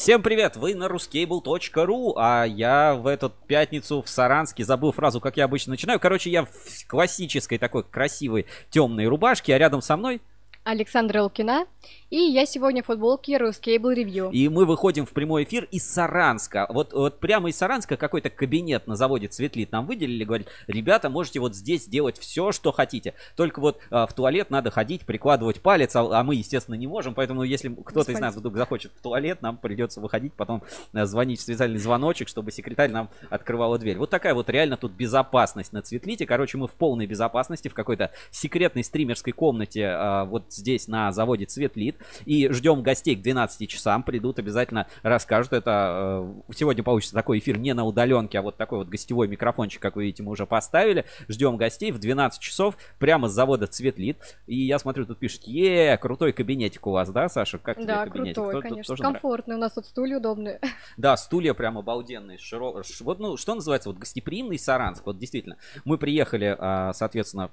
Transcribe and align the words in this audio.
Всем 0.00 0.22
привет! 0.22 0.56
Вы 0.56 0.74
на 0.74 0.84
ruscable.ru, 0.84 2.14
а 2.16 2.44
я 2.44 2.94
в 2.94 3.06
эту 3.06 3.28
пятницу 3.28 4.00
в 4.00 4.08
Саранске 4.08 4.64
забыл 4.64 4.92
фразу, 4.92 5.20
как 5.20 5.36
я 5.36 5.44
обычно 5.44 5.72
начинаю. 5.72 6.00
Короче, 6.00 6.30
я 6.30 6.46
в 6.46 6.50
классической 6.86 7.58
такой 7.58 7.84
красивой 7.84 8.46
темной 8.70 9.08
рубашке, 9.08 9.54
а 9.54 9.58
рядом 9.58 9.82
со 9.82 9.98
мной 9.98 10.22
Александра 10.64 11.22
Лукина. 11.22 11.66
И 12.10 12.16
я 12.16 12.44
сегодня 12.44 12.82
в 12.82 12.86
футболке 12.86 13.36
Ruscable 13.36 13.94
Review. 13.94 14.32
И 14.32 14.48
мы 14.48 14.64
выходим 14.64 15.06
в 15.06 15.10
прямой 15.10 15.44
эфир 15.44 15.68
из 15.70 15.88
Саранска. 15.88 16.66
Вот, 16.68 16.92
вот 16.92 17.20
прямо 17.20 17.50
из 17.50 17.56
Саранска 17.56 17.96
какой-то 17.96 18.30
кабинет 18.30 18.88
на 18.88 18.96
заводе 18.96 19.28
Цветлит 19.28 19.70
нам 19.70 19.86
выделили. 19.86 20.24
Говорит, 20.24 20.48
ребята, 20.66 21.08
можете 21.08 21.38
вот 21.38 21.54
здесь 21.54 21.86
делать 21.86 22.18
все, 22.18 22.50
что 22.50 22.72
хотите. 22.72 23.14
Только 23.36 23.60
вот 23.60 23.78
а, 23.92 24.08
в 24.08 24.12
туалет 24.12 24.50
надо 24.50 24.72
ходить, 24.72 25.06
прикладывать 25.06 25.60
палец, 25.60 25.94
а, 25.94 26.18
а 26.18 26.24
мы, 26.24 26.34
естественно, 26.34 26.74
не 26.74 26.88
можем. 26.88 27.14
Поэтому 27.14 27.44
если 27.44 27.68
кто-то 27.68 28.10
из 28.10 28.18
нас 28.18 28.34
вдруг 28.34 28.56
захочет 28.56 28.90
в 28.90 29.00
туалет, 29.00 29.40
нам 29.40 29.56
придется 29.56 30.00
выходить, 30.00 30.32
потом 30.34 30.64
а, 30.92 31.06
звонить 31.06 31.38
в 31.38 31.42
специальный 31.42 31.78
звоночек, 31.78 32.26
чтобы 32.26 32.50
секретарь 32.50 32.90
нам 32.90 33.08
открывала 33.28 33.78
дверь. 33.78 33.98
Вот 33.98 34.10
такая 34.10 34.34
вот 34.34 34.50
реально 34.50 34.76
тут 34.76 34.90
безопасность 34.90 35.72
на 35.72 35.80
Цветлите. 35.80 36.26
Короче, 36.26 36.58
мы 36.58 36.66
в 36.66 36.72
полной 36.72 37.06
безопасности 37.06 37.68
в 37.68 37.74
какой-то 37.74 38.10
секретной 38.32 38.82
стримерской 38.82 39.32
комнате 39.32 39.86
а, 39.86 40.24
вот 40.24 40.46
здесь 40.48 40.88
на 40.88 41.12
заводе 41.12 41.44
Цветлит. 41.44 41.99
И 42.24 42.48
ждем 42.48 42.82
гостей 42.82 43.16
к 43.16 43.22
12 43.22 43.68
часам. 43.68 44.02
Придут, 44.02 44.38
обязательно 44.38 44.86
расскажут. 45.02 45.52
Это 45.52 46.22
э, 46.48 46.52
сегодня 46.54 46.82
получится 46.82 47.14
такой 47.14 47.38
эфир 47.38 47.58
не 47.58 47.74
на 47.74 47.84
удаленке, 47.84 48.38
а 48.38 48.42
вот 48.42 48.56
такой 48.56 48.78
вот 48.78 48.88
гостевой 48.88 49.28
микрофончик, 49.28 49.80
как 49.80 49.96
вы 49.96 50.04
видите, 50.04 50.22
мы 50.22 50.32
уже 50.32 50.46
поставили. 50.46 51.04
Ждем 51.28 51.56
гостей 51.56 51.92
в 51.92 51.98
12 51.98 52.40
часов 52.40 52.76
прямо 52.98 53.28
с 53.28 53.32
завода 53.32 53.66
Цветлит. 53.66 54.18
И 54.46 54.56
я 54.56 54.78
смотрю, 54.78 55.06
тут 55.06 55.18
пишет, 55.18 55.44
е, 55.44 55.96
крутой 55.98 56.32
кабинетик 56.32 56.86
у 56.86 56.90
вас, 56.90 57.10
да, 57.10 57.28
Саша? 57.28 57.58
Как 57.58 57.76
тебе 57.76 57.86
да, 57.86 58.06
кабинетик? 58.06 58.34
крутой, 58.34 58.60
Кто, 58.60 58.68
конечно. 58.68 58.96
Комфортный. 58.96 59.56
У 59.56 59.58
нас 59.58 59.72
тут 59.72 59.86
стулья 59.86 60.18
удобные. 60.18 60.60
Да, 60.96 61.16
стулья 61.16 61.54
прям 61.54 61.78
обалденные. 61.78 62.38
Широ... 62.38 62.82
Вот, 63.00 63.18
ну, 63.20 63.36
что 63.36 63.54
называется, 63.54 63.88
вот 63.88 63.98
гостеприимный 63.98 64.58
Саранск. 64.58 65.06
Вот 65.06 65.18
действительно. 65.18 65.56
Мы 65.84 65.98
приехали, 65.98 66.56
а, 66.58 66.92
соответственно, 66.92 67.50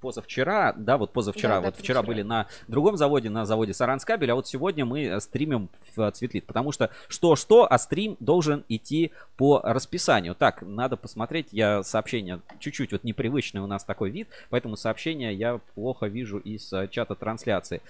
позавчера, 0.00 0.72
да, 0.76 0.96
вот 0.96 1.12
позавчера, 1.12 1.56
да, 1.56 1.60
вот 1.60 1.74
да, 1.74 1.82
вчера, 1.82 2.00
вчера 2.00 2.02
были 2.02 2.22
на 2.22 2.46
другом 2.68 2.96
заводе, 2.96 3.30
на 3.30 3.44
заводе 3.46 3.74
Саранскабель, 3.74 4.30
а 4.30 4.34
вот 4.34 4.46
сегодня 4.46 4.84
мы 4.84 5.04
э, 5.04 5.20
стримим 5.20 5.68
в 5.94 6.10
Цветлит, 6.12 6.44
потому 6.46 6.72
что 6.72 6.90
что-что, 7.08 7.66
а 7.70 7.78
стрим 7.78 8.16
должен 8.20 8.64
идти 8.68 9.12
по 9.36 9.60
расписанию. 9.62 10.34
Так, 10.34 10.62
надо 10.62 10.96
посмотреть, 10.96 11.48
я 11.52 11.82
сообщение, 11.82 12.40
чуть-чуть 12.58 12.92
вот 12.92 13.04
непривычный 13.04 13.60
у 13.60 13.66
нас 13.66 13.84
такой 13.84 14.10
вид, 14.10 14.28
поэтому 14.50 14.76
сообщение 14.76 15.34
я 15.34 15.60
плохо 15.74 16.06
вижу 16.06 16.38
из 16.38 16.72
э, 16.72 16.88
чата 16.88 17.14
трансляции. 17.14 17.82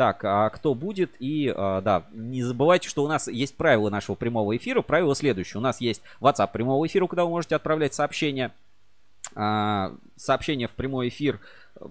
Так, 0.00 0.24
а 0.24 0.48
кто 0.48 0.74
будет? 0.74 1.10
И, 1.18 1.52
а, 1.54 1.82
да, 1.82 2.04
не 2.12 2.42
забывайте, 2.42 2.88
что 2.88 3.04
у 3.04 3.06
нас 3.06 3.28
есть 3.28 3.54
правила 3.54 3.90
нашего 3.90 4.16
прямого 4.16 4.56
эфира. 4.56 4.80
Правило 4.80 5.14
следующее. 5.14 5.58
У 5.58 5.62
нас 5.62 5.78
есть 5.82 6.00
WhatsApp 6.22 6.52
прямого 6.54 6.86
эфира, 6.86 7.06
куда 7.06 7.24
вы 7.24 7.30
можете 7.30 7.54
отправлять 7.54 7.92
сообщения. 7.92 8.50
А, 9.34 9.96
сообщение 10.16 10.68
в 10.68 10.72
прямой 10.72 11.08
эфир 11.08 11.40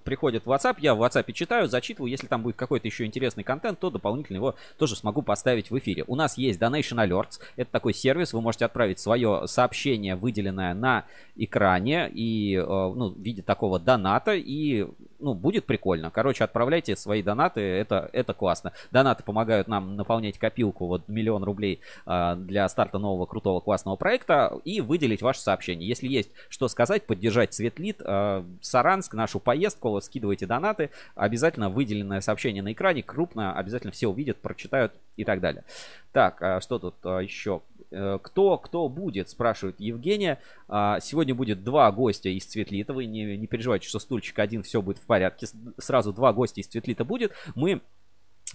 приходит 0.04 0.46
в 0.46 0.52
WhatsApp, 0.52 0.78
я 0.80 0.96
в 0.96 1.04
WhatsApp 1.04 1.32
читаю, 1.34 1.68
зачитываю, 1.68 2.12
если 2.12 2.28
там 2.28 2.42
будет 2.42 2.56
какой-то 2.56 2.88
еще 2.88 3.06
интересный 3.06 3.44
контент, 3.44 3.80
то 3.80 3.90
дополнительно 3.90 4.38
его 4.38 4.56
тоже 4.78 4.96
смогу 4.96 5.22
поставить 5.22 5.72
в 5.72 5.78
эфире. 5.78 6.04
У 6.08 6.16
нас 6.16 6.38
есть 6.38 6.60
Donation 6.60 7.06
Alerts, 7.06 7.40
это 7.56 7.72
такой 7.72 7.94
сервис, 7.94 8.34
вы 8.34 8.42
можете 8.42 8.66
отправить 8.66 9.00
свое 9.00 9.44
сообщение, 9.46 10.16
выделенное 10.16 10.74
на 10.74 11.06
экране, 11.36 12.10
и, 12.10 12.56
э, 12.56 12.62
ну, 12.66 13.10
в 13.10 13.20
виде 13.20 13.42
такого 13.42 13.80
доната, 13.80 14.34
и, 14.34 14.88
ну, 15.20 15.34
будет 15.34 15.66
прикольно. 15.66 16.12
Короче, 16.12 16.44
отправляйте 16.44 16.96
свои 16.96 17.24
донаты, 17.24 17.62
это, 17.62 18.10
это 18.14 18.34
классно. 18.34 18.74
Донаты 18.92 19.24
помогают 19.24 19.68
нам 19.68 19.96
наполнять 19.96 20.38
копилку, 20.38 20.88
вот 20.88 21.08
миллион 21.08 21.44
рублей 21.44 21.80
э, 22.06 22.36
для 22.36 22.68
старта 22.70 23.00
нового 23.00 23.26
крутого 23.26 23.60
классного 23.60 23.96
проекта, 23.96 24.60
и 24.66 24.82
выделить 24.82 25.22
ваше 25.22 25.42
сообщение. 25.42 25.88
Если 25.88 26.08
есть 26.08 26.30
что 26.50 26.68
сказать, 26.68 27.06
поддержать 27.06 27.54
Светлит, 27.54 28.02
э, 28.04 28.44
Саранск, 28.62 29.14
нашу 29.14 29.40
поездку, 29.40 29.79
Колос, 29.80 30.06
скидывайте 30.06 30.46
донаты. 30.46 30.92
Обязательно 31.16 31.70
выделенное 31.70 32.22
сообщение 32.22 32.62
на 32.62 32.74
экране, 32.74 33.04
крупно, 33.04 33.54
обязательно 33.54 33.92
все 33.92 34.08
увидят, 34.08 34.38
прочитают 34.38 34.94
и 35.18 35.24
так 35.24 35.42
далее. 35.42 35.64
Так, 36.12 36.42
а 36.42 36.62
что 36.62 36.80
тут 36.80 36.96
а, 37.04 37.20
еще? 37.20 37.62
Э, 37.92 38.20
кто, 38.22 38.58
кто 38.58 38.88
будет, 38.88 39.30
спрашивает 39.30 39.80
Евгения. 39.80 40.40
А, 40.68 41.00
сегодня 41.00 41.34
будет 41.34 41.64
два 41.64 41.92
гостя 41.92 42.30
из 42.30 42.46
Цветлита. 42.46 42.94
Вы 42.94 43.06
не, 43.06 43.38
не 43.38 43.48
переживайте, 43.48 43.88
что 43.88 44.00
стульчик 44.00 44.38
один, 44.40 44.64
все 44.64 44.82
будет 44.82 44.98
в 44.98 45.06
порядке. 45.06 45.48
Сразу 45.78 46.14
два 46.14 46.34
гостя 46.34 46.62
из 46.62 46.68
Цветлита 46.68 47.04
будет. 47.04 47.34
Мы 47.56 47.82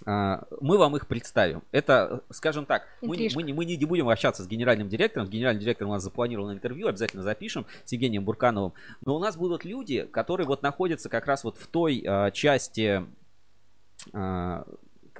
мы 0.05 0.77
вам 0.77 0.95
их 0.97 1.07
представим. 1.07 1.63
Это, 1.71 2.23
скажем 2.29 2.65
так, 2.65 2.83
мы, 3.01 3.29
мы, 3.33 3.43
не, 3.43 3.53
мы 3.53 3.65
не 3.65 3.77
будем 3.85 4.09
общаться 4.09 4.43
с 4.43 4.47
генеральным 4.47 4.89
директором. 4.89 5.27
С 5.27 5.29
генеральным 5.29 5.61
директором 5.61 5.91
у 5.91 5.93
нас 5.93 6.03
запланировано 6.03 6.51
интервью, 6.51 6.87
обязательно 6.87 7.23
запишем 7.23 7.65
с 7.85 7.91
Евгением 7.91 8.25
Буркановым. 8.25 8.73
Но 9.05 9.15
у 9.15 9.19
нас 9.19 9.37
будут 9.37 9.63
люди, 9.63 10.03
которые 10.03 10.47
вот 10.47 10.63
находятся 10.63 11.09
как 11.09 11.25
раз 11.27 11.43
вот 11.43 11.57
в 11.57 11.67
той 11.67 12.03
а, 12.05 12.31
части 12.31 13.05
а, 14.13 14.65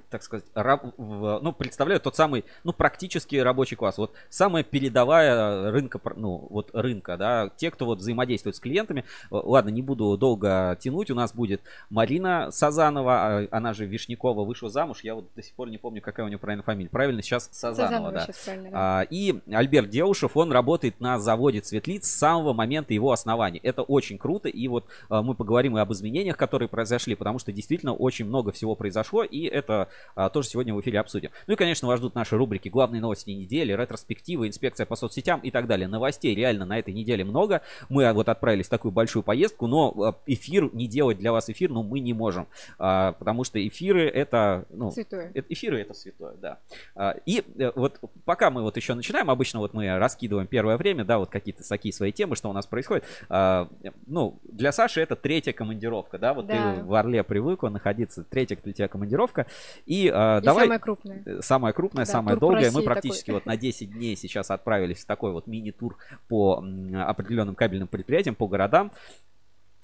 так 0.09 0.23
сказать, 0.23 0.45
раб, 0.53 0.93
в, 0.97 1.39
ну, 1.41 1.53
представляют 1.53 2.03
тот 2.03 2.15
самый, 2.15 2.45
ну, 2.63 2.73
практически 2.73 3.35
рабочий 3.35 3.75
класс. 3.75 3.97
Вот 3.97 4.13
самая 4.29 4.63
передовая 4.63 5.71
рынка, 5.71 5.99
ну, 6.15 6.47
вот 6.49 6.71
рынка, 6.73 7.17
да, 7.17 7.49
те, 7.57 7.71
кто 7.71 7.85
вот 7.85 7.99
взаимодействует 7.99 8.55
с 8.55 8.59
клиентами. 8.59 9.05
Ладно, 9.29 9.69
не 9.69 9.81
буду 9.81 10.17
долго 10.17 10.77
тянуть, 10.79 11.11
у 11.11 11.15
нас 11.15 11.33
будет 11.33 11.61
Марина 11.89 12.51
Сазанова, 12.51 13.13
а, 13.13 13.47
она 13.51 13.73
же 13.73 13.85
Вишнякова 13.85 14.43
вышла 14.43 14.69
замуж, 14.69 15.01
я 15.03 15.15
вот 15.15 15.27
до 15.35 15.41
сих 15.41 15.53
пор 15.55 15.69
не 15.69 15.77
помню, 15.77 16.01
какая 16.01 16.25
у 16.25 16.29
нее 16.29 16.37
правильная 16.37 16.63
фамилия. 16.63 16.89
Правильно, 16.89 17.21
сейчас 17.21 17.49
Сазанова, 17.51 17.87
Сазанова 17.87 18.11
да. 18.11 18.19
Сейчас 18.21 18.45
да. 18.45 18.69
А, 18.73 19.01
и 19.09 19.41
Альберт 19.51 19.89
Деушев, 19.89 20.37
он 20.37 20.51
работает 20.51 20.99
на 20.99 21.19
заводе 21.19 21.61
Цветлиц 21.61 22.05
с 22.05 22.15
самого 22.15 22.53
момента 22.53 22.93
его 22.93 23.11
основания. 23.11 23.59
Это 23.59 23.81
очень 23.81 24.17
круто, 24.17 24.49
и 24.49 24.67
вот 24.67 24.85
а, 25.09 25.21
мы 25.21 25.35
поговорим 25.35 25.77
и 25.77 25.81
об 25.81 25.91
изменениях, 25.91 26.37
которые 26.37 26.69
произошли, 26.69 27.15
потому 27.15 27.39
что 27.39 27.51
действительно 27.51 27.93
очень 27.93 28.25
много 28.25 28.51
всего 28.51 28.75
произошло, 28.75 29.23
и 29.23 29.43
это 29.43 29.89
а, 30.15 30.29
тоже 30.29 30.47
сегодня 30.47 30.73
в 30.73 30.81
эфире 30.81 30.99
обсудим. 30.99 31.31
Ну 31.47 31.53
и, 31.53 31.55
конечно, 31.55 31.87
вас 31.87 31.99
ждут 31.99 32.15
наши 32.15 32.37
рубрики 32.37 32.69
«Главные 32.69 33.01
новости 33.01 33.31
недели», 33.31 33.73
«Ретроспективы», 33.73 34.47
«Инспекция 34.47 34.85
по 34.85 34.95
соцсетям» 34.95 35.39
и 35.41 35.51
так 35.51 35.67
далее. 35.67 35.87
Новостей 35.87 36.35
реально 36.35 36.65
на 36.65 36.79
этой 36.79 36.93
неделе 36.93 37.23
много. 37.23 37.61
Мы 37.89 38.11
вот 38.13 38.29
отправились 38.29 38.67
в 38.67 38.69
такую 38.69 38.91
большую 38.91 39.23
поездку, 39.23 39.67
но 39.67 39.93
а, 40.01 40.15
эфир, 40.25 40.69
не 40.73 40.87
делать 40.87 41.17
для 41.17 41.31
вас 41.31 41.49
эфир, 41.49 41.71
ну, 41.71 41.83
мы 41.83 41.99
не 41.99 42.13
можем. 42.13 42.47
А, 42.77 43.13
потому 43.13 43.43
что 43.43 43.65
эфиры 43.65 44.07
это... 44.07 44.65
Ну, 44.69 44.91
святое. 44.91 45.31
Эфиры 45.49 45.81
это 45.81 45.93
святое, 45.93 46.35
да. 46.35 46.59
А, 46.95 47.15
и 47.25 47.43
э, 47.57 47.71
вот 47.75 47.99
пока 48.25 48.51
мы 48.51 48.61
вот 48.61 48.77
еще 48.77 48.93
начинаем, 48.93 49.29
обычно 49.29 49.59
вот 49.59 49.73
мы 49.73 49.97
раскидываем 49.97 50.47
первое 50.47 50.77
время, 50.77 51.03
да, 51.03 51.19
вот 51.19 51.29
какие-то 51.29 51.67
такие 51.67 51.93
свои 51.93 52.11
темы, 52.11 52.35
что 52.35 52.49
у 52.49 52.53
нас 52.53 52.65
происходит. 52.65 53.03
А, 53.29 53.69
ну, 54.07 54.39
для 54.43 54.71
Саши 54.71 55.01
это 55.01 55.15
третья 55.15 55.53
командировка, 55.53 56.17
да, 56.17 56.33
вот 56.33 56.47
да. 56.47 56.75
ты 56.75 56.83
в 56.83 56.93
Орле 56.93 57.23
привыкла 57.23 57.69
находиться, 57.69 58.23
третья 58.23 58.57
для 58.63 58.73
тебя 58.73 58.87
командировка. 58.87 59.47
И, 59.85 60.07
э, 60.07 60.39
и 60.39 60.41
давай... 60.43 60.65
самая 60.65 60.79
крупная. 60.79 61.23
Э, 61.25 61.41
самая 61.41 61.73
крупная, 61.73 62.05
да, 62.05 62.11
самая 62.11 62.37
долгая. 62.37 62.71
Мы 62.71 62.81
практически 62.81 63.27
такой. 63.27 63.35
вот 63.35 63.45
на 63.45 63.57
10 63.65 63.91
дней 63.91 64.15
сейчас 64.15 64.51
отправились 64.51 65.03
в 65.03 65.05
такой 65.05 65.31
вот 65.31 65.47
мини-тур 65.47 65.97
по 66.27 66.63
определенным 67.05 67.55
кабельным 67.55 67.87
предприятиям, 67.87 68.35
по 68.35 68.47
городам. 68.47 68.91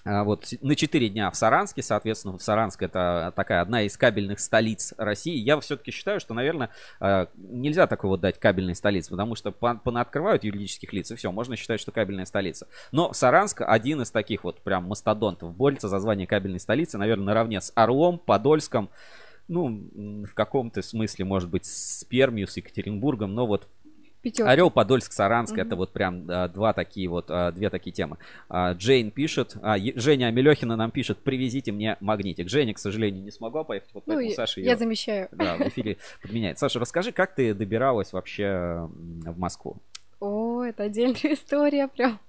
А, 0.04 0.24
вот 0.24 0.48
на 0.62 0.76
4 0.76 1.10
дня 1.10 1.30
в 1.30 1.36
Саранске, 1.36 1.84
соответственно, 1.84 2.38
в 2.38 2.42
Саранск 2.42 2.82
это 2.82 3.34
такая 3.36 3.62
одна 3.62 3.84
из 3.84 3.98
кабельных 3.98 4.40
столиц 4.40 4.94
России. 4.98 5.38
Я 5.38 5.60
все-таки 5.60 5.92
считаю, 5.92 6.20
что, 6.20 6.34
наверное, 6.34 6.72
а, 7.00 7.28
нельзя 7.36 7.88
такой 7.88 8.10
вот 8.10 8.22
дать 8.22 8.40
кабельной 8.40 8.76
столице, 8.76 9.12
потому 9.12 9.36
что 9.36 9.52
понаоткрывают 9.52 10.44
юридических 10.44 10.92
лиц, 10.94 11.12
и 11.12 11.16
все, 11.16 11.32
можно 11.32 11.56
считать, 11.56 11.80
что 11.80 11.92
кабельная 11.92 12.26
столица. 12.26 12.68
Но 12.92 13.14
Саранск 13.14 13.62
один 13.62 14.02
из 14.02 14.12
таких 14.12 14.44
вот 14.44 14.62
прям 14.62 14.86
мастодонтов, 14.86 15.56
борется 15.56 15.88
за 15.88 16.00
звание 16.00 16.28
кабельной 16.28 16.60
столицы, 16.60 16.98
наверное, 16.98 17.26
наравне 17.26 17.62
с 17.62 17.72
Орлом, 17.76 18.18
Подольском, 18.18 18.90
ну, 19.52 20.26
в 20.26 20.34
каком-то 20.34 20.82
смысле, 20.82 21.26
может 21.26 21.50
быть, 21.50 21.66
с 21.66 22.04
Пермью, 22.06 22.48
с 22.48 22.58
Екатеринбургом, 22.58 23.36
но 23.36 23.46
вот 23.46 23.68
Пятерка. 24.22 24.52
Орел, 24.52 24.70
Подольск, 24.70 25.12
Саранск, 25.12 25.54
угу. 25.54 25.62
это 25.62 25.76
вот 25.76 25.92
прям 25.94 26.26
а, 26.30 26.48
два 26.48 26.74
такие 26.74 27.10
вот, 27.10 27.26
а, 27.30 27.52
две 27.52 27.70
такие 27.72 27.92
темы. 27.92 28.18
А, 28.50 28.74
Джейн 28.74 29.10
пишет, 29.10 29.56
а, 29.64 29.78
Женя 29.96 30.28
Амелехина 30.28 30.76
нам 30.76 30.92
пишет, 30.92 31.18
привезите 31.18 31.72
мне 31.72 31.98
магнитик. 32.02 32.48
Женя, 32.48 32.74
к 32.74 32.80
сожалению, 32.80 33.24
не 33.24 33.32
смогла 33.32 33.64
поехать, 33.64 33.90
вот 33.94 34.06
ну, 34.06 34.14
поэтому 34.14 34.36
Саша 34.36 34.62
Я 34.62 34.78
замещаю. 34.78 35.28
Да, 35.42 35.56
в 35.58 35.62
эфире 35.62 35.98
подменяет. 36.22 36.60
Саша, 36.60 36.80
расскажи, 36.80 37.12
как 37.12 37.34
ты 37.34 37.56
добиралась 37.56 38.14
вообще 38.14 38.88
в 38.94 39.40
Москву? 39.40 39.78
О, 40.20 40.62
это 40.64 40.84
отдельная 40.84 41.16
история 41.34 41.88
прям. 41.88 42.20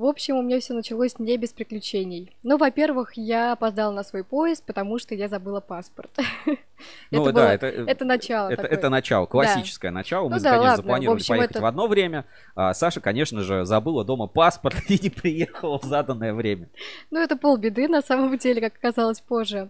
В 0.00 0.06
общем, 0.06 0.36
у 0.36 0.42
меня 0.42 0.58
все 0.60 0.72
началось 0.72 1.18
не 1.18 1.36
без 1.36 1.52
приключений. 1.52 2.34
Ну, 2.42 2.56
во-первых, 2.56 3.18
я 3.18 3.52
опоздала 3.52 3.92
на 3.92 4.02
свой 4.02 4.24
поезд, 4.24 4.64
потому 4.64 4.98
что 4.98 5.14
я 5.14 5.28
забыла 5.28 5.60
паспорт. 5.60 6.10
Ну 7.10 7.24
это 7.24 7.32
да, 7.34 7.42
было- 7.42 7.48
это, 7.50 7.66
это 7.66 8.04
начало 8.06 8.48
это, 8.48 8.62
такое. 8.62 8.78
это 8.78 8.88
начало, 8.88 9.26
классическое 9.26 9.90
начало. 9.90 10.30
Мы 10.30 10.36
Ну 10.36 10.40
да, 10.40 10.52
наконец 10.52 10.62
ладно, 10.62 10.76
запланировали 10.76 11.18
в 11.18 11.20
общем, 11.20 11.34
поехать 11.34 11.50
это- 11.50 11.60
в 11.60 11.66
одно 11.66 11.86
время. 11.86 12.24
А 12.54 12.72
Саша, 12.72 13.02
конечно 13.02 13.42
же, 13.42 13.66
забыла 13.66 14.02
дома 14.02 14.28
паспорт 14.28 14.76
и 14.88 14.98
не 14.98 15.10
приехала 15.10 15.78
в 15.78 15.84
заданное 15.84 16.32
время. 16.32 16.70
Ну, 17.10 17.20
это 17.20 17.36
полбеды, 17.36 17.86
на 17.86 18.00
самом 18.00 18.38
деле, 18.38 18.62
как 18.62 18.76
оказалось 18.76 19.20
позже. 19.20 19.68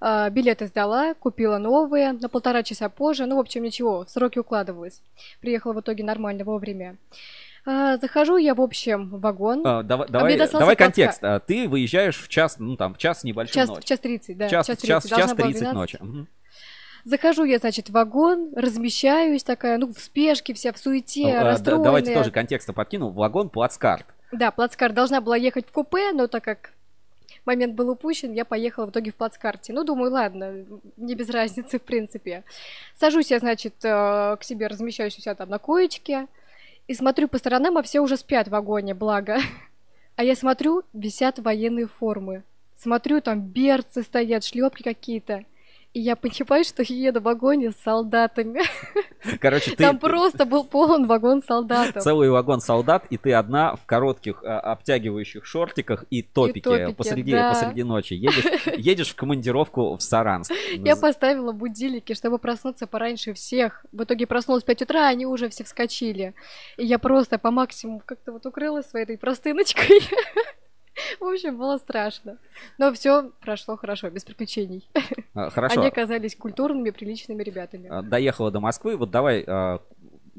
А, 0.00 0.30
билеты 0.30 0.68
сдала, 0.68 1.14
купила 1.14 1.58
новые 1.58 2.12
на 2.12 2.28
полтора 2.28 2.62
часа 2.62 2.88
позже. 2.88 3.26
Ну, 3.26 3.38
в 3.38 3.40
общем, 3.40 3.64
ничего, 3.64 4.04
сроки 4.06 4.38
укладывалась. 4.38 5.02
Приехала 5.40 5.72
в 5.72 5.80
итоге 5.80 6.04
нормально 6.04 6.44
вовремя. 6.44 6.96
А, 7.64 7.96
захожу 7.98 8.36
я, 8.38 8.54
в 8.54 8.60
общем, 8.60 9.08
в 9.08 9.20
вагон. 9.20 9.62
А, 9.64 9.82
давай 9.82 10.08
давай, 10.08 10.36
давай 10.36 10.74
подка- 10.74 10.76
контекст. 10.76 11.22
А, 11.22 11.38
Ты 11.38 11.68
выезжаешь 11.68 12.20
в 12.20 12.28
час, 12.28 12.58
ну 12.58 12.76
там, 12.76 12.94
в 12.94 12.98
час 12.98 13.20
с 13.20 13.24
небольшим 13.24 13.54
час, 13.54 13.68
ночи. 13.68 13.86
час 13.86 14.00
30, 14.00 14.36
да. 14.36 14.48
час, 14.48 14.66
час 14.66 14.80
час, 14.82 15.02
30. 15.04 15.10
час 15.10 15.18
Должна 15.18 15.34
была 15.34 15.46
30 15.46 15.60
12. 15.60 15.74
ночи. 15.74 16.26
Захожу 17.04 17.44
я, 17.44 17.58
значит, 17.58 17.88
в 17.88 17.92
вагон, 17.92 18.52
размещаюсь 18.54 19.42
такая, 19.42 19.76
ну, 19.78 19.92
в 19.92 19.98
спешке 19.98 20.54
вся, 20.54 20.72
в 20.72 20.78
суете, 20.78 21.38
Ну, 21.38 21.44
расстроенная. 21.44 21.84
Давайте 21.84 22.14
тоже 22.14 22.30
контекста 22.30 22.72
подкину. 22.72 23.10
Вагон 23.10 23.48
плацкарт. 23.48 24.06
Да, 24.30 24.50
плацкарт 24.50 24.94
должна 24.94 25.20
была 25.20 25.36
ехать 25.36 25.66
в 25.66 25.72
купе, 25.72 26.12
но 26.12 26.26
так 26.28 26.44
как 26.44 26.72
момент 27.44 27.74
был 27.74 27.90
упущен, 27.90 28.32
я 28.32 28.44
поехала 28.44 28.86
в 28.86 28.90
итоге 28.90 29.10
в 29.10 29.16
плацкарте. 29.16 29.72
Ну, 29.72 29.82
думаю, 29.84 30.12
ладно, 30.12 30.64
не 30.96 31.14
без 31.16 31.28
разницы, 31.28 31.78
в 31.78 31.82
принципе. 31.82 32.44
Сажусь 32.94 33.30
я, 33.32 33.40
значит, 33.40 33.74
э, 33.84 34.36
к 34.38 34.44
себе, 34.44 34.68
размещаюсь 34.68 35.18
у 35.18 35.20
себя 35.20 35.34
там 35.34 35.48
на 35.50 35.58
коечке, 35.58 36.28
и 36.86 36.94
смотрю 36.94 37.28
по 37.28 37.38
сторонам, 37.38 37.78
а 37.78 37.82
все 37.82 38.00
уже 38.00 38.16
спят 38.16 38.48
в 38.48 38.50
вагоне, 38.50 38.94
благо. 38.94 39.38
А 40.14 40.24
я 40.24 40.36
смотрю, 40.36 40.82
висят 40.92 41.38
военные 41.38 41.86
формы. 41.86 42.44
Смотрю, 42.76 43.22
там 43.22 43.40
берцы 43.40 44.02
стоят, 44.02 44.44
шлепки 44.44 44.82
какие-то. 44.82 45.46
И 45.94 46.00
я 46.00 46.16
понимаю, 46.16 46.64
что 46.64 46.82
еду 46.82 47.20
в 47.20 47.24
вагоне 47.24 47.70
с 47.70 47.76
солдатами. 47.76 48.62
Короче, 49.40 49.72
ты 49.72 49.76
Там 49.76 49.98
просто 49.98 50.46
был 50.46 50.64
полон 50.64 51.06
вагон 51.06 51.42
солдатов. 51.42 52.02
целый 52.02 52.30
вагон 52.30 52.60
солдат, 52.60 53.04
и 53.10 53.18
ты 53.18 53.34
одна 53.34 53.76
в 53.76 53.84
коротких 53.84 54.42
а, 54.42 54.58
обтягивающих 54.60 55.44
шортиках 55.44 56.04
и 56.08 56.22
топике, 56.22 56.60
топике, 56.62 56.94
посреди, 56.94 57.32
да. 57.32 57.50
посреди 57.50 57.82
ночи. 57.82 58.14
Едешь, 58.14 58.44
едешь 58.78 59.10
в 59.10 59.16
командировку 59.16 59.94
в 59.94 60.02
Саранск. 60.02 60.52
Я 60.72 60.96
поставила 60.96 61.52
будильники, 61.52 62.14
чтобы 62.14 62.38
проснуться 62.38 62.86
пораньше 62.86 63.34
всех. 63.34 63.84
В 63.92 64.04
итоге 64.04 64.26
проснулась 64.26 64.62
в 64.62 64.66
5 64.66 64.82
утра, 64.82 65.08
а 65.08 65.10
они 65.10 65.26
уже 65.26 65.50
все 65.50 65.62
вскочили. 65.62 66.34
И 66.78 66.86
я 66.86 66.98
просто 66.98 67.38
по 67.38 67.50
максимуму 67.50 68.02
как-то 68.04 68.32
вот 68.32 68.46
укрылась 68.46 68.86
своей 68.86 69.04
этой 69.04 69.18
простыночкой. 69.18 70.00
В 71.20 71.24
общем, 71.24 71.56
было 71.56 71.78
страшно. 71.78 72.38
Но 72.78 72.92
все 72.92 73.30
прошло 73.40 73.76
хорошо, 73.76 74.10
без 74.10 74.24
приключений. 74.24 74.88
А, 75.34 75.50
Хорошо. 75.50 75.80
Они 75.80 75.88
оказались 75.88 76.36
культурными, 76.36 76.90
приличными 76.90 77.42
ребятами. 77.42 77.88
А, 77.88 78.02
доехала 78.02 78.50
до 78.50 78.60
Москвы. 78.60 78.96
Вот 78.96 79.10
давай 79.10 79.44
а, 79.46 79.80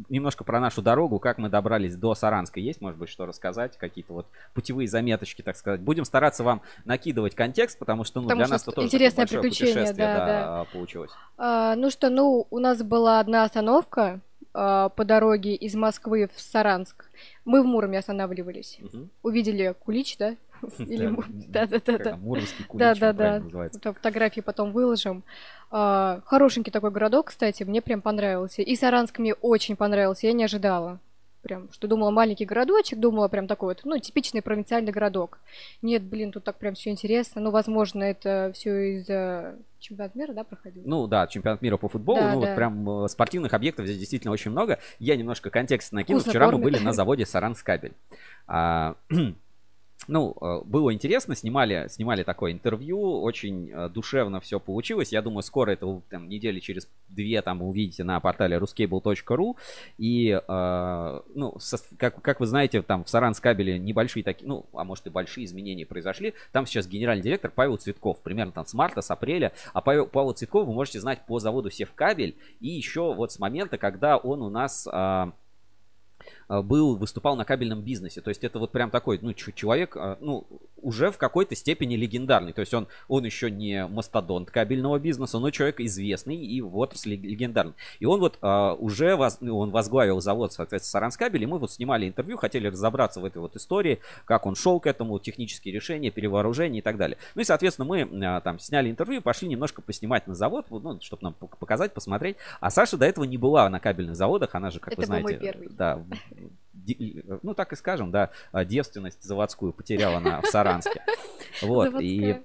немножко 0.10 0.44
про 0.44 0.60
нашу 0.60 0.82
дорогу, 0.82 1.20
как 1.20 1.38
мы 1.38 1.50
добрались 1.50 1.96
до 1.96 2.16
Саранска. 2.16 2.60
Есть, 2.60 2.82
может 2.82 3.00
быть, 3.00 3.10
что 3.10 3.26
рассказать? 3.26 3.78
Какие-то 3.78 4.14
вот 4.14 4.28
путевые 4.54 4.88
заметочки, 4.88 5.42
так 5.42 5.56
сказать. 5.56 5.82
Будем 5.82 6.06
стараться 6.06 6.44
вам 6.44 6.62
накидывать 6.86 7.36
контекст, 7.36 7.80
потому 7.80 8.04
что 8.04 8.22
ну, 8.22 8.28
Потому 8.28 8.40
для 8.40 8.46
что 8.46 8.54
нас 8.54 8.62
это 8.64 8.72
тоже 8.72 8.88
интересное 8.88 9.26
приключение, 9.26 9.74
путешествие, 9.74 10.08
да, 10.08 10.26
да. 10.26 10.66
получилось. 10.72 11.12
А, 11.38 11.76
ну 11.76 11.90
что, 11.90 12.10
ну, 12.10 12.48
у 12.50 12.60
нас 12.60 12.82
была 12.84 13.20
одна 13.20 13.44
остановка 13.44 14.22
а, 14.54 14.90
по 14.90 15.06
дороге 15.06 15.56
из 15.56 15.76
Москвы 15.76 16.30
в 16.34 16.40
Саранск. 16.40 17.06
Мы 17.46 17.64
в 17.64 17.66
Муроме 17.66 18.00
останавливались. 18.00 18.78
Мгм. 18.80 19.10
Увидели 19.22 19.76
Кулич, 19.84 20.18
да? 20.18 20.36
Или 20.80 21.16
Да-да-да. 21.48 21.80
как 21.94 22.04
там, 22.04 22.22
Муромский 22.22 22.66
кулич, 22.66 22.80
Да, 22.80 22.92
он 22.92 23.00
да, 23.00 23.12
да. 23.12 23.18
правильно 23.18 23.44
называется. 23.46 23.80
Вот 23.84 23.96
Фотографии 23.98 24.42
потом 24.42 24.72
выложим. 24.72 25.24
А, 25.72 26.22
хорошенький 26.26 26.72
такой 26.72 26.92
городок, 26.92 27.28
кстати, 27.28 27.64
мне 27.64 27.82
прям 27.82 28.02
понравился. 28.02 28.62
И 28.62 28.76
Саранск 28.76 29.20
мне 29.20 29.34
очень 29.34 29.76
понравился, 29.76 30.28
я 30.28 30.34
не 30.34 30.44
ожидала. 30.44 31.00
Прям, 31.42 31.70
что 31.74 31.90
думала 31.90 32.10
маленький 32.10 32.46
городочек, 32.46 33.00
думала 33.00 33.28
прям 33.28 33.48
такой 33.48 33.70
вот, 33.76 33.82
ну, 33.84 33.98
типичный 34.00 34.42
провинциальный 34.42 34.94
городок. 34.94 35.40
Нет, 35.82 36.02
блин, 36.02 36.32
тут 36.32 36.46
так 36.46 36.56
прям 36.58 36.74
все 36.74 36.90
интересно. 36.90 37.42
Ну, 37.42 37.52
возможно, 37.52 38.02
это 38.02 38.52
все 38.56 38.96
из-за 39.00 39.56
чемпионата 39.80 40.18
мира, 40.18 40.32
да, 40.32 40.46
проходил? 40.46 40.84
Ну 40.86 41.06
да, 41.08 41.28
чемпионат 41.28 41.62
мира 41.62 41.76
по 41.76 41.90
футболу, 41.90 42.20
Да, 42.20 42.30
ну 42.32 42.40
вот 42.40 42.46
да. 42.46 42.56
прям 42.56 42.90
э, 43.04 43.08
спортивных 43.10 43.54
объектов 43.54 43.86
здесь 43.88 43.98
действительно 44.00 44.32
очень 44.32 44.52
много. 44.52 44.80
Я 45.00 45.18
немножко 45.18 45.50
контекст 45.50 45.92
накину. 45.92 46.20
Вкусно 46.20 46.32
Вчера 46.32 46.46
мы 46.46 46.52
кормят. 46.54 46.64
были 46.72 46.80
на 46.82 46.94
заводе 46.94 47.26
Саранскабель. 47.26 47.92
А, 48.48 48.96
Ну, 50.08 50.36
э, 50.42 50.62
было 50.66 50.94
интересно, 50.94 51.34
снимали, 51.36 51.88
снимали 51.90 52.24
такое 52.24 52.52
интервью, 52.52 53.22
очень 53.22 53.72
э, 53.72 53.88
душевно 53.90 54.42
все 54.42 54.60
получилось. 54.60 55.14
Я 55.14 55.22
думаю, 55.22 55.44
скоро 55.44 55.72
это 55.72 56.02
там, 56.10 56.28
недели 56.28 56.60
через 56.60 56.90
две 57.08 57.42
там 57.42 57.62
увидите 57.62 58.04
на 58.04 58.20
портале 58.20 58.58
ruscable.ru. 58.58 59.56
И, 59.98 60.30
э, 60.46 61.22
ну, 61.36 61.58
со- 61.60 61.80
как, 61.98 62.22
как 62.22 62.40
вы 62.42 62.48
знаете, 62.48 62.82
там 62.82 63.06
в 63.06 63.10
Саранскабеле 63.10 63.80
небольшие 63.80 64.24
такие, 64.24 64.48
ну, 64.48 64.66
а 64.74 64.84
может 64.84 65.08
и 65.08 65.10
большие 65.10 65.46
изменения 65.46 65.86
произошли. 65.86 66.34
Там 66.52 66.66
сейчас 66.66 66.88
генеральный 66.88 67.24
директор 67.24 67.50
Павел 67.50 67.78
Цветков, 67.78 68.20
примерно 68.20 68.52
там 68.52 68.66
с 68.66 68.74
марта, 68.74 69.02
с 69.02 69.10
апреля. 69.10 69.54
А 69.72 69.80
Павел, 69.80 70.06
Павел 70.08 70.34
Цветков 70.34 70.68
вы 70.68 70.74
можете 70.74 71.00
знать 71.00 71.26
по 71.26 71.40
заводу 71.40 71.70
Севкабель 71.70 72.36
и 72.60 72.68
еще 72.68 73.14
вот 73.14 73.32
с 73.32 73.40
момента, 73.40 73.78
когда 73.78 74.18
он 74.18 74.42
у 74.42 74.50
нас... 74.50 74.88
а, 74.92 75.32
был, 76.48 76.96
выступал 76.96 77.36
на 77.36 77.46
кабельном 77.46 77.82
бизнесе. 77.82 78.22
То 78.22 78.30
есть 78.30 78.44
это 78.44 78.60
вот 78.60 78.72
прям 78.72 78.90
такой, 78.90 79.20
ну, 79.22 79.34
человек, 79.34 79.96
а, 79.98 80.18
ну, 80.22 80.46
уже 80.82 81.12
в 81.12 81.18
какой-то 81.18 81.56
степени 81.56 81.96
легендарный. 81.96 82.52
То 82.54 82.60
есть 82.62 82.74
он, 82.74 82.88
он 83.08 83.24
еще 83.24 83.50
не 83.50 83.88
мастодонт 83.88 84.52
кабельного 84.52 85.00
бизнеса, 85.00 85.40
но 85.40 85.50
человек 85.50 85.80
известный 85.80 86.36
и 86.36 86.62
в 86.62 86.78
отрасли 86.78 87.16
легендарный. 87.16 87.74
И 88.00 88.06
он 88.06 88.20
вот 88.20 88.38
а, 88.42 88.74
уже 88.74 89.16
воз- 89.16 89.40
он 89.42 89.72
возглавил 89.72 90.20
завод, 90.20 90.52
соответственно, 90.54 90.92
Саранскабель, 90.92 91.44
и 91.44 91.46
мы 91.46 91.58
вот 91.58 91.72
снимали 91.72 92.08
интервью, 92.08 92.38
хотели 92.38 92.68
разобраться 92.68 93.20
в 93.22 93.26
этой 93.26 93.38
вот 93.38 93.56
истории, 93.56 94.00
как 94.26 94.46
он 94.46 94.56
шел 94.56 94.80
к 94.80 94.88
этому, 94.88 95.20
технические 95.20 95.74
решения, 95.74 96.12
перевооружение 96.12 96.80
и 96.80 96.84
так 96.84 96.98
далее. 96.98 97.18
Ну 97.36 97.42
и, 97.42 97.46
соответственно, 97.46 97.86
мы 97.86 98.02
а, 98.26 98.42
там 98.42 98.60
сняли 98.60 98.90
интервью, 98.90 99.22
пошли 99.22 99.48
немножко 99.48 99.82
поснимать 99.82 100.28
на 100.28 100.36
завод, 100.36 100.66
ну, 100.70 101.00
чтобы 101.02 101.24
нам 101.24 101.36
пок- 101.40 101.58
показать, 101.58 101.94
посмотреть. 101.94 102.36
А 102.60 102.70
Саша 102.70 102.98
до 102.98 103.06
этого 103.06 103.24
не 103.24 103.38
была 103.38 103.70
на 103.70 103.80
кабельных 103.80 104.16
заводах, 104.16 104.54
она 104.56 104.70
же, 104.70 104.80
как 104.80 104.98
вы 104.98 105.04
Это 105.04 105.12
мой 105.12 105.22
знаете, 105.22 105.40
первый. 105.40 105.70
да, 105.70 106.04
ну 107.44 107.54
так 107.54 107.74
и 107.74 107.76
скажем, 107.76 108.12
да, 108.12 108.32
а, 108.52 108.66
девственность 108.66 109.24
заводскую 109.24 109.74
потеряла 109.74 110.20
на 110.20 110.42
в 110.42 110.46
Саранске. 110.48 111.04
Вот, 111.62 112.02
и 112.02 112.42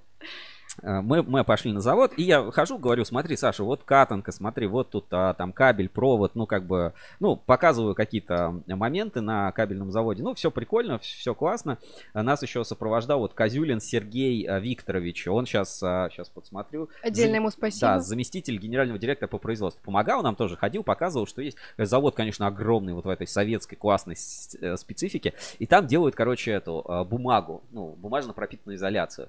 мы, 0.83 1.23
мы 1.23 1.45
пошли 1.45 1.73
на 1.73 1.81
завод, 1.81 2.13
и 2.17 2.23
я 2.23 2.51
хожу, 2.51 2.79
говорю, 2.79 3.05
смотри, 3.05 3.37
Саша, 3.37 3.65
вот 3.65 3.83
катанка, 3.85 4.33
смотри, 4.33 4.67
вот 4.67 4.91
тут 4.91 5.07
а, 5.11 5.35
там 5.35 5.53
кабель, 5.53 5.89
провод, 5.89 6.35
ну 6.35 6.47
как 6.47 6.65
бы, 6.65 6.93
ну 7.21 7.37
показываю 7.37 7.95
какие-то 7.95 8.61
моменты 8.67 9.21
на 9.21 9.53
кабельном 9.53 9.91
заводе, 9.91 10.23
ну 10.23 10.35
все 10.35 10.51
прикольно, 10.51 10.99
все 10.99 11.35
классно. 11.35 11.79
А 12.13 12.23
Нас 12.23 12.43
еще 12.43 12.65
сопровождал 12.65 13.21
вот 13.21 13.35
Козюлин 13.35 13.81
Сергей 13.81 14.47
а, 14.47 14.59
Викторович, 14.59 15.29
он 15.29 15.47
сейчас, 15.47 15.79
сейчас 15.79 16.29
подсмотрю, 16.29 16.89
Отдельно 17.03 17.37
ему 17.37 17.49
да, 17.49 17.53
спасибо. 17.53 18.01
заместитель 18.01 18.59
генерального 18.59 18.99
директора 18.99 19.29
по 19.29 19.39
производству. 19.39 19.83
Помогал 19.85 20.23
нам 20.23 20.37
тоже, 20.37 20.57
ходил, 20.57 20.83
показывал, 20.83 21.27
что 21.27 21.43
есть. 21.43 21.57
Завод, 21.77 22.15
конечно, 22.15 22.47
огромный 22.47 22.93
вот 22.93 23.05
в 23.05 23.09
этой 23.09 23.27
советской 23.27 23.77
классной 23.77 24.17
э, 24.61 24.77
специфике. 24.77 25.35
И 25.59 25.67
там 25.67 25.87
делают, 25.87 26.15
короче, 26.15 26.53
эту 26.53 26.85
э, 26.87 27.05
бумагу, 27.05 27.63
ну, 27.71 27.97
бумажно 27.99 28.33
пропитанную 28.33 28.77
изоляцию. 28.77 29.29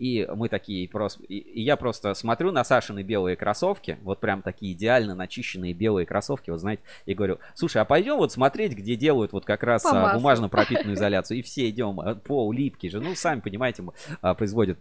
И 0.00 0.26
мы 0.34 0.48
такие 0.48 0.88
просто... 0.88 1.22
И, 1.24 1.60
я 1.60 1.76
просто 1.76 2.14
смотрю 2.14 2.52
на 2.52 2.64
Сашины 2.64 3.02
белые 3.02 3.36
кроссовки, 3.36 3.98
вот 4.00 4.18
прям 4.18 4.40
такие 4.40 4.72
идеально 4.72 5.14
начищенные 5.14 5.74
белые 5.74 6.06
кроссовки, 6.06 6.48
вот 6.48 6.58
знаете, 6.58 6.82
и 7.04 7.12
говорю, 7.12 7.38
слушай, 7.54 7.82
а 7.82 7.84
пойдем 7.84 8.16
вот 8.16 8.32
смотреть, 8.32 8.72
где 8.72 8.96
делают 8.96 9.34
вот 9.34 9.44
как 9.44 9.62
раз 9.62 9.82
По 9.82 10.12
а, 10.12 10.14
бумажно 10.14 10.48
пропитанную 10.48 10.94
изоляцию. 10.96 11.40
И 11.40 11.42
все 11.42 11.68
идем, 11.68 12.00
а, 12.00 12.14
пол 12.14 12.50
липкий 12.50 12.88
же, 12.88 12.98
ну, 12.98 13.14
сами 13.14 13.40
понимаете, 13.40 13.84
а, 14.22 14.32
производят 14.32 14.78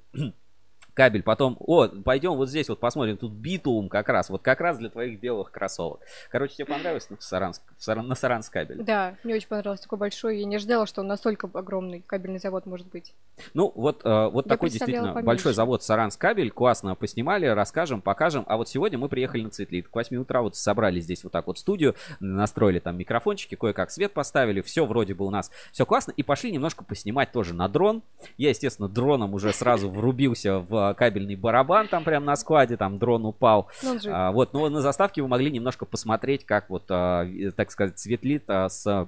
кабель, 0.99 1.23
потом, 1.23 1.55
о, 1.61 1.87
пойдем 1.87 2.33
вот 2.33 2.49
здесь 2.49 2.67
вот 2.67 2.81
посмотрим, 2.81 3.15
тут 3.15 3.31
битум 3.31 3.87
как 3.87 4.09
раз, 4.09 4.29
вот 4.29 4.41
как 4.41 4.59
раз 4.59 4.79
для 4.79 4.89
твоих 4.89 5.17
белых 5.21 5.49
кроссовок. 5.49 6.01
Короче, 6.29 6.55
тебе 6.55 6.65
понравилось 6.65 7.09
на 7.09 7.15
Саранск, 7.21 7.61
Саран- 7.77 8.05
на 8.05 8.15
Саранск 8.15 8.51
кабель? 8.51 8.83
Да, 8.83 9.15
мне 9.23 9.35
очень 9.35 9.47
понравился 9.47 9.83
такой 9.83 9.97
большой. 9.97 10.39
Я 10.39 10.45
не 10.45 10.57
ожидала, 10.57 10.85
что 10.85 10.99
он 10.99 11.07
настолько 11.07 11.49
огромный 11.53 12.01
кабельный 12.05 12.39
завод 12.39 12.65
может 12.65 12.87
быть. 12.87 13.13
Ну, 13.53 13.71
вот, 13.75 14.01
э, 14.03 14.27
вот 14.27 14.45
Я 14.45 14.49
такой 14.49 14.71
действительно 14.71 15.13
поменьше. 15.13 15.25
большой 15.25 15.53
завод 15.53 15.83
Саранск 15.83 16.19
кабель, 16.19 16.51
классно 16.51 16.95
поснимали, 16.95 17.45
расскажем, 17.45 18.01
покажем. 18.01 18.43
А 18.47 18.57
вот 18.57 18.67
сегодня 18.67 18.97
мы 18.97 19.07
приехали 19.07 19.43
на 19.43 19.51
Цветлит. 19.51 19.87
К 19.87 19.95
8 19.95 20.17
утра 20.17 20.41
вот 20.41 20.57
собрали 20.57 20.99
здесь 20.99 21.23
вот 21.23 21.31
так 21.31 21.47
вот 21.47 21.57
студию, 21.59 21.95
настроили 22.19 22.79
там 22.79 22.97
микрофончики, 22.97 23.55
кое-как 23.55 23.89
свет 23.89 24.11
поставили, 24.11 24.59
все 24.59 24.85
вроде 24.85 25.13
бы 25.13 25.25
у 25.25 25.29
нас 25.29 25.49
все 25.71 25.85
классно. 25.85 26.11
И 26.17 26.23
пошли 26.23 26.51
немножко 26.51 26.83
поснимать 26.83 27.31
тоже 27.31 27.53
на 27.53 27.69
дрон. 27.69 28.03
Я, 28.35 28.49
естественно, 28.49 28.89
дроном 28.89 29.33
уже 29.33 29.53
сразу 29.53 29.89
врубился 29.89 30.59
в 30.59 30.88
кабельный 30.93 31.35
барабан 31.35 31.87
там 31.87 32.03
прям 32.03 32.25
на 32.25 32.35
складе, 32.35 32.77
там 32.77 32.99
дрон 32.99 33.25
упал. 33.25 33.69
Ну, 33.83 33.97
А, 34.07 34.31
вот, 34.31 34.53
но 34.53 34.69
на 34.69 34.81
заставке 34.81 35.21
вы 35.21 35.27
могли 35.27 35.51
немножко 35.51 35.85
посмотреть, 35.85 36.45
как 36.45 36.69
вот, 36.69 36.83
а, 36.89 37.27
так 37.55 37.71
сказать, 37.71 37.99
светлит 37.99 38.43
а, 38.47 38.69
с 38.69 39.07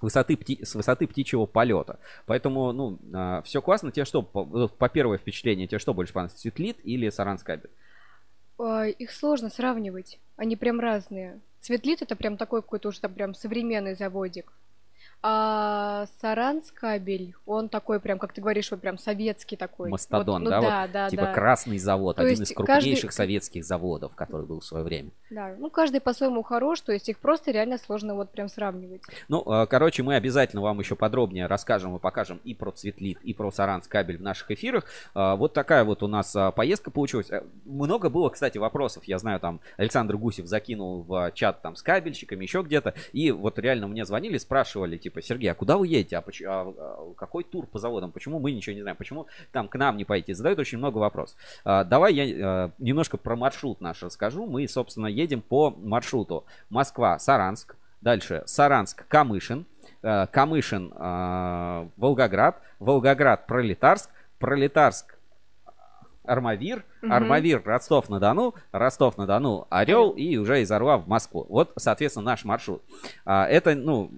высоты, 0.00 0.36
пти, 0.36 0.64
с 0.64 0.74
высоты 0.74 1.06
птичьего 1.06 1.46
полета. 1.46 1.98
Поэтому, 2.26 2.72
ну, 2.72 2.98
э, 3.12 3.42
все 3.44 3.60
классно. 3.60 3.92
Тебе 3.92 4.06
что, 4.06 4.22
по, 4.22 4.68
по 4.68 4.88
первое 4.88 5.18
впечатление, 5.18 5.66
тебе 5.66 5.78
что 5.78 5.92
больше 5.92 6.12
понравилось, 6.14 6.40
Светлит 6.40 6.78
или 6.84 7.10
Саранскабель? 7.10 7.70
Их 8.98 9.10
сложно 9.10 9.50
сравнивать. 9.50 10.18
Они 10.36 10.56
прям 10.56 10.80
разные. 10.80 11.40
Цветлит 11.60 12.02
это 12.02 12.16
прям 12.16 12.36
такой 12.36 12.62
какой-то 12.62 12.88
уже 12.88 13.00
там 13.00 13.12
прям 13.12 13.34
современный 13.34 13.94
заводик. 13.94 14.52
А 15.22 16.06
Саранскабель, 16.20 17.34
он 17.44 17.68
такой 17.68 18.00
прям, 18.00 18.18
как 18.18 18.32
ты 18.32 18.40
говоришь, 18.40 18.70
вот 18.70 18.80
прям 18.80 18.96
советский 18.96 19.56
такой. 19.56 19.90
Мастодон, 19.90 20.44
вот, 20.44 20.44
ну, 20.44 20.50
да? 20.50 20.60
да, 20.60 20.82
вот, 20.82 20.92
да, 20.92 21.10
типа 21.10 21.22
да. 21.24 21.32
красный 21.34 21.78
завод, 21.78 22.16
то 22.16 22.22
один 22.22 22.42
из 22.42 22.52
крупнейших 22.52 23.10
каждый... 23.10 23.16
советских 23.16 23.64
заводов, 23.64 24.14
который 24.14 24.46
был 24.46 24.60
в 24.60 24.64
свое 24.64 24.82
время. 24.82 25.10
Да, 25.28 25.54
ну 25.58 25.68
каждый 25.68 26.00
по-своему 26.00 26.42
хорош, 26.42 26.80
то 26.80 26.92
есть 26.92 27.08
их 27.10 27.18
просто 27.18 27.50
реально 27.50 27.76
сложно 27.76 28.14
вот 28.14 28.30
прям 28.30 28.48
сравнивать. 28.48 29.02
Ну, 29.28 29.42
а, 29.46 29.66
короче, 29.66 30.02
мы 30.02 30.14
обязательно 30.14 30.62
вам 30.62 30.78
еще 30.80 30.96
подробнее 30.96 31.46
расскажем 31.46 31.94
и 31.96 31.98
покажем 31.98 32.40
и 32.44 32.54
про 32.54 32.70
Цветлит, 32.70 33.18
и 33.22 33.34
про 33.34 33.50
Саранскабель 33.50 34.16
в 34.16 34.22
наших 34.22 34.50
эфирах. 34.50 34.86
А, 35.14 35.36
вот 35.36 35.52
такая 35.52 35.84
вот 35.84 36.02
у 36.02 36.06
нас 36.06 36.34
а, 36.34 36.50
поездка 36.50 36.90
получилась. 36.90 37.30
Э, 37.30 37.42
много 37.66 38.08
было, 38.08 38.30
кстати, 38.30 38.56
вопросов. 38.56 39.04
Я 39.04 39.18
знаю, 39.18 39.38
там 39.38 39.60
Александр 39.76 40.16
Гусев 40.16 40.46
закинул 40.46 41.02
в 41.02 41.30
чат 41.34 41.60
там 41.60 41.76
с 41.76 41.82
кабельщиками, 41.82 42.42
еще 42.42 42.62
где-то. 42.62 42.94
И 43.12 43.30
вот 43.32 43.58
реально 43.58 43.86
мне 43.86 44.06
звонили, 44.06 44.38
спрашивали, 44.38 44.96
типа, 44.96 45.09
Сергей, 45.20 45.50
а 45.50 45.54
куда 45.54 45.76
вы 45.76 45.88
едете? 45.88 46.16
А, 46.16 46.22
а, 46.22 46.74
а 46.76 47.14
какой 47.16 47.44
тур 47.44 47.66
по 47.66 47.78
заводам? 47.78 48.12
Почему 48.12 48.38
мы 48.38 48.52
ничего 48.52 48.74
не 48.74 48.82
знаем? 48.82 48.96
Почему 48.96 49.26
там 49.52 49.68
к 49.68 49.76
нам 49.76 49.96
не 49.96 50.04
пойти? 50.04 50.32
Задают 50.32 50.58
очень 50.58 50.78
много 50.78 50.98
вопросов. 50.98 51.38
А, 51.64 51.84
давай 51.84 52.14
я 52.14 52.46
а, 52.46 52.70
немножко 52.78 53.16
про 53.16 53.36
маршрут 53.36 53.80
наш 53.80 54.02
расскажу. 54.02 54.46
Мы, 54.46 54.66
собственно, 54.68 55.06
едем 55.06 55.42
по 55.42 55.70
маршруту 55.70 56.44
Москва-Саранск. 56.70 57.76
Дальше 58.00 58.44
Саранск-Камышин. 58.46 59.64
А, 60.02 60.26
Камышин, 60.26 60.92
а, 60.96 61.88
Волгоград. 61.96 62.60
Волгоград-Пролетарск. 62.78 64.10
Пролетарск 64.38 65.20
Армавир, 66.24 66.84
угу. 67.02 67.12
Армавир, 67.12 67.62
Ростов-на-Дону, 67.64 68.54
Ростов-на-Дону, 68.72 69.66
Орел 69.70 70.10
и 70.10 70.36
уже 70.36 70.62
из 70.62 70.70
Орла 70.70 70.98
в 70.98 71.08
Москву. 71.08 71.46
Вот, 71.48 71.72
соответственно, 71.76 72.26
наш 72.26 72.44
маршрут. 72.44 72.82
А, 73.24 73.46
это, 73.46 73.74
ну, 73.74 74.10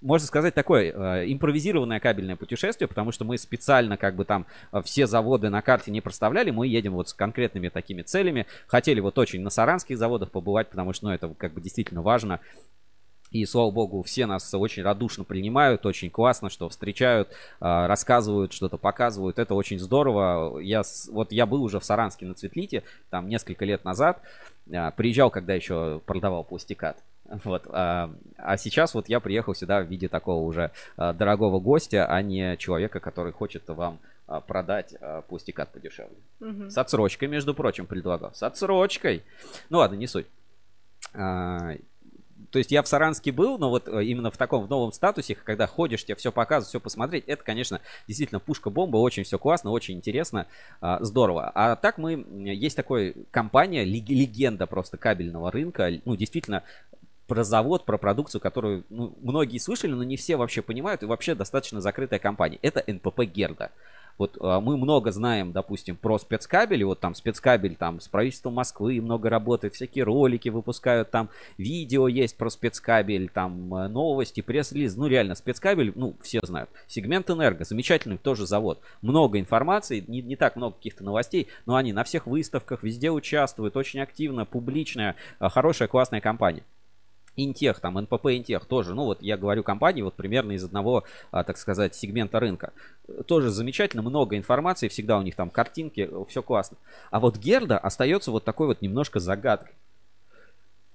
можно 0.00 0.26
сказать, 0.26 0.54
такое 0.54 0.92
э, 0.92 1.32
импровизированное 1.32 2.00
кабельное 2.00 2.36
путешествие, 2.36 2.88
потому 2.88 3.12
что 3.12 3.24
мы 3.24 3.36
специально 3.38 3.96
как 3.96 4.14
бы 4.14 4.24
там 4.24 4.46
э, 4.72 4.80
все 4.82 5.06
заводы 5.06 5.48
на 5.48 5.60
карте 5.62 5.90
не 5.90 6.00
проставляли, 6.00 6.50
мы 6.50 6.66
едем 6.66 6.92
вот 6.92 7.08
с 7.08 7.14
конкретными 7.14 7.68
такими 7.68 8.02
целями. 8.02 8.46
Хотели 8.66 9.00
вот 9.00 9.18
очень 9.18 9.40
на 9.40 9.50
саранских 9.50 9.98
заводах 9.98 10.30
побывать, 10.30 10.68
потому 10.68 10.92
что, 10.92 11.06
ну, 11.06 11.12
это 11.12 11.28
как 11.36 11.52
бы 11.52 11.60
действительно 11.60 12.02
важно. 12.02 12.40
И, 13.30 13.44
слава 13.44 13.70
богу, 13.70 14.02
все 14.02 14.24
нас 14.24 14.54
очень 14.54 14.82
радушно 14.82 15.22
принимают, 15.22 15.84
очень 15.84 16.08
классно, 16.10 16.48
что 16.48 16.68
встречают, 16.68 17.28
э, 17.28 17.34
рассказывают, 17.60 18.52
что-то 18.52 18.78
показывают. 18.78 19.38
Это 19.38 19.54
очень 19.54 19.78
здорово. 19.78 20.60
Я, 20.60 20.82
вот 21.10 21.32
я 21.32 21.44
был 21.44 21.62
уже 21.62 21.78
в 21.80 21.84
Саранске 21.84 22.24
на 22.24 22.34
Цветлите, 22.34 22.84
там 23.10 23.28
несколько 23.28 23.64
лет 23.64 23.84
назад. 23.84 24.22
Э, 24.70 24.92
приезжал, 24.92 25.30
когда 25.30 25.54
еще 25.54 26.00
продавал 26.06 26.44
пластикат. 26.44 27.02
Вот. 27.28 27.66
А, 27.68 28.10
а 28.36 28.56
сейчас 28.56 28.94
вот 28.94 29.08
я 29.08 29.20
приехал 29.20 29.54
сюда 29.54 29.82
в 29.82 29.86
виде 29.86 30.08
такого 30.08 30.44
уже 30.44 30.70
а, 30.96 31.12
дорогого 31.12 31.60
гостя, 31.60 32.06
а 32.06 32.22
не 32.22 32.56
человека, 32.56 33.00
который 33.00 33.32
хочет 33.32 33.68
вам 33.68 33.98
а, 34.26 34.40
продать 34.40 34.94
пустикат 35.28 35.70
подешевле. 35.70 36.16
Угу. 36.40 36.70
С 36.70 36.78
отсрочкой, 36.78 37.28
между 37.28 37.54
прочим, 37.54 37.86
предлагал. 37.86 38.32
С 38.34 38.42
отсрочкой. 38.42 39.22
Ну 39.68 39.78
ладно, 39.78 39.96
не 39.96 40.06
суть. 40.06 40.26
А, 41.12 41.74
то 42.50 42.58
есть 42.58 42.72
я 42.72 42.82
в 42.82 42.88
Саранске 42.88 43.30
был, 43.30 43.58
но 43.58 43.68
вот 43.68 43.88
э, 43.88 44.04
именно 44.04 44.30
в 44.30 44.38
таком 44.38 44.64
в 44.64 44.70
новом 44.70 44.92
статусе, 44.92 45.34
когда 45.34 45.66
ходишь, 45.66 46.04
тебе 46.04 46.14
все 46.14 46.32
показывают, 46.32 46.68
все 46.68 46.80
посмотреть, 46.80 47.24
это, 47.26 47.44
конечно, 47.44 47.80
действительно 48.06 48.40
пушка-бомба, 48.40 48.96
очень 48.96 49.24
все 49.24 49.38
классно, 49.38 49.70
очень 49.70 49.96
интересно, 49.96 50.46
здорово. 51.00 51.50
А 51.54 51.76
так 51.76 51.98
мы, 51.98 52.24
есть 52.36 52.76
такой 52.76 53.26
компания, 53.30 53.84
легенда 53.84 54.66
просто 54.66 54.96
кабельного 54.96 55.50
рынка, 55.50 55.90
ну, 56.06 56.16
действительно, 56.16 56.62
про 57.28 57.44
завод, 57.44 57.84
про 57.84 57.98
продукцию, 57.98 58.40
которую 58.40 58.84
ну, 58.88 59.14
многие 59.20 59.58
слышали, 59.58 59.92
но 59.92 60.02
не 60.02 60.16
все 60.16 60.36
вообще 60.36 60.62
понимают, 60.62 61.02
и 61.02 61.06
вообще 61.06 61.34
достаточно 61.34 61.80
закрытая 61.80 62.18
компания. 62.18 62.58
Это 62.62 62.82
НПП 62.86 63.20
Герда. 63.22 63.70
Вот 64.16 64.36
а, 64.40 64.60
мы 64.60 64.76
много 64.76 65.12
знаем, 65.12 65.52
допустим, 65.52 65.96
про 65.96 66.18
спецкабели, 66.18 66.82
вот 66.82 66.98
там 66.98 67.14
спецкабель 67.14 67.76
там 67.76 68.00
с 68.00 68.08
правительством 68.08 68.54
Москвы 68.54 69.00
много 69.00 69.30
работает, 69.30 69.74
всякие 69.74 70.04
ролики 70.04 70.48
выпускают, 70.48 71.10
там 71.10 71.30
видео 71.56 72.08
есть 72.08 72.36
про 72.36 72.50
спецкабель, 72.50 73.28
там 73.28 73.72
э, 73.74 73.88
новости, 73.88 74.40
пресс-релиз, 74.40 74.96
ну 74.96 75.06
реально 75.06 75.36
спецкабель, 75.36 75.92
ну 75.94 76.16
все 76.20 76.40
знают. 76.42 76.68
Сегмент 76.88 77.30
Энерго, 77.30 77.64
замечательный 77.64 78.18
тоже 78.18 78.46
завод, 78.46 78.80
много 79.02 79.38
информации, 79.38 80.02
не, 80.08 80.20
не 80.20 80.34
так 80.34 80.56
много 80.56 80.76
каких-то 80.76 81.04
новостей, 81.04 81.46
но 81.66 81.76
они 81.76 81.92
на 81.92 82.02
всех 82.02 82.26
выставках 82.26 82.82
везде 82.82 83.10
участвуют, 83.10 83.76
очень 83.76 84.00
активно, 84.00 84.44
публичная, 84.44 85.14
э, 85.38 85.48
хорошая, 85.48 85.86
классная 85.86 86.20
компания. 86.20 86.64
Интех, 87.38 87.80
там, 87.80 87.98
НПП 87.98 88.26
Интех 88.26 88.66
тоже, 88.66 88.94
ну 88.94 89.04
вот 89.04 89.22
я 89.22 89.36
говорю 89.36 89.62
компании 89.62 90.02
вот 90.02 90.14
примерно 90.14 90.52
из 90.52 90.64
одного, 90.64 91.04
а, 91.30 91.44
так 91.44 91.56
сказать, 91.56 91.94
сегмента 91.94 92.40
рынка. 92.40 92.72
Тоже 93.26 93.50
замечательно, 93.50 94.02
много 94.02 94.36
информации, 94.36 94.88
всегда 94.88 95.18
у 95.18 95.22
них 95.22 95.34
там 95.34 95.50
картинки, 95.50 96.10
все 96.28 96.42
классно. 96.42 96.76
А 97.10 97.20
вот 97.20 97.36
Герда 97.36 97.78
остается 97.78 98.30
вот 98.30 98.44
такой 98.44 98.66
вот 98.66 98.82
немножко 98.82 99.20
загадкой. 99.20 99.74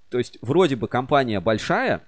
То 0.10 0.20
есть 0.20 0.38
вроде 0.42 0.76
бы 0.76 0.88
компания 0.88 1.40
большая, 1.40 2.02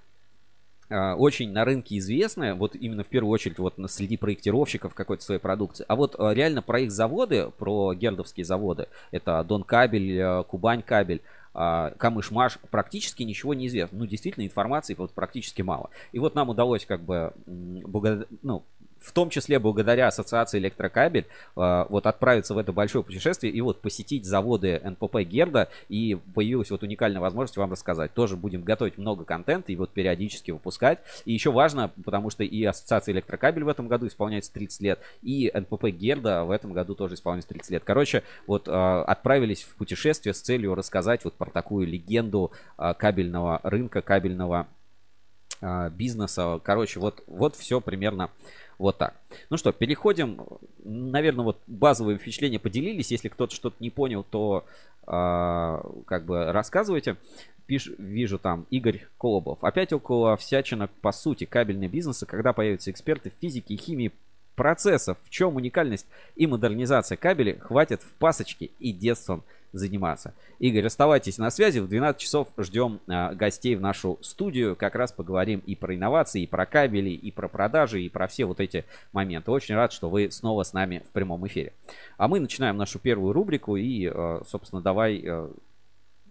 а, 0.90 1.16
очень 1.16 1.52
на 1.52 1.66
рынке 1.66 1.98
известная, 1.98 2.54
вот 2.54 2.76
именно 2.76 3.04
в 3.04 3.08
первую 3.08 3.32
очередь 3.32 3.58
вот 3.58 3.76
среди 3.88 4.18
проектировщиков 4.18 4.94
какой-то 4.94 5.24
своей 5.24 5.40
продукции. 5.40 5.86
А 5.88 5.96
вот 5.96 6.16
а, 6.20 6.34
реально 6.34 6.62
про 6.62 6.82
их 6.82 6.92
заводы, 6.92 7.50
про 7.58 7.94
гердовские 7.96 8.46
заводы, 8.46 8.88
это 9.12 9.44
Дон 9.44 9.64
Кабель, 9.64 10.22
а, 10.22 10.44
Кубань 10.44 10.84
Кабель, 10.84 11.22
Камыш-Маш 11.56 12.60
практически 12.70 13.24
ничего 13.24 13.54
не 13.54 13.68
известно. 13.68 14.00
Ну, 14.00 14.06
действительно, 14.06 14.46
информации 14.46 14.94
вот 14.94 15.14
практически 15.14 15.62
мало. 15.62 15.90
И 16.12 16.20
вот 16.20 16.36
нам 16.36 16.50
удалось 16.50 16.86
как 16.86 17.02
бы, 17.02 17.34
ну, 17.46 18.66
в 19.06 19.12
том 19.12 19.30
числе 19.30 19.60
благодаря 19.60 20.08
ассоциации 20.08 20.58
электрокабель, 20.58 21.28
э, 21.56 21.86
вот 21.90 22.08
отправиться 22.08 22.54
в 22.54 22.58
это 22.58 22.72
большое 22.74 23.04
путешествие 23.04 23.54
и 23.54 23.62
вот 23.62 23.82
посетить 23.82 24.26
заводы 24.26 24.82
НПП 24.84 25.20
Герда. 25.22 25.70
И 25.90 26.18
появилась 26.34 26.72
вот 26.72 26.84
уникальная 26.84 27.22
возможность 27.22 27.58
вам 27.58 27.72
рассказать. 27.72 28.14
Тоже 28.14 28.36
будем 28.36 28.64
готовить 28.64 28.98
много 28.98 29.24
контента 29.24 29.72
и 29.72 29.76
вот 29.76 29.92
периодически 29.92 30.52
выпускать. 30.52 31.00
И 31.26 31.34
еще 31.34 31.52
важно, 31.52 31.92
потому 32.04 32.30
что 32.30 32.44
и 32.44 32.64
ассоциация 32.64 33.14
электрокабель 33.14 33.64
в 33.64 33.68
этом 33.68 33.88
году 33.88 34.08
исполняется 34.08 34.52
30 34.54 34.82
лет, 34.82 35.00
и 35.22 35.52
НПП 35.54 35.86
Герда 35.86 36.44
в 36.44 36.52
этом 36.52 36.74
году 36.74 36.96
тоже 36.96 37.16
исполняется 37.16 37.50
30 37.50 37.72
лет. 37.72 37.84
Короче, 37.86 38.24
вот 38.48 38.68
э, 38.68 38.72
отправились 38.72 39.64
в 39.64 39.76
путешествие 39.76 40.34
с 40.34 40.42
целью 40.42 40.74
рассказать 40.74 41.24
вот 41.26 41.36
про 41.36 41.52
такую 41.52 41.86
легенду 41.88 42.52
э, 42.78 42.94
кабельного 42.98 43.60
рынка, 43.64 44.02
кабельного 44.02 44.68
бизнеса. 45.92 46.60
Короче, 46.64 47.00
вот, 47.00 47.24
вот 47.28 47.56
все 47.56 47.80
примерно 47.80 48.30
вот 48.78 48.98
так. 48.98 49.16
Ну 49.50 49.58
что, 49.58 49.72
переходим. 49.72 50.42
Наверное, 50.84 51.46
вот 51.46 51.62
базовые 51.68 52.18
впечатления 52.18 52.60
поделились. 52.60 53.12
Если 53.12 53.30
кто-то 53.30 53.54
что-то 53.54 53.76
не 53.80 53.90
понял, 53.90 54.24
то 54.24 54.66
э, 55.08 55.82
как 56.06 56.26
бы 56.26 56.52
рассказывайте. 56.52 57.18
Пиш, 57.66 57.90
вижу 57.98 58.38
там 58.38 58.68
Игорь 58.70 59.08
Колобов. 59.18 59.64
Опять 59.64 59.92
около 59.92 60.38
всячина 60.38 60.88
по 61.02 61.12
сути 61.12 61.46
кабельной 61.46 61.88
бизнеса, 61.88 62.26
когда 62.26 62.54
появятся 62.54 62.92
эксперты 62.92 63.32
в 63.32 63.42
физике 63.42 63.74
и 63.74 63.78
химии 63.78 64.12
процессов. 64.56 65.18
В 65.24 65.30
чем 65.30 65.56
уникальность 65.56 66.08
и 66.36 66.48
модернизация 66.48 67.18
кабелей 67.18 67.58
хватит 67.60 68.02
в 68.02 68.14
пасочке 68.14 68.70
и 68.80 68.92
детством 68.92 69.44
заниматься. 69.78 70.34
Игорь, 70.60 70.86
оставайтесь 70.86 71.38
на 71.38 71.52
связи. 71.52 71.80
В 71.80 71.88
12 71.88 72.20
часов 72.20 72.48
ждем 72.58 73.00
а, 73.08 73.34
гостей 73.34 73.76
в 73.76 73.82
нашу 73.82 74.18
студию. 74.22 74.76
Как 74.76 74.96
раз 74.96 75.12
поговорим 75.12 75.62
и 75.66 75.76
про 75.76 75.96
инновации, 75.96 76.44
и 76.44 76.48
про 76.48 76.66
кабели, 76.66 77.10
и 77.10 77.32
про 77.32 77.48
продажи, 77.48 78.02
и 78.02 78.10
про 78.10 78.28
все 78.28 78.46
вот 78.46 78.60
эти 78.60 78.86
моменты. 79.14 79.52
Очень 79.52 79.76
рад, 79.76 79.92
что 79.92 80.10
вы 80.10 80.32
снова 80.32 80.64
с 80.64 80.74
нами 80.74 81.04
в 81.08 81.12
прямом 81.12 81.46
эфире. 81.48 81.74
А 82.18 82.28
мы 82.28 82.40
начинаем 82.40 82.78
нашу 82.78 83.00
первую 83.00 83.34
рубрику. 83.34 83.76
И, 83.76 84.08
а, 84.08 84.42
собственно, 84.46 84.82
давай 84.82 85.24
а, 85.28 85.52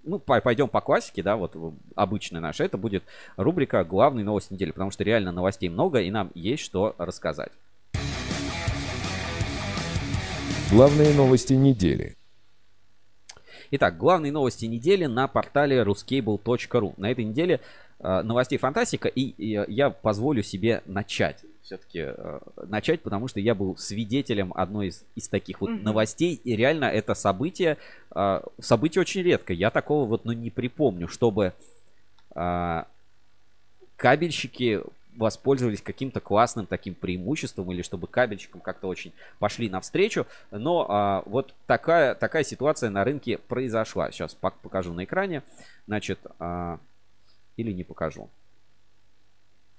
ну, 0.04 0.18
пойдем 0.18 0.68
по 0.68 0.80
классике, 0.80 1.22
да, 1.22 1.36
вот 1.36 1.56
обычная 1.94 2.40
наша. 2.40 2.64
Это 2.64 2.76
будет 2.76 3.04
рубрика 3.36 3.84
«Главные 3.84 4.24
новости 4.24 4.52
недели», 4.52 4.70
потому 4.70 4.90
что 4.90 5.02
реально 5.02 5.32
новостей 5.32 5.68
много, 5.68 6.00
и 6.00 6.10
нам 6.10 6.30
есть 6.34 6.62
что 6.62 6.94
рассказать. 6.98 7.52
Главные 10.70 11.14
новости 11.14 11.54
недели. 11.54 12.16
Итак, 13.76 13.96
главные 13.96 14.30
новости 14.30 14.66
недели 14.66 15.06
на 15.06 15.26
портале 15.26 15.82
ruscable.ru. 15.82 16.94
На 16.96 17.10
этой 17.10 17.24
неделе 17.24 17.60
э, 17.98 18.22
новостей 18.22 18.56
фантастика, 18.56 19.08
и, 19.08 19.20
и 19.20 19.64
я 19.66 19.90
позволю 19.90 20.44
себе 20.44 20.84
начать. 20.86 21.44
Все-таки 21.60 22.04
э, 22.06 22.38
начать, 22.68 23.02
потому 23.02 23.26
что 23.26 23.40
я 23.40 23.56
был 23.56 23.76
свидетелем 23.76 24.52
одной 24.54 24.88
из, 24.88 25.04
из 25.16 25.26
таких 25.26 25.60
вот 25.60 25.70
mm-hmm. 25.70 25.82
новостей, 25.82 26.40
и 26.44 26.54
реально 26.54 26.84
это 26.84 27.14
событие, 27.14 27.76
э, 28.14 28.42
событие 28.60 29.00
очень 29.00 29.22
редко. 29.22 29.52
Я 29.52 29.72
такого 29.72 30.06
вот, 30.06 30.24
ну, 30.24 30.30
не 30.30 30.50
припомню, 30.50 31.08
чтобы 31.08 31.52
э, 32.36 32.84
кабельщики 33.96 34.82
воспользовались 35.16 35.82
каким-то 35.82 36.20
классным 36.20 36.66
таким 36.66 36.94
преимуществом 36.94 37.70
или 37.72 37.82
чтобы 37.82 38.06
кабельщикам 38.06 38.60
как-то 38.60 38.88
очень 38.88 39.12
пошли 39.38 39.68
навстречу. 39.68 40.26
Но 40.50 40.86
а, 40.88 41.22
вот 41.26 41.54
такая, 41.66 42.14
такая 42.14 42.44
ситуация 42.44 42.90
на 42.90 43.04
рынке 43.04 43.38
произошла. 43.38 44.10
Сейчас 44.10 44.34
покажу 44.34 44.92
на 44.92 45.04
экране. 45.04 45.42
Значит, 45.86 46.18
а, 46.38 46.78
или 47.56 47.72
не 47.72 47.84
покажу. 47.84 48.28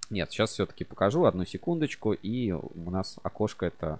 Нет, 0.09 0.31
сейчас 0.31 0.51
все-таки 0.51 0.83
покажу. 0.83 1.25
Одну 1.25 1.45
секундочку. 1.45 2.13
И 2.13 2.51
у 2.51 2.91
нас 2.91 3.17
окошко 3.23 3.65
это 3.65 3.99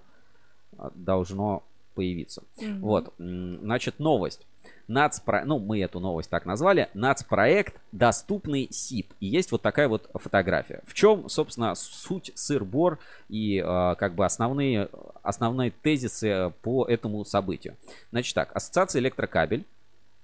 а, 0.78 0.92
должно 0.96 1.64
появиться. 1.96 2.44
Mm-hmm. 2.58 2.80
Вот, 2.80 3.14
значит, 3.18 4.00
новость. 4.00 4.46
Нацпро... 4.88 5.44
Ну, 5.46 5.58
мы 5.58 5.82
эту 5.82 6.00
новость 6.00 6.30
так 6.30 6.46
назвали. 6.46 6.90
Нацпроект 6.94 7.82
«Доступный 7.92 8.68
СИП». 8.70 9.14
И 9.20 9.26
есть 9.26 9.52
вот 9.52 9.62
такая 9.62 9.88
вот 9.88 10.10
фотография. 10.14 10.82
В 10.86 10.94
чем, 10.94 11.28
собственно, 11.28 11.74
суть 11.76 12.32
сыр-бор 12.36 13.00
и 13.28 13.58
э, 13.58 13.96
как 13.98 14.14
бы 14.14 14.26
основные, 14.26 14.90
основные 15.24 15.72
тезисы 15.72 16.54
по 16.62 16.86
этому 16.86 17.26
событию. 17.26 17.76
Значит 18.12 18.36
так, 18.36 18.56
Ассоциация 18.56 19.00
электрокабель 19.00 19.66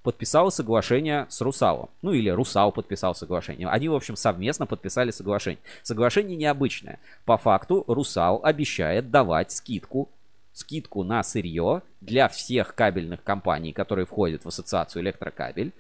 подписала 0.04 0.50
соглашение 0.50 1.26
с 1.30 1.42
Русалом. 1.42 1.90
Ну 2.02 2.12
или 2.12 2.30
Русал 2.30 2.72
подписал 2.72 3.16
соглашение. 3.16 3.68
Они, 3.68 3.90
в 3.90 3.96
общем, 3.96 4.16
совместно 4.16 4.66
подписали 4.66 5.12
соглашение. 5.12 5.62
Соглашение 5.84 6.38
необычное. 6.38 7.00
По 7.26 7.38
факту 7.38 7.84
Русал 7.88 8.42
обещает 8.44 9.12
давать 9.12 9.52
скидку 9.52 10.10
скидку 10.54 11.04
на 11.04 11.24
сырье 11.24 11.82
для 12.02 12.28
всех 12.28 12.76
кабельных 12.76 13.24
компаний, 13.24 13.74
которые 13.74 14.06
входят 14.06 14.44
в 14.44 14.48
ассоциацию 14.48 15.04
электрокабель 15.04 15.72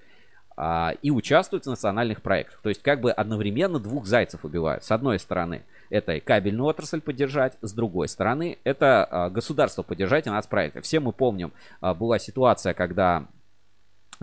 а, 0.58 0.94
и 1.02 1.12
участвуют 1.12 1.66
в 1.66 1.70
национальных 1.70 2.22
проектах. 2.22 2.60
То 2.62 2.70
есть 2.70 2.82
как 2.82 3.02
бы 3.02 3.12
одновременно 3.12 3.80
двух 3.80 4.06
зайцев 4.06 4.46
убивают. 4.46 4.84
С 4.84 4.92
одной 4.92 5.20
стороны, 5.20 5.64
это 5.90 6.20
кабельную 6.20 6.68
отрасль 6.68 7.02
поддержать, 7.02 7.58
с 7.62 7.74
другой 7.74 8.08
стороны, 8.08 8.58
это 8.64 9.04
а, 9.04 9.30
государство 9.30 9.84
поддержать 9.84 10.28
и 10.28 10.30
нас 10.30 10.48
проекты. 10.48 10.82
Все 10.82 11.00
мы 11.00 11.14
помним, 11.14 11.52
а, 11.80 11.94
была 11.94 12.20
ситуация, 12.20 12.74
когда 12.74 13.28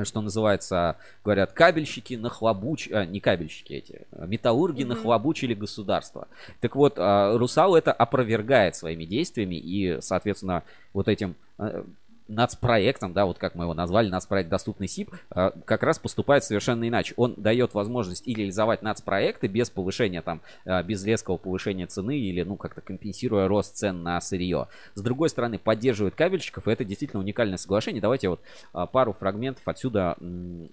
что 0.05 0.21
называется, 0.21 0.97
говорят, 1.25 1.53
кабельщики 1.53 2.15
нахлобуч... 2.15 2.89
А, 2.93 3.05
не 3.05 3.21
кабельщики 3.21 3.73
эти, 3.73 4.03
металлурги 4.13 4.83
mm-hmm. 4.83 4.89
нахлобучили 4.89 5.55
государство. 5.55 6.29
Так 6.61 6.77
вот, 6.77 6.95
а, 6.97 7.37
Русал 7.37 7.77
это 7.77 7.93
опровергает 7.93 8.77
своими 8.77 9.05
действиями 9.05 9.57
и, 9.57 9.99
соответственно, 10.01 10.63
вот 10.93 11.09
этим 11.09 11.35
а, 11.59 11.85
нацпроектом, 12.29 13.15
да, 13.15 13.25
вот 13.25 13.39
как 13.39 13.55
мы 13.55 13.65
его 13.65 13.75
назвали, 13.75 14.09
нацпроект 14.09 14.51
«Доступный 14.51 14.87
СИП», 14.87 15.11
а, 15.31 15.51
как 15.65 15.83
раз 15.83 15.99
поступает 15.99 16.45
совершенно 16.45 16.87
иначе. 16.87 17.15
Он 17.17 17.35
дает 17.37 17.75
возможность 17.75 18.27
и 18.29 18.35
реализовать 18.35 18.83
нацпроекты 18.83 19.49
без 19.49 19.71
повышения 19.71 20.23
там, 20.23 20.43
а, 20.65 20.83
без 20.83 21.05
резкого 21.05 21.39
повышения 21.39 21.87
цены 21.87 22.19
или, 22.19 22.43
ну, 22.43 22.57
как-то 22.57 22.83
компенсируя 22.83 23.49
рост 23.49 23.77
цен 23.77 24.03
на 24.03 24.21
сырье. 24.21 24.69
С 24.95 25.01
другой 25.01 25.31
стороны, 25.31 25.59
поддерживает 25.59 26.15
кабельщиков, 26.15 26.69
и 26.69 26.71
это 26.71 26.85
действительно 26.85 27.21
уникальное 27.21 27.57
соглашение. 27.57 28.03
Давайте 28.03 28.29
вот 28.29 28.41
а, 28.73 28.87
пару 28.87 29.15
фрагментов 29.15 29.67
отсюда 29.67 30.17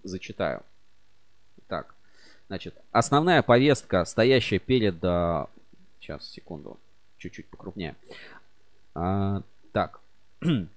зачитаю. 0.03 0.62
Так, 1.67 1.95
значит, 2.47 2.75
основная 2.91 3.41
повестка, 3.41 4.05
стоящая 4.05 4.59
перед... 4.59 4.95
Сейчас, 6.00 6.29
секунду, 6.29 6.77
чуть-чуть 7.17 7.47
покрупнее. 7.47 7.95
Так, 8.93 10.00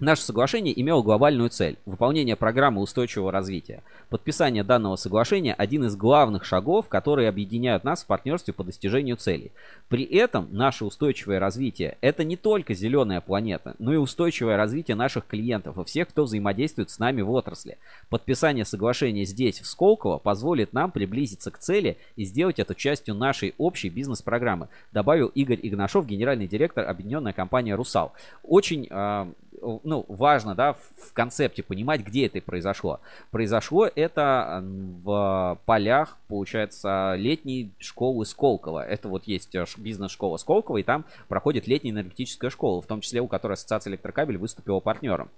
Наше 0.00 0.22
соглашение 0.22 0.80
имело 0.80 1.02
глобальную 1.02 1.50
цель– 1.50 1.76
выполнение 1.84 2.36
программы 2.36 2.80
устойчивого 2.82 3.32
развития. 3.32 3.82
Подписание 4.10 4.62
данного 4.62 4.94
соглашения– 4.94 5.54
один 5.58 5.86
из 5.86 5.96
главных 5.96 6.44
шагов, 6.44 6.88
которые 6.88 7.28
объединяют 7.28 7.82
нас 7.82 8.04
в 8.04 8.06
партнерстве 8.06 8.54
по 8.54 8.62
достижению 8.62 9.16
целей. 9.16 9.50
При 9.88 10.04
этом 10.04 10.46
наше 10.52 10.84
устойчивое 10.84 11.40
развитие– 11.40 11.98
это 12.00 12.22
не 12.22 12.36
только 12.36 12.74
зеленая 12.74 13.20
планета, 13.20 13.74
но 13.80 13.92
и 13.92 13.96
устойчивое 13.96 14.56
развитие 14.56 14.94
наших 14.94 15.26
клиентов 15.26 15.76
и 15.78 15.84
всех, 15.84 16.06
кто 16.06 16.22
взаимодействует 16.22 16.90
с 16.90 17.00
нами 17.00 17.20
в 17.22 17.32
отрасли. 17.32 17.76
Подписание 18.08 18.64
соглашения 18.64 19.24
здесь, 19.24 19.58
в 19.58 19.66
Сколково, 19.66 20.18
позволит 20.18 20.72
нам 20.72 20.92
приблизиться 20.92 21.50
к 21.50 21.58
цели 21.58 21.96
и 22.14 22.24
сделать 22.24 22.60
это 22.60 22.76
частью 22.76 23.16
нашей 23.16 23.52
общей 23.58 23.88
бизнес-программы, 23.88 24.68
добавил 24.92 25.26
Игорь 25.34 25.58
Игнашов, 25.60 26.06
генеральный 26.06 26.46
директор 26.46 26.88
объединенной 26.88 27.32
компании 27.32 27.72
«Русал». 27.72 28.12
Очень 28.44 28.86
э, 28.88 29.26
ну, 29.60 30.04
важно, 30.08 30.54
да, 30.54 30.74
в 30.74 31.12
концепте 31.12 31.62
понимать, 31.62 32.02
где 32.02 32.26
это 32.26 32.40
произошло. 32.40 33.00
Произошло 33.30 33.88
это 33.94 34.62
в 34.62 35.58
полях, 35.66 36.18
получается, 36.28 37.14
летней 37.16 37.72
школы 37.78 38.24
Сколково. 38.26 38.86
Это 38.86 39.08
вот 39.08 39.24
есть 39.24 39.54
э, 39.54 39.64
бизнес-школа 39.76 40.36
Сколково, 40.36 40.78
и 40.78 40.82
там 40.82 41.04
проходит 41.28 41.66
летняя 41.66 41.92
энергетическая 41.92 42.50
школа, 42.50 42.82
в 42.82 42.86
том 42.86 43.00
числе 43.00 43.20
у 43.20 43.26
которой 43.26 43.54
Ассоциация 43.54 43.90
Электрокабель 43.90 44.38
выступила 44.38 44.80
партнером. 44.80 45.30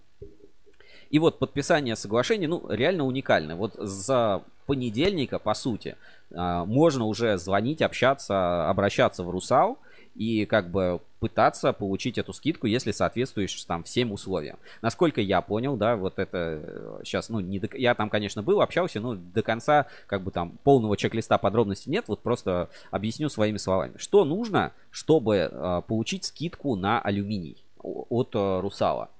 И 1.10 1.18
вот 1.18 1.38
подписание 1.38 1.96
соглашения, 1.96 2.46
ну, 2.46 2.68
реально 2.68 3.04
уникальное. 3.04 3.56
Вот 3.56 3.74
за 3.74 4.42
понедельника, 4.66 5.40
по 5.40 5.54
сути, 5.54 5.96
а, 6.32 6.64
можно 6.64 7.04
уже 7.06 7.36
звонить, 7.36 7.82
общаться, 7.82 8.68
обращаться 8.68 9.24
в 9.24 9.30
Русал– 9.30 9.78
и 10.14 10.44
как 10.46 10.70
бы 10.70 11.00
пытаться 11.20 11.72
получить 11.72 12.18
эту 12.18 12.32
скидку, 12.32 12.66
если 12.66 12.92
соответствуешь 12.92 13.64
там 13.64 13.84
всем 13.84 14.10
условиям. 14.12 14.58
Насколько 14.82 15.20
я 15.20 15.40
понял, 15.42 15.76
да, 15.76 15.96
вот 15.96 16.18
это 16.18 17.00
сейчас, 17.04 17.28
э, 17.28 17.32
ну, 17.34 17.40
не 17.40 17.58
до... 17.58 17.68
я 17.76 17.94
там, 17.94 18.08
конечно, 18.08 18.42
был, 18.42 18.60
общался, 18.62 19.00
но 19.00 19.14
до 19.14 19.42
конца 19.42 19.86
как 20.06 20.22
бы 20.22 20.30
там 20.30 20.58
полного 20.64 20.96
чек-листа 20.96 21.38
подробностей 21.38 21.92
нет, 21.92 22.06
вот 22.08 22.20
просто 22.20 22.70
объясню 22.90 23.28
своими 23.28 23.58
словами. 23.58 23.92
Что 23.96 24.24
нужно, 24.24 24.72
чтобы 24.90 25.50
э, 25.50 25.82
получить 25.86 26.24
скидку 26.24 26.74
на 26.74 27.00
алюминий 27.00 27.62
от 27.82 28.34
э, 28.34 28.60
Русала? 28.60 29.10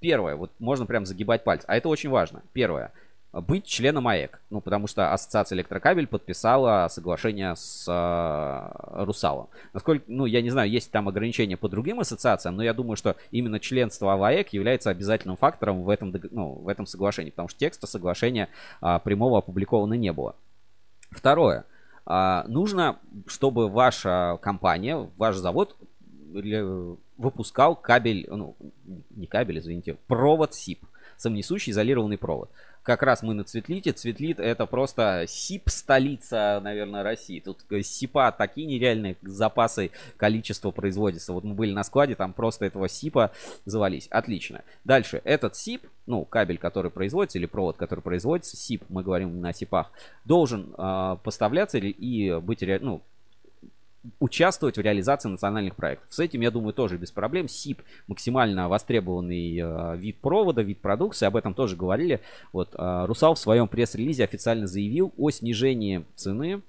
Первое, 0.00 0.36
вот 0.36 0.52
можно 0.60 0.86
прям 0.86 1.04
загибать 1.04 1.42
пальцы, 1.42 1.64
а 1.66 1.76
это 1.76 1.88
очень 1.88 2.08
важно. 2.08 2.42
Первое, 2.52 2.92
быть 3.32 3.66
членом 3.66 4.08
АЭК. 4.08 4.40
Ну, 4.50 4.60
потому 4.60 4.86
что 4.86 5.12
Ассоциация 5.12 5.56
Электрокабель 5.56 6.06
подписала 6.06 6.88
соглашение 6.88 7.54
с 7.56 7.86
э, 7.86 9.04
Русалом. 9.04 9.48
Насколько, 9.72 10.04
ну, 10.08 10.26
я 10.26 10.40
не 10.40 10.50
знаю, 10.50 10.70
есть 10.70 10.90
там 10.90 11.08
ограничения 11.08 11.56
по 11.56 11.68
другим 11.68 12.00
ассоциациям, 12.00 12.56
но 12.56 12.62
я 12.62 12.72
думаю, 12.72 12.96
что 12.96 13.16
именно 13.30 13.60
членство 13.60 14.16
в 14.16 14.22
АЭК 14.22 14.52
является 14.52 14.90
обязательным 14.90 15.36
фактором 15.36 15.82
в 15.82 15.90
этом, 15.90 16.14
ну, 16.30 16.54
в 16.54 16.68
этом 16.68 16.86
соглашении, 16.86 17.30
потому 17.30 17.48
что 17.48 17.58
текста 17.58 17.86
соглашения 17.86 18.48
э, 18.80 18.98
прямого 19.04 19.38
опубликовано 19.38 19.94
не 19.94 20.12
было. 20.12 20.34
Второе. 21.10 21.64
Э, 22.06 22.44
нужно, 22.46 22.98
чтобы 23.26 23.68
ваша 23.68 24.38
компания, 24.40 25.10
ваш 25.16 25.36
завод 25.36 25.76
выпускал 27.16 27.74
кабель, 27.74 28.26
ну, 28.30 28.54
не 29.10 29.26
кабель, 29.26 29.58
извините, 29.58 29.96
провод 30.06 30.54
СИП 30.54 30.84
самонесущий 31.16 31.72
изолированный 31.72 32.16
провод 32.16 32.50
как 32.88 33.02
раз 33.02 33.22
мы 33.22 33.34
на 33.34 33.44
Цветлите. 33.44 33.92
Цветлит 33.92 34.40
это 34.40 34.64
просто 34.64 35.26
СИП 35.28 35.68
столица, 35.68 36.58
наверное, 36.64 37.02
России. 37.02 37.38
Тут 37.38 37.58
СИПа 37.82 38.32
такие 38.32 38.66
нереальные 38.66 39.18
запасы 39.20 39.90
количества 40.16 40.70
производится. 40.70 41.34
Вот 41.34 41.44
мы 41.44 41.52
были 41.52 41.70
на 41.72 41.84
складе, 41.84 42.14
там 42.14 42.32
просто 42.32 42.64
этого 42.64 42.88
СИПа 42.88 43.30
завались. 43.66 44.06
Отлично. 44.08 44.62
Дальше. 44.84 45.20
Этот 45.24 45.54
СИП, 45.54 45.84
ну, 46.06 46.24
кабель, 46.24 46.56
который 46.56 46.90
производится, 46.90 47.36
или 47.36 47.44
провод, 47.44 47.76
который 47.76 48.00
производится, 48.00 48.56
СИП, 48.56 48.84
мы 48.88 49.02
говорим 49.02 49.38
на 49.38 49.52
СИПах, 49.52 49.92
должен 50.24 50.74
э, 50.78 51.16
поставляться 51.22 51.76
и 51.76 52.40
быть, 52.40 52.62
ну, 52.80 53.02
участвовать 54.20 54.76
в 54.76 54.80
реализации 54.80 55.28
национальных 55.28 55.76
проектов. 55.76 56.06
С 56.10 56.18
этим, 56.18 56.40
я 56.40 56.50
думаю, 56.50 56.72
тоже 56.72 56.96
без 56.96 57.10
проблем. 57.10 57.48
СИП 57.48 57.82
максимально 58.06 58.68
востребованный 58.68 59.58
э, 59.58 59.96
вид 59.96 60.20
провода, 60.20 60.62
вид 60.62 60.80
продукции, 60.80 61.26
об 61.26 61.36
этом 61.36 61.54
тоже 61.54 61.76
говорили. 61.76 62.20
Вот 62.52 62.74
э, 62.74 63.04
Русал 63.06 63.34
в 63.34 63.38
своем 63.38 63.68
пресс-релизе 63.68 64.24
официально 64.24 64.66
заявил 64.66 65.12
о 65.16 65.30
снижении 65.30 66.04
цены 66.14 66.62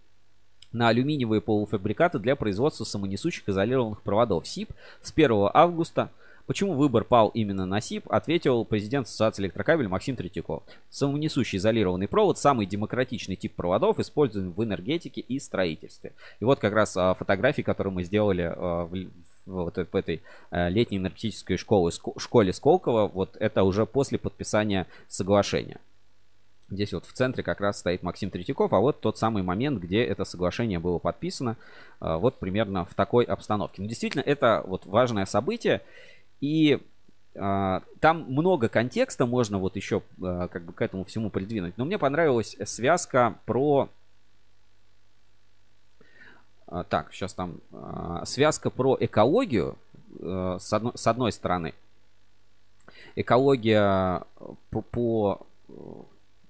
на 0.72 0.90
алюминиевые 0.90 1.42
полуфабрикаты 1.42 2.20
для 2.20 2.36
производства 2.36 2.84
самонесущих 2.84 3.48
изолированных 3.48 4.02
проводов. 4.02 4.48
СИП 4.48 4.72
с 5.02 5.12
1 5.12 5.50
августа 5.54 6.12
Почему 6.50 6.74
выбор 6.74 7.04
пал 7.04 7.30
именно 7.36 7.68
на 7.68 7.80
СИП, 7.80 8.12
ответил 8.12 8.66
президент 8.66 9.06
Ассоциации 9.06 9.44
электрокабель 9.44 9.88
Максим 9.88 10.16
Третьяков. 10.16 10.64
Самонесущий 10.90 11.60
изолированный 11.60 12.08
провод– 12.08 12.38
самый 12.40 12.66
демократичный 12.66 13.36
тип 13.36 13.54
проводов, 13.54 14.00
используем 14.00 14.52
в 14.54 14.64
энергетике 14.64 15.22
и 15.22 15.38
строительстве. 15.38 16.14
И 16.40 16.46
вот 16.46 16.58
как 16.58 16.74
раз 16.74 16.98
а, 16.98 17.14
фотографии, 17.14 17.62
которые 17.62 17.94
мы 17.94 18.04
сделали 18.04 18.52
а, 18.52 18.86
в, 18.86 19.12
вот 19.46 19.76
в 19.76 19.96
этой 19.96 20.24
а, 20.50 20.70
летней 20.70 20.98
энергетической 20.98 21.56
школе, 21.56 21.94
школе 22.18 22.52
Сколково, 22.52 23.08
вот 23.08 23.38
это 23.40 23.62
уже 23.62 23.86
после 23.86 24.18
подписания 24.18 24.88
соглашения. 25.08 25.80
Здесь 26.72 26.94
вот 26.94 27.06
в 27.06 27.14
центре 27.14 27.44
как 27.44 27.62
раз 27.62 27.78
стоит 27.78 28.02
Максим 28.02 28.32
Третьяков, 28.32 28.74
а 28.74 28.80
вот 28.80 29.02
тот 29.02 29.20
самый 29.20 29.44
момент, 29.44 29.80
где 29.84 30.04
это 30.04 30.26
соглашение 30.26 30.80
было 30.80 30.98
подписано, 30.98 31.58
вот 32.00 32.40
примерно 32.40 32.86
в 32.86 32.94
такой 32.94 33.26
обстановке. 33.26 33.82
Но 33.82 33.88
действительно, 33.88 34.22
это 34.22 34.64
вот 34.68 34.86
важное 34.86 35.26
событие, 35.26 35.82
и 36.42 36.80
а, 37.36 37.84
там 38.00 38.26
много 38.30 38.70
контекста 38.70 39.26
можно 39.26 39.60
вот 39.60 39.76
еще 39.76 40.02
а, 40.22 40.48
как 40.48 40.64
бы 40.64 40.74
к 40.74 40.82
этому 40.82 41.04
всему 41.04 41.30
придвинуть. 41.30 41.78
Но 41.78 41.86
мне 41.86 41.98
понравилась 41.98 42.58
связка 42.66 43.36
про 43.46 43.90
А, 46.72 46.84
так, 46.84 47.12
сейчас 47.14 47.34
там 47.34 47.62
связка 48.26 48.70
про 48.70 48.96
экологию 49.00 49.76
э, 50.20 50.58
с, 50.60 50.72
одной, 50.72 50.94
с 50.96 51.08
одной 51.08 51.32
стороны. 51.32 51.74
Экология 53.16 54.24
по, 54.70 54.82
по 54.82 55.48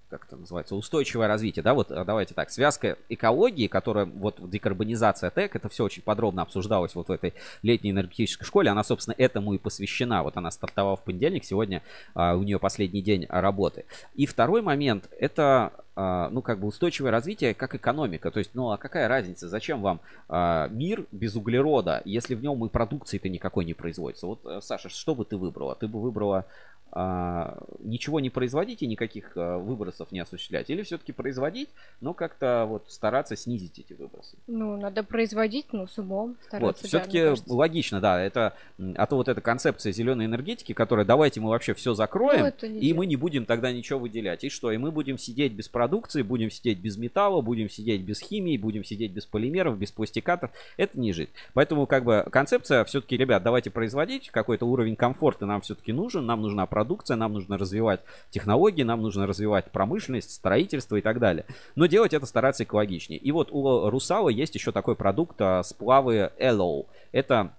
как 0.09 0.25
это 0.25 0.35
называется, 0.35 0.75
устойчивое 0.75 1.27
развитие, 1.27 1.63
да, 1.63 1.73
вот 1.73 1.89
давайте 1.89 2.33
так, 2.33 2.49
связка 2.49 2.97
экологии, 3.09 3.67
которая, 3.67 4.05
вот 4.05 4.37
декарбонизация 4.49 5.29
ТЭК, 5.29 5.55
это 5.55 5.69
все 5.69 5.83
очень 5.83 6.01
подробно 6.01 6.41
обсуждалось 6.41 6.95
вот 6.95 7.09
в 7.09 7.11
этой 7.11 7.33
летней 7.61 7.91
энергетической 7.91 8.45
школе, 8.45 8.69
она, 8.69 8.83
собственно, 8.83 9.15
этому 9.17 9.53
и 9.53 9.57
посвящена, 9.57 10.23
вот 10.23 10.37
она 10.37 10.51
стартовала 10.51 10.95
в 10.95 11.03
понедельник, 11.03 11.45
сегодня 11.45 11.83
а, 12.15 12.35
у 12.35 12.43
нее 12.43 12.59
последний 12.59 13.01
день 13.01 13.25
работы. 13.29 13.85
И 14.15 14.25
второй 14.25 14.61
момент, 14.61 15.09
это 15.19 15.71
а, 16.01 16.29
ну, 16.29 16.41
как 16.41 16.61
бы 16.61 16.67
устойчивое 16.67 17.11
развитие 17.11 17.53
как 17.53 17.75
экономика. 17.75 18.31
То 18.31 18.39
есть, 18.39 18.51
ну, 18.53 18.71
а 18.71 18.77
какая 18.77 19.09
разница? 19.09 19.49
Зачем 19.49 19.81
вам 19.81 19.99
а, 20.29 20.69
мир 20.69 21.05
без 21.11 21.35
углерода, 21.35 22.01
если 22.05 22.35
в 22.35 22.41
нем 22.41 22.63
и 22.63 22.69
продукции-то 22.69 23.27
никакой 23.27 23.65
не 23.65 23.73
производится? 23.73 24.25
Вот, 24.25 24.45
э, 24.45 24.61
Саша, 24.61 24.87
что 24.87 25.13
бы 25.13 25.25
ты 25.25 25.35
выбрала? 25.35 25.75
Ты 25.75 25.89
бы 25.89 26.01
выбрала 26.01 26.37
а, 26.37 26.45
ничего 26.91 28.19
не 28.19 28.29
производить 28.29 28.81
и 28.81 28.87
никаких 28.87 29.33
а, 29.35 29.57
выбросов 29.57 30.11
не 30.11 30.19
осуществлять? 30.19 30.69
Или 30.69 30.81
все-таки 30.81 31.11
производить, 31.11 31.69
но 32.01 32.13
как-то 32.13 32.65
вот 32.67 32.85
стараться 32.89 33.35
снизить 33.35 33.79
эти 33.79 33.93
выбросы? 33.93 34.37
Ну, 34.47 34.77
надо 34.77 35.03
производить, 35.03 35.67
ну, 35.71 35.87
с 35.87 35.97
умом 35.97 36.35
стараться. 36.45 36.65
Вот, 36.65 36.77
все-таки 36.87 37.21
да, 37.21 37.53
логично, 37.53 38.01
да, 38.01 38.21
это, 38.21 38.53
а 38.95 39.05
то 39.05 39.15
вот 39.17 39.27
эта 39.27 39.41
концепция 39.41 39.91
зеленой 39.91 40.25
энергетики, 40.25 40.73
которая 40.73 41.05
давайте 41.05 41.39
мы 41.41 41.49
вообще 41.49 41.73
все 41.73 41.93
закроем, 41.93 42.53
ну, 42.61 42.67
и 42.67 42.93
мы 42.93 43.05
не 43.05 43.15
будем 43.15 43.45
тогда 43.45 43.71
ничего 43.71 43.99
выделять. 43.99 44.43
И 44.43 44.49
что? 44.49 44.71
И 44.71 44.77
мы 44.77 44.91
будем 44.91 45.17
сидеть 45.17 45.53
без 45.53 45.67
продукции, 45.67 46.21
будем 46.21 46.49
сидеть 46.49 46.79
без 46.79 46.97
металла, 46.97 47.41
будем 47.41 47.69
сидеть 47.69 48.01
без 48.01 48.19
химии, 48.19 48.57
будем 48.57 48.83
сидеть 48.83 49.11
без 49.11 49.25
полимеров, 49.25 49.77
без 49.77 49.91
пластикатов. 49.91 50.51
Это 50.77 50.99
не 50.99 51.13
жить. 51.13 51.29
Поэтому 51.53 51.85
как 51.85 52.03
бы 52.03 52.25
концепция 52.31 52.83
все-таки, 52.85 53.17
ребят, 53.17 53.43
давайте 53.43 53.69
производить, 53.69 54.29
какой-то 54.29 54.65
уровень 54.65 54.95
комфорта 54.95 55.45
нам 55.45 55.61
все-таки 55.61 55.93
нужен, 55.93 56.25
нам 56.25 56.41
нужна 56.41 56.65
продукция, 56.79 57.17
нам 57.17 57.33
нужно 57.33 57.57
развивать 57.57 57.99
технологии, 58.29 58.83
нам 58.83 59.01
нужно 59.01 59.27
развивать 59.27 59.69
промышленность, 59.69 60.31
строительство 60.31 60.95
и 60.95 61.01
так 61.01 61.19
далее. 61.19 61.45
Но 61.75 61.87
делать 61.87 62.13
это 62.13 62.25
стараться 62.25 62.63
экологичнее. 62.63 63.19
И 63.19 63.33
вот 63.33 63.49
у 63.51 63.89
Русала 63.89 64.29
есть 64.29 64.55
еще 64.55 64.71
такой 64.71 64.95
продукт 64.95 65.35
а, 65.41 65.61
сплавы 65.63 66.31
Ellow. 66.39 66.85
Это 67.11 67.51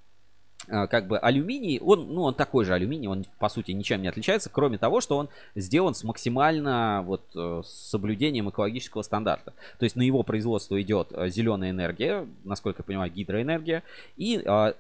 а, 0.70 0.86
как 0.86 1.06
бы 1.06 1.18
алюминий, 1.18 1.78
он, 1.80 2.14
ну, 2.14 2.22
он 2.22 2.34
такой 2.34 2.64
же 2.64 2.72
алюминий, 2.72 3.08
он 3.08 3.26
по 3.38 3.50
сути 3.50 3.72
ничем 3.72 4.00
не 4.00 4.08
отличается, 4.08 4.48
кроме 4.48 4.78
того, 4.78 5.02
что 5.02 5.18
он 5.18 5.28
сделан 5.54 5.94
с 5.94 6.02
максимально 6.02 7.02
вот 7.04 7.22
э, 7.36 7.60
с 7.62 7.90
соблюдением 7.90 8.48
экологического 8.48 9.02
стандарта. 9.02 9.52
То 9.78 9.84
есть 9.84 9.96
на 9.96 10.02
его 10.02 10.22
производство 10.22 10.80
идет 10.80 11.08
э, 11.12 11.28
зеленая 11.28 11.72
энергия, 11.72 12.26
насколько 12.44 12.80
я 12.80 12.84
понимаю, 12.84 13.12
гидроэнергия, 13.12 13.82
и 14.16 14.42
а, 14.46 14.74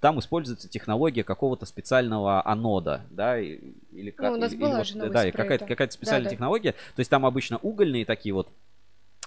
там 0.00 0.20
используется 0.20 0.68
технология 0.68 1.24
какого-то 1.24 1.66
специального 1.66 2.46
анода, 2.46 3.02
да, 3.10 3.40
или 3.40 4.10
как, 4.10 4.30
ну, 4.30 4.32
у 4.34 4.36
нас 4.36 4.52
или, 4.52 4.60
была 4.60 4.80
или 4.80 4.84
же 4.84 5.10
да, 5.10 5.30
какая-то 5.32 5.66
какая 5.66 5.88
специальная 5.90 6.28
да, 6.28 6.30
технология. 6.30 6.72
То 6.72 7.00
есть 7.00 7.10
там 7.10 7.26
обычно 7.26 7.58
угольные 7.58 8.04
такие 8.04 8.32
вот 8.34 8.48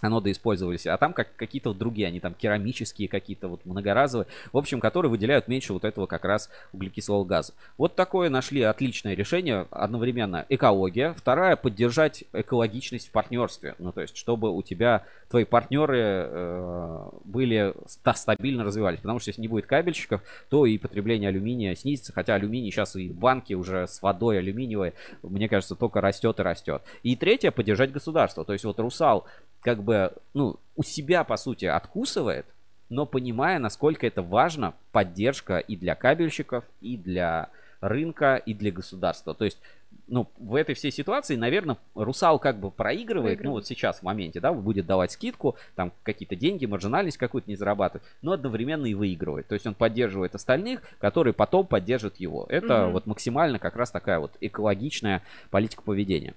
аноды 0.01 0.31
использовались, 0.31 0.87
а 0.87 0.97
там 0.97 1.13
как 1.13 1.35
какие-то 1.35 1.69
вот 1.69 1.77
другие, 1.77 2.07
они 2.07 2.19
там 2.19 2.33
керамические 2.33 3.07
какие-то 3.07 3.47
вот 3.47 3.65
многоразовые, 3.65 4.27
в 4.51 4.57
общем, 4.57 4.79
которые 4.79 5.09
выделяют 5.09 5.47
меньше 5.47 5.73
вот 5.73 5.85
этого 5.85 6.07
как 6.07 6.25
раз 6.25 6.49
углекислого 6.73 7.23
газа. 7.23 7.53
Вот 7.77 7.95
такое 7.95 8.29
нашли 8.29 8.61
отличное 8.61 9.13
решение, 9.13 9.67
одновременно 9.71 10.45
экология, 10.49 11.13
вторая 11.13 11.55
поддержать 11.55 12.23
экологичность 12.33 13.09
в 13.09 13.11
партнерстве, 13.11 13.75
ну 13.79 13.91
то 13.91 14.01
есть 14.01 14.17
чтобы 14.17 14.51
у 14.51 14.61
тебя 14.61 15.05
твои 15.29 15.45
партнеры 15.45 15.97
э, 15.99 17.09
были 17.23 17.73
стабильно 17.85 18.63
развивались, 18.63 18.99
потому 18.99 19.19
что 19.19 19.29
если 19.29 19.41
не 19.41 19.47
будет 19.47 19.65
кабельщиков, 19.65 20.21
то 20.49 20.65
и 20.65 20.77
потребление 20.77 21.29
алюминия 21.29 21.75
снизится, 21.75 22.11
хотя 22.11 22.35
алюминий 22.35 22.71
сейчас 22.71 22.95
и 22.95 23.09
банки 23.09 23.53
уже 23.53 23.87
с 23.87 24.01
водой 24.01 24.39
алюминиевой, 24.39 24.93
мне 25.23 25.47
кажется, 25.47 25.75
только 25.75 26.01
растет 26.01 26.39
и 26.39 26.43
растет. 26.43 26.81
И 27.03 27.15
третье, 27.15 27.51
поддержать 27.51 27.91
государство, 27.91 28.43
то 28.43 28.53
есть 28.53 28.65
вот 28.65 28.79
Русал 28.79 29.25
как 29.61 29.83
бы, 29.83 30.13
ну, 30.33 30.57
у 30.75 30.83
себя, 30.83 31.23
по 31.23 31.37
сути, 31.37 31.65
откусывает, 31.65 32.45
но 32.89 33.05
понимая, 33.05 33.59
насколько 33.59 34.05
это 34.05 34.21
важно, 34.21 34.73
поддержка 34.91 35.59
и 35.59 35.75
для 35.75 35.95
кабельщиков, 35.95 36.65
и 36.81 36.97
для 36.97 37.49
рынка, 37.79 38.35
и 38.35 38.53
для 38.53 38.71
государства. 38.71 39.33
То 39.33 39.45
есть, 39.45 39.59
ну, 40.07 40.29
в 40.37 40.55
этой 40.55 40.75
всей 40.75 40.91
ситуации, 40.91 41.35
наверное, 41.35 41.77
Русал 41.95 42.37
как 42.37 42.59
бы 42.59 42.69
проигрывает, 42.69 43.39
Выигрывает. 43.39 43.43
ну, 43.43 43.51
вот 43.51 43.65
сейчас 43.65 43.99
в 43.99 44.03
моменте, 44.03 44.39
да, 44.39 44.51
будет 44.53 44.85
давать 44.85 45.11
скидку, 45.11 45.55
там 45.75 45.93
какие-то 46.03 46.35
деньги, 46.35 46.65
маржинальность 46.65 47.17
какую-то 47.17 47.49
не 47.49 47.55
зарабатывать, 47.55 48.05
но 48.21 48.33
одновременно 48.33 48.85
и 48.85 48.93
выигрывает. 48.93 49.47
То 49.47 49.53
есть 49.53 49.65
он 49.65 49.73
поддерживает 49.73 50.35
остальных, 50.35 50.81
которые 50.99 51.33
потом 51.33 51.65
поддержат 51.65 52.17
его. 52.17 52.45
Это 52.49 52.85
угу. 52.85 52.93
вот 52.93 53.05
максимально 53.07 53.57
как 53.57 53.75
раз 53.75 53.89
такая 53.89 54.19
вот 54.19 54.35
экологичная 54.41 55.23
политика 55.49 55.81
поведения. 55.81 56.35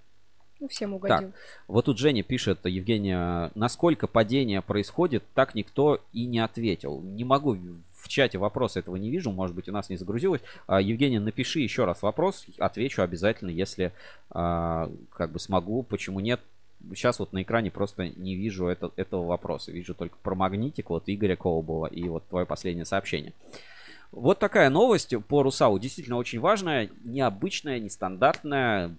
Ну, 0.64 0.68
всем 0.68 0.94
угодил. 0.94 1.28
Так, 1.28 1.40
вот 1.68 1.84
тут 1.84 1.98
Женя 1.98 2.22
пишет, 2.22 2.60
Евгения, 2.64 3.50
насколько 3.54 4.06
падение 4.06 4.62
происходит, 4.62 5.22
так 5.34 5.54
никто 5.54 6.00
и 6.14 6.24
не 6.24 6.38
ответил. 6.38 7.02
Не 7.02 7.22
могу 7.22 7.58
в 7.92 8.08
чате 8.08 8.38
вопроса 8.38 8.78
этого 8.78 8.96
не 8.96 9.10
вижу, 9.10 9.30
может 9.30 9.54
быть, 9.54 9.68
у 9.68 9.72
нас 9.72 9.90
не 9.90 9.98
загрузилось. 9.98 10.40
А, 10.66 10.80
Евгения, 10.80 11.20
напиши 11.20 11.60
еще 11.60 11.84
раз 11.84 12.00
вопрос, 12.00 12.46
отвечу 12.56 13.02
обязательно, 13.02 13.50
если 13.50 13.92
а, 14.30 14.90
как 15.10 15.32
бы 15.32 15.38
смогу, 15.38 15.82
почему 15.82 16.20
нет. 16.20 16.40
Сейчас 16.94 17.18
вот 17.18 17.34
на 17.34 17.42
экране 17.42 17.70
просто 17.70 18.08
не 18.08 18.34
вижу 18.34 18.66
это, 18.66 18.90
этого 18.96 19.26
вопроса. 19.26 19.70
Вижу 19.70 19.94
только 19.94 20.16
про 20.22 20.34
магнитик, 20.34 20.88
вот 20.88 21.02
Игоря 21.08 21.36
Колобова 21.36 21.88
и 21.88 22.08
вот 22.08 22.26
твое 22.28 22.46
последнее 22.46 22.86
сообщение. 22.86 23.34
Вот 24.12 24.38
такая 24.38 24.70
новость 24.70 25.14
по 25.28 25.42
Русау. 25.42 25.78
Действительно 25.78 26.16
очень 26.16 26.40
важная, 26.40 26.88
необычная, 27.02 27.80
нестандартная 27.80 28.94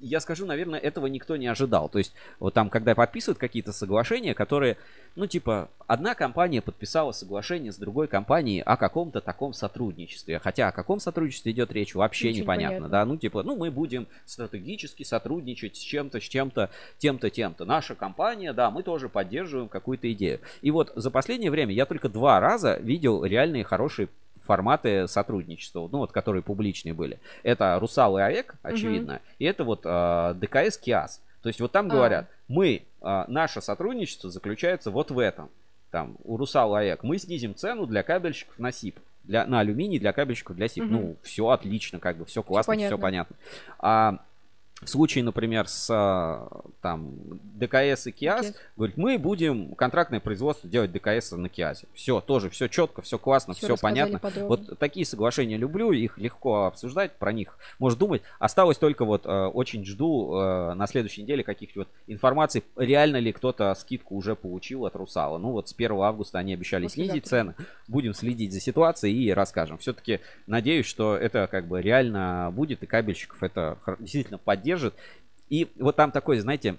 я 0.00 0.20
скажу, 0.20 0.46
наверное, 0.46 0.78
этого 0.78 1.06
никто 1.06 1.36
не 1.36 1.46
ожидал. 1.46 1.88
То 1.88 1.98
есть, 1.98 2.12
вот 2.38 2.54
там, 2.54 2.70
когда 2.70 2.94
подписывают 2.94 3.38
какие-то 3.38 3.72
соглашения, 3.72 4.34
которые, 4.34 4.76
ну, 5.16 5.26
типа, 5.26 5.70
одна 5.86 6.14
компания 6.14 6.62
подписала 6.62 7.12
соглашение 7.12 7.72
с 7.72 7.76
другой 7.76 8.08
компанией 8.08 8.60
о 8.60 8.76
каком-то 8.76 9.20
таком 9.20 9.52
сотрудничестве. 9.52 10.38
Хотя 10.38 10.68
о 10.68 10.72
каком 10.72 11.00
сотрудничестве 11.00 11.52
идет 11.52 11.72
речь, 11.72 11.94
вообще 11.94 12.28
Очень 12.28 12.42
непонятно, 12.42 12.76
понятно. 12.76 12.88
да. 12.88 13.04
Ну, 13.04 13.16
типа, 13.16 13.42
ну, 13.42 13.56
мы 13.56 13.70
будем 13.70 14.06
стратегически 14.24 15.02
сотрудничать 15.02 15.76
с 15.76 15.80
чем-то, 15.80 16.20
с 16.20 16.24
чем-то, 16.24 16.70
тем-то, 16.98 17.30
тем-то. 17.30 17.64
Наша 17.64 17.94
компания, 17.94 18.52
да, 18.52 18.70
мы 18.70 18.82
тоже 18.82 19.08
поддерживаем 19.08 19.68
какую-то 19.68 20.10
идею. 20.12 20.40
И 20.62 20.70
вот 20.70 20.92
за 20.94 21.10
последнее 21.10 21.50
время 21.50 21.74
я 21.74 21.86
только 21.86 22.08
два 22.08 22.40
раза 22.40 22.78
видел 22.80 23.24
реальные 23.24 23.64
хорошие 23.64 24.08
форматы 24.48 25.06
сотрудничества, 25.08 25.88
ну 25.92 25.98
вот, 25.98 26.10
которые 26.10 26.42
публичные 26.42 26.94
были. 26.94 27.20
Это 27.42 27.78
Русал 27.78 28.16
и 28.16 28.22
АЭК, 28.22 28.54
очевидно, 28.62 29.16
угу. 29.16 29.22
и 29.38 29.44
это 29.44 29.64
вот 29.64 29.82
э, 29.84 30.34
ДКС 30.40 30.78
КИАС. 30.78 31.20
То 31.42 31.48
есть 31.48 31.60
вот 31.60 31.70
там 31.70 31.86
а. 31.86 31.90
говорят, 31.90 32.30
мы, 32.48 32.82
э, 33.02 33.24
наше 33.28 33.60
сотрудничество 33.60 34.30
заключается 34.30 34.90
вот 34.90 35.10
в 35.10 35.18
этом. 35.18 35.50
Там 35.90 36.16
у 36.24 36.38
Русал 36.38 36.74
и 36.78 36.80
АЭК 36.80 37.02
мы 37.02 37.18
снизим 37.18 37.54
цену 37.54 37.86
для 37.86 38.02
кабельщиков 38.02 38.58
на 38.58 38.72
СИП. 38.72 38.98
Для, 39.24 39.46
на 39.46 39.60
алюминий 39.60 39.98
для 39.98 40.14
кабельщиков 40.14 40.56
для 40.56 40.68
СИП. 40.68 40.84
Угу. 40.84 40.92
Ну, 40.92 41.16
все 41.22 41.48
отлично, 41.48 41.98
как 41.98 42.16
бы 42.16 42.24
все 42.24 42.42
классно, 42.42 42.72
все 42.72 42.96
понятно. 42.96 42.96
Все 42.96 43.02
понятно. 43.02 43.36
А 43.78 44.18
в 44.80 44.88
случае, 44.88 45.24
например, 45.24 45.66
с 45.66 45.88
а, 45.90 46.62
там, 46.82 47.14
ДКС 47.54 48.06
и 48.06 48.12
КИАС, 48.12 48.46
okay. 48.46 48.54
говорит, 48.76 48.96
мы 48.96 49.18
будем 49.18 49.74
контрактное 49.74 50.20
производство 50.20 50.70
делать 50.70 50.92
ДКС 50.92 51.32
на 51.32 51.48
КИАСе. 51.48 51.88
Все, 51.94 52.20
тоже 52.20 52.48
все 52.48 52.68
четко, 52.68 53.02
все 53.02 53.18
классно, 53.18 53.54
все, 53.54 53.66
все 53.66 53.76
понятно. 53.76 54.20
Подробно. 54.20 54.48
Вот 54.48 54.78
такие 54.78 55.04
соглашения 55.04 55.56
люблю, 55.56 55.90
их 55.90 56.16
легко 56.16 56.66
обсуждать, 56.66 57.12
про 57.12 57.32
них 57.32 57.58
можно 57.80 57.98
думать. 57.98 58.22
Осталось 58.38 58.78
только 58.78 59.04
вот 59.04 59.26
э, 59.26 59.46
очень 59.46 59.84
жду 59.84 60.36
э, 60.36 60.74
на 60.74 60.86
следующей 60.86 61.22
неделе 61.22 61.42
каких-то 61.42 61.80
вот 61.80 61.88
информаций, 62.06 62.62
реально 62.76 63.16
ли 63.16 63.32
кто-то 63.32 63.74
скидку 63.74 64.14
уже 64.14 64.36
получил 64.36 64.86
от 64.86 64.94
Русала. 64.94 65.38
Ну 65.38 65.50
вот 65.50 65.68
с 65.68 65.72
1 65.72 65.90
августа 66.00 66.38
они 66.38 66.54
обещали 66.54 66.84
После 66.84 67.04
снизить 67.04 67.26
завтра. 67.26 67.54
цены. 67.54 67.68
Будем 67.88 68.14
следить 68.14 68.52
за 68.52 68.60
ситуацией 68.60 69.24
и 69.24 69.32
расскажем. 69.32 69.78
Все-таки 69.78 70.20
надеюсь, 70.46 70.86
что 70.86 71.16
это 71.16 71.48
как 71.50 71.66
бы 71.66 71.82
реально 71.82 72.52
будет, 72.54 72.84
и 72.84 72.86
кабельщиков 72.86 73.42
это 73.42 73.76
действительно 73.98 74.38
поддержит 74.38 74.67
держит. 74.68 74.94
И 75.48 75.68
вот 75.78 75.96
там 75.96 76.10
такой, 76.10 76.38
знаете, 76.38 76.76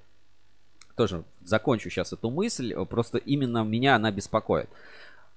тоже 0.96 1.24
закончу 1.44 1.90
сейчас 1.90 2.14
эту 2.14 2.30
мысль, 2.30 2.76
просто 2.86 3.18
именно 3.18 3.64
меня 3.64 3.96
она 3.96 4.12
беспокоит. 4.12 4.70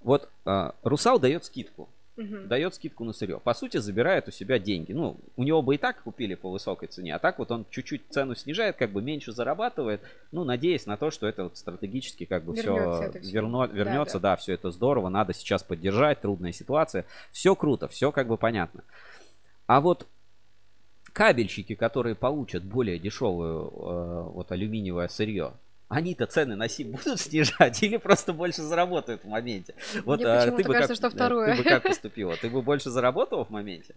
Вот 0.02 0.28
э, 0.44 0.72
Русал 0.82 1.18
дает 1.18 1.44
скидку. 1.44 1.88
Угу. 2.16 2.46
Дает 2.46 2.74
скидку 2.74 3.04
на 3.04 3.14
сырье. 3.14 3.40
По 3.40 3.54
сути, 3.54 3.78
забирает 3.78 4.28
у 4.28 4.30
себя 4.30 4.58
деньги. 4.58 4.92
Ну, 4.92 5.16
у 5.36 5.44
него 5.44 5.62
бы 5.62 5.76
и 5.76 5.78
так 5.78 6.02
купили 6.02 6.34
по 6.34 6.50
высокой 6.50 6.88
цене, 6.88 7.14
а 7.14 7.18
так 7.18 7.38
вот 7.38 7.50
он 7.50 7.64
чуть-чуть 7.70 8.02
цену 8.10 8.34
снижает, 8.34 8.76
как 8.76 8.90
бы 8.90 9.00
меньше 9.00 9.32
зарабатывает, 9.32 10.02
ну, 10.30 10.44
надеясь 10.44 10.84
на 10.84 10.98
то, 10.98 11.10
что 11.10 11.26
это 11.26 11.44
вот 11.44 11.56
стратегически 11.56 12.26
как 12.26 12.44
бы 12.44 12.54
вернется 12.54 13.18
все, 13.18 13.32
верно, 13.32 13.64
вернется, 13.72 14.18
да, 14.18 14.30
да. 14.30 14.30
да, 14.32 14.36
все 14.36 14.52
это 14.52 14.70
здорово, 14.70 15.08
надо 15.08 15.32
сейчас 15.32 15.62
поддержать, 15.62 16.20
трудная 16.20 16.52
ситуация. 16.52 17.06
Все 17.30 17.54
круто, 17.54 17.88
все 17.88 18.12
как 18.12 18.26
бы 18.26 18.36
понятно. 18.36 18.82
А 19.66 19.80
вот 19.80 20.06
кабельщики, 21.12 21.74
которые 21.74 22.14
получат 22.14 22.64
более 22.64 22.98
дешевую 22.98 23.68
э, 23.68 24.22
вот 24.32 24.50
алюминиевое 24.52 25.08
сырье, 25.08 25.52
они-то 25.88 26.26
цены 26.26 26.56
на 26.56 26.68
СИП 26.68 26.88
будут 26.88 27.20
снижать 27.20 27.82
или 27.82 27.98
просто 27.98 28.32
больше 28.32 28.62
заработают 28.62 29.24
в 29.24 29.28
моменте? 29.28 29.74
Вот 30.04 30.20
Мне 30.20 30.28
а, 30.28 30.50
ты 30.50 30.64
бы 30.64 30.72
кажется, 30.72 30.88
как, 30.88 30.96
что 30.96 31.10
второе. 31.10 31.54
Ты 31.54 31.62
бы 31.62 31.68
как 31.68 31.82
поступила? 31.88 32.36
Ты 32.36 32.48
бы 32.48 32.62
больше 32.62 32.90
заработала 32.90 33.44
в 33.44 33.50
моменте? 33.50 33.94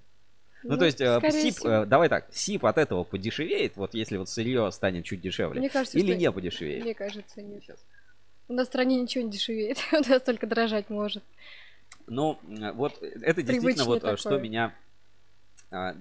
Ну, 0.64 0.74
ну 0.74 0.78
то 0.80 0.86
есть, 0.86 1.00
э, 1.00 1.20
СИП, 1.32 1.58
всего. 1.58 1.86
давай 1.86 2.10
так, 2.10 2.28
СИП 2.32 2.66
от 2.66 2.80
этого 2.80 3.04
подешевеет, 3.04 3.78
вот 3.78 3.94
если 3.94 4.18
вот 4.18 4.30
сырье 4.30 4.72
станет 4.72 5.06
чуть 5.06 5.22
дешевле, 5.22 5.60
Мне 5.60 5.70
кажется, 5.70 5.98
или 5.98 6.16
не 6.16 6.32
подешевеет? 6.32 6.84
Мне 6.84 6.96
кажется, 6.96 7.42
нет. 7.42 7.64
Сейчас. 7.64 7.86
У 8.48 8.54
нас 8.54 8.68
в 8.68 8.70
стране 8.70 9.00
ничего 9.00 9.24
не 9.24 9.32
дешевеет, 9.32 9.78
у 9.92 10.10
нас 10.10 10.22
только 10.22 10.48
дорожать 10.48 10.90
может. 10.90 11.24
Ну, 12.08 12.40
вот 12.74 13.02
это 13.02 13.42
действительно 13.42 13.86
вот 13.86 14.02
такое. 14.02 14.18
что 14.18 14.38
меня 14.40 14.74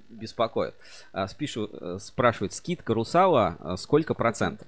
беспокоит. 0.08 0.74
А, 1.12 1.26
спишу, 1.28 1.68
э, 1.72 1.98
спрашивает, 2.00 2.52
скидка 2.52 2.94
Русала 2.94 3.56
а, 3.60 3.76
сколько 3.76 4.14
процентов? 4.14 4.66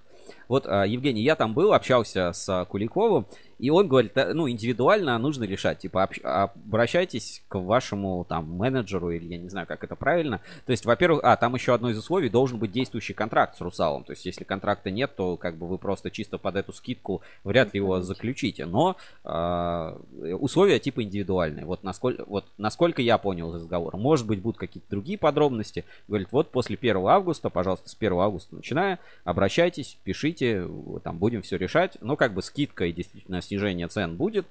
Вот, 0.49 0.67
а, 0.67 0.85
Евгений, 0.85 1.23
я 1.23 1.37
там 1.37 1.55
был, 1.55 1.73
общался 1.73 2.33
с 2.33 2.65
Куликовым, 2.69 3.27
и 3.59 3.71
он 3.71 3.89
говорит, 3.89 4.13
ну, 4.15 4.49
индивидуально 4.49 5.17
нужно 5.19 5.45
решать. 5.45 5.79
Типа, 5.79 6.09
обращайтесь 6.23 7.43
к 7.49 7.59
вашему 7.59 8.25
там 8.29 8.51
менеджеру, 8.51 9.11
или 9.11 9.25
я 9.27 9.39
не 9.39 9.49
знаю, 9.49 9.67
как 9.67 9.83
это 9.85 9.97
правильно. 9.97 10.41
То 10.67 10.73
есть, 10.73 10.85
во-первых, 10.85 11.21
а, 11.23 11.37
там 11.37 11.55
еще 11.55 11.75
одно 11.75 11.91
из 11.91 11.99
условий, 11.99 12.29
должен 12.29 12.59
быть 12.59 12.73
действующий 12.73 13.15
контракт 13.15 13.57
с 13.57 13.61
Русалом. 13.61 14.05
То 14.05 14.13
есть, 14.13 14.27
если 14.27 14.45
контракта 14.45 14.91
нет, 14.91 15.17
то 15.17 15.37
как 15.37 15.57
бы 15.57 15.67
вы 15.67 15.79
просто 15.79 16.11
чисто 16.11 16.39
под 16.39 16.57
эту 16.57 16.73
скидку 16.73 17.23
вряд 17.45 17.73
ли 17.73 17.79
его 17.79 18.01
заключите. 18.03 18.67
Но 18.67 18.97
э, 19.25 19.99
условия 20.39 20.79
типа 20.79 21.03
индивидуальные. 21.03 21.65
Вот 21.65 21.83
насколько, 21.83 22.25
вот 22.27 22.45
насколько 22.59 23.01
я 23.01 23.19
понял 23.19 23.55
из 23.55 23.63
разговора. 23.63 23.97
Может 23.97 24.27
быть, 24.27 24.41
будут 24.41 24.59
какие-то 24.59 24.91
другие 24.91 25.19
подробности. 25.19 25.85
Говорит, 26.09 26.29
вот 26.31 26.51
после 26.51 26.77
1 26.77 26.97
августа, 27.07 27.49
пожалуйста, 27.51 27.89
с 27.89 27.97
1 27.99 28.13
августа 28.13 28.57
начиная, 28.57 28.99
обращайтесь, 29.25 29.99
пишите, 30.05 30.69
там 31.03 31.19
будем 31.19 31.43
все 31.43 31.57
решать. 31.57 31.97
Но 32.01 32.17
как 32.17 32.35
бы 32.35 32.43
скидка 32.43 32.85
и 32.85 32.93
действительно 32.93 33.41
снижение 33.47 33.89
цен 33.89 34.17
будет, 34.17 34.47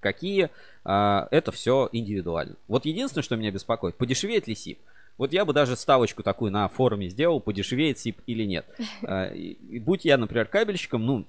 какие, 0.00 0.50
а, 0.84 1.28
это 1.30 1.52
все 1.52 1.88
индивидуально. 1.92 2.56
Вот 2.68 2.84
единственное, 2.84 3.22
что 3.22 3.36
меня 3.36 3.50
беспокоит, 3.50 3.96
подешевеет 3.96 4.46
ли 4.46 4.54
СИП? 4.54 4.78
Вот 5.18 5.32
я 5.32 5.44
бы 5.44 5.52
даже 5.52 5.76
ставочку 5.76 6.22
такую 6.22 6.50
на 6.50 6.66
форуме 6.68 7.08
сделал, 7.08 7.40
подешевеет 7.40 7.98
СИП 7.98 8.20
или 8.26 8.44
нет. 8.44 8.66
А, 9.02 9.32
будь 9.80 10.04
я, 10.04 10.16
например, 10.16 10.46
кабельщиком, 10.46 11.04
ну, 11.04 11.26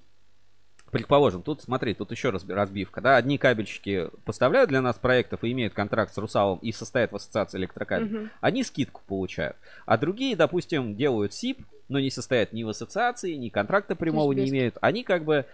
предположим, 0.92 1.42
тут, 1.42 1.62
смотри, 1.62 1.94
тут 1.94 2.12
еще 2.12 2.30
раз 2.30 2.46
разбивка, 2.48 3.02
да, 3.02 3.16
одни 3.16 3.38
кабельщики 3.38 4.10
поставляют 4.26 4.70
для 4.70 4.82
нас 4.82 4.98
проектов 4.98 5.44
и 5.44 5.52
имеют 5.52 5.74
контракт 5.74 6.14
с 6.14 6.18
Русалом 6.18 6.60
и 6.60 6.72
состоят 6.72 7.12
в 7.12 7.16
ассоциации 7.16 7.58
электрокабель, 7.58 8.16
угу. 8.16 8.30
они 8.42 8.64
скидку 8.64 9.02
получают, 9.08 9.56
а 9.86 9.98
другие, 9.98 10.36
допустим, 10.36 10.96
делают 10.96 11.34
СИП, 11.34 11.62
но 11.88 12.00
не 12.00 12.12
состоят 12.12 12.54
ни 12.54 12.64
в 12.64 12.70
ассоциации, 12.70 13.34
ни 13.34 13.50
контракта 13.50 13.96
прямого 13.96 14.32
не 14.34 14.50
имеют, 14.50 14.78
они 14.82 15.04
как 15.04 15.24
бы 15.24 15.46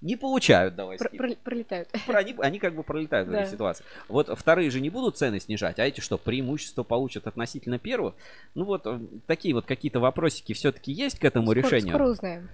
не 0.00 0.16
получают, 0.16 0.74
давай 0.76 0.96
Про- 0.98 1.10
про- 1.10 1.34
Пролетают. 1.44 1.88
Они, 2.08 2.34
они 2.38 2.58
как 2.58 2.74
бы 2.74 2.82
пролетают 2.82 3.28
в 3.28 3.32
этой 3.32 3.50
ситуации. 3.50 3.84
Вот 4.08 4.30
вторые 4.38 4.70
же 4.70 4.80
не 4.80 4.90
будут 4.90 5.16
цены 5.16 5.40
снижать, 5.40 5.78
а 5.78 5.84
эти 5.84 6.00
что, 6.00 6.16
преимущество 6.16 6.82
получат 6.82 7.26
относительно 7.26 7.78
первых? 7.78 8.14
Ну 8.54 8.64
вот 8.64 8.86
э, 8.86 8.98
такие 9.26 9.54
вот 9.54 9.66
какие-то 9.66 10.00
вопросики 10.00 10.52
все-таки 10.54 10.92
есть 10.92 11.18
к 11.18 11.24
этому 11.24 11.46
скоро, 11.52 11.58
решению. 11.58 11.94
Скоро 11.94 12.08
узнаем. 12.08 12.48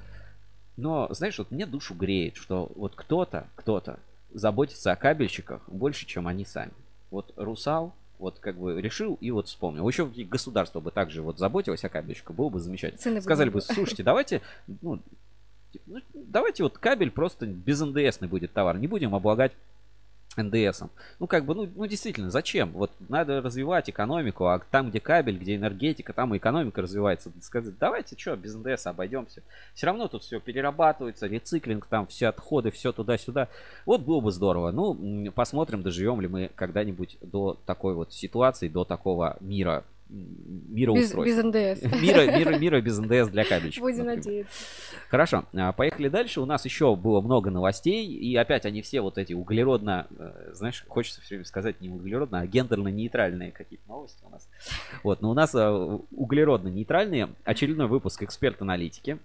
Но, 0.76 1.08
знаешь, 1.10 1.38
вот 1.38 1.50
мне 1.50 1.66
душу 1.66 1.94
греет, 1.94 2.36
что 2.36 2.70
вот 2.74 2.94
кто-то, 2.94 3.46
кто-то 3.54 3.98
заботится 4.32 4.92
о 4.92 4.96
кабельщиках 4.96 5.62
больше, 5.68 6.04
чем 6.06 6.26
они 6.26 6.44
сами. 6.44 6.72
Вот 7.10 7.32
Русал, 7.36 7.94
вот 8.18 8.38
как 8.40 8.58
бы 8.58 8.80
решил 8.80 9.16
и 9.20 9.30
вот 9.30 9.48
вспомнил. 9.48 9.88
Еще 9.88 10.06
государство 10.06 10.80
бы 10.80 10.90
также 10.90 11.22
вот 11.22 11.38
заботилось 11.38 11.84
о 11.84 11.88
кабельщиках, 11.88 12.34
было 12.36 12.48
бы 12.48 12.60
замечательно. 12.60 13.00
Цены 13.00 13.20
Сказали 13.22 13.48
бы, 13.48 13.60
слушайте, 13.60 14.02
давайте, 14.02 14.42
ну, 14.82 15.00
ну, 15.86 16.00
давайте 16.14 16.62
вот 16.62 16.78
кабель 16.78 17.10
просто 17.10 17.46
без 17.46 17.80
НДСный 17.80 18.28
будет 18.28 18.52
товар, 18.52 18.78
не 18.78 18.86
будем 18.86 19.14
облагать 19.14 19.52
НДСом. 20.36 20.90
Ну, 21.18 21.26
как 21.26 21.44
бы, 21.44 21.54
ну, 21.54 21.68
ну, 21.74 21.86
действительно, 21.86 22.30
зачем? 22.30 22.70
Вот 22.72 22.90
надо 23.08 23.40
развивать 23.40 23.88
экономику, 23.90 24.46
а 24.46 24.60
там, 24.70 24.90
где 24.90 25.00
кабель, 25.00 25.38
где 25.38 25.56
энергетика, 25.56 26.12
там 26.12 26.34
и 26.34 26.38
экономика 26.38 26.82
развивается. 26.82 27.32
Сказать, 27.40 27.78
давайте, 27.78 28.18
что, 28.18 28.36
без 28.36 28.54
НДС 28.54 28.86
обойдемся. 28.86 29.42
Все 29.74 29.86
равно 29.86 30.08
тут 30.08 30.22
все 30.22 30.40
перерабатывается, 30.40 31.26
рециклинг, 31.26 31.86
там 31.86 32.06
все 32.06 32.28
отходы, 32.28 32.70
все 32.70 32.92
туда-сюда. 32.92 33.48
Вот 33.84 34.02
было 34.02 34.20
бы 34.20 34.30
здорово. 34.30 34.70
Ну, 34.72 35.32
посмотрим, 35.32 35.82
доживем 35.82 36.20
ли 36.20 36.28
мы 36.28 36.50
когда-нибудь 36.54 37.18
до 37.20 37.58
такой 37.66 37.94
вот 37.94 38.12
ситуации, 38.12 38.68
до 38.68 38.84
такого 38.84 39.36
мира 39.40 39.84
мироустройства. 40.08 41.24
Без, 41.24 41.36
без 41.36 41.82
НДС. 41.82 42.02
Мира, 42.02 42.38
мира, 42.38 42.58
мира 42.58 42.80
без 42.80 42.98
НДС 42.98 43.28
для 43.30 43.44
кабельщиков. 43.44 43.82
Будем 43.82 44.04
например. 44.04 44.16
надеяться. 44.16 44.52
Хорошо, 45.08 45.44
а, 45.54 45.72
поехали 45.72 46.08
дальше. 46.08 46.40
У 46.40 46.46
нас 46.46 46.64
еще 46.64 46.94
было 46.96 47.20
много 47.20 47.50
новостей, 47.50 48.06
и 48.06 48.36
опять 48.36 48.66
они 48.66 48.82
все 48.82 49.00
вот 49.00 49.18
эти 49.18 49.32
углеродно, 49.32 50.06
э, 50.18 50.50
знаешь, 50.52 50.84
хочется 50.88 51.20
все 51.20 51.36
время 51.36 51.44
сказать 51.44 51.80
не 51.80 51.88
углеродно, 51.88 52.40
а 52.40 52.46
гендерно-нейтральные 52.46 53.52
какие-то 53.52 53.88
новости 53.88 54.22
у 54.24 54.30
нас. 54.30 54.48
Вот, 55.02 55.22
но 55.22 55.30
у 55.30 55.34
нас 55.34 55.54
э, 55.54 55.98
углеродно-нейтральные. 56.10 57.30
Очередной 57.44 57.86
выпуск 57.86 58.22
«Эксперт-аналитики». 58.22 59.18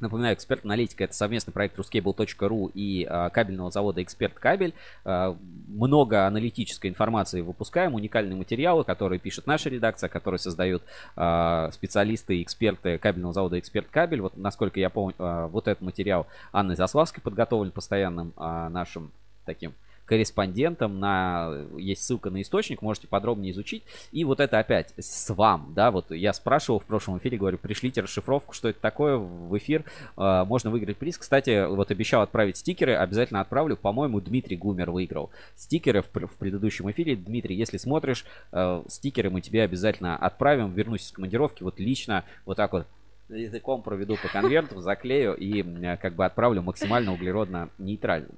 Напоминаю, 0.00 0.34
эксперт 0.34 0.64
аналитика 0.64 1.04
это 1.04 1.14
совместный 1.14 1.52
проект 1.52 1.78
ruscable.ru 1.78 2.70
и 2.74 3.06
а, 3.08 3.28
кабельного 3.30 3.70
завода 3.70 4.02
Эксперт 4.02 4.34
Кабель. 4.34 4.72
А, 5.04 5.36
много 5.68 6.26
аналитической 6.26 6.88
информации 6.88 7.42
выпускаем, 7.42 7.94
уникальные 7.94 8.36
материалы, 8.36 8.84
которые 8.84 9.18
пишет 9.18 9.46
наша 9.46 9.68
редакция, 9.68 10.08
которые 10.08 10.38
создают 10.38 10.82
а, 11.16 11.70
специалисты 11.72 12.38
и 12.38 12.42
эксперты 12.42 12.98
кабельного 12.98 13.34
завода 13.34 13.58
Эксперт 13.58 13.88
Кабель. 13.90 14.22
Вот 14.22 14.36
насколько 14.36 14.80
я 14.80 14.88
помню, 14.88 15.14
а, 15.18 15.48
вот 15.48 15.68
этот 15.68 15.82
материал 15.82 16.26
Анны 16.52 16.76
Заславской 16.76 17.22
подготовлен 17.22 17.70
постоянным 17.70 18.32
а, 18.36 18.70
нашим 18.70 19.12
таким 19.44 19.72
корреспондентом, 20.10 20.98
на, 20.98 21.54
есть 21.78 22.02
ссылка 22.02 22.30
на 22.30 22.42
источник, 22.42 22.82
можете 22.82 23.06
подробнее 23.06 23.52
изучить. 23.52 23.84
И 24.10 24.24
вот 24.24 24.40
это 24.40 24.58
опять 24.58 24.92
с 24.98 25.30
вам, 25.32 25.72
да, 25.76 25.92
вот 25.92 26.10
я 26.10 26.32
спрашивал 26.32 26.80
в 26.80 26.84
прошлом 26.84 27.18
эфире, 27.18 27.38
говорю, 27.38 27.58
пришлите 27.58 28.00
расшифровку, 28.00 28.52
что 28.52 28.68
это 28.68 28.80
такое 28.80 29.18
в 29.18 29.56
эфир, 29.56 29.84
э, 30.16 30.44
можно 30.48 30.70
выиграть 30.70 30.96
приз. 30.96 31.16
Кстати, 31.16 31.64
вот 31.64 31.92
обещал 31.92 32.22
отправить 32.22 32.56
стикеры, 32.56 32.96
обязательно 32.96 33.40
отправлю, 33.40 33.76
по-моему, 33.76 34.20
Дмитрий 34.20 34.56
Гумер 34.56 34.90
выиграл 34.90 35.30
стикеры 35.54 36.02
в, 36.02 36.08
в 36.12 36.36
предыдущем 36.38 36.90
эфире. 36.90 37.14
Дмитрий, 37.14 37.54
если 37.54 37.76
смотришь, 37.76 38.24
э, 38.50 38.82
стикеры 38.88 39.30
мы 39.30 39.42
тебе 39.42 39.62
обязательно 39.62 40.16
отправим, 40.16 40.72
вернусь 40.72 41.06
из 41.06 41.12
командировки, 41.12 41.62
вот 41.62 41.78
лично, 41.78 42.24
вот 42.46 42.56
так 42.56 42.72
вот 42.72 42.84
языком 43.28 43.82
проведу 43.82 44.16
по 44.20 44.26
конверту, 44.26 44.80
заклею 44.80 45.36
и 45.36 45.62
э, 45.62 45.96
как 45.98 46.14
бы 46.14 46.24
отправлю 46.24 46.62
максимально 46.62 47.12
углеродно 47.12 47.68
нейтральным. 47.78 48.34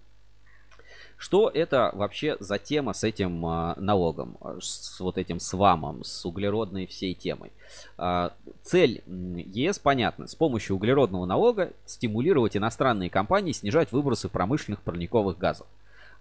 Что 1.23 1.49
это 1.49 1.93
вообще 1.95 2.37
за 2.41 2.59
тема 2.59 2.95
с 2.95 3.05
этим 3.05 3.47
а, 3.47 3.77
налогом, 3.77 4.39
а, 4.41 4.59
с 4.61 4.99
вот 4.99 5.19
этим 5.19 5.39
свамом, 5.39 6.03
с 6.03 6.27
углеродной 6.27 6.89
всей 6.89 7.15
темой? 7.15 7.53
А, 7.97 8.33
цель 8.65 9.05
ЕС 9.07 9.79
понятна. 9.79 10.27
С 10.27 10.35
помощью 10.35 10.75
углеродного 10.75 11.25
налога 11.25 11.75
стимулировать 11.87 12.57
иностранные 12.57 13.09
компании 13.09 13.53
снижать 13.53 13.93
выбросы 13.93 14.29
промышленных 14.29 14.83
парниковых 14.83 15.39
газов. 15.39 15.69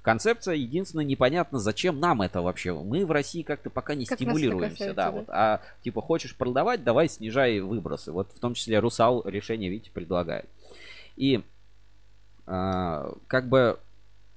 Концепция 0.04 0.54
единственное 0.54 1.04
непонятно, 1.04 1.58
зачем 1.58 2.00
нам 2.00 2.22
это 2.22 2.44
вообще. 2.44 2.72
Мы 2.72 3.04
в 3.04 3.10
России 3.10 3.42
как-то 3.42 3.72
пока 3.72 3.96
не 3.96 4.06
как 4.06 4.20
стимулируемся, 4.20 4.94
да, 4.94 5.06
да, 5.06 5.12
вот. 5.12 5.26
А 5.30 5.62
типа 5.82 6.02
хочешь 6.02 6.36
продавать, 6.36 6.84
давай 6.84 7.10
снижай 7.10 7.60
выбросы. 7.60 8.12
Вот 8.12 8.32
в 8.36 8.40
том 8.40 8.54
числе 8.54 8.78
Русал 8.78 9.24
решение, 9.26 9.72
видите, 9.72 9.90
предлагает. 9.90 10.46
И 11.18 11.42
а, 12.46 13.16
как 13.26 13.50
бы 13.50 13.80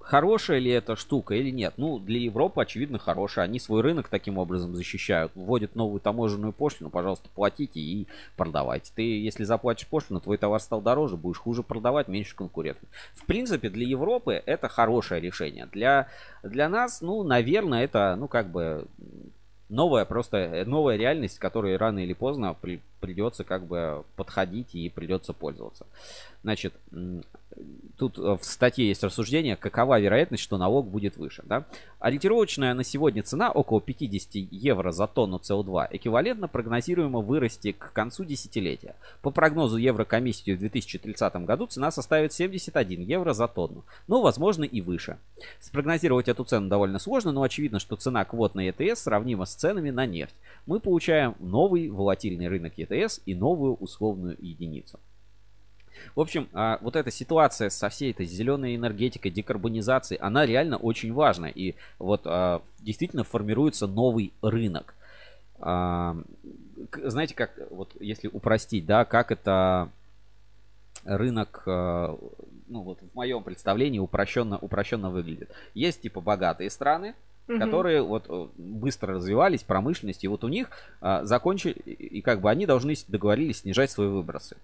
Хорошая 0.05 0.59
ли 0.59 0.71
эта 0.71 0.97
штука 0.97 1.35
или 1.35 1.49
нет? 1.49 1.75
Ну, 1.79 1.99
для 1.99 2.21
Европы, 2.21 2.61
очевидно, 2.61 2.99
хорошая. 2.99 3.47
Они 3.47 3.59
свой 3.59 3.81
рынок 3.81 4.09
таким 4.11 4.37
образом 4.37 4.75
защищают. 4.75 5.33
Вводят 5.35 5.75
новую 5.75 5.99
таможенную 5.99 6.53
пошлину, 6.53 6.91
пожалуйста, 6.91 7.31
платите 7.35 7.81
и 7.81 8.07
продавайте. 8.37 8.93
Ты, 8.95 9.03
если 9.03 9.45
заплатишь 9.45 9.89
пошлину, 9.89 10.21
твой 10.21 10.37
товар 10.37 10.61
стал 10.61 10.83
дороже, 10.83 11.17
будешь 11.17 11.39
хуже 11.39 11.63
продавать, 11.63 12.09
меньше 12.09 12.37
конкурентов. 12.37 12.87
В 13.15 13.25
принципе, 13.25 13.71
для 13.71 13.87
Европы 13.87 14.43
это 14.45 14.69
хорошее 14.69 15.23
решение. 15.23 15.67
Для, 15.73 16.09
для 16.43 16.69
нас, 16.69 17.01
ну, 17.01 17.23
наверное, 17.23 17.83
это, 17.83 18.15
ну, 18.19 18.29
как 18.29 18.51
бы 18.51 18.87
новая 19.71 20.05
просто 20.05 20.65
новая 20.67 20.97
реальность, 20.97 21.39
которой 21.39 21.77
рано 21.77 22.01
или 22.01 22.13
поздно 22.13 22.55
при, 22.61 22.81
придется 23.01 23.45
как 23.45 23.67
бы 23.67 24.05
подходить 24.17 24.75
и 24.75 24.89
придется 24.89 25.33
пользоваться. 25.33 25.87
Значит, 26.43 26.75
тут 27.97 28.19
э, 28.19 28.37
в 28.41 28.45
статье 28.45 28.87
есть 28.87 29.03
рассуждение, 29.03 29.57
какова 29.57 30.01
вероятность, 30.01 30.43
что 30.43 30.59
налог 30.59 30.89
будет 30.89 31.17
выше. 31.17 31.43
Да? 31.47 31.67
Ориентировочная 31.99 32.75
на 32.75 32.85
сегодня 32.85 33.23
цена 33.23 33.51
около 33.51 33.81
50 33.81 34.35
евро 34.51 34.91
за 34.91 35.07
тонну 35.07 35.39
СО2 35.39 35.89
эквивалентно 35.91 36.49
прогнозируемо 36.49 37.21
вырасти 37.21 37.73
к 37.73 37.93
концу 37.93 38.25
десятилетия. 38.25 38.97
По 39.23 39.31
прогнозу 39.31 39.77
Еврокомиссии 39.77 40.53
в 40.53 40.59
2030 40.59 41.37
году 41.45 41.67
цена 41.67 41.91
составит 41.91 42.33
71 42.33 43.01
евро 43.03 43.33
за 43.33 43.49
тонну, 43.49 43.85
но 44.07 44.23
возможно 44.23 44.65
и 44.65 44.81
выше. 44.81 45.19
Спрогнозировать 45.61 46.29
эту 46.29 46.45
цену 46.45 46.69
довольно 46.69 46.99
сложно, 46.99 47.33
но 47.33 47.43
очевидно, 47.43 47.79
что 47.79 47.97
цена 47.97 48.25
квот 48.25 48.55
на 48.55 48.61
ЕТС 48.61 49.03
сравнима 49.03 49.47
с 49.47 49.55
ценами 49.55 49.91
на 49.91 50.07
нефть. 50.07 50.35
Мы 50.67 50.81
получаем 50.81 51.35
новый 51.39 51.89
волатильный 51.89 52.49
рынок 52.49 52.75
ЕТС 52.77 53.21
и 53.27 53.35
новую 53.35 53.75
условную 53.75 54.37
единицу. 54.41 54.99
В 56.15 56.21
общем, 56.21 56.49
а, 56.53 56.79
вот 56.81 56.97
эта 56.97 57.11
ситуация 57.11 57.71
со 57.71 57.89
всей 57.89 58.13
этой 58.13 58.27
зеленой 58.27 58.77
энергетикой, 58.77 59.31
декарбонизацией, 59.31 60.21
она 60.21 60.47
реально 60.47 60.77
очень 60.77 61.13
важна. 61.13 61.49
И 61.49 61.75
вот 61.99 62.23
а, 62.25 62.63
действительно 62.81 63.25
формируется 63.25 63.87
новый 63.87 64.33
рынок. 64.43 64.95
А, 65.61 66.17
знаете, 67.03 67.35
как, 67.35 67.53
вот 67.71 67.91
если 68.01 68.29
упростить, 68.29 68.87
да, 68.87 69.05
как 69.05 69.31
это 69.31 69.91
рынок, 71.05 71.63
ну 71.67 72.81
вот 72.81 72.99
в 73.01 73.15
моем 73.15 73.43
представлении 73.43 73.99
упрощенно, 73.99 74.59
упрощенно 74.59 75.11
выглядит. 75.11 75.51
Есть 75.75 76.01
типа 76.01 76.21
богатые 76.21 76.71
страны, 76.71 77.15
угу. 77.49 77.59
которые 77.59 78.03
вот 78.03 78.27
э, 78.29 78.47
быстро 78.57 79.15
развивались, 79.15 79.63
промышленность, 79.63 80.25
и 80.25 80.29
вот 80.29 80.45
у 80.45 80.49
них 80.49 80.71
а, 81.01 81.25
закончили, 81.25 81.73
и 81.73 82.21
как 82.21 82.41
бы 82.41 82.51
они 82.51 82.67
должны 82.67 82.95
договорились 83.09 83.61
снижать 83.61 83.91
свои 83.91 84.09
выбросы. 84.09 84.57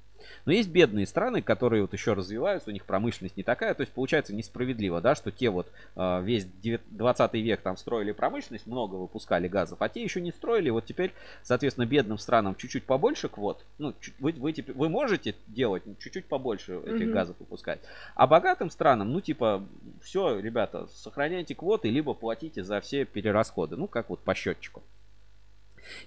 Но 0.44 0.52
есть 0.52 0.70
бедные 0.70 1.06
страны, 1.06 1.42
которые 1.42 1.82
вот 1.82 1.92
еще 1.92 2.12
развиваются, 2.12 2.70
у 2.70 2.72
них 2.72 2.84
промышленность 2.84 3.36
не 3.36 3.42
такая, 3.42 3.74
то 3.74 3.82
есть 3.82 3.92
получается 3.92 4.34
несправедливо, 4.34 5.00
да, 5.00 5.14
что 5.14 5.30
те 5.30 5.50
вот 5.50 5.66
а, 5.96 6.20
весь 6.20 6.46
20 6.62 7.34
век 7.34 7.60
там 7.60 7.76
строили 7.76 8.12
промышленность, 8.12 8.66
много 8.66 8.94
выпускали 8.94 9.48
газов, 9.48 9.80
а 9.80 9.88
те 9.88 10.02
еще 10.02 10.20
не 10.20 10.32
строили, 10.32 10.70
вот 10.70 10.84
теперь, 10.84 11.12
соответственно, 11.42 11.86
бедным 11.86 12.18
странам 12.18 12.54
чуть-чуть 12.54 12.84
побольше 12.84 13.28
квот, 13.28 13.64
ну, 13.78 13.94
вы, 14.18 14.32
вы, 14.32 14.52
теперь, 14.52 14.74
вы 14.74 14.88
можете 14.88 15.34
делать 15.46 15.82
чуть-чуть 15.98 16.26
побольше 16.26 16.80
этих 16.86 17.06
угу. 17.06 17.14
газов 17.14 17.36
выпускать, 17.38 17.80
а 18.14 18.26
богатым 18.26 18.70
странам, 18.70 19.12
ну, 19.12 19.20
типа, 19.20 19.64
все, 20.02 20.38
ребята, 20.38 20.86
сохраняйте 20.94 21.54
квоты, 21.54 21.90
либо 21.90 22.14
платите 22.14 22.62
за 22.62 22.69
все 22.78 23.04
перерасходы. 23.04 23.76
Ну, 23.76 23.88
как 23.88 24.10
вот 24.10 24.20
по 24.20 24.34
счетчику. 24.34 24.82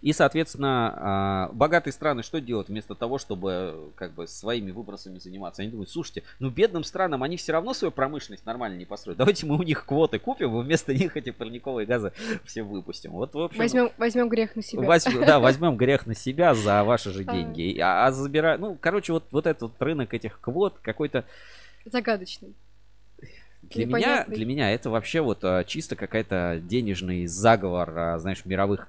И, 0.02 0.13
соответственно, 0.13 0.93
а, 0.95 1.49
богатые 1.54 1.93
страны 1.93 2.23
что 2.23 2.39
делают 2.39 2.69
вместо 2.69 2.95
того, 2.95 3.17
чтобы 3.17 3.91
как 3.95 4.13
бы 4.13 4.28
своими 4.28 4.71
выбросами 4.71 5.19
заниматься? 5.19 5.62
Они 5.62 5.71
думают, 5.71 5.89
слушайте, 5.89 6.23
ну 6.39 6.49
бедным 6.49 6.84
странам 6.84 7.23
они 7.23 7.38
все 7.38 7.52
равно 7.52 7.73
свою 7.73 7.91
промышленность 7.91 8.45
нормально 8.45 8.78
не 8.78 8.86
построят. 8.86 9.17
Давайте 9.17 9.45
мы 9.45 9.58
у 9.58 9.63
них 9.63 9.86
квоты 9.86 10.19
купим, 10.19 10.58
и 10.58 10.63
вместо 10.63 10.93
них 10.93 11.17
эти 11.17 11.32
парниковые 11.32 11.86
газы 11.86 12.13
все 12.45 12.63
выпустим. 12.63 13.12
Вот, 13.12 13.34
в 13.34 13.39
общем, 13.39 13.60
возьмем, 13.60 13.91
возьмем 13.97 14.30
грех 14.30 14.56
на 14.56 14.62
себя. 14.62 14.88
Возьмем, 14.88 15.26
да, 15.26 15.39
возьмем 15.39 15.78
грех 15.78 16.06
на 16.06 16.15
себя 16.15 16.54
за 16.56 16.84
ваши 16.84 17.12
же 17.12 17.23
деньги. 17.23 17.78
А, 17.80 18.06
а 18.06 18.12
забирать, 18.12 18.60
ну, 18.60 18.78
короче, 18.80 19.13
вот, 19.13 19.26
вот 19.32 19.47
этот 19.47 19.82
рынок 19.82 20.13
этих 20.13 20.39
квот 20.39 20.80
какой-то... 20.82 21.26
Загадочный. 21.86 22.56
Для 23.69 23.86
меня, 23.86 24.26
для 24.26 24.45
меня 24.45 24.71
это 24.71 24.89
вообще 24.89 25.21
вот 25.21 25.43
а, 25.43 25.63
чисто 25.63 25.95
какая-то 25.95 26.60
денежный 26.62 27.26
заговор, 27.26 27.97
а, 27.97 28.19
знаешь, 28.19 28.45
мировых 28.45 28.88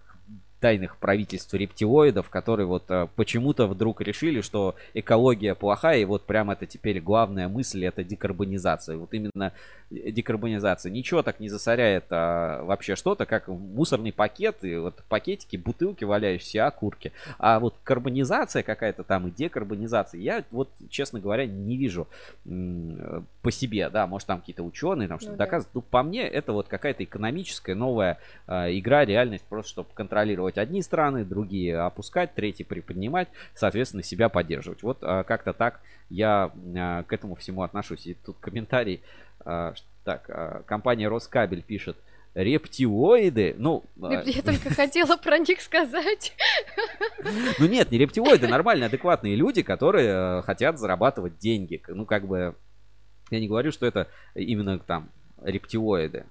тайных 0.65 0.97
правительств 0.97 1.53
рептилоидов, 1.53 2.31
которые 2.31 2.67
вот 2.67 2.85
э, 2.89 3.07
почему-то 3.17 3.67
вдруг 3.67 4.01
решили, 4.01 4.41
что 4.41 4.77
экология 4.95 5.55
плохая, 5.55 5.99
и 5.99 6.07
вот 6.07 6.25
прям 6.25 6.51
это 6.51 6.65
теперь 6.65 7.03
главная 7.03 7.49
мысль, 7.49 7.85
это 7.85 8.03
декарбонизация. 8.03 8.97
Вот 8.97 9.13
именно 9.13 9.53
декарбонизация. 9.91 10.91
Ничего 10.91 11.23
так 11.23 11.41
не 11.41 11.49
засоряет 11.49 12.07
а, 12.11 12.63
вообще 12.65 12.97
что-то, 12.97 13.27
как 13.27 13.49
мусорный 13.49 14.13
пакет, 14.13 14.65
и 14.65 14.77
вот 14.77 15.03
пакетики, 15.09 15.57
бутылки 15.57 16.05
валяющиеся, 16.05 16.67
окурки. 16.67 17.13
А 17.39 17.61
вот 17.61 17.77
карбонизация 17.85 18.63
какая-то 18.63 19.05
там 19.05 19.29
и 19.29 19.31
декарбонизация, 19.31 20.21
я 20.21 20.45
вот, 20.51 20.71
честно 20.89 21.21
говоря, 21.21 21.47
не 21.47 21.77
вижу 21.77 22.09
по 23.43 23.51
себе, 23.51 23.91
да, 23.91 24.07
может 24.07 24.27
там 24.27 24.41
какие-то 24.41 24.63
ученые 24.63 25.09
там 25.09 25.19
что-то 25.19 25.33
ну, 25.33 25.39
доказывают. 25.39 25.75
Да. 25.75 25.81
Ну, 25.81 25.83
по 25.83 26.03
мне, 26.03 26.23
это 26.23 26.53
вот 26.53 26.69
какая-то 26.69 27.05
экономическая 27.05 27.75
новая 27.75 28.19
а, 28.47 28.71
игра, 28.71 29.05
реальность, 29.05 29.45
просто 29.45 29.71
чтобы 29.71 29.89
контролировать 29.95 30.54
поддерживать 30.55 30.59
одни 30.59 30.83
страны, 30.83 31.25
другие 31.25 31.79
опускать, 31.79 32.35
третьи 32.35 32.65
приподнимать, 32.65 33.29
соответственно, 33.55 34.03
себя 34.03 34.29
поддерживать. 34.29 34.83
Вот 34.83 34.99
а, 35.03 35.25
как-то 35.25 35.53
так 35.53 35.81
я 36.11 36.51
а, 36.77 37.03
к 37.03 37.13
этому 37.13 37.35
всему 37.35 37.63
отношусь. 37.63 38.07
И 38.07 38.15
тут 38.15 38.37
комментарий. 38.41 39.01
А, 39.45 39.75
так, 40.05 40.67
компания 40.67 41.09
Роскабель 41.09 41.63
пишет, 41.63 41.97
рептилоиды, 42.35 43.55
ну... 43.57 43.85
Я 43.97 44.43
только 44.43 44.69
хотела 44.69 45.17
про 45.17 45.39
них 45.39 45.63
сказать. 45.63 46.35
Ну 47.59 47.67
нет, 47.67 47.91
не 47.91 47.99
рептилоиды, 47.99 48.47
нормальные, 48.47 48.89
адекватные 48.89 49.35
люди, 49.35 49.63
которые 49.63 50.43
хотят 50.43 50.79
зарабатывать 50.79 51.39
деньги. 51.39 51.81
Ну 51.89 52.05
как 52.05 52.27
бы, 52.27 52.55
я 53.31 53.41
не 53.41 53.49
говорю, 53.49 53.73
что 53.73 53.87
это 53.87 54.09
именно 54.35 54.79
там 54.79 55.09
рептилоиды. 55.43 56.27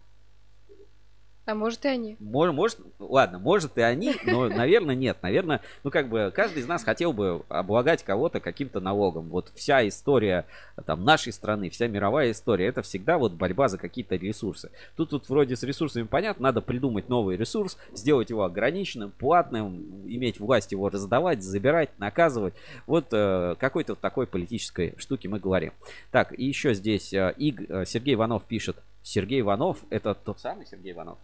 А 1.45 1.56
может 1.56 1.84
и 1.84 1.89
они. 1.89 2.15
Может, 2.19 2.56
может, 2.56 2.79
ладно, 2.99 3.38
может 3.38 3.77
и 3.77 3.82
они, 3.82 4.15
но, 4.25 4.47
наверное, 4.49 4.95
нет. 4.95 5.17
Наверное, 5.21 5.60
ну 5.84 5.91
как 5.91 6.08
бы 6.08 6.32
каждый 6.34 6.60
из 6.60 6.67
нас 6.67 6.84
хотел 6.84 7.12
бы 7.12 7.43
облагать 7.49 8.03
кого-то 8.03 8.39
каким-то 8.39 8.79
налогом. 8.79 9.27
Вот 9.27 9.51
вся 9.53 9.86
история 9.86 10.45
там 10.86 11.03
нашей 11.03 11.34
страны, 11.34 11.69
вся 11.69 11.88
мировая 11.88 12.32
история, 12.32 12.67
это 12.67 12.82
всегда 12.82 13.17
вот 13.17 13.34
борьба 13.34 13.67
за 13.67 13.77
какие-то 13.77 14.15
ресурсы. 14.15 14.71
Тут 14.95 15.10
тут 15.10 15.27
вроде 15.27 15.58
с 15.58 15.63
ресурсами 15.63 16.03
понятно, 16.03 16.43
надо 16.43 16.62
придумать 16.62 17.10
новый 17.10 17.36
ресурс, 17.36 17.77
сделать 17.91 18.29
его 18.29 18.45
ограниченным, 18.45 19.12
платным, 19.12 20.03
иметь 20.06 20.39
власть 20.39 20.71
его 20.71 20.88
раздавать, 20.88 21.43
забирать, 21.43 21.89
наказывать. 21.99 22.53
Вот 22.88 23.08
э, 23.12 23.56
какой-то 23.60 23.93
вот 23.93 23.99
такой 23.99 24.27
политической 24.27 24.95
штуки 24.97 25.27
мы 25.27 25.39
говорим. 25.39 25.73
Так, 26.12 26.38
и 26.38 26.45
еще 26.45 26.73
здесь 26.73 27.13
э, 27.13 27.34
Иг, 27.38 27.69
э, 27.69 27.84
Сергей 27.86 28.13
Иванов 28.13 28.45
пишет. 28.45 28.77
Сергей 29.01 29.41
Иванов, 29.41 29.79
это 29.89 30.15
тот 30.15 30.39
самый 30.39 30.65
Сергей 30.65 30.93
Иванов? 30.93 31.17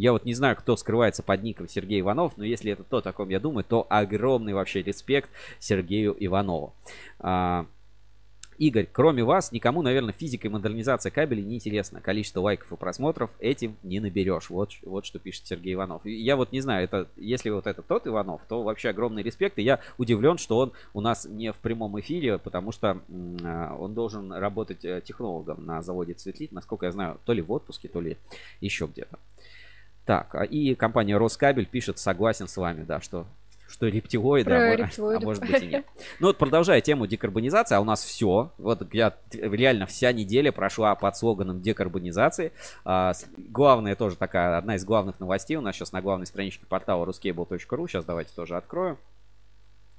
Я 0.00 0.12
вот 0.12 0.24
не 0.24 0.32
знаю, 0.32 0.56
кто 0.56 0.76
скрывается 0.76 1.22
под 1.22 1.42
ником 1.42 1.68
Сергей 1.68 2.00
Иванов, 2.00 2.38
но 2.38 2.44
если 2.44 2.72
это 2.72 2.84
то, 2.84 3.02
о 3.04 3.12
ком 3.12 3.28
я 3.28 3.38
думаю, 3.38 3.64
то 3.64 3.86
огромный 3.90 4.54
вообще 4.54 4.82
респект 4.82 5.28
Сергею 5.58 6.16
Иванову. 6.18 6.72
А, 7.18 7.66
Игорь, 8.56 8.88
кроме 8.90 9.24
вас, 9.24 9.52
никому, 9.52 9.82
наверное, 9.82 10.12
физика 10.12 10.46
и 10.46 10.50
модернизация 10.50 11.10
кабелей 11.10 11.42
не 11.42 11.56
интересно. 11.56 12.00
Количество 12.00 12.40
лайков 12.40 12.72
и 12.72 12.76
просмотров 12.76 13.30
этим 13.40 13.76
не 13.82 14.00
наберешь. 14.00 14.48
Вот, 14.48 14.72
вот 14.82 15.04
что 15.04 15.18
пишет 15.18 15.46
Сергей 15.46 15.74
Иванов. 15.74 16.04
Я 16.06 16.36
вот 16.36 16.50
не 16.52 16.62
знаю, 16.62 16.84
это, 16.84 17.08
если 17.16 17.50
вот 17.50 17.66
это 17.66 17.82
тот 17.82 18.06
Иванов, 18.06 18.40
то 18.48 18.62
вообще 18.62 18.88
огромный 18.90 19.22
респект. 19.22 19.58
И 19.58 19.62
я 19.62 19.80
удивлен, 19.98 20.38
что 20.38 20.58
он 20.58 20.72
у 20.94 21.02
нас 21.02 21.26
не 21.26 21.52
в 21.52 21.56
прямом 21.56 22.00
эфире, 22.00 22.38
потому 22.38 22.72
что 22.72 23.00
э, 23.08 23.76
он 23.78 23.92
должен 23.92 24.32
работать 24.32 24.84
э, 24.84 25.02
технологом 25.04 25.64
на 25.64 25.82
заводе 25.82 26.14
Цветлит, 26.14 26.52
насколько 26.52 26.86
я 26.86 26.92
знаю, 26.92 27.18
то 27.24 27.34
ли 27.34 27.42
в 27.42 27.52
отпуске, 27.52 27.88
то 27.88 28.00
ли 28.00 28.16
еще 28.60 28.86
где-то. 28.86 29.18
Так, 30.10 30.34
а 30.34 30.42
и 30.42 30.74
компания 30.74 31.16
Роскабель 31.16 31.66
пишет, 31.66 32.00
согласен 32.00 32.48
с 32.48 32.56
вами, 32.56 32.82
да, 32.82 33.00
что 33.00 33.26
что 33.68 33.86
рептилоиды, 33.86 34.50
а, 34.50 34.74
рептилоиды. 34.74 35.22
а 35.22 35.24
может 35.24 35.46
быть 35.46 35.62
и 35.62 35.68
нет. 35.68 35.86
Ну 36.18 36.26
вот 36.26 36.36
продолжая 36.36 36.80
тему 36.80 37.06
декарбонизации, 37.06 37.76
а 37.76 37.80
у 37.80 37.84
нас 37.84 38.02
все. 38.02 38.50
Вот 38.58 38.92
я 38.92 39.14
реально 39.30 39.86
вся 39.86 40.10
неделя 40.12 40.50
прошла 40.50 40.96
под 40.96 41.16
слоганом 41.16 41.62
декарбонизации. 41.62 42.50
А, 42.84 43.12
главная 43.36 43.94
тоже 43.94 44.16
такая, 44.16 44.58
одна 44.58 44.74
из 44.74 44.84
главных 44.84 45.20
новостей 45.20 45.56
у 45.56 45.60
нас 45.60 45.76
сейчас 45.76 45.92
на 45.92 46.02
главной 46.02 46.26
страничке 46.26 46.66
портала 46.66 47.06
ruscable.ru. 47.06 47.86
Сейчас 47.86 48.04
давайте 48.04 48.32
тоже 48.34 48.56
открою. 48.56 48.98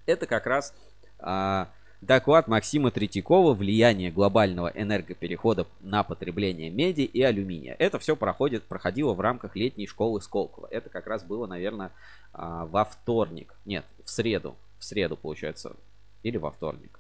Это 0.08 0.26
как 0.26 0.46
раз 0.46 0.74
а, 1.20 1.70
Доклад 2.02 2.48
Максима 2.48 2.90
Третьякова 2.90 3.54
«Влияние 3.54 4.10
глобального 4.10 4.72
энергоперехода 4.74 5.68
на 5.82 6.04
потребление 6.04 6.72
меди 6.72 7.02
и 7.02 7.22
алюминия». 7.22 7.76
Это 7.78 8.00
все 8.00 8.16
проходит, 8.16 8.64
проходило 8.64 9.14
в 9.14 9.20
рамках 9.20 9.56
летней 9.56 9.86
школы 9.86 10.20
Сколково. 10.20 10.68
Это 10.72 10.90
как 10.90 11.06
раз 11.06 11.24
было, 11.24 11.46
наверное, 11.46 11.92
а, 12.34 12.66
во 12.66 12.86
вторник. 12.86 13.54
Нет, 13.66 13.86
в 14.04 14.10
среду. 14.10 14.56
В 14.80 14.84
среду, 14.84 15.16
получается. 15.16 15.76
Или 16.24 16.38
во 16.38 16.50
вторник. 16.50 17.00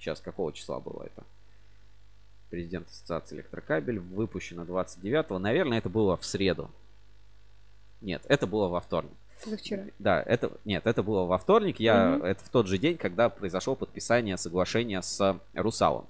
Сейчас, 0.00 0.20
какого 0.20 0.52
числа 0.52 0.80
было 0.80 1.04
это? 1.04 1.22
Президент 2.50 2.88
Ассоциации 2.88 3.36
Электрокабель. 3.36 4.00
Выпущено 4.00 4.64
29-го. 4.64 5.38
Наверное, 5.38 5.78
это 5.78 5.88
было 5.88 6.16
в 6.16 6.24
среду. 6.24 6.68
Нет, 8.00 8.22
это 8.26 8.48
было 8.48 8.66
во 8.66 8.80
вторник. 8.80 9.12
Это 9.46 9.56
вчера. 9.56 9.84
Да, 9.98 10.22
это 10.22 10.52
нет, 10.64 10.86
это 10.86 11.02
было 11.02 11.24
во 11.24 11.38
вторник. 11.38 11.80
Я 11.80 12.16
угу. 12.16 12.26
это 12.26 12.44
в 12.44 12.48
тот 12.48 12.66
же 12.66 12.78
день, 12.78 12.96
когда 12.96 13.28
произошло 13.28 13.74
подписание 13.74 14.36
соглашения 14.36 15.02
с 15.02 15.40
Русалом. 15.54 16.06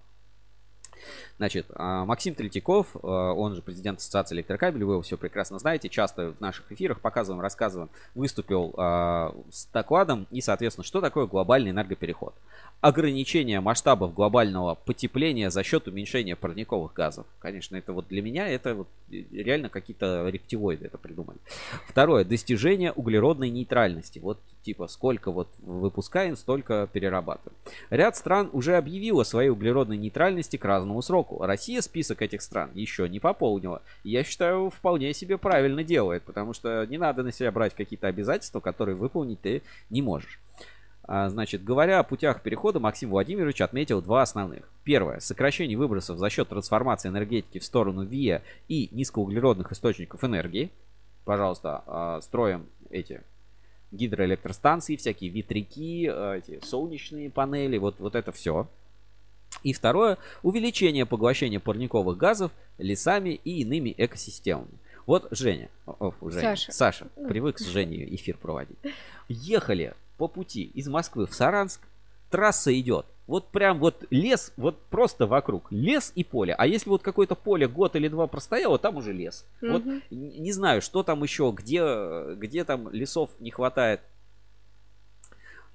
Значит, 1.39 1.67
а, 1.75 2.05
Максим 2.05 2.35
Третьяков, 2.35 2.89
а, 3.03 3.33
он 3.33 3.55
же 3.55 3.63
президент 3.63 3.99
Ассоциации 3.99 4.37
электрокабелей, 4.37 4.85
вы 4.85 4.95
его 4.95 5.03
все 5.03 5.17
прекрасно 5.17 5.59
знаете, 5.59 5.89
часто 5.89 6.33
в 6.33 6.41
наших 6.41 6.71
эфирах 6.71 7.01
показываем, 7.01 7.41
рассказываем, 7.41 7.91
выступил 8.15 8.75
а, 8.77 9.35
с 9.51 9.67
докладом 9.67 10.27
и, 10.31 10.41
соответственно, 10.41 10.85
что 10.85 11.01
такое 11.01 11.27
глобальный 11.27 11.71
энергопереход. 11.71 12.35
Ограничение 12.81 13.61
масштабов 13.61 14.15
глобального 14.15 14.75
потепления 14.75 15.51
за 15.51 15.63
счет 15.63 15.89
уменьшения 15.89 16.37
парниковых 16.37 16.93
газов. 16.93 17.27
Конечно, 17.39 17.77
это 17.77 17.93
вот 17.93 18.09
для 18.09 18.23
меня, 18.23 18.49
это 18.49 18.75
вот 18.75 18.89
реально 19.11 19.69
какие-то 19.69 20.29
рептилоиды 20.29 20.87
это 20.87 20.99
придумали. 20.99 21.39
Второе, 21.89 22.25
достижение 22.25 22.93
углеродной 22.93 23.51
нейтральности. 23.51 24.19
Вот 24.19 24.39
типа 24.63 24.87
сколько 24.87 25.31
вот 25.31 25.49
выпускаем, 25.61 26.37
столько 26.37 26.89
перерабатываем. 26.93 27.57
Ряд 27.91 28.17
стран 28.17 28.51
уже 28.53 28.77
объявила 28.77 29.25
своей 29.25 29.51
углеродной 29.51 29.97
нейтральности 29.97 30.57
к 30.57 30.65
разному 30.65 31.03
сроку. 31.03 31.45
Россия 31.45 31.81
список 31.81 32.23
этих 32.23 32.43
стран 32.43 32.71
еще 32.75 33.09
не 33.09 33.21
пополнила. 33.21 33.83
Я 34.05 34.25
считаю, 34.25 34.71
вполне 34.71 35.13
себе 35.13 35.39
правильно 35.39 35.85
делает, 35.85 36.23
потому 36.23 36.53
что 36.53 36.87
не 36.87 36.99
надо 36.99 37.23
на 37.23 37.33
себя 37.33 37.51
брать 37.53 37.75
какие-то 37.75 38.07
обязательства, 38.07 38.61
которые 38.61 38.95
выполнить 38.95 39.41
ты 39.41 39.63
не 39.91 40.03
можешь. 40.03 40.41
А, 41.05 41.29
значит, 41.29 41.65
говоря 41.65 41.99
о 41.99 42.05
путях 42.05 42.43
перехода, 42.43 42.79
Максим 42.79 43.11
Владимирович 43.11 43.61
отметил 43.61 44.01
два 44.01 44.23
основных. 44.23 44.69
Первое. 44.85 45.19
Сокращение 45.21 45.77
выбросов 45.77 46.19
за 46.19 46.31
счет 46.31 46.49
трансформации 46.49 47.09
энергетики 47.09 47.59
в 47.59 47.65
сторону 47.65 48.05
ВИА 48.05 48.43
и 48.69 48.89
низкоуглеродных 48.93 49.73
источников 49.73 50.23
энергии. 50.25 50.71
Пожалуйста, 51.25 51.83
а, 51.87 52.21
строим 52.21 52.67
эти 52.91 53.23
гидроэлектростанции, 53.93 54.97
всякие 54.97 55.31
ветряки, 55.31 56.09
а, 56.11 56.35
эти 56.35 56.61
солнечные 56.65 57.31
панели, 57.31 57.79
вот, 57.79 57.97
вот 58.01 58.15
это 58.15 58.33
все. 58.33 58.67
И 59.63 59.73
второе. 59.73 60.19
Увеличение 60.43 61.07
поглощения 61.07 61.61
парниковых 61.61 62.17
газов 62.17 62.51
лесами 62.79 63.41
и 63.45 63.61
иными 63.61 63.95
экосистемами. 63.97 64.79
Вот 65.07 65.29
Женя, 65.31 65.69
о, 65.87 66.13
Женя 66.23 66.41
Саша, 66.41 66.73
Саша 66.73 67.09
привык 67.29 67.59
с 67.59 67.67
Женей 67.67 68.15
эфир 68.15 68.37
проводить. 68.39 68.79
Ехали 69.29 69.95
по 70.17 70.29
пути 70.29 70.63
из 70.63 70.89
Москвы 70.89 71.27
в 71.27 71.35
Саранск, 71.35 71.81
трасса 72.31 72.79
идет. 72.79 73.07
Вот 73.27 73.49
прям 73.49 73.79
вот 73.79 74.05
лес, 74.11 74.53
вот 74.57 74.83
просто 74.87 75.27
вокруг. 75.27 75.71
Лес 75.71 76.13
и 76.15 76.25
поле. 76.25 76.55
А 76.55 76.67
если 76.67 76.91
вот 76.91 77.03
какое-то 77.03 77.35
поле 77.35 77.69
год 77.69 77.95
или 77.95 78.09
два 78.09 78.27
простояло, 78.27 78.79
там 78.79 78.97
уже 78.97 79.13
лес. 79.13 79.47
Угу. 79.63 79.73
Вот 79.73 79.83
не 80.11 80.53
знаю, 80.53 80.83
что 80.83 81.03
там 81.03 81.23
еще, 81.23 81.53
где, 81.57 82.35
где 82.35 82.65
там 82.65 82.91
лесов 82.91 83.31
не 83.39 83.51
хватает. 83.51 84.01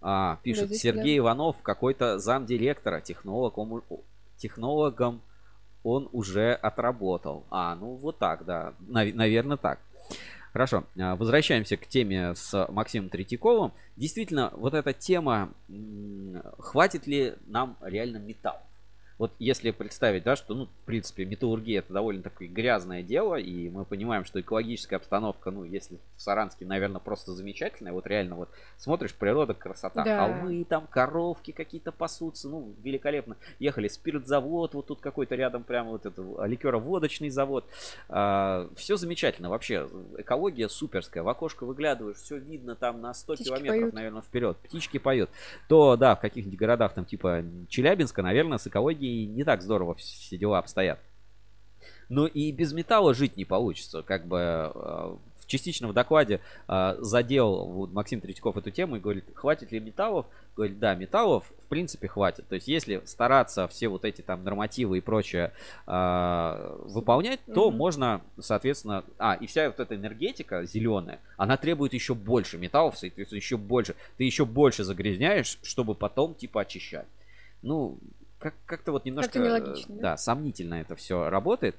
А, 0.01 0.39
пишет 0.43 0.69
да, 0.69 0.75
Сергей 0.75 1.17
да. 1.17 1.23
Иванов, 1.23 1.55
какой-то 1.63 2.19
замдиректора, 2.19 3.01
технолог, 3.01 3.57
он, 3.57 3.81
технологом 4.37 5.21
он 5.83 6.09
уже 6.11 6.53
отработал. 6.53 7.45
А, 7.49 7.75
ну 7.75 7.95
вот 7.95 8.17
так, 8.19 8.45
да. 8.45 8.73
Нав- 8.87 9.13
наверное, 9.15 9.57
так. 9.57 9.79
Хорошо, 10.57 10.85
а, 10.97 11.15
возвращаемся 11.15 11.77
к 11.77 11.85
теме 11.85 12.33
с 12.33 12.65
Максимом 12.71 13.09
Третьяковым. 13.09 13.73
Действительно, 13.95 14.51
вот 14.55 14.73
эта 14.73 14.91
тема, 14.91 15.53
хватит 16.57 17.05
ли 17.05 17.35
нам 17.45 17.77
реально 17.79 18.17
металл? 18.17 18.66
Вот 19.17 19.31
если 19.39 19.71
представить, 19.71 20.23
да, 20.23 20.35
что, 20.35 20.53
ну, 20.53 20.65
в 20.65 20.85
принципе, 20.85 21.25
металлургия 21.25 21.79
это 21.79 21.91
довольно 21.91 22.21
такое 22.21 22.47
грязное 22.47 23.01
дело, 23.01 23.35
и 23.35 23.69
мы 23.69 23.83
понимаем, 23.83 24.25
что 24.25 24.39
экологическая 24.39 24.97
обстановка, 24.97 25.49
ну, 25.49 25.63
если 25.63 25.97
в 26.15 26.21
Саранске, 26.21 26.65
наверное, 26.65 26.99
просто 26.99 27.31
замечательная, 27.31 27.93
вот 27.93 28.05
реально 28.05 28.35
вот 28.35 28.49
смотришь, 28.77 29.15
природа, 29.15 29.55
красота, 29.55 30.03
да. 30.03 30.19
холмы, 30.19 30.63
там 30.65 30.85
коровки 30.87 31.51
какие-то 31.51 31.91
пасутся, 31.91 32.47
ну, 32.47 32.73
великолепно. 32.83 33.37
Ехали, 33.57 33.87
спиртзавод, 33.87 34.75
вот 34.75 34.85
тут 34.85 35.01
какой-то 35.01 35.33
рядом 35.35 35.63
прямо 35.63 35.91
вот 35.91 36.05
это, 36.05 36.21
ликероводочный 36.45 37.29
завод. 37.29 37.65
А, 38.09 38.69
все 38.75 38.97
замечательно, 38.97 39.49
вообще, 39.49 39.89
экология 40.17 40.69
суперская, 40.69 41.23
в 41.23 41.29
окошко 41.29 41.65
выглядываешь, 41.65 42.17
все 42.17 42.37
видно 42.37 42.75
там 42.75 43.01
на 43.01 43.15
100 43.15 43.33
Птички 43.33 43.49
километров, 43.49 43.81
поют. 43.81 43.93
наверное, 43.93 44.21
вперед, 44.21 44.57
птички 44.57 44.99
поют. 44.99 45.31
То, 45.67 45.97
да, 45.97 46.15
в 46.15 46.19
каких-нибудь 46.19 46.59
городах, 46.59 46.93
там, 46.93 47.05
типа 47.05 47.43
Челябинска, 47.67 48.21
наверное, 48.21 48.59
с 48.59 48.67
экологией 48.67 49.06
и 49.07 49.25
не 49.25 49.43
так 49.43 49.61
здорово 49.61 49.95
все 49.95 50.37
дела 50.37 50.59
обстоят. 50.59 50.99
Но 52.09 52.27
и 52.27 52.51
без 52.51 52.73
металла 52.73 53.13
жить 53.13 53.37
не 53.37 53.45
получится. 53.45 54.01
Как 54.01 54.25
бы 54.25 54.71
э, 54.73 55.15
частично 55.47 55.87
в 55.87 55.93
докладе 55.93 56.41
э, 56.67 56.95
задел 56.99 57.65
вот, 57.65 57.91
Максим 57.91 58.21
Третьяков 58.21 58.57
эту 58.57 58.71
тему 58.71 58.97
и 58.97 58.99
говорит, 58.99 59.25
хватит 59.33 59.71
ли 59.71 59.79
металлов? 59.79 60.25
Говорит, 60.55 60.79
да, 60.79 60.95
металлов 60.95 61.51
в 61.59 61.67
принципе 61.67 62.07
хватит. 62.07 62.47
То 62.47 62.55
есть 62.55 62.67
если 62.67 63.01
стараться 63.05 63.67
все 63.67 63.87
вот 63.89 64.05
эти 64.05 64.21
там 64.21 64.43
нормативы 64.43 64.97
и 64.97 65.01
прочее 65.01 65.53
э, 65.85 66.77
выполнять, 66.85 67.39
то 67.45 67.69
mm-hmm. 67.69 67.75
можно, 67.75 68.21
соответственно, 68.39 69.03
а, 69.17 69.33
и 69.35 69.47
вся 69.47 69.67
вот 69.67 69.79
эта 69.79 69.95
энергетика 69.95 70.65
зеленая, 70.65 71.19
она 71.37 71.57
требует 71.57 71.93
еще 71.93 72.15
больше 72.15 72.57
металлов, 72.57 72.97
соответственно, 72.97 73.37
еще 73.37 73.57
больше. 73.57 73.95
Ты 74.17 74.23
еще 74.23 74.45
больше 74.45 74.83
загрязняешь, 74.83 75.59
чтобы 75.63 75.93
потом 75.95 76.35
типа 76.35 76.61
очищать. 76.61 77.07
Ну, 77.61 77.97
как- 78.39 78.55
как-то 78.65 78.91
вот 78.91 79.05
немножко... 79.05 79.39
Нелогично, 79.39 79.95
да? 79.95 80.01
да, 80.01 80.17
сомнительно 80.17 80.75
это 80.75 80.95
все 80.95 81.29
работает. 81.29 81.75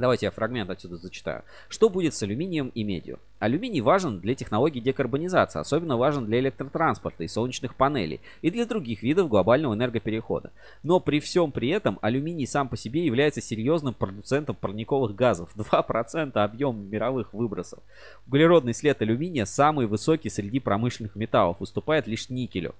Давайте 0.00 0.24
я 0.24 0.30
фрагмент 0.30 0.70
отсюда 0.70 0.96
зачитаю. 0.96 1.42
Что 1.68 1.90
будет 1.90 2.14
с 2.14 2.22
алюминием 2.22 2.72
и 2.74 2.84
медью? 2.84 3.18
Алюминий 3.38 3.82
важен 3.82 4.18
для 4.18 4.34
технологий 4.34 4.80
декарбонизации, 4.80 5.60
особенно 5.60 5.98
важен 5.98 6.24
для 6.24 6.38
электротранспорта 6.38 7.22
и 7.22 7.28
солнечных 7.28 7.74
панелей, 7.74 8.22
и 8.40 8.50
для 8.50 8.64
других 8.64 9.02
видов 9.02 9.28
глобального 9.28 9.74
энергоперехода. 9.74 10.52
Но 10.82 11.00
при 11.00 11.20
всем 11.20 11.52
при 11.52 11.68
этом 11.68 11.98
алюминий 12.00 12.46
сам 12.46 12.70
по 12.70 12.78
себе 12.78 13.04
является 13.04 13.42
серьезным 13.42 13.92
продуцентом 13.92 14.56
парниковых 14.56 15.14
газов, 15.14 15.50
2% 15.54 16.32
объема 16.32 16.82
мировых 16.82 17.34
выбросов. 17.34 17.80
Углеродный 18.26 18.72
след 18.72 19.02
алюминия 19.02 19.44
самый 19.44 19.86
высокий 19.86 20.30
среди 20.30 20.60
промышленных 20.60 21.14
металлов, 21.14 21.60
уступает 21.60 22.06
лишь 22.06 22.30
никелю. 22.30 22.74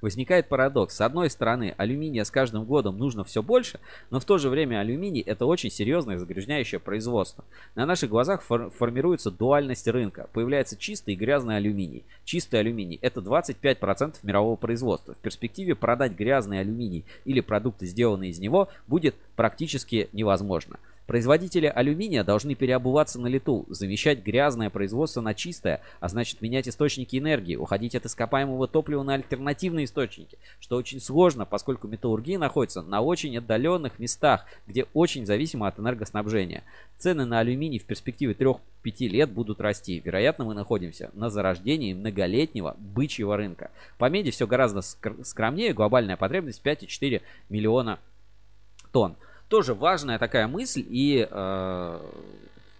Возникает 0.00 0.48
парадокс. 0.48 0.96
С 0.96 1.00
одной 1.00 1.30
стороны, 1.30 1.74
алюминия 1.76 2.24
с 2.24 2.30
каждым 2.30 2.64
годом 2.64 2.98
нужно 2.98 3.24
все 3.24 3.42
больше, 3.42 3.80
но 4.10 4.18
в 4.18 4.24
то 4.24 4.38
же 4.38 4.48
время 4.48 4.80
алюминий 4.80 5.20
это 5.20 5.46
очень 5.46 5.70
серьезное 5.70 6.18
загрязняющее 6.18 6.80
производство. 6.80 7.44
На 7.74 7.86
наших 7.86 8.10
глазах 8.10 8.42
фор- 8.42 8.70
формируется 8.70 9.30
дуальность 9.30 9.88
рынка. 9.88 10.28
Появляется 10.32 10.76
чистый 10.76 11.14
и 11.14 11.16
грязный 11.16 11.56
алюминий. 11.56 12.04
Чистый 12.24 12.60
алюминий 12.60 12.98
это 13.02 13.20
25% 13.20 14.16
мирового 14.22 14.56
производства. 14.56 15.14
В 15.14 15.18
перспективе 15.18 15.74
продать 15.74 16.12
грязный 16.12 16.60
алюминий 16.60 17.04
или 17.24 17.40
продукты, 17.40 17.86
сделанные 17.86 18.30
из 18.30 18.38
него, 18.38 18.68
будет 18.86 19.14
практически 19.36 20.08
невозможно. 20.12 20.78
Производители 21.10 21.66
алюминия 21.66 22.22
должны 22.22 22.54
переобуваться 22.54 23.18
на 23.18 23.26
лету, 23.26 23.66
замещать 23.68 24.22
грязное 24.22 24.70
производство 24.70 25.20
на 25.20 25.34
чистое, 25.34 25.80
а 25.98 26.08
значит 26.08 26.40
менять 26.40 26.68
источники 26.68 27.18
энергии, 27.18 27.56
уходить 27.56 27.96
от 27.96 28.06
ископаемого 28.06 28.68
топлива 28.68 29.02
на 29.02 29.14
альтернативные 29.14 29.86
источники, 29.86 30.38
что 30.60 30.76
очень 30.76 31.00
сложно, 31.00 31.46
поскольку 31.46 31.88
металлургия 31.88 32.38
находится 32.38 32.82
на 32.82 33.00
очень 33.00 33.36
отдаленных 33.36 33.98
местах, 33.98 34.46
где 34.68 34.86
очень 34.94 35.26
зависимо 35.26 35.66
от 35.66 35.80
энергоснабжения. 35.80 36.62
Цены 36.96 37.24
на 37.24 37.40
алюминий 37.40 37.80
в 37.80 37.86
перспективе 37.86 38.34
3-5 38.34 39.08
лет 39.08 39.32
будут 39.32 39.60
расти. 39.60 40.00
Вероятно, 40.04 40.44
мы 40.44 40.54
находимся 40.54 41.10
на 41.14 41.28
зарождении 41.28 41.92
многолетнего 41.92 42.76
бычьего 42.78 43.36
рынка. 43.36 43.72
По 43.98 44.08
меди 44.08 44.30
все 44.30 44.46
гораздо 44.46 44.80
скромнее, 44.80 45.72
глобальная 45.72 46.16
потребность 46.16 46.62
5,4 46.64 47.20
миллиона 47.48 47.98
тонн 48.92 49.16
тоже 49.50 49.74
важная 49.74 50.18
такая 50.18 50.46
мысль 50.46 50.86
и 50.88 51.26
э, 51.28 52.00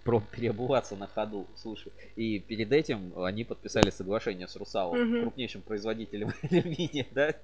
про 0.04 0.20
переобуваться 0.30 0.96
на 0.96 1.08
ходу. 1.08 1.46
Слушай, 1.56 1.92
и 2.16 2.38
перед 2.38 2.72
этим 2.72 3.12
они 3.18 3.44
подписали 3.44 3.90
соглашение 3.90 4.48
с 4.48 4.56
Русалом, 4.56 4.98
угу. 4.98 5.20
крупнейшим 5.22 5.62
производителем 5.62 6.32
алюминия, 6.50 7.06
да? 7.10 7.34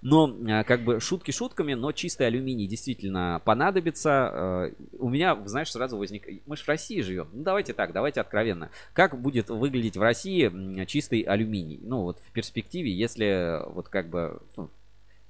Но 0.00 0.28
э, 0.28 0.64
как 0.64 0.84
бы 0.84 1.00
шутки 1.00 1.30
шутками, 1.30 1.74
но 1.74 1.92
чистый 1.92 2.26
алюминий 2.26 2.66
действительно 2.66 3.40
понадобится. 3.44 4.30
Э, 4.32 4.72
у 4.98 5.08
меня, 5.08 5.36
знаешь, 5.46 5.72
сразу 5.72 5.96
возник... 5.96 6.26
Мы 6.46 6.56
же 6.56 6.62
в 6.62 6.68
России 6.68 7.00
живем. 7.00 7.28
Ну 7.32 7.42
давайте 7.42 7.72
так, 7.72 7.92
давайте 7.92 8.20
откровенно. 8.20 8.70
Как 8.92 9.20
будет 9.20 9.48
выглядеть 9.48 9.96
в 9.96 10.02
России 10.02 10.84
чистый 10.86 11.22
алюминий? 11.22 11.80
Ну 11.82 12.02
вот 12.02 12.20
в 12.20 12.32
перспективе, 12.32 12.92
если 12.92 13.60
вот 13.72 13.88
как 13.88 14.08
бы 14.08 14.40
ну, 14.56 14.70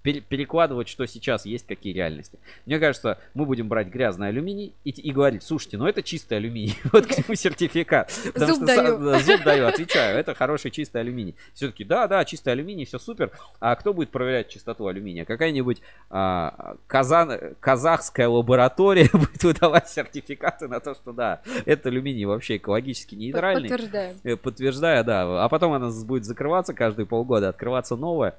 перекладывать, 0.04 0.88
что 0.88 1.06
сейчас 1.06 1.46
есть, 1.46 1.66
какие 1.66 1.94
реальности. 1.94 2.38
Мне 2.66 2.78
кажется, 2.78 3.18
мы 3.32 3.46
будем 3.46 3.68
брать 3.68 3.88
грязный 3.88 4.28
алюминий 4.28 4.74
и, 4.84 4.90
и 4.90 5.12
говорить, 5.12 5.42
слушайте, 5.42 5.78
ну 5.78 5.86
это 5.86 6.02
чистый 6.02 6.36
алюминий, 6.36 6.76
вот 6.92 7.06
к 7.06 7.16
нему 7.16 7.34
сертификат. 7.34 8.12
Потому 8.34 8.54
зуб 8.54 8.68
что 8.68 8.76
даю. 8.76 9.18
зуб 9.20 9.42
даю, 9.44 9.66
отвечаю, 9.66 10.18
это 10.18 10.34
хороший 10.34 10.70
чистый 10.70 11.00
алюминий. 11.00 11.34
Все-таки, 11.54 11.84
да, 11.84 12.06
да, 12.06 12.24
чистый 12.24 12.50
алюминий, 12.50 12.84
все 12.84 12.98
супер. 12.98 13.30
А 13.60 13.74
кто 13.76 13.94
будет 13.94 14.10
проверять 14.10 14.48
чистоту 14.48 14.86
алюминия? 14.86 15.24
Какая-нибудь 15.24 15.80
а, 16.10 16.76
казан, 16.86 17.54
казахская 17.60 18.28
лаборатория 18.28 19.08
будет 19.12 19.42
выдавать 19.42 19.88
сертификаты 19.88 20.68
на 20.68 20.80
то, 20.80 20.94
что 20.94 21.12
да, 21.12 21.40
это 21.64 21.88
алюминий 21.88 22.26
вообще 22.26 22.56
экологически 22.56 23.14
нейтральный. 23.14 23.70
Подтверждаю. 23.70 24.16
Э, 24.22 24.36
подтверждаю, 24.36 25.04
да. 25.04 25.44
А 25.44 25.48
потом 25.48 25.72
она 25.72 25.90
будет 26.04 26.24
закрываться 26.24 26.74
каждые 26.74 27.06
полгода, 27.06 27.48
открываться 27.48 27.96
новая. 27.96 28.36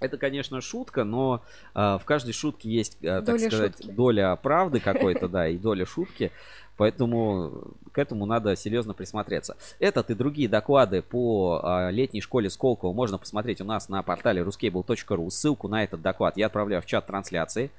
Это, 0.00 0.16
конечно, 0.16 0.62
шутка, 0.62 1.04
но 1.04 1.42
э, 1.74 1.98
в 2.00 2.02
каждой 2.06 2.32
шутке 2.32 2.70
есть, 2.70 2.96
э, 3.02 3.20
так 3.20 3.38
сказать, 3.38 3.76
шутки. 3.76 3.90
доля 3.90 4.34
правды 4.36 4.80
какой-то, 4.84 5.28
да, 5.28 5.48
и 5.48 5.58
доля 5.58 5.84
шутки. 5.84 6.32
Поэтому 6.78 7.74
к 7.92 7.98
этому 7.98 8.24
надо 8.24 8.56
серьезно 8.56 8.94
присмотреться. 8.94 9.54
Этот 9.78 10.08
и 10.08 10.14
другие 10.14 10.48
доклады 10.48 11.02
по 11.02 11.60
э, 11.62 11.90
летней 11.90 12.22
школе 12.22 12.48
Сколково 12.48 12.94
можно 12.94 13.18
посмотреть 13.18 13.60
у 13.60 13.64
нас 13.64 13.90
на 13.90 14.02
портале 14.02 14.40
ruscable.ru. 14.40 15.28
Ссылку 15.28 15.68
на 15.68 15.84
этот 15.84 16.00
доклад 16.00 16.38
я 16.38 16.46
отправляю 16.46 16.80
в 16.80 16.86
чат 16.86 17.06
трансляции. 17.06 17.70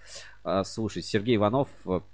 Э, 0.44 0.62
слушай, 0.64 1.02
Сергей 1.02 1.38
Иванов 1.38 1.70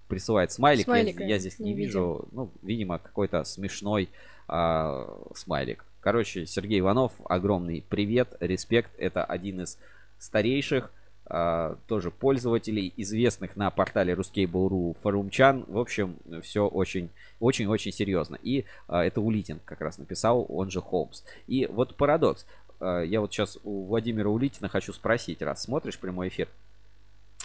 присылает 0.08 0.54
смайлик. 0.54 0.86
Смайлик 0.86 1.20
я, 1.20 1.28
я 1.28 1.40
здесь 1.40 1.60
не, 1.60 1.72
не 1.72 1.74
вижу. 1.74 2.26
Ну, 2.32 2.50
видимо, 2.62 3.00
какой-то 3.00 3.44
смешной 3.44 4.08
э, 4.48 5.08
смайлик. 5.36 5.84
Короче, 6.00 6.46
Сергей 6.46 6.80
Иванов, 6.80 7.12
огромный 7.26 7.84
привет, 7.90 8.38
респект. 8.40 8.92
Это 8.98 9.26
один 9.26 9.64
из 9.64 9.78
старейших 10.20 10.92
а, 11.30 11.76
тоже 11.88 12.10
пользователей, 12.10 12.94
известных 12.96 13.58
на 13.58 13.70
портале 13.70 14.14
Ruskable.ru 14.14 14.96
форумчан. 15.02 15.66
В 15.68 15.78
общем, 15.78 16.16
все 16.42 16.66
очень, 16.66 17.10
очень, 17.42 17.68
очень 17.68 17.92
серьезно. 17.92 18.38
И 18.42 18.64
а, 18.88 19.04
это 19.04 19.20
Улитин 19.20 19.60
как 19.66 19.82
раз 19.82 19.98
написал, 19.98 20.46
он 20.48 20.72
же 20.72 20.80
Холмс. 20.80 21.24
И 21.48 21.66
вот 21.66 21.96
парадокс. 21.96 22.46
э, 22.80 23.04
я 23.08 23.20
вот 23.20 23.34
сейчас 23.34 23.58
у 23.66 23.88
Владимира 23.88 24.30
Улитина 24.30 24.70
хочу 24.70 24.94
спросить, 24.94 25.42
раз 25.42 25.64
смотришь 25.64 26.00
прямой 26.00 26.30
эфир, 26.30 26.48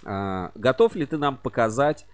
э, 0.04 0.50
готов 0.54 0.94
ли 0.94 1.04
ты 1.04 1.18
нам 1.18 1.36
показать 1.36 2.06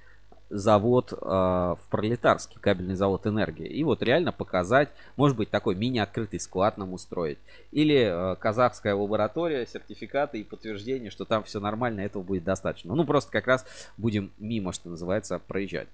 завод 0.50 1.12
э, 1.12 1.16
в 1.16 1.80
Пролетарске, 1.90 2.58
кабельный 2.60 2.94
завод 2.94 3.26
энергии. 3.26 3.66
И 3.66 3.84
вот 3.84 4.02
реально 4.02 4.32
показать, 4.32 4.88
может 5.16 5.36
быть, 5.36 5.50
такой 5.50 5.74
мини-открытый 5.74 6.40
склад 6.40 6.78
нам 6.78 6.92
устроить. 6.92 7.38
Или 7.72 8.32
э, 8.32 8.36
казахская 8.36 8.94
лаборатория, 8.94 9.66
сертификаты 9.66 10.40
и 10.40 10.44
подтверждение, 10.44 11.10
что 11.10 11.24
там 11.24 11.42
все 11.42 11.60
нормально, 11.60 12.00
этого 12.00 12.22
будет 12.22 12.44
достаточно. 12.44 12.94
Ну, 12.94 13.04
просто 13.04 13.30
как 13.30 13.46
раз 13.46 13.66
будем 13.96 14.32
мимо, 14.38 14.72
что 14.72 14.88
называется, 14.88 15.38
проезжать. 15.38 15.88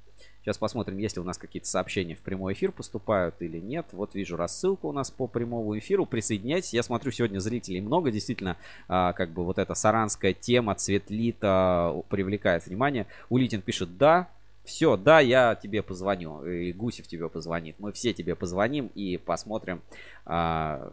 Сейчас 0.45 0.59
посмотрим, 0.59 0.99
есть 0.99 1.17
ли 1.17 1.23
у 1.23 1.25
нас 1.25 1.39
какие-то 1.39 1.67
сообщения 1.67 2.15
в 2.15 2.21
прямой 2.21 2.53
эфир 2.53 2.71
поступают 2.71 3.41
или 3.41 3.59
нет. 3.59 3.87
Вот 3.93 4.15
вижу 4.15 4.37
рассылку 4.37 4.89
у 4.89 4.93
нас 4.93 5.11
по 5.11 5.27
прямому 5.27 5.77
эфиру. 5.79 6.05
Присоединяйтесь. 6.05 6.75
Я 6.75 6.83
смотрю, 6.83 7.13
сегодня 7.13 7.39
зрителей 7.39 7.81
много. 7.81 8.11
Действительно, 8.11 8.59
а, 8.87 9.15
как 9.15 9.31
бы 9.31 9.43
вот 9.43 9.59
эта 9.59 9.75
саранская 9.75 10.35
тема 10.35 10.75
цветлита 10.75 11.95
привлекает 12.11 12.67
внимание. 12.67 13.07
Улитин 13.31 13.63
пишет 13.63 13.97
«Да». 13.97 14.29
Все, 14.65 14.97
да, 14.97 15.21
я 15.21 15.55
тебе 15.55 15.83
позвоню. 15.83 16.45
И 16.45 16.73
Гусев 16.73 17.07
тебе 17.07 17.29
позвонит. 17.29 17.79
Мы 17.79 17.93
все 17.93 18.13
тебе 18.15 18.35
позвоним 18.35 18.91
и 18.95 19.19
посмотрим. 19.19 19.83
А, 20.25 20.91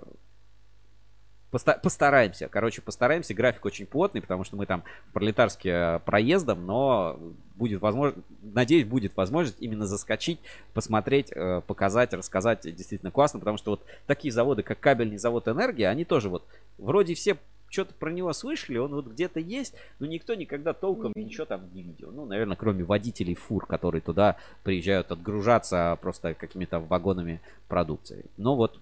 постараемся. 1.52 2.48
Короче, 2.48 2.82
постараемся. 2.82 3.34
График 3.34 3.66
очень 3.66 3.86
плотный, 3.86 4.22
потому 4.22 4.44
что 4.44 4.56
мы 4.56 4.66
там 4.66 4.84
в 5.10 5.14
пролетарске 5.14 5.70
э, 5.70 6.00
проездом, 6.00 6.66
но 6.66 7.20
будет 7.56 7.82
возможно, 7.82 8.22
надеюсь, 8.42 8.86
будет 8.86 9.16
возможность 9.18 9.58
именно 9.60 9.86
заскочить, 9.86 10.40
посмотреть, 10.74 11.32
э, 11.32 11.62
показать, 11.68 12.14
рассказать 12.14 12.62
действительно 12.64 13.12
классно, 13.12 13.40
потому 13.40 13.58
что 13.58 13.72
вот 13.72 13.86
такие 14.08 14.32
заводы, 14.32 14.64
как 14.64 14.80
кабельный 14.80 15.18
завод 15.18 15.48
энергии, 15.48 15.84
они 15.84 16.06
тоже 16.06 16.30
вот 16.30 16.46
вроде 16.78 17.14
все 17.16 17.38
что-то 17.72 17.94
про 17.94 18.12
него 18.12 18.34
слышали, 18.34 18.78
он 18.78 18.94
вот 18.94 19.08
где-то 19.08 19.40
есть, 19.40 19.74
но 20.00 20.06
никто 20.06 20.36
никогда 20.36 20.74
толком 20.74 21.14
ничего 21.16 21.46
там 21.46 21.74
не 21.74 21.82
видел. 21.82 22.12
Ну, 22.12 22.26
наверное, 22.26 22.58
кроме 22.58 22.84
водителей 22.84 23.34
фур, 23.34 23.66
которые 23.66 24.02
туда 24.02 24.38
приезжают 24.64 25.12
отгружаться 25.12 25.98
просто 26.02 26.34
какими-то 26.34 26.80
вагонами 26.80 27.42
продукции. 27.70 28.26
Но 28.38 28.56
вот 28.56 28.80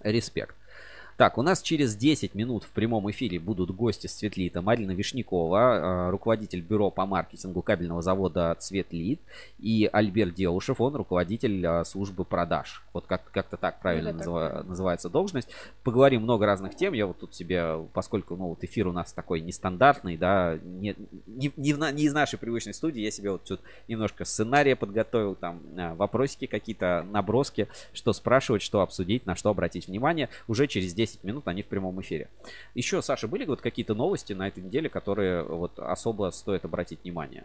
респект. 0.00 0.56
Так, 1.16 1.38
у 1.38 1.42
нас 1.42 1.62
через 1.62 1.96
10 1.96 2.34
минут 2.34 2.64
в 2.64 2.70
прямом 2.72 3.10
эфире 3.10 3.40
будут 3.40 3.70
гости 3.70 4.06
с 4.06 4.12
Цветлита. 4.12 4.60
Марина 4.60 4.90
Вишнякова, 4.90 5.58
а, 5.60 6.10
руководитель 6.10 6.60
бюро 6.60 6.90
по 6.90 7.06
маркетингу 7.06 7.62
кабельного 7.62 8.02
завода 8.02 8.54
Цветлит. 8.58 9.18
И 9.58 9.88
Альберт 9.90 10.34
Деушев, 10.34 10.78
он 10.78 10.94
руководитель 10.94 11.66
а, 11.66 11.84
службы 11.84 12.26
продаж. 12.26 12.84
Вот 12.92 13.06
как- 13.06 13.30
как-то 13.30 13.56
так 13.56 13.80
правильно 13.80 14.12
ну, 14.12 14.18
так. 14.18 14.66
называется 14.66 15.08
должность. 15.08 15.48
Поговорим 15.84 16.22
много 16.22 16.44
разных 16.44 16.76
тем. 16.76 16.92
Я 16.92 17.06
вот 17.06 17.18
тут 17.18 17.34
себе, 17.34 17.78
поскольку 17.94 18.36
ну, 18.36 18.48
вот 18.48 18.62
эфир 18.62 18.86
у 18.86 18.92
нас 18.92 19.14
такой 19.14 19.40
нестандартный, 19.40 20.18
да, 20.18 20.58
не, 20.62 20.96
не, 21.26 21.50
не, 21.56 21.72
в, 21.72 21.78
не 21.78 22.02
из 22.02 22.12
нашей 22.12 22.38
привычной 22.38 22.74
студии, 22.74 23.00
я 23.00 23.10
себе 23.10 23.30
вот 23.30 23.44
тут 23.44 23.60
немножко 23.88 24.26
сценария 24.26 24.76
подготовил, 24.76 25.34
там 25.34 25.62
а, 25.78 25.94
вопросики 25.94 26.44
какие-то, 26.44 27.06
наброски, 27.10 27.68
что 27.94 28.12
спрашивать, 28.12 28.60
что 28.60 28.82
обсудить, 28.82 29.24
на 29.24 29.34
что 29.34 29.48
обратить 29.48 29.86
внимание. 29.86 30.28
Уже 30.46 30.66
через 30.66 30.92
10 30.92 31.05
10 31.06 31.24
минут 31.24 31.48
они 31.48 31.62
в 31.62 31.66
прямом 31.66 32.00
эфире. 32.00 32.28
Еще, 32.74 33.00
Саша, 33.02 33.28
были 33.28 33.44
вот 33.44 33.60
какие-то 33.60 33.94
новости 33.94 34.32
на 34.32 34.48
этой 34.48 34.62
неделе, 34.62 34.88
которые 34.88 35.42
вот 35.42 35.78
особо 35.78 36.30
стоит 36.30 36.64
обратить 36.64 37.02
внимание? 37.04 37.44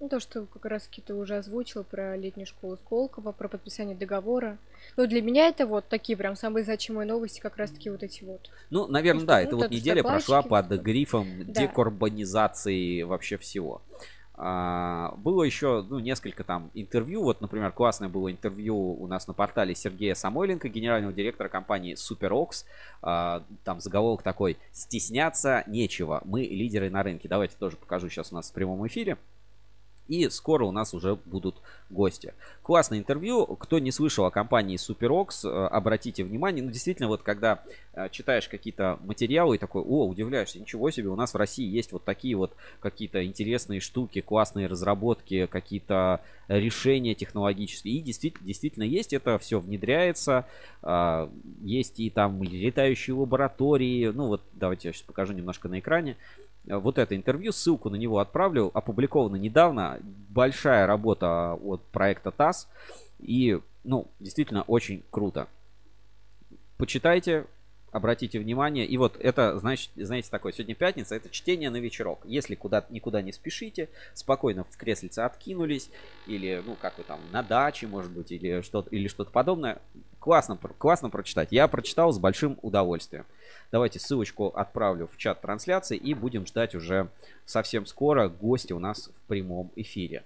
Ну, 0.00 0.08
то, 0.08 0.18
что 0.18 0.46
как 0.46 0.64
раз 0.64 0.88
ты 1.06 1.12
уже 1.12 1.36
озвучил 1.36 1.84
про 1.84 2.16
летнюю 2.16 2.46
школу 2.46 2.78
Сколково, 2.78 3.32
про 3.32 3.48
подписание 3.48 3.94
договора. 3.94 4.56
Ну, 4.96 5.06
для 5.06 5.20
меня 5.20 5.48
это 5.48 5.66
вот 5.66 5.88
такие 5.88 6.16
прям 6.16 6.36
самые 6.36 6.64
значимые 6.64 7.06
новости, 7.06 7.38
как 7.38 7.58
раз 7.58 7.70
таки 7.70 7.90
вот 7.90 8.02
эти 8.02 8.24
вот. 8.24 8.50
Ну, 8.70 8.86
наверное, 8.86 9.26
да, 9.26 9.42
это 9.42 9.56
вот 9.56 9.70
неделя 9.70 10.02
прошла 10.02 10.40
под 10.40 10.68
грифом 10.80 11.44
да. 11.44 11.62
декарбонизации 11.62 13.02
вообще 13.02 13.36
всего. 13.36 13.82
А, 14.42 15.12
было 15.18 15.42
еще 15.42 15.84
ну, 15.86 15.98
несколько 15.98 16.44
там 16.44 16.70
интервью. 16.72 17.22
Вот, 17.22 17.42
например, 17.42 17.72
классное 17.72 18.08
было 18.08 18.32
интервью 18.32 18.74
у 18.74 19.06
нас 19.06 19.28
на 19.28 19.34
портале 19.34 19.74
Сергея 19.74 20.14
Самойленко, 20.14 20.70
генерального 20.70 21.12
директора 21.12 21.50
компании 21.50 21.94
SuperOx. 21.94 22.64
А, 23.02 23.42
там 23.64 23.80
заголовок 23.80 24.22
такой 24.22 24.56
«Стесняться 24.72 25.62
нечего. 25.66 26.22
Мы 26.24 26.44
лидеры 26.44 26.88
на 26.88 27.02
рынке». 27.02 27.28
Давайте 27.28 27.56
тоже 27.58 27.76
покажу 27.76 28.08
сейчас 28.08 28.32
у 28.32 28.34
нас 28.34 28.50
в 28.50 28.54
прямом 28.54 28.86
эфире. 28.86 29.18
И 30.10 30.28
скоро 30.28 30.64
у 30.64 30.72
нас 30.72 30.92
уже 30.92 31.14
будут 31.14 31.54
гости. 31.88 32.34
Классное 32.64 32.98
интервью. 32.98 33.46
Кто 33.46 33.78
не 33.78 33.92
слышал 33.92 34.24
о 34.24 34.32
компании 34.32 34.76
SuperOx, 34.76 35.48
э, 35.48 35.66
обратите 35.68 36.24
внимание. 36.24 36.64
Ну, 36.64 36.72
действительно, 36.72 37.06
вот 37.06 37.22
когда 37.22 37.62
э, 37.94 38.08
читаешь 38.10 38.48
какие-то 38.48 38.98
материалы 39.04 39.56
такой, 39.56 39.82
о, 39.82 40.08
удивляешься, 40.08 40.58
ничего 40.58 40.90
себе, 40.90 41.10
у 41.10 41.14
нас 41.14 41.32
в 41.32 41.36
России 41.36 41.64
есть 41.64 41.92
вот 41.92 42.02
такие 42.04 42.34
вот 42.34 42.56
какие-то 42.80 43.24
интересные 43.24 43.78
штуки, 43.78 44.20
классные 44.20 44.66
разработки, 44.66 45.46
какие-то 45.46 46.22
решения 46.48 47.14
технологические. 47.14 47.94
И 47.94 48.00
действительно, 48.00 48.48
действительно 48.48 48.82
есть, 48.82 49.12
это 49.12 49.38
все 49.38 49.60
внедряется. 49.60 50.44
А, 50.82 51.30
есть 51.62 52.00
и 52.00 52.10
там 52.10 52.42
летающие 52.42 53.14
лаборатории. 53.14 54.08
Ну, 54.08 54.26
вот 54.26 54.42
давайте 54.54 54.88
я 54.88 54.92
сейчас 54.92 55.02
покажу 55.02 55.34
немножко 55.34 55.68
на 55.68 55.78
экране. 55.78 56.16
Э, 56.66 56.76
вот 56.76 56.98
это 56.98 57.16
интервью, 57.16 57.52
ссылку 57.52 57.90
на 57.90 57.96
него 57.96 58.18
отправлю, 58.18 58.70
опубликовано 58.74 59.36
недавно, 59.36 59.98
большая 60.28 60.86
работа 60.86 61.54
от 61.54 61.82
проекта 61.86 62.30
ТАСС, 62.30 62.68
и, 63.18 63.58
ну, 63.84 64.08
действительно 64.18 64.62
очень 64.62 65.02
круто. 65.10 65.48
Почитайте, 66.76 67.46
обратите 67.92 68.38
внимание. 68.38 68.86
И 68.86 68.96
вот 68.96 69.16
это, 69.18 69.58
значит, 69.58 69.90
знаете, 69.96 70.30
такое, 70.30 70.52
сегодня 70.52 70.74
пятница, 70.74 71.14
это 71.14 71.28
чтение 71.30 71.70
на 71.70 71.78
вечерок. 71.78 72.20
Если 72.24 72.54
куда 72.54 72.84
никуда 72.90 73.20
не 73.22 73.32
спешите, 73.32 73.88
спокойно 74.14 74.64
в 74.64 74.76
креслице 74.76 75.20
откинулись, 75.20 75.90
или, 76.26 76.62
ну, 76.64 76.76
как 76.80 76.98
вы 76.98 77.04
там, 77.04 77.20
на 77.32 77.42
даче, 77.42 77.86
может 77.86 78.10
быть, 78.12 78.32
или 78.32 78.62
что-то, 78.62 78.88
или 78.90 79.08
что-то 79.08 79.30
подобное, 79.30 79.80
классно, 80.20 80.56
классно 80.56 81.10
прочитать. 81.10 81.48
Я 81.50 81.66
прочитал 81.66 82.12
с 82.12 82.18
большим 82.18 82.58
удовольствием. 82.62 83.26
Давайте 83.72 83.98
ссылочку 83.98 84.48
отправлю 84.48 85.08
в 85.08 85.16
чат 85.16 85.40
трансляции 85.40 85.96
и 85.96 86.14
будем 86.14 86.46
ждать 86.46 86.74
уже 86.74 87.08
совсем 87.44 87.86
скоро 87.86 88.28
гости 88.28 88.72
у 88.72 88.78
нас 88.78 89.08
в 89.08 89.28
прямом 89.28 89.72
эфире. 89.76 90.24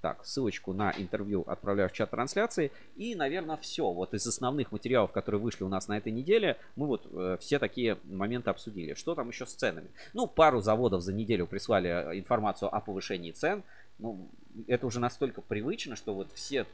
Так, 0.00 0.26
ссылочку 0.26 0.74
на 0.74 0.92
интервью 0.98 1.44
отправляю 1.46 1.88
в 1.88 1.92
чат 1.92 2.10
трансляции. 2.10 2.72
И, 2.94 3.14
наверное, 3.14 3.56
все. 3.56 3.90
Вот 3.90 4.12
из 4.12 4.26
основных 4.26 4.70
материалов, 4.70 5.12
которые 5.12 5.40
вышли 5.40 5.64
у 5.64 5.68
нас 5.68 5.88
на 5.88 5.96
этой 5.96 6.12
неделе, 6.12 6.58
мы 6.76 6.86
вот 6.86 7.06
э, 7.10 7.38
все 7.40 7.58
такие 7.58 7.96
моменты 8.04 8.50
обсудили. 8.50 8.92
Что 8.92 9.14
там 9.14 9.30
еще 9.30 9.46
с 9.46 9.54
ценами? 9.54 9.88
Ну, 10.12 10.26
пару 10.26 10.60
заводов 10.60 11.00
за 11.00 11.14
неделю 11.14 11.46
прислали 11.46 11.88
э, 11.88 12.18
информацию 12.18 12.74
о 12.74 12.80
повышении 12.80 13.32
цен. 13.32 13.62
Ну, 13.98 14.28
это 14.66 14.86
уже 14.86 15.00
настолько 15.00 15.40
привычно, 15.40 15.96
что 15.96 16.12
вот 16.12 16.30
все 16.34 16.66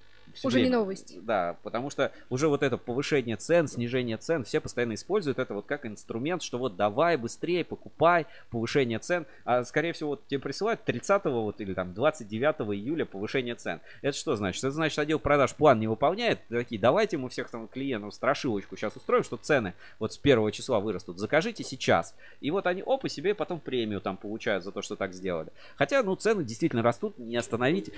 уже 0.43 0.55
время. 0.55 0.69
не 0.69 0.77
новость. 0.77 1.25
Да, 1.25 1.57
потому 1.63 1.91
что 1.91 2.13
уже 2.29 2.49
вот 2.49 2.63
это 2.63 2.77
повышение 2.77 3.37
цен, 3.37 3.69
снижение 3.69 4.17
цен, 4.17 4.45
все 4.45 4.61
постоянно 4.61 4.95
используют 4.95 5.39
это 5.39 5.55
вот 5.55 5.67
как 5.67 5.87
инструмент, 5.87 6.43
что 6.43 6.59
вот 6.59 6.77
давай 6.77 7.17
быстрее, 7.17 7.65
покупай, 7.65 8.27
повышение 8.51 8.99
цен. 8.99 9.27
А 9.45 9.65
скорее 9.65 9.93
всего 9.93 10.11
вот 10.11 10.27
тебе 10.27 10.41
присылают 10.41 10.85
30 10.85 11.25
вот 11.27 11.61
или 11.61 11.75
там 11.75 11.95
29 11.95 12.61
июля 12.75 13.05
повышение 13.05 13.55
цен. 13.55 13.81
Это 14.03 14.17
что 14.17 14.37
значит? 14.37 14.63
Это 14.65 14.73
значит 14.73 14.99
отдел 14.99 15.19
продаж 15.19 15.55
план 15.55 15.79
не 15.81 15.87
выполняет. 15.87 16.41
Такие, 16.49 16.81
давайте 16.81 17.17
мы 17.17 17.29
всех 17.29 17.51
там 17.51 17.69
клиентов 17.69 18.15
страшилочку 18.15 18.77
сейчас 18.77 18.97
устроим, 18.97 19.23
что 19.23 19.37
цены 19.37 19.75
вот 19.99 20.13
с 20.13 20.19
первого 20.19 20.53
числа 20.53 20.81
вырастут. 20.81 21.19
Закажите 21.19 21.65
сейчас. 21.65 22.15
И 22.41 22.51
вот 22.51 22.67
они 22.67 22.83
оп, 22.83 23.05
и 23.05 23.09
себе 23.09 23.35
потом 23.35 23.61
премию 23.61 24.01
там 24.01 24.17
получают 24.17 24.65
за 24.65 24.73
то, 24.73 24.83
что 24.83 24.97
так 24.97 25.13
сделали. 25.15 25.53
Хотя, 25.77 26.03
ну, 26.03 26.15
цены 26.17 26.45
действительно 26.45 26.83
растут, 26.83 27.19
не 27.19 27.37
остановить 27.37 27.91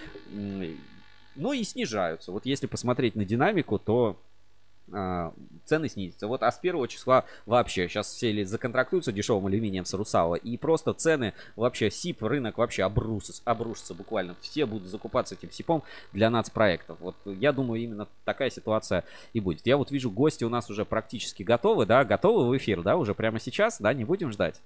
но 1.34 1.52
и 1.52 1.64
снижаются. 1.64 2.32
Вот 2.32 2.46
если 2.46 2.66
посмотреть 2.66 3.16
на 3.16 3.24
динамику, 3.24 3.78
то 3.78 4.18
а, 4.90 5.32
цены 5.64 5.88
снизятся. 5.88 6.26
Вот, 6.26 6.42
а 6.42 6.50
с 6.50 6.58
первого 6.58 6.88
числа 6.88 7.24
вообще 7.46 7.88
сейчас 7.88 8.12
все 8.12 8.30
или 8.30 8.42
законтрактуются 8.44 9.12
дешевым 9.12 9.46
алюминием 9.46 9.84
с 9.84 9.94
Русала, 9.94 10.34
и 10.34 10.56
просто 10.56 10.92
цены 10.92 11.34
вообще 11.56 11.90
СИП, 11.90 12.24
рынок 12.24 12.58
вообще 12.58 12.82
обрушится, 12.82 13.42
обрушится 13.44 13.94
буквально. 13.94 14.36
Все 14.40 14.66
будут 14.66 14.88
закупаться 14.88 15.34
этим 15.34 15.50
СИПом 15.50 15.82
для 16.12 16.30
нацпроектов. 16.30 16.98
Вот 17.00 17.16
я 17.24 17.52
думаю, 17.52 17.80
именно 17.80 18.08
такая 18.24 18.50
ситуация 18.50 19.04
и 19.32 19.40
будет. 19.40 19.66
Я 19.66 19.76
вот 19.76 19.90
вижу, 19.90 20.10
гости 20.10 20.44
у 20.44 20.50
нас 20.50 20.68
уже 20.68 20.84
практически 20.84 21.42
готовы, 21.42 21.86
да, 21.86 22.04
готовы 22.04 22.48
в 22.48 22.56
эфир, 22.56 22.82
да, 22.82 22.96
уже 22.96 23.14
прямо 23.14 23.40
сейчас, 23.40 23.80
да, 23.80 23.94
не 23.94 24.04
будем 24.04 24.30
ждать. 24.30 24.60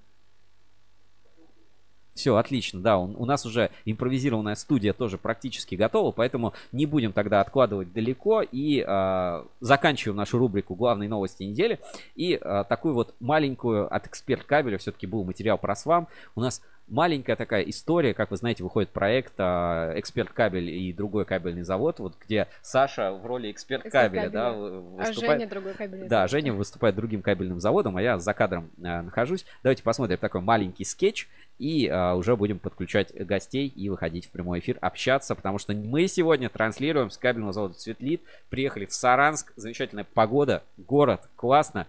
Все, 2.17 2.37
отлично, 2.37 2.81
да, 2.81 2.97
у, 2.97 3.05
у 3.23 3.27
нас 3.27 3.45
уже 3.45 3.71
импровизированная 3.85 4.55
студия 4.55 4.95
тоже 4.95 5.19
практически 5.19 5.75
готова, 5.75 6.13
поэтому 6.13 6.55
не 6.73 6.87
будем 6.87 7.13
тогда 7.13 7.43
откладывать 7.43 7.93
далеко 7.93 8.41
и 8.41 8.83
э, 8.87 9.45
заканчиваем 9.61 10.17
нашу 10.17 10.39
рубрику 10.39 10.75
«Главные 10.75 11.11
новости 11.11 11.43
недели». 11.43 11.79
И 12.15 12.41
э, 12.41 12.65
такую 12.71 12.95
вот 12.95 13.15
маленькую 13.21 13.95
от 13.95 14.07
эксперт 14.07 14.45
кабеля, 14.45 14.79
все-таки 14.79 15.07
был 15.07 15.25
материал 15.25 15.59
про 15.59 15.77
СВАМ, 15.77 16.09
у 16.35 16.41
нас 16.41 16.63
маленькая 16.89 17.37
такая 17.37 17.63
история, 17.63 18.15
как 18.15 18.31
вы 18.31 18.37
знаете, 18.37 18.63
выходит 18.63 18.91
проект 18.91 19.35
а, 19.39 19.93
«Эксперт 19.99 20.31
кабель» 20.31 20.71
и 20.71 20.93
другой 20.93 21.25
кабельный 21.25 21.63
завод, 21.63 21.99
вот 21.99 22.15
где 22.21 22.49
Саша 22.63 23.13
в 23.13 23.27
роли 23.27 23.51
эксперт, 23.51 23.85
кабеля, 23.91 24.31
да, 24.31 24.53
выступает. 24.53 25.09
А 25.09 25.13
Женя 25.13 25.49
другой 25.49 25.75
кабельный 25.75 26.09
Да, 26.09 26.17
завод. 26.17 26.31
Женя 26.31 26.53
выступает 26.53 26.95
другим 26.95 27.23
кабельным 27.23 27.61
заводом, 27.61 27.97
а 27.97 28.03
я 28.03 28.19
за 28.19 28.35
кадром 28.35 28.71
а, 28.83 29.03
нахожусь. 29.03 29.45
Давайте 29.63 29.83
посмотрим 29.83 30.19
такой 30.19 30.41
маленький 30.41 30.85
скетч 30.85 31.29
и 31.59 31.89
а, 31.89 32.15
уже 32.15 32.37
будем 32.37 32.59
подключать 32.59 33.15
гостей 33.15 33.69
и 33.69 33.89
выходить 33.89 34.27
в 34.27 34.31
прямой 34.31 34.59
эфир, 34.59 34.79
общаться, 34.81 35.35
потому 35.35 35.59
что 35.59 35.73
мы 35.75 36.07
сегодня 36.07 36.49
транслируем 36.49 37.11
с 37.11 37.17
кабельного 37.17 37.53
завода 37.53 37.75
«Цветлит», 37.75 38.23
приехали 38.51 38.87
в 38.87 38.93
Саранск, 38.93 39.53
замечательная 39.57 40.05
погода, 40.05 40.63
город, 40.77 41.29
классно. 41.37 41.87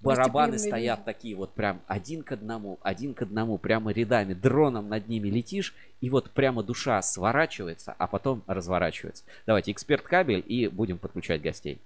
Барабаны 0.00 0.58
стоят 0.58 1.04
такие 1.04 1.34
вот 1.34 1.54
прям 1.54 1.80
один 1.88 2.22
к 2.22 2.30
одному, 2.30 2.78
один 2.82 3.14
к 3.14 3.22
одному, 3.22 3.58
прямо 3.58 3.90
рядами, 3.90 4.32
дроном 4.32 4.88
над 4.88 5.08
ними 5.08 5.28
летишь, 5.28 5.74
и 6.00 6.08
вот 6.08 6.30
прямо 6.30 6.62
душа 6.62 7.02
сворачивается, 7.02 7.94
а 7.98 8.06
потом 8.06 8.42
разворачивается. 8.46 9.24
Давайте 9.44 9.72
эксперт 9.72 10.02
кабель 10.02 10.44
и 10.46 10.68
будем 10.68 10.98
подключать 10.98 11.42
гостей. 11.42 11.80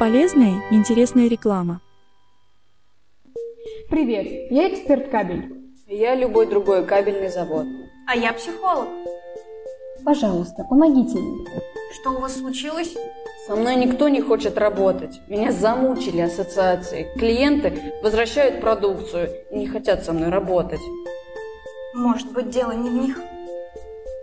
Полезная, 0.00 0.60
интересная 0.70 1.28
реклама. 1.28 1.80
Привет, 3.90 4.52
я 4.52 4.72
эксперт 4.72 5.08
кабель. 5.08 5.52
Я 5.88 6.14
любой 6.14 6.46
другой 6.46 6.86
кабельный 6.86 7.28
завод. 7.28 7.66
А 8.06 8.14
я 8.14 8.32
психолог. 8.32 8.86
Пожалуйста, 10.04 10.62
помогите 10.62 11.18
мне. 11.18 11.44
Что 11.92 12.12
у 12.12 12.20
вас 12.20 12.36
случилось? 12.36 12.94
Со 13.48 13.56
мной 13.56 13.74
никто 13.74 14.08
не 14.08 14.20
хочет 14.20 14.56
работать. 14.58 15.20
Меня 15.26 15.50
замучили 15.50 16.20
ассоциации. 16.20 17.08
Клиенты 17.18 17.92
возвращают 18.00 18.60
продукцию 18.60 19.30
и 19.50 19.58
не 19.58 19.66
хотят 19.66 20.04
со 20.04 20.12
мной 20.12 20.28
работать. 20.30 20.80
Может 21.92 22.32
быть, 22.32 22.48
дело 22.48 22.70
не 22.70 22.90
в 22.90 22.94
них? 22.94 23.18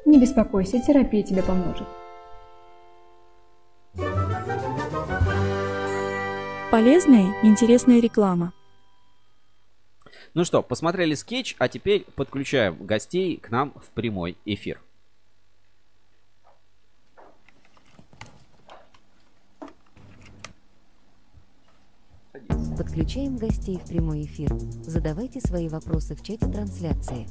Не 0.05 0.17
беспокойся, 0.17 0.79
терапия 0.79 1.23
тебе 1.23 1.43
поможет. 1.43 1.87
Полезная, 6.71 7.35
интересная 7.43 7.99
реклама. 7.99 8.53
Ну 10.37 10.45
что, 10.45 10.61
посмотрели 10.61 11.15
скетч, 11.15 11.55
а 11.57 11.67
теперь 11.67 12.05
подключаем 12.15 12.85
гостей 12.85 13.37
к 13.37 13.49
нам 13.49 13.73
в 13.73 13.89
прямой 13.89 14.37
эфир. 14.45 14.79
Подключаем 22.77 23.37
гостей 23.37 23.79
в 23.79 23.89
прямой 23.89 24.25
эфир. 24.25 24.55
Задавайте 24.83 25.41
свои 25.41 25.69
вопросы 25.69 26.15
в 26.15 26.21
чате 26.21 26.45
трансляции. 26.45 27.25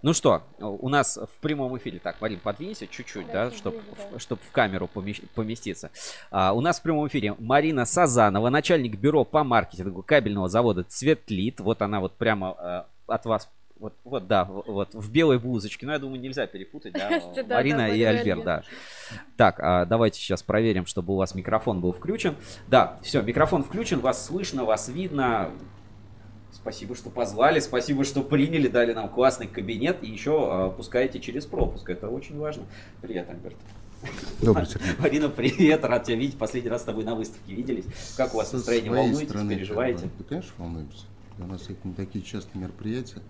Ну 0.00 0.12
что, 0.12 0.42
у 0.60 0.88
нас 0.88 1.16
в 1.16 1.40
прямом 1.40 1.76
эфире, 1.78 1.98
так, 1.98 2.20
Марин, 2.20 2.38
подвинься 2.38 2.86
чуть-чуть, 2.86 3.26
да, 3.26 3.50
да 3.50 3.56
чтобы 3.56 3.80
да. 4.12 4.18
Чтоб 4.20 4.40
в 4.40 4.52
камеру 4.52 4.88
поместиться. 5.34 5.90
А, 6.30 6.52
у 6.52 6.60
нас 6.60 6.78
в 6.78 6.82
прямом 6.82 7.08
эфире 7.08 7.34
Марина 7.38 7.84
Сазанова, 7.84 8.48
начальник 8.48 8.96
бюро 8.96 9.24
по 9.24 9.42
маркетингу 9.42 10.02
кабельного 10.02 10.48
завода 10.48 10.84
Цветлит. 10.84 11.58
Вот 11.58 11.82
она 11.82 11.98
вот 11.98 12.12
прямо 12.12 12.54
а, 12.58 12.86
от 13.08 13.26
вас 13.26 13.48
вот, 13.80 13.94
вот, 14.04 14.26
да, 14.26 14.44
вот, 14.44 14.94
в 14.94 15.10
белой 15.10 15.38
блузочке. 15.38 15.86
Ну, 15.86 15.92
я 15.92 15.98
думаю, 15.98 16.20
нельзя 16.20 16.46
перепутать, 16.46 16.92
да, 16.92 17.10
Марина 17.48 17.88
и 17.88 18.02
Альберт, 18.02 18.44
да. 18.44 18.62
Так, 19.36 19.60
а 19.60 19.84
давайте 19.84 20.20
сейчас 20.20 20.42
проверим, 20.42 20.86
чтобы 20.86 21.14
у 21.14 21.16
вас 21.16 21.34
микрофон 21.34 21.80
был 21.80 21.92
включен. 21.92 22.36
Да, 22.66 22.98
все, 23.02 23.22
микрофон 23.22 23.62
включен, 23.64 24.00
вас 24.00 24.26
слышно, 24.26 24.64
вас 24.64 24.88
видно. 24.88 25.50
Спасибо, 26.52 26.94
что 26.94 27.10
позвали, 27.10 27.60
спасибо, 27.60 28.04
что 28.04 28.22
приняли, 28.22 28.68
дали 28.68 28.92
нам 28.92 29.08
классный 29.08 29.46
кабинет 29.46 30.02
и 30.02 30.06
еще 30.08 30.48
а, 30.50 30.70
пускаете 30.70 31.20
через 31.20 31.46
пропуск. 31.46 31.88
Это 31.88 32.08
очень 32.08 32.38
важно. 32.38 32.64
Привет, 33.00 33.28
Альберт. 33.30 33.56
Добрый 34.40 34.66
Сергей. 34.66 34.92
Марина, 34.98 35.28
привет, 35.28 35.84
рад 35.84 36.04
тебя 36.04 36.16
видеть. 36.16 36.38
Последний 36.38 36.70
раз 36.70 36.82
с 36.82 36.84
тобой 36.84 37.04
на 37.04 37.14
выставке 37.14 37.54
виделись. 37.54 37.84
Как 38.16 38.34
у 38.34 38.38
вас 38.38 38.52
настроение? 38.52 38.90
Волнуетесь, 38.90 39.32
переживаете? 39.32 40.10
Да, 40.18 40.24
конечно, 40.28 40.52
волнуемся. 40.58 41.04
У 41.38 41.46
нас 41.46 41.62
это 41.68 41.86
не 41.86 41.94
такие 41.94 42.24
частые 42.24 42.62
мероприятия. 42.62 43.20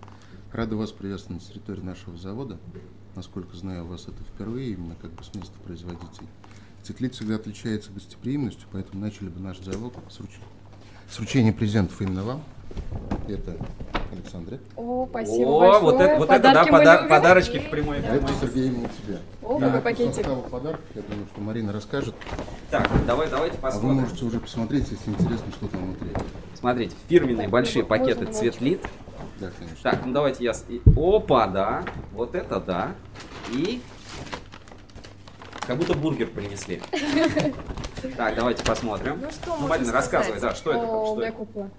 Рада 0.51 0.75
вас 0.75 0.91
приветствовать 0.91 1.43
на 1.43 1.47
территории 1.47 1.81
нашего 1.81 2.17
завода. 2.17 2.57
Насколько 3.15 3.55
знаю, 3.55 3.85
у 3.85 3.87
вас 3.87 4.07
это 4.07 4.23
впервые 4.23 4.71
именно 4.71 4.95
как 4.95 5.11
бы 5.11 5.23
с 5.23 5.33
места 5.35 5.53
производителей. 5.63 6.27
Циклит 6.83 7.13
всегда 7.13 7.35
отличается 7.35 7.91
гостеприимностью, 7.91 8.67
поэтому 8.71 9.01
начали 9.01 9.29
бы 9.29 9.39
наш 9.39 9.59
завод 9.59 9.93
с, 10.09 10.19
вруч... 10.19 10.31
с 11.09 11.17
вручения 11.17 11.53
презентов 11.53 12.01
именно 12.01 12.23
вам. 12.23 12.43
Это 13.27 13.55
Александре. 14.11 14.59
О, 14.75 15.07
спасибо 15.09 15.49
О, 15.49 15.59
большое. 15.59 15.81
вот 15.83 16.01
это, 16.01 16.17
вот 16.17 16.29
это 16.29 16.53
да, 16.53 16.65
пода- 16.65 17.07
подарочки 17.07 17.59
в 17.59 17.69
прямой 17.69 17.99
эфир. 17.99 18.15
Это, 18.15 18.33
Сергей, 18.41 18.67
именно 18.67 18.89
тебе. 18.89 19.19
О, 19.43 19.59
какой 19.59 19.81
пакетик. 19.81 20.25
Подарков, 20.49 20.85
я 20.95 21.01
думаю, 21.03 21.27
что 21.31 21.41
Марина 21.41 21.73
расскажет. 21.73 22.15
Так, 22.71 22.89
давай, 23.05 23.29
давайте 23.29 23.57
посмотрим. 23.57 23.89
А 23.89 23.93
вы 23.93 24.01
можете 24.01 24.25
уже 24.25 24.39
посмотреть, 24.39 24.89
если 24.89 25.11
интересно, 25.11 25.51
что 25.51 25.67
там 25.67 25.85
внутри. 25.85 26.09
Смотрите, 26.55 26.95
фирменные 27.07 27.47
большие 27.47 27.83
пакеты 27.83 28.25
цветлит. 28.25 28.81
Да, 29.39 29.51
конечно. 29.57 29.77
Так, 29.83 30.05
ну 30.05 30.11
давайте 30.11 30.43
я... 30.43 30.53
Опа, 30.97 31.47
да. 31.47 31.83
Вот 32.13 32.35
это 32.35 32.59
да. 32.59 32.91
И... 33.51 33.81
Как 35.65 35.77
будто 35.77 35.93
бургер 35.93 36.27
принесли. 36.27 36.81
Так, 38.15 38.33
давайте 38.33 38.63
посмотрим. 38.63 39.19
Ну 39.21 39.29
что, 39.29 39.57
ну, 39.59 39.67
Марина, 39.67 39.91
рассказывай, 39.91 40.39
да, 40.39 40.55
что 40.55 40.71
это? 40.71 40.85
Что 40.85 41.21
это? 41.21 41.31
кукла. 41.33 41.69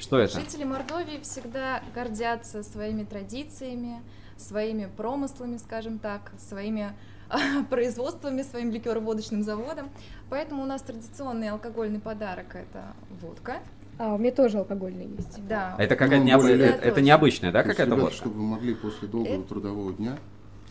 Что 0.00 0.18
это? 0.18 0.40
Жители 0.40 0.64
Мордовии 0.64 1.20
всегда 1.22 1.82
гордятся 1.94 2.62
своими 2.62 3.04
традициями, 3.04 4.02
своими 4.36 4.88
промыслами, 4.96 5.58
скажем 5.58 5.98
так, 5.98 6.32
своими 6.38 6.92
производствами, 7.70 8.42
своим 8.42 8.70
ликероводочным 8.70 9.42
заводом. 9.42 9.90
Поэтому 10.30 10.62
у 10.62 10.66
нас 10.66 10.80
традиционный 10.82 11.50
алкогольный 11.50 12.00
подарок– 12.00 12.46
это 12.54 12.94
водка. 13.20 13.58
А, 13.98 14.14
у 14.14 14.18
меня 14.18 14.32
тоже 14.32 14.58
алкогольный 14.58 15.06
есть. 15.06 15.46
Да. 15.46 15.74
А 15.76 15.82
это 15.82 15.94
какая-то 15.94 16.24
ну, 16.24 16.30
необ... 16.30 16.44
это, 16.44 16.82
это 16.82 17.00
необычная, 17.02 17.52
да, 17.52 17.62
какая-то 17.62 17.94
водка? 17.94 18.14
чтобы 18.14 18.36
вы 18.36 18.42
могли 18.42 18.74
после 18.74 19.06
долгого 19.06 19.34
это... 19.34 19.48
трудового 19.48 19.92
дня 19.92 20.16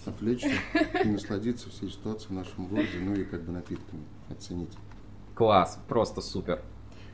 отвлечься 0.06 0.54
и 1.04 1.08
насладиться 1.08 1.70
всей 1.70 1.92
ситуацией 1.92 2.30
в 2.30 2.34
нашем 2.34 2.68
городе, 2.68 2.98
ну 3.00 3.14
и 3.14 3.24
как 3.24 3.44
бы 3.44 3.52
напитками 3.52 4.04
оценить. 4.32 4.72
Класс, 5.36 5.78
просто 5.88 6.22
супер. 6.22 6.64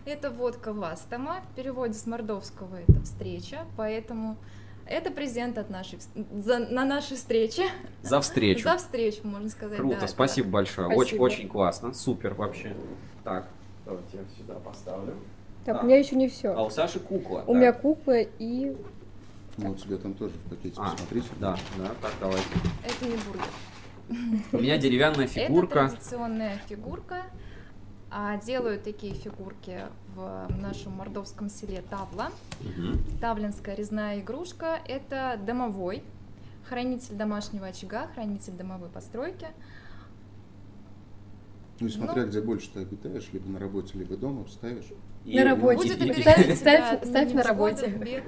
Это 0.05 0.29
водка 0.29 0.69
Ластома, 0.69 1.41
в 1.51 1.55
переводе 1.55 1.95
с 1.95 2.05
мордовского 2.05 2.75
это 2.87 3.01
встреча, 3.01 3.65
поэтому 3.75 4.37
это 4.85 5.09
презент 5.09 5.57
от 5.57 5.71
нашей, 5.71 5.97
за, 6.31 6.59
на 6.59 6.85
нашей 6.85 7.17
встрече. 7.17 7.63
За 8.03 8.21
встречу. 8.21 8.63
За 8.63 8.77
встречу, 8.77 9.21
можно 9.23 9.49
сказать. 9.49 9.79
Круто, 9.79 10.01
да, 10.01 10.07
спасибо 10.07 10.47
это... 10.47 10.53
большое. 10.53 10.87
Спасибо. 10.87 11.01
Очень, 11.01 11.19
очень 11.19 11.49
классно, 11.49 11.91
супер 11.93 12.35
вообще. 12.35 12.75
Так, 13.23 13.47
давайте 13.83 14.17
я 14.17 14.23
сюда 14.37 14.53
поставлю. 14.59 15.15
Так, 15.65 15.81
у 15.81 15.87
меня 15.87 15.97
еще 15.97 16.15
не 16.15 16.29
все. 16.29 16.49
А 16.49 16.63
у 16.63 16.69
Саши 16.69 16.99
кукла. 16.99 17.43
У 17.47 17.53
да. 17.53 17.59
меня 17.59 17.73
кукла 17.73 18.21
и... 18.21 18.77
Ну, 19.57 19.71
у 19.71 19.75
тебя 19.75 19.97
там 19.97 20.13
тоже 20.13 20.35
в 20.35 20.49
пакете, 20.49 20.75
а, 20.77 20.91
посмотрите. 20.91 21.29
Да, 21.39 21.57
да, 21.79 21.91
так, 21.99 22.11
давайте. 22.19 22.45
Это 22.83 23.05
не 23.05 23.15
бургер. 23.15 24.49
У 24.51 24.57
меня 24.57 24.77
деревянная 24.77 25.25
фигурка. 25.25 25.79
Это 25.79 25.95
традиционная 25.95 26.61
фигурка. 26.69 27.23
А 28.18 28.38
делают 28.38 28.84
такие 28.84 29.13
фигурки 29.13 29.82
в 30.16 30.47
нашем 30.57 30.93
мордовском 30.93 31.49
селе 31.49 31.82
Тавла. 31.82 32.32
Угу. 32.61 33.20
Тавлинская 33.20 33.76
резная 33.76 34.22
игрушка. 34.22 34.80
Это 34.88 35.38
домовой, 35.45 36.01
хранитель 36.63 37.16
домашнего 37.16 37.68
очага, 37.68 38.07
хранитель 38.13 38.53
домовой 38.53 38.88
постройки. 38.88 39.47
Ну, 41.82 41.89
смотря 41.89 42.22
ну, 42.22 42.30
где 42.30 42.39
больше 42.39 42.70
ты 42.72 42.80
обитаешь, 42.80 43.28
либо 43.34 43.49
на 43.49 43.59
работе, 43.59 43.97
либо 43.97 44.16
дома, 44.16 44.45
ставишь. 44.47 44.93
И, 45.26 45.39
на 45.39 45.45
работе. 45.45 45.95
Будет 45.95 46.17
ставь, 46.17 46.55
ставь, 46.55 47.05
ставь 47.05 47.34
на 47.34 47.43
работе. 47.43 48.23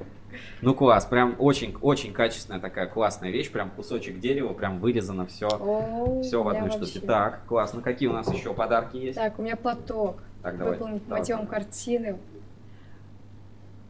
Ну 0.61 0.73
класс, 0.73 1.05
прям 1.05 1.35
очень, 1.39 1.75
очень 1.81 2.13
качественная 2.13 2.59
такая 2.59 2.87
классная 2.87 3.29
вещь, 3.29 3.51
прям 3.51 3.69
кусочек 3.69 4.19
дерева, 4.19 4.53
прям 4.53 4.79
вырезано 4.79 5.25
все, 5.25 5.47
О, 5.47 6.21
все 6.21 6.41
в 6.41 6.47
одной 6.47 6.71
штуке. 6.71 6.99
Так, 6.99 7.45
классно. 7.45 7.81
Какие 7.81 8.09
у 8.09 8.13
нас 8.13 8.31
еще 8.33 8.53
подарки 8.53 8.97
есть? 8.97 9.17
Так, 9.17 9.37
у 9.39 9.43
меня 9.43 9.55
платок. 9.55 10.17
Так, 10.41 10.57
давай. 10.57 10.73
Выполнить 10.73 11.07
мотивом 11.07 11.47
картины. 11.47 12.17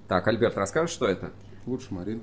Так, 0.08 0.28
Альберт, 0.28 0.58
расскажешь, 0.58 0.94
что 0.94 1.08
это? 1.08 1.32
Лучше 1.66 1.94
Марина. 1.94 2.22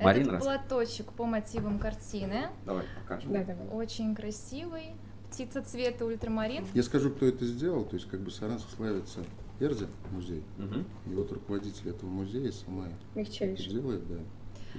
Марина, 0.00 0.32
Это 0.32 0.38
платочек 0.38 1.12
по 1.12 1.24
мотивам 1.24 1.78
картины. 1.78 2.48
Давай, 2.64 2.84
покажем. 3.00 3.32
Да, 3.32 3.44
давай. 3.44 3.66
Очень 3.72 4.14
красивый, 4.14 4.94
птица 5.30 5.62
цвета 5.62 6.04
ультрамарин. 6.04 6.66
Я 6.74 6.82
скажу, 6.82 7.10
кто 7.10 7.26
это 7.26 7.44
сделал. 7.46 7.84
То 7.84 7.96
есть, 7.96 8.08
как 8.08 8.20
бы 8.20 8.30
Саранск 8.30 8.66
славится 8.76 9.20
Эрзя 9.60 9.88
музей. 10.12 10.42
Мгм. 10.58 10.84
И 11.06 11.14
вот 11.14 11.32
руководитель 11.32 11.88
этого 11.90 12.10
музея 12.10 12.52
сама 12.52 12.88
Мягчайший. 13.14 13.70
делает, 13.70 14.06
да. 14.08 14.16
То 14.16 14.22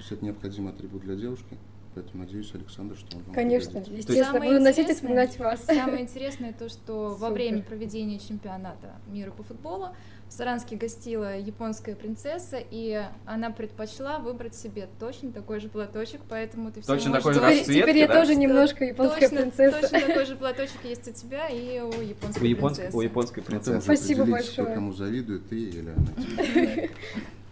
есть 0.00 0.12
это 0.12 0.24
необходимый 0.24 0.72
атрибут 0.72 1.02
для 1.02 1.16
девушки. 1.16 1.56
Поэтому 1.94 2.22
надеюсь, 2.22 2.54
Александр, 2.54 2.96
что 2.96 3.16
он 3.16 3.24
вам 3.24 3.34
Конечно, 3.34 3.70
пригодится. 3.80 3.96
естественно, 3.96 4.24
Самое 4.32 4.52
буду 4.52 4.62
носить 4.64 4.78
и 4.78 4.82
интересное- 4.82 4.94
вспоминать 4.94 5.38
вас. 5.38 5.64
Самое 5.64 6.02
интересное 6.02 6.52
то, 6.52 6.68
что 6.68 7.08
во 7.08 7.14
Супер. 7.28 7.32
время 7.32 7.62
проведения 7.62 8.18
чемпионата 8.20 8.94
мира 9.08 9.32
по 9.32 9.42
футболу 9.42 9.88
в 10.28 10.32
Саранске 10.32 10.76
гостила 10.76 11.36
японская 11.38 11.94
принцесса, 11.94 12.58
и 12.70 13.02
она 13.24 13.50
предпочла 13.50 14.18
выбрать 14.18 14.54
себе 14.54 14.88
точно 15.00 15.32
такой 15.32 15.58
же 15.60 15.68
платочек, 15.68 16.20
поэтому 16.28 16.70
ты 16.70 16.82
все 16.82 16.92
Точно 16.94 17.12
такой 17.12 17.32
же 17.34 17.40
Теперь, 17.40 17.58
расцветки, 17.58 17.80
теперь 17.82 17.96
я 17.98 18.06
да? 18.08 18.14
тоже 18.20 18.34
немножко 18.34 18.84
японская 18.84 19.28
точно, 19.28 19.40
принцесса. 19.42 19.80
точно 19.80 20.00
такой 20.06 20.24
же 20.26 20.36
платочек 20.36 20.84
есть 20.84 21.08
у 21.08 21.12
тебя 21.12 21.48
и 21.48 21.80
у 21.80 22.00
японской 22.00 22.42
У 22.42 22.46
японской, 22.46 22.80
принцессы. 22.82 22.96
у 22.96 23.00
японской 23.00 23.40
принцессы. 23.42 23.80
Спасибо 23.80 24.22
определитесь, 24.22 24.50
кто 24.52 24.62
большое. 24.62 24.74
кому 24.76 24.92
завидует, 24.92 25.48
ты 25.48 25.56
или 25.60 25.90
она. 25.90 26.88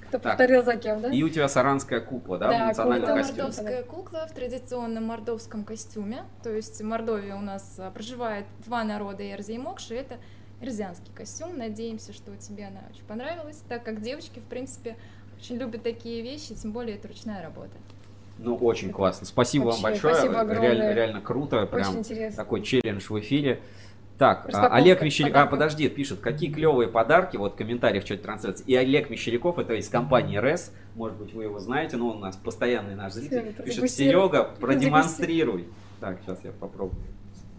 Кто 0.08 0.18
Так. 0.18 0.22
повторил 0.22 0.62
за 0.62 0.76
кем, 0.76 1.00
да? 1.00 1.08
И 1.10 1.20
у 1.24 1.28
тебя 1.28 1.48
саранская 1.48 1.98
кукла, 2.00 2.38
да, 2.38 2.48
Да, 2.50 2.64
в 2.64 2.66
национальном 2.68 3.08
кукла. 3.08 3.18
Это 3.18 3.26
костюме. 3.26 3.42
мордовская 3.42 3.82
кукла 3.82 4.26
в 4.30 4.34
традиционном 4.34 5.04
мордовском 5.04 5.64
костюме. 5.64 6.22
То 6.44 6.54
есть 6.54 6.80
в 6.80 6.84
Мордовии 6.84 7.32
у 7.32 7.40
нас 7.40 7.74
а, 7.78 7.90
проживает 7.90 8.46
два 8.64 8.84
народа 8.84 9.28
Эрзи 9.28 9.54
и 9.54 9.58
Мокши. 9.58 9.94
Это 9.96 10.18
эрзианский 10.60 11.12
костюм. 11.14 11.56
Надеемся, 11.58 12.12
что 12.12 12.34
тебе 12.36 12.66
она 12.66 12.80
очень 12.90 13.04
понравилась, 13.04 13.62
так 13.68 13.84
как 13.84 14.00
девочки, 14.00 14.40
в 14.40 14.44
принципе, 14.44 14.96
очень 15.38 15.56
любят 15.56 15.82
такие 15.82 16.22
вещи, 16.22 16.54
тем 16.54 16.72
более 16.72 16.96
это 16.96 17.08
ручная 17.08 17.42
работа. 17.42 17.72
Ну, 18.38 18.54
очень 18.56 18.90
классно. 18.92 19.26
Спасибо 19.26 19.64
вам 19.64 19.80
Вообще, 19.80 19.82
большое. 19.82 20.14
спасибо 20.14 20.40
огромное. 20.40 20.70
Реально, 20.72 20.94
реально 20.94 21.20
круто. 21.20 21.62
Очень 21.62 21.70
Прям 21.70 21.98
интересно. 21.98 22.36
такой 22.36 22.62
челлендж 22.62 23.06
в 23.08 23.18
эфире. 23.20 23.60
Так, 24.18 24.44
а, 24.44 24.48
Распаковка 24.48 24.76
Олег 24.76 25.02
Мещеряков, 25.02 25.42
а, 25.42 25.46
подожди, 25.46 25.88
пишет, 25.90 26.20
какие 26.20 26.50
клевые 26.50 26.88
подарки, 26.88 27.36
вот 27.36 27.54
комментарий 27.54 28.00
в 28.00 28.04
чате 28.04 28.22
трансляции. 28.22 28.64
И 28.66 28.74
Олег 28.74 29.10
Мещеряков, 29.10 29.58
это 29.58 29.74
из 29.74 29.88
компании 29.90 30.38
РЭС, 30.38 30.72
может 30.94 31.18
быть, 31.18 31.34
вы 31.34 31.44
его 31.44 31.58
знаете, 31.58 31.96
но 31.98 32.08
он 32.08 32.16
у 32.16 32.20
нас 32.20 32.36
постоянный 32.36 32.94
наш 32.94 33.12
зритель. 33.12 33.54
Пишет. 33.62 33.90
Серега, 33.90 34.44
продемонстрируй. 34.44 35.68
Так, 36.00 36.18
сейчас 36.24 36.42
я 36.44 36.52
попробую. 36.52 37.02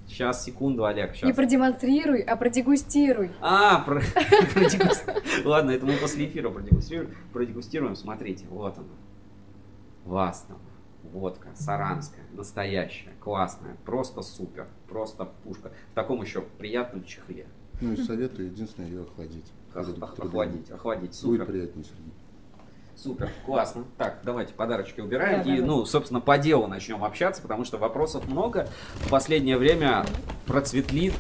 Сейчас, 0.08 0.44
секунду, 0.44 0.86
Олег, 0.86 1.12
Не 1.12 1.18
сейчас. 1.18 1.36
продемонстрируй, 1.36 2.22
а 2.22 2.36
продегустируй. 2.38 3.32
А, 3.42 3.80
про- 3.80 4.02
продегустируем. 4.54 5.46
Ладно, 5.46 5.72
это 5.72 5.86
мы 5.86 5.94
после 5.98 6.26
эфира 6.28 6.50
продегустируем. 6.50 7.14
Продегустируем, 7.34 7.96
смотрите, 7.96 8.46
вот 8.50 8.78
она. 8.78 8.88
Вас 10.06 10.46
там. 10.48 10.58
Водка, 11.12 11.50
саранская, 11.56 12.26
настоящая, 12.34 13.12
классная, 13.22 13.78
просто 13.86 14.22
супер, 14.22 14.68
просто 14.90 15.26
пушка. 15.44 15.72
В 15.92 15.96
таком 15.96 16.22
еще 16.22 16.42
приятном 16.42 17.04
чехле. 17.06 17.48
Ну 17.80 17.94
и 17.94 17.98
советую 17.98 18.50
единственное 18.50 18.90
ее 18.90 19.04
охладить. 19.04 19.46
Охладить, 19.74 20.72
охладить, 20.72 21.02
Будет 21.02 21.16
супер. 21.16 21.46
приятнее, 21.46 21.86
Сергей. 21.86 22.14
Супер, 22.98 23.30
классно. 23.46 23.86
Так, 23.98 24.20
давайте 24.24 24.54
подарочки 24.56 25.02
убираем. 25.02 25.44
Да, 25.44 25.54
и, 25.56 25.60
да, 25.60 25.66
ну, 25.66 25.86
собственно, 25.86 26.20
по 26.20 26.40
делу 26.40 26.66
начнем 26.66 27.04
общаться, 27.04 27.44
потому 27.44 27.64
что 27.64 27.78
вопросов 27.78 28.28
много. 28.28 28.68
В 28.96 29.10
последнее 29.10 29.58
время 29.58 30.04
про 30.48 30.64
Цветлит, 30.64 31.14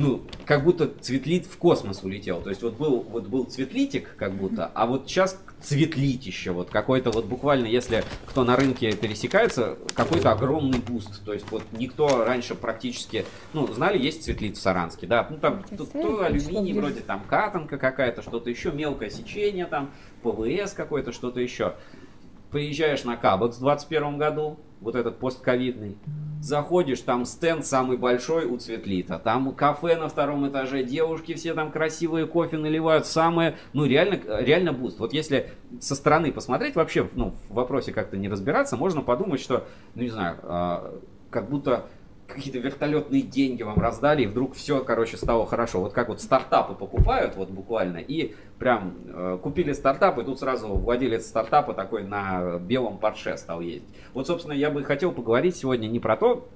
ну, 0.00 0.22
как 0.46 0.64
будто 0.64 0.90
цветлит 1.00 1.46
в 1.46 1.56
космос 1.58 2.02
улетел. 2.02 2.40
То 2.40 2.50
есть 2.50 2.62
вот 2.62 2.76
был, 2.76 3.00
вот 3.00 3.26
был 3.26 3.44
цветлитик, 3.44 4.16
как 4.16 4.32
будто, 4.32 4.70
а 4.74 4.86
вот 4.86 5.06
сейчас 5.06 5.38
цветлитище. 5.60 6.52
Вот 6.52 6.70
какой-то 6.70 7.10
вот 7.10 7.26
буквально, 7.26 7.66
если 7.66 8.02
кто 8.26 8.44
на 8.44 8.56
рынке 8.56 8.92
пересекается, 8.92 9.76
какой-то 9.94 10.32
огромный 10.32 10.78
буст. 10.78 11.24
То 11.24 11.32
есть 11.32 11.50
вот 11.50 11.62
никто 11.72 12.24
раньше 12.24 12.54
практически, 12.54 13.24
ну, 13.52 13.66
знали, 13.72 13.98
есть 13.98 14.24
цветлит 14.24 14.56
в 14.56 14.60
Саранске, 14.60 15.06
да. 15.06 15.26
Ну, 15.30 15.38
там 15.38 15.62
то, 15.76 15.84
то 15.84 16.24
алюминий 16.24 16.72
вроде, 16.72 17.00
там 17.00 17.22
катанка 17.28 17.78
какая-то, 17.78 18.22
что-то 18.22 18.50
еще, 18.50 18.72
мелкое 18.72 19.10
сечение 19.10 19.66
там, 19.66 19.90
ПВС 20.22 20.72
какой-то, 20.72 21.12
что-то 21.12 21.40
еще. 21.40 21.74
Приезжаешь 22.50 23.04
на 23.04 23.16
Cabex 23.16 23.58
в 23.58 23.60
21 23.60 24.18
году, 24.18 24.58
вот 24.80 24.94
этот 24.94 25.18
постковидный, 25.18 25.96
заходишь, 26.40 27.00
там 27.00 27.24
стенд 27.24 27.64
самый 27.66 27.96
большой 27.96 28.46
у 28.46 28.56
Цветлита, 28.56 29.18
там 29.18 29.52
кафе 29.54 29.96
на 29.96 30.08
втором 30.08 30.48
этаже, 30.48 30.82
девушки 30.82 31.34
все 31.34 31.54
там 31.54 31.70
красивые 31.70 32.26
кофе 32.26 32.56
наливают, 32.56 33.06
самые, 33.06 33.56
ну 33.72 33.84
реально, 33.84 34.20
реально 34.40 34.72
буст. 34.72 34.98
Вот 34.98 35.12
если 35.12 35.50
со 35.80 35.94
стороны 35.94 36.32
посмотреть, 36.32 36.76
вообще, 36.76 37.08
ну, 37.14 37.34
в 37.48 37.54
вопросе 37.54 37.92
как-то 37.92 38.16
не 38.16 38.28
разбираться, 38.28 38.76
можно 38.76 39.02
подумать, 39.02 39.40
что, 39.40 39.66
ну 39.94 40.02
не 40.02 40.10
знаю, 40.10 40.38
а, 40.42 40.94
как 41.30 41.48
будто 41.48 41.86
какие-то 42.34 42.58
вертолетные 42.58 43.22
деньги 43.22 43.62
вам 43.62 43.78
раздали, 43.78 44.22
и 44.22 44.26
вдруг 44.26 44.54
все, 44.54 44.82
короче, 44.84 45.16
стало 45.16 45.46
хорошо. 45.46 45.80
Вот 45.80 45.92
как 45.92 46.08
вот 46.08 46.20
стартапы 46.20 46.74
покупают, 46.74 47.36
вот 47.36 47.50
буквально, 47.50 47.98
и 47.98 48.34
прям 48.58 48.94
э, 49.06 49.38
купили 49.42 49.72
стартап, 49.72 50.18
и 50.18 50.24
тут 50.24 50.38
сразу 50.38 50.68
владелец 50.68 51.26
стартапа 51.26 51.74
такой 51.74 52.04
на 52.04 52.58
белом 52.58 52.98
Порше 52.98 53.36
стал 53.36 53.60
ездить. 53.60 53.88
Вот, 54.14 54.26
собственно, 54.26 54.52
я 54.52 54.70
бы 54.70 54.84
хотел 54.84 55.12
поговорить 55.12 55.56
сегодня 55.56 55.86
не 55.86 56.00
про 56.00 56.16
то, 56.16 56.48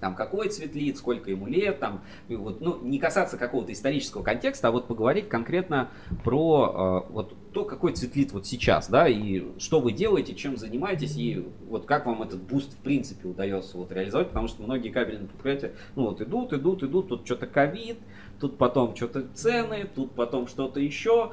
там, 0.00 0.14
какой 0.14 0.48
цветлит, 0.48 0.96
сколько 0.96 1.30
ему 1.30 1.46
лет, 1.46 1.80
там, 1.80 2.02
и 2.28 2.36
вот, 2.36 2.60
ну, 2.60 2.78
не 2.82 2.98
касаться 2.98 3.36
какого-то 3.36 3.72
исторического 3.72 4.22
контекста, 4.22 4.68
а 4.68 4.70
вот 4.70 4.86
поговорить 4.86 5.28
конкретно 5.28 5.90
про 6.24 7.04
э, 7.08 7.12
вот 7.12 7.34
то, 7.52 7.64
какой 7.64 7.92
цветлит 7.92 8.32
вот 8.32 8.46
сейчас, 8.46 8.88
да, 8.88 9.08
и 9.08 9.44
что 9.58 9.80
вы 9.80 9.92
делаете, 9.92 10.34
чем 10.34 10.56
занимаетесь, 10.56 11.16
и 11.16 11.46
вот 11.68 11.86
как 11.86 12.06
вам 12.06 12.22
этот 12.22 12.42
буст 12.42 12.72
в 12.74 12.78
принципе 12.78 13.28
удается 13.28 13.76
вот 13.76 13.90
реализовать, 13.92 14.28
потому 14.28 14.48
что 14.48 14.62
многие 14.62 14.90
кабельные 14.90 15.28
предприятия, 15.28 15.72
ну, 15.96 16.04
вот 16.04 16.20
идут, 16.20 16.52
идут, 16.52 16.82
идут, 16.82 17.08
тут 17.08 17.26
что-то 17.26 17.46
ковид, 17.46 17.98
тут 18.40 18.56
потом 18.58 18.94
что-то 18.94 19.26
цены, 19.34 19.88
тут 19.92 20.12
потом 20.12 20.46
что-то 20.46 20.80
еще, 20.80 21.32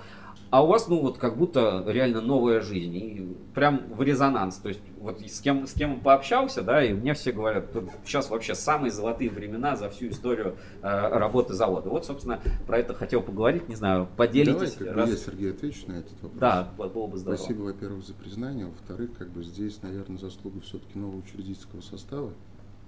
а 0.52 0.64
у 0.64 0.68
вас, 0.68 0.88
ну, 0.88 1.02
вот 1.02 1.18
как 1.18 1.38
будто 1.38 1.84
реально 1.88 2.22
новая 2.22 2.62
жизнь. 2.62 2.96
И 2.96 3.38
прям 3.54 3.82
в 3.93 4.02
резонанс. 4.02 4.58
То 4.58 4.70
есть, 4.70 4.82
вот 4.98 5.20
с 5.22 5.39
кем, 5.41 5.68
с 5.68 5.74
кем 5.74 6.00
пообщался, 6.00 6.62
да, 6.62 6.84
и 6.84 6.93
мне 6.93 7.14
все 7.14 7.32
говорят, 7.32 7.72
«Тут 7.74 7.86
сейчас 8.06 8.30
вообще 8.30 8.56
самые 8.56 8.91
золотые 8.91 9.30
времена 9.30 9.76
за 9.76 9.89
всю 9.89 10.10
историю 10.10 10.56
э, 10.82 11.08
работы 11.18 11.54
завода. 11.54 11.89
Вот, 11.89 12.06
собственно, 12.06 12.39
про 12.68 12.78
это 12.80 12.93
хотел 12.93 13.22
поговорить. 13.22 13.68
Не 13.70 13.76
знаю, 13.76 14.08
Давай, 14.16 14.28
поделитесь. 14.28 14.74
как 14.74 14.88
бы 14.88 14.93
раз- 14.93 15.10
я, 15.10 15.18
Сергей, 15.18 15.52
отвечу 15.52 15.88
на 15.88 15.93
этот 15.93 16.14
вопрос. 16.22 16.39
Да, 16.39 16.70
было 16.78 17.08
бы 17.08 17.18
здорово. 17.18 17.38
Спасибо, 17.38 17.62
во-первых, 17.64 18.06
за 18.06 18.14
признание. 18.14 18.66
Во-вторых, 18.68 19.12
как 19.18 19.30
бы 19.30 19.43
здесь, 19.43 19.82
наверное, 19.82 20.18
заслуга 20.18 20.62
все-таки 20.62 20.98
нового 20.98 21.18
учредительского 21.18 21.82
состава, 21.82 22.32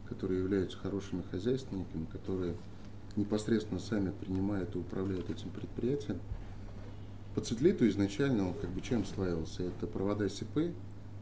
которые 0.08 0.39
являются 0.41 0.78
хорошими 0.78 1.24
хозяйственниками, 1.32 2.05
которые 2.05 2.55
непосредственно 3.16 3.80
сами 3.80 4.12
принимают 4.12 4.76
и 4.76 4.78
управляют 4.78 5.30
этим 5.30 5.49
предприятием. 5.49 6.20
По 7.38 7.42
Цветлиту 7.42 7.88
изначально 7.88 8.48
он 8.48 8.56
как 8.56 8.72
бы 8.72 8.82
чем 8.82 9.06
славился? 9.06 9.62
Это 9.62 9.86
провода 9.86 10.28
СИП, 10.28 10.74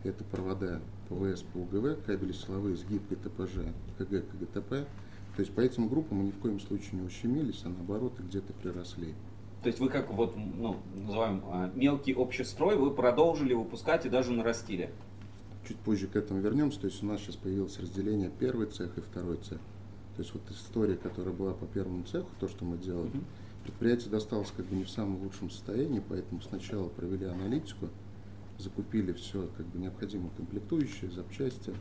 это 0.05 0.23
провода 0.23 0.79
ПВС 1.09 1.41
ПуГВ, 1.41 2.05
кабели 2.05 2.31
силовые 2.31 2.77
сгиб 2.77 3.01
ГТПЖ, 3.09 3.73
КГ, 3.97 4.23
КГТП. 4.31 4.69
То 4.69 5.39
есть 5.39 5.51
по 5.51 5.59
этим 5.59 5.89
группам 5.89 6.19
мы 6.19 6.23
ни 6.27 6.31
в 6.31 6.37
коем 6.37 6.61
случае 6.61 7.01
не 7.01 7.05
ущемились, 7.05 7.63
а 7.65 7.67
наоборот 7.67 8.13
где-то 8.17 8.53
приросли. 8.53 9.13
То 9.61 9.67
есть 9.67 9.81
вы 9.81 9.89
как 9.89 10.09
вот, 10.09 10.37
ну, 10.37 10.77
называем 10.95 11.43
а, 11.47 11.69
мелкий 11.75 12.13
общестрой, 12.13 12.77
вы 12.77 12.91
продолжили 12.91 13.53
выпускать 13.53 14.05
и 14.05 14.09
даже 14.09 14.31
нарастили. 14.31 14.91
Чуть 15.67 15.79
позже 15.79 16.07
к 16.07 16.15
этому 16.15 16.39
вернемся. 16.39 16.79
То 16.79 16.87
есть 16.87 17.03
у 17.03 17.07
нас 17.07 17.19
сейчас 17.19 17.35
появилось 17.35 17.77
разделение 17.77 18.31
первый 18.39 18.67
цех 18.67 18.97
и 18.97 19.01
второй 19.01 19.35
цех. 19.35 19.59
То 20.15 20.21
есть 20.21 20.33
вот 20.33 20.43
история, 20.49 20.95
которая 20.95 21.33
была 21.33 21.51
по 21.51 21.65
первому 21.65 22.03
цеху, 22.03 22.29
то, 22.39 22.47
что 22.47 22.63
мы 22.63 22.77
делали, 22.77 23.11
предприятие 23.65 24.11
досталось 24.11 24.51
как 24.55 24.65
бы 24.67 24.75
не 24.75 24.83
в 24.83 24.89
самом 24.89 25.21
лучшем 25.21 25.49
состоянии, 25.49 26.01
поэтому 26.07 26.41
сначала 26.41 26.87
провели 26.87 27.25
аналитику, 27.25 27.89
закупили 28.59 29.11
все 29.13 29.49
как 29.57 29.65
бы 29.65 29.79
необходимые 29.79 30.29
комплектующие, 30.37 31.11
запчасти, 31.11 31.73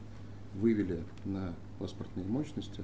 вывели 0.55 1.03
на 1.24 1.55
паспортные 1.78 2.26
мощности. 2.26 2.82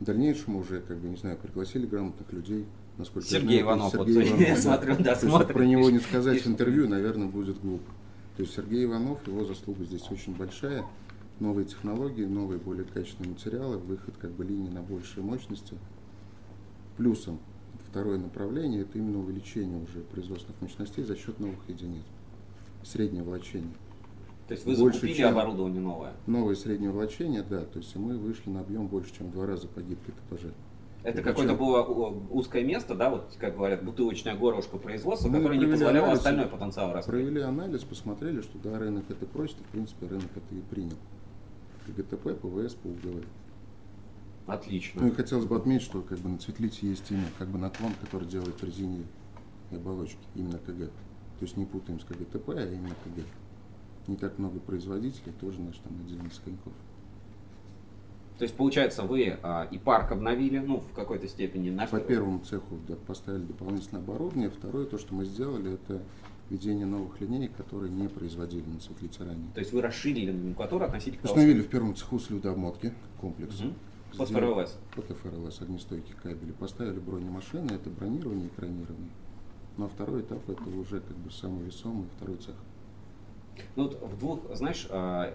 В 0.00 0.04
дальнейшем 0.04 0.56
уже, 0.56 0.80
как 0.80 0.98
бы, 0.98 1.08
не 1.08 1.16
знаю, 1.16 1.38
пригласили 1.38 1.86
грамотных 1.86 2.30
людей, 2.32 2.66
насколько 2.98 3.26
я 3.26 3.40
Сергей 3.40 3.62
знаю, 3.62 3.62
Иванов, 3.62 3.94
это 3.94 3.98
вот 3.98 4.08
Сергей 4.08 4.24
я 4.24 4.46
Иванов, 4.46 4.58
смотрю, 4.60 4.96
да, 4.96 5.02
То 5.04 5.10
есть 5.10 5.20
смотрит, 5.22 5.52
про 5.52 5.64
него 5.64 5.90
не 5.90 6.00
сказать 6.00 6.42
в 6.42 6.46
интервью, 6.46 6.88
наверное, 6.88 7.28
будет 7.28 7.60
глупо. 7.60 7.90
То 8.36 8.42
есть 8.42 8.54
Сергей 8.54 8.84
Иванов, 8.84 9.26
его 9.26 9.44
заслуга 9.44 9.84
здесь 9.84 10.10
очень 10.10 10.34
большая. 10.34 10.84
Новые 11.40 11.64
технологии, 11.64 12.24
новые 12.24 12.58
более 12.60 12.84
качественные 12.84 13.32
материалы, 13.32 13.78
выход 13.78 14.14
как 14.20 14.30
бы 14.32 14.44
линии 14.44 14.70
на 14.70 14.82
большие 14.82 15.24
мощности. 15.24 15.76
Плюсом 16.96 17.38
второе 17.88 18.18
направление 18.18 18.82
это 18.82 18.98
именно 18.98 19.18
увеличение 19.20 19.80
уже 19.82 20.00
производственных 20.00 20.60
мощностей 20.60 21.04
за 21.04 21.16
счет 21.16 21.38
новых 21.38 21.58
единиц. 21.68 22.02
Среднее 22.82 23.22
влачение. 23.22 23.72
То 24.48 24.52
есть 24.52 24.66
вы 24.66 24.76
Больше, 24.76 24.98
закупили 24.98 25.16
чем 25.16 25.30
оборудование 25.30 25.80
новое. 25.80 26.12
Новое 26.26 26.54
среднее 26.54 26.90
влачение, 26.90 27.42
да, 27.42 27.60
то 27.64 27.78
есть 27.78 27.94
мы 27.96 28.18
вышли 28.18 28.50
на 28.50 28.60
объем 28.60 28.88
больше, 28.88 29.14
чем 29.16 29.28
в 29.28 29.32
два 29.32 29.46
раза 29.46 29.68
по 29.68 29.80
гибкой 29.80 30.12
ТПЖ. 30.28 30.46
Это 31.02 31.22
какое-то 31.22 31.54
было 31.54 31.82
узкое 32.30 32.64
место, 32.64 32.94
да, 32.94 33.10
вот 33.10 33.36
как 33.38 33.56
говорят, 33.56 33.84
бутылочное 33.84 34.34
горлышко 34.34 34.76
производства, 34.76 35.28
Мы 35.28 35.38
которое 35.38 35.58
не 35.58 35.66
позволяло 35.66 36.06
анализ, 36.06 36.18
остальной 36.18 36.46
потенциал 36.46 36.92
раскрыть. 36.92 37.22
Провели 37.22 37.40
анализ, 37.42 37.82
посмотрели, 37.84 38.40
что 38.40 38.58
да, 38.58 38.78
рынок 38.78 39.04
это 39.08 39.24
просит, 39.26 39.56
и, 39.60 39.62
в 39.62 39.66
принципе 39.68 40.06
рынок 40.06 40.30
это 40.34 40.54
и 40.54 40.60
принял. 40.60 40.96
ГТП, 41.86 42.40
ПВС 42.40 42.74
по 42.74 42.86
УГВ. 42.88 43.24
Отлично. 44.46 45.02
Ну 45.02 45.08
и 45.08 45.10
хотелось 45.10 45.46
бы 45.46 45.56
отметить, 45.56 45.84
что 45.84 46.02
как 46.02 46.18
бы 46.18 46.28
на 46.28 46.38
Цветлите 46.38 46.86
есть 46.86 47.10
именно 47.10 47.28
как 47.38 47.48
бы 47.48 47.58
наклон, 47.58 47.92
который 48.00 48.28
делает 48.28 48.62
резине 48.62 49.04
и 49.70 49.76
оболочки, 49.76 50.18
именно 50.34 50.58
КГ. 50.58 50.90
То 51.38 51.42
есть 51.42 51.56
не 51.56 51.64
путаем 51.64 51.98
с 51.98 52.04
КГТП, 52.04 52.50
а 52.50 52.66
именно 52.66 52.94
КГ. 53.04 53.24
Не 54.06 54.16
так 54.16 54.38
много 54.38 54.60
производителей, 54.60 55.32
тоже 55.40 55.60
наш 55.60 55.78
там 55.78 55.92
отдельный 56.00 56.28
из 56.28 56.38
коньков. 56.38 56.72
То 58.38 58.42
есть, 58.42 58.54
получается, 58.56 59.04
вы 59.04 59.38
а, 59.42 59.68
и 59.70 59.78
парк 59.78 60.10
обновили, 60.10 60.58
ну, 60.58 60.80
в 60.80 60.92
какой-то 60.92 61.28
степени. 61.28 61.70
Наш... 61.70 61.90
По 61.90 62.00
первому 62.00 62.40
цеху 62.40 62.78
да, 62.88 62.96
поставили 62.96 63.42
дополнительное 63.42 64.02
оборудование. 64.02 64.50
Второе, 64.50 64.86
то, 64.86 64.98
что 64.98 65.14
мы 65.14 65.24
сделали, 65.24 65.74
это 65.74 66.02
введение 66.50 66.84
новых 66.84 67.20
линеек, 67.20 67.54
которые 67.56 67.92
не 67.92 68.08
производили 68.08 68.64
на 68.66 68.80
Цветлите 68.80 69.22
ранее. 69.22 69.46
То 69.54 69.60
есть 69.60 69.72
вы 69.72 69.80
расширили 69.80 70.32
номенклатуру 70.32 70.84
относительно 70.84 71.22
того, 71.22 71.34
Установили 71.34 71.62
в 71.62 71.68
первом 71.68 71.94
цеху 71.94 72.18
слюдообмотки 72.18 72.92
комплекс. 73.20 73.60
Мгм. 73.60 73.74
Под 74.16 74.28
ФРЛС. 74.28 74.76
Под 74.94 75.04
ФРЛС, 75.06 75.60
огнестойкие 75.60 76.16
кабели. 76.22 76.52
Поставили 76.52 76.98
бронемашины, 76.98 77.72
это 77.72 77.90
бронирование 77.90 78.46
и 78.46 78.48
экранирование. 78.48 79.10
А 79.78 79.88
второй 79.88 80.22
этап 80.22 80.48
это 80.48 80.62
уже 80.70 81.00
как 81.00 81.16
бы 81.16 81.30
самый 81.30 81.64
весомый 81.64 82.06
второй 82.16 82.36
цех. 82.36 82.54
Ну 83.76 83.84
вот 83.84 84.00
в 84.02 84.18
двух, 84.18 84.40
знаешь, 84.54 84.86
а, 84.90 85.34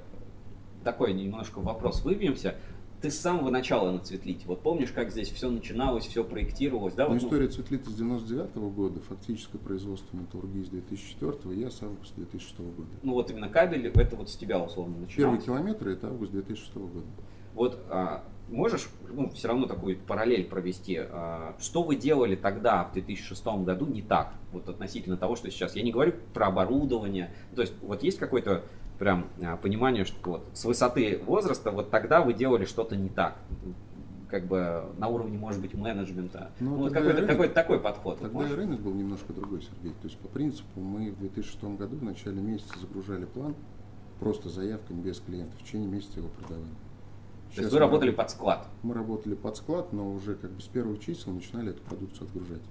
такой 0.84 1.14
немножко 1.14 1.60
вопрос 1.60 2.04
выбьемся. 2.04 2.56
Ты 3.02 3.12
с 3.12 3.18
самого 3.18 3.50
начала 3.50 3.92
на 3.92 4.00
Цветлите. 4.00 4.46
Вот 4.46 4.62
помнишь, 4.62 4.92
как 4.92 5.10
здесь 5.10 5.30
все 5.32 5.50
начиналось, 5.50 6.06
все 6.06 6.22
проектировалось, 6.22 6.96
да? 6.96 7.06
Ну, 7.06 7.14
Вот, 7.14 7.22
ну, 7.22 7.28
история 7.28 7.48
Цветлиты 7.48 7.90
с 7.90 7.94
99 7.94 8.56
года, 8.74 9.00
фактическое 9.00 9.60
производство 9.62 10.18
металлургии 10.18 10.64
с 10.64 10.70
2004 10.70 11.56
я 11.62 11.72
с 11.72 11.82
августа 11.82 12.16
2006 12.18 12.60
года. 12.60 12.90
ну 13.04 13.14
вот 13.14 13.32
именно 13.32 13.48
кабель, 13.48 13.88
это 13.88 14.16
вот 14.18 14.30
с 14.30 14.36
тебя 14.36 14.60
условно 14.60 14.96
Первый 14.96 15.36
начиналось. 15.36 15.44
километр 15.46 15.88
это 15.88 16.08
август 16.08 16.32
2006 16.34 16.76
года. 16.76 17.06
Вот 17.54 17.80
а, 17.90 18.26
можешь, 18.50 18.90
ну, 19.10 19.30
все 19.30 19.48
равно 19.48 19.68
такую 19.68 19.98
параллель 19.98 20.46
провести. 20.46 20.98
А, 21.00 21.56
что 21.60 21.84
вы 21.84 21.96
делали 21.96 22.36
тогда, 22.36 22.84
в 22.86 22.94
2006 22.94 23.46
году, 23.64 23.86
не 23.86 24.02
так? 24.02 24.34
Вот 24.52 24.68
относительно 24.70 25.18
того, 25.18 25.36
что 25.36 25.50
сейчас. 25.52 25.76
Я 25.76 25.84
не 25.84 25.92
говорю 25.92 26.14
про 26.34 26.48
оборудование. 26.48 27.32
То 27.56 27.62
есть, 27.62 27.74
вот 27.82 28.04
есть 28.04 28.18
какое-то 28.20 28.64
прям 28.98 29.28
а, 29.42 29.58
понимание, 29.58 30.06
что 30.06 30.18
вот 30.30 30.46
с 30.54 30.66
высоты 30.66 31.22
возраста, 31.26 31.72
вот 31.72 31.90
тогда 31.90 32.22
вы 32.22 32.34
делали 32.34 32.66
что-то 32.66 32.96
не 32.96 33.10
так. 33.10 33.38
Как 34.30 34.46
бы 34.46 34.84
на 35.00 35.08
уровне, 35.08 35.38
может 35.40 35.60
быть, 35.60 35.74
менеджмента. 35.74 36.52
Ну, 36.60 36.72
Ну, 36.72 36.76
вот 36.78 36.94
какой-то, 36.94 37.18
рынок- 37.22 37.30
какой-то 37.32 37.54
такой 37.56 37.80
подход. 37.80 38.20
Вот 38.22 38.32
Тогда 38.32 38.48
и 38.48 38.56
рынок 38.56 38.80
был 38.82 38.94
немножко 38.94 39.34
другой, 39.34 39.62
Сергей. 39.64 39.92
То 40.02 40.08
есть 40.08 40.18
по 40.20 40.28
принципу 40.28 40.80
мы 40.80 41.12
в 41.12 41.20
2006 41.20 41.78
году 41.78 41.98
в 41.98 42.04
начале 42.04 42.40
месяца 42.40 42.78
загружали 42.80 43.26
план 43.26 43.56
просто 44.20 44.50
заявками 44.50 45.02
без 45.02 45.20
клиентов. 45.20 45.60
В 45.60 45.64
течение 45.64 45.88
месяца 45.90 46.20
его 46.20 46.30
продавали. 46.30 46.68
То 47.56 47.62
есть 47.62 47.70
Сейчас 47.70 47.72
вы 47.72 47.80
мы 47.80 47.86
работали 47.86 48.10
раб- 48.10 48.18
под 48.18 48.30
склад. 48.30 48.68
Мы 48.84 48.94
работали 48.94 49.36
под 49.36 49.58
склад, 49.58 49.92
но 49.94 50.12
уже 50.14 50.36
как 50.36 50.52
бы 50.52 50.62
с 50.62 50.68
первых 50.68 51.00
чисел 51.00 51.34
начинали 51.34 51.72
эту 51.72 51.82
продукцию 51.82 52.28
отгружать. 52.28 52.62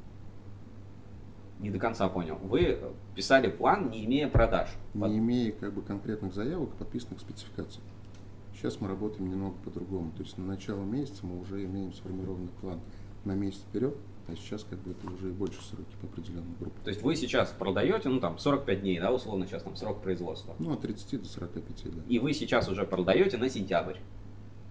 Не 1.61 1.71
до 1.71 1.79
конца 1.81 2.09
понял. 2.09 2.39
Вы 2.45 2.79
писали 3.17 3.49
план, 3.51 3.91
не 3.91 4.05
имея 4.05 4.29
продаж. 4.29 4.69
Под- 4.93 5.11
Не 5.11 5.19
имея 5.19 5.51
как 5.53 5.73
бы 5.75 5.83
конкретных 5.83 6.33
заявок, 6.33 6.71
подписанных 6.77 7.21
спецификаций. 7.21 7.83
Сейчас 8.55 8.81
мы 8.81 8.87
работаем 8.89 9.29
немного 9.31 9.57
по-другому. 9.65 10.13
То 10.17 10.23
есть 10.23 10.39
на 10.39 10.45
начало 10.47 10.83
месяца 10.85 11.27
мы 11.27 11.41
уже 11.41 11.65
имеем 11.65 11.93
сформированный 11.93 12.49
план 12.61 12.81
на 13.25 13.33
месяц 13.33 13.61
вперед, 13.61 13.97
а 14.29 14.37
сейчас 14.37 14.63
как 14.65 14.79
бы 14.81 14.93
это 14.93 15.13
уже 15.13 15.29
и 15.31 15.33
больше 15.33 15.61
сроки 15.65 15.91
по 16.01 16.07
определенным 16.07 16.55
группам. 16.61 16.81
То 16.85 16.91
есть 16.91 17.03
вы 17.03 17.17
сейчас 17.17 17.51
продаете, 17.51 18.09
ну 18.09 18.21
там 18.21 18.39
45 18.39 18.81
дней, 18.81 19.01
да, 19.01 19.13
условно 19.13 19.45
сейчас 19.47 19.65
там 19.65 19.75
срок 19.75 20.01
производства. 20.03 20.55
Ну, 20.61 20.73
от 20.73 20.81
30 20.83 21.17
до 21.23 21.29
45, 21.29 21.91
да. 21.97 22.03
И 22.09 22.21
вы 22.21 22.33
сейчас 22.33 22.69
уже 22.69 22.85
продаете 22.87 23.37
на 23.39 23.49
сентябрь. 23.49 23.97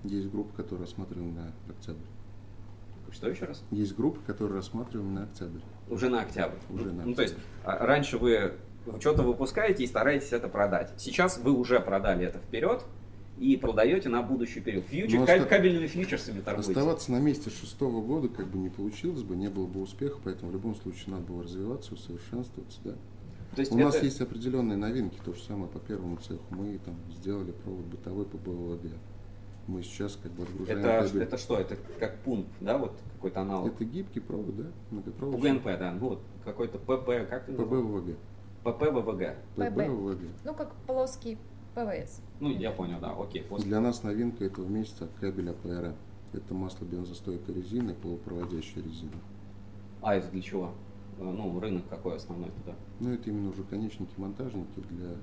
Есть 0.04 0.30
группа, 0.30 0.56
которая 0.56 0.86
рассматриваем 0.86 1.36
на 1.36 1.52
октябрь. 1.70 2.00
Что 3.12 3.30
еще 3.30 3.45
раз? 3.45 3.64
Есть 3.72 3.95
группа, 3.95 4.20
которую 4.28 4.58
рассматриваем 4.58 5.14
на 5.14 5.24
октябрь. 5.24 5.60
Уже 5.89 6.10
на 6.10 6.22
октябрь. 6.22 6.58
Уже 6.70 6.91
на 6.91 7.06
Ну, 7.06 7.14
то 7.14 7.22
есть 7.22 7.36
а, 7.64 7.86
раньше 7.86 8.18
вы 8.18 8.54
что-то 9.00 9.24
выпускаете 9.24 9.84
и 9.84 9.88
стараетесь 9.88 10.34
это 10.34 10.48
продать. 10.50 10.91
Сейчас 10.98 11.38
вы 11.38 11.52
уже 11.54 11.80
продали 11.80 12.26
это 12.26 12.39
вперед 12.39 12.84
и 13.38 13.56
продаете 13.56 14.10
на 14.10 14.22
будущий 14.22 14.60
период. 14.60 14.86
Фьючер, 14.88 15.20
Ну, 15.20 15.24
оста- 15.24 15.45
кабельными 15.45 15.88
фьючерсами 15.88 16.41
торгуете. 16.41 16.72
Оставаться 16.72 17.12
на 17.12 17.20
месте 17.20 17.50
шестого 17.50 18.02
года 18.02 18.28
как 18.28 18.48
бы 18.48 18.58
не 18.58 18.70
получилось 18.70 19.24
бы, 19.24 19.36
не 19.36 19.50
было 19.50 19.68
бы 19.68 19.82
успеха, 19.82 20.18
поэтому 20.24 20.52
в 20.52 20.54
любом 20.54 20.76
случае 20.76 21.14
надо 21.16 21.24
было 21.24 21.43
развиваться, 21.43 21.93
усовершенствоваться, 21.93 22.80
да. 22.84 22.91
То 23.56 23.62
есть 23.62 23.72
У 23.72 23.78
нас 23.78 23.95
это- 23.95 24.06
есть 24.06 24.20
определенные 24.22 24.78
новинки, 24.78 25.18
то 25.24 25.34
же 25.34 25.41
самое 25.41 25.68
по 25.70 25.80
первому 25.80 26.18
цеху. 26.18 26.43
Мы 26.50 26.78
там 26.84 26.95
сделали 27.18 27.52
провод 27.52 27.86
бытовой 27.86 28.26
по 28.26 28.38
БВГ. 28.38 28.91
Мы 29.68 29.84
сейчас 29.84 30.15
как 30.22 30.32
бы 30.32 30.43
отгружаем 30.43 30.80
Это, 30.80 31.07
кабель. 31.09 31.24
это 31.24 31.38
что? 31.38 31.57
Это 31.59 31.76
как 31.99 32.18
пункт, 32.20 32.49
да, 32.61 32.78
вот 32.78 32.93
какой-то 33.15 33.41
аналог? 33.41 33.74
Это 33.74 33.84
гибкий 33.84 34.22
провод, 34.22 34.55
да? 34.55 34.63
По 34.89 34.95
Многопроводный. 34.95 35.51
ГНП, 35.51 35.65
да, 35.65 35.91
ну 35.91 36.09
вот 36.09 36.22
какой-то 36.45 36.78
ПП, 36.80 37.30
как 37.30 37.45
ты? 37.45 37.51
ПБВГ. 37.53 38.15
ППВВГ. 38.63 39.36
ПБВГ. 39.55 40.22
Ну, 40.45 40.53
как 40.53 40.74
плоский 40.88 41.38
ПВС. 41.76 42.22
Ну, 42.39 42.49
я 42.51 42.72
понял, 42.72 42.99
да, 43.01 43.11
окей. 43.18 43.43
После... 43.43 43.68
Для 43.68 43.82
нас 43.82 44.03
новинка 44.03 44.45
этого 44.45 44.65
месяца 44.68 45.09
кабель 45.20 45.49
АПР. 45.49 45.93
Это 46.34 46.53
масло 46.53 46.86
бензостойкой 46.86 47.55
резины, 47.55 47.93
полупроводящая 47.93 48.84
резина. 48.84 49.11
А 50.01 50.15
это 50.15 50.30
для 50.32 50.41
чего? 50.41 50.72
Э, 51.20 51.24
Ну, 51.24 51.59
рынок 51.59 51.88
какой 51.89 52.15
основной 52.15 52.51
туда? 52.51 52.76
Ну, 52.99 53.13
это 53.13 53.30
именно 53.30 53.49
уже 53.49 53.63
конечники, 53.63 54.11
монтажники 54.18 54.80
для... 54.89 55.15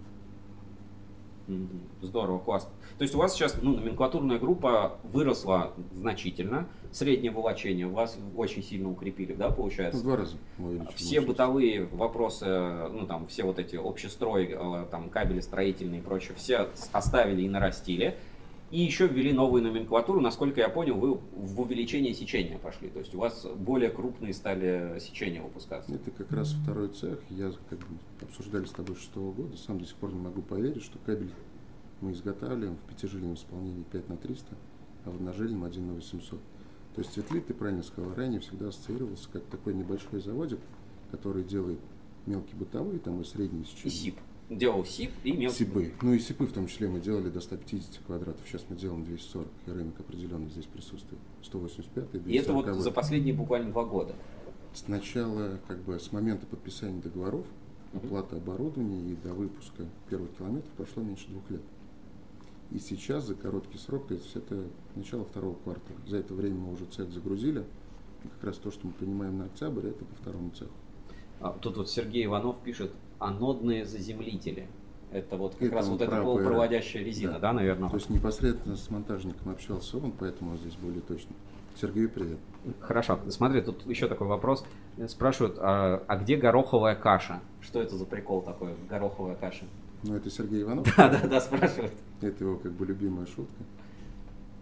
Здорово, 2.00 2.38
классно. 2.38 2.70
То 2.98 3.02
есть 3.02 3.14
у 3.14 3.18
вас 3.18 3.34
сейчас 3.34 3.56
ну, 3.60 3.74
номенклатурная 3.76 4.38
группа 4.38 4.98
выросла 5.04 5.72
значительно, 5.92 6.68
среднее 6.92 7.32
волочение 7.32 7.86
вас 7.86 8.18
очень 8.36 8.62
сильно 8.62 8.90
укрепили, 8.90 9.34
да, 9.34 9.50
получается? 9.50 10.00
в 10.00 10.02
два 10.02 10.16
раза 10.16 10.36
Все 10.94 11.20
мощность. 11.20 11.26
бытовые 11.26 11.84
вопросы, 11.86 12.46
ну 12.46 13.06
там 13.06 13.26
все 13.26 13.42
вот 13.44 13.58
эти 13.58 13.76
общестрой, 13.76 14.50
э, 14.52 14.86
там 14.90 15.10
кабели 15.10 15.40
строительные 15.40 16.00
и 16.00 16.02
прочее, 16.02 16.34
все 16.36 16.68
оставили 16.92 17.42
и 17.42 17.48
нарастили. 17.48 18.16
И 18.74 18.80
еще 18.80 19.06
ввели 19.06 19.32
новую 19.32 19.62
номенклатуру, 19.62 20.20
насколько 20.20 20.60
я 20.60 20.68
понял, 20.68 20.96
вы 20.96 21.14
в 21.14 21.60
увеличение 21.60 22.12
сечения 22.12 22.58
пошли. 22.58 22.88
То 22.88 22.98
есть 22.98 23.14
у 23.14 23.20
вас 23.20 23.46
более 23.54 23.88
крупные 23.88 24.34
стали 24.34 24.98
сечения 24.98 25.40
выпускаться. 25.40 25.94
Это 25.94 26.10
как 26.10 26.32
раз 26.32 26.54
второй 26.54 26.88
цех. 26.88 27.20
Я 27.30 27.52
как 27.70 27.78
бы 27.78 27.86
обсуждали 28.20 28.64
с 28.64 28.72
тобой 28.72 28.96
шестого 28.96 29.30
года. 29.30 29.56
Сам 29.56 29.78
до 29.78 29.86
сих 29.86 29.94
пор 29.94 30.12
не 30.12 30.18
могу 30.18 30.42
поверить, 30.42 30.82
что 30.82 30.98
кабель 31.06 31.30
мы 32.00 32.10
изготавливаем 32.10 32.76
в 32.76 32.80
пятижильном 32.88 33.34
исполнении 33.34 33.84
5 33.92 34.08
на 34.08 34.16
300, 34.16 34.56
а 35.04 35.10
в 35.12 35.14
одножильном 35.14 35.62
1 35.62 35.86
на 35.86 35.94
800. 35.94 36.40
То 36.96 37.00
есть 37.00 37.12
Светлит, 37.12 37.46
ты 37.46 37.54
правильно 37.54 37.84
сказал, 37.84 38.12
ранее 38.12 38.40
всегда 38.40 38.70
ассоциировался 38.70 39.28
как 39.32 39.44
такой 39.44 39.74
небольшой 39.74 40.18
заводик, 40.18 40.58
который 41.12 41.44
делает 41.44 41.78
мелкие 42.26 42.56
бытовые 42.56 42.98
там 42.98 43.20
и 43.20 43.24
средние 43.24 43.66
сечения. 43.66 43.86
И 43.86 43.90
СИП. 43.90 44.18
Делал 44.56 44.84
СИП 44.84 45.10
и 45.24 45.32
мелкий. 45.32 45.56
Сипы. 45.56 45.92
Ну 46.02 46.14
и 46.14 46.18
сипы 46.18 46.46
в 46.46 46.52
том 46.52 46.66
числе 46.66 46.88
мы 46.88 47.00
делали 47.00 47.28
до 47.30 47.40
150 47.40 48.04
квадратов. 48.06 48.40
Сейчас 48.46 48.64
мы 48.68 48.76
делаем 48.76 49.04
240, 49.04 49.48
и 49.66 49.70
рынок 49.70 49.98
определенно 49.98 50.48
здесь 50.48 50.66
присутствует. 50.66 51.20
185 51.42 52.04
и 52.04 52.18
240. 52.18 52.26
И 52.28 52.36
это 52.36 52.52
вот 52.52 52.82
за 52.82 52.90
последние 52.90 53.34
буквально 53.34 53.70
два 53.70 53.84
года. 53.84 54.14
Сначала, 54.74 55.60
как 55.68 55.78
бы 55.82 55.98
с 55.98 56.12
момента 56.12 56.46
подписания 56.46 57.00
договоров, 57.00 57.46
оплаты 57.92 58.36
оборудования 58.36 59.12
и 59.12 59.16
до 59.16 59.34
выпуска 59.34 59.84
первых 60.08 60.36
километров 60.36 60.70
прошло 60.72 61.02
меньше 61.02 61.28
двух 61.28 61.48
лет. 61.50 61.62
И 62.70 62.78
сейчас 62.78 63.24
за 63.24 63.34
короткий 63.34 63.78
срок, 63.78 64.08
то 64.08 64.14
есть 64.14 64.34
это 64.34 64.64
начало 64.96 65.24
второго 65.24 65.54
квартала. 65.54 65.98
За 66.06 66.16
это 66.16 66.34
время 66.34 66.56
мы 66.56 66.72
уже 66.72 66.86
цех 66.86 67.10
загрузили. 67.10 67.64
И 68.24 68.28
как 68.28 68.44
раз 68.44 68.56
то, 68.56 68.70
что 68.70 68.86
мы 68.86 68.92
принимаем 68.92 69.38
на 69.38 69.44
октябрь, 69.44 69.86
это 69.86 70.04
по 70.04 70.14
второму 70.16 70.50
цеху. 70.50 70.72
А, 71.40 71.50
Тут 71.52 71.76
вот 71.76 71.90
Сергей 71.90 72.24
Иванов 72.24 72.56
пишет 72.64 72.90
анодные 73.24 73.84
заземлители. 73.84 74.68
Это 75.10 75.36
вот 75.36 75.54
как 75.54 75.62
Это 75.62 75.74
раз 75.76 75.88
вот 75.88 76.00
эта 76.00 76.20
полупроводящая 76.20 77.04
резина, 77.04 77.38
да, 77.38 77.52
наверное? 77.52 77.88
То 77.88 77.96
есть 77.96 78.10
непосредственно 78.10 78.76
с 78.76 78.90
монтажником 78.90 79.52
общался 79.52 79.98
он, 79.98 80.12
поэтому 80.12 80.52
он 80.52 80.58
здесь 80.58 80.74
более 80.74 81.02
точно. 81.02 81.34
Сергей, 81.80 82.08
привет. 82.08 82.38
Хорошо. 82.80 83.18
Смотри, 83.28 83.60
тут 83.60 83.86
еще 83.86 84.08
такой 84.08 84.26
вопрос. 84.26 84.64
Спрашивают, 85.08 85.56
а, 85.58 86.02
а 86.06 86.16
где 86.16 86.36
гороховая 86.36 86.94
каша? 86.94 87.40
Что 87.60 87.80
это 87.80 87.96
за 87.96 88.06
прикол 88.06 88.42
такой, 88.42 88.74
гороховая 88.88 89.34
каша? 89.34 89.66
Ну, 90.04 90.14
это 90.14 90.30
Сергей 90.30 90.62
Иванов. 90.62 90.86
Да, 90.96 91.08
да, 91.08 91.26
да, 91.26 91.40
спрашивают. 91.40 91.92
Это 92.20 92.44
его 92.44 92.56
как 92.56 92.72
бы 92.72 92.86
любимая 92.86 93.26
шутка. 93.26 93.64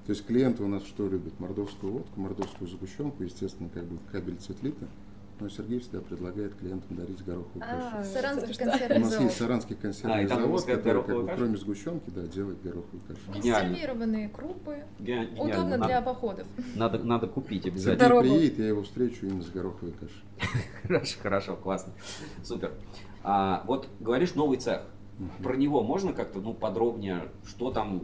То 0.06 0.10
есть 0.10 0.26
клиенты 0.26 0.64
у 0.64 0.68
нас 0.68 0.84
что 0.84 1.08
любят? 1.08 1.38
Мордовскую 1.38 1.92
водку, 1.92 2.20
мордовскую 2.20 2.68
сгущенку, 2.68 3.22
естественно, 3.22 3.68
как 3.72 3.84
бы 3.84 3.98
кабель 4.10 4.36
цветлита. 4.36 4.86
Но 5.40 5.48
Сергей 5.48 5.80
всегда 5.80 6.00
предлагает 6.00 6.54
клиентам 6.54 6.96
дарить 6.96 7.24
гороховую 7.24 7.62
А, 7.62 7.90
кашу. 7.96 8.08
Саранский 8.12 8.54
У 8.54 8.58
консервный 8.58 8.98
нас 9.00 9.10
завод. 9.10 9.24
есть 9.26 9.38
Саранский 9.38 9.76
консервный 9.76 10.24
А, 10.24 10.28
завод, 10.28 10.64
который, 10.64 11.02
как 11.02 11.16
бы, 11.16 11.32
кроме 11.36 11.56
сгущенки, 11.56 12.10
да, 12.10 12.22
делает 12.22 12.62
гороховую 12.62 13.02
кашу. 13.08 13.20
Консервированные 13.32 14.28
крупы. 14.28 14.84
Удобно 15.00 15.64
Надо- 15.78 15.86
для 15.86 16.02
походов. 16.02 16.46
Надо, 16.76 16.98
надо 16.98 17.26
купить 17.26 17.62
Сергей 17.62 17.72
обязательно. 17.72 18.08
Дорогу. 18.08 18.22
приедет, 18.28 18.58
я 18.58 18.68
его 18.68 18.82
встречу 18.82 19.26
именно 19.26 19.42
с 19.42 19.50
гороховой 19.50 19.94
кашей. 19.94 20.22
Хорошо, 20.82 21.18
хорошо, 21.20 21.56
классно. 21.56 21.92
Супер. 22.44 22.72
А, 23.24 23.64
вот 23.66 23.88
говоришь 24.00 24.34
новый 24.34 24.58
цех. 24.58 24.82
Про 25.42 25.56
него 25.56 25.82
можно 25.82 26.12
как-то 26.12 26.40
ну, 26.40 26.54
подробнее, 26.54 27.28
что 27.46 27.70
там, 27.70 28.02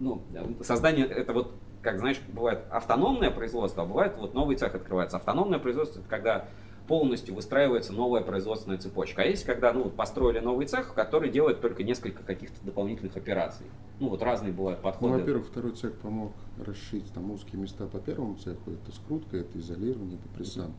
ну, 0.00 0.22
создание, 0.62 1.06
это 1.06 1.32
вот 1.32 1.54
как 1.84 1.98
знаешь, 1.98 2.20
бывает 2.32 2.60
автономное 2.70 3.30
производство, 3.30 3.84
а 3.84 3.86
бывает 3.86 4.16
вот 4.16 4.34
новый 4.34 4.56
цех 4.56 4.74
открывается. 4.74 5.18
Автономное 5.18 5.58
производство 5.58 6.00
это 6.00 6.08
когда 6.08 6.48
полностью 6.88 7.34
выстраивается 7.34 7.92
новая 7.92 8.22
производственная 8.22 8.78
цепочка. 8.78 9.22
А 9.22 9.24
есть, 9.24 9.44
когда 9.44 9.72
ну, 9.72 9.88
построили 9.90 10.38
новый 10.38 10.66
цех, 10.66 10.94
который 10.94 11.30
делает 11.30 11.60
только 11.60 11.82
несколько 11.82 12.22
каких-то 12.22 12.64
дополнительных 12.64 13.16
операций. 13.16 13.66
Ну 14.00 14.08
вот 14.08 14.22
разные 14.22 14.52
бывают 14.52 14.80
подходы. 14.80 15.14
Ну, 15.14 15.20
во-первых, 15.20 15.46
второй 15.46 15.72
цех 15.72 15.94
помог 15.98 16.32
расширить 16.64 17.12
там 17.12 17.30
узкие 17.30 17.60
места 17.60 17.86
по 17.86 17.98
первому 17.98 18.36
цеху. 18.36 18.72
Это 18.72 18.92
скрутка, 18.92 19.36
это 19.36 19.58
изолирование 19.58 20.18
по 20.18 20.28
прессам. 20.30 20.74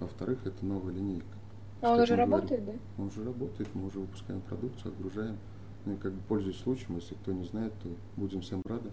Во-вторых, 0.00 0.38
это 0.44 0.64
новая 0.64 0.92
линейка. 0.92 1.26
А 1.82 1.92
он 1.92 2.00
уже 2.00 2.14
говорим, 2.14 2.32
работает, 2.32 2.64
да? 2.64 2.72
Он 2.98 3.06
уже 3.08 3.24
работает, 3.24 3.68
мы 3.74 3.86
уже 3.86 4.00
выпускаем 4.00 4.40
продукцию, 4.40 4.92
отгружаем. 4.92 5.36
Ну 5.84 5.94
и 5.94 5.96
как 5.96 6.12
бы 6.12 6.20
пользуясь 6.26 6.58
случаем, 6.58 6.96
если 6.96 7.14
кто 7.14 7.32
не 7.32 7.44
знает, 7.44 7.72
то 7.82 7.88
будем 8.16 8.40
всем 8.40 8.62
рады. 8.64 8.90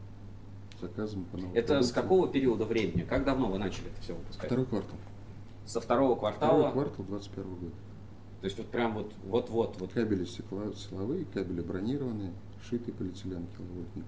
Заказываем 0.82 1.26
по 1.26 1.38
новой 1.38 1.56
Это 1.56 1.82
с 1.84 1.92
какого 1.92 2.28
периода 2.28 2.66
времени? 2.66 3.04
Как 3.04 3.24
давно 3.24 3.50
вы 3.50 3.60
начали 3.60 3.88
это 3.92 4.02
все 4.02 4.14
выпускать? 4.16 4.48
Второй 4.48 4.66
квартал. 4.66 4.98
Со 5.66 5.80
второго 5.80 6.16
квартала? 6.16 6.70
Второй 6.70 6.86
квартал 6.86 7.06
21 7.06 7.56
года. 7.56 7.76
То 8.42 8.46
есть 8.46 8.58
вот 8.58 8.68
прям 8.68 8.94
вот 8.96 9.14
вот-вот. 9.24 9.80
Вот. 9.80 9.94
Кабели 9.94 10.26
стекло- 10.26 10.76
силовые, 10.76 11.26
кабели 11.26 11.62
бронированные, 11.62 12.34
шитый 12.68 12.94
полиэтилен 12.94 13.46
киловольтник. 13.56 14.06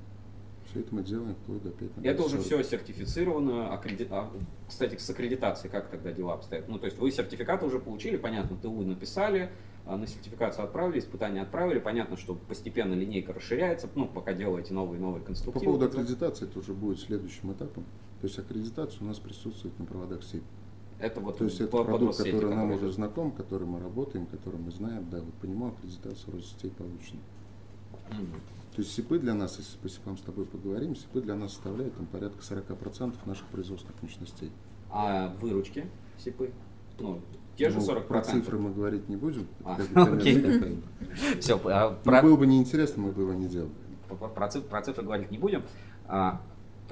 Все 0.74 0.80
это 0.80 0.96
мы 0.96 1.04
делаем 1.04 1.36
вплоть 1.36 1.62
до 1.62 1.70
5 1.70 1.98
на 1.98 2.02
Это 2.02 2.24
уже 2.24 2.38
40. 2.42 2.46
все 2.46 2.64
сертифицировано. 2.64 3.72
аккреди- 3.72 4.08
а, 4.10 4.32
Кстати, 4.68 4.98
с 4.98 5.08
аккредитацией 5.08 5.72
как 5.72 5.90
тогда 5.90 6.12
дела 6.12 6.34
обстоят? 6.34 6.68
Ну, 6.68 6.80
то 6.80 6.86
есть 6.88 6.98
вы 6.98 7.12
сертификаты 7.12 7.68
уже 7.68 7.78
получили, 7.80 8.18
понятно, 8.18 8.58
ТУ 8.58 8.82
написали, 8.82 9.52
а, 9.86 9.98
на 9.98 10.08
сертификацию 10.08 10.66
отправили, 10.66 10.98
испытания 10.98 11.42
отправили. 11.44 11.78
Понятно, 11.78 12.18
что 12.18 12.34
постепенно 12.34 12.96
линейка 12.96 13.34
расширяется, 13.34 13.88
ну, 13.94 14.08
пока 14.08 14.34
делаете 14.34 14.74
новые 14.74 15.00
новые 15.00 15.22
По 15.22 15.28
конструктивы. 15.28 15.66
поводу 15.78 15.86
аккредитации, 15.86 16.48
это 16.48 16.58
уже 16.58 16.74
будет 16.74 17.00
следующим 17.00 17.52
этапом. 17.54 17.84
То 18.22 18.28
есть 18.28 18.40
аккредитация 18.40 19.04
у 19.04 19.06
нас 19.06 19.20
присутствует 19.20 19.78
на 19.78 19.86
проводах 19.86 20.24
СИП. 20.24 20.44
Это 20.98 21.20
вот 21.20 21.38
То 21.38 21.44
есть 21.44 21.60
это 21.62 21.70
по- 21.70 21.80
по 21.80 21.84
продукт, 21.84 22.18
который 22.18 22.50
нам 22.56 22.72
уже 22.72 22.92
знаком, 22.92 23.32
который 23.32 23.68
мы 23.68 23.80
работаем, 23.80 24.26
который 24.26 24.60
мы 24.60 24.72
знаем, 24.72 25.06
да, 25.12 25.20
вот 25.20 25.34
по 25.36 25.46
нему 25.46 25.68
аккредитация 25.68 26.34
Россетей 26.34 26.72
получена. 26.72 27.20
Мгм. 28.10 28.40
То 28.76 28.82
есть 28.82 28.92
СИПы 28.94 29.20
для 29.20 29.34
нас, 29.36 29.58
если 29.60 29.78
по 29.78 29.88
СИПам 29.88 30.18
с 30.18 30.22
тобой 30.22 30.46
поговорим, 30.46 30.96
СИПы 30.96 31.22
для 31.22 31.36
нас 31.36 31.52
составляют 31.54 31.96
там, 31.96 32.08
порядка 32.08 32.40
40% 32.42 33.14
наших 33.26 33.46
производственных 33.48 34.02
мощностей. 34.02 34.52
А 34.90 35.36
выручки 35.42 35.86
СИПы? 36.18 36.52
Ну, 37.00 37.22
те 37.56 37.70
же 37.70 37.78
Ну, 37.80 37.86
40%. 37.86 38.02
Про 38.08 38.22
цифры 38.22 38.58
мы 38.58 38.74
говорить 38.74 39.10
не 39.10 39.16
будем. 39.16 39.48
А, 39.64 39.78
окей. 39.96 40.82
Все, 41.40 41.56
Ну, 41.58 41.62
про, 42.04 42.22
было 42.24 42.36
бы 42.36 42.48
неинтересно, 42.48 43.04
мы 43.04 43.12
бы 43.12 43.22
его 43.24 43.34
не 43.34 43.48
делали. 43.48 43.72
про, 44.08 44.28
про 44.28 44.48
циф- 44.50 44.66
про 44.66 44.82
цифры 44.82 45.04
говорить 45.04 45.30
не 45.30 45.38
будем. 45.38 45.64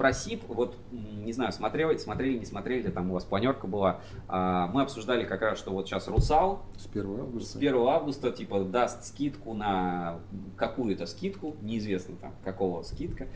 Про 0.02 0.12
СИП, 0.12 0.42
вот, 0.48 0.76
не 0.90 1.32
знаю, 1.32 1.52
смотрели, 1.52 1.96
смотрели, 1.96 2.36
не 2.36 2.44
смотрели, 2.44 2.90
там 2.90 3.12
у 3.12 3.14
вас 3.14 3.22
планерка 3.22 3.68
была. 3.68 4.00
А, 4.26 4.66
мы 4.66 4.82
обсуждали 4.82 5.22
как 5.22 5.42
раз, 5.42 5.56
что 5.60 5.70
вот 5.70 5.86
сейчас 5.86 6.08
Русал 6.08 6.64
С 6.76 6.88
1 6.88 7.04
с 7.04 7.20
августа. 7.20 7.58
1 7.58 7.76
августа, 7.86 8.32
типа, 8.32 8.64
даст 8.64 9.04
скидку 9.04 9.54
на 9.54 10.18
какую-то 10.56 11.06
скидку, 11.06 11.54
неизвестно 11.62 12.16
там, 12.16 12.34
какого 12.42 12.82
скидка, 12.82 13.28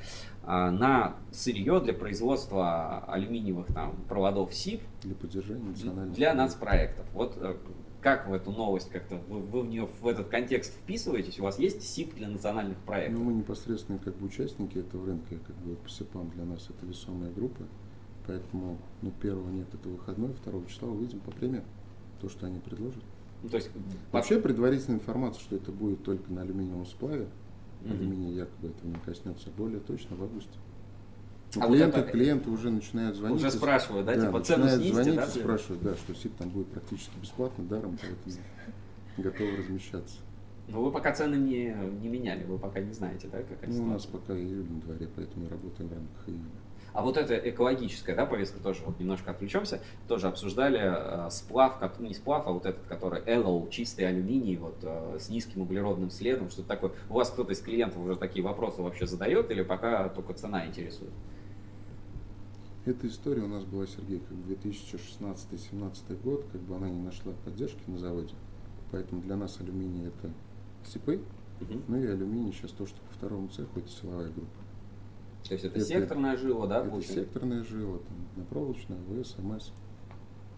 а, 0.42 0.72
на 0.72 1.14
сырье 1.30 1.78
для 1.78 1.94
производства 1.94 3.04
алюминиевых 3.06 3.68
там 3.68 3.94
проводов 4.08 4.52
СИП 4.52 4.82
Для 5.02 5.14
поддержания 5.14 5.62
национальных 5.62 6.16
для 6.16 6.32
проектов. 6.32 6.36
нацпроектов. 6.36 7.06
Вот 7.12 7.34
э, 7.36 7.54
как 8.07 8.28
в 8.28 8.32
эту 8.32 8.52
новость 8.52 8.88
как-то, 8.90 9.16
вы, 9.28 9.40
вы 9.40 9.62
в 9.62 9.66
нее, 9.66 9.88
в 10.00 10.07
этот 10.07 10.28
контекст 10.28 10.72
вписываетесь? 10.74 11.40
У 11.40 11.42
вас 11.42 11.59
есть 11.59 11.82
СИП 11.82 12.14
для 12.14 12.28
национальных 12.28 12.78
проектов? 12.78 13.18
Ну, 13.18 13.24
мы 13.24 13.32
непосредственно 13.32 13.98
как 13.98 14.14
бы 14.14 14.26
участники 14.26 14.78
этого 14.78 15.07
рынка, 15.07 15.34
как 15.44 15.57
бы 15.57 15.74
по 15.74 15.88
СИПам 15.90 16.30
для 16.30 16.44
нас 16.44 16.70
это 16.70 16.86
весомая 16.86 17.32
группа. 17.32 17.64
Поэтому, 18.28 18.78
ну, 19.02 19.11
первого 19.11 19.50
нет, 19.50 19.66
это 19.74 19.88
выходной, 19.88 20.32
второго 20.34 20.64
числа 20.68 20.88
увидим 20.88 21.18
по 21.18 21.32
премии 21.32 21.64
то, 22.20 22.28
что 22.28 22.46
они 22.46 22.61
предложат. 22.61 23.02
Ну, 23.42 23.48
то 23.48 23.57
есть, 23.57 23.70
Вообще 24.12 24.40
предварительная 24.40 25.00
информация, 25.00 25.40
что 25.40 25.57
это 25.57 25.72
будет 25.72 26.04
только 26.04 26.32
на 26.32 26.42
алюминиевом 26.42 26.86
сплаве, 26.86 27.26
Мгм. 27.80 27.90
алюминий 27.90 28.34
якобы 28.36 28.68
этого 28.68 28.88
не 28.88 29.00
коснется, 29.04 29.50
более 29.50 29.80
точно 29.80 30.14
в 30.14 30.22
августе. 30.22 30.57
Ну, 31.55 31.62
А 31.62 31.66
вот 31.68 31.74
клиенты, 31.76 32.01
это- 32.01 32.11
клиенты 32.11 32.51
уже 32.51 32.70
начинают 32.70 33.16
звонить. 33.16 33.36
Уже 33.38 33.51
спрашивают, 33.51 34.07
да, 34.07 34.14
типа, 34.14 34.40
цену 34.42 34.68
снизьте, 34.68 34.92
звонить 34.92 35.14
да, 35.16 35.24
и 35.24 35.28
спрашивают, 35.28 35.82
да, 35.82 35.94
что 35.94 36.14
СИП 36.14 36.36
там 36.36 36.51
будет 36.51 36.66
практически 36.68 37.16
бесплатно, 37.18 37.64
даром, 37.64 37.97
поэтому 38.01 38.44
готовы 39.16 39.57
размещаться. 39.57 40.16
ну, 40.68 40.82
вы 40.82 40.90
пока 40.90 41.12
цены 41.12 41.36
не, 41.36 41.74
не 42.03 42.09
меняли, 42.09 42.44
вы 42.44 42.59
пока 42.59 42.80
не 42.80 42.92
знаете, 42.92 43.28
да, 43.32 43.38
какая 43.42 43.70
Ну, 43.70 43.84
у 43.84 43.86
нас 43.86 44.05
пока 44.05 44.34
июль 44.34 44.66
на 44.68 44.80
дворе, 44.80 45.09
поэтому 45.14 45.49
работаем 45.49 45.88
в 45.88 45.92
рамках 45.94 46.28
июля. 46.28 46.42
А 46.92 47.03
вот 47.03 47.18
эта 47.18 47.36
экологическая, 47.36 48.14
да, 48.16 48.24
повестка 48.24 48.59
тоже, 48.59 48.80
вот 48.86 48.99
немножко 48.99 49.30
отвлечемся, 49.30 49.80
тоже 50.09 50.28
обсуждали 50.28 50.80
э, 50.82 51.30
сплав, 51.30 51.78
кот- 51.78 52.01
не 52.01 52.14
сплав, 52.14 52.47
а 52.47 52.53
вот 52.53 52.64
этот, 52.64 52.84
который 52.86 53.20
LO, 53.22 53.68
чистый 53.70 54.03
алюминий, 54.09 54.57
вот 54.57 54.76
э, 54.82 55.18
с 55.20 55.28
низким 55.28 55.61
углеродным 55.62 56.11
следом, 56.11 56.49
что-то 56.49 56.68
такое. 56.68 56.92
У 57.11 57.14
вас 57.14 57.30
кто-то 57.30 57.53
из 57.53 57.61
клиентов 57.61 57.99
уже 58.03 58.16
такие 58.16 58.42
вопросы 58.42 58.80
вообще 58.80 59.07
задает 59.07 59.51
или 59.51 59.62
пока 59.62 60.09
только 60.09 60.32
цена 60.32 60.66
интересует? 60.66 61.12
Эта 62.87 63.09
история 63.09 63.43
у 63.43 63.49
нас 63.49 63.64
была, 63.64 63.84
Сергей, 63.87 64.20
как 64.20 64.39
2016-2017 64.62 66.22
год, 66.22 66.47
как 66.53 66.61
бы 66.61 66.76
она 66.76 66.89
не 66.89 67.01
нашла 67.03 67.32
поддержки 67.45 67.80
на 67.89 67.99
заводе. 67.99 68.32
Поэтому 68.93 69.22
для 69.22 69.34
нас 69.37 69.61
алюминий 69.61 70.07
это 70.07 70.30
СИПы, 70.87 71.20
Мгм. 71.61 71.82
ну 71.89 71.97
и 71.97 72.07
алюминий 72.07 72.53
сейчас 72.53 72.70
то, 72.70 72.87
что 72.87 72.97
по 73.01 73.14
второму 73.14 73.49
цеху, 73.49 73.80
это 73.80 73.89
силовая 73.89 74.28
группа. 74.30 74.61
То 75.49 75.55
есть 75.55 75.64
это, 75.64 75.78
Это- 75.78 75.84
секторная 75.84 76.37
жила, 76.37 76.66
да, 76.68 76.78
это 76.80 76.91
получается? 76.91 77.20
секторная 77.24 77.64
жила, 77.64 77.99
там, 77.99 78.16
однопроволочная, 78.32 78.99
ВС, 79.11 79.34
МС, 79.39 79.72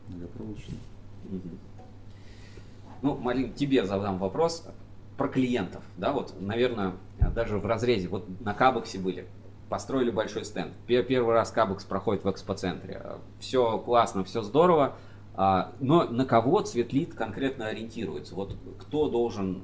многопроволочная. 0.09 0.79
Мгм. 1.31 1.59
Ну, 3.01 3.17
Малин, 3.17 3.55
тебе 3.55 3.87
задам 3.87 4.19
вопрос 4.19 4.67
про 5.17 5.29
клиентов, 5.29 5.83
да, 5.97 6.13
вот, 6.13 6.35
наверное, 6.41 6.93
даже 7.35 7.57
в 7.59 7.65
разрезе, 7.65 8.09
вот 8.09 8.27
на 8.41 8.53
Кабексе 8.53 8.99
были, 8.99 9.27
построили 9.69 10.11
большой 10.11 10.45
стенд, 10.45 10.73
Пе- 10.87 11.03
первый 11.03 11.35
раз 11.35 11.51
Кабекс 11.51 11.85
проходит 11.85 12.25
в 12.25 12.31
экспоцентре, 12.31 13.03
все 13.39 13.79
классно, 13.79 14.25
все 14.25 14.43
здорово, 14.43 14.97
а, 15.35 15.73
но 15.81 16.05
на 16.05 16.25
кого 16.25 16.61
Цветлит 16.63 17.15
конкретно 17.15 17.67
ориентируется? 17.69 18.35
Вот 18.35 18.57
кто 18.81 19.09
должен, 19.09 19.63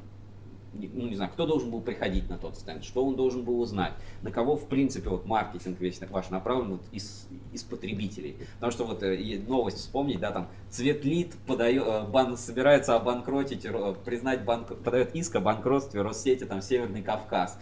ну 0.73 1.09
не 1.09 1.17
знаю, 1.17 1.31
кто 1.33 1.47
должен 1.47 1.71
был 1.71 1.81
приходить 1.81 2.29
на 2.31 2.39
тот 2.39 2.57
стенд, 2.57 2.85
что 2.85 3.05
он 3.05 3.17
должен 3.17 3.43
был 3.43 3.61
узнать, 3.61 3.93
на 4.23 4.31
кого 4.31 4.57
в 4.57 4.69
принципе 4.69 5.09
вот 5.09 5.27
маркетинг 5.27 5.81
весь 5.81 6.01
ваш 6.11 6.31
направлен 6.31 6.73
вот 6.73 6.83
из, 6.93 7.27
из 7.53 7.65
потребителей. 7.65 8.37
Потому 8.55 8.73
что 8.73 8.85
вот 8.85 9.03
э, 9.03 9.41
новость 9.49 9.79
вспомнить, 9.79 10.21
да, 10.21 10.31
там 10.31 10.49
Цветлит 10.71 11.35
подает, 11.47 11.83
э, 11.85 12.05
бан, 12.05 12.37
собирается 12.37 12.95
обанкротить, 12.95 13.65
ро- 13.65 13.97
признать 14.05 14.45
банк, 14.45 14.77
подает 14.85 15.15
иск 15.17 15.35
о 15.35 15.41
банкротстве 15.41 16.03
Россети, 16.03 16.45
там 16.45 16.63
Северный 16.63 17.03
Кавказ. 17.03 17.59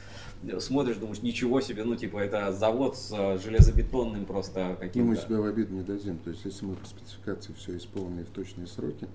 Смотришь, 0.58 0.96
думаешь, 0.96 1.22
ничего 1.22 1.60
себе, 1.60 1.84
ну 1.84 1.94
типа 1.94 2.18
это 2.18 2.52
завод 2.52 2.96
с 2.96 3.12
э, 3.12 3.38
железобетонным 3.38 4.24
просто 4.24 4.60
Ну, 4.60 4.70
мы 4.70 4.76
каким-то. 4.76 5.16
себя 5.16 5.40
в 5.40 5.44
обиду 5.44 5.72
не 5.74 5.82
дадим. 5.82 6.18
То 6.18 6.30
есть, 6.30 6.44
если 6.44 6.64
мы 6.64 6.74
по 6.74 6.86
спецификации 6.86 7.52
все 7.52 7.76
исполнили 7.76 8.24
в 8.24 8.30
точные 8.30 8.66
сроки, 8.66 9.06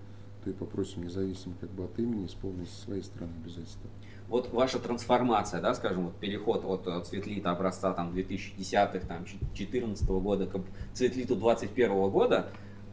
то 0.43 0.49
и 0.49 0.53
попросим 0.53 1.03
независимо 1.03 1.55
как 1.59 1.69
бы 1.71 1.83
от 1.83 1.99
имени 1.99 2.27
исполнить 2.27 2.69
со 2.69 2.81
своей 2.83 3.03
стороны 3.03 3.33
обязательства. 3.43 3.89
Вот 4.29 4.51
ваша 4.53 4.79
трансформация, 4.79 5.61
да, 5.61 5.73
скажем, 5.73 6.05
вот 6.05 6.15
переход 6.15 6.63
от 6.65 6.87
э, 6.87 7.03
цветлита 7.03 7.51
образца 7.51 7.93
там 7.93 8.11
2010-х, 8.11 9.05
там 9.07 9.25
2014 9.25 10.07
года 10.07 10.47
к 10.47 10.61
цветлиту 10.93 11.35
2021 11.35 12.09
года, 12.09 12.49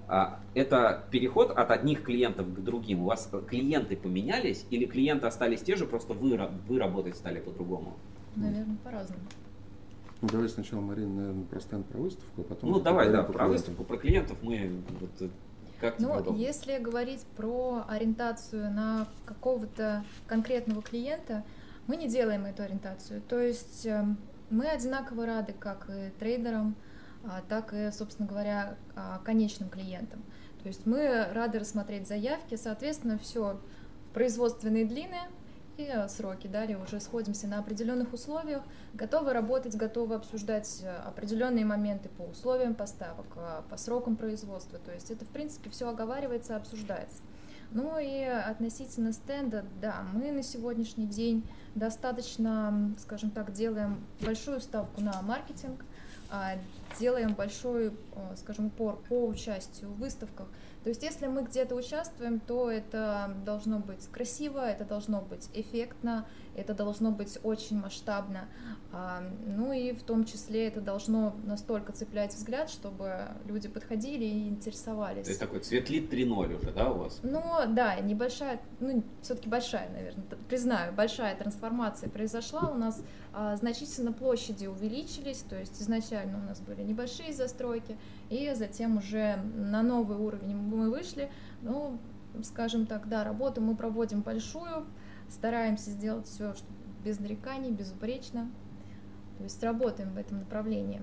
а, 0.06 0.40
это 0.54 1.04
переход 1.10 1.50
от 1.50 1.70
одних 1.70 2.02
клиентов 2.02 2.46
к 2.52 2.60
другим. 2.60 3.02
У 3.02 3.04
вас 3.06 3.30
клиенты 3.48 3.96
поменялись 3.96 4.66
или 4.70 4.84
клиенты 4.84 5.26
остались 5.26 5.62
те 5.62 5.76
же, 5.76 5.86
просто 5.86 6.12
вы, 6.12 6.38
вы 6.68 6.78
работать 6.78 7.16
стали 7.16 7.40
по-другому? 7.40 7.96
Наверное, 8.36 8.76
по-разному. 8.82 9.22
Ну, 10.22 10.28
давай 10.28 10.48
сначала, 10.48 10.80
Марина, 10.80 11.14
наверное, 11.14 11.44
про 11.44 11.60
стенд, 11.60 11.86
про 11.86 11.98
выставку, 11.98 12.40
а 12.40 12.44
потом... 12.44 12.70
ну, 12.70 12.80
давай, 12.80 13.10
да, 13.10 13.22
про 13.22 13.32
клиентам. 13.32 13.50
выставку, 13.50 13.84
про 13.84 13.96
клиентов 13.98 14.38
мы 14.42 14.70
вот, 15.00 15.10
э, 15.20 15.28
как 15.80 15.98
Ну, 15.98 16.12
удобно? 16.12 16.38
если 16.38 16.78
говорить 16.78 17.22
про 17.36 17.84
ориентацию 17.88 18.72
на 18.72 19.06
какого-то 19.26 20.02
конкретного 20.26 20.80
клиента, 20.82 21.44
мы 21.86 21.96
не 21.96 22.08
делаем 22.08 22.46
эту 22.46 22.62
ориентацию. 22.62 23.20
То 23.28 23.38
есть 23.38 23.84
эм, 23.84 24.16
мы 24.48 24.66
одинаково 24.66 25.26
рады 25.26 25.52
как 25.58 25.90
и 25.90 26.10
трейдерам, 26.18 26.74
а, 27.24 27.42
так 27.48 27.74
и, 27.74 27.90
собственно 27.92 28.26
говоря, 28.26 28.76
а, 28.96 29.20
конечным 29.24 29.68
клиентам. 29.68 30.22
То 30.62 30.68
есть 30.68 30.86
мы 30.86 31.26
рады 31.32 31.58
рассмотреть 31.58 32.08
заявки, 32.08 32.54
соответственно, 32.54 33.18
все 33.18 33.58
в 34.10 34.14
производственные 34.14 34.86
длины 34.86 35.18
и 35.76 35.84
э, 35.84 36.08
сроки. 36.08 36.46
Далее 36.46 36.78
уже 36.78 37.00
сходимся 37.00 37.46
на 37.46 37.58
определенных 37.58 38.12
условиях, 38.12 38.62
готовы 38.94 39.32
работать, 39.32 39.76
готовы 39.76 40.14
обсуждать 40.14 40.80
э, 40.82 40.96
определенные 41.06 41.64
моменты 41.64 42.08
по 42.08 42.22
условиям 42.22 42.74
поставок, 42.74 43.26
э, 43.36 43.62
по 43.68 43.76
срокам 43.76 44.16
производства. 44.16 44.78
То 44.78 44.92
есть 44.92 45.10
это, 45.10 45.24
в 45.24 45.28
принципе, 45.28 45.70
все 45.70 45.88
оговаривается, 45.88 46.56
обсуждается. 46.56 47.22
Ну 47.70 47.98
и 47.98 48.22
относительно 48.22 49.12
стенда, 49.12 49.64
да, 49.80 50.04
мы 50.12 50.30
на 50.30 50.42
сегодняшний 50.42 51.06
день 51.06 51.44
достаточно, 51.74 52.94
скажем 52.98 53.30
так, 53.30 53.52
делаем 53.52 54.04
большую 54.20 54.60
ставку 54.60 55.00
на 55.00 55.20
маркетинг. 55.22 55.84
а, 56.30 56.56
делаем 56.98 57.34
большой, 57.34 57.92
скажем, 58.36 58.66
упор 58.66 59.00
по 59.08 59.26
участию 59.26 59.90
в 59.90 59.98
выставках. 59.98 60.48
То 60.84 60.90
есть 60.90 61.02
если 61.02 61.26
мы 61.26 61.42
где-то 61.44 61.74
участвуем, 61.74 62.40
то 62.40 62.70
это 62.70 63.34
должно 63.46 63.78
быть 63.78 64.06
красиво, 64.12 64.60
это 64.60 64.84
должно 64.84 65.22
быть 65.22 65.48
эффектно, 65.54 66.26
это 66.54 66.74
должно 66.74 67.10
быть 67.10 67.38
очень 67.42 67.80
масштабно. 67.80 68.48
А, 68.92 69.22
ну 69.46 69.72
и 69.72 69.92
в 69.92 70.02
том 70.02 70.26
числе 70.26 70.68
это 70.68 70.82
должно 70.82 71.34
настолько 71.44 71.92
цеплять 71.92 72.34
взгляд, 72.34 72.68
чтобы 72.68 73.28
люди 73.46 73.66
подходили 73.66 74.26
и 74.26 74.48
интересовались. 74.48 75.24
То 75.24 75.30
есть 75.30 75.40
такой 75.40 75.60
цветлит 75.60 76.12
3.0 76.12 76.58
уже, 76.58 76.70
да, 76.72 76.90
у 76.90 76.98
вас? 76.98 77.18
Ну 77.22 77.42
да, 77.68 77.98
небольшая, 78.00 78.60
ну 78.78 79.02
все-таки 79.22 79.48
большая, 79.48 79.88
наверное, 79.88 80.24
признаю, 80.48 80.92
большая 80.92 81.34
трансформация 81.34 82.10
произошла. 82.10 82.68
У 82.68 82.74
нас 82.74 83.02
а, 83.32 83.56
значительно 83.56 84.12
площади 84.12 84.66
увеличились, 84.66 85.38
то 85.38 85.58
есть 85.58 85.80
изначально 85.80 86.38
у 86.38 86.42
нас 86.42 86.60
были 86.60 86.82
небольшие 86.82 87.32
застройки, 87.32 87.96
и 88.34 88.52
затем 88.54 88.96
уже 88.96 89.36
на 89.54 89.82
новый 89.82 90.16
уровень 90.16 90.56
мы 90.56 90.90
вышли. 90.90 91.30
Ну, 91.62 91.98
скажем 92.42 92.86
так, 92.86 93.08
да, 93.08 93.22
работу 93.22 93.60
мы 93.60 93.76
проводим 93.76 94.22
большую, 94.22 94.86
стараемся 95.28 95.90
сделать 95.90 96.26
все 96.26 96.54
без 97.04 97.20
нареканий, 97.20 97.70
безупречно. 97.70 98.50
То 99.38 99.44
есть 99.44 99.62
работаем 99.62 100.14
в 100.14 100.18
этом 100.18 100.38
направлении. 100.38 101.00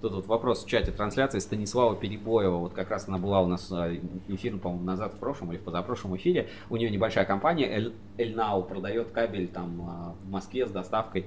Тут 0.00 0.14
вот 0.14 0.26
вопрос 0.26 0.64
в 0.64 0.68
чате 0.68 0.92
трансляции 0.92 1.38
Станислава 1.38 1.94
Перебоева. 1.94 2.56
Вот 2.56 2.72
как 2.72 2.90
раз 2.90 3.06
она 3.06 3.18
была 3.18 3.42
у 3.42 3.46
нас 3.46 3.70
а, 3.70 3.92
эфир, 4.28 4.56
по-моему, 4.58 4.84
назад 4.84 5.12
в 5.12 5.18
прошлом 5.18 5.52
или 5.52 5.58
в 5.58 5.62
позапрошлом 5.62 6.16
эфире. 6.16 6.48
У 6.70 6.76
нее 6.76 6.90
небольшая 6.90 7.26
компания 7.26 7.92
Elnow 8.16 8.66
продает 8.66 9.10
кабель 9.10 9.46
там 9.46 9.82
а, 9.82 10.14
в 10.24 10.30
Москве 10.30 10.66
с 10.66 10.70
доставкой 10.70 11.26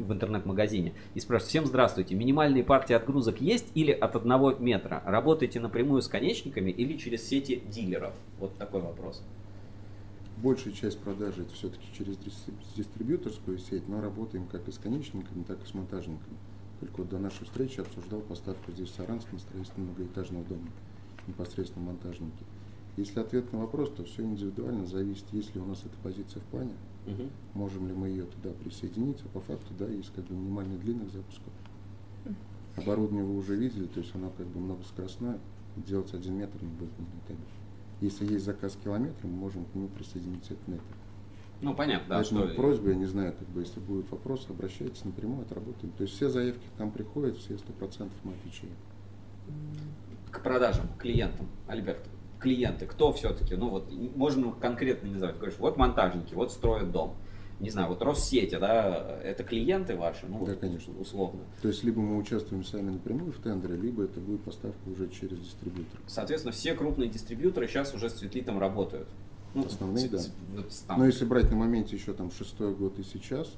в 0.00 0.12
интернет-магазине. 0.12 0.94
И 1.14 1.20
спрашивает, 1.20 1.50
всем 1.50 1.66
здравствуйте, 1.66 2.14
минимальные 2.14 2.64
партии 2.64 2.94
отгрузок 2.94 3.40
есть 3.40 3.70
или 3.74 3.92
от 3.92 4.16
одного 4.16 4.52
метра? 4.52 5.02
Работаете 5.06 5.60
напрямую 5.60 6.02
с 6.02 6.08
конечниками 6.08 6.70
или 6.70 6.96
через 6.96 7.28
сети 7.28 7.62
дилеров? 7.70 8.14
Вот 8.38 8.56
такой 8.56 8.80
вопрос. 8.80 9.22
Большая 10.38 10.72
часть 10.72 10.98
продажи 11.00 11.42
это 11.42 11.52
все-таки 11.52 11.84
через 11.96 12.16
дистрибьюторскую 12.74 13.58
сеть, 13.58 13.88
но 13.88 14.00
работаем 14.00 14.46
как 14.46 14.66
и 14.68 14.72
с 14.72 14.78
конечниками, 14.78 15.42
так 15.42 15.62
и 15.62 15.66
с 15.66 15.74
монтажниками. 15.74 16.36
Только 16.80 17.00
вот 17.00 17.10
до 17.10 17.18
нашей 17.18 17.44
встречи 17.44 17.80
обсуждал 17.80 18.20
поставку 18.20 18.72
здесь 18.72 18.88
в 18.88 18.94
Саранск 18.94 19.30
на 19.32 19.38
строительство 19.38 19.82
многоэтажного 19.82 20.44
дома, 20.44 20.70
непосредственно 21.26 21.84
монтажники. 21.84 22.44
Если 22.96 23.20
ответ 23.20 23.52
на 23.52 23.60
вопрос, 23.60 23.90
то 23.90 24.04
все 24.04 24.22
индивидуально 24.22 24.86
зависит, 24.86 25.24
есть 25.32 25.54
ли 25.54 25.60
у 25.60 25.66
нас 25.66 25.80
эта 25.80 25.96
позиция 26.02 26.40
в 26.40 26.44
плане, 26.44 26.72
угу. 27.06 27.28
можем 27.54 27.86
ли 27.86 27.94
мы 27.94 28.08
ее 28.08 28.24
туда 28.24 28.50
присоединить, 28.50 29.18
а 29.24 29.28
по 29.28 29.40
факту, 29.40 29.72
да, 29.78 29.86
есть 29.86 30.12
как 30.14 30.24
бы 30.24 30.34
минимальный 30.34 30.78
длинных 30.78 31.10
запусков. 31.10 31.52
Оборудование 32.76 33.24
вы 33.24 33.36
уже 33.36 33.56
видели, 33.56 33.86
то 33.86 34.00
есть 34.00 34.14
оно 34.14 34.30
как 34.30 34.46
бы 34.46 34.60
многоскоростное, 34.60 35.38
делать 35.76 36.14
один 36.14 36.36
метр 36.36 36.62
не 36.62 36.68
будет 36.68 36.96
нетабельно. 36.98 37.44
Если 38.00 38.32
есть 38.32 38.44
заказ 38.44 38.78
километра, 38.82 39.26
мы 39.26 39.34
можем 39.34 39.64
к 39.66 39.74
нему 39.74 39.88
присоединить 39.88 40.44
этот 40.50 40.66
метр. 40.68 40.84
Ну, 41.60 41.74
понятно, 41.74 42.08
да. 42.08 42.14
Поэтому 42.16 42.46
что... 42.46 42.54
просьба, 42.54 42.90
я 42.90 42.94
не 42.94 43.06
знаю, 43.06 43.34
как 43.38 43.46
бы, 43.48 43.60
если 43.60 43.80
будут 43.80 44.10
вопросы, 44.10 44.48
обращайтесь 44.48 45.04
напрямую, 45.04 45.42
отработаем. 45.42 45.92
То 45.92 46.04
есть 46.04 46.14
все 46.14 46.30
заявки 46.30 46.64
к 46.74 46.78
нам 46.78 46.90
приходят, 46.90 47.36
все 47.36 47.58
сто 47.58 47.72
процентов 47.72 48.16
мы 48.24 48.32
отвечаем. 48.32 48.74
К 50.30 50.42
продажам, 50.42 50.86
клиентам, 50.98 51.48
Альберт, 51.66 52.08
клиенты, 52.40 52.86
кто 52.86 53.12
все-таки, 53.12 53.54
ну 53.54 53.68
вот, 53.68 53.90
можно 54.16 54.52
конкретно 54.52 55.08
не 55.08 55.18
знаю, 55.18 55.34
говоришь, 55.36 55.58
вот 55.58 55.76
монтажники, 55.76 56.34
вот 56.34 56.52
строят 56.52 56.90
дом. 56.90 57.14
Не 57.60 57.68
знаю, 57.68 57.90
вот 57.90 58.00
Россети, 58.00 58.56
да, 58.58 59.20
это 59.22 59.44
клиенты 59.44 59.94
ваши, 59.94 60.26
ну, 60.26 60.46
да, 60.46 60.54
конечно. 60.54 60.98
условно. 60.98 61.40
То 61.60 61.68
есть, 61.68 61.84
либо 61.84 62.00
мы 62.00 62.16
участвуем 62.16 62.64
сами 62.64 62.88
напрямую 62.88 63.32
в 63.32 63.36
тендере, 63.36 63.76
либо 63.76 64.04
это 64.04 64.18
будет 64.18 64.42
поставка 64.42 64.78
уже 64.88 65.10
через 65.10 65.38
дистрибьютора. 65.38 66.00
Соответственно, 66.06 66.52
все 66.52 66.74
крупные 66.74 67.10
дистрибьюторы 67.10 67.68
сейчас 67.68 67.92
уже 67.92 68.08
с 68.08 68.14
Цветлитом 68.14 68.58
работают. 68.58 69.08
Ну, 69.52 69.66
Основные, 69.66 70.08
да. 70.08 70.20
Но 70.96 71.04
если 71.04 71.26
брать 71.26 71.50
на 71.50 71.56
моменте 71.56 71.96
еще 71.96 72.14
там 72.14 72.30
шестой 72.30 72.74
год 72.74 72.98
и 72.98 73.02
сейчас, 73.02 73.52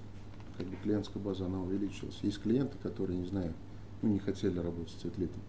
как 0.57 0.67
бы 0.67 0.75
клиентская 0.83 1.23
база, 1.23 1.47
она 1.47 1.61
увеличилась. 1.61 2.19
Есть 2.23 2.43
клиенты, 2.43 2.77
которые, 2.83 3.17
не 3.19 3.27
знаю, 3.27 3.55
ну, 4.01 4.09
не 4.09 4.19
хотели 4.19 4.59
работать 4.59 4.91
с 4.91 4.95
цветлитом. 4.95 5.41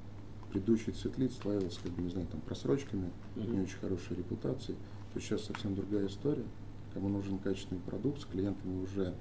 Предыдущий 0.54 0.94
цветлит 0.94 1.34
славился, 1.34 1.80
как 1.82 1.94
бы, 1.94 2.04
не 2.04 2.10
знаю, 2.10 2.28
там, 2.28 2.40
просрочками, 2.42 3.10
uh-huh. 3.36 3.50
не 3.50 3.62
очень 3.62 3.80
хорошей 3.80 4.16
репутацией. 4.16 4.78
То 5.12 5.20
сейчас 5.20 5.46
совсем 5.46 5.74
другая 5.74 6.06
история. 6.06 6.46
Кому 6.94 7.10
нужен 7.10 7.40
качественный 7.40 7.82
продукт, 7.82 8.22
с 8.22 8.26
клиентами 8.26 8.84
уже 8.84 9.16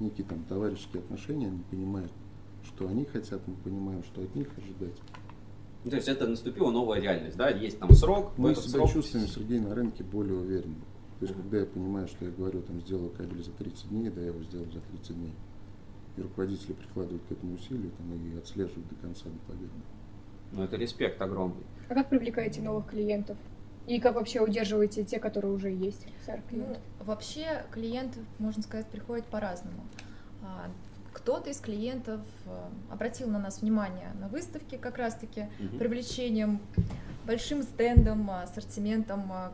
некие 0.00 0.26
там 0.26 0.42
товарищеские 0.44 1.00
отношения, 1.00 1.46
они 1.46 1.60
понимают, 1.70 2.10
что 2.64 2.88
они 2.88 3.04
хотят, 3.04 3.46
мы 3.46 3.54
понимаем, 3.54 4.02
что 4.02 4.22
от 4.22 4.34
них 4.34 4.48
ожидать. 4.58 4.98
Ну, 5.84 5.90
то 5.90 5.96
есть 5.96 6.08
это 6.08 6.26
наступила 6.26 6.72
новая 6.72 7.00
реальность, 7.00 7.36
да? 7.36 7.50
Есть 7.50 7.78
там 7.78 7.92
срок. 7.92 8.32
Мы 8.36 8.56
себя 8.56 8.80
срок... 8.80 8.90
чувствуем, 8.90 9.28
Сергей, 9.28 9.60
на 9.60 9.76
рынке 9.76 10.02
более 10.02 10.40
уверенно. 10.40 10.82
То 11.20 11.26
есть, 11.26 11.36
когда 11.36 11.58
я 11.58 11.66
понимаю, 11.66 12.08
что 12.08 12.24
я 12.24 12.32
говорю, 12.32 12.62
там, 12.62 12.80
сделаю 12.80 13.10
кабель 13.10 13.44
за 13.44 13.52
30 13.52 13.90
дней, 13.90 14.10
да, 14.10 14.20
я 14.20 14.26
его 14.28 14.42
сделал 14.42 14.66
за 14.72 14.80
30 14.80 15.16
дней. 15.16 15.34
И 16.16 16.20
руководители 16.20 16.72
прикладывают 16.72 17.22
к 17.28 17.32
этому 17.32 17.54
усилия 17.54 17.90
там, 17.96 18.12
и 18.12 18.36
отслеживают 18.36 18.88
до 18.88 18.94
конца 18.96 19.26
до 19.26 19.52
победы. 19.52 19.70
Ну, 20.54 20.62
это 20.62 20.76
респект 20.76 21.20
огромный. 21.20 21.64
А 21.88 21.94
как 21.94 22.08
привлекаете 22.08 22.62
новых 22.62 22.86
клиентов? 22.86 23.36
И 23.86 24.00
как 24.00 24.14
вообще 24.14 24.40
удерживаете 24.40 25.04
те, 25.04 25.18
которые 25.18 25.52
уже 25.52 25.70
есть? 25.70 26.06
Ну, 26.50 26.76
вообще 27.00 27.64
клиенты, 27.70 28.20
можно 28.38 28.62
сказать, 28.62 28.86
приходят 28.86 29.26
по-разному. 29.26 29.84
А, 30.42 30.70
кто-то 31.12 31.50
из 31.50 31.60
клиентов 31.60 32.20
э, 32.46 32.68
обратил 32.90 33.28
на 33.28 33.38
нас 33.38 33.60
внимание 33.60 34.12
на 34.20 34.28
выставке 34.28 34.78
как 34.78 34.96
раз-таки 34.96 35.48
угу. 35.60 35.78
привлечением 35.78 36.60
большим 37.26 37.62
стендом, 37.62 38.30
ассортиментом 38.30 39.30
э, 39.32 39.50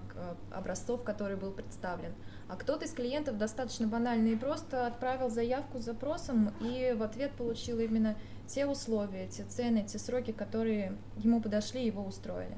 образцов, 0.50 1.02
который 1.02 1.36
был 1.36 1.50
представлен. 1.50 2.12
А 2.50 2.56
кто-то 2.56 2.84
из 2.84 2.92
клиентов 2.92 3.38
достаточно 3.38 3.86
банально 3.86 4.28
и 4.28 4.36
просто 4.36 4.88
отправил 4.88 5.30
заявку 5.30 5.78
с 5.78 5.84
запросом 5.84 6.52
и 6.60 6.92
в 6.98 7.02
ответ 7.04 7.30
получил 7.32 7.78
именно 7.78 8.16
те 8.48 8.66
условия, 8.66 9.28
те 9.28 9.44
цены, 9.44 9.84
те 9.86 10.00
сроки, 10.00 10.32
которые 10.32 10.96
ему 11.16 11.40
подошли, 11.40 11.86
его 11.86 12.04
устроили. 12.04 12.56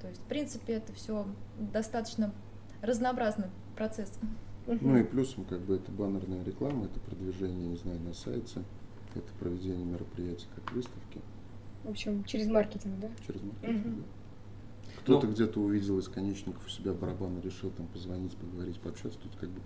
То 0.00 0.06
есть, 0.06 0.20
в 0.20 0.24
принципе, 0.26 0.74
это 0.74 0.92
все 0.92 1.26
достаточно 1.58 2.32
разнообразный 2.82 3.48
процесс. 3.74 4.16
Ну 4.68 4.96
и 4.96 5.02
плюсом, 5.02 5.44
как 5.44 5.60
бы, 5.62 5.74
это 5.74 5.90
баннерная 5.90 6.44
реклама, 6.44 6.84
это 6.84 7.00
продвижение, 7.00 7.66
не 7.66 7.76
знаю, 7.76 7.98
на 7.98 8.14
сайте, 8.14 8.62
это 9.16 9.26
проведение 9.40 9.84
мероприятий 9.84 10.46
как 10.54 10.72
выставки. 10.72 11.20
В 11.82 11.90
общем, 11.90 12.22
через 12.22 12.46
маркетинг, 12.46 13.00
да? 13.00 13.08
Через 13.26 13.42
маркетинг, 13.42 13.86
угу. 13.86 13.96
да. 13.96 14.21
Кто-то 15.02 15.26
ну, 15.26 15.32
где-то 15.32 15.60
увидел 15.60 15.98
из 15.98 16.08
конечников 16.08 16.64
у 16.64 16.68
себя 16.68 16.92
барабаны, 16.92 17.40
решил 17.40 17.70
там 17.70 17.86
позвонить, 17.88 18.36
поговорить, 18.36 18.78
пообщаться. 18.80 19.18
Тут 19.18 19.32
как 19.36 19.48
бы 19.48 19.60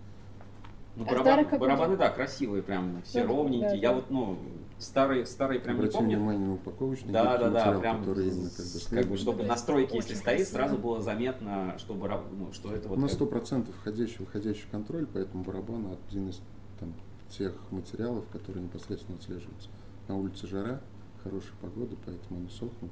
ну, 0.97 1.05
а 1.05 1.09
барабаны, 1.09 1.59
барабаны, 1.59 1.97
да, 1.99 2.09
красивые, 2.09 2.62
прям 2.62 3.03
все 3.03 3.20
да, 3.20 3.28
ровненькие. 3.28 3.68
Да, 3.68 3.76
Я 3.76 3.93
вот, 3.93 4.09
ну, 4.09 4.39
старые, 4.78 5.26
старые 5.26 5.61
прям 5.61 5.76
Обратим 5.76 6.09
не 6.09 6.14
помню. 6.14 6.16
внимание 6.16 6.49
на 6.49 6.55
упаковочный 6.55 7.12
да, 7.12 7.37
да, 7.37 7.51
да, 7.51 7.78
прям, 7.78 8.01
который 8.01 8.28
именно 8.28 8.49
как 8.49 8.64
бы, 8.64 8.97
как 9.03 9.07
бы 9.07 9.16
чтобы 9.18 9.43
настройки, 9.45 9.95
если 9.95 10.14
стоит, 10.14 10.49
сразу 10.49 10.78
было 10.78 11.03
заметно, 11.03 11.74
чтобы, 11.76 12.09
ну, 12.09 12.51
что 12.55 12.72
это 12.72 12.89
вот... 12.89 12.97
На 12.97 13.09
сто 13.09 13.26
процентов 13.26 13.74
входящий, 13.74 14.16
выходящий 14.20 14.66
контроль, 14.70 15.07
поэтому 15.07 15.45
барабан 15.45 15.99
один 16.09 16.30
из 16.30 16.41
там, 16.80 16.95
тех 17.28 17.53
материалов, 17.70 18.24
которые 18.32 18.64
непосредственно 18.64 19.18
отслеживаются. 19.18 19.68
На 20.09 20.16
улице 20.16 20.47
жара, 20.47 20.80
хорошая 21.22 21.53
погода, 21.61 21.95
поэтому 22.07 22.41
они 22.41 22.49
сохнут. 22.49 22.91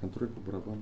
Контроль 0.00 0.28
по 0.28 0.40
барабану. 0.40 0.80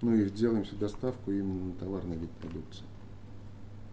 Ну 0.00 0.14
и 0.14 0.30
делаем 0.30 0.64
всю 0.64 0.76
доставку 0.76 1.30
именно 1.30 1.66
на 1.66 1.72
товарный 1.74 2.16
вид 2.16 2.30
продукции. 2.32 2.84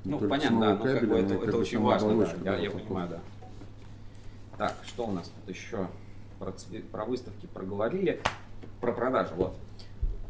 Ну, 0.04 0.20
ну 0.20 0.30
понятно, 0.30 0.60
да, 0.60 0.76
ну, 0.76 0.84
как 0.84 1.10
бы 1.10 1.16
это, 1.16 1.34
это 1.34 1.58
очень 1.58 1.80
важно, 1.80 2.26
да, 2.44 2.56
я, 2.56 2.64
я 2.64 2.72
понимаю, 2.72 3.10
да. 3.10 3.20
Так, 4.58 4.76
что 4.86 5.08
у 5.08 5.12
нас 5.12 5.30
тут 5.30 5.54
еще? 5.54 5.88
Про, 6.38 6.54
про 6.92 7.06
выставки 7.06 7.48
проговорили, 7.48 8.22
про 8.82 8.92
продажи, 8.92 9.34
вот. 9.36 9.58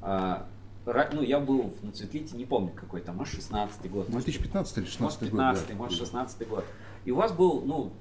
А, 0.01 0.47
ну, 0.85 1.21
я 1.21 1.39
был 1.39 1.73
на 1.81 1.91
Цветлите, 1.91 2.37
не 2.37 2.45
помню 2.45 2.71
какой 2.73 3.01
там, 3.01 3.17
может, 3.17 3.35
16 3.35 3.91
год. 3.91 4.09
2015 4.09 4.77
или 4.77 4.85
16 4.85 5.19
год, 5.19 5.29
15 5.31 5.67
да. 5.67 5.75
может, 5.75 5.97
16 5.97 6.47
год. 6.47 6.63
И 7.03 7.11
у 7.11 7.15
вас 7.15 7.33
был, 7.33 7.61
ну, 7.61 7.91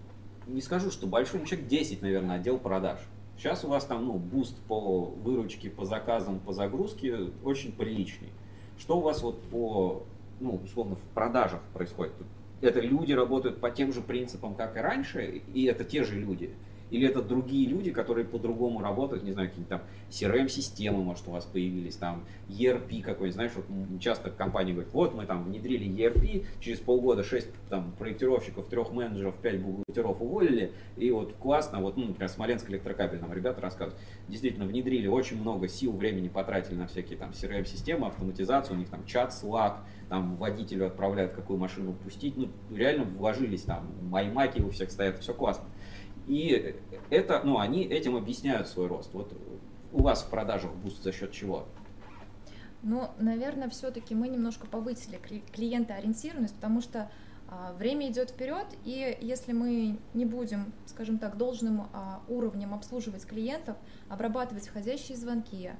не 0.46 0.60
скажу, 0.60 0.90
что 0.90 1.06
большой, 1.06 1.40
ну, 1.40 1.46
человек 1.46 1.66
10, 1.68 2.02
наверное, 2.02 2.36
отдел 2.36 2.58
продаж. 2.58 3.00
Сейчас 3.36 3.64
у 3.64 3.68
вас 3.68 3.84
там, 3.84 4.04
ну, 4.06 4.14
буст 4.14 4.56
по 4.68 5.06
выручке, 5.06 5.70
по 5.70 5.84
заказам, 5.84 6.40
по 6.40 6.52
загрузке 6.52 7.30
очень 7.42 7.72
приличный. 7.72 8.28
Что 8.78 8.98
у 8.98 9.00
вас 9.00 9.22
вот 9.22 9.42
по 9.44 10.04
ну, 10.40 10.60
условно, 10.64 10.96
в 10.96 11.14
продажах 11.14 11.60
происходит. 11.72 12.12
Это 12.60 12.80
люди 12.80 13.12
работают 13.12 13.60
по 13.60 13.70
тем 13.70 13.92
же 13.92 14.00
принципам, 14.00 14.54
как 14.54 14.76
и 14.76 14.80
раньше, 14.80 15.42
и 15.52 15.64
это 15.64 15.84
те 15.84 16.04
же 16.04 16.18
люди. 16.18 16.50
Или 16.90 17.08
это 17.08 17.22
другие 17.22 17.68
люди, 17.68 17.90
которые 17.90 18.26
по-другому 18.26 18.80
работают, 18.80 19.24
не 19.24 19.32
знаю, 19.32 19.48
какие-то 19.48 19.78
там 19.78 19.80
CRM-системы, 20.10 21.02
может, 21.02 21.26
у 21.26 21.32
вас 21.32 21.44
появились, 21.44 21.96
там 21.96 22.24
ERP 22.48 23.02
какой-нибудь, 23.02 23.34
знаешь, 23.34 23.52
вот 23.54 23.66
часто 24.00 24.30
компания 24.30 24.72
говорит, 24.72 24.92
вот 24.92 25.14
мы 25.14 25.26
там 25.26 25.44
внедрили 25.44 25.86
ERP, 25.86 26.46
через 26.60 26.78
полгода 26.80 27.24
6 27.24 27.48
там 27.68 27.92
проектировщиков, 27.98 28.68
трех 28.68 28.92
менеджеров, 28.92 29.34
5 29.36 29.60
бухгалтеров 29.60 30.20
уволили, 30.20 30.72
и 30.96 31.10
вот 31.10 31.34
классно, 31.34 31.80
вот, 31.80 31.96
ну, 31.96 32.06
например, 32.06 32.28
Смоленск 32.28 32.68
электрокабель, 32.70 33.20
нам 33.20 33.32
ребята 33.32 33.60
рассказывают, 33.60 34.00
действительно 34.28 34.66
внедрили 34.66 35.06
очень 35.06 35.40
много 35.40 35.68
сил, 35.68 35.92
времени 35.92 36.28
потратили 36.28 36.76
на 36.76 36.86
всякие 36.86 37.18
там 37.18 37.30
CRM-системы, 37.30 38.06
автоматизацию, 38.06 38.76
у 38.76 38.78
них 38.78 38.88
там 38.88 39.04
чат, 39.06 39.30
Slack, 39.30 39.78
там 40.08 40.36
водителю 40.36 40.86
отправляют, 40.86 41.32
какую 41.32 41.58
машину 41.58 41.92
пустить, 41.92 42.36
ну, 42.36 42.48
реально 42.70 43.04
вложились 43.04 43.62
там, 43.62 43.86
маймаки 44.02 44.60
у 44.60 44.70
всех 44.70 44.90
стоят, 44.90 45.18
все 45.18 45.32
классно. 45.32 45.64
И 46.26 46.74
это, 47.10 47.42
ну, 47.44 47.58
они 47.58 47.84
этим 47.84 48.16
объясняют 48.16 48.68
свой 48.68 48.86
рост. 48.86 49.10
Вот 49.12 49.32
у 49.92 50.02
вас 50.02 50.22
в 50.22 50.30
продажах 50.30 50.72
буст 50.74 51.02
за 51.02 51.12
счет 51.12 51.32
чего? 51.32 51.66
Ну, 52.82 53.08
наверное, 53.18 53.70
все-таки 53.70 54.14
мы 54.14 54.28
немножко 54.28 54.66
повысили 54.66 55.18
клиентоориентированность, 55.52 56.54
потому 56.54 56.82
что 56.82 57.10
а, 57.48 57.72
время 57.74 58.10
идет 58.10 58.30
вперед, 58.30 58.66
и 58.84 59.16
если 59.20 59.52
мы 59.52 59.98
не 60.12 60.26
будем, 60.26 60.72
скажем 60.86 61.18
так, 61.18 61.36
должным 61.36 61.88
а, 61.92 62.22
уровнем 62.28 62.74
обслуживать 62.74 63.24
клиентов, 63.24 63.76
обрабатывать 64.08 64.68
входящие 64.68 65.16
звонки, 65.16 65.70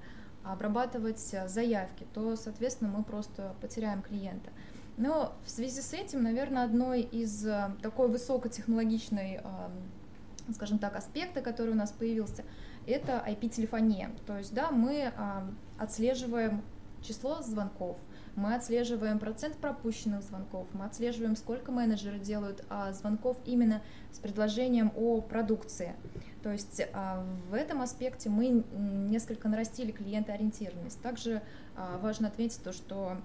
обрабатывать 0.44 1.34
а, 1.34 1.48
заявки, 1.48 2.06
то, 2.14 2.36
соответственно, 2.36 2.90
мы 2.96 3.04
просто 3.04 3.54
потеряем 3.60 4.00
клиента. 4.00 4.50
Но 4.96 5.34
в 5.44 5.50
связи 5.50 5.80
с 5.80 5.92
этим, 5.92 6.22
наверное, 6.22 6.64
одной 6.64 7.02
из 7.02 7.44
такой 7.82 8.08
высокотехнологичной 8.08 9.40
скажем 10.52 10.78
так, 10.78 10.96
аспекта, 10.96 11.40
который 11.40 11.70
у 11.70 11.76
нас 11.76 11.92
появился, 11.92 12.44
это 12.86 13.24
IP-телефония. 13.26 14.10
То 14.26 14.36
есть, 14.38 14.52
да, 14.54 14.70
мы 14.70 15.12
а, 15.16 15.46
отслеживаем 15.78 16.62
число 17.02 17.40
звонков, 17.42 17.98
мы 18.34 18.54
отслеживаем 18.54 19.18
процент 19.18 19.56
пропущенных 19.56 20.22
звонков, 20.22 20.66
мы 20.72 20.86
отслеживаем, 20.86 21.36
сколько 21.36 21.70
менеджеры 21.70 22.18
делают 22.18 22.64
а, 22.68 22.92
звонков 22.92 23.36
именно 23.44 23.82
с 24.10 24.18
предложением 24.18 24.92
о 24.96 25.20
продукции. 25.20 25.94
То 26.42 26.50
есть 26.50 26.82
а, 26.92 27.24
в 27.48 27.54
этом 27.54 27.80
аспекте 27.80 28.28
мы 28.28 28.64
несколько 28.74 29.48
нарастили 29.48 29.92
клиентоориентированность. 29.92 31.00
Также 31.00 31.42
а, 31.76 31.98
важно 31.98 32.28
отметить 32.28 32.62
то, 32.62 32.72
что 32.72 33.18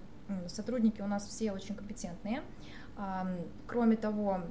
сотрудники 0.47 1.01
у 1.01 1.07
нас 1.07 1.27
все 1.27 1.51
очень 1.51 1.73
компетентные. 1.73 2.43
А, 2.97 3.27
кроме 3.65 3.95
того, 3.95 4.41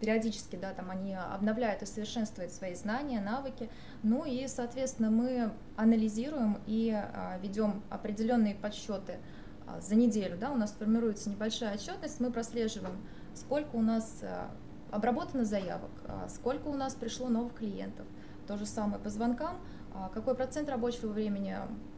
периодически, 0.00 0.56
да, 0.56 0.72
там 0.72 0.90
они 0.90 1.14
обновляют 1.14 1.82
и 1.82 1.86
совершенствуют 1.86 2.52
свои 2.52 2.74
знания, 2.74 3.20
навыки, 3.20 3.68
ну 4.02 4.24
и, 4.24 4.46
соответственно, 4.46 5.10
мы 5.10 5.50
анализируем 5.76 6.58
и 6.66 6.92
а, 6.92 7.38
ведем 7.42 7.82
определенные 7.90 8.54
подсчеты 8.54 9.18
а, 9.66 9.80
за 9.80 9.94
неделю, 9.96 10.36
да, 10.38 10.50
у 10.50 10.56
нас 10.56 10.72
формируется 10.72 11.30
небольшая 11.30 11.74
отчетность, 11.74 12.20
мы 12.20 12.30
прослеживаем, 12.30 12.96
сколько 13.34 13.76
у 13.76 13.82
нас 13.82 14.20
а, 14.22 14.50
обработано 14.90 15.44
заявок, 15.44 15.90
сколько 16.28 16.68
у 16.68 16.74
нас 16.74 16.94
пришло 16.94 17.28
новых 17.28 17.54
клиентов, 17.54 18.06
то 18.46 18.56
же 18.56 18.64
самое 18.64 18.98
по 18.98 19.10
звонкам, 19.10 19.58
какой 20.14 20.34
процент 20.34 20.70
рабочего 20.70 21.12
времени 21.12 21.56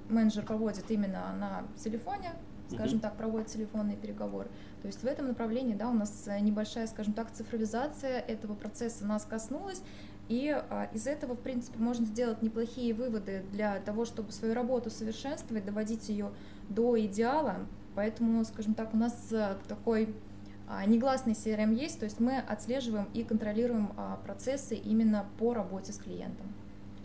менеджер 0.09 0.45
проводит 0.45 0.91
именно 0.91 1.33
на 1.39 1.63
телефоне, 1.77 2.33
скажем 2.71 3.01
так, 3.01 3.17
проводит 3.17 3.49
телефонные 3.49 3.97
переговоры. 3.97 4.49
То 4.83 4.87
есть 4.87 5.03
в 5.03 5.07
этом 5.07 5.29
направлении, 5.29 5.75
да, 5.75 5.89
у 5.89 5.95
нас 5.95 6.25
э, 6.27 6.41
небольшая, 6.41 6.87
скажем 6.87 7.13
так, 7.13 7.31
цифровизация 7.33 8.21
этого 8.21 8.55
процесса 8.55 9.05
нас 9.05 9.25
коснулась, 9.25 9.83
и 10.29 10.49
а, 10.49 10.89
из 10.95 11.09
этого, 11.09 11.35
в 11.35 11.41
принципе, 11.41 11.79
можно 11.81 12.07
сделать 12.07 12.41
неплохие 12.41 12.95
выводы 12.95 13.43
для 13.51 13.81
того, 13.81 14.05
чтобы 14.05 14.31
свою 14.31 14.55
работу 14.55 14.89
совершенствовать, 14.89 15.65
доводить 15.65 16.09
ее 16.09 16.31
до 16.69 16.99
идеала. 17.05 17.57
Поэтому, 17.97 18.45
скажем 18.45 18.75
так, 18.75 18.95
у 18.95 18.97
нас 18.97 19.33
э, 19.33 19.57
такой 19.67 20.15
а, 20.69 20.87
негласный 20.87 21.33
CRM 21.33 21.75
есть, 21.75 21.99
то 21.99 22.05
есть 22.05 22.21
мы 22.21 22.39
отслеживаем 22.39 23.09
и 23.13 23.25
контролируем 23.25 23.93
а, 23.97 24.21
процессы 24.25 24.77
именно 24.77 25.27
по 25.37 25.53
работе 25.53 25.93
с 25.93 25.97
клиентом. 25.97 26.47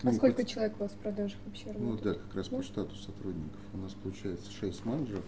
А 0.04 0.06
ну, 0.06 0.14
сколько 0.14 0.44
хоть... 0.44 0.50
человек 0.50 0.76
у 0.78 0.84
вас 0.84 0.92
в 0.92 0.98
продажах 0.98 1.40
вообще 1.48 1.72
работает? 1.72 2.06
Ну 2.06 2.12
да, 2.12 2.20
как 2.20 2.36
раз 2.36 2.48
по 2.50 2.62
штату 2.62 2.96
сотрудников. 2.96 3.60
У 3.74 3.78
нас 3.78 3.94
получается 3.94 4.52
6 4.52 4.86
менеджеров, 4.86 5.26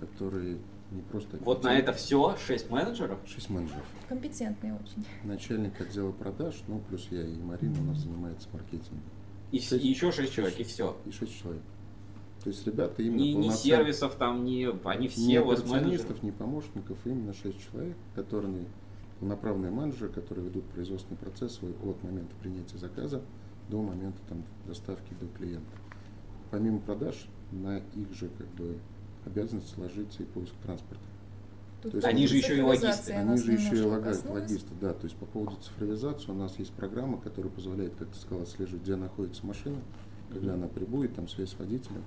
которые 0.00 0.58
не 0.90 1.02
просто... 1.02 1.36
Вот 1.38 1.64
на 1.64 1.76
это 1.78 1.92
все 1.92 2.36
6 2.36 2.70
менеджеров? 2.70 3.18
6 3.26 3.50
менеджеров. 3.50 3.84
Компетентные 4.08 4.74
очень. 4.74 5.04
Начальник 5.24 5.80
отдела 5.80 6.12
продаж, 6.12 6.62
ну 6.66 6.80
плюс 6.88 7.08
я 7.10 7.22
и 7.22 7.36
Марина 7.36 7.80
у 7.80 7.84
нас 7.84 7.98
занимается 7.98 8.48
маркетингом. 8.52 9.02
И, 9.50 9.60
6, 9.60 9.84
и 9.84 9.88
еще 9.88 10.12
6 10.12 10.32
человек, 10.32 10.58
и 10.60 10.64
все? 10.64 10.96
И 11.06 11.10
6 11.10 11.40
человек. 11.40 11.62
То 12.42 12.50
есть 12.50 12.66
ребята 12.66 13.02
именно 13.02 13.20
ни, 13.20 13.32
ни 13.32 13.50
сервисов 13.50 14.14
там, 14.14 14.44
ни, 14.44 14.68
они 14.88 15.08
все 15.08 15.26
ни 15.26 15.34
операционистов, 15.36 16.22
ни 16.22 16.30
помощников, 16.30 16.98
именно 17.04 17.34
6 17.34 17.70
человек, 17.70 17.96
которые 18.14 18.66
полноправные 19.20 19.70
менеджеры, 19.70 20.10
которые 20.10 20.46
ведут 20.46 20.64
производственный 20.66 21.16
процесс 21.16 21.60
от 21.62 22.02
момента 22.02 22.34
принятия 22.40 22.78
заказа 22.78 23.22
до 23.68 23.82
момента 23.82 24.18
там, 24.28 24.44
доставки 24.66 25.12
до 25.20 25.26
клиента. 25.26 25.76
Помимо 26.50 26.78
продаж, 26.78 27.28
на 27.50 27.78
их 27.78 28.12
же 28.12 28.28
как 28.38 28.46
бы 28.54 28.78
обязанность 29.24 29.76
ложится 29.78 30.22
и 30.22 30.26
поиск 30.26 30.54
транспорта. 30.62 31.04
Тут 31.82 31.92
то 31.92 31.96
есть 31.98 32.08
они 32.08 32.26
же 32.26 32.36
еще 32.36 32.58
и 32.58 32.60
логисты. 32.60 33.12
Они 33.12 33.36
же 33.36 33.52
еще 33.52 33.76
и 33.76 33.82
логисты, 33.82 34.74
да. 34.80 34.92
То 34.94 35.04
есть 35.04 35.16
по 35.16 35.26
поводу 35.26 35.56
цифровизации 35.56 36.30
у 36.32 36.34
нас 36.34 36.58
есть 36.58 36.72
программа, 36.72 37.18
которая 37.18 37.52
позволяет, 37.52 37.94
как 37.96 38.08
ты 38.08 38.18
сказал, 38.18 38.42
отслеживать, 38.42 38.82
где 38.82 38.96
находится 38.96 39.46
машина, 39.46 39.78
когда 40.30 40.54
она 40.54 40.66
прибудет, 40.66 41.14
там 41.14 41.28
связь 41.28 41.50
с 41.50 41.58
водителем, 41.58 42.02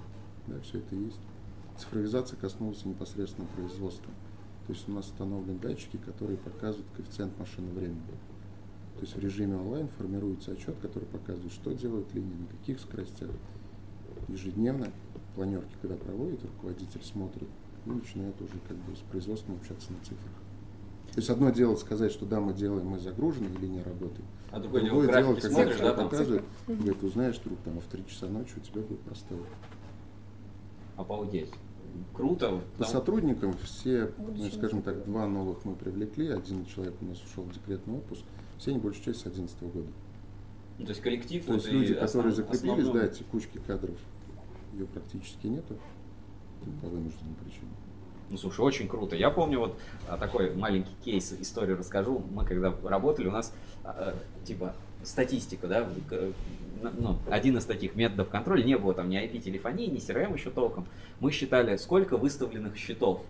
да, 0.47 0.59
все 0.61 0.79
это 0.79 0.95
есть. 0.95 1.19
Цифровизация 1.77 2.37
коснулась 2.37 2.83
непосредственно 2.85 3.47
производства. 3.55 4.11
То 4.67 4.73
есть 4.73 4.87
у 4.87 4.91
нас 4.91 5.07
установлены 5.07 5.57
датчики, 5.57 5.97
которые 5.97 6.37
показывают 6.37 6.87
коэффициент 6.95 7.37
машины 7.39 7.71
времени. 7.71 8.01
То 8.95 9.01
есть 9.01 9.15
в 9.15 9.19
режиме 9.19 9.55
онлайн 9.55 9.87
формируется 9.97 10.51
отчет, 10.51 10.75
который 10.81 11.05
показывает, 11.05 11.51
что 11.51 11.71
делают 11.71 12.13
линии, 12.13 12.35
на 12.35 12.45
каких 12.45 12.79
скоростях. 12.79 13.29
Ежедневно 14.27 14.87
планерки, 15.35 15.73
когда 15.81 15.95
проводит, 15.95 16.43
руководитель 16.43 17.01
смотрит 17.03 17.49
и 17.85 17.89
начинает 17.89 18.39
уже 18.41 18.53
как 18.67 18.77
бы 18.77 18.95
с 18.95 18.99
производством 18.99 19.55
общаться 19.55 19.91
на 19.91 19.99
цифрах. 19.99 20.33
То 21.13 21.19
есть 21.19 21.29
одно 21.29 21.49
дело 21.49 21.75
сказать, 21.75 22.11
что 22.11 22.25
да, 22.25 22.39
мы 22.39 22.53
делаем, 22.53 22.87
мы 22.87 22.99
загружены 22.99 23.47
или 23.57 23.67
не 23.67 23.81
работаем. 23.81 24.25
А 24.51 24.59
другое, 24.59 24.85
другое 24.85 25.07
дело, 25.07 25.33
когда 25.33 25.49
смотришь, 25.49 25.77
да, 25.79 25.93
показывает, 25.93 26.43
там 26.65 26.77
говорит, 26.77 27.03
узнаешь, 27.03 27.39
вдруг 27.39 27.59
там 27.59 27.79
в 27.79 27.85
3 27.85 28.05
часа 28.07 28.27
ночи 28.27 28.53
у 28.55 28.59
тебя 28.59 28.81
будет 28.81 28.99
простой. 29.01 29.39
Обалдеть. 30.95 31.51
Круто. 32.13 32.61
По 32.77 32.83
там... 32.83 32.93
сотрудникам 32.93 33.53
все, 33.63 34.11
ну, 34.17 34.49
скажем 34.51 34.81
так, 34.81 35.03
два 35.05 35.27
новых 35.27 35.65
мы 35.65 35.75
привлекли. 35.75 36.29
Один 36.29 36.65
человек 36.65 36.95
у 37.01 37.05
нас 37.05 37.21
ушел 37.21 37.43
в 37.43 37.53
декретный 37.53 37.95
отпуск. 37.95 38.23
Все 38.57 38.71
они 38.71 38.79
большую 38.79 39.03
часть 39.03 39.19
с 39.19 39.23
2011 39.23 39.63
года. 39.73 39.89
Ну, 40.77 40.85
то 40.85 40.91
есть 40.91 41.01
коллектив. 41.01 41.45
То 41.45 41.53
есть 41.55 41.71
люди, 41.71 41.93
которые 41.93 42.31
закрепились, 42.33 42.85
основном... 42.85 42.93
да, 42.93 43.07
текучки 43.07 43.59
кадров 43.67 43.97
ее 44.73 44.85
практически 44.85 45.47
нету 45.47 45.77
по 46.81 46.87
вынужденным 46.87 47.35
причинам. 47.35 47.75
Ну, 48.31 48.37
слушай, 48.37 48.61
очень 48.61 48.87
круто. 48.87 49.15
Я 49.15 49.29
помню 49.29 49.59
вот 49.59 49.77
а, 50.07 50.17
такой 50.17 50.55
маленький 50.55 50.93
кейс, 51.03 51.33
историю 51.39 51.77
расскажу. 51.77 52.23
Мы 52.31 52.45
когда 52.45 52.73
работали, 52.83 53.27
у 53.27 53.31
нас 53.31 53.53
а, 53.83 54.13
а, 54.15 54.45
типа 54.45 54.73
статистика, 55.03 55.67
да, 55.67 55.89
ну, 56.81 57.17
один 57.29 57.57
из 57.57 57.65
таких 57.65 57.95
методов 57.95 58.29
контроля, 58.29 58.63
не 58.63 58.77
было 58.77 58.93
там 58.93 59.09
ни 59.09 59.21
IP-телефонии, 59.21 59.87
ни 59.87 59.97
CRM 59.97 60.33
еще 60.33 60.49
толком. 60.49 60.87
Мы 61.19 61.31
считали, 61.31 61.75
сколько 61.75 62.17
выставленных 62.17 62.77
счетов, 62.77 63.21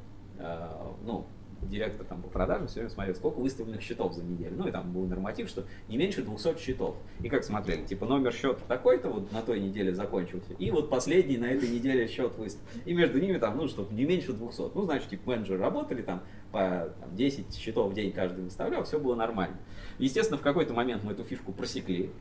ну, 1.03 1.25
директор 1.67 2.05
там 2.05 2.21
по 2.21 2.29
продажам 2.29 2.67
все 2.67 2.75
время 2.81 2.89
смотрел, 2.89 3.15
сколько 3.15 3.39
выставленных 3.39 3.81
счетов 3.81 4.13
за 4.13 4.23
неделю. 4.23 4.55
Ну 4.57 4.67
и 4.67 4.71
там 4.71 4.91
был 4.91 5.05
норматив, 5.05 5.49
что 5.49 5.65
не 5.87 5.97
меньше 5.97 6.23
200 6.23 6.57
счетов. 6.59 6.95
И 7.21 7.29
как 7.29 7.43
смотрели, 7.43 7.83
типа 7.85 8.05
номер 8.05 8.33
счета 8.33 8.59
такой-то 8.67 9.09
вот 9.09 9.31
на 9.31 9.41
той 9.41 9.59
неделе 9.59 9.93
закончился, 9.93 10.53
и 10.53 10.71
вот 10.71 10.89
последний 10.89 11.37
на 11.37 11.45
этой 11.45 11.69
неделе 11.69 12.07
счет 12.07 12.35
выставил. 12.37 12.65
И 12.85 12.93
между 12.93 13.19
ними 13.19 13.37
там, 13.37 13.57
ну, 13.57 13.67
чтобы 13.67 13.93
не 13.93 14.05
меньше 14.05 14.33
200. 14.33 14.71
Ну, 14.75 14.83
значит, 14.83 15.09
типа 15.09 15.31
менеджеры 15.31 15.59
работали 15.59 16.01
там 16.01 16.21
по 16.51 16.91
там, 16.99 17.15
10 17.15 17.55
счетов 17.55 17.91
в 17.91 17.93
день 17.93 18.11
каждый 18.11 18.43
выставлял, 18.43 18.83
все 18.83 18.99
было 18.99 19.15
нормально. 19.15 19.57
Естественно, 19.97 20.37
в 20.37 20.41
какой-то 20.41 20.73
момент 20.73 21.03
мы 21.03 21.13
эту 21.13 21.23
фишку 21.23 21.51
просекли, 21.51 22.11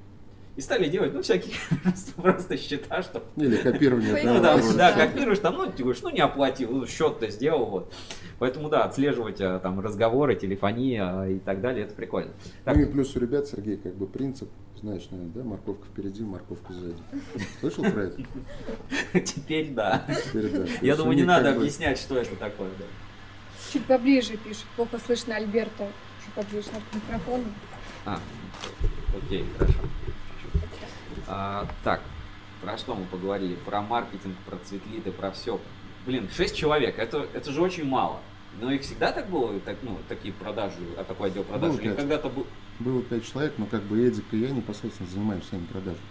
и 0.61 0.63
стали 0.63 0.91
делать, 0.91 1.15
ну, 1.15 1.23
всякие 1.23 1.55
просто 2.17 2.59
счета, 2.59 3.03
что... 3.03 3.23
Или 3.37 3.57
копирование. 3.57 4.13
Ну, 4.23 4.43
да, 4.43 4.61
да, 4.77 4.93
копируешь 4.93 5.39
там, 5.39 5.55
ну, 5.55 5.73
ты 5.73 5.83
говоришь, 5.83 6.03
ну, 6.03 6.11
не 6.11 6.21
оплатил, 6.21 6.71
ну, 6.71 6.87
счет-то 6.87 7.31
сделал, 7.31 7.65
вот. 7.65 7.95
Поэтому, 8.39 8.69
да, 8.69 8.85
отслеживать 8.85 9.41
э, 9.41 9.59
там 9.63 9.81
разговоры, 9.81 10.37
телефония 10.37 11.25
и 11.25 11.39
так 11.39 11.63
далее, 11.63 11.87
это 11.87 11.95
прикольно. 11.95 12.33
Так. 12.67 12.77
Ну 12.77 12.83
и 12.83 12.85
плюс 12.85 13.17
у 13.17 13.21
ребят, 13.21 13.49
Сергей, 13.49 13.79
как 13.79 13.95
бы 13.95 14.07
принцип, 14.07 14.51
знаешь, 14.79 15.09
наверное, 15.11 15.33
да, 15.33 15.45
морковка 15.45 15.87
впереди, 15.87 16.25
морковка 16.25 16.75
сзади. 16.75 17.03
Слышал 17.61 17.85
про 17.85 18.03
это? 18.03 18.23
Теперь 19.25 19.71
да. 19.71 20.05
Теперь 20.27 20.51
да. 20.51 20.67
Я 20.83 20.95
думаю, 20.95 21.17
не 21.17 21.25
надо 21.25 21.53
объяснять, 21.53 21.99
что 21.99 22.19
это 22.19 22.37
такое. 22.37 22.69
Чуть 23.73 23.87
поближе 23.87 24.37
пишет, 24.37 24.67
плохо 24.77 24.99
слышно 24.99 25.37
Альберта. 25.37 25.89
Чуть 26.23 26.35
поближе 26.35 26.69
к 26.69 26.95
микрофону. 26.95 27.45
А, 28.05 28.21
окей, 29.17 29.47
хорошо. 29.57 29.79
А, 31.33 31.69
так, 31.85 32.01
про 32.61 32.77
что 32.77 32.97
мы 32.97 33.05
поговорили? 33.07 33.55
Про 33.55 33.83
маркетинг, 33.83 34.37
про 34.47 34.57
цветлиты, 34.65 35.13
про 35.13 35.31
все. 35.31 35.61
Блин, 36.05 36.29
6 36.35 36.57
человек, 36.57 36.99
это, 36.99 37.27
это 37.33 37.53
же 37.53 37.63
очень 37.63 37.85
мало. 37.85 38.19
Но 38.61 38.73
их 38.73 38.83
всегда 38.83 39.13
так 39.13 39.31
было, 39.31 39.61
так, 39.61 39.77
ну, 39.83 39.97
такие 40.09 40.35
продажи, 40.35 40.81
а 40.97 41.05
такой 41.05 41.29
отдел 41.29 41.45
продаж? 41.45 41.75
Было 41.75 41.81
Или 41.81 41.95
когда-то 41.95 42.29
был... 42.29 42.47
Было 42.81 43.01
пять 43.03 43.31
человек, 43.31 43.55
но 43.59 43.67
как 43.67 43.83
бы 43.83 44.05
Эдик 44.05 44.25
и 44.33 44.39
я 44.39 44.51
непосредственно 44.51 45.09
занимаемся 45.09 45.49
всеми 45.49 45.67
продажами. 45.67 46.03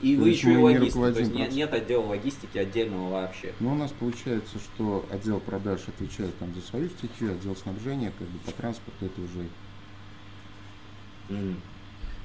И 0.00 0.14
То 0.14 0.22
вы 0.22 0.28
еще 0.28 0.52
и 0.52 0.56
логисты, 0.56 1.12
то 1.12 1.18
есть 1.18 1.34
нет, 1.34 1.52
нет 1.52 1.72
отдела 1.72 2.06
логистики 2.06 2.58
отдельного 2.58 3.10
вообще. 3.10 3.52
Но 3.58 3.72
у 3.72 3.74
нас 3.74 3.90
получается, 3.98 4.58
что 4.58 5.06
отдел 5.10 5.40
продаж 5.40 5.80
отвечает 5.88 6.38
там 6.38 6.54
за 6.54 6.60
свою 6.60 6.88
стихию, 6.90 7.32
отдел 7.32 7.56
снабжения, 7.56 8.12
как 8.16 8.28
бы 8.28 8.38
по 8.40 8.52
транспорту 8.52 9.06
это 9.06 9.20
уже 9.22 9.48
М. 11.30 11.56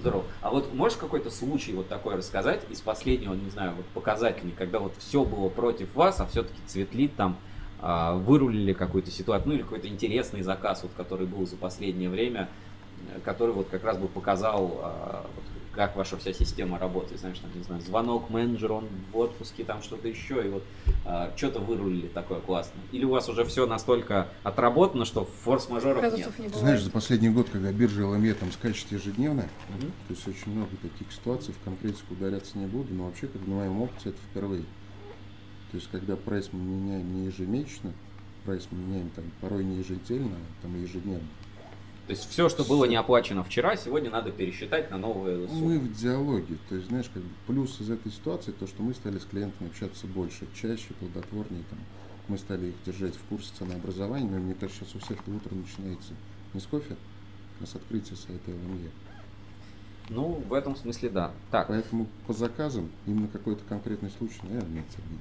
Здорово. 0.02 0.24
А 0.42 0.50
вот 0.50 0.74
можешь 0.74 0.98
какой-то 0.98 1.30
случай 1.30 1.74
вот 1.74 1.88
такой 1.88 2.16
рассказать 2.16 2.62
из 2.72 2.82
последнего, 2.82 3.36
не 3.36 3.52
знаю, 3.52 3.76
вот 3.76 3.86
показательный, 3.94 4.52
когда 4.52 4.80
вот 4.80 4.94
все 4.98 5.24
было 5.24 5.48
против 5.48 5.94
вас, 5.94 6.20
а 6.20 6.26
все-таки 6.26 6.60
Цветлит 6.66 7.16
там 7.16 7.38
а, 7.80 8.16
вырулили 8.16 8.74
какую-то 8.74 9.12
ситуацию, 9.12 9.50
ну 9.50 9.54
или 9.54 9.62
какой-то 9.62 9.88
интересный 9.88 10.42
заказ, 10.42 10.82
вот, 10.82 10.92
который 10.98 11.28
был 11.28 11.46
за 11.46 11.56
последнее 11.56 12.10
время, 12.10 12.50
э, 13.10 13.20
который 13.24 13.54
вот 13.54 13.68
как 13.70 13.84
раз 13.84 14.00
бы 14.00 14.08
показал, 14.08 14.80
а, 14.82 15.26
вот, 15.36 15.44
как 15.74 15.96
ваша 15.96 16.18
вся 16.18 16.34
система 16.34 16.78
работает. 16.78 17.20
Знаешь, 17.22 17.40
там, 17.40 17.50
не 17.56 17.64
знаю, 17.64 17.82
звонок 17.82 18.30
менеджеру, 18.30 18.76
он 18.76 18.88
в 19.12 19.18
отпуске, 19.18 19.64
там 19.64 19.82
что-то 19.82 20.08
еще, 20.08 20.46
и 20.46 20.50
вот 20.50 20.64
а, 21.06 21.32
что-то 21.36 21.60
вырулили 21.60 22.08
такое 22.08 22.40
классное. 22.40 22.82
Или 22.92 23.06
у 23.06 23.12
вас 23.12 23.30
уже 23.30 23.46
все 23.46 23.66
настолько 23.66 24.28
отработано, 24.44 25.06
что 25.06 25.26
форс-мажоров 25.44 26.04
нет? 26.04 26.40
Не 26.40 26.50
Ты 26.50 26.58
знаешь, 26.60 26.82
за 26.82 26.92
последний 26.92 27.30
год, 27.30 27.48
когда 27.50 27.72
биржа 27.72 28.06
ЛМЕ 28.06 28.34
там 28.34 28.52
скачет 28.52 28.92
ежедневно, 28.92 29.44
Мгм. 29.70 29.92
то 30.08 30.14
есть 30.14 30.28
очень 30.28 30.54
много 30.54 30.72
таких 30.82 31.12
ситуаций, 31.12 31.54
в 31.54 31.64
конкретику 31.64 32.14
ударяться 32.14 32.58
не 32.58 32.66
буду, 32.66 32.94
но 32.94 33.06
вообще, 33.06 33.28
как 33.28 33.46
на 33.48 33.56
моем 33.56 33.82
опыте, 33.82 34.10
это 34.10 34.18
впервые. 34.30 34.64
То 35.72 35.78
есть, 35.78 35.90
когда 35.90 36.18
прайс 36.18 36.50
мы 36.52 36.60
меняем 36.60 37.14
не 37.16 37.28
ежемесячно, 37.28 37.94
прайс 38.44 38.68
мы 38.72 38.80
меняем 38.80 39.10
там 39.12 39.24
порой 39.40 39.64
не 39.64 39.78
еженедельно, 39.78 40.36
а 40.36 40.62
там 40.64 40.82
ежедневно. 40.82 41.28
То 42.12 42.16
есть 42.18 42.30
все, 42.30 42.50
что 42.50 42.66
было 42.66 42.84
не 42.84 42.98
оплачено 42.98 43.42
вчера, 43.42 43.78
сегодня 43.78 44.10
надо 44.10 44.32
пересчитать 44.32 44.92
на 44.92 44.98
новые 44.98 45.38
Мы 45.38 45.48
суммы. 45.48 45.80
в 45.80 45.96
диалоге, 45.96 46.58
то 46.68 46.76
есть, 46.76 46.90
знаешь, 46.90 47.10
как 47.14 47.24
бы 47.24 47.30
плюс 47.48 47.80
из 47.80 47.90
этой 47.90 48.12
ситуации, 48.12 48.52
то, 48.52 48.68
что 48.68 48.84
мы 48.84 48.94
стали 48.94 49.18
с 49.18 49.24
клиентами 49.24 49.70
общаться 49.70 50.08
больше, 50.08 50.46
чаще, 50.54 50.94
плодотворнее, 51.00 51.64
там, 51.70 51.80
мы 52.28 52.38
стали 52.38 52.68
их 52.68 52.76
держать 52.86 53.16
в 53.16 53.24
курсе 53.30 53.50
ценообразования, 53.58 54.30
но 54.30 54.40
мне 54.40 54.56
кажется, 54.56 54.84
сейчас 54.84 54.96
у 54.96 55.00
всех 55.00 55.26
утро 55.26 55.56
начинается 55.56 56.12
не 56.54 56.60
с 56.60 56.66
кофе, 56.66 56.98
а 57.62 57.66
с 57.66 57.76
открытия 57.76 58.18
сайта 58.18 58.52
ЛМЕ. 58.52 58.90
Ну, 60.10 60.44
в 60.50 60.54
этом 60.54 60.76
смысле 60.76 61.12
да. 61.12 61.32
Так, 61.50 61.70
Поэтому 61.70 62.08
по 62.28 62.34
заказам 62.34 62.92
именно 63.06 63.30
какой-то 63.30 63.64
конкретный 63.70 64.10
случай, 64.10 64.42
наверное, 64.44 64.70
нет, 64.70 64.86
Сергей. 64.90 65.18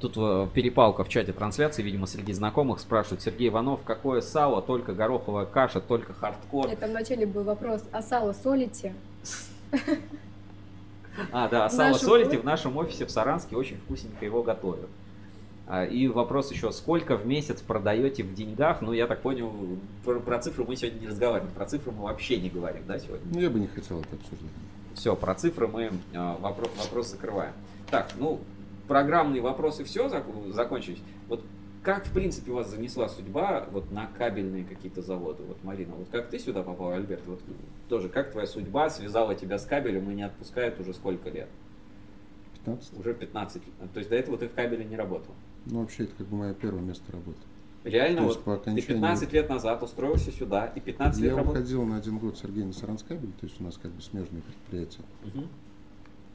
Тут 0.00 0.14
э, 0.16 0.48
перепалка 0.52 1.04
в 1.04 1.08
чате 1.08 1.32
трансляции, 1.32 1.82
видимо, 1.82 2.06
среди 2.06 2.32
знакомых 2.32 2.80
спрашивают, 2.80 3.22
Сергей 3.22 3.48
Иванов, 3.48 3.80
какое 3.84 4.20
сало, 4.20 4.62
только 4.62 4.92
гороховая 4.92 5.46
каша, 5.46 5.80
только 5.80 6.12
хардкор. 6.12 6.68
Это 6.68 6.86
вначале 6.86 7.26
был 7.26 7.44
вопрос, 7.44 7.82
а 7.92 8.02
сало 8.02 8.32
солите? 8.32 8.94
А, 11.32 11.48
да, 11.48 11.68
В 11.68 11.72
сало 11.72 11.94
солите 11.94 12.38
в 12.38 12.44
нашем 12.44 12.76
офисе 12.76 13.06
в 13.06 13.10
Саранске, 13.10 13.56
очень 13.56 13.78
вкусненько 13.78 14.24
его 14.24 14.42
готовят. 14.42 14.88
А, 15.66 15.84
И 15.84 16.08
вопрос 16.08 16.52
еще, 16.52 16.70
сколько 16.72 17.16
в 17.16 17.26
месяц 17.26 17.62
продаете 17.62 18.22
в 18.22 18.34
деньгах? 18.34 18.82
Ну, 18.82 18.92
я 18.92 19.06
так 19.06 19.22
понял, 19.22 19.50
про, 20.04 20.20
про 20.20 20.38
цифры 20.38 20.64
мы 20.64 20.76
сегодня 20.76 21.00
не 21.00 21.08
разговариваем, 21.08 21.54
про 21.54 21.64
цифры 21.64 21.90
мы 21.92 22.04
вообще 22.04 22.38
не 22.38 22.50
говорим, 22.50 22.82
да, 22.86 22.98
сегодня? 22.98 23.26
Ну, 23.32 23.40
я 23.40 23.48
бы 23.48 23.58
не 23.58 23.66
хотел 23.66 24.00
это 24.00 24.14
обсуждать. 24.14 24.50
Все, 24.94 25.16
про 25.16 25.34
цифры 25.34 25.68
мы 25.68 25.90
э, 26.12 26.36
вопрос, 26.40 26.70
вопрос 26.78 27.08
закрываем. 27.08 27.52
Так, 27.90 28.12
ну, 28.18 28.40
программные 28.88 29.40
вопросы 29.42 29.84
все 29.84 30.08
закончились. 30.08 31.00
Вот 31.28 31.42
как, 31.82 32.06
в 32.06 32.12
принципе, 32.12 32.50
вас 32.52 32.68
занесла 32.70 33.08
судьба 33.08 33.66
вот 33.70 33.90
на 33.92 34.06
кабельные 34.18 34.64
какие-то 34.64 35.02
заводы? 35.02 35.42
Вот, 35.44 35.62
Марина, 35.62 35.94
вот 35.94 36.08
как 36.10 36.28
ты 36.30 36.38
сюда 36.38 36.62
попал, 36.62 36.90
Альберт? 36.92 37.22
Вот 37.26 37.40
тоже, 37.88 38.08
как 38.08 38.32
твоя 38.32 38.46
судьба 38.46 38.90
связала 38.90 39.34
тебя 39.34 39.58
с 39.58 39.64
кабелем 39.66 40.10
и 40.10 40.14
не 40.14 40.22
отпускает 40.24 40.80
уже 40.80 40.92
сколько 40.94 41.30
лет? 41.30 41.48
15. 42.64 42.98
Уже 42.98 43.14
15 43.14 43.62
лет. 43.64 43.92
То 43.92 43.98
есть 43.98 44.10
до 44.10 44.16
этого 44.16 44.36
ты 44.38 44.48
в 44.48 44.52
кабеле 44.54 44.84
не 44.84 44.96
работал? 44.96 45.34
Ну, 45.66 45.80
вообще, 45.80 46.04
это 46.04 46.14
как 46.18 46.26
бы 46.26 46.36
мое 46.36 46.54
первое 46.54 46.80
место 46.82 47.04
работы. 47.12 47.38
Реально, 47.84 48.22
То 48.22 48.26
вот 48.26 48.42
по 48.42 48.56
ты 48.56 48.70
окончании- 48.70 48.86
15 48.94 49.32
лет 49.32 49.48
назад 49.48 49.80
устроился 49.84 50.32
сюда 50.32 50.66
и 50.66 50.80
15 50.80 51.20
лет 51.22 51.30
Я 51.30 51.36
работал? 51.36 51.60
уходил 51.60 51.84
на 51.84 51.96
один 51.98 52.18
год 52.18 52.36
Сергей 52.36 52.64
на 52.64 52.72
Саранскабель, 52.72 53.30
то 53.40 53.46
есть 53.46 53.60
у 53.60 53.64
нас 53.64 53.78
как 53.78 53.92
бы 53.92 54.02
смежные 54.02 54.42
предприятия. 54.42 55.02
Мгм. 55.24 55.46